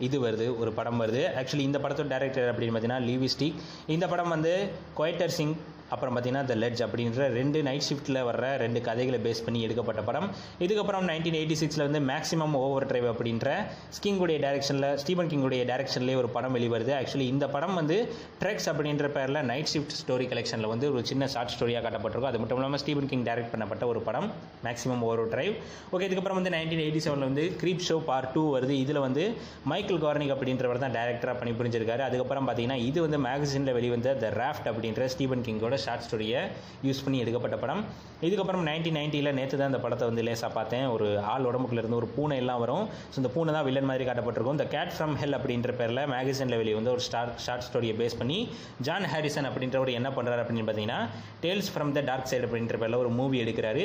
இது 0.06 0.18
வருது 0.26 0.46
ஒரு 0.62 0.72
படம் 0.78 1.02
வருது. 1.04 1.22
ஆக்சுவலி 1.40 1.66
இந்த 1.70 1.80
படத்தோட 1.84 2.10
டேரக்டர் 2.14 2.50
அப்படின்னு 2.52 2.74
பார்த்தீங்கன்னா 2.76 3.06
லீவிஸ்டிக் 3.10 3.58
இந்த 3.96 4.06
படம் 4.12 4.34
வந்து 4.36 4.54
கொயட்டர் 5.00 5.36
சிங் 5.38 5.56
அப்புறம் 5.94 6.14
பார்த்தீங்கன்னா 6.16 6.46
த 6.52 6.56
லெட்ஜ் 6.64 6.82
அப்படின்ற 6.86 7.28
ரெண்டு 7.40 7.60
நைட் 7.68 7.86
ஷிஃப்ட்டில் 7.88 8.20
வர்ற 8.30 8.46
ரெண்டு 8.64 8.80
கதைகளை 8.88 9.20
பேஸ் 9.26 9.42
பண்ணி 9.46 9.60
எடுக்கப்பட்ட 9.68 10.02
படம். 10.10 10.28
இதுக்கப்புறம் 10.66 11.06
நைன்டீன் 11.12 11.38
எயிட்டி 11.40 11.58
சிக்ஸில் 11.62 11.86
வந்து 11.88 12.02
மேக்ஸிமம் 12.12 12.56
ஓவர் 12.64 12.88
டிரைவ் 12.92 13.08
அப்படின்ற 13.14 13.50
ஸ்கிங்குடைய 13.98 14.38
டேரக்ஷனில் 14.46 14.90
ஸ்டீபன் 15.04 15.30
கிங்குடைய 15.34 15.64
டேரக்ஷன்லேயே 15.72 16.18
ஒரு 16.22 16.32
படம் 16.36 16.56
வெளிவருது. 16.58 16.94
ஆக்சுவலி 17.00 17.28
இந்த 17.34 17.46
படம் 17.56 17.76
வந்து 17.82 17.98
ட்ரெக்ஸ் 18.42 18.68
அப்படின்ற 18.72 19.08
பேரில் 19.18 19.42
நைட் 19.52 19.72
ஷிஃப்ட் 19.74 19.96
ஸ்டோரி 20.02 20.28
கலெக்ஷனில் 20.34 20.70
வந்து 20.74 20.88
ஒரு 20.94 21.04
சின்ன 21.12 21.28
ஷார்ட் 21.36 21.54
ஸ்டோரியாக 21.56 21.84
காட்டப்பட்டிருக்கும். 21.86 22.32
அது 22.34 22.42
மட்டும் 22.42 22.60
இல்லாமல் 22.60 22.82
ஸ்டீபன் 22.84 23.10
கிங் 23.14 23.26
டேரக்ட் 23.30 23.52
பண்ணப்பட்ட 23.54 23.86
ஒரு 23.94 24.02
படம் 24.08 24.28
மேக்ஸிமம் 24.68 25.04
ஓவர் 25.10 25.24
டிரைவ் 25.36 25.54
ஓகே 25.94 26.06
இதுக்கப்புறம் 26.10 26.40
வந்து 26.40 26.54
நைன்டீன் 26.58 26.84
எயிட்டி 26.86 27.04
செவனில் 27.08 27.28
வந்து 27.30 27.46
கிரீப் 27.64 27.86
ஷோ 27.90 27.98
பார்ட் 28.10 28.32
டூ 28.36 28.44
வருது. 28.56 28.76
இதில் 28.84 29.02
வந்து 29.08 29.24
மைக்கேல் 29.72 30.04
கார்னிக் 30.06 30.36
அப்படின்றவர் 30.36 30.84
தான் 30.86 30.96
டேரக்டராக 30.98 31.38
பணிபுரிஞ்சிருக்காரு. 31.42 32.04
அதுக்கப்புறம் 32.10 32.48
பார்த்தீங்கன்னா 32.50 32.80
இது 32.90 33.00
வந்து 33.08 33.22
மேகசினில் 33.28 33.76
வெளிவந்த 33.80 34.16
த 34.26 34.34
ராஃப்ட் 34.42 34.70
அப்படின்ற 34.74 35.10
ஸ்டீபன் 35.16 35.46
கிங்கோட 35.48 35.76
ஷார்ட் 35.86 36.06
ஸ்டோரியை 36.08 36.42
யூஸ் 36.88 37.02
பண்ணி 37.06 37.18
எடுக்கப்பட்ட 37.24 37.58
படம். 37.64 37.82
இதுக்கப்புறம் 38.28 38.64
நைன்டீன் 38.70 38.98
நைன்ட்டியில் 38.98 39.36
நேற்று 39.40 39.58
தான் 39.60 39.72
இந்த 39.72 39.80
படத்தை 39.86 40.06
வந்து 40.10 40.24
லேசாக 40.28 40.52
பார்த்தேன். 40.58 40.86
ஒரு 40.94 41.08
ஆள் 41.34 41.48
உடம்புக்குள்ள 41.50 41.82
இருந்து 41.84 42.00
ஒரு 42.02 42.08
பூனை 42.16 42.38
எல்லாம் 42.44 42.62
வரும். 42.64 42.86
ஸோ 43.12 43.18
இந்த 43.22 43.30
பூனை 43.36 43.52
தான் 43.58 43.66
வில்லன் 43.68 43.90
மாதிரி 43.90 44.06
காட்டப்பட்டிருக்கும். 44.10 44.58
இந்த 44.58 44.68
கேட் 44.76 44.94
ஃப்ரம் 44.96 45.16
ஹெல் 45.22 45.38
அப்படின்ற 45.40 45.72
பேரில் 45.80 46.02
மேகசினில் 46.14 46.58
வெளியே 46.62 46.76
வந்து 46.80 46.92
ஒரு 46.96 47.04
ஸ்டார் 47.08 47.32
ஷார்ட் 47.46 47.66
ஸ்டோரியை 47.68 47.96
பேஸ் 48.02 48.18
பண்ணி 48.22 48.40
ஜான் 48.88 49.08
ஹாரிசன் 49.14 49.50
அப்படின்றவர் 49.52 49.92
என்ன 50.00 50.12
பண்ணுறாரு 50.18 50.44
அப்படின்னு 50.44 50.66
பார்த்தீங்கன்னா 50.70 51.00
tales 51.44 51.70
from 51.74 51.92
the 51.98 52.04
dark 52.10 52.30
side 52.32 52.48
அப்படின்ற 52.48 52.78
பேரில் 52.84 53.00
ஒரு 53.04 53.12
மூவி 53.20 53.38
எடுக்கிறாரு. 53.44 53.84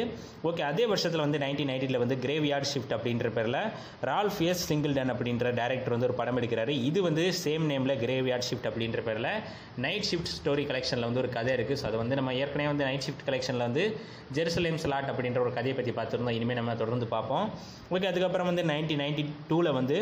ஓகே 0.50 0.64
அதே 0.70 0.86
வருஷத்தில் 0.92 1.24
வந்து 1.26 1.40
நைன்டீன் 1.44 1.70
நைன்ட்டியில் 1.72 2.02
வந்து 2.04 2.18
கிரேவ் 2.24 2.46
யார்ட் 2.52 2.70
ஷிஃப்ட் 2.72 2.94
அப்படின்ற 2.98 3.28
பேரில் 3.36 3.60
ரால்ஃப் 4.10 4.40
எஸ் 4.50 4.64
சிங்கிள்டன் 4.70 5.12
அப்படின்ற 5.16 5.52
டேரக்டர் 5.60 5.94
வந்து 5.96 6.08
ஒரு 6.10 6.16
படம் 6.22 6.40
எடுக்கிறாரு. 6.42 6.74
இது 6.90 7.02
வந்து 7.08 7.26
சேம் 7.44 7.66
நேமில் 7.72 7.96
கிரேவ் 8.04 8.28
யார்ட் 8.32 8.48
ஷிஃப்ட் 8.50 8.70
அப்படின்ற 8.72 9.00
பேரில் 9.10 9.30
நைட் 9.86 10.08
ஷிஃப்ட் 10.10 10.34
ஸ்டோரி 10.38 10.66
கலெக்ஷனில் 10.72 11.08
வந்து 11.08 11.22
ஒரு 11.24 11.32
கதை 11.38 11.52
இருக்குது 11.58 11.81
ஸோ 11.82 11.86
அது 11.90 11.98
வந்து 12.02 12.18
நம்ம 12.20 12.34
ஏற்கனவே 12.42 12.68
வந்து 12.72 12.86
நைட் 12.88 13.06
ஷிஃப்ட் 13.06 13.26
கலெக்ஷனில் 13.28 13.66
வந்து 13.68 13.84
ஜெருசலேம் 14.38 14.82
ஸ்லாட் 14.84 15.10
அப்படின்ற 15.12 15.40
ஒரு 15.44 15.52
கதையை 15.58 15.76
பற்றி 15.78 15.94
பார்த்துருந்தோம். 16.00 16.36
இனிமேல் 16.40 16.60
நம்ம 16.60 16.76
தொடர்ந்து 16.82 17.08
பார்ப்போம். 17.16 17.46
ஓகே 17.94 18.08
அதுக்கப்புறம் 18.12 18.50
வந்து 18.52 18.64
நைன்டீன் 18.72 19.02
நைன்டி 19.04 19.24
டூவில் 19.50 19.76
வந்து 19.80 19.98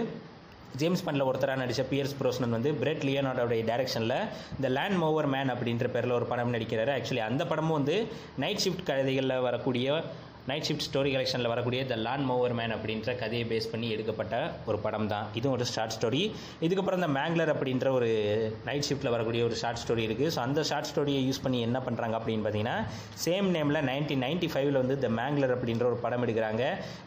ஜேம்ஸ் 0.80 1.04
பண்டில் 1.06 1.26
ஒருத்தராக 1.28 1.60
நடித்த 1.60 1.82
பியர்ஸ் 1.92 2.16
புரோஸ்னன் 2.18 2.54
வந்து 2.56 2.70
பிரெட் 2.80 3.04
லியோனார்டோடைய 3.06 3.62
டேரக்ஷனில் 3.70 4.18
இந்த 4.56 4.68
லேண்ட் 4.76 4.98
மோவர் 5.02 5.28
மேன் 5.34 5.50
அப்படின்ற 5.54 5.86
பேரில் 5.94 6.16
ஒரு 6.18 6.26
படம் 6.32 6.52
நடிக்கிறாரு. 6.56 6.92
ஆக்சுவலி 6.98 7.22
அந்த 7.28 7.42
படமும் 7.52 7.76
வந்து 7.78 7.96
நைட் 8.42 8.62
ஷிஃப்ட் 8.64 8.84
கதைகளில் 8.90 9.44
வரக்கூடிய 9.48 9.96
நைட் 10.48 10.66
ஷிஃப்ட் 10.66 10.86
ஸ்டோரி 10.86 11.10
கலெக்ஷனில் 11.14 11.50
வரக்கூடிய 11.52 11.80
த 11.90 11.96
லான் 12.06 12.24
மோவர் 12.30 12.54
மேன் 12.58 12.74
அப்படின்ற 12.76 13.10
கதையை 13.22 13.44
பேஸ் 13.50 13.68
பண்ணி 13.72 13.88
எடுக்கப்பட்ட 13.94 14.34
ஒரு 14.68 14.78
படம் 14.84 15.08
தான். 15.12 15.26
இதுவும் 15.38 15.56
ஒரு 15.56 15.66
ஷார்ட் 15.74 15.94
ஸ்டோரி 15.96 16.22
இதுக்கப்புறம் 16.66 17.00
இந்த 17.00 17.10
மேங்லர் 17.18 17.52
அப்படின்ற 17.54 17.88
ஒரு 17.98 18.08
நைட் 18.68 18.86
ஷிஃப்ட்டில் 18.88 19.12
வரக்கூடிய 19.14 19.44
ஒரு 19.48 19.58
ஷார்ட் 19.62 19.82
ஸ்டோரி 19.82 20.04
இருக்குது 20.08 20.32
ஸோ 20.36 20.40
அந்த 20.46 20.64
ஷார்ட் 20.70 20.90
ஸ்டோரியை 20.90 21.22
யூஸ் 21.28 21.42
பண்ணி 21.46 21.60
என்ன 21.68 21.80
பண்ணுறாங்க 21.88 22.16
அப்படின்னு 22.20 22.44
பார்த்தீங்கன்னா 22.46 22.78
சேம் 23.24 23.48
நேமில் 23.56 23.80
நைன்டீன் 23.90 24.24
நைன்ட்டி 24.26 24.50
ஃபைவ்ல 24.54 24.82
வந்து 24.84 24.96
த 25.04 25.10
மேங்லர் 25.20 25.54
அப்படின்ற 25.56 25.86
ஒரு 25.90 26.00
படம் 26.06 26.24
எடுக்கிறாங்க. 26.26 26.62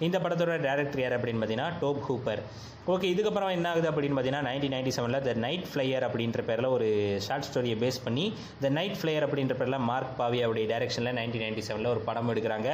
இந்த 0.07 0.19
படத்தோட 0.25 0.55
டேரக்டர் 0.67 1.03
யார் 1.05 1.17
அப்படின்னு 1.17 1.41
பார்த்தீங்கன்னா 1.41 1.71
டோப் 1.83 2.01
ஹூப்பர் 2.09 2.43
ஓகே 2.91 3.09
இதுக்கப்புறம் 3.11 3.51
என்ன 3.55 3.67
ஆகுது 3.71 3.87
அப்படின்னு 3.89 4.15
பார்த்தீங்கன்னா 4.15 4.47
நைன்டீன் 4.47 4.73
நைன்டி 4.75 4.91
செவனில் 4.95 5.25
த 5.27 5.33
நைட் 5.43 5.67
ஃப்ளையர் 5.69 6.05
அப்படின்ற 6.07 6.41
பேரில் 6.47 6.67
ஒரு 6.75 6.87
ஷார்ட் 7.25 7.47
ஸ்டோரியை 7.49 7.75
பேஸ் 7.83 7.99
பண்ணி 8.05 8.25
த 8.63 8.69
நைட் 8.77 8.97
ஃப்ளையர் 8.99 9.25
அப்படின்ற 9.27 9.55
பேரில் 9.59 9.85
மார்க் 9.89 10.17
பாவியாவுடைய 10.19 10.65
டேரக்ஷனில் 10.71 11.15
நைன்டீன் 11.19 11.45
நைன்டி 11.45 11.63
செவனில் 11.67 11.91
ஒரு 11.93 12.01
படம் 12.09 12.31
எடுக்கிறாங்க. 12.33 12.69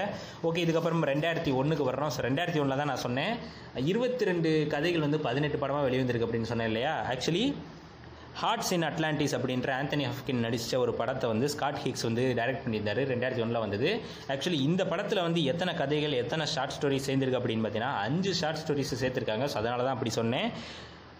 ஓகே 0.49 0.63
இதுக்கப்புறம் 0.65 1.05
ரெண்டாயிரத்தி 1.13 1.53
ஒன்றுக்கு 1.61 1.85
வர்றோம். 1.89 2.13
ஸோ 2.15 2.25
ரெண்டாயிரத்தி 2.27 2.61
ஒன்றில் 2.63 2.81
தான் 2.81 2.91
நான் 2.93 3.05
சொன்னேன். 3.07 3.33
இருபத்தி 3.91 4.29
ரெண்டு 4.31 4.51
கதைகள் 4.73 5.05
வந்து 5.07 5.19
பதினெட்டு 5.27 5.59
படமாக 5.65 5.87
வெளிவந்திருக்கு 5.89 6.27
அப்படின்னு 6.29 6.51
சொன்னேன் 6.53 6.71
இல்லையா? 6.73 6.95
ஆக்சுவலி 7.13 7.45
ஹார்ட்ஸ் 8.41 8.71
இன் 8.75 8.85
அட்லாண்டிஸ் 8.87 9.33
அப்படின்ற 9.37 9.69
ஆந்தனி 9.79 10.03
ஹஃப்கின் 10.09 10.43
நடித்த 10.45 10.79
ஒரு 10.83 10.91
படத்தை 10.99 11.27
வந்து 11.31 11.47
ஸ்காட் 11.53 11.79
ஹிக்ஸ் 11.83 12.05
வந்து 12.07 12.23
டைரக்ட் 12.39 12.63
பண்ணியிருந்தாரு. 12.65 13.01
ரெண்டாயிரத்தி 13.11 13.43
ஒன்றில் 13.45 13.63
வந்தது. 13.65 13.89
ஆக்சுவலி 14.33 14.59
இந்த 14.67 14.83
படத்தில் 14.91 15.25
வந்து 15.25 15.41
எத்தனை 15.51 15.73
கதைகள் 15.81 16.15
எத்தனை 16.23 16.45
ஷார்ட் 16.53 16.75
ஸ்டோரி 16.77 16.99
சேர்ந்துருக்கு 17.07 17.39
அப்படின்னு 17.41 17.65
பார்த்தீங்கன்னா 17.65 17.93
அஞ்சு 18.07 18.33
ஷார்ட் 18.41 18.61
ஸ்டோரிஸ் 18.63 18.93
சேர்த்துருக்காங்க. 19.03 19.47
ஸோ 19.53 19.57
அதனால 19.61 19.83
தான் 19.87 19.95
அப்படி 19.97 20.13
சொன்னேன். 20.19 20.49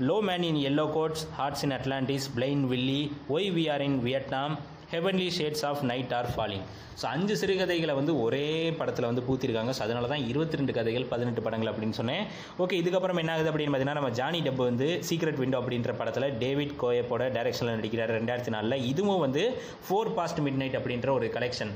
Low 0.09 0.17
man 0.29 0.45
in 0.49 0.59
yellow 0.71 0.85
coats 0.97 1.25
hearts 1.39 1.63
in 1.67 1.75
Atlantis 1.77 2.27
blind 2.37 2.65
Willie 2.73 3.01
why 3.37 3.49
we 3.57 3.65
are 3.75 3.85
in 3.87 3.97
Vietnam 4.07 4.55
heavenly 4.93 5.27
shades 5.37 5.63
of 5.69 5.81
night 5.91 6.13
are 6.19 6.29
falling 6.35 6.63
so 6.99 7.05
அஞ்சு 7.13 7.35
சிறுகதைகளை 7.41 7.93
வந்து 7.99 8.13
ஒரே 8.23 8.45
படத்தில் 8.79 9.07
வந்து 9.09 9.23
பூத்திருக்காங்க. 9.27 9.71
ஸோ 9.77 9.81
அதனால 9.85 10.07
தான் 10.13 10.23
இருபத்தி 10.31 10.57
ரெண்டு 10.59 10.73
கதைகள் 10.77 11.05
பதினெட்டு 11.11 11.41
படங்கள் 11.45 11.69
அப்படின்னு 11.71 11.97
சொன்னேன். 11.99 12.23
ஓகே 12.63 12.77
இதுக்கப்புறம் 12.81 13.19
என்ன 13.21 13.33
ஆகுது 13.35 13.49
அப்படின்னு 13.51 13.73
பார்த்தீங்கன்னா 13.73 13.99
நம்ம 13.99 14.11
ஜானி 14.19 14.39
டப்பு 14.47 14.63
வந்து 14.69 14.87
சீக்ரெட் 15.09 15.39
விண்டோ 15.43 15.59
அப்படின்ற 15.61 15.93
படத்தில் 15.99 16.27
டேவிட் 16.43 16.73
கோயப்போட 16.83 17.25
டைரக்ஷனில் 17.37 17.77
நடிக்கிறார் 17.79 18.13
ரெண்டாயிரத்தி 18.19 18.53
நாலில். 18.55 18.77
இதுவும் 18.91 19.23
வந்து 19.25 19.43
ஃபோர் 19.87 20.11
பாஸ்ட் 20.17 20.41
மிட் 20.47 20.59
நைட் 20.63 20.79
அப்படின்ற 20.79 21.11
ஒரு 21.19 21.29
கலெக்ஷன் 21.37 21.73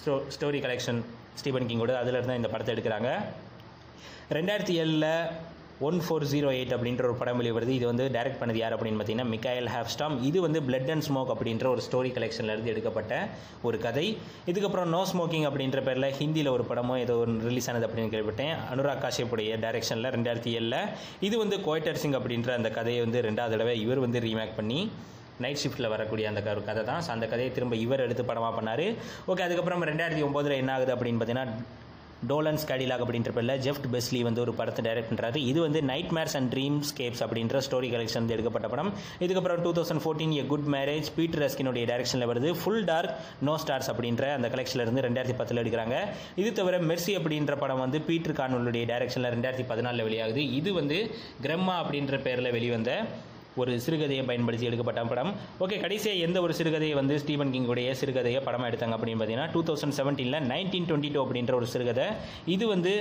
ஸ்டோ 0.00 0.14
ஸ்டோரி 0.36 0.60
கலெக்ஷன் 0.66 1.00
ஸ்டீபன் 1.40 1.68
கிங்கோட 1.70 1.94
அதில் 2.02 2.18
இருந்தால் 2.18 2.40
இந்த 2.42 2.50
படத்தை 2.54 2.74
எடுக்கிறாங்க. 2.76 3.10
ரெண்டாயிரத்தி 4.38 4.76
ஏழில் 4.82 5.10
ஒன் 5.88 5.98
ஃபோர் 6.04 6.24
ஜீரோ 6.32 6.48
எயிட் 6.56 6.72
அப்படின்ற 6.76 7.02
ஒரு 7.08 7.16
படம் 7.20 7.38
வெளிவருது. 7.40 7.72
இது 7.78 7.86
வந்து 7.90 8.04
டைரக்ட் 8.16 8.40
பண்ணது 8.40 8.58
யார் 8.62 8.74
அப்படின்னு 8.76 8.98
பார்த்தீங்கன்னா 9.00 9.30
மிக்காயல் 9.34 9.70
ஹாப்ஸ்டாம் 9.74 10.14
இது 10.28 10.38
வந்து 10.46 10.60
பிளட் 10.68 10.90
அண்ட் 10.94 11.06
ஸ்மோக் 11.08 11.30
அப்படின்ற 11.34 11.66
ஒரு 11.74 11.82
ஸ்டோரி 11.86 12.10
கலெக்ஷன்லேருந்து 12.16 12.72
எடுக்கப்பட்ட 12.72 13.14
ஒரு 13.68 13.78
கதை. 13.86 14.06
இதுக்கப்புறம் 14.52 14.90
நோ 14.96 15.00
ஸ்மோக்கிங் 15.12 15.46
அப்படின்ற 15.50 15.80
பேரில் 15.88 16.08
ஹிந்தியில் 16.20 16.52
ஒரு 16.56 16.66
படமோ 16.70 16.96
ஏதோ 17.04 17.16
ஒரு 17.22 17.34
ரிலீஸ் 17.48 17.68
ஆனது 17.72 17.88
அப்படின்னு 17.88 18.12
கேள்விப்பட்டேன். 18.14 18.54
அனுராக் 18.74 19.02
காஷ்யப்புடைய 19.06 19.58
டைரக்ஷனில் 19.64 20.12
ரெண்டாயிரத்தி 20.16 20.52
ஏழில். 20.58 20.78
இது 21.28 21.34
வந்து 21.44 21.58
கோய்டர் 21.68 22.00
சிங் 22.04 22.18
அப்படின்ற 22.20 22.52
அந்த 22.60 22.72
கதையை 22.78 23.00
வந்து 23.06 23.20
ரெண்டாவது 23.28 23.56
தடவை 23.56 23.76
இவர் 23.86 24.04
வந்து 24.06 24.20
ரீமேக் 24.28 24.56
பண்ணி 24.60 24.80
நைட் 25.42 25.60
ஷிஃப்ட்டில் 25.60 25.92
வரக்கூடிய 25.92 26.24
அந்த 26.30 26.40
ஒரு 26.56 26.64
கதை 26.66 26.82
தான். 26.88 27.00
ஸோ 27.04 27.10
அந்த 27.14 27.26
கதையை 27.30 27.50
திரும்ப 27.58 27.74
இவர் 27.84 28.04
எடுத்து 28.06 28.24
படமாக 28.30 28.52
பண்ணார். 28.58 28.86
ஓகே 29.30 29.44
அதுக்கப்புறம் 29.46 29.86
ரெண்டாயிரத்தி 29.90 30.24
ஒம்போதில் 30.26 30.60
என்ன 30.62 30.72
ஆகுது 30.74 30.92
அப்படின்னு 30.96 31.20
பார்த்தீங்கன்னா 31.20 31.80
டோலன்ஸ் 32.30 32.64
கேடிலாக் 32.70 33.02
அப்படின்ற 33.04 33.30
பேரில் 33.36 33.54
ஜெஃப்ட் 33.66 33.86
பெஸ்லி 33.94 34.20
வந்து 34.28 34.40
ஒரு 34.44 34.52
படத்தை 34.58 34.82
டைரக்ட் 34.86 35.10
பண்ணுறாரு 35.10 35.38
இது 35.50 35.58
வந்து 35.66 35.80
night 35.90 36.12
mares 36.16 36.36
and 36.38 36.50
dream 36.54 36.78
scapes 36.90 37.22
அப்படின்ற 37.26 37.62
ஸ்டோரி 37.66 37.90
கலெக்ஷன் 37.94 38.28
எடுக்கப்பட்ட 38.36 38.68
படம். 38.74 38.90
இதுக்கப்புறம் 39.24 39.62
two 39.66 39.72
thousand 39.78 40.02
fourteen 40.04 40.34
a 40.42 40.44
good 40.52 40.68
marriage 40.76 41.08
Peter 41.18 41.42
ரஸ்கினுடைய 41.44 41.84
டைரக்ஷனில் 41.92 42.28
வருது. 42.32 42.50
ஃபுல் 42.60 42.84
டார்க் 42.90 43.14
நோ 43.48 43.56
ஸ்டார்ஸ் 43.64 43.90
அப்படின்ற 43.94 44.30
அந்த 44.36 44.50
கலெக்ஷனில் 44.54 44.84
இருந்து 44.86 45.04
ரெண்டாயிரத்தி 45.08 45.36
பத்தில் 45.40 45.62
எடுக்கிறாங்க. 45.64 45.96
இது 46.42 46.52
தவிர 46.60 46.78
மெர்சி 46.92 47.14
அப்படின்ற 47.20 47.56
படம் 47.64 47.82
வந்து 47.84 48.00
பீட்டர் 48.10 48.38
கார்னுடைய 48.40 48.86
டைரக்ஷனில் 48.92 49.32
ரெண்டாயிரத்தி 49.36 49.66
பதினாலில் 49.72 50.06
வெளியாகுது. 50.08 50.44
இது 50.60 50.72
வந்து 50.80 50.98
கிரம்மா 51.46 51.76
அப்படின்ற 51.82 52.16
பேரில் 52.28 52.54
வெளிவந்த 52.58 52.90
ஒரு 53.60 53.72
சிறுகதையை 53.84 54.24
பயன்படுத்தி 54.28 54.66
எடுக்கப்பட்ட 54.68 55.00
படம். 55.12 55.30
ஓகே 55.64 55.76
கடைசியாக 55.84 56.22
எந்த 56.26 56.38
ஒரு 56.44 56.52
சிறுகதையை 56.58 56.94
வந்து 57.00 57.14
ஸ்டீபன் 57.22 57.52
கிங்குடைய 57.54 57.88
சிறுகதையை 58.00 58.40
படமாக 58.46 58.70
எடுத்தாங்க 58.70 58.96
அப்படின்னு 58.98 59.20
பார்த்தீங்கன்னா 59.20 59.50
டூ 59.54 59.62
தௌசண்ட் 59.68 59.96
செவன்டீனில் 59.98 60.38
நைன்டீன் 60.52 60.86
டுவெண்ட்டி 60.90 61.10
டூ 61.16 61.20
அப்படின்ற 61.24 61.54
ஒரு 61.60 61.68
சிறுகதை. 61.74 62.06
இது 62.54 62.64
வந்து 62.74 62.92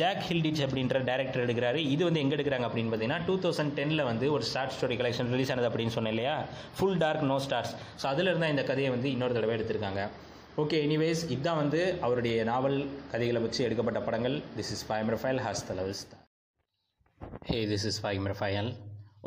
ஜாக் 0.00 0.22
ஹில்டிச் 0.28 0.62
அப்படின்ற 0.66 1.02
டேரக்டர் 1.10 1.44
எடுக்கிறாரு. 1.46 1.80
இது 1.94 2.02
வந்து 2.08 2.22
எங்கே 2.24 2.36
எடுக்கிறாங்க 2.38 2.68
அப்படின்னு 2.68 2.92
பார்த்தீங்கன்னா 2.92 3.20
டூ 3.28 3.36
தௌசண்ட் 3.46 3.74
டெனில் 3.80 4.06
வந்து 4.10 4.28
ஒரு 4.36 4.46
ஷார்ட் 4.52 4.74
ஸ்டோரி 4.76 4.98
கலெக்ஷன் 5.02 5.32
ரிலீஸ் 5.34 5.52
ஆனது 5.54 5.70
அப்படின்னு 5.70 5.96
சொன்னேன் 5.96 6.14
இல்லையா? 6.16 6.36
Full 6.78 6.98
dark 7.04 7.26
no 7.32 7.38
stars 7.46 7.74
so 8.02 8.06
அதில் 8.12 8.30
இருந்தால் 8.32 8.54
இந்த 8.54 8.64
கதையை 8.70 8.92
வந்து 8.96 9.10
இன்னொரு 9.16 9.36
தடவை 9.38 9.54
எடுத்திருக்காங்க. 9.58 10.02
ஓகே 10.62 10.76
எனிவேஸ் 10.86 11.22
இதுதான் 11.32 11.60
வந்து 11.62 11.80
அவருடைய 12.06 12.44
நாவல் 12.50 12.78
கதைகளை 13.12 13.40
வச்சு 13.46 13.60
எடுக்கப்பட்ட 13.68 14.00
படங்கள். 14.08 14.36
திஸ் 14.58 14.72
இஸ் 14.76 14.84
ஃபைம் 14.90 15.10
ரஃபைல் 15.14 15.40
ஹாஸ் 15.46 15.64
தலவிஸ் 15.70 16.04
hey 17.50 17.58
this 17.72 17.86
is 17.90 18.00
if I'm 18.04 18.26
ரஃபைல் 18.32 18.70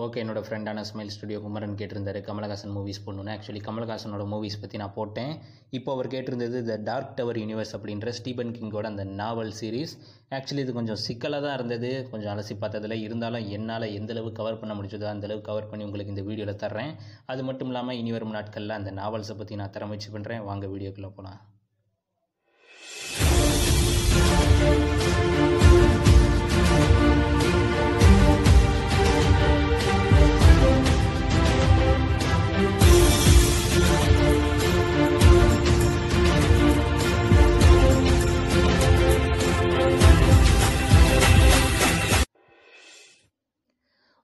okay 0.03 0.19
என்னோட 0.23 0.41
ஃப்ரெண்டான 0.45 0.83
ஸ்மைல் 0.89 1.11
ஸ்டுடியோ 1.13 1.39
குமரன் 1.45 1.75
கேட்டிருந்தாரு 1.79 2.19
கமலஹாசன் 2.27 2.73
மூவிஸ் 2.75 3.01
போடணும்னு. 3.05 3.33
ஆக்சுவலி 3.35 3.61
கமலஹாசனோட 3.65 4.25
மூவிஸ் 4.33 4.59
பற்றி 4.61 4.79
நான் 4.81 4.93
போட்டேன். 4.97 5.33
இப்போ 5.77 5.89
அவர் 5.95 6.09
கேட்டிருந்தது 6.13 6.59
த 6.69 6.77
டார்க் 6.89 7.11
டவர் 7.17 7.39
யூனிவர்ஸ் 7.43 7.73
அப்படின்ற 7.77 8.13
ஸ்டீபன் 8.19 8.53
கிங்கோட 8.57 8.87
அந்த 8.93 9.05
நாவல் 9.21 9.53
சீரீஸ் 9.59 9.93
ஆக்சுவலி 10.37 10.63
இது 10.65 10.77
கொஞ்சம் 10.79 11.01
சிக்கலாக 11.05 11.43
தான் 11.47 11.57
இருந்தது. 11.59 11.91
கொஞ்சம் 12.11 12.33
அலசி 12.35 12.55
பார்த்ததில் 12.63 12.97
இருந்தாலும் 13.05 13.47
என்னால் 13.57 13.87
எந்தளவு 13.99 14.31
கவர் 14.41 14.61
பண்ண 14.63 14.75
முடிச்சதோ 14.79 15.11
அந்த 15.13 15.29
அளவு 15.29 15.43
கவர் 15.51 15.69
பண்ணி 15.71 15.87
உங்களுக்கு 15.89 16.15
இந்த 16.15 16.25
வீடியோவில் 16.31 16.61
தர்றேன். 16.65 16.93
அது 17.33 17.43
மட்டும் 17.49 17.71
இல்லாமல் 17.73 17.99
இனி 18.01 18.13
வரும் 18.17 18.35
நாட்களில் 18.39 18.79
அந்த 18.79 18.93
நாவல்ஸை 19.01 19.37
பற்றி 19.41 19.61
நான் 19.61 19.75
தர 19.77 19.85
முயற்சி 19.91 20.11
பண்ணுறேன் 20.17 20.45
வாங்க 20.51 20.67
வீடியோக்குள்ளே 20.75 21.11
போகலாம் 21.17 21.39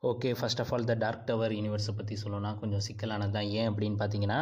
okay 0.10 0.32
first 0.40 0.60
of 0.62 0.72
all 0.76 0.84
the 0.90 0.94
dark 1.02 1.24
tower 1.28 1.54
யூனிவர்ஸை 1.58 1.94
பற்றி 2.00 2.16
சொல்லணும்னா 2.22 2.50
கொஞ்சம் 2.62 2.82
சிக்கலானது 2.88 3.34
தான் 3.36 3.48
ஏன் 3.60 3.68
அப்படின்னு 3.70 3.98
பார்த்தீங்கன்னா 4.02 4.38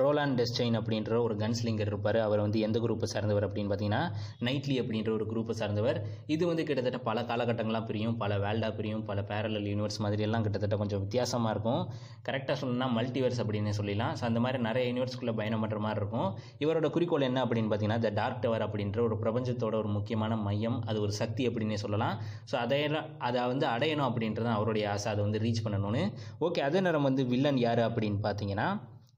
ரோலான் 0.00 0.32
டெஸ்டைன் 0.38 0.76
அப்படின்ற 0.78 1.12
ஒரு 1.26 1.34
கன்ஸ்லிங்கர் 1.42 1.90
இருப்பார். 1.90 2.18
அவர் 2.26 2.40
வந்து 2.44 2.58
எந்த 2.66 2.78
குரூப்பை 2.84 3.08
சார்ந்தவர் 3.12 3.44
அப்படின்னு 3.48 3.70
பார்த்தீங்கன்னா 3.72 4.00
நைட்லி 4.46 4.76
அப்படின்ற 4.82 5.10
ஒரு 5.18 5.26
குரூப்பை 5.32 5.54
சார்ந்தவர். 5.60 5.98
இது 6.36 6.42
வந்து 6.50 6.62
கிட்டத்தட்ட 6.70 7.00
பல 7.08 7.22
காலகட்டங்களாக 7.28 7.84
பிரியும். 7.90 8.16
பல 8.22 8.38
வேல்டாக 8.44 8.72
பிரியும். 8.78 9.04
பல 9.10 9.22
பேரலல் 9.30 9.68
யூனிவர்ஸ் 9.72 10.00
மாதிரி 10.06 10.26
எல்லாம் 10.28 10.46
கிட்டத்தட்ட 10.46 10.78
கொஞ்சம் 10.82 11.02
வித்தியாசமாக 11.04 11.52
இருக்கும். 11.56 11.84
கரெக்டாக 12.28 12.56
சொல்லணும்னா 12.62 12.88
மல்டிவர்ஸ் 12.96 13.40
அப்படின்னு 13.44 13.76
சொல்லலாம் 13.80 14.16
ஸோ 14.18 14.26
அந்த 14.30 14.42
மாதிரி 14.46 14.60
நிறைய 14.68 14.86
யூனிவர்ஸ்குள்ளே 14.92 15.36
பயணம் 15.42 15.64
பண்ணுற 15.66 15.80
மாதிரி 15.86 16.02
இருக்கும். 16.04 16.28
இவரோட 16.64 16.90
குறிக்கோள் 16.96 17.28
என்ன 17.30 17.46
அப்படின்னு 17.46 17.70
பார்த்தீங்கன்னா 17.74 18.00
த 18.08 18.12
டார்க் 18.20 18.42
டவர் 18.46 18.66
அப்படின்ற 18.68 19.00
ஒரு 19.08 19.18
பிரபஞ்சத்தோட 19.22 19.76
ஒரு 19.84 19.92
முக்கியமான 19.98 20.40
மையம். 20.48 20.80
அது 20.90 20.98
ஒரு 21.06 21.14
சக்தி 21.22 21.44
அப்படின்னே 21.50 21.80
சொல்லலாம். 21.86 22.16
ஸோ 22.50 22.56
அதையெல்லாம் 22.64 23.08
அதை 23.30 23.46
வந்து 23.54 23.68
அடையணும் 23.76 24.08
அப்படின்றது 24.10 24.52
அவருடைய 24.58 24.84
ஆசை. 24.90 25.00
அதை 25.10 25.20
வந்து 25.26 25.42
ரீச் 25.44 25.64
பண்ணணும்னு. 25.64 26.02
ஓகே 26.40 26.60
அதே 26.68 26.80
நேரம் 26.80 27.08
வந்து 27.08 27.24
வில்லன் 27.26 27.60
யார் 27.66 27.82
அப்படின்னு 27.88 28.20
பார்த்தீங்கன்னா 28.26 28.66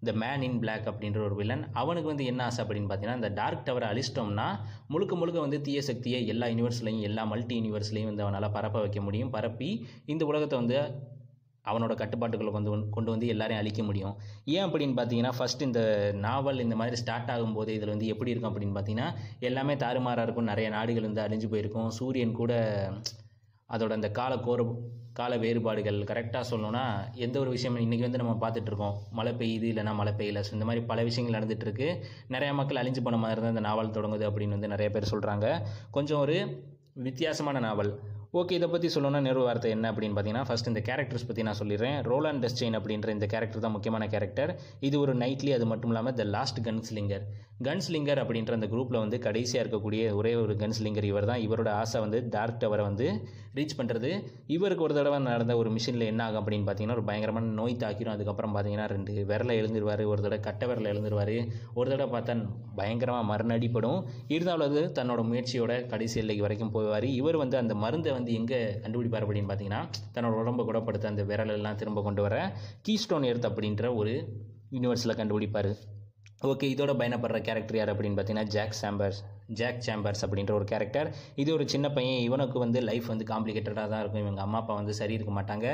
இந்த 0.00 0.12
மேன் 0.22 0.42
இன் 0.42 0.58
பிளாக் 0.58 0.86
அப்படின்ற 0.90 1.20
ஒரு 1.24 1.34
வில்லன் 1.34 1.62
அவனுக்கு 1.72 2.08
வந்து 2.08 2.24
என்ன 2.30 2.44
ஆசை 2.44 2.60
அப்படின்னு 2.64 2.88
பார்த்தீங்கன்னா 2.88 3.20
இந்த 3.20 3.28
டார்க் 3.28 3.66
டவரை 3.66 3.86
அழிச்சிட்டோம்னா 3.92 4.48
முழுக்க 4.88 5.14
முழுக்க 5.16 5.38
வந்து 5.40 5.60
தீய 5.60 5.82
சக்தியை 5.82 6.26
எல்லா 6.26 6.46
யூனிவர்ஸ்லையும் 6.46 7.00
எல்லா 7.00 7.24
மல்டி 7.24 7.56
யூனிவர்ஸ்லையும் 7.60 8.10
வந்து 8.10 8.22
அவனால் 8.22 8.50
பரப்ப 8.50 8.80
வைக்க 8.80 9.00
முடியும். 9.00 9.30
பரப்பி 9.30 9.70
இந்த 10.06 10.24
உலகத்தை 10.24 10.58
வந்து 10.58 10.78
அவனோட 11.70 11.94
கட்டுப்பாட்டுகளை 11.94 12.52
கொண்டு 12.52 12.70
கொண்டு 12.90 13.10
வந்து 13.10 13.26
எல்லாரையும் 13.26 13.62
அழிக்க 13.62 13.82
முடியும். 13.82 14.14
ஏன் 14.44 14.64
அப்படின்னு 14.64 14.96
பார்த்தீங்கன்னா 14.98 15.32
ஃபர்ஸ்ட் 15.36 15.62
இந்த 15.62 15.80
நாவல் 16.26 16.60
இந்த 16.60 16.76
மாதிரி 16.76 16.96
ஸ்டார்ட் 16.96 17.32
ஆகும்போது 17.36 17.68
இதில் 17.68 17.88
வந்து 17.88 18.06
எப்படி 18.06 18.30
இருக்கும் 18.30 18.52
அப்படின்னு 18.52 18.76
பார்த்தீங்கன்னா 18.76 19.08
எல்லாமே 19.40 19.76
தாறுமாறாக 19.76 20.22
இருக்கும். 20.22 20.50
நிறைய 20.52 20.68
நாடுகள் 20.68 21.08
வந்து 21.10 21.24
அழிஞ்சு 21.26 21.48
போயிருக்கும். 21.50 21.90
சூரியன் 21.90 22.38
கூட 22.40 22.52
அதோட 23.70 23.90
அந்த 23.90 24.10
கால 24.10 24.32
கோர 24.38 24.60
கால 25.12 25.36
வேறுபாடுகள் 25.36 25.98
கரெக்டாக 26.10 26.44
சொல்லணும்னா 26.50 26.82
எந்த 27.14 27.38
ஒரு 27.38 27.50
விஷயம் 27.50 27.76
இன்றைக்கி 27.76 28.00
வந்து 28.00 28.20
நம்ம 28.22 28.34
பார்த்துட்ருக்கோம் 28.42 28.96
மழை 29.10 29.32
பெய்யுது 29.32 29.66
இல்லைனா 29.72 29.94
மழை 29.94 30.12
பெய்யல. 30.12 30.42
ஸோ 30.46 30.52
இந்த 30.52 30.64
மாதிரி 30.64 30.84
பல 30.84 31.02
விஷயங்கள் 31.02 31.36
நடந்துகிட்ருக்கு 31.38 31.88
நிறையா 32.28 32.54
மக்கள் 32.54 32.80
அழிஞ்சு 32.82 33.02
போன 33.02 33.16
மாதிரி 33.16 33.40
தான் 33.40 33.50
இந்த 33.50 33.60
நாவல் 33.60 33.90
தொடங்குது 33.90 34.26
அப்படின்னு 34.28 34.56
வந்து 34.58 34.68
நிறைய 34.68 34.90
பேர் 34.90 35.10
சொல்கிறாங்க 35.10 35.46
கொஞ்சம் 35.90 36.18
ஒரு 36.18 36.36
வித்தியாசமான 36.94 37.58
நாவல். 37.58 37.90
ஓகே 38.38 38.54
இதை 38.58 38.68
பற்றி 38.70 38.88
சொல்லணும்னா 38.94 39.20
நிறுவ 39.26 39.44
வார்த்தை 39.48 39.68
என்ன 39.74 39.90
அப்படின்னு 39.92 40.14
பார்த்தீங்கன்னா 40.16 40.46
ஃபஸ்ட் 40.48 40.70
இந்த 40.70 40.80
கேரக்டர்ஸ் 40.88 41.26
பற்றி 41.28 41.42
நான் 41.48 41.58
சொல்லிடுறேன். 41.60 41.96
ரோலாண்ட் 42.10 42.42
டஸ்டெயின் 42.44 42.76
அப்படின்ற 42.78 43.08
இந்த 43.16 43.26
கேரக்டர் 43.34 43.64
தான் 43.64 43.74
முக்கியமான 43.76 44.06
கேரக்டர் 44.14 44.50
இது 44.88 44.96
ஒரு 45.04 45.12
நைட்லி 45.22 45.52
அது 45.58 45.66
மட்டும் 45.72 45.92
இல்லாமல் 45.92 46.16
த 46.20 46.24
லாஸ்ட் 46.36 46.60
கன்ஸ்லிங்கர் 46.68 47.26
கன்ஸ்லிங்கர் 47.66 48.20
அப்படின்ற 48.22 48.52
அந்த 48.56 48.66
குரூப்பில் 48.72 49.02
வந்து 49.02 49.18
கடைசியாக 49.26 49.62
இருக்கக்கூடிய 49.64 50.00
ஒரே 50.20 50.32
ஒரு 50.40 50.54
கன்ஸ்லிங்கர் 50.62 51.06
இவர் 51.10 51.28
தான். 51.30 51.42
இவரோட 51.44 51.70
ஆசை 51.82 51.98
வந்து 52.04 52.18
டார்க் 52.34 52.58
டவரை 52.62 52.82
வந்து 52.88 53.06
ரீச் 53.58 53.76
பண்ணுறது 53.78 54.10
இவருக்கு 54.56 54.84
ஒரு 54.86 54.94
தடவை 54.98 55.18
நடந்த 55.28 55.52
ஒரு 55.60 55.70
மிஷினில் 55.76 56.06
என்ன 56.10 56.22
ஆகும் 56.26 56.40
அப்படின்னு 56.40 56.66
பார்த்தீங்கன்னா 56.66 56.96
ஒரு 56.98 57.06
பயங்கரமான 57.10 57.52
நோய் 57.60 57.78
தாக்கிரும். 57.84 58.14
அதுக்கப்புறம் 58.16 58.54
பார்த்தீங்கன்னா 58.56 58.88
ரெண்டு 58.94 59.12
விரலை 59.30 59.54
எழுந்துருவார் 59.60 60.02
ஒரு 60.12 60.20
தடவை 60.24 60.40
கட்ட 60.48 60.66
விரலை 60.70 60.90
எழுந்துருவார். 60.94 61.34
ஒரு 61.78 61.88
தடவை 61.92 62.08
பார்த்தா 62.16 62.34
பயங்கரமாக 62.80 63.26
மரணடிப்படும் 63.32 64.02
இருந்தாலும் 64.34 64.66
அது 64.68 64.82
தன்னோட 65.00 65.22
முயற்சியோட 65.30 65.72
கடைசி 65.94 66.18
எல்லைக்கு 66.24 66.46
வரைக்கும் 66.48 66.74
போவார். 66.76 67.08
இவர் 67.20 67.40
வந்து 67.44 67.58
அந்த 67.62 67.76
மருந்தை 67.86 68.12
வந்து 68.18 68.25
எங்கே 68.32 68.58
கண்டுபிடிப்பார் 68.82 69.24
அப்படின்னு 69.26 69.50
பார்த்தீங்கன்னா 69.50 69.82
தன்னோட 70.14 70.34
உடம்பை 70.42 70.64
குணப்படுத்த 70.64 71.08
அந்த 71.08 71.24
விரலெல்லாம் 71.24 71.74
திரும்ப 71.74 72.02
கொண்டு 72.02 72.22
வர 72.22 72.56
கீஸ்டோன் 72.88 73.24
எர்த் 73.24 73.46
அப்படின்ற 73.46 73.94
ஒரு 73.94 74.14
யூனிவர்ஸில் 74.70 75.18
கண்டுபிடிப்பார். 75.20 75.72
ஓகே 76.42 76.66
இதோட 76.74 76.92
பயணப்படுற 77.00 77.40
கேரக்டர் 77.40 77.76
யார் 77.76 77.92
அப்படின்னு 77.94 78.16
பார்த்தீங்கன்னா 78.16 78.46
ஜாக் 78.46 78.76
சாம்பர்ஸ் 78.82 79.20
ஜாக் 79.60 79.82
சேம்பர்ஸ் 79.86 80.22
அப்படின்ற 80.26 80.52
ஒரு 80.58 80.66
கேரக்டர் 80.72 81.08
இது 81.42 81.50
ஒரு 81.56 81.64
சின்ன 81.72 81.86
பையன். 81.96 82.20
இவனுக்கு 82.28 82.58
வந்து 82.64 82.78
லைஃப் 82.90 83.08
வந்து 83.12 83.26
காம்ப்ளிகேட்டடாக 83.32 83.86
தான் 83.92 84.02
இருக்கும். 84.02 84.22
இவங்க 84.24 84.40
அம்மா 84.46 84.60
அப்பா 84.62 84.76
வந்து 84.80 84.94
சரி 85.00 85.14
இருக்க 85.18 85.32
மாட்டாங்க. 85.38 85.66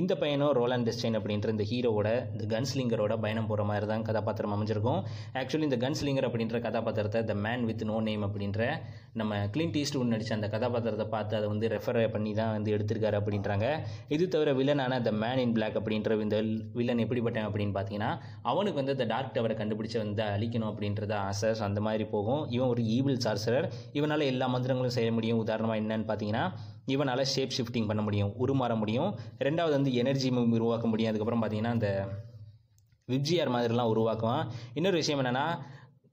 இந்த 0.00 0.12
பையனும் 0.22 0.52
ரோலாண்ட் 0.60 0.88
டெஸ்டைன் 0.88 1.18
அப்படின்ற 1.20 1.48
இந்த 1.56 1.66
ஹீரோவோட 1.72 2.08
இந்த 2.34 2.44
கன்ஸ்லிங்கரோட 2.54 3.16
பயணம் 3.24 3.48
போகிற 3.50 3.64
மாதிரி 3.70 3.88
தான் 3.92 4.06
கதாபாத்திரம் 4.10 4.54
அமைஞ்சிருக்கும். 4.56 5.00
ஆக்சுவலி 5.40 5.68
இந்த 5.70 5.80
கன்ஸ்லிங்கர் 5.84 6.28
அப்படின்ற 6.30 6.58
கதாபாத்திரத்தை 6.68 7.22
the 7.32 7.36
man 7.46 7.66
with 7.70 7.84
no 7.90 7.98
name 8.08 8.24
அப்படின்ற 8.28 8.62
நம்ம 9.20 9.36
க்ளின் 9.54 9.72
டீஸ்ட் 9.74 9.96
ஒன்று 10.00 10.14
நடித்த 10.14 10.34
அந்த 10.38 10.48
கதாபாத்திரத்தை 10.54 11.06
பார்த்து 11.14 11.34
அதை 11.38 11.46
வந்து 11.52 11.66
ரெஃபர் 11.74 11.98
பண்ணி 12.14 12.32
தான் 12.40 12.52
வந்து 12.56 12.70
எடுத்திருக்காரு 12.76 13.16
அப்படின்றாங்க. 13.20 13.66
இது 14.14 14.24
தவிர 14.34 14.52
வில்லனான 14.58 15.00
த 15.06 15.10
மேன் 15.22 15.40
இன் 15.44 15.54
பிளாக் 15.56 15.78
அப்படின்ற 15.80 16.16
இந்த 16.24 16.38
வில்லன் 16.78 17.02
எப்படிப்பட்டவன் 17.04 17.48
அப்படின்னு 17.50 17.74
பார்த்தீங்கன்னா 17.76 18.10
அவனுக்கு 18.50 18.78
வந்து 18.80 18.94
இந்த 18.96 19.06
டார்க் 19.12 19.34
டவரை 19.36 19.54
கண்டுபிடிச்சு 19.60 19.98
வந்து 20.04 20.24
அழிக்கணும் 20.34 20.70
அப்படின்றத 20.72 21.14
ஆசை. 21.28 21.50
ஸோ 21.58 21.64
அந்த 21.68 21.82
மாதிரி 21.86 22.06
போகும். 22.14 22.42
இவன் 22.56 22.72
ஒரு 22.74 22.84
ஈவில் 22.96 23.17
சார்சரர் 23.24 23.66
இவனால் 23.92 24.20
எல்லா 24.20 24.48
மந்திரங்களும் 24.54 24.96
செய்ய 24.98 25.12
முடியும். 25.12 25.38
உதாரணமாக 25.38 25.80
என்னன்னு 25.80 26.08
பார்த்தீங்கன்னா 26.10 26.44
இவனால் 26.86 27.24
ஷேப் 27.24 27.56
ஷிஃப்டிங் 27.58 27.86
பண்ண 27.86 28.02
முடியும் 28.02 28.32
உருமாற 28.46 28.76
முடியும். 28.76 29.10
ரெண்டாவது 29.38 29.70
வந்து 29.70 29.94
எனர்ஜி 29.94 30.30
உருவாக்க 30.30 30.86
முடியும். 30.86 31.14
அதுக்கப்புறம் 31.14 31.42
பார்த்தீங்கன்னா 31.42 31.74
அந்த 31.78 31.90
விப்ஜிஆர் 33.08 33.54
மாதிரிலாம் 33.56 33.90
உருவாக்குவான். 33.94 34.46
இன்னொரு 34.74 34.96
விஷயம் 34.96 35.20
என்னென்னா 35.24 35.44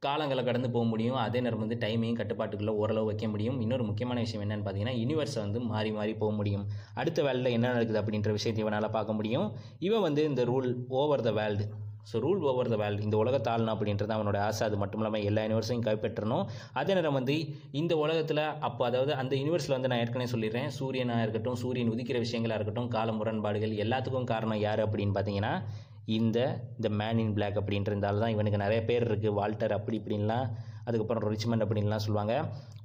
காலங்களை 0.06 0.44
கடந்து 0.46 0.70
போக 0.72 0.86
முடியும். 0.86 1.16
அதே 1.16 1.40
நேரம் 1.40 1.62
வந்து 1.68 1.76
டைமையும் 1.76 2.18
கட்டுப்பாட்டுக்குள்ளே 2.18 2.74
ஓரளவு 2.82 3.06
வைக்க 3.06 3.28
முடியும். 3.28 3.62
இன்னொரு 3.62 3.84
முக்கியமான 3.84 4.20
விஷயம் 4.20 4.44
என்னென்னு 4.46 4.66
பார்த்தீங்கன்னா 4.66 4.96
யூனிவர்ஸை 5.02 5.36
வந்து 5.36 5.60
மாறி 5.60 5.92
மாறி 5.92 6.14
போக 6.14 6.34
முடியும். 6.34 6.66
அடுத்த 6.94 7.24
வேல்டில் 7.24 7.56
என்ன 7.58 7.72
நடக்குது 7.72 8.02
அப்படின்ற 8.02 8.32
விஷயத்தை 8.32 8.66
இவனால் 8.66 8.92
பார்க்க 8.92 9.14
முடியும். 9.14 9.48
இவன் 9.80 10.02
வந்து 10.02 10.24
இந்த 10.24 10.46
rule 10.46 10.70
over 10.88 11.22
the 11.22 11.32
world 11.32 11.66
so 12.10 12.16
rule 12.26 12.42
over 12.50 12.72
the 12.74 12.78
world 12.82 13.06
இந்த 13.08 13.18
உலகத்தை 13.24 13.50
ஆளணும் 13.54 13.74
அப்படின்றது 13.76 14.14
அவனோட 14.18 14.38
ஆசை. 14.48 14.62
அது 14.70 14.78
மட்டும் 14.82 15.02
இல்லாமல் 15.02 15.26
எல்லா 15.30 15.44
யூனிவர்ஸையும் 15.46 15.86
கைப்பற்றணும். 15.88 16.44
அதே 16.82 16.94
நேரம் 16.98 17.18
வந்து 17.20 17.36
இந்த 17.82 17.94
உலகத்தில் 18.04 18.44
அப்போ 18.68 18.84
அதாவது 18.90 19.14
அந்த 19.22 19.34
யூனிவர்ஸில் 19.42 19.76
வந்து 19.78 19.92
நான் 19.92 20.04
ஏற்கனவே 20.04 20.30
சொல்லிடுறேன். 20.36 20.70
சூரியனாக 20.80 21.26
இருக்கட்டும் 21.26 21.60
சூரியன் 21.64 21.92
உதிக்கிற 21.96 22.20
விஷயங்களாக 22.26 22.60
இருக்கட்டும் 22.60 22.92
கால 22.98 23.12
முரண்பாடுகள் 23.20 23.76
எல்லாத்துக்கும் 23.86 24.30
காரணம் 24.34 24.64
யார் 24.68 24.84
அப்படின்னு 24.86 25.16
பார்த்தீங்கன்னா 25.18 25.54
இந்த 26.18 26.40
இந்த 26.78 26.90
மேன் 27.00 27.20
இன் 27.22 27.36
பிளாக் 27.38 27.60
அப்படின்றதால 27.62 28.20
தான் 28.24 28.34
இவனுக்கு 28.34 28.64
நிறைய 28.64 28.82
பேர் 28.90 29.06
இருக்குது 29.10 29.38
வால்டர் 29.40 29.78
அப்படி 29.78 29.98
இப்படின்லாம் 30.02 30.48
அதுக்கப்புறம் 30.88 31.24
ரிச்மண்ட் 31.34 31.66
அப்படின்லாம் 31.66 32.04
சொல்லுவாங்க. 32.06 32.34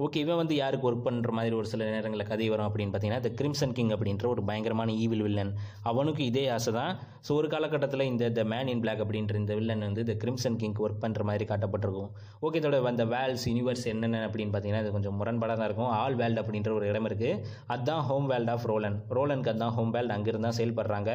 ஓகே 0.04 0.18
இவன் 0.24 0.38
வந்து 0.40 0.54
யாருக்கு 0.60 0.86
ஒர்க் 0.90 1.06
பண்ணுற 1.06 1.30
மாதிரி 1.38 1.54
ஒரு 1.60 1.68
சில 1.72 1.88
நேரங்களில் 1.94 2.28
கதை 2.30 2.46
வரும் 2.52 2.68
அப்படின்னு 2.68 2.92
பார்த்தீங்கன்னா 2.92 3.24
த 3.26 3.32
கிரிம்சன் 3.40 3.74
கிங் 3.78 3.92
அப்படின்ற 3.96 4.26
ஒரு 4.34 4.42
பயங்கரமான 4.50 4.90
ஈவில் 5.04 5.24
வில்லன் 5.26 5.52
அவனுக்கு 5.90 6.22
இதே 6.30 6.44
ஆசை 6.56 6.72
தான் 6.78 6.92
ஸோ 7.26 7.30
ஒரு 7.40 7.48
காலகட்டத்தில் 7.54 8.04
இந்த 8.10 8.30
த 8.38 8.44
மேன் 8.52 8.70
இன் 8.72 8.82
பிளாக் 8.84 9.02
அப்படின்ற 9.04 9.34
இந்த 9.42 9.54
வில்லன் 9.58 9.84
வந்து 9.88 10.04
த 10.10 10.14
கிரிம்சன் 10.22 10.56
கிங்க்கு 10.62 10.84
ஒர்க் 10.86 11.02
பண்ணுற 11.04 11.22
மாதிரி 11.30 11.46
காட்டப்பட்டிருக்கும். 11.50 12.10
ஓகே 12.46 12.58
இதோட 12.60 12.78
அந்த 12.92 13.04
வேல்ஸ் 13.14 13.44
யூனிவர்ஸ் 13.50 13.84
என்னென்ன 13.92 14.22
அப்படின்னு 14.28 14.52
பார்த்தீங்கன்னா 14.54 14.82
அது 14.84 14.94
கொஞ்சம் 14.96 15.16
முரண்பாடாக 15.20 15.56
தான் 15.60 15.68
இருக்கும். 15.70 15.90
ஆல் 16.02 16.16
வேல்ட் 16.22 16.40
அப்படின்ற 16.42 16.72
ஒரு 16.78 16.86
இடம் 16.92 17.08
இருக்குது 17.10 17.36
அதுதான் 17.74 18.02
ஹோம் 18.10 18.28
வேல்ட் 18.32 18.52
ஆஃப் 18.54 18.66
ரோலன் 18.72 18.96
ரோலனுக்கு 19.18 19.52
அதுதான் 19.52 19.74
ஹோம் 19.78 19.92
வேல்ட் 19.96 20.14
அங்கிருந்து 20.16 20.48
தான் 20.48 20.58
செயல்படுறாங்க. 20.60 21.10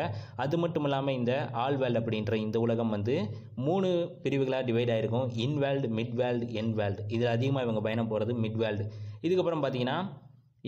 அது 0.45 0.56
மட்டும் 0.66 0.88
இல்லாமல் 0.90 1.18
இந்த 1.20 1.34
ஆல் 1.66 1.80
வேல்ட் 1.84 2.02
அப்படின்ற 2.02 2.36
இந்த 2.45 2.60
உலகம் 2.66 2.94
வந்து 2.98 3.18
மூணு 3.68 3.90
பிரிவுகளாக 4.26 4.64
டிவைட் 4.70 4.94
ஆகிருக்கும் 4.95 5.28
இன் 5.45 5.57
வேல்டு 5.66 6.45
மிட் 6.76 6.84
வேல்டு 6.84 7.02
இதில் 7.16 7.34
அதிகமாக 7.38 7.66
இவங்க 7.68 7.82
பயணம் 7.88 8.12
போகிறது 8.14 8.34
மிட் 8.44 8.62
வேல்டு 8.66 8.86
இதுக்கப்புறம் 9.26 9.64
பார்த்தீங்கன்னா 9.66 9.98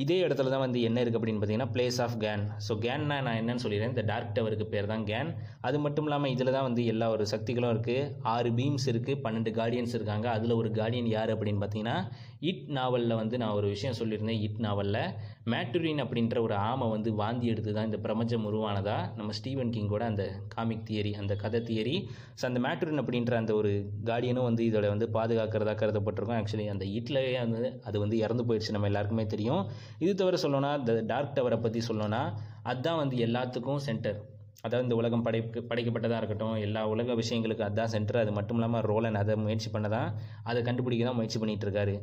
இதே 0.01 0.17
இடத்துல 0.25 0.49
தான் 0.53 0.61
வந்து 0.63 0.79
என்ன 0.87 0.97
இருக்குது 1.03 1.19
அப்படின்னு 1.19 1.39
பார்த்தீங்கன்னா 1.41 1.71
பிளேஸ் 1.75 1.97
ஆஃப் 2.03 2.17
கேன் 2.23 2.41
ஸோ 2.65 2.73
கேன்னா 2.83 3.15
நான் 3.27 3.37
என்னன்னு 3.39 3.63
சொல்லிடுறேன். 3.63 3.93
இந்த 3.93 4.03
டார்க் 4.09 4.35
டவருக்கு 4.35 4.65
பேர் 4.73 4.89
தான் 4.91 5.05
கேன் 5.07 5.29
அது 5.67 5.77
மட்டும் 5.85 6.05
இல்லாமல் 6.07 6.33
இதில் 6.33 6.51
தான் 6.55 6.67
வந்து 6.67 6.83
எல்லா 6.91 7.07
ஒரு 7.13 7.25
சக்திகளும் 7.31 7.71
இருக்குது. 7.75 8.03
ஆறு 8.33 8.49
பீம்ஸ் 8.59 8.85
இருக்குது 8.91 9.21
பன்னெண்டு 9.23 9.53
கார்டியன்ஸ் 9.59 9.95
இருக்காங்க. 9.97 10.27
அதில் 10.37 10.53
ஒரு 10.59 10.71
கார்டியன் 10.77 11.09
யார் 11.15 11.33
அப்படின்னு 11.35 11.61
பார்த்தீங்கன்னா 11.63 11.97
இட் 12.41 12.67
நாவலில் 12.67 13.15
வந்து 13.15 13.37
நான் 13.37 13.49
ஒரு 13.49 13.67
விஷயம் 13.67 13.95
சொல்லியிருந்தேன் 13.99 14.41
இட் 14.41 14.59
நாவலில் 14.59 15.01
மேட்டுரின் 15.45 16.01
அப்படின்ற 16.03 16.39
ஒரு 16.41 16.53
ஆமை 16.53 16.89
வந்து 16.89 17.13
வாந்தி 17.13 17.47
எடுத்து 17.47 17.73
தான் 17.73 17.85
இந்த 17.85 17.97
பிரபஞ்சம் 17.97 18.45
உருவானதா? 18.51 19.15
நம்ம 19.15 19.31
ஸ்டீவன் 19.31 19.69
கிங்கோட 19.69 19.99
அந்த 19.99 20.39
காமிக் 20.47 20.85
தியரி 20.89 21.13
அந்த 21.13 21.35
கதை 21.35 21.61
தியரி 21.61 21.95
ஸோ 22.41 22.45
அந்த 22.45 22.59
மேட்டுரின் 22.59 23.01
அப்படின்ற 23.03 23.33
அந்த 23.33 23.55
ஒரு 23.55 23.71
கார்டியனும் 24.05 24.43
வந்து 24.43 24.63
இதோட 24.71 24.87
வந்து 24.87 25.09
பாதுகாக்கிறதா 25.13 25.75
கருதப்பட்டிருக்கும். 25.81 26.39
ஆக்சுவலி 26.41 26.67
அந்த 26.67 26.85
இட்லயே 26.85 27.39
வந்து 27.39 27.81
அது 27.83 27.99
வந்து 27.99 28.17
இறந்து 28.17 28.45
போயிடுச்சு 28.45 28.69
நம்ம 28.69 28.87
எல்லாருக்குமே 28.87 29.25
தெரியும். 29.25 29.69
இது 29.99 30.15
தவிர 30.15 30.37
சொல்லணும்னா 30.43 30.77
இந்த 30.79 31.01
டார்க் 31.01 31.37
டவரை 31.39 31.61
பற்றி 31.61 31.81
சொல்லணும்னா 31.87 32.23
அதுதான் 32.63 32.97
வந்து 32.97 33.17
எல்லாத்துக்கும் 33.17 33.75
சென்டர் 33.75 34.35
அதாவது 34.63 34.85
இந்த 34.87 34.95
உலகம் 34.99 35.23
படைப்பு 35.25 35.59
படைக்கப்பட்டதாக 35.69 36.19
இருக்கட்டும் 36.21 36.55
எல்லா 36.65 36.81
உலக 36.93 37.15
விஷயங்களுக்கு 37.19 37.65
அதுதான் 37.65 37.91
சென்டர் 37.93 38.21
அது 38.21 38.31
மட்டும் 38.37 38.57
இல்லாமல் 38.59 38.85
ரோலன் 38.91 39.19
அதை 39.21 39.33
முயற்சி 39.43 39.69
பண்ண 39.75 39.87
தான் 39.95 40.09
அதை 40.49 40.61
கண்டுபிடிக்க 40.67 41.03
தான் 41.09 41.17
முயற்சி 41.19 41.39
பண்ணிகிட்டு 41.41 41.67
இருக்காரு 41.67 41.93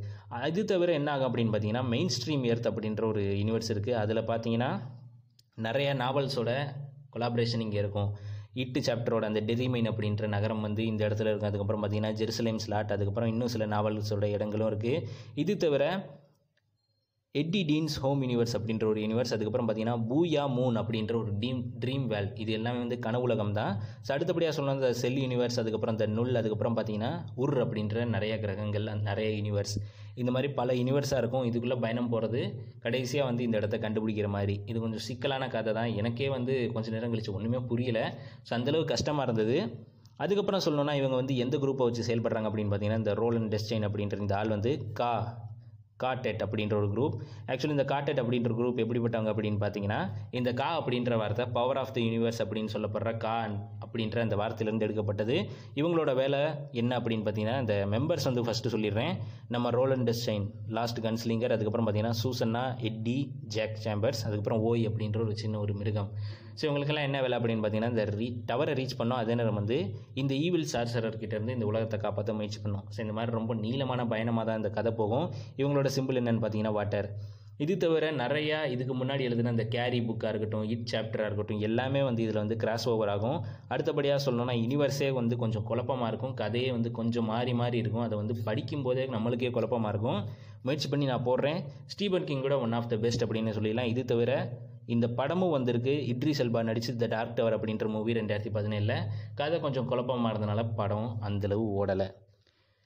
அது 0.47 0.63
தவிர 0.73 0.93
என்ன 1.01 1.11
ஆகும் 1.15 1.29
அப்படின்னு 1.29 1.53
பார்த்தீங்கன்னா 1.55 1.85
மெயின் 1.95 2.13
ஸ்ட்ரீம் 2.17 2.45
எர்த் 2.53 2.71
அப்படின்ற 2.71 3.05
ஒரு 3.13 3.25
யூனிவர்ஸ் 3.41 3.73
இருக்குது 3.75 3.99
அதில் 4.03 4.29
பார்த்தீங்கன்னா 4.31 4.71
நிறைய 5.59 5.89
நாவல்ஸோட 6.03 6.53
கொலாபரேஷன் 7.15 7.65
இங்கே 7.65 7.81
இருக்கும். 7.83 8.09
இட்டு 8.63 8.81
சாப்டரோட 8.87 9.25
அந்த 9.31 9.41
டெரிமைன் 9.49 9.89
அப்படின்ற 9.91 10.27
நகரம் 10.35 10.65
வந்து 10.67 10.83
இந்த 10.91 11.01
இடத்துல 11.09 11.31
இருக்கும். 11.31 11.51
அதுக்கப்புறம் 11.51 11.83
பார்த்தீங்கன்னா 11.83 12.17
ஜெருசலேம் 12.21 12.61
ஸ்லாட் 12.65 12.95
அதுக்கப்புறம் 12.97 13.31
இன்னும் 13.33 13.53
சில 13.55 13.67
நாவல்ஸோட 13.75 14.29
இடங்களும் 14.37 14.69
இருக்குது 14.71 15.03
இது 15.43 15.55
தவிர 15.65 15.85
எட்டி 17.41 17.61
டீன்ஸ் 17.69 17.95
ஹோம் 18.03 18.21
யூனிவர்ஸ் 18.25 18.53
அப்படின்ற 18.57 18.85
ஒரு 18.91 18.99
யூனிவர்ஸ் 19.05 19.33
அதுக்கப்புறம் 19.35 19.67
பார்த்தீங்கன்னா 19.69 19.95
பூயா 20.11 20.43
மூன் 20.57 20.77
அப்படின்ற 20.81 21.15
ஒரு 21.21 21.31
டீம் 21.41 21.63
ட்ரீம் 21.83 22.05
வேல் 22.13 22.29
இது 22.43 22.51
எல்லாமே 22.59 22.79
வந்து 22.83 22.97
கனவுலகம் 23.07 23.51
தான். 23.57 23.73
ஸோ 24.07 24.11
அடுத்தபடியாக 24.17 24.55
சொல்லணும் 24.57 24.79
இந்த 24.79 24.91
செல் 25.01 25.19
யூனிவர்ஸ் 25.23 25.59
அதுக்கப்புறம் 25.63 25.95
இந்த 25.97 26.07
நுல் 26.17 26.39
அதுக்கப்புறம் 26.41 26.77
பார்த்தீங்கன்னா 26.77 27.11
உர் 27.45 27.57
அப்படின்ற 27.65 28.05
நிறைய 28.15 28.35
கிரகங்கள் 28.45 28.87
நிறைய 29.09 29.31
யூனிவர்ஸ் 29.39 29.75
இந்த 30.23 30.33
மாதிரி 30.35 30.51
பல 30.59 30.77
யூனிவர்ஸாக 30.81 31.23
இருக்கும். 31.23 31.47
இதுக்குள்ளே 31.49 31.79
பயணம் 31.85 32.11
போகிறது 32.13 32.43
கடைசியாக 32.85 33.29
வந்து 33.31 33.43
இந்த 33.47 33.57
இடத்த 33.61 33.79
கண்டுபிடிக்கிற 33.85 34.29
மாதிரி. 34.37 34.55
இது 34.71 34.77
கொஞ்சம் 34.85 35.05
சிக்கலான 35.09 35.49
கதை 35.57 35.75
தான். 35.79 35.91
எனக்கே 36.03 36.29
வந்து 36.37 36.55
கொஞ்சம் 36.77 36.95
நேரம் 36.97 37.13
கழிச்சு 37.15 37.35
ஒன்றுமே 37.39 37.61
புரியலை. 37.73 38.05
ஸோ 38.49 38.55
அந்தளவு 38.59 38.87
கஷ்டமாக 38.93 39.27
இருந்தது. 39.29 39.57
அதுக்கப்புறம் 40.25 40.65
சொல்லணும்னா 40.67 40.95
இவங்க 41.01 41.19
வந்து 41.23 41.37
எந்த 41.47 41.59
குரூப்பை 41.65 41.89
வச்சு 41.89 42.07
செயல்படுறாங்க 42.11 42.51
அப்படின்னு 42.51 42.73
பார்த்தீங்கன்னா 42.75 43.03
இந்த 43.03 43.15
ரோல் 43.23 43.39
அண்ட் 43.41 43.53
டெஸ்டைன் 43.57 43.89
அப்படின்ற 43.89 44.23
இந்த 44.25 44.37
ஆள் 44.43 44.55
வந்து 44.57 44.73
கா 45.01 45.11
காட்டெட் 45.97 46.43
அப்படின்ற 46.43 46.75
ஒரு 46.75 46.89
குரூப் 46.95 47.15
ஆக்சுவலி 47.51 47.75
இந்த 47.77 47.85
காட்டெட் 47.85 48.21
அப்படின்ற 48.21 48.51
குரூப் 48.59 48.81
எப்படிப்பட்டவங்க 48.85 49.31
அப்படின்னு 49.35 49.61
பார்த்தீங்கன்னா 49.65 49.99
இந்த 50.31 50.53
கா 50.53 50.69
அப்படின்ற 50.81 51.17
வார்த்தை 51.17 51.47
பவர் 51.47 51.77
ஆஃப் 51.77 51.93
த 51.95 52.01
யூனிவர்ஸ் 52.01 52.41
அப்படின்னு 52.45 52.73
சொல்லப்படுற 52.73 53.17
கா 53.17 53.35
அப்படின்ற 53.85 54.19
அந்த 54.19 54.37
வார்த்தையிலேருந்து 54.37 54.87
எடுக்கப்பட்டது. 54.87 55.37
இவங்களோட 55.75 56.15
வேலை 56.15 56.41
என்ன 56.73 56.99
அப்படின்னு 56.99 57.27
பார்த்தீங்கன்னா 57.27 57.59
இந்த 57.61 57.77
மெம்பர்ஸ் 57.91 58.29
வந்து 58.31 58.45
ஃபஸ்ட்டு 58.47 58.73
சொல்லிடுறேன். 58.75 59.15
நம்ம 59.49 59.71
ரோலன் 59.71 60.07
டெஸ்டைன் 60.11 60.47
லாஸ்ட் 60.69 61.01
கன்ஸ்லிங்கர் 61.07 61.55
அதுக்கப்புறம் 61.57 61.89
பார்த்தீங்கன்னா 61.89 62.15
சூசன்னா 62.25 62.65
எட்டி 62.91 63.19
ஜாக் 63.57 63.77
சேம்பர்ஸ் 63.85 64.25
அதுக்கப்புறம் 64.25 64.61
ஓய் 64.61 64.89
அப்படின்ற 64.89 65.21
ஒரு 65.21 65.37
சின்ன 65.37 65.59
ஒரு 65.59 65.75
மிருகம். 65.75 66.11
ஸோ 66.59 66.63
இவங்களுக்கெல்லாம் 66.67 67.09
என்ன 67.09 67.21
வேலை 67.25 67.37
அப்படின்னு 67.39 67.63
பார்த்தீங்கன்னா 67.65 67.93
இந்த 67.95 68.05
ரீ 68.19 68.29
டவரை 68.51 68.75
ரீச் 68.81 68.99
பண்ணோம். 69.01 69.21
அதே 69.23 69.37
நேரம் 69.41 69.61
வந்து 69.61 69.79
இந்த 70.23 70.33
ஈவில் 70.47 70.69
சார்சரர் 70.73 71.21
இருந்து 71.31 71.57
இந்த 71.59 71.69
உலகத்தை 71.71 71.99
காப்பாற்ற 72.07 72.35
முயற்சி 72.41 72.61
பண்ணோம். 72.65 72.85
ஸோ 72.97 73.01
இந்த 73.07 73.17
மாதிரி 73.19 73.39
ரொம்ப 73.41 73.55
நீளமான 73.65 74.07
பயணமாக 74.15 74.47
தான் 74.51 74.61
இந்த 74.63 74.73
கதை 74.79 74.93
போகும். 75.01 75.27
இவங்களோட 75.63 75.91
சிம்பிள் 75.99 76.21
என்னன்னு 76.23 76.43
பார்த்தீங்கன்னா 76.45 76.77
வாட்டர் 76.81 77.09
இது 77.65 77.75
தவிர 77.83 78.05
நிறையா 78.21 78.57
இதுக்கு 78.75 78.95
முன்னாடி 79.01 79.23
எழுதின 79.27 79.51
அந்த 79.53 79.65
கேரி 79.75 79.99
புக்காக 80.07 80.31
இருக்கட்டும் 80.33 80.65
இட் 80.75 80.89
சாப்டராக 80.93 81.29
இருக்கட்டும் 81.29 81.61
எல்லாமே 81.67 82.01
வந்து 82.07 82.25
இதில் 82.25 82.41
வந்து 82.43 82.57
கிராஸ் 82.63 82.87
ஓவர் 82.93 83.13
ஆகும். 83.13 83.37
அடுத்தபடியாக 83.73 84.23
சொல்லணும்னா 84.25 84.55
யூனிவர்ஸே 84.63 85.11
வந்து 85.19 85.35
கொஞ்சம் 85.43 85.67
குழப்பமாக 85.69 86.09
இருக்கும். 86.13 86.35
கதையே 86.41 86.71
வந்து 86.77 86.91
கொஞ்சம் 86.99 87.29
மாறி 87.33 87.55
மாறி 87.61 87.79
இருக்கும். 87.83 88.05
அதை 88.07 88.17
வந்து 88.23 88.37
படிக்கும்போதே 88.49 89.05
நம்மளுக்கே 89.15 89.53
குழப்பமாக 89.59 89.93
இருக்கும். 89.95 90.21
முயற்சி 90.67 90.89
பண்ணி 90.93 91.07
நான் 91.13 91.27
போடுறேன். 91.29 91.59
ஸ்டீபன் 91.93 92.29
கிங்கோட 92.31 92.57
ஒன் 92.67 92.77
ஆஃப் 92.79 92.91
த 92.93 92.97
பெஸ்ட் 93.05 93.25
அப்படின்னு 93.25 93.55
சொல்லிடலாம். 93.59 93.91
இது 93.93 94.05
தவிர 94.13 94.33
இந்த 94.95 95.07
படமும் 95.19 95.55
வந்திருக்கு. 95.57 95.95
இட்ரிஸ் 96.13 96.43
எல்பா 96.45 96.61
நடிச்சு 96.69 96.93
த 97.03 97.07
டார்க் 97.15 97.37
டவர் 97.39 97.57
அப்படின்ற 97.57 97.87
மூவி 97.95 98.13
ரெண்டாயிரத்தி 98.19 98.51
பதினேழில். 98.57 98.99
கதை 99.41 99.59
கொஞ்சம் 99.65 99.89
குழப்பமாக 99.93 100.33
இருந்தனால 100.35 100.63
படம் 100.81 101.09
அந்தளவு 101.29 101.65
ஓடலை. 101.81 102.07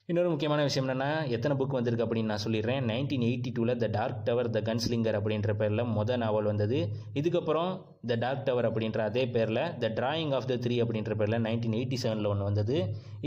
இன்னொரு 0.09 0.29
முக்கியமான 0.33 0.61
விஷயம் 0.67 0.85
என்னென்னா 0.85 1.09
எத்தனை 1.37 1.55
புக் 1.61 1.75
வந்திருக்கு 1.77 2.05
அப்படின்னு 2.05 2.31
நான் 2.33 2.45
சொல்லிடுறேன். 2.45 2.85
நைன்டீன் 2.91 3.25
எயிட்டி 3.29 3.51
டூவில் 3.57 3.81
த 3.83 3.89
டார்க் 3.97 4.23
டவர் 4.29 4.49
த 4.55 4.61
கன்ஸ்லிங்கர் 4.69 5.19
அப்படின்ற 5.19 5.53
பேரில் 5.61 5.83
மொதல் 5.97 6.21
நாவல் 6.23 6.49
வந்தது. 6.51 6.79
இதுக்கப்புறம் 7.21 7.73
த 8.11 8.17
டார்க் 8.25 8.47
டவர் 8.47 8.69
அப்படின்ற 8.69 9.01
அதே 9.09 9.25
பேரில் 9.35 9.63
the 9.83 9.91
drawing 9.99 10.33
of 10.39 10.49
the 10.53 10.57
three 10.67 10.77
அப்படின்ற 10.85 11.15
பேரில் 11.23 11.45
நைன்டீன் 11.49 11.77
எயிட்டி 11.81 11.99
செவனில் 12.05 12.31
ஒன்று 12.33 12.49
வந்தது. 12.51 12.79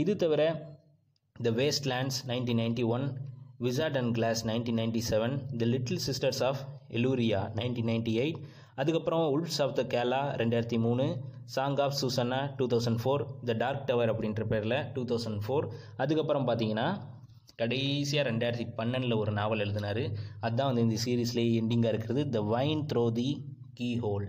இது 0.04 0.14
தவிர 0.24 0.42
the 1.46 1.52
waste 1.60 1.88
lands 1.92 2.20
nineteen 2.32 2.60
ninety 2.62 2.86
one 2.96 3.06
wizard 3.64 3.96
and 4.00 4.12
glass 4.16 4.40
nineteen 4.50 4.78
ninety 4.80 5.02
seven 5.10 5.34
the 5.60 5.66
little 5.72 6.02
sisters 6.06 6.42
of 6.48 6.60
Eluria 6.98 7.40
nineteen 7.58 7.88
ninety 7.90 8.14
eight 8.22 8.38
அதுக்கப்புறம் 8.80 9.24
உல்ஃப்ஸ் 9.34 9.60
ஆஃப் 9.64 9.74
த 9.78 9.82
கேலா 9.94 10.20
ரெண்டாயிரத்தி 10.40 10.78
மூணு 10.84 11.04
song 11.54 11.78
of 11.84 11.96
Susannah 12.00 12.40
two 12.58 12.66
thousand 12.72 13.00
four 13.02 13.22
the 13.48 13.54
dark 13.62 13.84
tower 13.90 14.12
அப்படின்ற 14.12 14.44
பேரில் 14.52 14.76
two 14.94 15.02
thousand 15.10 15.42
four 15.46 15.66
அதுக்கப்புறம் 16.04 16.46
பார்த்தீங்கன்னா 16.48 16.88
கடைசியாக 17.60 18.24
ரெண்டாயிரத்தி 18.30 18.66
பன்னெண்டில் 18.78 19.20
ஒரு 19.22 19.32
நாவல் 19.38 19.62
எழுதினார். 19.64 20.02
அதுதான் 20.44 20.68
வந்து 20.70 20.84
இந்த 20.86 20.98
சீரீஸ்லேயே 21.04 21.52
எண்டிங்காக 21.60 21.92
இருக்கிறது 21.94 22.22
the 22.36 22.40
wind 22.54 22.84
through 22.92 23.04
the 23.18 23.28
keyhole 24.04 24.26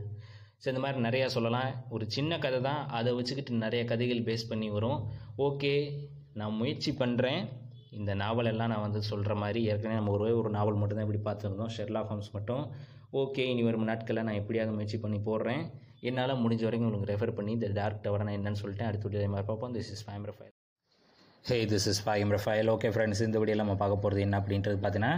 so 0.61 0.67
இந்த 0.71 0.81
மாதிரி 0.83 0.99
நிறையா 1.07 1.27
சொல்லலாம். 1.35 1.71
ஒரு 1.95 2.05
சின்ன 2.15 2.37
கதை 2.43 2.59
தான். 2.67 2.81
அதை 2.97 3.11
வச்சுக்கிட்டு 3.17 3.63
நிறைய 3.65 3.83
கதைகள் 3.91 4.25
பேஸ் 4.27 4.49
பண்ணி 4.51 4.67
வரும். 4.75 4.99
ஓகே 5.47 5.73
நான் 6.39 6.57
முயற்சி 6.59 6.91
பண்ணுறேன் 7.01 7.41
இந்த 7.99 8.11
நாவலெல்லாம் 8.23 8.71
நான் 8.73 8.85
வந்து 8.87 9.01
சொல்கிற 9.11 9.35
மாதிரி 9.43 9.61
ஏற்கனவே 9.71 9.99
நம்ம 9.99 10.13
ஒரே 10.17 10.31
ஒரு 10.41 10.49
நாவல் 10.57 10.79
மட்டும்தான் 10.81 11.07
இப்படி 11.07 11.23
பார்த்துருந்தோம். 11.29 11.73
ஷெர்லா 11.77 12.03
ஹோம்ஸ் 12.11 12.31
மட்டும். 12.37 12.63
ஓகே 13.21 13.45
இனி 13.53 13.63
வரும் 13.63 13.89
நாட்களில் 13.91 14.27
நான் 14.29 14.41
எப்படியாவது 14.41 14.75
முயற்சி 14.77 14.99
பண்ணி 15.05 15.21
போடுறேன். 15.29 15.63
என்னால் 16.09 16.41
முடிஞ்ச 16.45 16.63
வரைக்கும் 16.67 16.89
உங்களுக்கு 16.89 17.13
ரெஃபர் 17.13 17.37
பண்ணி 17.39 17.51
இந்த 17.59 17.69
டார்க் 17.79 18.03
டவரை 18.05 18.25
நான் 18.29 18.37
என்னன்னு 18.39 18.63
சொல்லிட்டேன் 18.63 18.89
அடுத்த 18.91 19.07
வீடியோ 19.07 19.29
மாதிரி 19.35 19.49
பார்ப்போம். 19.51 19.75
திஸ் 19.77 19.93
இஸ் 19.95 20.05
ஃபைம் 20.07 20.27
ஃபைல் 20.37 20.53
hey 21.47 21.55
this 21.71 21.85
is 21.91 21.99
if I'm 22.03 22.29
ரஃபைல் 22.33 22.69
okay 22.73 22.89
friends 22.95 23.21
இந்த 23.25 23.37
வீடியோவில் 23.39 23.61
நம்ம 23.61 23.73
பார்க்க 23.81 24.03
போகிறது 24.03 24.19
என்ன 24.25 24.35
அப்படின்றது 24.41 24.77
பார்த்தீங்கன்னா 24.83 25.09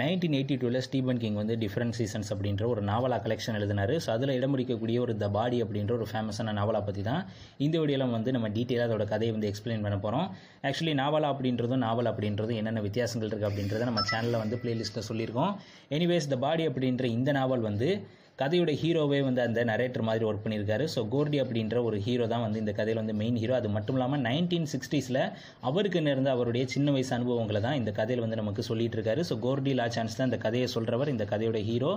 நைன்டீன் 0.00 0.36
எயிட்டி 0.38 0.56
டூவில் 0.62 0.80
ஸ்டீபன் 0.86 1.20
கிங் 1.22 1.36
வந்து 1.40 1.54
டிஃப்ரெண்ட் 1.64 1.96
சீசன்ஸ் 1.98 2.30
அப்படின்ற 2.34 2.62
ஒரு 2.74 2.82
நாவலா 2.90 3.18
கலெக்ஷன் 3.26 3.58
எழுதினார். 3.58 3.92
ஸோ 4.04 4.08
அதில் 4.14 4.32
இடம் 4.36 4.54
பிடிக்கக்கூடிய 4.54 5.00
ஒரு 5.04 5.14
த 5.22 5.28
பாடி 5.36 5.58
அப்படின்ற 5.64 5.94
ஒரு 5.98 6.06
ஃபேமஸான 6.12 6.54
நாவலா 6.60 6.80
பற்றி 6.88 7.04
தான் 7.10 7.20
இந்த 7.66 7.74
வீடியோவில் 7.82 8.16
வந்து 8.16 8.32
நம்ம 8.36 8.50
டீட்டெயிலாக 8.56 8.88
அதோட 8.90 9.06
கதையை 9.12 9.34
வந்து 9.36 9.50
எக்ஸ்பிளைன் 9.52 9.84
பண்ண 9.86 9.98
போகிறோம் 10.06 10.26
ஆக்சுவலி 10.70 10.96
நாவலா 11.02 11.30
அப்படின்றதும் 11.34 11.84
நாவல் 11.86 12.10
அப்படின்றதும் 12.14 12.58
என்னென்ன 12.62 12.86
வித்தியாசங்கள் 12.88 13.30
இருக்குது 13.30 13.50
அப்படின்றத 13.52 13.84
நம்ம 13.92 14.08
சேனலில் 14.12 14.42
வந்து 14.44 14.58
பிளேலிஸ்ட்டில் 14.64 15.08
சொல்லியிருக்கோம். 15.10 15.52
எனிவேஸ் 15.98 16.32
த 16.34 16.38
பாடி 16.46 16.66
அப்படின்ற 16.70 17.06
இந்த 17.18 17.32
நாவல் 17.40 17.66
வந்து 17.70 17.90
கதையோட 18.40 18.70
ஹீரோவே 18.80 19.18
வந்து 19.26 19.40
அந்த 19.44 19.60
நரேட்டர் 19.68 20.04
மாதிரி 20.06 20.24
ஒர்க் 20.28 20.40
பண்ணியிருக்காரு. 20.44 20.84
ஸோ 20.94 21.00
கோர்டி 21.12 21.38
அப்படின்ற 21.42 21.76
ஒரு 21.88 21.96
ஹீரோ 22.06 22.24
தான் 22.32 22.42
வந்து 22.44 22.58
இந்த 22.62 22.72
கதையில் 22.78 22.98
வந்து 23.00 23.14
மெயின் 23.20 23.36
ஹீரோ 23.42 23.54
அது 23.58 23.68
மட்டும் 23.74 23.96
இல்லாமல் 23.98 24.22
நைன்டீன் 24.26 24.66
சிக்ஸ்டீஸில் 24.72 25.18
அவருக்கு 25.68 26.00
நேர்ந்த 26.06 26.30
அவருடைய 26.36 26.64
சின்ன 26.72 26.92
வயசு 26.96 27.12
அனுபவங்களை 27.16 27.60
தான் 27.66 27.76
இந்த 27.80 27.90
கதையில் 27.98 28.22
வந்து 28.24 28.38
நமக்கு 28.40 28.62
சொல்லிட்டு 28.68 28.96
இருக்காரு. 28.98 29.20
ஸோ 29.28 29.34
கோர்டி 29.44 29.74
லா 29.80 29.86
சான்ஸ் 29.96 30.16
தான் 30.18 30.28
இந்த 30.30 30.40
கதையை 30.46 30.68
சொல்கிறவர் 30.74 31.12
இந்த 31.14 31.26
கதையோட 31.32 31.60
ஹீரோ 31.68 31.92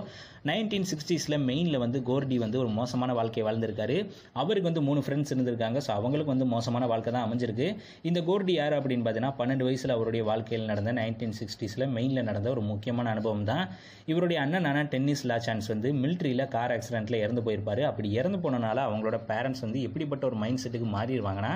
நைன்டீன் 0.50 0.86
சிக்ஸ்டீஸில் 0.92 1.38
மெயினில் 1.48 1.80
வந்து 1.84 2.00
கோர்டி 2.10 2.38
வந்து 2.44 2.60
ஒரு 2.62 2.70
மோசமான 2.78 3.16
வாழ்க்கையை 3.20 3.46
வாழ்ந்திருக்காரு. 3.48 3.98
அவருக்கு 4.42 4.68
வந்து 4.70 4.84
மூணு 4.90 5.02
ஃப்ரெண்ட்ஸ் 5.06 5.34
இருந்திருக்காங்க. 5.34 5.80
ஸோ 5.88 5.92
அவங்களுக்கு 5.98 6.34
வந்து 6.34 6.48
மோசமான 6.54 6.86
வாழ்க்கை 6.92 7.12
தான் 7.18 7.26
அமைஞ்சிருக்கு. 7.28 7.68
இந்த 8.10 8.22
கோர்டி 8.30 8.56
யார் 8.60 8.78
அப்படின்னு 8.78 9.06
பார்த்தீங்கன்னா 9.08 9.34
பன்னெண்டு 9.42 9.68
வயசில் 9.70 9.96
அவருடைய 9.96 10.24
வாழ்க்கையில் 10.30 10.70
நடந்த 10.72 10.94
நைன்டீன் 11.00 11.36
சிக்ஸ்டீஸில் 11.40 11.88
மெயினில் 11.98 12.28
நடந்த 12.30 12.48
ஒரு 12.56 12.64
முக்கியமான 12.72 13.10
அனுபவம் 13.16 13.46
தான். 13.52 13.66
இவருடைய 14.12 14.38
அண்ணன் 14.46 14.70
ஆனால் 14.70 14.90
டென்னிஸ் 14.94 15.26
லா 15.32 15.36
சான்ஸ் 15.48 15.66
வந்து 15.74 15.88
மிலிட்ரியில் 16.28 16.52
கார் 16.56 16.72
ஆக்சிடெண்ட்டில் 16.76 17.22
இறந்து 17.24 17.42
போயிருப்பார். 17.46 17.82
அப்படி 17.90 18.08
இறந்து 18.20 18.38
போனனால 18.44 18.78
அவங்களோட 18.88 19.16
பேரண்ட்ஸ் 19.30 19.64
வந்து 19.66 19.80
எப்படிப்பட்ட 19.88 20.24
ஒரு 20.26 20.36
மைண்ட் 20.42 20.62
செட்டுக்கு 20.64 20.88
மாறிடுவாங்கன்னா 20.96 21.52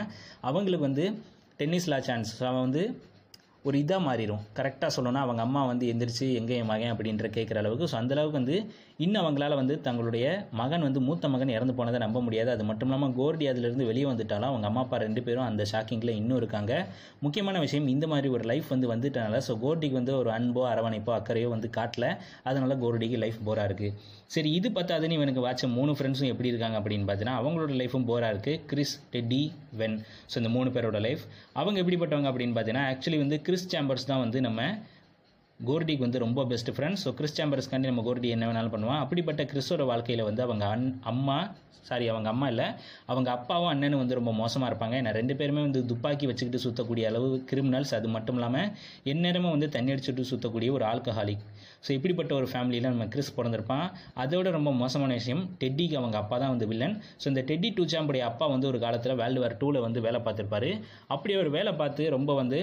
அவங்களுக்கு 0.48 0.88
வந்து 0.88 1.04
டென்னிஸ் 1.60 1.88
லா 1.92 1.98
சான்ஸ் 2.00 2.30
அவன் 2.42 2.64
வந்து 2.66 2.82
ஒரு 3.64 3.76
இதாக 3.82 4.00
மாறிடும் 4.06 4.40
கரெக்டாக 4.58 4.90
சொல்லணும்னா 4.94 5.20
அவங்க 5.24 5.42
அம்மா 5.46 5.60
வந்து 5.64 5.84
எந்திரிச்சு 5.92 6.26
எங்கே 6.38 6.54
என் 6.60 6.70
மகன்? 6.70 6.92
அப்படின்ற 6.94 7.26
கேட்குற 7.36 7.58
அளவுக்கு. 7.62 7.88
ஸோ 7.90 7.96
அந்தளவுக்கு 8.00 8.38
வந்து 8.40 8.56
இன்னும் 9.04 9.20
அவங்களால 9.22 9.56
வந்து 9.60 9.74
தங்களுடைய 9.84 10.24
மகன் 10.60 10.84
வந்து 10.86 11.00
மூத்த 11.06 11.28
மகன் 11.34 11.52
இறந்து 11.56 11.74
போனதை 11.78 11.98
நம்ப 12.04 12.18
முடியாது. 12.26 12.50
அது 12.54 12.64
மட்டும் 12.70 12.88
இல்லாமல் 12.88 13.14
கோர்டி 13.18 13.44
அதிலிருந்து 13.50 13.84
வெளியே 13.90 14.06
வந்துட்டாலும் 14.10 14.50
அவங்க 14.50 14.66
அம்மா 14.70 14.82
அப்பா 14.84 14.96
ரெண்டு 15.04 15.20
பேரும் 15.26 15.46
அந்த 15.48 15.62
ஷாக்கிங்கில் 15.72 16.12
இன்னும் 16.20 16.38
இருக்காங்க. 16.40 16.72
முக்கியமான 17.24 17.60
விஷயம் 17.64 17.88
இந்த 17.94 18.06
மாதிரி 18.12 18.30
ஒரு 18.36 18.44
லைஃப் 18.50 18.68
வந்து 18.74 18.88
வந்துட்டனால 18.92 19.40
ஸோ 19.46 19.54
கோர்டிக்கு 19.64 19.98
வந்து 20.00 20.14
ஒரு 20.20 20.32
அன்போ 20.36 20.64
அரவணைப்போ 20.72 21.14
அக்கறையோ 21.18 21.50
வந்து 21.54 21.70
காட்டல. 21.78 22.04
அதனால 22.50 22.76
கோர்டிக்கு 22.84 23.20
லைஃப் 23.24 23.40
போராக 23.48 23.68
இருக்குது 23.70 23.96
சரி 24.36 24.50
இது 24.58 24.68
பத்தாதுன்னு 24.78 25.18
இவனுக்கு 25.18 25.44
வாட்ச 25.46 25.66
மூணு 25.78 25.94
ஃப்ரெண்ட்ஸும் 25.96 26.30
எப்படி 26.32 26.52
இருக்காங்க 26.52 26.76
அப்படின்னு 26.80 27.06
பார்த்தீங்கன்னா 27.08 27.40
அவங்களோட 27.40 27.74
லைஃபும் 27.82 28.08
போராக 28.12 28.32
இருக்குது 28.34 28.60
கிறிஸ் 28.70 28.96
டெடி 29.14 29.42
வென் 29.80 29.98
ஸோ 30.30 30.36
இந்த 30.42 30.52
மூணு 30.56 30.70
பேரோட 30.76 31.00
லைஃப் 31.06 31.24
அவங்க 31.60 31.76
எப்படிப்பட்டவங்க 31.82 32.30
அப்படின்னு 32.32 32.56
பார்த்தீங்கன்னா 32.56 32.86
ஆக்சுவலி 32.92 33.20
வந்து 33.24 33.38
கிறிஸ் 33.48 33.68
சேம்பர்ஸ் 33.74 34.10
தான் 34.10 34.22
வந்து 34.24 34.40
நம்ம 34.48 34.60
கோர்டிக்கு 35.68 36.06
வந்து 36.06 36.24
ரொம்ப 36.26 36.40
பெஸ்ட் 36.52 36.70
ஃப்ரெண்ட்ஸ் 36.76 37.02
ஸோ 37.06 37.10
கிறிஸ் 37.18 37.36
சாம்பர்ஸ்காண்டி 37.38 37.90
நம்ம 37.90 38.04
கோர்டி 38.06 38.30
என்ன 38.36 38.46
வேணாலும் 38.48 38.74
பண்ணுவான். 38.76 39.02
அப்படிப்பட்ட 39.04 39.42
கிறிஸ்டோட 39.50 39.84
வாழ்க்கையில் 39.90 40.28
வந்து 40.28 40.42
அவங்க 40.46 40.64
அன் 40.74 40.88
அம்மா 41.12 41.36
சாரி 41.88 42.06
அவங்க 42.10 42.28
அம்மா 42.32 42.46
இல்லை 42.52 42.66
அவங்க 43.12 43.28
அப்பாவும் 43.36 43.70
அண்ணனும் 43.70 44.00
வந்து 44.02 44.18
ரொம்ப 44.18 44.32
மோசமாக 44.40 44.68
இருப்பாங்க. 44.70 44.94
ஏன்னா 45.00 45.12
ரெண்டு 45.16 45.34
பேருமே 45.38 45.62
வந்து 45.66 45.80
துப்பாக்கி 45.90 46.26
வச்சுக்கிட்டு 46.30 46.60
சுற்றக்கூடிய 46.64 47.04
அளவு 47.10 47.28
கிரிமினல்ஸ் 47.50 47.92
அது 47.98 48.08
மட்டும் 48.16 48.36
இல்லாமல் 48.38 48.68
எந்நேரமும் 49.12 49.54
வந்து 49.54 49.68
தண்ணி 49.76 49.92
அடிச்சுட்டு 49.94 50.28
சுற்றக்கூடிய 50.30 50.70
ஒரு 50.76 50.86
ஆல்கஹாலிக் 50.90 51.42
ஸோ 51.86 51.90
இப்படிப்பட்ட 51.96 52.32
ஒரு 52.40 52.48
ஃபேமிலியில் 52.52 52.88
நம்ம 52.92 53.08
கிறிஸ் 53.14 53.34
பிறந்திருப்பான். 53.38 53.86
அதோட 54.24 54.50
ரொம்ப 54.58 54.72
மோசமான 54.82 55.12
விஷயம் 55.20 55.42
டெட்டிக்கு 55.62 55.98
அவங்க 56.02 56.18
அப்பா 56.22 56.38
தான் 56.44 56.54
வந்து 56.54 56.68
வில்லன் 56.72 56.96
ஸோ 57.22 57.26
இந்த 57.32 57.44
டெட்டி 57.50 57.70
டூ 57.78 57.86
சாம்புடைய 57.94 58.24
அப்பா 58.30 58.48
வந்து 58.54 58.70
ஒரு 58.72 58.80
காலத்தில் 58.86 59.18
வேர்ல்டு 59.22 59.42
வார் 59.44 59.58
டூவில் 59.62 59.84
வந்து 59.86 60.02
வேலை 60.06 60.20
பார்த்துருப்பாரு. 60.28 60.72
அப்படி 61.16 61.34
அவர் 61.38 61.50
வேலை 61.58 61.74
பார்த்து 61.82 62.10
ரொம்ப 62.16 62.32
வந்து 62.42 62.60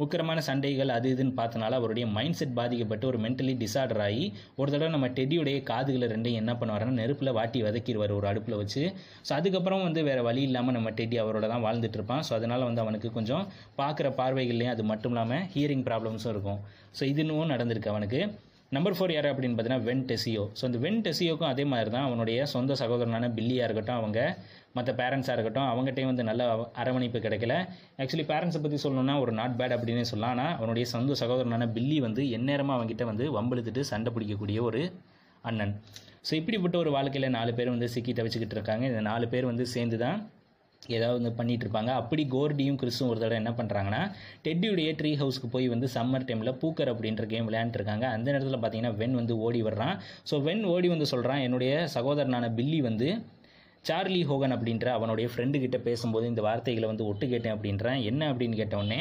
உக்கிரமான 0.00 0.38
சண்டைகள் 0.46 0.92
அது 0.96 1.08
இதுன்னு 1.14 1.34
பார்த்தனால 1.40 1.78
அவருடைய 1.80 2.04
மைண்ட் 2.16 2.38
செட் 2.38 2.54
பாதிக்கப்பட்டு 2.58 3.06
ஒரு 3.10 3.18
மென்டலி 3.24 3.54
டிசார்டர் 3.62 4.02
ஆகி 4.06 4.24
ஒரு 4.60 4.68
தடவை 4.72 4.90
நம்ம 4.94 5.08
டெடியுடைய 5.18 5.58
காதுகளை 5.70 6.06
ரெண்டையும் 6.14 6.40
என்ன 6.42 6.54
பண்ணுவாருன்னா 6.60 6.94
நெருப்பில் 7.00 7.34
வாட்டி 7.38 7.58
வதக்கிடுவார் 7.66 8.14
ஒரு 8.18 8.28
அடுப்பில் 8.30 8.60
வச்சு. 8.62 8.82
ஸோ 9.26 9.32
அதுக்கப்புறம் 9.38 9.84
வந்து 9.86 10.02
வேறு 10.08 10.22
வழி 10.28 10.42
இல்லாமல் 10.48 10.76
நம்ம 10.78 10.92
டெடி 11.00 11.18
அவரோட 11.24 11.48
தான் 11.52 11.64
வாழ்ந்துட்டு 11.66 11.98
இருப்பான். 12.00 12.24
ஸோ 12.28 12.34
அதனால் 12.38 12.68
வந்து 12.68 12.84
அவனுக்கு 12.84 13.10
கொஞ்சம் 13.18 13.44
பார்க்குற 13.80 14.08
பார்வைகள்லையும் 14.20 14.74
அது 14.76 14.86
மட்டும் 14.92 15.14
இல்லாமல் 15.14 15.44
ஹியரிங் 15.56 15.84
ப்ராப்ளம்ஸும் 15.90 16.32
இருக்கும். 16.36 16.62
ஸோ 16.98 17.04
இதுன்னு 17.12 17.52
நடந்திருக்கு 17.54 17.92
அவனுக்கு. 17.94 18.22
நம்பர் 18.72 18.94
ஃபோர் 18.96 19.12
யார் 19.14 19.26
அப்படின்னு 19.30 19.56
பார்த்தீங்கன்னா 19.56 19.86
வென் 19.88 20.04
டெசியோ 20.10 20.42
ஸோ 20.58 20.62
அந்த 20.68 20.78
வென் 20.84 21.00
டெசியோக்கும் 21.06 21.50
அதே 21.50 21.64
மாதிரி 21.72 21.90
தான் 21.94 22.06
அவனுடைய 22.08 22.46
சொந்த 22.52 22.76
சகோதரனான 22.82 23.28
பில்லியாக 23.38 23.66
இருக்கட்டும் 23.68 23.98
அவங்க 23.98 24.20
மற்ற 24.76 24.90
பேரண்ட்ஸாக 25.00 25.36
இருக்கட்டும் 25.36 25.68
அவங்ககிட்டையும் 25.70 26.10
வந்து 26.12 26.26
நல்ல 26.30 26.42
அரவணைப்பு 26.82 27.20
கிடைக்கல. 27.26 27.54
ஆக்சுவலி 28.02 28.26
பேரண்ட்ஸை 28.32 28.60
பற்றி 28.66 28.80
சொல்லணும்னா 28.84 29.16
ஒரு 29.24 29.34
நாட் 29.40 29.56
பேட் 29.60 29.76
அப்படின்னே 29.76 30.04
சொல்லலாம். 30.12 30.34
ஆனால் 30.36 30.52
அவனுடைய 30.58 30.86
சொந்த 30.94 31.16
சகோதரனான 31.22 31.70
பில்லி 31.78 31.98
வந்து 32.06 32.24
எந்நேரமாக 32.38 32.76
அவங்ககிட்ட 32.78 33.06
வந்து 33.12 33.26
வம்பெழுத்துட்டு 33.38 33.84
சண்டை 33.92 34.12
பிடிக்கக்கூடிய 34.16 34.60
ஒரு 34.68 34.82
அண்ணன். 35.50 35.74
ஸோ 36.28 36.32
இப்படிப்பட்ட 36.40 36.76
ஒரு 36.84 36.90
வாழ்க்கையில் 36.98 37.34
நாலு 37.38 37.52
பேர் 37.58 37.74
வந்து 37.74 37.88
சிக்கி 37.96 38.12
தவிச்சுக்கிட்டு 38.18 38.56
இருக்காங்க. 38.58 38.84
இந்த 38.92 39.02
நாலு 39.10 39.26
பேர் 39.32 39.50
வந்து 39.50 39.64
சேர்ந்து 39.74 39.96
தான் 40.04 40.18
ஏதாவது 40.96 41.16
வந்து 41.18 41.32
பண்ணிட்டு 41.38 41.64
இருப்பாங்க. 41.64 41.90
அப்படி 42.00 42.22
கோர்டியும் 42.34 42.78
கிறிஸும் 42.80 43.10
ஒரு 43.10 43.18
தடவை 43.22 43.36
என்ன 43.40 43.50
பண்ணுறாங்கன்னா 43.58 44.00
டெட்டியுடைய 44.46 44.90
ட்ரீ 45.00 45.10
ஹவுஸ்க்கு 45.20 45.48
போய் 45.52 45.66
வந்து 45.74 45.88
சம்மர் 45.96 46.26
டைமில் 46.28 46.52
பூக்கர் 46.62 46.90
அப்படின்ற 46.92 47.24
கேம் 47.32 47.48
விளையாண்டுருக்காங்க 47.48 48.06
அந்த 48.14 48.26
நேரத்தில் 48.34 48.60
பார்த்தீங்கன்னா 48.62 48.94
வென் 49.02 49.14
வந்து 49.20 49.34
ஓடி 49.46 49.60
வர்றான். 49.68 49.94
ஸோ 50.30 50.42
வென் 50.48 50.64
ஓடி 50.72 50.90
வந்து 50.94 51.08
சொல்கிறான் 51.12 51.44
என்னுடைய 51.46 51.74
சகோதரனான 51.96 52.48
பில்லி 52.58 52.80
வந்து 52.88 53.08
சார்லி 53.88 54.18
ஹோகன் 54.26 54.54
அப்படின்ற 54.54 54.86
அவனுடைய 54.96 55.28
ஃப்ரெண்டு 55.30 55.60
கிட்ட 55.62 55.78
பேசும்போது 55.86 56.24
இந்த 56.32 56.42
வார்த்தைகளை 56.46 56.86
வந்து 56.90 57.06
ஒட்டு 57.10 57.24
கேட்டேன் 57.32 57.54
அப்படின்றேன். 57.54 58.02
என்ன 58.10 58.22
அப்படின்னு 58.32 58.58
கேட்டோடனே 58.60 58.98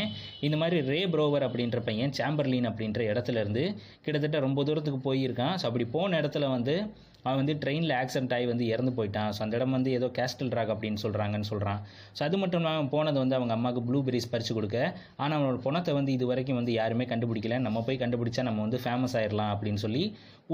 இந்த 0.48 0.56
மாதிரி 0.62 0.78
ரே 0.92 1.02
ப்ரோவர் 1.16 1.46
அப்படின்ற 1.48 1.80
பையன் 1.90 2.14
சாம்பர்லின் 2.20 2.68
அப்படின்ற 2.70 3.02
இடத்துல 3.12 3.42
இருந்து 3.44 3.64
கிட்டத்தட்ட 4.06 4.40
ரொம்ப 4.48 4.64
தூரத்துக்கு 4.70 5.02
போயிருக்கான். 5.10 5.54
ஸோ 5.62 5.68
அப்படி 5.70 5.86
போன 5.98 6.22
இடத்துல 6.22 6.50
வந்து 6.56 6.76
அவன் 7.24 7.40
வந்து 7.42 7.56
ட்ரெயினில் 7.64 7.94
ஆக்சிடென்ட் 8.02 8.34
ஆகி 8.38 8.46
வந்து 8.52 8.66
இறந்து 8.74 8.92
போயிட்டான். 8.98 9.32
ஸோ 9.36 9.42
அந்த 9.46 9.58
இடம் 9.60 9.76
வந்து 9.78 9.92
ஏதோ 9.98 10.08
கேஸ்டல் 10.18 10.52
ராக் 10.58 10.72
அப்படின்னு 10.76 11.02
சொல்கிறாங்கன்னு 11.06 11.50
சொல்கிறான் 11.52 11.80
ஸோ 12.18 12.22
அது 12.28 12.38
மட்டும் 12.44 12.62
இல்லாமல் 12.64 12.90
போனது 12.94 13.18
வந்து 13.24 13.38
அவங்க 13.40 13.54
அம்மாவுக்கு 13.58 13.84
ப்ளூபெரிஸ் 13.90 14.30
பறித்து 14.34 14.54
கொடுக்க. 14.60 14.78
ஆனால் 15.22 15.38
அவனோட 15.38 15.60
பணத்தை 15.68 15.94
வந்து 16.00 16.14
இது 16.18 16.28
வரைக்கும் 16.32 16.60
வந்து 16.62 16.74
யாருமே 16.80 17.08
கண்டுபிடிக்கல. 17.14 17.60
நம்ம 17.68 17.84
போய் 17.90 18.02
கண்டுபிடிச்சா 18.04 18.46
நம்ம 18.50 18.62
வந்து 18.68 18.82
ஃபேமஸ் 18.86 19.16
ஆயிடலாம் 19.20 19.54
அப்படின்னு 19.56 19.84
சொல்லி 19.86 20.04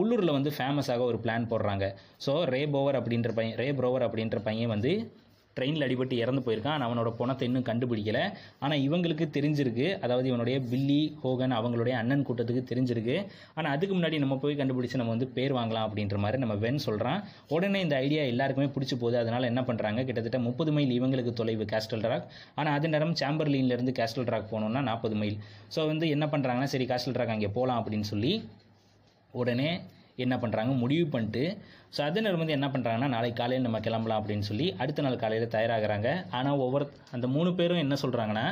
உள்ளூரில் 0.02 0.35
வந்து 0.38 0.52
ஃபேமஸாக 0.57 1.06
ஒரு 1.11 1.19
பிளான் 1.23 1.48
போடுறாங்க. 1.53 1.85
ஸோ 2.26 2.34
ரே 2.56 2.61
போவர் 2.76 2.99
அப்படின்ற 3.02 3.31
பையன் 3.39 3.57
ரே 3.64 3.69
ப்ரோவர் 3.80 4.06
அப்படின்ற 4.07 4.39
பையன் 4.49 4.73
வந்து 4.76 4.91
ட்ரெயினில் 5.58 5.86
அடிபட்டு 5.88 6.16
இறந்து 6.24 6.44
போயிருக்கான். 6.48 6.86
அவனோட 6.88 7.12
பணத்தை 7.22 7.46
இன்னும் 7.50 7.68
கண்டுபிடிக்கல. 7.70 8.20
ஆனால் 8.64 8.82
இவங்களுக்கு 8.88 9.28
தெரிஞ்சிருக்கு. 9.38 9.88
அதாவது 10.06 10.28
இவனுடைய 10.32 10.58
பில்லி 10.72 11.02
ஹோகன் 11.24 11.56
அவங்களுடைய 11.60 11.96
அண்ணன் 12.02 12.26
கூட்டத்துக்கு 12.30 12.64
தெரிஞ்சிருக்கு. 12.72 13.18
ஆனால் 13.58 13.72
அதுக்கு 13.76 13.94
முன்னாடி 13.98 14.20
நம்ம 14.26 14.38
போய் 14.44 14.60
கண்டுபிடிச்சு 14.62 15.02
நம்ம 15.02 15.14
வந்து 15.16 15.30
பேர் 15.38 15.56
வாங்கலாம் 15.60 15.88
அப்படின்ற 15.90 16.18
மாதிரி 16.26 16.42
நம்ம 16.46 16.58
வென் 16.66 16.84
சொல்கிறான் 16.88 17.20
உடனே 17.56 17.82
இந்த 17.88 17.96
ஐடியா 18.06 18.24
எல்லாருக்குமே 18.34 18.70
பிடிச்சி 18.78 18.98
போகுது. 19.04 19.18
அதனால் 19.24 19.50
என்ன 19.52 19.64
பண்ணுறாங்க 19.70 20.06
கிட்டத்தட்ட 20.10 20.40
முப்பது 20.48 20.74
மைல் 20.78 20.96
இவங்களுக்கு 21.00 21.34
தொலைவு 21.42 21.68
கேஸ்டல் 21.74 22.04
ட்ராக் 22.06 22.28
ஆனால் 22.60 22.74
அது 22.78 22.94
நேரம் 22.96 23.16
சாம்பர்லீன்லேருந்து 23.24 23.96
கேஸ்டல் 24.00 24.28
ட்ராக் 24.30 24.50
போகணுன்னா 24.54 24.84
நாற்பது 24.90 25.18
மைல். 25.22 25.38
ஸோ 25.76 25.80
வந்து 25.92 26.08
என்ன 26.16 26.26
பண்ணுறாங்கன்னா 26.34 26.72
சரி 26.76 26.88
கேஸ்டல் 26.92 27.16
ட்ராக் 27.18 27.36
அங்கே 27.36 27.52
போகலாம் 27.58 27.80
அப்படின்னு 27.82 28.08
சொல்லி 28.14 28.34
உடனே 29.34 29.70
என்ன 30.26 30.35
பண்ணுறாங்க 30.44 30.72
முடிவு 30.84 31.06
பண்ணிட்டு 31.14 31.44
ஸோ 31.95 31.99
அதே 32.06 32.19
நேரம் 32.23 32.41
வந்து 32.41 32.56
என்ன 32.56 32.68
பண்ணுறாங்கன்னா 32.72 33.07
நாளைக்கு 33.14 33.38
காலையில் 33.39 33.65
நம்ம 33.65 33.80
கிளம்பலாம் 33.85 34.19
அப்படின்னு 34.22 34.45
சொல்லி 34.48 34.65
அடுத்த 34.81 35.03
நாள் 35.06 35.15
காலையில் 35.22 35.53
தயாராகிறாங்க. 35.56 36.10
ஆனால் 36.38 36.57
ஒவ்வொரு 36.64 36.85
அந்த 37.15 37.26
மூணு 37.35 37.49
பேரும் 37.60 37.81
என்ன 37.84 37.95
சொல்கிறாங்கன்னா 38.02 38.45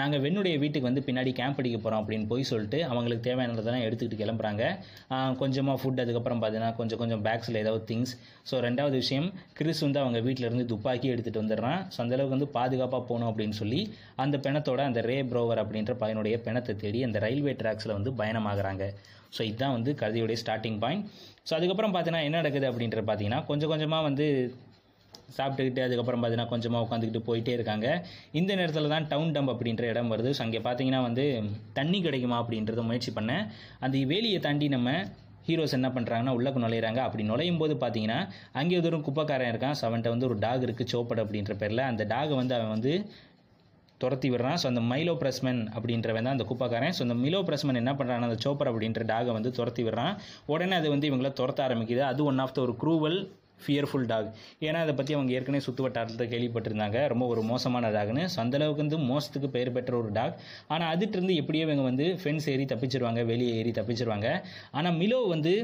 நாங்கள் 0.00 0.22
வெண்ணுடைய 0.24 0.54
வீட்டுக்கு 0.62 0.88
வந்து 0.88 1.04
பின்னாடி 1.08 1.32
கேம்ப் 1.40 1.60
அடிக்க 1.60 1.78
போகிறோம் 1.78 2.00
அப்படின்னு 2.02 2.26
போய் 2.32 2.48
சொல்லிட்டு 2.50 2.78
அவங்களுக்கு 2.90 3.26
தேவையானதெல்லாம் 3.28 3.84
எடுத்துக்கிட்டு 3.86 4.22
கிளம்புறாங்க. 4.22 4.64
கொஞ்சமாக 5.42 5.76
ஃபுட் 5.82 6.02
அதுக்கப்புறம் 6.04 6.40
பார்த்தீங்கன்னா 6.42 6.72
கொஞ்சம் 6.80 7.00
கொஞ்சம் 7.02 7.22
பேக்ஸில் 7.28 7.60
ஏதாவது 7.62 7.84
திங்ஸ் 7.92 8.14
ஸோ 8.50 8.62
ரெண்டாவது 8.66 8.98
விஷயம் 9.02 9.28
கிறிஸ் 9.60 9.84
வந்து 9.86 10.02
அவங்க 10.04 10.20
வீட்டில் 10.26 10.48
இருந்து 10.48 10.66
துப்பாக்கி 10.72 11.08
எடுத்துகிட்டு 11.14 11.44
வந்துடுறான். 11.44 11.80
ஸோ 11.94 12.00
அந்தளவுக்கு 12.06 12.36
வந்து 12.36 12.50
பாதுகாப்பாக 12.58 13.02
போகணும் 13.12 13.30
அப்படின்னு 13.32 13.58
சொல்லி 13.62 13.80
அந்த 14.24 14.38
பிணத்தோட 14.48 14.82
அந்த 14.90 15.02
ரே 15.10 15.18
ப்ரோவர் 15.32 15.62
அப்படின்ற 15.64 15.94
பையனுடைய 16.04 16.36
பிணத்தை 16.48 16.74
தேடி 16.84 17.02
அந்த 17.10 17.20
ரயில்வே 17.26 17.54
ட்ராக்ஸில் 17.62 17.96
வந்து 17.98 18.12
பயணமாகறாங்க. 18.22 18.86
ஸோ 19.36 19.40
இதுதான் 19.50 19.76
வந்து 19.76 19.92
கதையுடைய 20.02 20.38
ஸ்டார்டிங் 20.42 20.80
பாயிண்ட் 20.84 21.04
ஸோ 21.48 21.54
அதுக்கப்புறம் 21.58 21.94
பார்த்தீங்கன்னா 21.94 22.26
என்ன 22.28 22.40
நடக்குது 22.42 22.68
அப்படின்ற 22.70 23.02
பார்த்தீங்கன்னா 23.10 23.40
கொஞ்சம் 23.50 23.72
கொஞ்சமாக 23.74 24.04
வந்து 24.08 24.26
சாப்பிட்டுக்கிட்டு 25.36 25.82
அதுக்கப்புறம் 25.84 26.20
பார்த்தீங்கன்னா 26.20 26.52
கொஞ்சமாக 26.52 26.84
உட்காந்துக்கிட்டு 26.86 27.22
போயிட்டே 27.28 27.52
இருக்காங்க. 27.56 27.86
இந்த 28.38 28.50
நேரத்தில் 28.60 28.92
தான் 28.94 29.06
டவுன் 29.12 29.32
டம்ப் 29.34 29.52
அப்படின்ற 29.52 29.84
இடம் 29.92 30.10
வருது. 30.12 30.30
ஸோ 30.36 30.42
அங்கே 30.46 30.60
பார்த்தீங்கன்னா 30.66 31.00
வந்து 31.08 31.24
தண்ணி 31.78 31.98
கிடைக்குமா 32.06 32.38
அப்படின்றத 32.42 32.84
முயற்சி 32.88 33.12
பண்ணேன். 33.18 33.44
அந்த 33.86 33.98
வேலியை 34.12 34.40
தாண்டி 34.46 34.68
நம்ம 34.76 34.90
ஹீரோஸ் 35.48 35.76
என்ன 35.78 35.88
பண்ணுறாங்கன்னா 35.96 36.34
உள்ளக்கு 36.38 36.62
நுழையிறாங்க. 36.64 37.00
அப்படி 37.06 37.22
நுழையும் 37.30 37.60
போது 37.62 37.74
பார்த்தீங்கன்னா 37.84 38.18
அங்கே 38.60 38.80
ஒரு 38.90 39.00
குப்பைக்காரன் 39.08 39.50
இருக்கான். 39.52 39.76
ஸோ 39.78 39.84
அவன்கிட்ட 39.88 40.14
வந்து 40.14 40.28
ஒரு 40.30 40.38
டாக் 40.46 40.66
இருக்குது 40.66 40.92
சோப்பட் 40.94 41.22
அப்படின்ற 41.24 41.54
பேரில். 41.62 41.84
அந்த 41.90 42.04
டாகை 42.14 42.36
வந்து 42.42 42.56
அவன் 42.58 42.74
வந்து 42.76 42.94
துரத்தி 44.04 44.28
விடுறான். 44.32 44.58
ஸோ 44.62 44.66
அந்த 44.72 44.82
மைலோ 44.92 45.14
பிரஸ்மன் 45.22 45.60
அப்படின்றவன் 45.76 46.26
தான் 46.26 46.36
அந்த 46.36 46.46
குப்பாக்காரன். 46.50 46.94
ஸோ 46.98 47.02
அந்த 47.06 47.16
மிலோ 47.24 47.42
பிரஸ்மன் 47.48 47.80
என்ன 47.82 47.92
பண்ணுறான் 47.98 48.28
அந்த 48.28 48.38
சோப்பர் 48.46 48.70
அப்படின்ற 48.72 49.04
டாகை 49.12 49.32
வந்து 49.38 49.52
துரத்தி 49.58 49.84
விடுறான். 49.88 50.14
உடனே 50.54 50.76
அது 50.80 50.88
வந்து 50.94 51.08
இவங்கள 51.10 51.30
துரத்த 51.40 51.62
ஆரம்பிக்குது. 51.68 52.02
அது 52.12 52.24
ஒன் 52.30 52.42
ஆஃப் 52.46 52.56
த 52.56 52.60
ஒரு 52.66 52.74
க்ரூவல் 52.82 53.18
ஃபியர்ஃபுல் 53.64 54.06
டாக் 54.10 54.28
ஏன்னா 54.66 54.78
அதை 54.84 54.92
பற்றி 54.98 55.12
அவங்க 55.16 55.30
ஏற்கனவே 55.38 55.64
சுற்று 55.64 55.82
வட்டாரத்தில் 55.84 56.30
கேள்விப்பட்டிருந்தாங்க. 56.32 56.98
ரொம்ப 57.12 57.24
ஒரு 57.32 57.42
மோசமான 57.50 57.90
டாக்னு 57.96 58.22
ஸோ 58.34 58.38
அந்தளவுக்கு 58.44 58.82
வந்து 58.84 58.98
மோசத்துக்கு 59.10 59.48
பெயர் 59.56 59.74
பெற்ற 59.76 59.94
ஒரு 60.00 60.10
டாக் 60.18 60.36
ஆனால் 60.74 60.90
அதுட்டிருந்து 60.94 61.34
எப்படியோ 61.40 61.66
இவங்க 61.68 61.84
வந்து 61.90 62.06
ஃபென்ஸ் 62.22 62.48
ஏறி 62.54 62.66
தப்பிச்சிருவாங்க. 62.72 63.22
வெளியே 63.32 63.52
ஏறி 63.60 63.74
தப்பிச்சிருவாங்க. 63.80 64.28
ஆனால் 64.78 64.96
மிலோ 65.02 65.20
வந்து 65.34 65.54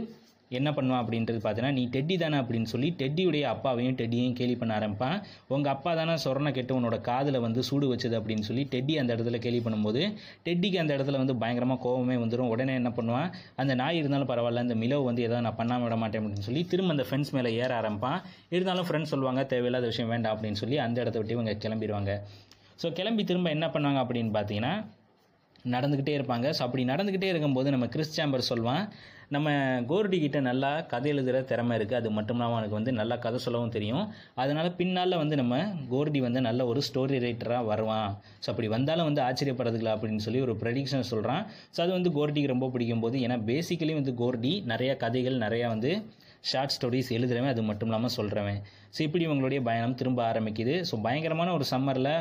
என்ன 0.59 0.69
பண்ணுவான் 0.75 1.01
அப்படின்றது 1.03 1.39
பார்த்தீங்கன்னா 1.45 1.77
நீ 1.79 1.85
டெட்டி 1.95 2.17
தானே 2.23 2.37
அப்படின்னு 2.43 2.69
சொல்லி 2.73 2.89
டெட்டியுடைய 3.01 3.45
அப்பாவையும் 3.53 3.97
டெட்டியையும் 4.01 4.37
கேலி 4.41 4.55
பண்ண 4.61 4.73
ஆரம்பிப்பான். 4.79 5.17
உங்கள் 5.55 5.73
அப்பா 5.75 5.93
தானே 6.01 6.15
சொரணை 6.25 6.51
கெட்டு 6.59 6.73
உன்னோட 6.79 6.97
காதில் 7.09 7.39
வந்து 7.47 7.61
சூடு 7.69 7.87
வச்சது 7.93 8.17
அப்படின்னு 8.21 8.47
சொல்லி 8.49 8.65
டெட்டி 8.75 8.95
அந்த 9.03 9.11
இடத்துல 9.17 9.39
கேலி 9.47 9.61
பண்ணும்போது 9.67 10.03
டெட்டிக்கு 10.47 10.79
அந்த 10.83 10.93
இடத்துல 10.97 11.21
வந்து 11.23 11.37
பயங்கரமாக 11.43 11.81
கோவமே 11.87 12.19
வந்துடும் 12.23 12.51
உடனே 12.55 12.75
என்ன 12.81 12.93
பண்ணுவான்? 12.99 13.29
அந்த 13.63 13.75
நாய் 13.81 14.01
இருந்தாலும் 14.03 14.31
பரவாயில்ல 14.33 14.65
இந்த 14.67 14.77
மிலோ 14.83 15.01
வந்து 15.09 15.25
எதாவது 15.29 15.47
நான் 15.49 15.59
பண்ணாமல் 15.61 15.87
விட 15.87 15.97
மாட்டேன் 16.03 16.21
அப்படின்னு 16.23 16.49
சொல்லி 16.49 16.63
திரும்ப 16.75 16.95
அந்த 16.97 17.07
ஃப்ரெண்ட்ஸ் 17.09 17.35
மேலே 17.39 17.53
ஏற 17.63 17.71
ஆரம்பிப்பான். 17.81 18.21
இருந்தாலும் 18.57 18.89
ஃப்ரெண்ட்ஸ் 18.91 19.15
சொல்லுவாங்க 19.15 19.45
தேவையில்லாத 19.55 19.89
விஷயம் 19.93 20.13
வேண்டாம் 20.15 20.37
அப்படின்னு 20.37 20.61
சொல்லி 20.63 20.79
அந்த 20.87 20.97
இடத்த 21.05 21.19
விட்டு 21.23 21.37
இவங்க 21.39 21.55
கிளம்பிடுவாங்க. 21.65 22.15
ஸோ 22.83 22.87
கிளம்பி 23.01 23.25
திரும்ப 23.33 23.51
என்ன 23.57 23.69
பண்ணுவாங்க 23.75 24.01
அப்படின்னு 24.05 24.33
பார்த்தீங்கன்னா 24.39 24.73
நடந்துக்கிட்டே 25.75 26.17
இருப்பாங்க. 26.17 26.47
ஸோ 26.57 26.63
அப்படி 26.67 26.83
நடந்துக்கிட்டே 26.93 27.31
இருக்கும்போது 27.33 27.69
நம்ம 27.75 27.87
கிறிஸ் 27.95 28.17
சாம்பர் 28.17 28.49
சொல்வான் 28.53 28.83
நம்ம 29.35 29.53
கோர்டி 29.91 30.17
கிட்ட 30.25 30.39
நல்லா 30.49 30.69
கதை 30.91 31.09
எழுதுகிற 31.13 31.39
திறமை 31.51 31.75
இருக்குது 31.79 31.99
அது 32.01 32.11
மட்டும் 32.17 32.37
இல்லாமல் 32.37 32.57
அவனுக்கு 32.57 32.77
வந்து 32.79 32.93
நல்லா 32.99 33.17
கதை 33.25 33.39
சொல்லவும் 33.45 33.73
தெரியும். 33.77 34.05
அதனால் 34.43 34.69
பின்னால் 34.81 35.17
வந்து 35.23 35.37
நம்ம 35.41 35.57
கோர்டி 35.93 36.21
வந்து 36.27 36.41
நல்ல 36.49 36.67
ஒரு 36.73 36.81
ஸ்டோரி 36.89 37.19
ரைட்டராக 37.25 37.69
வருவான். 37.71 38.11
ஸோ 38.43 38.49
அப்படி 38.53 38.69
வந்தாலும் 38.75 39.09
வந்து 39.09 39.23
ஆச்சரியப்படுறதுல 39.29 39.95
அப்படின்னு 39.95 40.25
சொல்லி 40.27 40.43
ஒரு 40.47 40.55
ப்ரெடிக்ஷன் 40.63 41.09
சொல்கிறான் 41.13 41.43
ஸோ 41.75 41.81
அது 41.85 41.93
வந்து 41.99 42.13
கோர்டிக்கு 42.19 42.53
ரொம்ப 42.55 42.69
பிடிக்கும் 42.75 43.03
போது 43.07 43.19
ஏன்னா 43.27 43.39
பேசிக்கலி 43.51 43.97
வந்து 44.01 44.15
கோர்டி 44.23 44.53
நிறைய 44.73 44.93
கதைகள் 45.03 45.43
நிறையா 45.47 45.69
வந்து 45.75 45.93
ஷார்ட் 46.51 46.75
ஸ்டோரிஸ் 46.77 47.13
எழுதுறவன். 47.19 47.53
அது 47.55 47.63
மட்டும் 47.71 47.91
இல்லாமல் 47.91 48.17
சொல்கிறவன் 48.19 48.61
ஸோ 48.97 49.01
இப்படி 49.09 49.25
இவங்களுடைய 49.29 49.61
பயணம் 49.71 49.99
திரும்ப 50.03 50.21
ஆரம்பிக்குது. 50.31 50.77
ஸோ 50.91 50.95
பயங்கரமான 51.09 51.53
ஒரு 51.59 51.67
சம்மரில் 51.75 52.15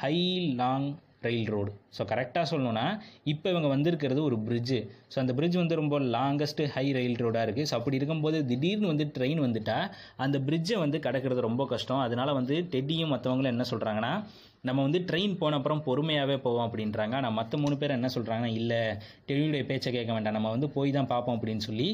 high 0.00 0.16
long 0.60 0.88
rail 1.26 1.50
road 1.54 1.72
so 1.96 2.04
கரெக்டாக 2.12 2.44
சொல்லணும்னா 2.52 2.86
இப்போ 3.32 3.46
இவங்க 3.54 3.68
வந்திருக்கிறது 3.74 4.20
ஒரு 4.28 4.38
பிரிட்ஜு 4.46 4.78
ஸோ 5.12 5.18
அந்த 5.22 5.32
பிரிட்ஜ் 5.38 5.58
வந்து 5.62 5.80
ரொம்ப 5.82 5.98
லாங்கஸ்ட்டு 6.16 6.68
ஹை 6.74 6.86
ரயில் 6.98 7.20
ரோடாக 7.24 7.46
இருக்குது 7.46 7.68
ஸோ 7.70 7.76
அப்படி 7.78 7.98
இருக்கும்போது 8.00 8.40
திடீர்னு 8.50 8.90
வந்து 8.92 9.06
ட்ரெயின் 9.18 9.42
வந்துட்டால் 9.46 9.86
அந்த 10.24 10.38
பிரிட்ஜை 10.48 10.78
வந்து 10.84 10.98
கடக்கிறது 11.06 11.48
ரொம்ப 11.48 11.62
கஷ்டம். 11.74 12.02
அதனால் 12.06 12.36
வந்து 12.40 12.56
டெட்டியும் 12.74 13.12
மற்றவங்களும் 13.14 13.52
என்ன 13.54 13.66
சொல்கிறாங்கன்னா 13.72 14.12
நம்ம 14.68 14.82
வந்து 14.86 15.00
ட்ரெயின் 15.08 15.32
போன 15.40 15.56
அப்புறம் 15.58 15.82
பொறுமையாகவே 15.86 16.36
போவோம் 16.44 16.66
அப்படின்றாங்க. 16.66 17.14
ஆனால் 17.20 17.34
மற்ற 17.38 17.58
மூணு 17.62 17.74
பேர் 17.80 17.96
என்ன 17.98 18.08
சொல்கிறாங்கன்னா 18.14 18.52
இல்லை 18.60 18.78
டெல்லியுடைய 19.28 19.64
பேச்சை 19.70 19.90
கேட்க 19.96 20.10
வேண்டாம். 20.16 20.36
நம்ம 20.38 20.52
வந்து 20.54 20.68
போய் 20.76 20.96
தான் 20.96 21.10
பார்ப்போம் 21.12 21.36
அப்படின்னு 21.38 21.64
சொல்லி 21.68 21.88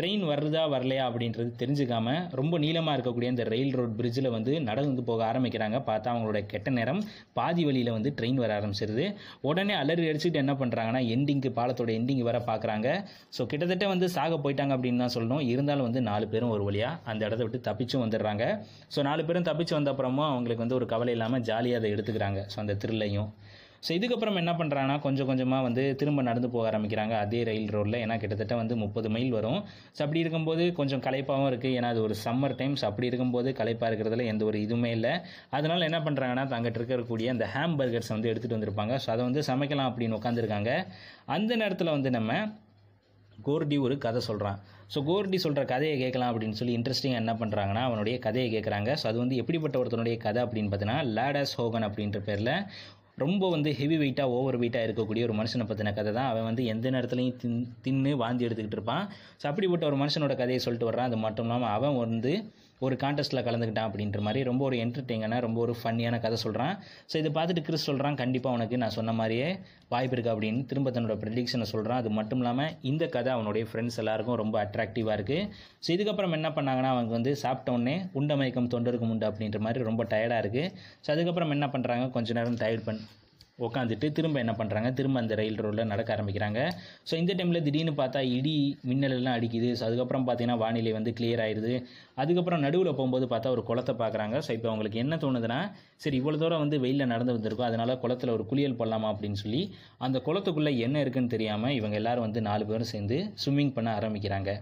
ட்ரெயின் 0.00 0.22
வருதா 0.32 0.64
வரலையா 0.74 1.04
அப்படின்றது 1.08 1.50
தெரிஞ்சுக்காம 1.62 2.12
ரொம்ப 2.40 2.54
நீளமாக 2.64 2.94
இருக்கக்கூடிய 2.96 3.32
இந்த 3.32 3.44
ரயில் 3.52 3.74
ரோட் 3.78 3.96
பிரிட்ஜில் 3.98 4.28
வந்து 4.34 4.52
நடந்து 4.68 5.02
போக 5.08 5.20
ஆரம்பிக்கிறாங்க. 5.30 5.78
பார்த்தா 5.88 6.12
அவங்களோட 6.12 6.38
கெட்ட 6.52 6.68
நேரம் 6.76 7.00
பாதி 7.38 7.62
வழியில் 7.68 7.90
வந்து 7.96 8.10
ட்ரெயின் 8.18 8.38
வர 8.42 8.50
ஆரம்பிச்சிருது. 8.58 9.06
உடனே 9.48 9.74
அலறி 9.80 10.06
அடிச்சுட்டு 10.12 10.40
என்ன 10.44 10.54
பண்ணுறாங்கன்னா 10.60 11.02
எண்டிங்க்கு 11.16 11.50
பாலத்தோட 11.58 11.92
எண்டிங் 11.98 12.22
வர 12.28 12.38
பார்க்குறாங்க. 12.50 12.88
ஸோ 13.38 13.44
கிட்டத்தட்ட 13.50 13.88
வந்து 13.92 14.08
சாக 14.16 14.38
போயிட்டாங்க 14.44 14.74
அப்படின்னு 14.76 15.02
தான் 15.04 15.14
சொல்லணும். 15.16 15.44
இருந்தாலும் 15.52 15.88
வந்து 15.88 16.02
நாலு 16.10 16.28
பேரும் 16.34 16.54
ஒரு 16.56 16.64
வழியாக 16.68 17.12
அந்த 17.12 17.22
இடத்த 17.28 17.42
விட்டு 17.46 17.60
தப்பிச்சும் 17.68 18.04
வந்துடுறாங்க. 18.04 18.44
ஸோ 18.96 19.02
நாலு 19.10 19.24
பேரும் 19.30 19.48
தப்பிச்சு 19.50 19.76
வந்த 19.78 19.92
அப்புறமும் 19.94 20.28
அவங்களுக்கு 20.32 20.64
வந்து 20.64 20.78
ஒரு 20.80 20.88
கவலை 20.94 21.14
இல்லாமல் 21.18 21.44
ஜாலியாக 21.50 21.82
அதை 21.82 21.90
எடுத்துக்கிறாங்க. 21.96 22.42
ஸோ 22.54 22.58
அந்த 22.64 22.76
த்ரில்லையும் 22.84 23.30
ஸோ 23.86 23.90
இதுக்கப்புறம் 23.98 24.38
என்ன 24.40 24.52
பண்ணுறாங்கன்னா 24.60 24.96
கொஞ்சம் 25.04 25.28
கொஞ்சமாக 25.30 25.66
வந்து 25.66 25.82
திரும்ப 26.00 26.22
நடந்து 26.28 26.48
போக 26.54 26.64
ஆரம்பிக்கிறாங்க. 26.70 27.14
அதே 27.24 27.40
ரயில் 27.48 27.70
ரோட்டில் 27.74 27.98
ஏன்னா 28.04 28.16
கிட்டத்தட்ட 28.22 28.54
வந்து 28.60 28.74
முப்பது 28.82 29.08
மைல் 29.14 29.30
வரும். 29.36 29.60
ஸோ 29.96 30.00
அப்படி 30.04 30.22
இருக்கும்போது 30.24 30.64
கொஞ்சம் 30.80 31.02
களைப்பாகவும் 31.06 31.48
இருக்குது 31.50 31.76
ஏன்னா 31.78 31.90
அது 31.94 32.02
ஒரு 32.08 32.16
சம்மர் 32.24 32.56
டைம்ஸ் 32.60 32.84
அப்படி 32.88 33.08
இருக்கும்போது 33.10 33.50
களைப்பாக 33.60 33.90
இருக்கிறதுல 33.90 34.26
எந்த 34.32 34.44
ஒரு 34.50 34.58
இதுவுமே 34.66 34.90
இல்லை. 34.98 35.12
அதனால் 35.58 35.86
என்ன 35.88 36.00
பண்ணுறாங்கன்னா 36.08 36.44
தங்கிட்ட 36.54 36.80
இருக்கக்கூடிய 36.82 37.28
அந்த 37.36 37.46
ஹேம் 37.54 37.76
பர்கர்ஸ் 37.80 38.12
வந்து 38.16 38.30
எடுத்துகிட்டு 38.32 38.58
வந்திருப்பாங்க. 38.58 38.96
ஸோ 39.04 39.10
அதை 39.14 39.22
வந்து 39.28 39.44
சமைக்கலாம் 39.50 39.90
அப்படின்னு 39.92 40.18
உட்காந்துருக்காங்க 40.20 40.72
அந்த 41.36 41.56
நேரத்தில் 41.62 41.94
வந்து 41.96 42.12
நம்ம 42.18 42.42
கோர்டி 43.48 43.76
ஒரு 43.86 43.94
கதை 44.04 44.20
சொல்கிறான் 44.28 44.58
ஸோ 44.92 44.98
கோர்டி 45.08 45.38
சொல்கிற 45.42 45.62
கதையை 45.72 45.96
கேட்கலாம் 46.04 46.30
அப்படின்னு 46.30 46.56
சொல்லி 46.58 46.72
இன்ட்ரெஸ்டிங்காக 46.78 47.22
என்ன 47.22 47.32
பண்ணுறாங்கன்னா 47.40 47.82
அவனுடைய 47.88 48.16
கதையை 48.24 48.48
கேட்குறாங்க. 48.54 48.90
ஸோ 49.00 49.04
அது 49.10 49.18
வந்து 49.22 49.36
எப்படிப்பட்ட 49.42 49.76
ஒருத்தனுடைய 49.82 50.16
கதை 50.24 50.40
அப்படின்னு 50.44 50.70
பார்த்தீங்கன்னா 50.70 51.02
லேடஸ் 51.18 51.54
ஹோகன் 51.58 51.86
அப்படின்ற 51.88 52.20
பேரில் 52.28 52.54
ரொம்ப 53.16 53.50
வந்து 53.50 53.70
ஹெவி 53.74 53.96
வெயிட்டாக 53.96 54.34
ஓவர் 54.36 54.58
வெயிட்டாக 54.60 54.86
இருக்கக்கூடிய 54.88 55.22
ஒரு 55.28 55.34
மனுஷனை 55.34 55.64
பற்றின 55.68 55.94
கதை 55.94 56.12
தான். 56.12 56.28
அவன் 56.28 56.42
வந்து 56.42 56.64
எந்த 56.64 56.90
நேரத்துலையும் 56.90 57.36
தின் 57.36 57.58
தின்னு 57.84 58.12
வாந்தி 58.16 58.46
எடுத்துக்கிட்டு 58.46 58.78
இருப்பான். 58.78 59.04
ஸோ 59.42 59.46
அப்படிப்பட்ட 59.46 59.86
ஒரு 59.86 59.96
மனுஷனோட 59.96 60.36
கதையை 60.36 60.58
சொல்லிட்டு 60.58 60.90
வர்றான். 60.90 61.08
அது 61.10 61.16
மட்டும் 61.16 61.44
இல்லாமல் 61.44 61.68
அவன் 61.68 61.98
வந்து 61.98 62.32
ஒரு 62.80 62.94
கான்டெஸ்ட்டில் 62.96 63.44
கலந்துக்கிட்டான் 63.44 63.88
அப்படின்ற 63.88 64.20
மாதிரி 64.20 64.40
ரொம்ப 64.42 64.62
ஒரு 64.64 64.76
என்டர்டெயினாக 64.76 65.40
ரொம்ப 65.40 65.58
ஒரு 65.60 65.72
ஃபன்னியான 65.76 66.18
கதை 66.20 66.36
சொல்கிறான் 66.36 66.74
ஸோ 67.10 67.16
இதை 67.16 67.30
பார்த்துட்டு 67.32 67.62
கிறிஸ் 67.62 67.86
சொல்கிறான் 67.86 68.16
கண்டிப்பாக 68.16 68.56
உனக்கு 68.56 68.76
நான் 68.76 68.96
சொன்ன 68.96 69.12
மாதிரியே 69.12 69.48
வாய்ப்பு 69.88 70.14
இருக்குது 70.16 70.34
அப்படின்னு 70.34 70.62
திரும்ப 70.66 70.90
தன்னோட 70.90 71.16
ப்ரெடிக்ஷனை 71.18 71.66
சொல்கிறான் 71.66 72.00
அது 72.02 72.10
மட்டும் 72.10 72.40
இல்லாமல் 72.40 72.72
இந்த 72.82 73.06
கதை 73.08 73.32
அவனுடைய 73.32 73.66
ஃப்ரெண்ட்ஸ் 73.70 73.98
எல்லாருக்கும் 73.98 74.36
ரொம்ப 74.36 74.58
அட்ராக்டிவாக 74.64 75.16
இருக்குது 75.16 75.48
ஸோ 75.84 75.90
இதுக்கப்புறம் 75.90 76.36
என்ன 76.36 76.50
பண்ணாங்கன்னா 76.50 76.92
அவங்க 76.92 77.12
வந்து 77.12 77.34
சாப்பிட்டோன்னே 77.42 77.96
உண்ட 78.12 78.36
மயக்கம் 78.36 78.72
தொண்டருக்கும் 78.74 79.10
உண்டு 79.10 79.28
அப்படின்ற 79.30 79.60
மாதிரி 79.60 79.84
ரொம்ப 79.84 80.04
டயர்டாக 80.04 80.42
இருக்குது 80.42 80.72
ஸோ 81.04 81.10
அதுக்கப்புறம் 81.10 81.50
என்ன 81.50 81.68
பண்ணுறாங்க 81.72 82.06
கொஞ்ச 82.10 82.32
நேரம் 82.32 82.60
டயர்ட் 82.60 82.86
பண்ணி 82.86 83.04
உட்காந்துட்டு 83.66 84.08
திரும்ப 84.16 84.36
என்ன 84.44 84.52
பண்ணுறாங்க 84.60 84.88
திரும்ப 84.98 85.20
அந்த 85.22 85.34
ரயில் 85.40 85.58
ரோடில் 85.64 85.90
நடக்க 85.92 86.10
ஆரம்பிக்கிறாங்க. 86.16 86.60
ஸோ 87.08 87.14
இந்த 87.22 87.32
டைமில் 87.38 87.62
திடீர்னு 87.66 87.94
பார்த்தா 88.00 88.22
இடி 88.36 88.54
மின்னலெல்லாம் 88.90 89.36
அடிக்குது. 89.38 89.70
ஸோ 89.78 89.84
அதுக்கப்புறம் 89.88 90.24
பார்த்தீங்கன்னா 90.28 90.58
வானிலை 90.64 90.92
வந்து 90.98 91.12
கிளியர் 91.20 91.42
ஆயிடுது 91.46 91.74
அதுக்கப்புறம் 92.22 92.64
நடுவில் 92.66 92.90
போகும்போது 92.98 93.28
பார்த்தா 93.32 93.54
ஒரு 93.56 93.64
குளத்தை 93.70 93.94
பார்க்குறாங்க. 94.02 94.36
ஸோ 94.46 94.52
இப்போ 94.58 94.70
அவங்களுக்கு 94.72 95.02
என்ன 95.04 95.16
தோணுதுன்னா 95.24 95.60
சரி 96.04 96.18
இவ்வளோ 96.22 96.40
தூரம் 96.44 96.62
வந்து 96.64 96.78
வெயிலில் 96.84 97.10
நடந்து 97.14 97.36
வந்திருக்கோம். 97.36 97.68
அதனால 97.70 97.96
குளத்தில் 98.04 98.34
ஒரு 98.36 98.46
குளியல் 98.52 98.78
போடலாமா 98.80 99.10
அப்படின்னு 99.14 99.40
சொல்லி 99.44 99.62
அந்த 100.06 100.18
குளத்துக்குள்ளே 100.28 100.74
என்ன 100.86 100.98
இருக்குன்னு 101.04 101.34
தெரியாமல் 101.36 101.76
இவங்க 101.80 101.96
எல்லாரும் 102.02 102.26
வந்து 102.28 102.42
நாலு 102.50 102.66
பேரும் 102.70 102.92
சேர்ந்து 102.94 103.18
ஸ்விம்மிங் 103.44 103.74
பண்ண 103.78 103.90
ஆரம்பிக்கிறாங்க. 104.00 104.52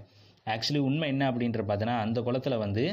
ஆக்சுவலி 0.54 0.80
உண்மை 0.88 1.06
என்ன 1.12 1.24
அப்படின்ற 1.30 1.62
பார்த்தீங்கன்னா 1.62 1.96
அந்த 2.04 2.18
குளத்தில் 2.26 2.62
வந்து 2.64 2.84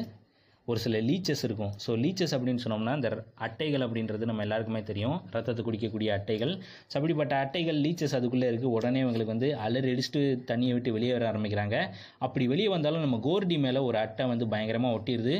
ஒரு 0.72 0.80
சில 0.84 1.00
லீச்சஸ் 1.08 1.44
இருக்கும். 1.48 1.74
ஸோ 1.84 1.92
லீச்சஸ் 2.04 2.34
அப்படின்னு 2.36 2.62
சொன்னோம்னா 2.64 2.94
இந்த 3.00 3.10
அட்டைகள் 3.48 3.84
அப்படின்றது 3.86 4.30
நம்ம 4.30 4.44
எல்லாருக்குமே 4.46 4.82
தெரியும். 4.90 5.18
ரத்தத்தை 5.36 5.64
குடிக்கக்கூடிய 5.68 6.10
அட்டைகள். 6.18 6.54
ஸோ 6.90 6.94
அப்படிப்பட்ட 7.00 7.34
அட்டைகள் 7.44 7.80
லீச்சஸ் 7.86 8.16
அதுக்குள்ளே 8.20 8.48
இருக்குது 8.52 8.74
உடனே 8.78 9.02
இவங்களுக்கு 9.06 9.34
வந்து 9.36 9.50
அலறி 9.66 9.92
அடிச்சுட்டு 9.94 10.24
தண்ணியை 10.52 10.74
விட்டு 10.78 10.96
வெளியே 10.98 11.14
வர 11.18 11.26
ஆரம்பிக்கிறாங்க. 11.32 11.76
அப்படி 12.28 12.48
வெளியே 12.54 12.72
வந்தாலும் 12.76 13.06
நம்ம 13.06 13.20
கோர்டி 13.28 13.58
மேலே 13.68 13.84
ஒரு 13.90 14.00
அட்டை 14.06 14.26
வந்து 14.34 14.48
பயங்கரமாக 14.56 14.98
ஒட்டிடுது 15.00 15.36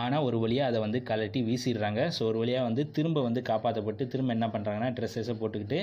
ஆனால் 0.00 0.24
ஒரு 0.28 0.38
வழியாக 0.44 0.70
அதை 0.72 0.80
வந்து 0.86 0.98
கலட்டி 1.10 1.42
வீசிடுறாங்க. 1.50 2.00
ஸோ 2.16 2.22
ஒரு 2.30 2.40
வழியாக 2.44 2.68
வந்து 2.70 2.84
திரும்ப 2.98 3.22
வந்து 3.28 3.42
காப்பாற்றப்பட்டு 3.50 4.06
திரும்ப 4.14 4.32
என்ன 4.38 4.48
பண்ணுறாங்கன்னா 4.56 4.90
ட்ரெஸ்ஸஸை 4.98 5.36
போட்டுக்கிட்டு 5.42 5.80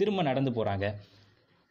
திரும்ப 0.00 0.22
நடந்து 0.30 0.50
போகிறாங்க 0.56 0.86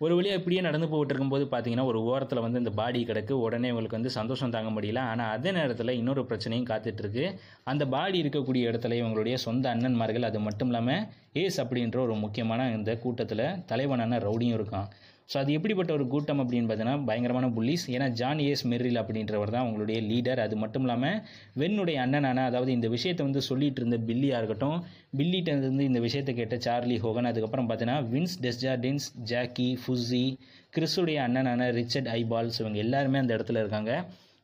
ஒரு 0.01 0.13
வழியாக 0.15 0.39
இப்படியே 0.39 0.61
நடந்து 0.61 0.87
போயிட்டு 0.89 1.13
இருக்கும்போது 1.13 1.45
பார்த்தீங்கன்னா 1.51 1.85
ஒரு 1.91 1.99
ஓரத்தில் 2.09 2.41
வந்து 2.43 2.59
இந்த 2.63 2.71
பாடி 2.79 2.99
கிடக்கு. 3.03 3.33
உடனே 3.45 3.69
இவங்களுக்கு 3.71 3.97
வந்து 3.97 4.11
சந்தோஷம் 4.17 4.53
தாங்க 4.55 4.69
முடியல. 4.75 4.99
ஆனால் 5.11 5.31
அதே 5.35 5.51
நேரத்தில் 5.51 5.91
இன்னொரு 5.99 6.23
பிரச்சனையும் 6.29 6.67
காத்துட்ருக்கு 6.71 7.23
அந்த 7.71 7.83
பாடி 7.95 8.17
இருக்கக்கூடிய 8.23 8.69
இடத்துல 8.69 8.99
இவங்களுடைய 9.01 9.37
சொந்த 9.45 9.67
அண்ணன்மார்கள் 9.73 10.29
அது 10.29 10.41
மட்டும் 10.47 10.71
இல்லாமல் 10.71 11.01
ஏஸ் 11.43 11.59
அப்படின்ற 11.63 11.99
ஒரு 12.05 12.17
முக்கியமான 12.25 12.69
இந்த 12.77 12.93
கூட்டத்தில் 13.05 13.45
தலைவனான 13.71 14.19
ரவுடியும் 14.27 14.57
இருக்கான். 14.59 14.87
ஸோ 15.29 15.35
அது 15.41 15.51
எப்படிப்பட்ட 15.57 15.91
ஒரு 15.95 16.05
கூட்டம் 16.11 16.41
அப்படின்னு 16.41 16.67
பார்த்தீங்கன்னா 16.67 17.05
பயங்கரமான 17.07 17.47
புள்ளிஸ் 17.55 17.85
ஏன்னா 17.93 18.05
ஜான் 18.19 18.41
ஏஸ் 18.45 18.63
மெர்ரில் 18.71 18.99
அப்படின்றவர் 19.01 19.51
தான் 19.55 19.63
அவங்களுடைய 19.65 19.97
லீடர் 20.09 20.41
அது 20.43 20.55
மட்டும் 20.61 20.85
இல்லாமல் 20.85 21.17
வென்னுடைய 21.61 21.97
அண்ணனான 22.03 22.45
அதாவது 22.49 22.71
இந்த 22.77 22.89
விஷயத்தை 22.93 23.23
வந்து 23.27 23.41
சொல்லிட்டு 23.49 23.81
இருந்த 23.81 23.97
பில்லியாக 24.09 24.39
இருக்கட்டும் 24.41 24.77
பில்லிட்ட 25.19 25.55
இருந்து 25.55 25.89
இந்த 25.89 26.01
விஷயத்தை 26.05 26.35
கேட்ட 26.35 26.57
சார்லி 26.67 26.97
ஹோகன் 27.05 27.29
அதுக்கப்புறம் 27.31 27.67
பார்த்தீங்கன்னா 27.69 27.99
வின்ஸ் 28.13 28.37
டெஸ்ஜார்டின்ஸ் 28.45 29.07
ஜாக்கி 29.31 29.69
ஃபுஸி 29.81 30.25
கிறிஸுடைய 30.73 31.19
அண்ணனான 31.25 31.67
ரிச்சர்ட் 31.79 32.09
ஐபால்ஸ் 32.17 32.61
இவங்க 32.61 32.79
எல்லாருமே 32.85 33.19
அந்த 33.23 33.31
இடத்துல 33.37 33.61
இருக்காங்க. 33.63 33.91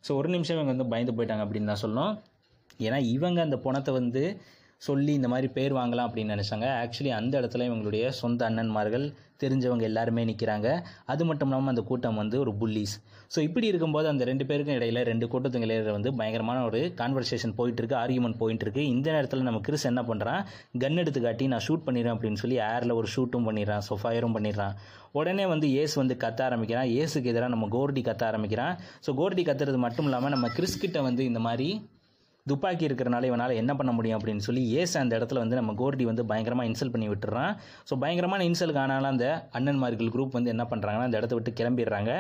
ஸோ 0.03 0.11
ஒரு 0.19 0.30
நிமிஷம் 0.30 0.57
இவங்க 0.57 0.72
வந்து 0.73 0.91
பயந்து 0.93 1.15
போயிட்டாங்க 1.18 1.43
அப்படின்னு 1.45 1.72
தான் 1.72 1.84
சொல்லணும். 1.84 2.14
ஏன்னா 2.80 2.99
இவங்க 3.15 3.39
அந்த 3.47 3.57
பணத்தை 3.65 3.91
வந்து 3.99 4.23
சொல்லி 4.81 5.11
இந்த 5.18 5.27
மாதிரி 5.34 5.47
பேர் 5.57 5.73
வாங்கலாம் 5.80 6.07
அப்படின்னு 6.07 6.34
நினச்சாங்க. 6.35 6.68
ஆக்சுவலி 6.84 7.11
அந்த 7.19 7.34
இடத்துல 7.41 7.68
இவங்களுடைய 7.69 8.05
சொந்த 8.22 8.41
அண்ணன்மார்கள் 8.49 9.05
தெரிஞ்சவங்க 9.43 9.85
எல்லாருமே 9.91 10.23
நிற்கிறாங்க 10.31 10.67
அது 11.13 11.23
மட்டும் 11.29 11.49
இல்லாமல் 11.51 11.73
அந்த 11.73 11.83
கூட்டம் 11.89 12.21
வந்து 12.21 12.37
ஒரு 12.43 12.53
புல்லிஸ் 12.61 12.95
ஸோ 13.35 13.39
இப்படி 13.47 13.67
இருக்கும்போது 13.67 14.07
அந்த 14.11 14.23
ரெண்டு 14.29 14.43
பேருக்கும் 14.49 14.77
இடையில 14.79 15.03
ரெண்டு 15.11 15.25
கூட்டத்துக்கு 15.31 15.67
இடையில 15.67 15.93
வந்து 15.97 16.09
பயங்கரமான 16.17 16.59
ஒரு 16.65 16.81
கான்வர்சேஷன் 17.01 17.55
போயிட்டு 17.59 17.81
இருக்கு 17.81 17.97
ஆர்குமெண்ட் 18.01 18.39
போயிட்டு 18.41 18.65
இருக்கு 18.65 18.83
இந்த 18.93 19.07
நேரத்தில் 19.15 19.47
நம்ம 19.49 19.61
கிறிஸ் 19.67 19.87
என்ன 19.91 20.01
பண்ணுறான் 20.09 20.41
கன் 20.83 21.01
எடுத்து 21.03 21.21
காட்டி 21.21 21.47
நான் 21.53 21.65
ஷூட் 21.67 21.85
பண்ணிடுறேன் 21.87 22.15
அப்படின்னு 22.15 22.41
சொல்லி 22.43 22.57
ஏரில் 22.69 22.97
ஒரு 22.99 23.07
ஷூட்டும் 23.15 23.47
பண்ணிடுறான் 23.47 23.83
ஸோ 23.87 23.95
ஃபயரும் 24.03 24.35
பண்ணிடுறான். 24.37 24.75
உடனே 25.11 25.45
வந்து 25.53 25.67
ஏஸ் 25.81 25.95
வந்து 26.01 26.15
கத்த 26.23 26.39
ஆரம்பிக்கிறான். 26.45 26.87
ஏஸுக்கு 27.01 27.31
எதிராக 27.31 27.51
நம்ம 27.55 27.67
கோர்டி 27.75 28.01
கத்த 28.05 28.23
ஆரம்பிக்கிறான். 28.29 28.75
ஸோ 29.05 29.11
கோர்டி 29.19 29.43
கத்துறது 29.49 29.79
மட்டும் 29.85 30.07
இல்லாமல் 30.09 30.33
நம்ம 30.35 30.47
கிறிஸ்கிட்ட 30.57 31.01
வந்து 31.01 31.23
இந்த 31.31 31.41
மாதிரி 31.47 31.67
துப்பாக்கி 32.47 32.83
இருக்கிறனால 32.87 33.27
இவனால் 33.29 33.59
என்ன 33.59 33.71
பண்ண 33.79 33.91
முடியும் 33.97 34.17
அப்படின்னு 34.17 34.45
சொல்லி 34.47 34.61
ஏசு 34.79 34.95
அந்த 35.01 35.13
இடத்துல 35.19 35.41
வந்து 35.43 35.59
நம்ம 35.59 35.73
கோர்டி 35.81 36.05
வந்து 36.09 36.23
பயங்கரமாக 36.31 36.69
இன்சல் 36.69 36.91
பண்ணி 36.93 37.07
விட்டுறான். 37.11 37.51
ஸோ 37.89 37.93
பயங்கரமான 38.01 38.45
இன்சலுக்கு 38.49 38.81
ஆனாலும் 38.81 39.11
அந்த 39.11 39.27
அண்ணன்மார்கள் 39.57 40.11
குரூப் 40.15 40.35
வந்து 40.37 40.51
என்ன 40.55 40.63
பண்ணுறாங்கன்னா 40.71 41.07
அந்த 41.09 41.19
இடத்த 41.19 41.35
விட்டு 41.37 41.53
கிளம்பிடுறாங்க. 41.59 42.11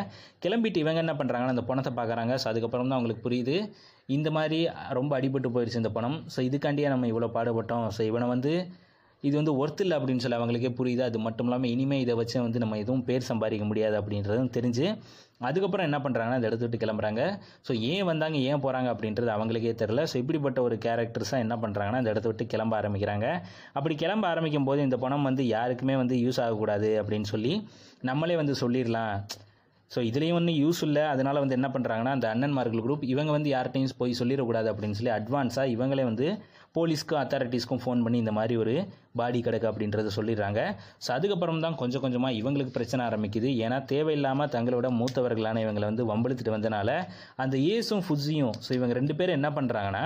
கிளம்பிட்டு 0.45 0.81
இவங்க 0.83 1.01
என்ன 1.05 1.15
பண்ணுறாங்கன்னா 1.19 1.55
அந்த 1.55 1.65
பணத்தை 1.71 1.91
பார்க்குறாங்க 1.99 2.35
ஸோ 2.43 2.47
அதுக்கப்புறம் 2.51 2.89
தான் 2.89 2.97
அவங்களுக்கு 2.97 3.25
புரியுது. 3.27 3.57
இந்த 4.17 4.29
மாதிரி 4.37 4.59
ரொம்ப 4.99 5.11
அடிபட்டு 5.19 5.53
போயிடுச்சு 5.57 5.81
இந்த 5.83 5.91
பணம். 5.97 6.17
ஸோ 6.35 6.39
இதுக்காண்டியே 6.49 6.93
நம்ம 6.93 7.09
இவ்வளோ 7.13 7.29
பாடுபட்டோம். 7.37 7.85
ஸோ 7.97 8.03
இவனை 8.11 8.29
வந்து 8.35 8.53
இது 9.23 9.35
வந்து 9.39 9.51
ஒர்த் 9.59 9.81
இல்லை 9.83 9.95
அப்படின்னு 9.97 10.23
சொல்லி 10.23 10.37
அவங்களுக்கே 10.37 10.71
புரியுது. 10.79 11.03
அது 11.09 11.17
மட்டும் 11.25 11.47
இல்லாமல் 11.47 11.71
இனிமேல் 11.73 12.01
இதை 12.05 12.13
வச்சு 12.21 12.35
வந்து 12.45 12.61
நம்ம 12.63 12.77
எதுவும் 12.81 13.03
பேர் 13.09 13.29
சம்பாதிக்க 13.29 13.65
முடியாது 13.69 13.95
அப்படின்றதும் 13.99 14.49
தெரிஞ்சு 14.57 14.85
அதுக்கப்புறம் 15.49 15.87
என்ன 15.89 15.97
பண்ணுறாங்கன்னா 16.03 16.39
அந்த 16.39 16.49
இடத்த 16.49 16.63
விட்டு 16.65 16.81
கிளம்புறாங்க. 16.83 17.21
ஸோ 17.67 17.73
ஏன் 17.91 18.05
வந்தாங்க 18.11 18.37
ஏன் 18.49 18.61
போகிறாங்க 18.65 18.89
அப்படின்றது 18.93 19.31
அவங்களுக்கே 19.35 19.73
தெரில 19.81 20.03
ஸோ 20.11 20.17
இப்படிப்பட்ட 20.23 20.61
ஒரு 20.67 20.77
கேரக்டர்ஸாக 20.85 21.43
என்ன 21.45 21.57
பண்ணுறாங்கன்னா 21.63 22.01
அந்த 22.01 22.13
இடத்த 22.13 22.27
விட்டு 22.31 22.45
கிளம்ப 22.53 22.75
ஆரம்பிக்கிறாங்க. 22.81 23.27
அப்படி 23.77 23.95
கிளம்ப 24.03 24.27
ஆரம்பிக்கும் 24.33 24.67
போது 24.69 24.81
இந்த 24.87 24.99
பணம் 25.05 25.27
வந்து 25.29 25.45
யாருக்குமே 25.55 25.97
வந்து 26.03 26.17
யூஸ் 26.25 26.41
ஆகக்கூடாது 26.45 26.91
அப்படின்னு 27.03 27.29
சொல்லி 27.33 27.53
நம்மளே 28.11 28.37
வந்து 28.41 28.55
சொல்லிடலாம். 28.63 29.15
ஸோ 29.91 30.01
இதுலேயும் 30.09 30.37
ஒன்றும் 30.39 30.59
யூஸ் 30.63 30.81
இல்லை. 30.87 31.03
அதனால் 31.13 31.41
வந்து 31.43 31.57
என்ன 31.57 31.67
பண்ணுறாங்கன்னா 31.73 32.13
அந்த 32.17 32.27
அண்ணன்மார்கள் 32.33 32.83
குரூப் 32.85 33.03
இவங்க 33.13 33.31
வந்து 33.37 33.49
யார்கிட்டையும் 33.55 33.99
போய் 34.01 34.19
சொல்லிடக்கூடாது 34.21 34.69
அப்படின்னு 34.71 34.97
சொல்லி 34.99 35.13
அட்வான்ஸாக 35.17 35.73
இவங்களே 35.75 36.05
வந்து 36.11 36.27
போலீஸ்க்கும் 36.77 37.19
அத்தாரிட்டிஸ்க்கும் 37.21 37.81
ஃபோன் 37.81 38.03
பண்ணி 38.05 38.17
இந்த 38.23 38.31
மாதிரி 38.37 38.53
ஒரு 38.61 38.73
பாடி 39.19 39.39
கிடக்கு 39.45 39.67
அப்படின்றத 39.69 40.11
சொல்லிடுறாங்க. 40.15 40.59
ஸோ 41.03 41.09
அதுக்கப்புறம் 41.15 41.59
தான் 41.65 41.75
கொஞ்சம் 41.81 42.03
கொஞ்சமாக 42.05 42.37
இவங்களுக்கு 42.39 42.73
பிரச்சனை 42.77 43.01
ஆரம்பிக்குது. 43.07 43.49
ஏன்னா 43.65 43.77
தேவையில்லாமல் 43.91 44.49
தங்களோட 44.55 44.87
மூத்தவர்களான 44.99 45.61
இவங்களை 45.65 45.85
வந்து 45.91 46.05
வம்பழுத்துட்டு 46.11 46.55
வந்தனால 46.55 46.95
அந்த 47.45 47.57
ஏசும் 47.73 48.03
ஃபுஸியும் 48.07 48.55
ஸோ 48.67 48.71
இவங்க 48.77 48.95
ரெண்டு 48.99 49.15
பேரும் 49.19 49.37
என்ன 49.39 49.51
பண்ணுறாங்கன்னா 49.57 50.03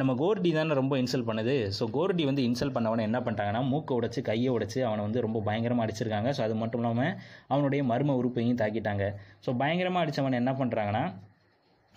நம்ம 0.00 0.14
கோர்டி 0.22 0.52
தானே 0.58 0.76
ரொம்ப 0.80 0.96
இன்சல்ட் 1.02 1.28
பண்ணுது. 1.30 1.56
ஸோ 1.78 1.86
கோர்டி 1.96 2.26
வந்து 2.30 2.44
இன்சல்ட் 2.48 2.76
பண்ணவனை 2.76 3.04
என்ன 3.10 3.20
பண்ணுறாங்கன்னா 3.28 3.62
மூக்கை 3.72 3.96
உடைச்சு 4.00 4.22
கையை 4.30 4.52
உடைச்சு 4.56 4.80
அவனை 4.90 5.02
வந்து 5.08 5.24
ரொம்ப 5.28 5.40
பயங்கரமாக 5.48 5.86
அடிச்சிருக்காங்க. 5.86 6.30
ஸோ 6.38 6.42
அது 6.48 6.56
மட்டும் 6.64 6.82
இல்லாமல் 6.82 7.12
அவனுடைய 7.52 7.82
மர்ம 7.92 8.18
உறுப்பையும் 8.20 8.60
தாக்கிட்டாங்க. 8.62 9.06
ஸோ 9.46 9.56
பயங்கரமாக 9.62 10.04
அடித்தவன் 10.04 10.40
என்ன 10.42 10.54
பண்ணுறாங்கன்னா 10.62 11.04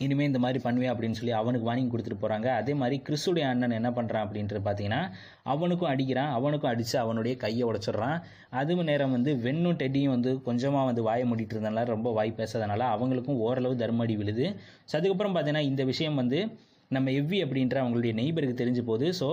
இனிமேல் 0.05 0.29
இந்த 0.29 0.39
மாதிரி 0.43 0.59
பண்ணுவேன் 0.65 0.91
அப்படின்னு 0.93 1.17
சொல்லி 1.19 1.33
அவனுக்கு 1.39 1.67
வாங்கி 1.69 1.87
கொடுத்துட்டு 1.93 2.19
போகிறாங்க 2.23 2.47
அதே 2.59 2.73
மாதிரி 2.81 2.97
கிறிஸ்துடைய 3.07 3.45
அண்ணன் 3.51 3.77
என்ன 3.79 3.89
பண்ணுறான் 3.97 4.25
அப்படின்றது 4.25 4.61
பார்த்தீங்கன்னா 4.67 5.01
அவனுக்கும் 5.53 5.91
அடிக்கிறான் 5.93 6.31
அவனுக்கும் 6.37 6.71
அடித்து 6.71 6.97
அவனுடைய 7.03 7.33
கையை 7.43 7.63
உடச்சிட்றான். 7.69 8.17
அதுவும் 8.61 8.89
நேரம் 8.91 9.15
வந்து 9.17 9.33
வெண்ணும் 9.45 9.79
டெட்டியும் 9.81 10.13
வந்து 10.15 10.33
கொஞ்சமாக 10.47 10.89
வந்து 10.89 11.03
வாயை 11.09 11.25
மூடிட்டு 11.31 11.55
இருந்தனால 11.55 11.85
ரொம்ப 11.93 12.11
வாய் 12.19 12.37
பேசாதனால 12.39 12.87
அவங்களுக்கும் 12.95 13.41
ஓரளவு 13.47 13.75
தர்மடி 13.83 14.15
விழுது. 14.21 14.47
ஸோ 14.89 14.95
அதுக்கப்புறம் 14.99 15.35
பார்த்தீங்கன்னா 15.35 15.65
இந்த 15.71 15.83
விஷயம் 15.91 16.19
வந்து 16.21 16.39
நம்ம 16.91 17.11
எவ்வி 17.19 17.37
அப்படின்ற 17.45 17.77
அவங்களுடைய 17.83 18.13
நெய்பருக்கு 18.21 18.61
தெரிஞ்சு 18.61 18.83
போகுது. 18.89 19.09
ஸோ 19.21 19.29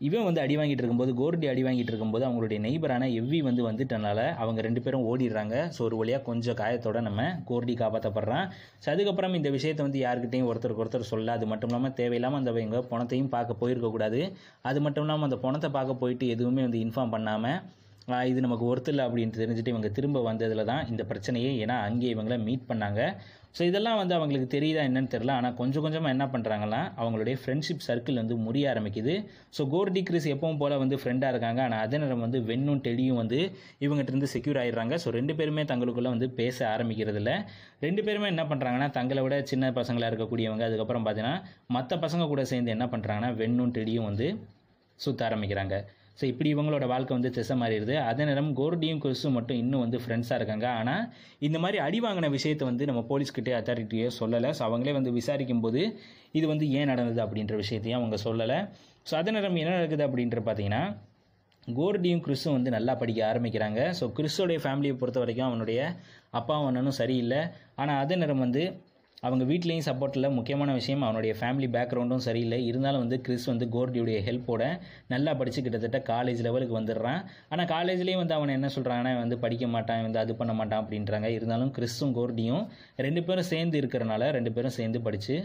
இவன் 0.00 0.26
வந்து 0.26 0.40
அடி 0.42 0.54
வாங்கிட்டு 0.58 0.82
இருக்கும்போது 0.82 1.12
கோர்டி 1.20 1.46
அடி 1.50 1.62
வாங்கிட்டு 1.66 1.92
இருக்கும்போது 1.92 2.24
அவங்களுடைய 2.28 2.58
நெய்பரான 2.64 3.08
எவ்வி 3.20 3.38
வந்து 3.46 3.62
வந்துட்டனால 3.68 4.18
அவங்க 4.42 4.60
ரெண்டு 4.66 4.80
பேரும் 4.84 5.06
ஓடிடுறாங்க. 5.10 5.54
ஸோ 5.76 5.80
ஒரு 5.86 5.96
வழியாக 6.00 6.22
கொஞ்சம் 6.28 6.58
காயத்தோட 6.60 7.00
நம்ம 7.06 7.28
கோர்டி 7.50 7.74
காப்பாற்றப்படுறான் 7.82 8.46
ஸோ 8.82 8.90
அதுக்கப்புறம் 8.94 9.36
இந்த 9.38 9.50
விஷயத்தை 9.56 9.84
வந்து 9.86 10.02
யாருக்கிட்டையும் 10.04 10.50
ஒருத்தருக்கு 10.50 10.84
ஒருத்தர் 10.84 11.10
சொல்ல 11.12 11.38
அது 11.38 11.48
மட்டும் 11.52 11.72
இல்லாமல் 11.72 11.96
தேவையில்லாமல் 12.00 12.40
அந்த 12.42 12.52
இவங்க 12.58 12.82
பணத்தையும் 12.92 13.32
பார்க்க 13.36 13.60
போயிருக்கக்கூடாது 13.62 14.20
அது 14.70 14.80
மட்டும் 14.86 15.06
இல்லாமல் 15.06 15.28
அந்த 15.30 15.40
பணத்தை 15.46 15.70
பார்க்க 15.78 16.02
போயிட்டு 16.04 16.28
எதுவுமே 16.36 16.64
வந்து 16.68 16.84
இன்ஃபார்ம் 16.86 17.16
பண்ணாமல் 17.16 17.58
இது 18.30 18.40
நமக்கு 18.44 18.64
ஒர்த்து 18.72 18.90
இல்லை 18.92 19.04
அப்படின்னு 19.06 19.38
தெரிஞ்சுட்டு 19.38 19.72
இவங்க 19.72 19.88
திரும்ப 19.94 20.18
வந்ததில் 20.26 20.68
தான் 20.68 20.82
இந்த 20.90 21.02
பிரச்சனையே. 21.08 21.48
ஏன்னா 21.62 21.76
அங்கே 21.86 22.08
இவங்கள 22.14 22.36
மீட் 22.44 22.68
பண்ணாங்க. 22.68 23.00
ஸோ 23.56 23.62
இதெல்லாம் 23.68 23.98
வந்து 24.00 24.14
அவங்களுக்கு 24.16 24.48
தெரியுதா 24.54 24.82
என்னன்னு 24.88 25.10
தெரில 25.12 25.32
ஆனால் 25.38 25.54
கொஞ்சம் 25.60 25.84
கொஞ்சமாக 25.84 26.14
என்ன 26.14 26.24
பண்ணுறாங்கன்னா 26.32 26.80
அவங்களுடைய 27.00 27.34
ஃப்ரெண்ட்ஷிப் 27.42 27.84
சர்க்கிள் 27.86 28.20
வந்து 28.20 28.34
முடிய 28.46 28.64
ஆரம்பிக்குது. 28.72 29.14
ஸோ 29.56 29.62
கோர்டி 29.74 30.00
கிறிஸ் 30.08 30.28
எப்பவும் 30.32 30.60
போல் 30.62 30.74
வந்து 30.82 30.96
ஃப்ரெண்டாக 31.02 31.32
இருக்காங்க. 31.34 31.60
ஆனால் 31.66 31.82
அதே 31.86 31.98
நேரம் 32.02 32.24
வந்து 32.26 32.40
வெண்ணும் 32.50 32.82
டெடியும் 32.86 33.20
வந்து 33.22 33.38
இவங்ககிட்ட 33.84 34.12
இருந்து 34.14 34.30
செக்யூர் 34.34 34.60
ஆயிடுறாங்க. 34.62 34.96
ஸோ 35.04 35.10
ரெண்டு 35.18 35.34
பேருமே 35.38 35.64
தங்களுக்குள்ளே 35.72 36.12
வந்து 36.16 36.28
பேச 36.40 36.58
ஆரம்பிக்கிறது 36.74 37.22
ரெண்டு 37.86 38.02
பேருமே 38.06 38.28
என்ன 38.34 38.44
பண்ணுறாங்கன்னா 38.50 38.90
தங்களை 38.98 39.22
விட 39.26 39.38
சின்ன 39.52 39.70
பசங்களாக 39.78 40.10
இருக்கக்கூடியவங்க. 40.12 40.64
அதுக்கப்புறம் 40.70 41.06
பார்த்தீங்கன்னா 41.06 41.36
மற்ற 41.76 41.96
பசங்க 42.04 42.26
கூட 42.32 42.44
சேர்ந்து 42.52 42.74
என்ன 42.76 42.88
பண்ணுறாங்கன்னா 42.94 43.32
வெண்ணும் 43.42 43.74
டெடியும் 43.78 44.08
வந்து 44.10 44.28
சுற்ற 45.00 45.22
ஆரம்பிக்கிறாங்க. 45.28 45.76
ஸோ 46.18 46.24
இப்படி 46.32 46.48
இவங்களோட 46.54 46.84
வாழ்க்கை 46.92 47.12
வந்து 47.16 47.30
திசை 47.36 47.54
மாறிடுது. 47.62 47.94
அதே 48.10 48.24
நேரம் 48.28 48.50
கோர்டியும் 48.60 49.00
குருசும் 49.04 49.36
மட்டும் 49.38 49.58
இன்னும் 49.62 49.82
வந்து 49.84 49.98
ஃப்ரெண்ட்ஸாக 50.04 50.38
இருக்காங்க. 50.40 50.66
ஆனால் 50.80 51.02
இந்த 51.46 51.58
மாதிரி 51.64 51.78
அடி 51.86 51.98
வாங்கின 52.06 52.30
விஷயத்தை 52.36 52.66
வந்து 52.70 52.86
நம்ம 52.90 53.02
போலீஸ்கிட்டே 53.10 53.54
அத்தாரிட்டியோ 53.58 54.10
சொல்லலை. 54.20 54.52
ஸோ 54.58 54.64
அவங்களே 54.68 54.94
வந்து 54.98 55.12
விசாரிக்கும் 55.18 55.64
போது 55.66 55.82
இது 56.38 56.46
வந்து 56.52 56.68
ஏன் 56.78 56.90
நடந்தது 56.92 57.22
அப்படின்ற 57.26 57.56
விஷயத்தையும் 57.64 58.00
அவங்க 58.00 58.18
சொல்லலை. 58.26 58.58
ஸோ 59.10 59.14
அதே 59.20 59.32
நேரம் 59.36 59.60
என்ன 59.64 59.76
நடக்குது 59.78 60.06
அப்படின்ற 60.08 60.40
பார்த்தீங்கன்னா 60.48 60.82
கோர்டியும் 61.76 62.24
கிறிஸும் 62.24 62.56
வந்து 62.56 62.70
நல்லா 62.74 62.92
படிக்க 63.00 63.20
ஆரம்பிக்கிறாங்க. 63.28 63.80
ஸோ 63.98 64.04
கிறிஸோடைய 64.18 64.58
ஃபேமிலியை 64.64 64.96
பொறுத்த 65.00 65.18
வரைக்கும் 65.22 65.48
அவனுடைய 65.50 65.80
அப்பாவும் 66.38 66.68
அண்ணனும் 66.70 66.98
சரியில்லை. 67.02 67.40
ஆனால் 67.82 68.00
அதே 68.02 68.16
நேரம் 68.22 68.44
வந்து 68.44 68.62
அவங்க 69.24 69.44
வீட்லேயும் 69.50 69.86
சப்போர்ட் 69.88 70.16
இல்லை. 70.18 70.28
முக்கியமான 70.38 70.70
விஷயம் 70.78 71.04
அவனுடைய 71.06 71.32
ஃபேமிலி 71.38 71.68
பேக்ரவுண்டும் 71.76 72.24
சரியில்லை. 72.26 72.58
இருந்தாலும் 72.70 73.02
வந்து 73.04 73.18
கிறிஸ் 73.26 73.46
வந்து 73.50 73.66
கோர்டியுடைய 73.74 74.18
ஹெல்ப்போட 74.26 74.62
நல்லா 75.12 75.32
படித்து 75.40 75.62
கிட்டத்தட்ட 75.66 75.98
காலேஜ் 76.12 76.40
லெவலுக்கு 76.46 76.78
வந்துடுறான். 76.80 77.20
ஆனால் 77.52 77.70
காலேஜ்லேயும் 77.74 78.22
வந்து 78.22 78.36
அவன் 78.38 78.56
என்ன 78.56 78.70
சொல்கிறாங்கன்னா 78.76 79.14
வந்து 79.22 79.38
படிக்க 79.44 79.66
மாட்டான் 79.74 80.04
வந்து 80.06 80.20
அது 80.24 80.34
பண்ண 80.40 80.54
மாட்டான் 80.60 80.82
அப்படின்றாங்க. 80.84 81.30
இருந்தாலும் 81.36 81.72
கிறிஸும் 81.78 82.16
கோர்டியும் 82.18 82.64
ரெண்டு 83.06 83.22
பேரும் 83.28 83.50
சேர்ந்து 83.52 83.80
இருக்கிறனால 83.82 84.28
ரெண்டு 84.38 84.52
பேரும் 84.56 84.76
சேர்ந்து 84.80 85.00
படித்து 85.06 85.36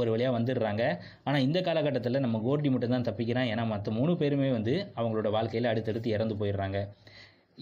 ஒரு 0.00 0.10
வழியாக 0.14 0.34
வந்துடுறாங்க. 0.38 0.82
ஆனால் 1.28 1.44
இந்த 1.44 1.58
காலகட்டத்தில் 1.68 2.24
நம்ம 2.24 2.40
கோர்டி 2.44 2.68
மட்டும் 2.72 2.94
தான் 2.94 3.06
தப்பிக்கிறான். 3.06 3.48
ஏன்னா 3.52 3.66
மற்ற 3.72 3.92
மூணு 3.98 4.12
பேருமே 4.20 4.50
வந்து 4.56 4.74
அவங்களோட 4.98 5.30
வாழ்க்கையில் 5.36 5.70
அடுத்தடுத்து 5.70 6.10
இறந்து 6.16 6.34
போயிடுறாங்க. 6.40 6.80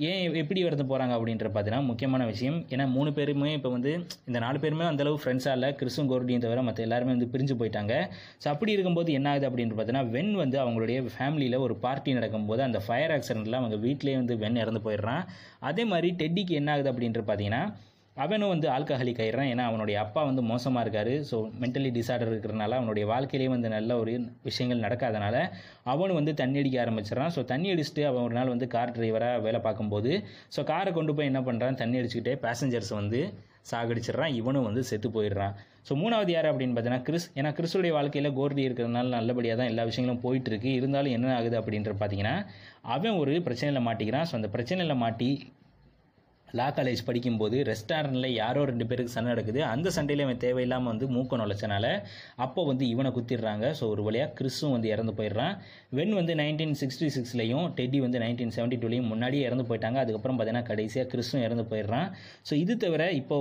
ஏன் 0.08 0.34
எப்படி 0.40 0.60
இறந்து 0.66 0.84
போகிறாங்க 0.88 1.12
அப்படின்ற 1.16 1.48
பார்த்தீங்கன்னா 1.52 1.86
முக்கியமான 1.90 2.22
விஷயம். 2.30 2.56
ஏன்னா 2.74 2.84
மூணு 2.96 3.10
பேருமே 3.18 3.50
இப்போ 3.58 3.70
வந்து 3.74 3.92
இந்த 4.28 4.38
நாலு 4.44 4.58
பேருமே 4.62 4.84
அந்தளவு 4.88 5.20
ஃப்ரெண்ட்ஸாக 5.22 5.56
இல்லை 5.58 5.68
கிறிஸும் 5.80 6.10
கோர்டியும் 6.10 6.44
தவிர 6.44 6.62
மற்ற 6.66 6.82
எல்லாருமே 6.86 7.12
வந்து 7.14 7.30
பிரிஞ்சு 7.34 7.54
போயிட்டாங்க. 7.60 7.94
ஸோ 8.42 8.48
அப்படி 8.52 8.74
இருக்கும்போது 8.76 9.12
என்ன 9.18 9.30
ஆகுது 9.32 9.48
அப்படின்னு 9.50 9.76
பார்த்தீங்கன்னா 9.78 10.10
வென் 10.16 10.32
வந்து 10.42 10.58
அவங்களுடைய 10.64 11.00
ஃபேமிலியில் 11.16 11.58
ஒரு 11.66 11.76
பார்ட்டி 11.84 12.18
நடக்கும்போது 12.18 12.62
அந்த 12.68 12.80
ஃபயர் 12.86 13.14
ஆக்சிடென்ட்லாம் 13.16 13.64
அவங்க 13.64 13.78
வீட்டிலேயே 13.86 14.18
வந்து 14.22 14.36
வென் 14.44 14.62
இறந்து 14.64 14.82
போயிடுறான். 14.88 15.24
அதே 15.70 15.84
மாதிரி 15.92 16.10
டெட்டிக்கு 16.22 16.54
என்ன 16.60 16.72
ஆகுது 16.76 16.92
அப்படின்ற 16.92 17.22
பார்த்தீங்கன்னா 17.30 17.64
அவனும் 18.24 18.52
வந்து 18.52 18.68
ஆல்கஹாலிக் 18.74 19.20
ஆயிடுறான். 19.22 19.50
ஏன்னா 19.52 19.64
அவனுடைய 19.70 19.96
அப்பா 20.04 20.20
வந்து 20.28 20.42
மோசமாக 20.50 20.84
இருக்காரு. 20.84 21.14
ஸோ 21.30 21.38
மென்டலி 21.62 21.90
டிசார்டர் 21.96 22.30
இருக்கிறனால 22.32 22.76
அவனுடைய 22.80 23.06
வாழ்க்கையிலேயே 23.12 23.50
வந்து 23.54 23.70
நல்ல 23.76 23.98
ஒரு 24.02 24.12
விஷயங்கள் 24.48 24.84
நடக்காதனால 24.86 25.36
அவனும் 25.94 26.18
வந்து 26.20 26.34
தண்ணி 26.40 26.60
அடிக்க 26.62 26.78
ஆரம்பிச்சிடறான். 26.84 27.32
ஸோ 27.36 27.42
தண்ணி 27.52 27.70
அடிச்சுட்டு 27.74 28.04
அவன் 28.10 28.24
ஒரு 28.28 28.36
நாள் 28.38 28.52
வந்து 28.54 28.68
கார் 28.76 28.94
டிரைவராக 28.98 29.42
வேலை 29.46 29.60
பார்க்கும்போது 29.66 30.12
ஸோ 30.56 30.62
காரை 30.72 30.92
கொண்டு 30.98 31.14
போய் 31.18 31.30
என்ன 31.32 31.42
பண்ணுறான் 31.48 31.80
தண்ணி 31.82 31.98
அடிச்சுக்கிட்டே 32.00 32.36
பேசஞ்சர்ஸ் 32.46 32.92
வந்து 33.00 33.20
சாகடிச்சிடுறான். 33.70 34.34
இவனும் 34.40 34.66
வந்து 34.68 34.82
செத்து 34.90 35.08
போயிடுறான். 35.16 35.54
ஸோ 35.88 35.94
மூணாவது 36.02 36.30
யார் 36.34 36.48
அப்படின்னு 36.50 36.74
பார்த்தீங்கன்னா 36.74 37.06
கிறிஸ் 37.08 37.26
ஏன்னா 37.38 37.50
கிறிஸ்துடைய 37.58 37.92
வாழ்க்கையில் 37.96 38.28
கோர்டி 38.38 38.62
இருக்கிறதுனால 38.68 39.12
நல்லபடியாக 39.16 39.58
தான் 39.60 39.70
எல்லா 39.72 39.82
விஷயங்களும் 39.90 40.22
போயிட்டு 40.24 40.50
இருக்கு 40.52 40.70
இருந்தாலும் 40.78 41.14
என்ன 41.16 41.34
ஆகுது 41.38 41.56
அப்படின்ற 41.60 41.92
பார்த்தீங்கன்னா 42.00 42.34
அவன் 42.94 43.18
ஒரு 43.22 43.34
பிரச்சனையில் 43.46 43.86
மாட்டிக்கிறான். 43.88 44.26
ஸோ 44.30 44.34
அந்த 44.40 44.50
பிரச்சனையில் 44.54 45.00
மாட்டி 45.04 45.28
லா 46.58 46.68
காலேஜ் 46.76 47.02
படிக்கும்போது 47.08 47.56
ரெஸ்டாரண்ட்டில் 47.70 48.36
யாரோ 48.42 48.60
ரெண்டு 48.70 48.86
பேருக்கு 48.90 49.14
சண்டை 49.16 49.30
நடக்குது. 49.34 49.60
அந்த 49.72 49.90
சண்டையில் 49.96 50.24
இவன் 50.26 50.42
தேவையில்லாமல் 50.46 50.92
வந்து 50.92 51.08
மூக்க 51.16 51.40
நுழைச்சனால 51.42 51.86
அப்போ 52.46 52.64
வந்து 52.70 52.86
இவனை 52.94 53.12
குத்திடுறாங்க. 53.18 53.68
ஸோ 53.80 53.84
ஒரு 53.94 54.04
வழியாக 54.08 54.34
கிறிஸும் 54.40 54.74
வந்து 54.76 54.90
இறந்து 54.94 55.14
போயிடுறான். 55.20 55.54
வென் 55.98 56.16
வந்து 56.20 56.34
நைன்டீன் 56.42 56.76
சிக்ஸ்டி 56.82 57.10
சிக்ஸ்லையும் 57.18 57.68
டெட்டி 57.78 58.00
வந்து 58.06 58.20
நைன்டீன் 58.24 58.56
செவன்ட்டி 58.58 58.80
டூலையும் 58.82 59.12
முன்னாடியே 59.12 59.46
இறந்து 59.50 59.66
போயிட்டாங்க. 59.70 60.00
அதுக்கப்புறம் 60.04 60.36
பார்த்தீங்கன்னா 60.40 60.68
கடைசியாக 60.72 61.10
கிறிஸும் 61.14 61.46
இறந்து 61.46 61.66
போயிடுறான். 61.72 62.10
ஸோ 62.50 62.54
இது 62.64 62.76
தவிர 62.86 63.04
இப்போ 63.22 63.38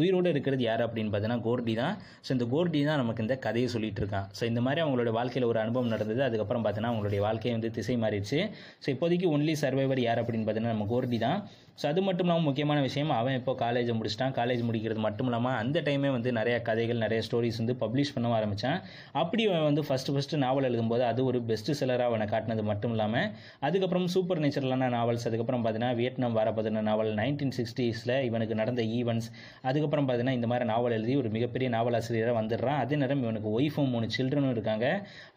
உயிரோடு 0.00 0.28
இருக்கிறது 0.34 0.62
யார் 0.66 0.82
அப்படின்னு 0.84 1.10
பார்த்தீங்கன்னா 1.10 1.42
கோர்டி 1.44 1.74
தான். 1.80 1.96
ஸோ 2.26 2.30
இந்த 2.36 2.46
கோர்டி 2.52 2.80
தான் 2.88 2.98
நமக்கு 3.00 3.24
இந்த 3.24 3.34
கதையை 3.44 3.68
சொல்லிட்டு 3.74 4.00
இருக்கான். 4.02 4.26
ஸோ 4.38 4.42
இந்த 4.50 4.60
மாதிரி 4.66 4.80
அவங்களோட 4.84 5.10
வாழ்க்கையில் 5.16 5.46
ஒரு 5.50 5.58
அனுபவம் 5.64 5.92
நடந்தது. 5.94 6.20
அதுக்கப்புறம் 6.28 6.62
பார்த்தீங்கன்னா 6.64 6.92
அவங்களுடைய 6.92 7.20
வாழ்க்கையை 7.26 7.52
வந்து 7.56 7.70
திசை 7.76 7.96
மாறிடுச்சு. 8.04 8.40
ஸோ 8.84 8.88
இப்போதைக்கு 8.94 9.28
ஒன்லி 9.34 9.54
சர்வைவர் 9.62 10.00
யார் 10.06 10.22
அப்படின்னு 10.22 10.46
பார்த்தீங்கன்னா 10.48 10.76
நம்ம 10.76 10.88
கோர்டி 10.94 11.20
தான். 11.26 11.38
ஸோ 11.80 11.84
அது 11.90 12.00
மட்டும் 12.06 12.26
இல்லாமல் 12.26 12.46
முக்கியமான 12.46 12.80
விஷயம் 12.86 13.10
அவன் 13.18 13.36
இப்போ 13.38 13.52
காலேஜை 13.62 13.94
முடிச்சிட்டான். 13.98 14.34
காலேஜ் 14.38 14.60
முடிக்கிறது 14.66 15.00
மட்டும் 15.06 15.28
இல்லாமல் 15.28 15.56
அந்த 15.62 15.78
டைமே 15.86 16.10
வந்து 16.16 16.30
நிறைய 16.38 16.56
கதைகள் 16.68 17.00
நிறைய 17.04 17.20
ஸ்டோரிஸ் 17.26 17.58
வந்து 17.62 17.74
பப்ளிஷ் 17.80 18.12
பண்ண 18.14 18.28
ஆரம்பித்தான் 18.38 18.78
அப்படி 19.22 19.42
அவன் 19.48 19.66
வந்து 19.68 19.82
ஃபஸ்ட்டு 19.88 20.12
ஃபஸ்ட்டு 20.16 20.40
நாவல் 20.44 20.68
எழுதும்போது 20.68 21.04
அது 21.10 21.20
ஒரு 21.30 21.38
பெஸ்ட் 21.48 21.70
செல்லராக 21.80 22.10
அவனை 22.10 22.26
காட்டினது 22.34 22.64
மட்டும் 22.70 22.92
இல்லாமல் 22.96 23.26
அதுக்கப்புறம் 23.68 24.06
சூப்பர் 24.14 24.42
நேச்சுரலான 24.44 24.90
நாவல்ஸ் 24.96 25.26
அதுக்கப்புறம் 25.30 25.64
பார்த்தீங்கன்னா 25.64 25.98
வியட்நாம் 26.00 26.36
வார 26.38 26.52
பதின 26.58 26.84
நாவல் 26.90 27.10
நைன்டீன் 27.22 27.54
சிக்ஸ்டீஸில் 27.58 28.14
இவனுக்கு 28.28 28.60
நடந்த 28.62 28.84
ஈவெண்ட்ஸ் 28.98 29.28
அதுக்கப்புறம் 29.70 30.08
பார்த்தீங்கன்னா 30.08 30.36
இந்த 30.38 30.50
மாதிரி 30.52 30.68
நாவல் 30.72 30.96
எழுதி 30.98 31.16
ஒரு 31.22 31.30
மிகப்பெரிய 31.38 31.70
நாவல் 31.76 31.98
ஆசிரியராக 32.00 32.36
வந்துடுறான். 32.40 32.80
அதே 32.84 32.98
நேரம் 33.02 33.24
இவனுக்கு 33.26 33.50
ஒய்ஃபும் 33.58 33.92
மூணு 33.94 34.08
சில்ட்ரனும் 34.18 34.54
இருக்காங்க. 34.56 34.86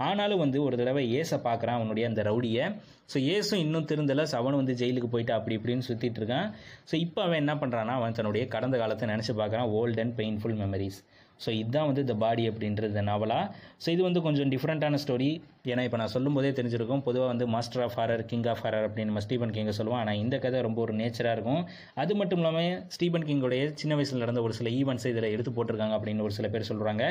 ஆனாலும் 0.09 0.43
வந்து 0.45 0.59
ஒரு 0.67 0.77
தடவை 0.83 1.05
ஏசை 1.21 1.39
பார்க்குறான் 1.49 1.79
அவனுடைய 1.79 2.05
அந்த 2.11 2.23
ரவுடியை. 2.29 2.65
ஸோ 3.13 3.17
ஏசும் 3.35 3.61
இன்னும் 3.65 3.85
திருந்தலை 3.85 4.23
சவன் 4.23 4.35
அவனும் 4.39 4.65
வந்து 4.65 4.73
ஜெயிலுக்கு 4.81 5.09
போயிட்டு 5.13 5.33
அப்படி 5.33 5.55
இப்படின்னு 5.57 5.85
சுற்றிட்டு 5.87 6.19
இருக்கான். 6.21 6.47
ஸோ 6.91 6.95
இப்போ 7.05 7.21
அவன் 7.23 7.39
என்ன 7.39 7.53
பண்ணுறான்னா 7.55 7.93
அவன் 7.99 8.11
தன்னுடைய 8.11 8.47
கடந்த 8.47 8.77
காலத்தை 8.77 9.09
நினச்சி 9.09 9.33
பார்க்குறான் 9.41 9.69
old 9.79 9.99
and 9.99 10.15
painful 10.19 10.57
memories 10.63 10.99
so 11.43 11.49
இதுதான் 11.61 11.87
வந்து 11.89 12.03
த 12.09 12.13
பாடி 12.23 12.43
அப்படின்றது 12.51 13.01
நாவலா 13.09 13.39
ஸோ 13.83 13.87
இது 13.95 14.01
வந்து 14.07 14.21
கொஞ்சம் 14.27 14.51
டிஃப்ரெண்ட்டான 14.53 14.99
ஸ்டோரி 15.03 15.29
ஏன்னா 15.71 15.83
இப்போ 15.87 15.97
நான் 16.01 16.11
சொல்லும் 16.13 16.35
போதே 16.37 16.49
தெரிஞ்சிருக்கும். 16.57 17.01
பொதுவாக 17.07 17.29
வந்து 17.31 17.45
master 17.53 17.81
of 17.85 17.95
horror 17.99 18.21
king 18.29 18.45
of 18.51 18.61
horror 18.65 18.85
அப்படின்னு 18.87 19.09
நம்ம 19.11 19.21
ஸ்டீபன் 19.25 19.53
கிங்கை 19.55 19.73
சொல்லுவோம். 19.79 19.99
ஆனால் 20.03 20.19
இந்த 20.23 20.35
கதை 20.45 20.59
ரொம்ப 20.67 20.79
ஒரு 20.85 20.93
நேச்சராக 21.01 21.35
இருக்கும். 21.37 21.61
அது 22.01 22.13
மட்டும் 22.19 22.41
இல்லாமல் 22.41 22.77
ஸ்டீபன் 22.95 23.25
கிங்கோடைய 23.29 23.63
சின்ன 23.81 23.95
வயசில் 23.99 24.23
நடந்த 24.23 24.43
ஒரு 24.47 24.55
சில 24.59 24.71
ஈவெண்ட்ஸை 24.79 25.11
இதில் 25.13 25.29
எடுத்து 25.33 25.53
போட்டிருக்காங்க 25.57 25.97
அப்படின்னு 25.97 26.25
ஒரு 26.27 26.35
சில 26.37 26.49
பேர் 26.53 26.69
சொல்கிறாங்க 26.71 27.03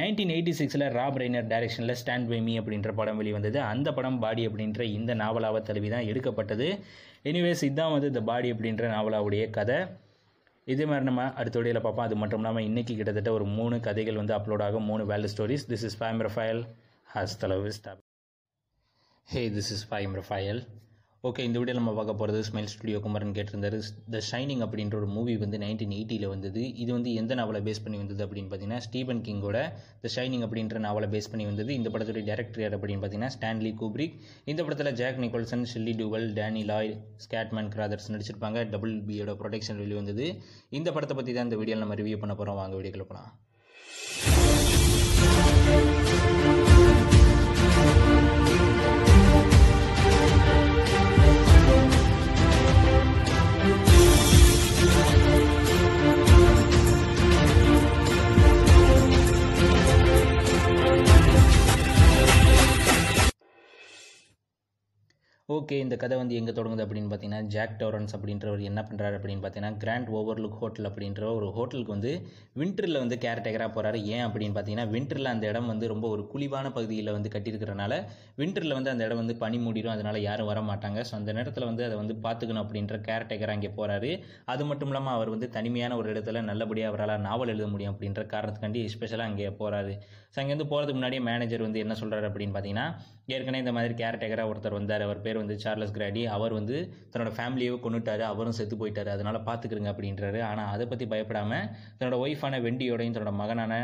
நைன்டீன் 0.00 0.32
எயிட்டி 0.36 0.54
சிக்ஸில் 0.60 0.86
ராப் 0.98 1.20
ரெய்னர் 1.22 1.48
டைரக்ஷனில் 1.52 1.98
ஸ்டாண்ட் 2.02 2.28
பை 2.32 2.40
மீ 2.48 2.56
அப்படின்ற 2.62 2.92
படம் 3.00 3.20
வெளிவந்தது. 3.22 3.60
அந்த 3.72 3.88
படம் 3.98 4.20
பாடி 4.24 4.44
அப்படின்ற 4.50 4.82
இந்த 4.98 5.14
நாவலாவை 5.22 5.62
தழுவி 5.70 5.90
தான் 5.96 6.08
எடுக்கப்பட்டது. 6.12 6.68
எனிவேஸ் 7.30 7.66
இதுதான் 7.68 7.94
வந்து 7.96 8.10
த 8.18 8.22
பாடி 8.32 8.50
அப்படின்ற 8.54 8.84
நாவலாவுடைய 8.96 9.44
கதை. 9.58 9.80
இதே 10.72 10.84
மாதிரி 10.88 11.04
நம்ம 11.08 11.22
அடுத்த 11.40 11.56
வீடியோவில் 11.58 11.84
பார்ப்போம். 11.84 12.06
அது 12.08 12.16
மட்டும் 12.22 12.40
இல்லாமல் 12.40 12.66
இன்றைக்கி 12.68 12.94
கிட்டத்தட்ட 12.96 13.30
ஒரு 13.36 13.44
மூணு 13.58 13.76
கதைகள் 13.86 14.18
வந்து 14.20 14.34
அப்லோட் 14.36 14.64
ஆகும். 14.66 14.88
மூணு 14.90 15.02
world 15.10 15.28
stories 15.34 15.64
this 15.70 15.84
is 15.88 15.96
fame 16.00 16.20
Rafael 16.26 16.60
has 17.14 17.36
தலவு 17.42 17.70
stop 17.76 18.02
hey 19.28 19.42
this 19.56 19.70
is 19.76 19.84
fame 19.90 20.14
Rafael 20.20 20.60
okay 21.26 21.44
இந்த 21.46 21.56
வீடியோ 21.60 21.74
நம்ம 21.78 21.92
பார்க்க 21.94 22.12
போகிறது 22.18 22.40
ஸ்மைல் 22.46 22.68
ஸ்டுடியோ 22.72 22.98
குமரன் 23.04 23.32
கேட்டிருந்தாரு. 23.36 23.78
த 24.14 24.18
ஷைனிங் 24.28 24.62
அப்படின்ற 24.64 24.94
ஒரு 24.98 25.08
மூவி 25.14 25.34
வந்து 25.44 25.58
நைன்டீன் 25.62 25.94
எயிட்டியில் 25.96 26.26
வந்தது. 26.32 26.62
இது 26.82 26.90
வந்து 26.96 27.12
எந்த 27.20 27.32
நாவலை 27.40 27.60
பேஸ் 27.68 27.82
பண்ணி 27.84 27.98
வந்தது 28.02 28.22
அப்படின்னு 28.26 28.50
பார்த்தீங்கன்னா 28.52 28.84
ஸ்டீபன் 28.86 29.22
கிங்கோட 29.28 29.58
த 30.04 30.12
ஷைனிங் 30.16 30.44
அப்படின்ற 30.46 30.82
நாவலை 30.86 31.08
பேஸ் 31.14 31.30
பண்ணி 31.32 31.46
வந்தது. 31.50 31.70
இந்த 31.78 31.90
படத்துடைய 31.94 32.24
டேரக்டர் 32.30 32.62
யார் 32.64 32.76
அப்படின்னு 32.78 33.02
பார்த்தீங்கன்னா 33.04 33.34
ஸ்டான்லி 33.36 33.72
கூப்ரிக் 33.82 34.14
இந்த 34.52 34.60
படத்தில் 34.68 34.94
Jack 35.02 35.20
Nicholson 35.24 35.68
Shelley 35.72 35.94
Duvall 36.02 36.28
Danny 36.38 36.64
Lloyd 36.70 36.94
Scatman 37.26 37.72
Crothers 37.74 38.10
நடிச்சிருப்பாங்க. 38.14 38.62
டபுள் 38.74 38.96
பியோட 39.10 39.34
ப்ரொடெக்ஷன் 39.42 39.80
வெளியே 39.84 40.00
வந்தது 40.02 40.28
இந்த 40.80 40.88
படத்தை 40.96 41.16
பற்றி 41.20 41.34
தான் 41.38 41.48
இந்த 41.50 41.58
வீடியோவில் 41.62 41.84
நம்ம 41.86 41.98
ரிவ்யூ 42.02 42.20
பண்ண 42.24 42.36
போகிறோம் 42.40 42.60
வாங்க 42.62 42.76
வீடியோக்குள்ள 42.80 43.08
போகலாம் 43.12 44.77
ஓகே 65.48 65.76
இந்த 65.80 65.96
கதை 65.96 66.16
வந்து 66.16 66.34
எங்கே 66.34 66.52
தொடங்குது 66.52 66.82
அப்படின்னு 66.84 67.10
பார்த்தீங்கன்னா 67.10 67.46
ஜாக் 67.46 67.76
டோரன்ஸ் 67.78 68.14
அப்படின்றவர் 68.16 68.64
என்ன 68.68 68.80
பண்ணுறாரு 68.82 69.14
அப்படின்னு 69.18 69.42
பார்த்தீங்கன்னா 69.42 69.78
கிராண்ட் 69.78 70.08
ஓவர்லுக் 70.10 70.58
ஹோட்டல் 70.58 70.88
அப்படின்ற 70.88 71.22
ஒரு 71.30 71.46
ஹோட்டலுக்கு 71.54 71.94
வந்து 71.94 72.10
விண்டரில் 72.56 72.98
வந்து 72.98 73.16
கேர்டேக்கராக 73.22 73.70
போகிறாரு 73.76 73.98
ஏன் 74.08 74.24
அப்படின்னு 74.26 74.54
பார்த்தீங்கன்னா 74.56 74.86
விண்டரில் 74.90 75.30
அந்த 75.32 75.44
இடம் 75.48 75.70
வந்து 75.72 75.88
ரொம்ப 75.88 76.08
ஒரு 76.08 76.24
குழிவான 76.32 76.72
பகுதியில் 76.72 77.10
வந்து 77.10 77.32
கட்டியிருக்கிறனால 77.34 77.96
விண்டரில் 78.38 78.76
வந்து 78.78 78.92
அந்த 78.92 79.06
இடம் 79.08 79.20
வந்து 79.22 79.36
பனி 79.38 79.60
மூடிடும் 79.64 79.94
அதனால் 79.94 80.18
யாரும் 80.20 80.50
வர 80.50 80.62
மாட்டாங்க. 80.68 80.98
ஸோ 81.02 81.14
அந்த 81.14 81.32
நேரத்தில் 81.32 81.68
வந்து 81.70 81.84
அதை 81.84 81.96
வந்து 81.96 82.16
பார்த்துக்கணும் 82.26 82.64
அப்படின்ற 82.64 82.98
கேர்டேக்கராக 83.08 83.56
அங்கே 83.56 83.72
போகிறாரு 83.78 84.10
அது 84.46 84.64
மட்டும் 84.64 84.92
இல்லாமல் 84.92 85.16
அவர் 85.16 85.32
வந்து 85.34 85.48
தனிமையான 85.50 85.96
ஒரு 85.96 86.10
இடத்துல 86.14 86.44
நல்லபடியாக 86.50 86.92
அவரால் 86.92 87.24
நாவல் 87.28 87.54
எழுத 87.54 87.68
முடியும் 87.68 87.94
அப்படின்ற 87.94 88.24
காரணத்துக்காண்டி 88.34 88.82
ஸ்பெஷலாக 88.88 89.30
அங்கே 89.30 89.50
போகிறாரு 89.58 89.94
ஸோ 90.32 90.38
அங்கேருந்து 90.40 90.66
போகிறதுக்கு 90.70 90.98
முன்னாடியே 90.98 91.20
மேனேஜர் 91.28 91.64
வந்து 91.66 91.82
என்ன 91.84 91.94
சொல்கிறாரு 92.00 92.26
அப்படின்னு 92.28 92.54
பார்த்தீங்கன்னா 92.54 92.86
ஏற்கனவே 93.34 93.60
இந்த 93.62 93.72
மாதிரி 93.76 93.94
கேர்டேக்கராக 94.00 94.50
ஒருத்தர் 94.50 94.76
வந்தார். 94.78 95.02
அவர் 95.06 95.20
பேர் 95.26 95.40
வந்து 95.40 95.54
சார்லஸ் 95.62 95.94
கிராடி. 95.96 96.22
அவர் 96.36 96.52
வந்து 96.58 96.76
தன்னோட 97.12 97.30
ஃபேமிலியவே 97.36 97.78
கொண்டுட்டார் 97.84 98.24
அவரும் 98.32 98.56
செத்து 98.58 98.76
போயிட்டார். 98.82 99.10
அதனால் 99.14 99.38
பார்த்துக்கிறங்க 99.48 99.90
அப்படின்றாரு. 99.92 100.40
ஆனால் 100.50 100.70
அதை 100.74 100.86
பற்றி 100.92 101.06
பயப்படாமல் 101.12 101.66
தன்னோட 102.00 102.18
ஒய்ஃபான 102.24 102.60
வெண்டியோடையும் 102.66 103.16
தன்னோட 103.16 103.34
மகனான 103.42 103.74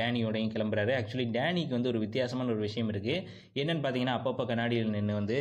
டேனியோடையும் 0.00 0.52
கிளம்புறாரு. 0.54 0.94
ஆக்சுவலி 1.00 1.26
டேனிக்கு 1.38 1.76
வந்து 1.78 1.92
ஒரு 1.92 2.00
வித்தியாசமான 2.06 2.52
ஒரு 2.54 2.62
விஷயம் 2.68 2.92
இருக்குது 2.94 3.24
என்னென்னு 3.62 3.84
பார்த்தீங்கன்னா 3.86 4.16
அப்பப்போ 4.20 4.46
கண்ணாடியில் 4.52 4.94
நின்று 4.96 5.20
வந்து 5.20 5.38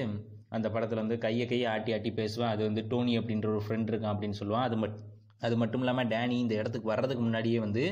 அந்த 0.58 0.68
படத்தில் 0.76 1.04
வந்து 1.04 1.18
கையை 1.24 1.46
கையை 1.50 1.66
ஆட்டி 1.76 1.92
ஆட்டி 1.96 2.12
பேசுவேன். 2.20 2.52
அது 2.54 2.62
வந்து 2.68 2.84
டோனி 2.92 3.16
அப்படின்ற 3.20 3.50
ஒரு 3.56 3.64
ஃப்ரெண்ட் 3.66 3.90
இருக்கான் 3.92 4.14
அப்படின்னு 4.14 4.40
சொல்லுவான். 4.42 4.68
அது 4.70 4.78
மட் 4.84 4.96
அது 5.46 5.56
மட்டும் 5.62 5.84
இல்லாமல் 5.84 6.10
டேனி 6.14 6.36
இந்த 6.44 6.54
இடத்துக்கு 6.62 6.92
வர்றதுக்கு 6.94 7.24
முன்னாடியே 7.28 7.60
வந்து 7.66 7.84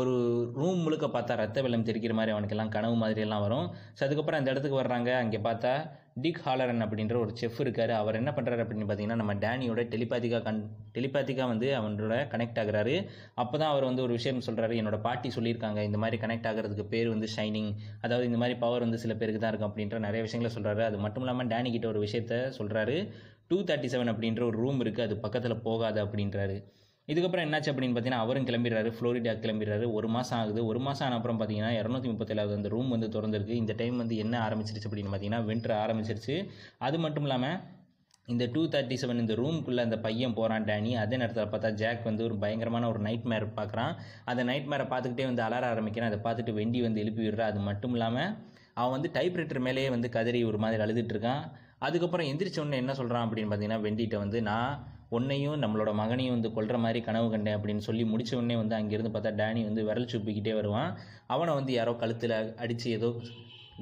ஒரு 0.00 0.12
ரூம் 0.60 0.82
முழுக்க 0.86 1.06
பார்த்தா 1.14 1.38
ரத்த 1.40 1.62
வெள்ளம் 1.64 1.86
தெரிக்கிற 1.88 2.14
மாதிரி 2.18 2.32
அவனுக்கெல்லாம் 2.34 2.74
கனவு 2.76 2.96
மாதிரியெல்லாம் 3.02 3.44
வரும். 3.46 3.66
ஸோ 3.96 4.02
அதுக்கப்புறம் 4.06 4.40
அந்த 4.40 4.52
இடத்துக்கு 4.52 4.80
வர்றாங்க. 4.82 5.10
அங்கே 5.22 5.38
பார்த்தா 5.46 5.72
டிக் 6.22 6.40
ஹாலரன் 6.44 6.84
அப்படின்ற 6.84 7.16
ஒரு 7.24 7.32
செஃப் 7.40 7.60
இருக்கார். 7.64 7.92
அவர் 8.00 8.18
என்ன 8.20 8.30
பண்ணுறாரு 8.36 8.62
அப்படின்னு 8.64 8.86
பார்த்தீங்கன்னா 8.88 9.20
நம்ம 9.22 9.34
டேனியோட 9.44 9.82
டெலிபாத்திக்காக 9.92 10.42
கன் 10.48 10.60
டெலிபாத்திக்காக 10.96 11.48
வந்து 11.52 11.68
அவனோட 11.78 12.16
கனெக்ட் 12.32 12.60
ஆகுறாரு. 12.62 12.94
அப்போ 13.42 13.54
தான் 13.62 13.72
அவர் 13.74 13.88
வந்து 13.88 14.04
ஒரு 14.06 14.14
விஷயம் 14.18 14.42
சொல்கிறாரு 14.48 14.74
என்னோட 14.80 14.98
பாட்டி 15.06 15.30
சொல்லியிருக்காங்க 15.36 15.82
இந்த 15.88 16.00
மாதிரி 16.04 16.18
கனெக்ட் 16.24 16.48
ஆகிறதுக்கு 16.50 16.86
பேர் 16.94 17.12
வந்து 17.14 17.30
ஷைனிங் 17.36 17.70
அதாவது 18.04 18.28
இந்த 18.30 18.40
மாதிரி 18.42 18.56
பவர் 18.64 18.86
வந்து 18.86 19.02
சில 19.04 19.14
பேருக்கு 19.20 19.42
தான் 19.44 19.52
இருக்கும் 19.54 19.70
அப்படின்ற 19.70 20.00
நிறைய 20.08 20.22
விஷயங்களை 20.26 20.52
சொல்கிறாரு 20.56 20.84
அது 20.88 20.98
மட்டும் 21.06 21.24
இல்லாமல் 21.26 21.50
டேனி 21.54 21.72
கிட்ட 21.76 21.88
ஒரு 21.92 22.02
விஷயத்த 22.06 22.42
சொல்கிறாரு 22.58 22.98
டூ 23.50 23.58
தேர்ட்டி 23.70 23.88
செவன் 23.94 24.12
அப்படின்ற 24.14 24.44
ஒரு 24.50 24.58
ரூம் 24.64 24.82
இருக்குது 24.84 25.06
அது 25.08 25.16
பக்கத்தில் 25.24 25.62
போகாது 25.68 25.98
அப்படின்றாரு. 26.04 26.58
இதுக்கப்புறம் 27.10 27.44
என்னாச்சு 27.46 27.70
அப்படின்னு 27.72 27.94
பார்த்தீங்கன்னா 27.94 28.24
அவரும் 28.24 28.46
கிளம்பிடுறாரு 28.48 28.90
ஃப்ளோரிடா 28.96 29.32
கிளம்பிடுறாரு. 29.44 29.86
ஒரு 29.98 30.08
மாதம் 30.14 30.38
ஆகுது. 30.38 30.60
ஒரு 30.70 30.80
மாதம் 30.86 31.06
ஆன 31.06 31.16
அப்புறம் 31.18 31.38
பார்த்தீங்கன்னா 31.40 31.72
இரநூத்தி 31.80 32.08
முப்பத்தேழாவது 32.12 32.54
அந்த 32.58 32.68
ரூம் 32.74 32.90
வந்து 32.94 33.08
திறந்திருக்கு. 33.14 33.54
இந்த 33.62 33.74
டைம் 33.80 33.96
வந்து 33.96 34.16
என்ன 34.16 34.34
ஆரம்பிச்சிருச்சு 34.46 34.88
அப்படின்னு 34.90 35.12
பார்த்தீங்கன்னா 35.12 35.42
வின்டர் 35.50 35.74
ஆரம்பிச்சிருச்சு. 35.84 36.36
அது 36.78 36.98
மட்டும் 36.98 37.26
இல்லாமல் 37.28 37.56
இந்த 38.28 38.44
டூ 38.54 38.62
தேர்ட்டி 38.72 38.96
செவன் 39.02 39.22
இந்த 39.22 39.34
ரூம்குள்ளே 39.34 39.82
அந்த 39.86 39.96
பையன் 39.98 40.34
போகிறான் 40.34 40.66
டேனி. 40.68 40.92
அதே 41.04 41.16
நேரத்தில் 41.16 41.50
பார்த்தா 41.54 41.70
ஜாக் 41.80 42.04
வந்து 42.04 42.22
ஒரு 42.24 42.36
பயங்கரமான 42.36 42.88
ஒரு 42.88 43.00
நைட் 43.06 43.26
மேர் 43.32 43.46
பார்க்குறான். 43.58 43.92
அந்த 44.24 44.42
நைட் 44.50 44.68
மேரை 44.72 44.86
பார்த்துக்கிட்டே 44.92 45.26
வந்து 45.30 45.42
அலற 45.42 45.66
ஆரம்பிக்கிறான். 45.66 46.10
அதை 46.12 46.20
பார்த்துட்டு 46.26 46.52
வெண்டி 46.52 46.80
வந்து 46.86 47.02
எழுப்பி 47.04 47.22
விடுறா. 47.26 47.46
அது 47.52 47.60
மட்டும் 47.68 47.96
இல்லாமல் 47.96 48.30
அவன் 48.74 48.94
வந்து 48.96 49.10
டைப்ரைட்டர் 49.18 49.62
மேலேயே 49.66 49.88
வந்து 49.96 50.08
கதறி 50.18 50.42
ஒரு 50.50 50.58
மாதிரி 50.58 50.82
அழுதுட்டு 50.84 51.14
இருக்கான். 51.16 51.42
அதுக்கப்புறம் 51.78 52.28
எந்திரிச்சோடனே 52.30 52.80
என்ன 52.84 52.94
சொல்கிறான் 52.94 53.26
அப்படின்னு 53.26 53.50
பார்த்தீங்கன்னா 53.50 53.84
வெண்டிகிட்ட 53.86 54.16
வந்து 54.16 54.38
நான் 54.42 54.72
உன்னையும் 55.16 55.62
நம்மளோட 55.62 55.90
மகனையும் 56.00 56.34
வந்து 56.34 56.52
கொள்கிற 56.52 56.78
மாதிரி 56.78 57.00
கனவு 57.00 57.30
கண்டேன் 57.30 57.56
அப்படின்னு 57.56 57.86
சொல்லி 57.86 58.04
முடிச்ச 58.04 58.34
உடனே 58.34 58.56
வந்து 58.62 58.76
அங்கேருந்து 58.76 59.12
பார்த்தா 59.14 59.32
டேனி 59.40 59.62
வந்து 59.64 59.84
விரல் 59.84 60.10
சுப்பிக்கிட்டே 60.12 60.54
வருவான். 60.54 60.90
அவனை 61.26 61.54
வந்து 61.54 61.72
யாரோ 61.72 61.94
கழுத்தில் 61.94 62.56
அடித்து 62.56 62.90
ஏதோ 62.90 63.08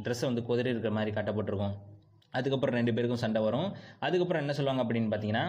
ட்ரெஸ்ஸை 0.04 0.28
வந்து 0.30 0.42
குதிரை 0.42 0.70
இருக்கிற 0.72 0.92
மாதிரி 0.94 1.12
காட்டப்பட்டிருக்கும். 1.16 1.76
அதுக்கப்புறம் 2.36 2.76
ரெண்டு 2.78 2.92
பேருக்கும் 2.96 3.22
சண்டை 3.24 3.40
வரும். 3.46 3.68
அதுக்கப்புறம் 4.06 4.42
என்ன 4.44 4.54
சொல்லுவாங்க 4.58 4.82
அப்படின்னு 4.84 5.10
பார்த்தீங்கன்னா 5.12 5.44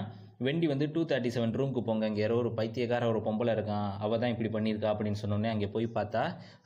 வெண்டி 0.45 0.67
வந்து 0.71 0.85
டூ 0.95 1.01
தேர்ட்டி 1.11 1.29
செவன் 1.35 1.55
ரூமுக்கு 1.59 1.81
போங்க. 1.87 2.03
அங்கே 2.09 2.21
யாரோ 2.23 2.35
ஒரு 2.43 2.51
பைத்தியக்கார 2.59 3.07
ஒரு 3.11 3.19
பொம்பளை 3.25 3.53
இருக்கான் 3.57 3.87
அவள் 4.05 4.21
தான் 4.21 4.33
இப்படி 4.33 4.49
பண்ணியிருக்கா? 4.55 4.89
அப்படின்னு 4.93 5.21
சொன்னோடனே 5.21 5.49
அங்கே 5.53 5.67
போய் 5.73 5.87
பார்த்தா 5.97 6.21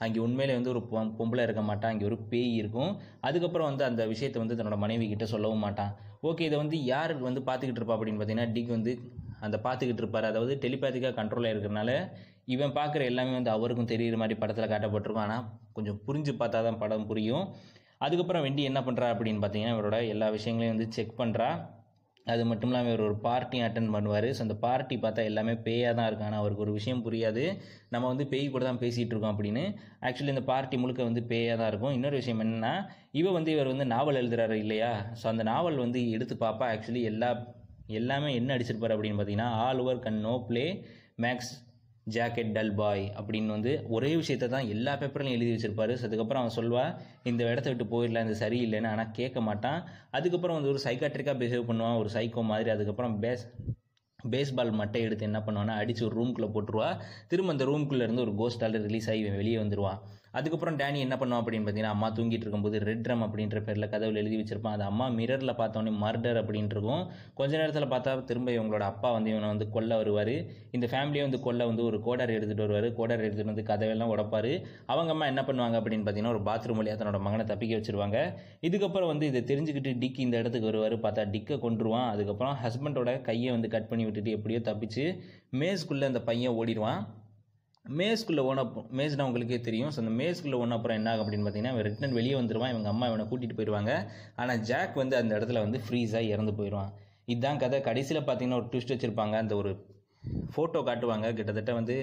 அங்கே 0.06 0.20
உண்மையிலே 0.26 0.56
வந்து 0.60 0.72
ஒரு 0.74 0.82
பொம்பளை 1.20 1.46
இருக்க 1.48 1.64
மாட்டான் 1.70 1.92
அங்கே 1.94 2.06
ஒரு 2.10 2.18
பேய் 2.34 2.54
இருக்கும். 2.62 2.92
அதுக்கப்புறம் 3.30 3.70
வந்து 3.72 3.86
அந்த 3.90 4.06
விஷயத்தை 4.14 4.40
வந்து 4.44 4.58
தன்னோட 4.60 4.78
மனைவி 4.86 5.08
கிட்ட 5.14 5.28
சொல்லவும் 5.34 5.66
மாட்டான் 5.68 5.94
ஓகே 6.30 6.46
இதை 6.50 6.58
வந்து 6.64 6.78
யார் 6.94 7.14
வந்து 7.30 7.42
பார்த்துக்கிட்டு 7.48 7.82
இருப்பா 7.82 7.96
அப்படின்னு 7.98 8.20
பார்த்தீங்கன்னா 8.20 8.54
டிக் 8.58 8.76
வந்து 8.78 8.94
அந்த 9.46 9.58
பார்த்துக்கிட்டு 9.66 10.02
இருப்பார். 10.04 10.30
அதாவது 10.32 10.54
டெலிபேத்திக்காக 10.66 11.16
கண்ட்ரோலாக 11.18 11.54
இருக்கிறனால 11.54 11.92
இவன் 12.54 12.74
பார்க்குற 12.78 13.02
எல்லாமே 13.10 13.34
வந்து 13.40 13.52
அவருக்கும் 13.56 13.90
தெரிகிற 13.92 14.16
மாதிரி 14.22 14.36
படத்தில் 14.40 14.72
காட்டப்பட்டிருக்கும். 14.72 15.26
ஆனால் 15.28 15.46
கொஞ்சம் 15.76 16.00
புரிஞ்சு 16.08 16.32
பார்த்தா 16.42 16.60
தான் 16.68 16.80
படம் 16.82 17.06
புரியும். 17.10 17.46
அதுக்கப்புறம் 18.06 18.44
வெண்டி 18.48 18.64
என்ன 18.72 18.80
பண்ணுறா 18.88 19.08
அப்படின்னு 19.14 19.42
பார்த்தீங்கன்னா 19.44 19.76
இவரோட 19.78 20.00
எல்லா 20.16 20.28
விஷயங்களையும் 20.36 20.76
வந்து 20.76 20.88
செக் 20.98 21.20
பண்ணுறா 21.22 21.50
அது 22.28 22.42
மட்டும் 22.50 22.70
இல்லாமல் 22.72 22.92
இவர் 22.92 23.06
ஒரு 23.08 23.16
பார்ட்டி 23.26 23.58
அட்டன் 23.66 23.90
பண்ணுவார். 23.96 24.28
ஸோ 24.36 24.42
அந்த 24.46 24.56
பார்ட்டி 24.66 24.96
பார்த்தா 25.06 25.22
எல்லாமே 25.30 25.54
பேயாக 25.66 25.96
தான் 25.98 26.08
இருக்கு 26.10 26.26
ஆனால் 26.28 26.42
அவருக்கு 26.42 26.64
ஒரு 26.66 26.74
விஷயம் 26.78 27.02
புரியாது. 27.06 27.44
நம்ம 27.94 28.06
வந்து 28.12 28.26
பேய் 28.34 28.46
கூட 28.54 28.64
தான் 28.68 28.80
பேசிகிட்டு 28.84 29.14
இருக்கோம் 29.14 29.34
அப்படின்னு. 29.34 29.64
ஆக்சுவலி 30.08 30.34
இந்த 30.36 30.44
பார்ட்டி 30.52 30.78
முழுக்க 30.84 31.02
வந்து 31.10 31.24
பேயாக 31.32 31.58
தான் 31.62 31.70
இருக்கும். 31.72 31.96
இன்னொரு 31.98 32.20
விஷயம் 32.22 32.44
என்னென்னா 32.46 32.74
இவ 33.22 33.34
வந்து 33.38 33.52
இவர் 33.56 33.72
வந்து 33.74 33.88
நாவல் 33.96 34.20
எழுதுறாரு 34.22 34.58
இல்லையா? 34.64 34.92
ஸோ 35.22 35.28
அந்த 35.34 35.46
நாவல் 35.52 35.84
வந்து 35.86 36.02
எடுத்து 36.18 36.38
பார்ப்பா 36.46 36.68
ஆக்சுவலி 36.76 37.04
எல்லா 37.12 37.32
எல்லாமே 38.00 38.30
என்ன 38.40 38.56
அடிச்சிருப்பார் 38.56 38.96
அப்படின்னு 38.96 39.20
பார்த்தீங்கன்னா 39.20 39.52
all 39.66 39.82
work 39.84 40.04
gun 40.06 40.24
no 40.28 40.36
play 40.50 40.66
makes 41.24 41.52
Jack a 42.10 42.52
dull 42.52 42.74
boy 42.74 43.12
அப்படின்னு 43.18 43.46
வந்து 43.46 43.84
ஒரே 43.88 44.16
விஷயத்தை 44.16 44.50
தான் 44.50 44.68
எல்லா 44.68 44.94
பேப்பர்லையும் 44.98 45.38
எழுதி 45.38 45.52
வச்சிருப்பாரு. 45.52 45.94
So, 45.94 46.06
அதுக்கப்புறம் 46.06 46.44
அவன் 46.44 46.56
சொல்வா 46.58 46.96
இந்த 47.24 47.44
இடத்த 47.44 47.74
விட்டு 47.74 47.86
போயிடலாம் 47.94 48.30
இது 48.30 48.48
சரியில்லைன்னு 48.48 48.88
ஆனால் 48.88 49.12
கேட்க 49.12 49.42
மாட்டான். 49.42 49.84
அதுக்கப்புறம் 50.12 50.62
வந்து 50.62 50.70
ஒரு 50.70 50.80
சைக்காட்ரிக்காக 50.84 51.38
பிஹேவ் 51.44 51.70
பண்ணுவான். 51.70 51.98
ஒரு 51.98 52.10
சைக்கோ 52.14 52.44
மாதிரி. 52.44 52.70
அதுக்கப்புறம் 52.70 53.22
பேஸ் 53.22 53.46
பேஸ்பால் 54.32 54.74
மட்டை 54.82 55.00
எடுத்து 55.00 55.24
என்ன 55.24 55.40
பண்ணுவான்னா 55.40 55.74
அடிச்சு 55.82 56.04
ஒரு 56.04 56.22
ரூம்குள்ளே 56.22 56.50
போட்டுருவா. 56.56 57.02
திரும்ப 57.28 57.52
அந்த 57.52 57.66
ரூம்குள்ளே 57.66 58.08
இருந்து 58.08 58.22
ஒரு 58.22 58.34
கோஸ்டால் 58.42 58.82
ரிலீஸ் 58.82 59.10
ஆகி 59.10 59.30
வெளியே 59.30 59.56
வந்துடுவான் 59.56 60.00
அதுக்கப்புறம் 60.38 60.78
டேனி 60.82 61.00
என்ன 61.06 61.16
பண்ணுவான் 61.22 61.42
அப்படின்னு 61.42 61.66
பார்த்தீங்கன்னா 61.66 61.96
அம்மா 61.96 62.08
தூங்கிட்டு 62.18 62.46
இருக்கும்போது 62.46 62.78
ரெட் 62.88 63.04
ட்ரம் 63.06 63.24
அப்படின்ற 63.26 63.60
பேரில் 63.66 63.90
கதவுல 63.94 64.22
எழுதி 64.22 64.38
வச்சிருப்பான். 64.40 64.76
அது 64.78 64.84
அம்மா 64.92 65.06
மிரரில் 65.18 65.54
பார்த்தோன்னே 65.62 65.92
மர்டர் 66.04 66.40
அப்படின்ட்டு 66.42 66.76
இருக்கும் 66.78 67.04
கொஞ்ச 67.40 67.52
நேரத்தில் 67.62 67.90
பார்த்தா 67.94 68.12
திரும்ப 68.30 68.52
இவங்களோட 68.58 68.86
அப்பா 68.92 69.12
வந்து 69.18 69.32
இவனை 69.34 69.48
வந்து 69.54 69.68
கொல்ல 69.76 69.98
வருவார். 70.02 70.34
இந்த 70.78 70.88
ஃபேமிலியை 70.94 71.26
வந்து 71.28 71.42
கொல்ல 71.48 71.68
வந்து 71.72 71.84
ஒரு 71.90 72.00
கோடர் 72.08 72.36
எடுத்துகிட்டு 72.38 72.66
வருவார். 72.68 72.90
கோடர் 73.00 73.26
எடுத்துகிட்டு 73.28 73.54
வந்து 73.54 73.68
கதவெல்லாம் 73.72 74.14
உடப்பார். 74.16 74.52
அவங்க 74.94 75.12
அம்மா 75.16 75.28
என்ன 75.34 75.44
பண்ணுவாங்க 75.50 75.78
அப்படின்னு 75.82 76.06
பார்த்தீங்கன்னா 76.06 76.36
ஒரு 76.36 76.44
பாத்ரூம் 76.50 76.80
வழியாக 76.82 77.00
தன்னோட 77.02 77.22
மகனை 77.28 77.46
தப்பிக்க 77.54 77.80
வச்சிருவாங்க. 77.80 78.18
இதுக்கப்புறம் 78.70 79.12
வந்து 79.14 79.28
இதை 79.34 79.44
தெரிஞ்சுக்கிட்டு 79.52 79.94
டிக் 80.04 80.24
இந்த 80.28 80.38
இடத்துக்கு 80.44 80.70
வருவார். 80.72 80.98
பார்த்தா 81.08 81.26
டிக்கை 81.36 81.58
கொண்டுருவான் 81.66 82.10
அதுக்கப்புறம் 82.14 82.56
ஹஸ்பண்டோட 82.64 83.12
கையை 83.30 83.52
வந்து 83.58 83.74
கட் 83.76 83.90
பண்ணி 83.92 84.06
விட்டுட்டு 84.08 84.38
எப்படியோ 84.38 84.62
தப்பிச்சு 84.70 85.06
மேஸ்குள்ளே 85.62 86.08
அந்த 86.12 86.22
பையன் 86.30 86.58
ஓடிடுவான். 86.62 87.02
மேஸ்குள்ளே 87.86 88.44
ஓன 88.50 88.62
மேஸ்னா 88.98 89.24
உங்களுக்கே 89.30 89.58
தெரியும். 89.62 89.90
ஸோ 89.94 90.00
அந்த 90.04 90.12
மேஸ்குள்ளே 90.20 90.58
ஒன்று 90.64 90.76
அப்புறம் 90.76 90.98
என்ன 91.00 91.10
ஆகும் 91.12 91.24
அப்படின்னு 91.24 91.46
பார்த்தீங்கன்னா 91.46 91.74
இவன் 91.74 91.86
ரிட்டன் 91.88 92.16
வெளியே 92.18 92.36
வந்துடுவான் 92.40 92.72
இவங்க 92.74 92.90
அம்மா 92.92 93.08
இவனை 93.08 93.26
கூட்டிகிட்டு 93.32 93.58
போயிடுவாங்க. 93.58 93.94
ஆனால் 94.36 94.62
ஜாக் 94.70 94.94
வந்து 94.96 95.16
அந்த 95.18 95.32
இடத்துல 95.38 95.62
வந்து 95.66 95.80
ஃப்ரீஸாக 95.88 96.32
இறந்து 96.34 96.54
போயிடுவான். 96.60 96.92
இதுதான் 97.26 97.60
கதை. 97.64 97.82
கடைசியில் 97.82 98.22
பார்த்தீங்கன்னா 98.22 98.60
ஒரு 98.62 98.70
ட்விஸ்ட் 98.72 98.94
வச்சுருப்பாங்க. 98.94 99.36
அந்த 99.44 99.56
ஒரு 99.56 99.72
ஃபோட்டோ 100.56 100.82
காட்டுவாங்க. 100.90 101.28
கிட்டத்தட்ட 101.34 101.74
வந்து 101.74 101.98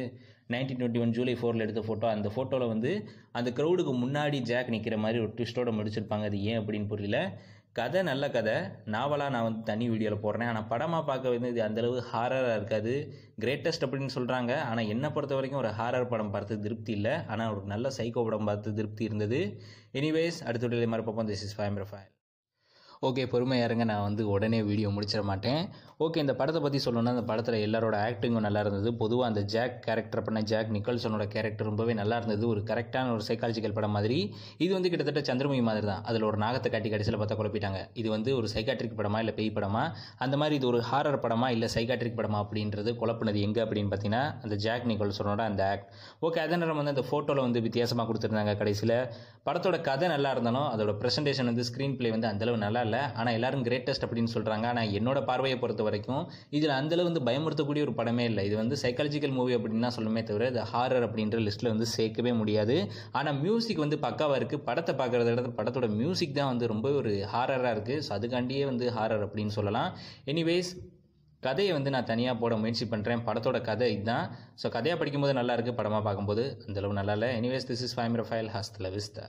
நைன்டீன் 0.53 0.79
டுவெண்ட்டி 0.81 1.01
ஒன் 1.01 1.15
ஜூலை 1.17 1.35
ஃபோரில் 1.41 1.65
எடுத்த 1.65 1.83
ஃபோட்டோ 1.89 2.07
அந்த 2.15 2.29
ஃபோட்டோவில் 2.35 2.73
வந்து 2.75 2.93
அந்த 3.39 3.51
க்ரௌடுக்கு 3.59 3.93
முன்னாடி 4.05 4.39
ஜாக் 4.51 4.73
நிற்கிற 4.75 4.97
மாதிரி 4.99 5.19
ஒரு 5.25 5.33
ட்விஸ்ட்டோட 5.37 5.73
முடிச்சிருப்பாங்க. 5.79 6.25
அது 6.31 6.43
ஏன் 6.43 6.61
அப்படின்னு 6.61 6.87
புரியல. 6.87 7.19
கதை 7.79 8.01
நல்ல 8.09 8.25
கதை. 8.35 8.55
நாவலாக 8.95 9.33
நான் 9.35 9.45
வந்து 9.47 9.61
தனி 9.69 9.85
வீடியோவில் 9.91 10.23
போடுறேன். 10.23 10.49
ஆனால் 10.53 10.67
படமாக 10.71 11.03
பார்க்க 11.09 11.35
வந்து 11.35 11.51
இது 11.53 11.61
அந்தளவு 11.67 11.99
ஹாரராக 12.13 12.57
இருக்காது. 12.59 12.95
கிரேட்டஸ்ட் 13.43 13.85
அப்படின்னு 13.87 14.15
சொல்கிறாங்க 14.17 14.53
ஆனால் 14.71 14.91
என்னை 14.95 15.09
பொறுத்த 15.17 15.37
வரைக்கும் 15.39 15.61
ஒரு 15.61 15.71
ஹாரர் 15.79 16.11
படம் 16.13 16.33
பார்த்து 16.35 16.63
திருப்தி 16.65 16.93
இல்லை. 16.99 17.15
ஆனால் 17.33 17.53
ஒரு 17.55 17.63
நல்ல 17.73 17.93
சைக்கோ 17.99 18.25
படம் 18.29 18.49
பார்த்து 18.51 18.79
திருப்தி 18.79 19.05
இருந்தது. 19.09 19.41
எனிவேஸ் 20.01 20.41
அடுத்த 20.49 20.67
வீடியோ 20.67 20.91
மாதிரி 20.95 21.07
பார்ப்போம். 21.09 21.31
This 21.33 21.45
is 21.49 21.57
fame 21.59 21.79
five 21.93 22.09
okay 23.09 23.23
பொறுமையாக 23.33 23.69
இருங்க. 23.69 23.85
நான் 23.91 24.07
வந்து 24.09 24.23
உடனே 24.35 24.59
வீடியோ 24.71 24.89
முடிச்சிட 24.97 25.23
மாட்டேன். 25.29 25.63
ஓகே 26.05 26.19
இந்த 26.25 26.35
படத்தை 26.37 26.61
பற்றி 26.65 26.79
சொல்லணும்னா 26.85 27.13
அந்த 27.15 27.23
படத்தில் 27.31 27.57
எல்லாரோட 27.65 27.97
ஆக்டிங்கும் 28.05 28.45
நல்லா 28.45 28.61
இருந்தது. 28.65 28.91
பொதுவாக 29.01 29.27
அந்த 29.31 29.41
ஜாக் 29.55 29.75
கேரக்டர் 29.87 30.23
பண்ண 30.27 30.41
ஜாக் 30.51 30.71
நிக்கல்சனோட 30.77 31.25
கேரக்டர் 31.35 31.69
ரொம்பவே 31.69 31.95
நல்லா 31.99 32.17
இருந்தது. 32.21 32.45
ஒரு 32.53 32.61
கரெக்டான 32.71 33.11
ஒரு 33.17 33.25
சைக்காலஜிக்கல் 33.27 33.75
படம் 33.79 33.95
மாதிரி. 33.97 34.19
இது 34.65 34.71
வந்து 34.77 34.91
கிட்டத்தட்ட 34.93 35.23
சந்திரமுகி 35.29 35.65
மாதிரி 35.69 35.87
தான் 35.91 36.05
அதில் 36.11 36.25
ஒரு 36.31 36.39
நாகத்தை 36.45 36.71
காட்டி 36.75 36.93
கடைசியில் 36.95 37.19
பார்த்தா 37.23 37.37
குழப்பிட்டாங்க. 37.41 37.81
இது 38.03 38.09
வந்து 38.15 38.31
ஒரு 38.39 38.49
சைக்காட்ரிக் 38.55 38.97
படமா 39.01 39.21
இல்லை 39.25 39.35
பேய் 39.41 39.53
படமா? 39.59 39.83
அந்த 40.27 40.37
மாதிரி 40.43 40.57
இது 40.61 40.69
ஒரு 40.73 40.81
ஹாரர் 40.91 41.21
படமா 41.27 41.51
இல்லை 41.57 41.71
சைக்காட்ரிக் 41.75 42.19
படமா 42.21 42.41
அப்படின்றது 42.45 42.93
குழப்பினது 43.03 43.43
எங்கே 43.49 43.63
அப்படின்னு 43.67 43.93
பார்த்தீங்கன்னா 43.95 44.23
அந்த 44.47 44.59
ஜாக் 44.67 44.89
நிக்கல்சனோட 44.93 45.45
அந்த 45.51 45.65
ஆக்ட் 45.75 45.91
ஓகே 46.29 46.43
அதே 46.45 46.61
நேரம் 46.63 46.81
வந்து 46.83 46.95
அந்த 46.95 47.07
ஃபோட்டோவில் 47.11 47.47
வந்து 47.49 47.65
வித்தியாசமாக 47.69 48.07
கொடுத்துருந்தாங்க 48.13 48.57
கடைசியில். 48.63 48.97
படத்தோட 49.49 49.77
கதை 49.91 50.09
நல்லா 50.15 50.33
இருந்தாலும் 50.35 50.69
அதோட 50.73 50.95
ப்ரெசன்டேஷன் 51.03 51.51
வந்து 51.53 51.69
ஸ்க்ரீன் 51.71 51.99
பிளே 52.01 52.09
வந்து 52.17 52.31
அந்தளவு 52.33 52.65
நல்லா 52.67 52.81
இல்லை. 52.89 52.89
இல்லை 52.91 53.03
ஆனால் 53.19 53.37
எல்லாரும் 53.39 53.63
கிரேட்டஸ்ட் 53.67 54.05
அப்படின்னு 54.07 54.31
சொல்கிறாங்க 54.35 54.67
ஆனால் 54.71 54.93
என்னோட 54.99 55.19
பார்வையை 55.29 55.57
பொறுத்த 55.63 55.83
வரைக்கும் 55.91 56.23
இதில் 56.59 56.77
அந்தளவு 56.81 57.09
வந்து 57.11 57.25
பயமுறுத்தக்கூடிய 57.31 57.83
ஒரு 57.89 57.95
படமே 58.01 58.27
இல்லை. 58.31 58.45
இது 58.49 58.57
வந்து 58.63 58.77
சைக்காலஜிக்கல் 58.85 59.37
மூவி 59.39 59.55
அப்படின்னு 59.59 59.95
சொல்லுமே 59.99 60.23
தவிர 60.31 60.49
இது 60.53 60.69
ஹாரர் 60.75 61.07
அப்படின்ற 61.09 61.39
லிஸ்ட்டில் 61.49 61.73
வந்து 61.75 61.89
சேர்க்கவே 61.97 62.35
முடியாது. 62.43 62.79
ஆனால் 63.19 63.39
மியூசிக் 63.45 63.85
வந்து 63.87 63.99
பக்காவாக 64.07 64.39
இருக்குது 64.41 64.65
படத்தை 64.71 64.95
பார்க்குறத 65.01 65.35
விட 65.35 65.53
படத்தோட 65.59 65.89
மியூசிக் 66.01 66.39
தான் 66.39 66.51
வந்து 66.53 66.73
ரொம்ப 66.73 66.89
ஒரு 67.01 67.13
ஹாரராக 67.35 67.75
இருக்குது 67.77 68.05
ஸோ 68.07 68.13
அதுக்காண்டியே 68.19 68.65
வந்து 68.71 68.87
ஹாரர் 68.97 69.27
அப்படின்னு 69.27 69.55
சொல்லலாம். 69.59 69.91
எனிவேஸ் 70.33 70.73
கதையை 71.43 71.73
வந்து 71.77 71.93
நான் 71.95 72.09
தனியாக 72.11 72.37
போட 72.41 72.55
முயற்சி 72.63 72.87
பண்ணுறேன் 72.95 73.23
படத்தோட 73.29 73.59
கதை 73.69 73.87
இதுதான் 73.95 74.27
ஸோ 74.63 74.69
கதையாக 74.77 74.99
படிக்கும்போது 75.03 75.39
நல்லா 75.41 75.55
இருக்குது 75.59 75.79
படமாக 75.79 76.03
பார்க்கும்போது 76.09 76.45
அந்தளவு 76.67 76.99
நல்லா 77.01 77.17
இல்லை. 77.19 77.31
Anyways 77.41 77.71
this 77.71 77.85
is 77.89 77.97
fame 77.99 78.19
Rafael 78.23 78.53
hasta la 78.57 78.91
vista 78.97 79.27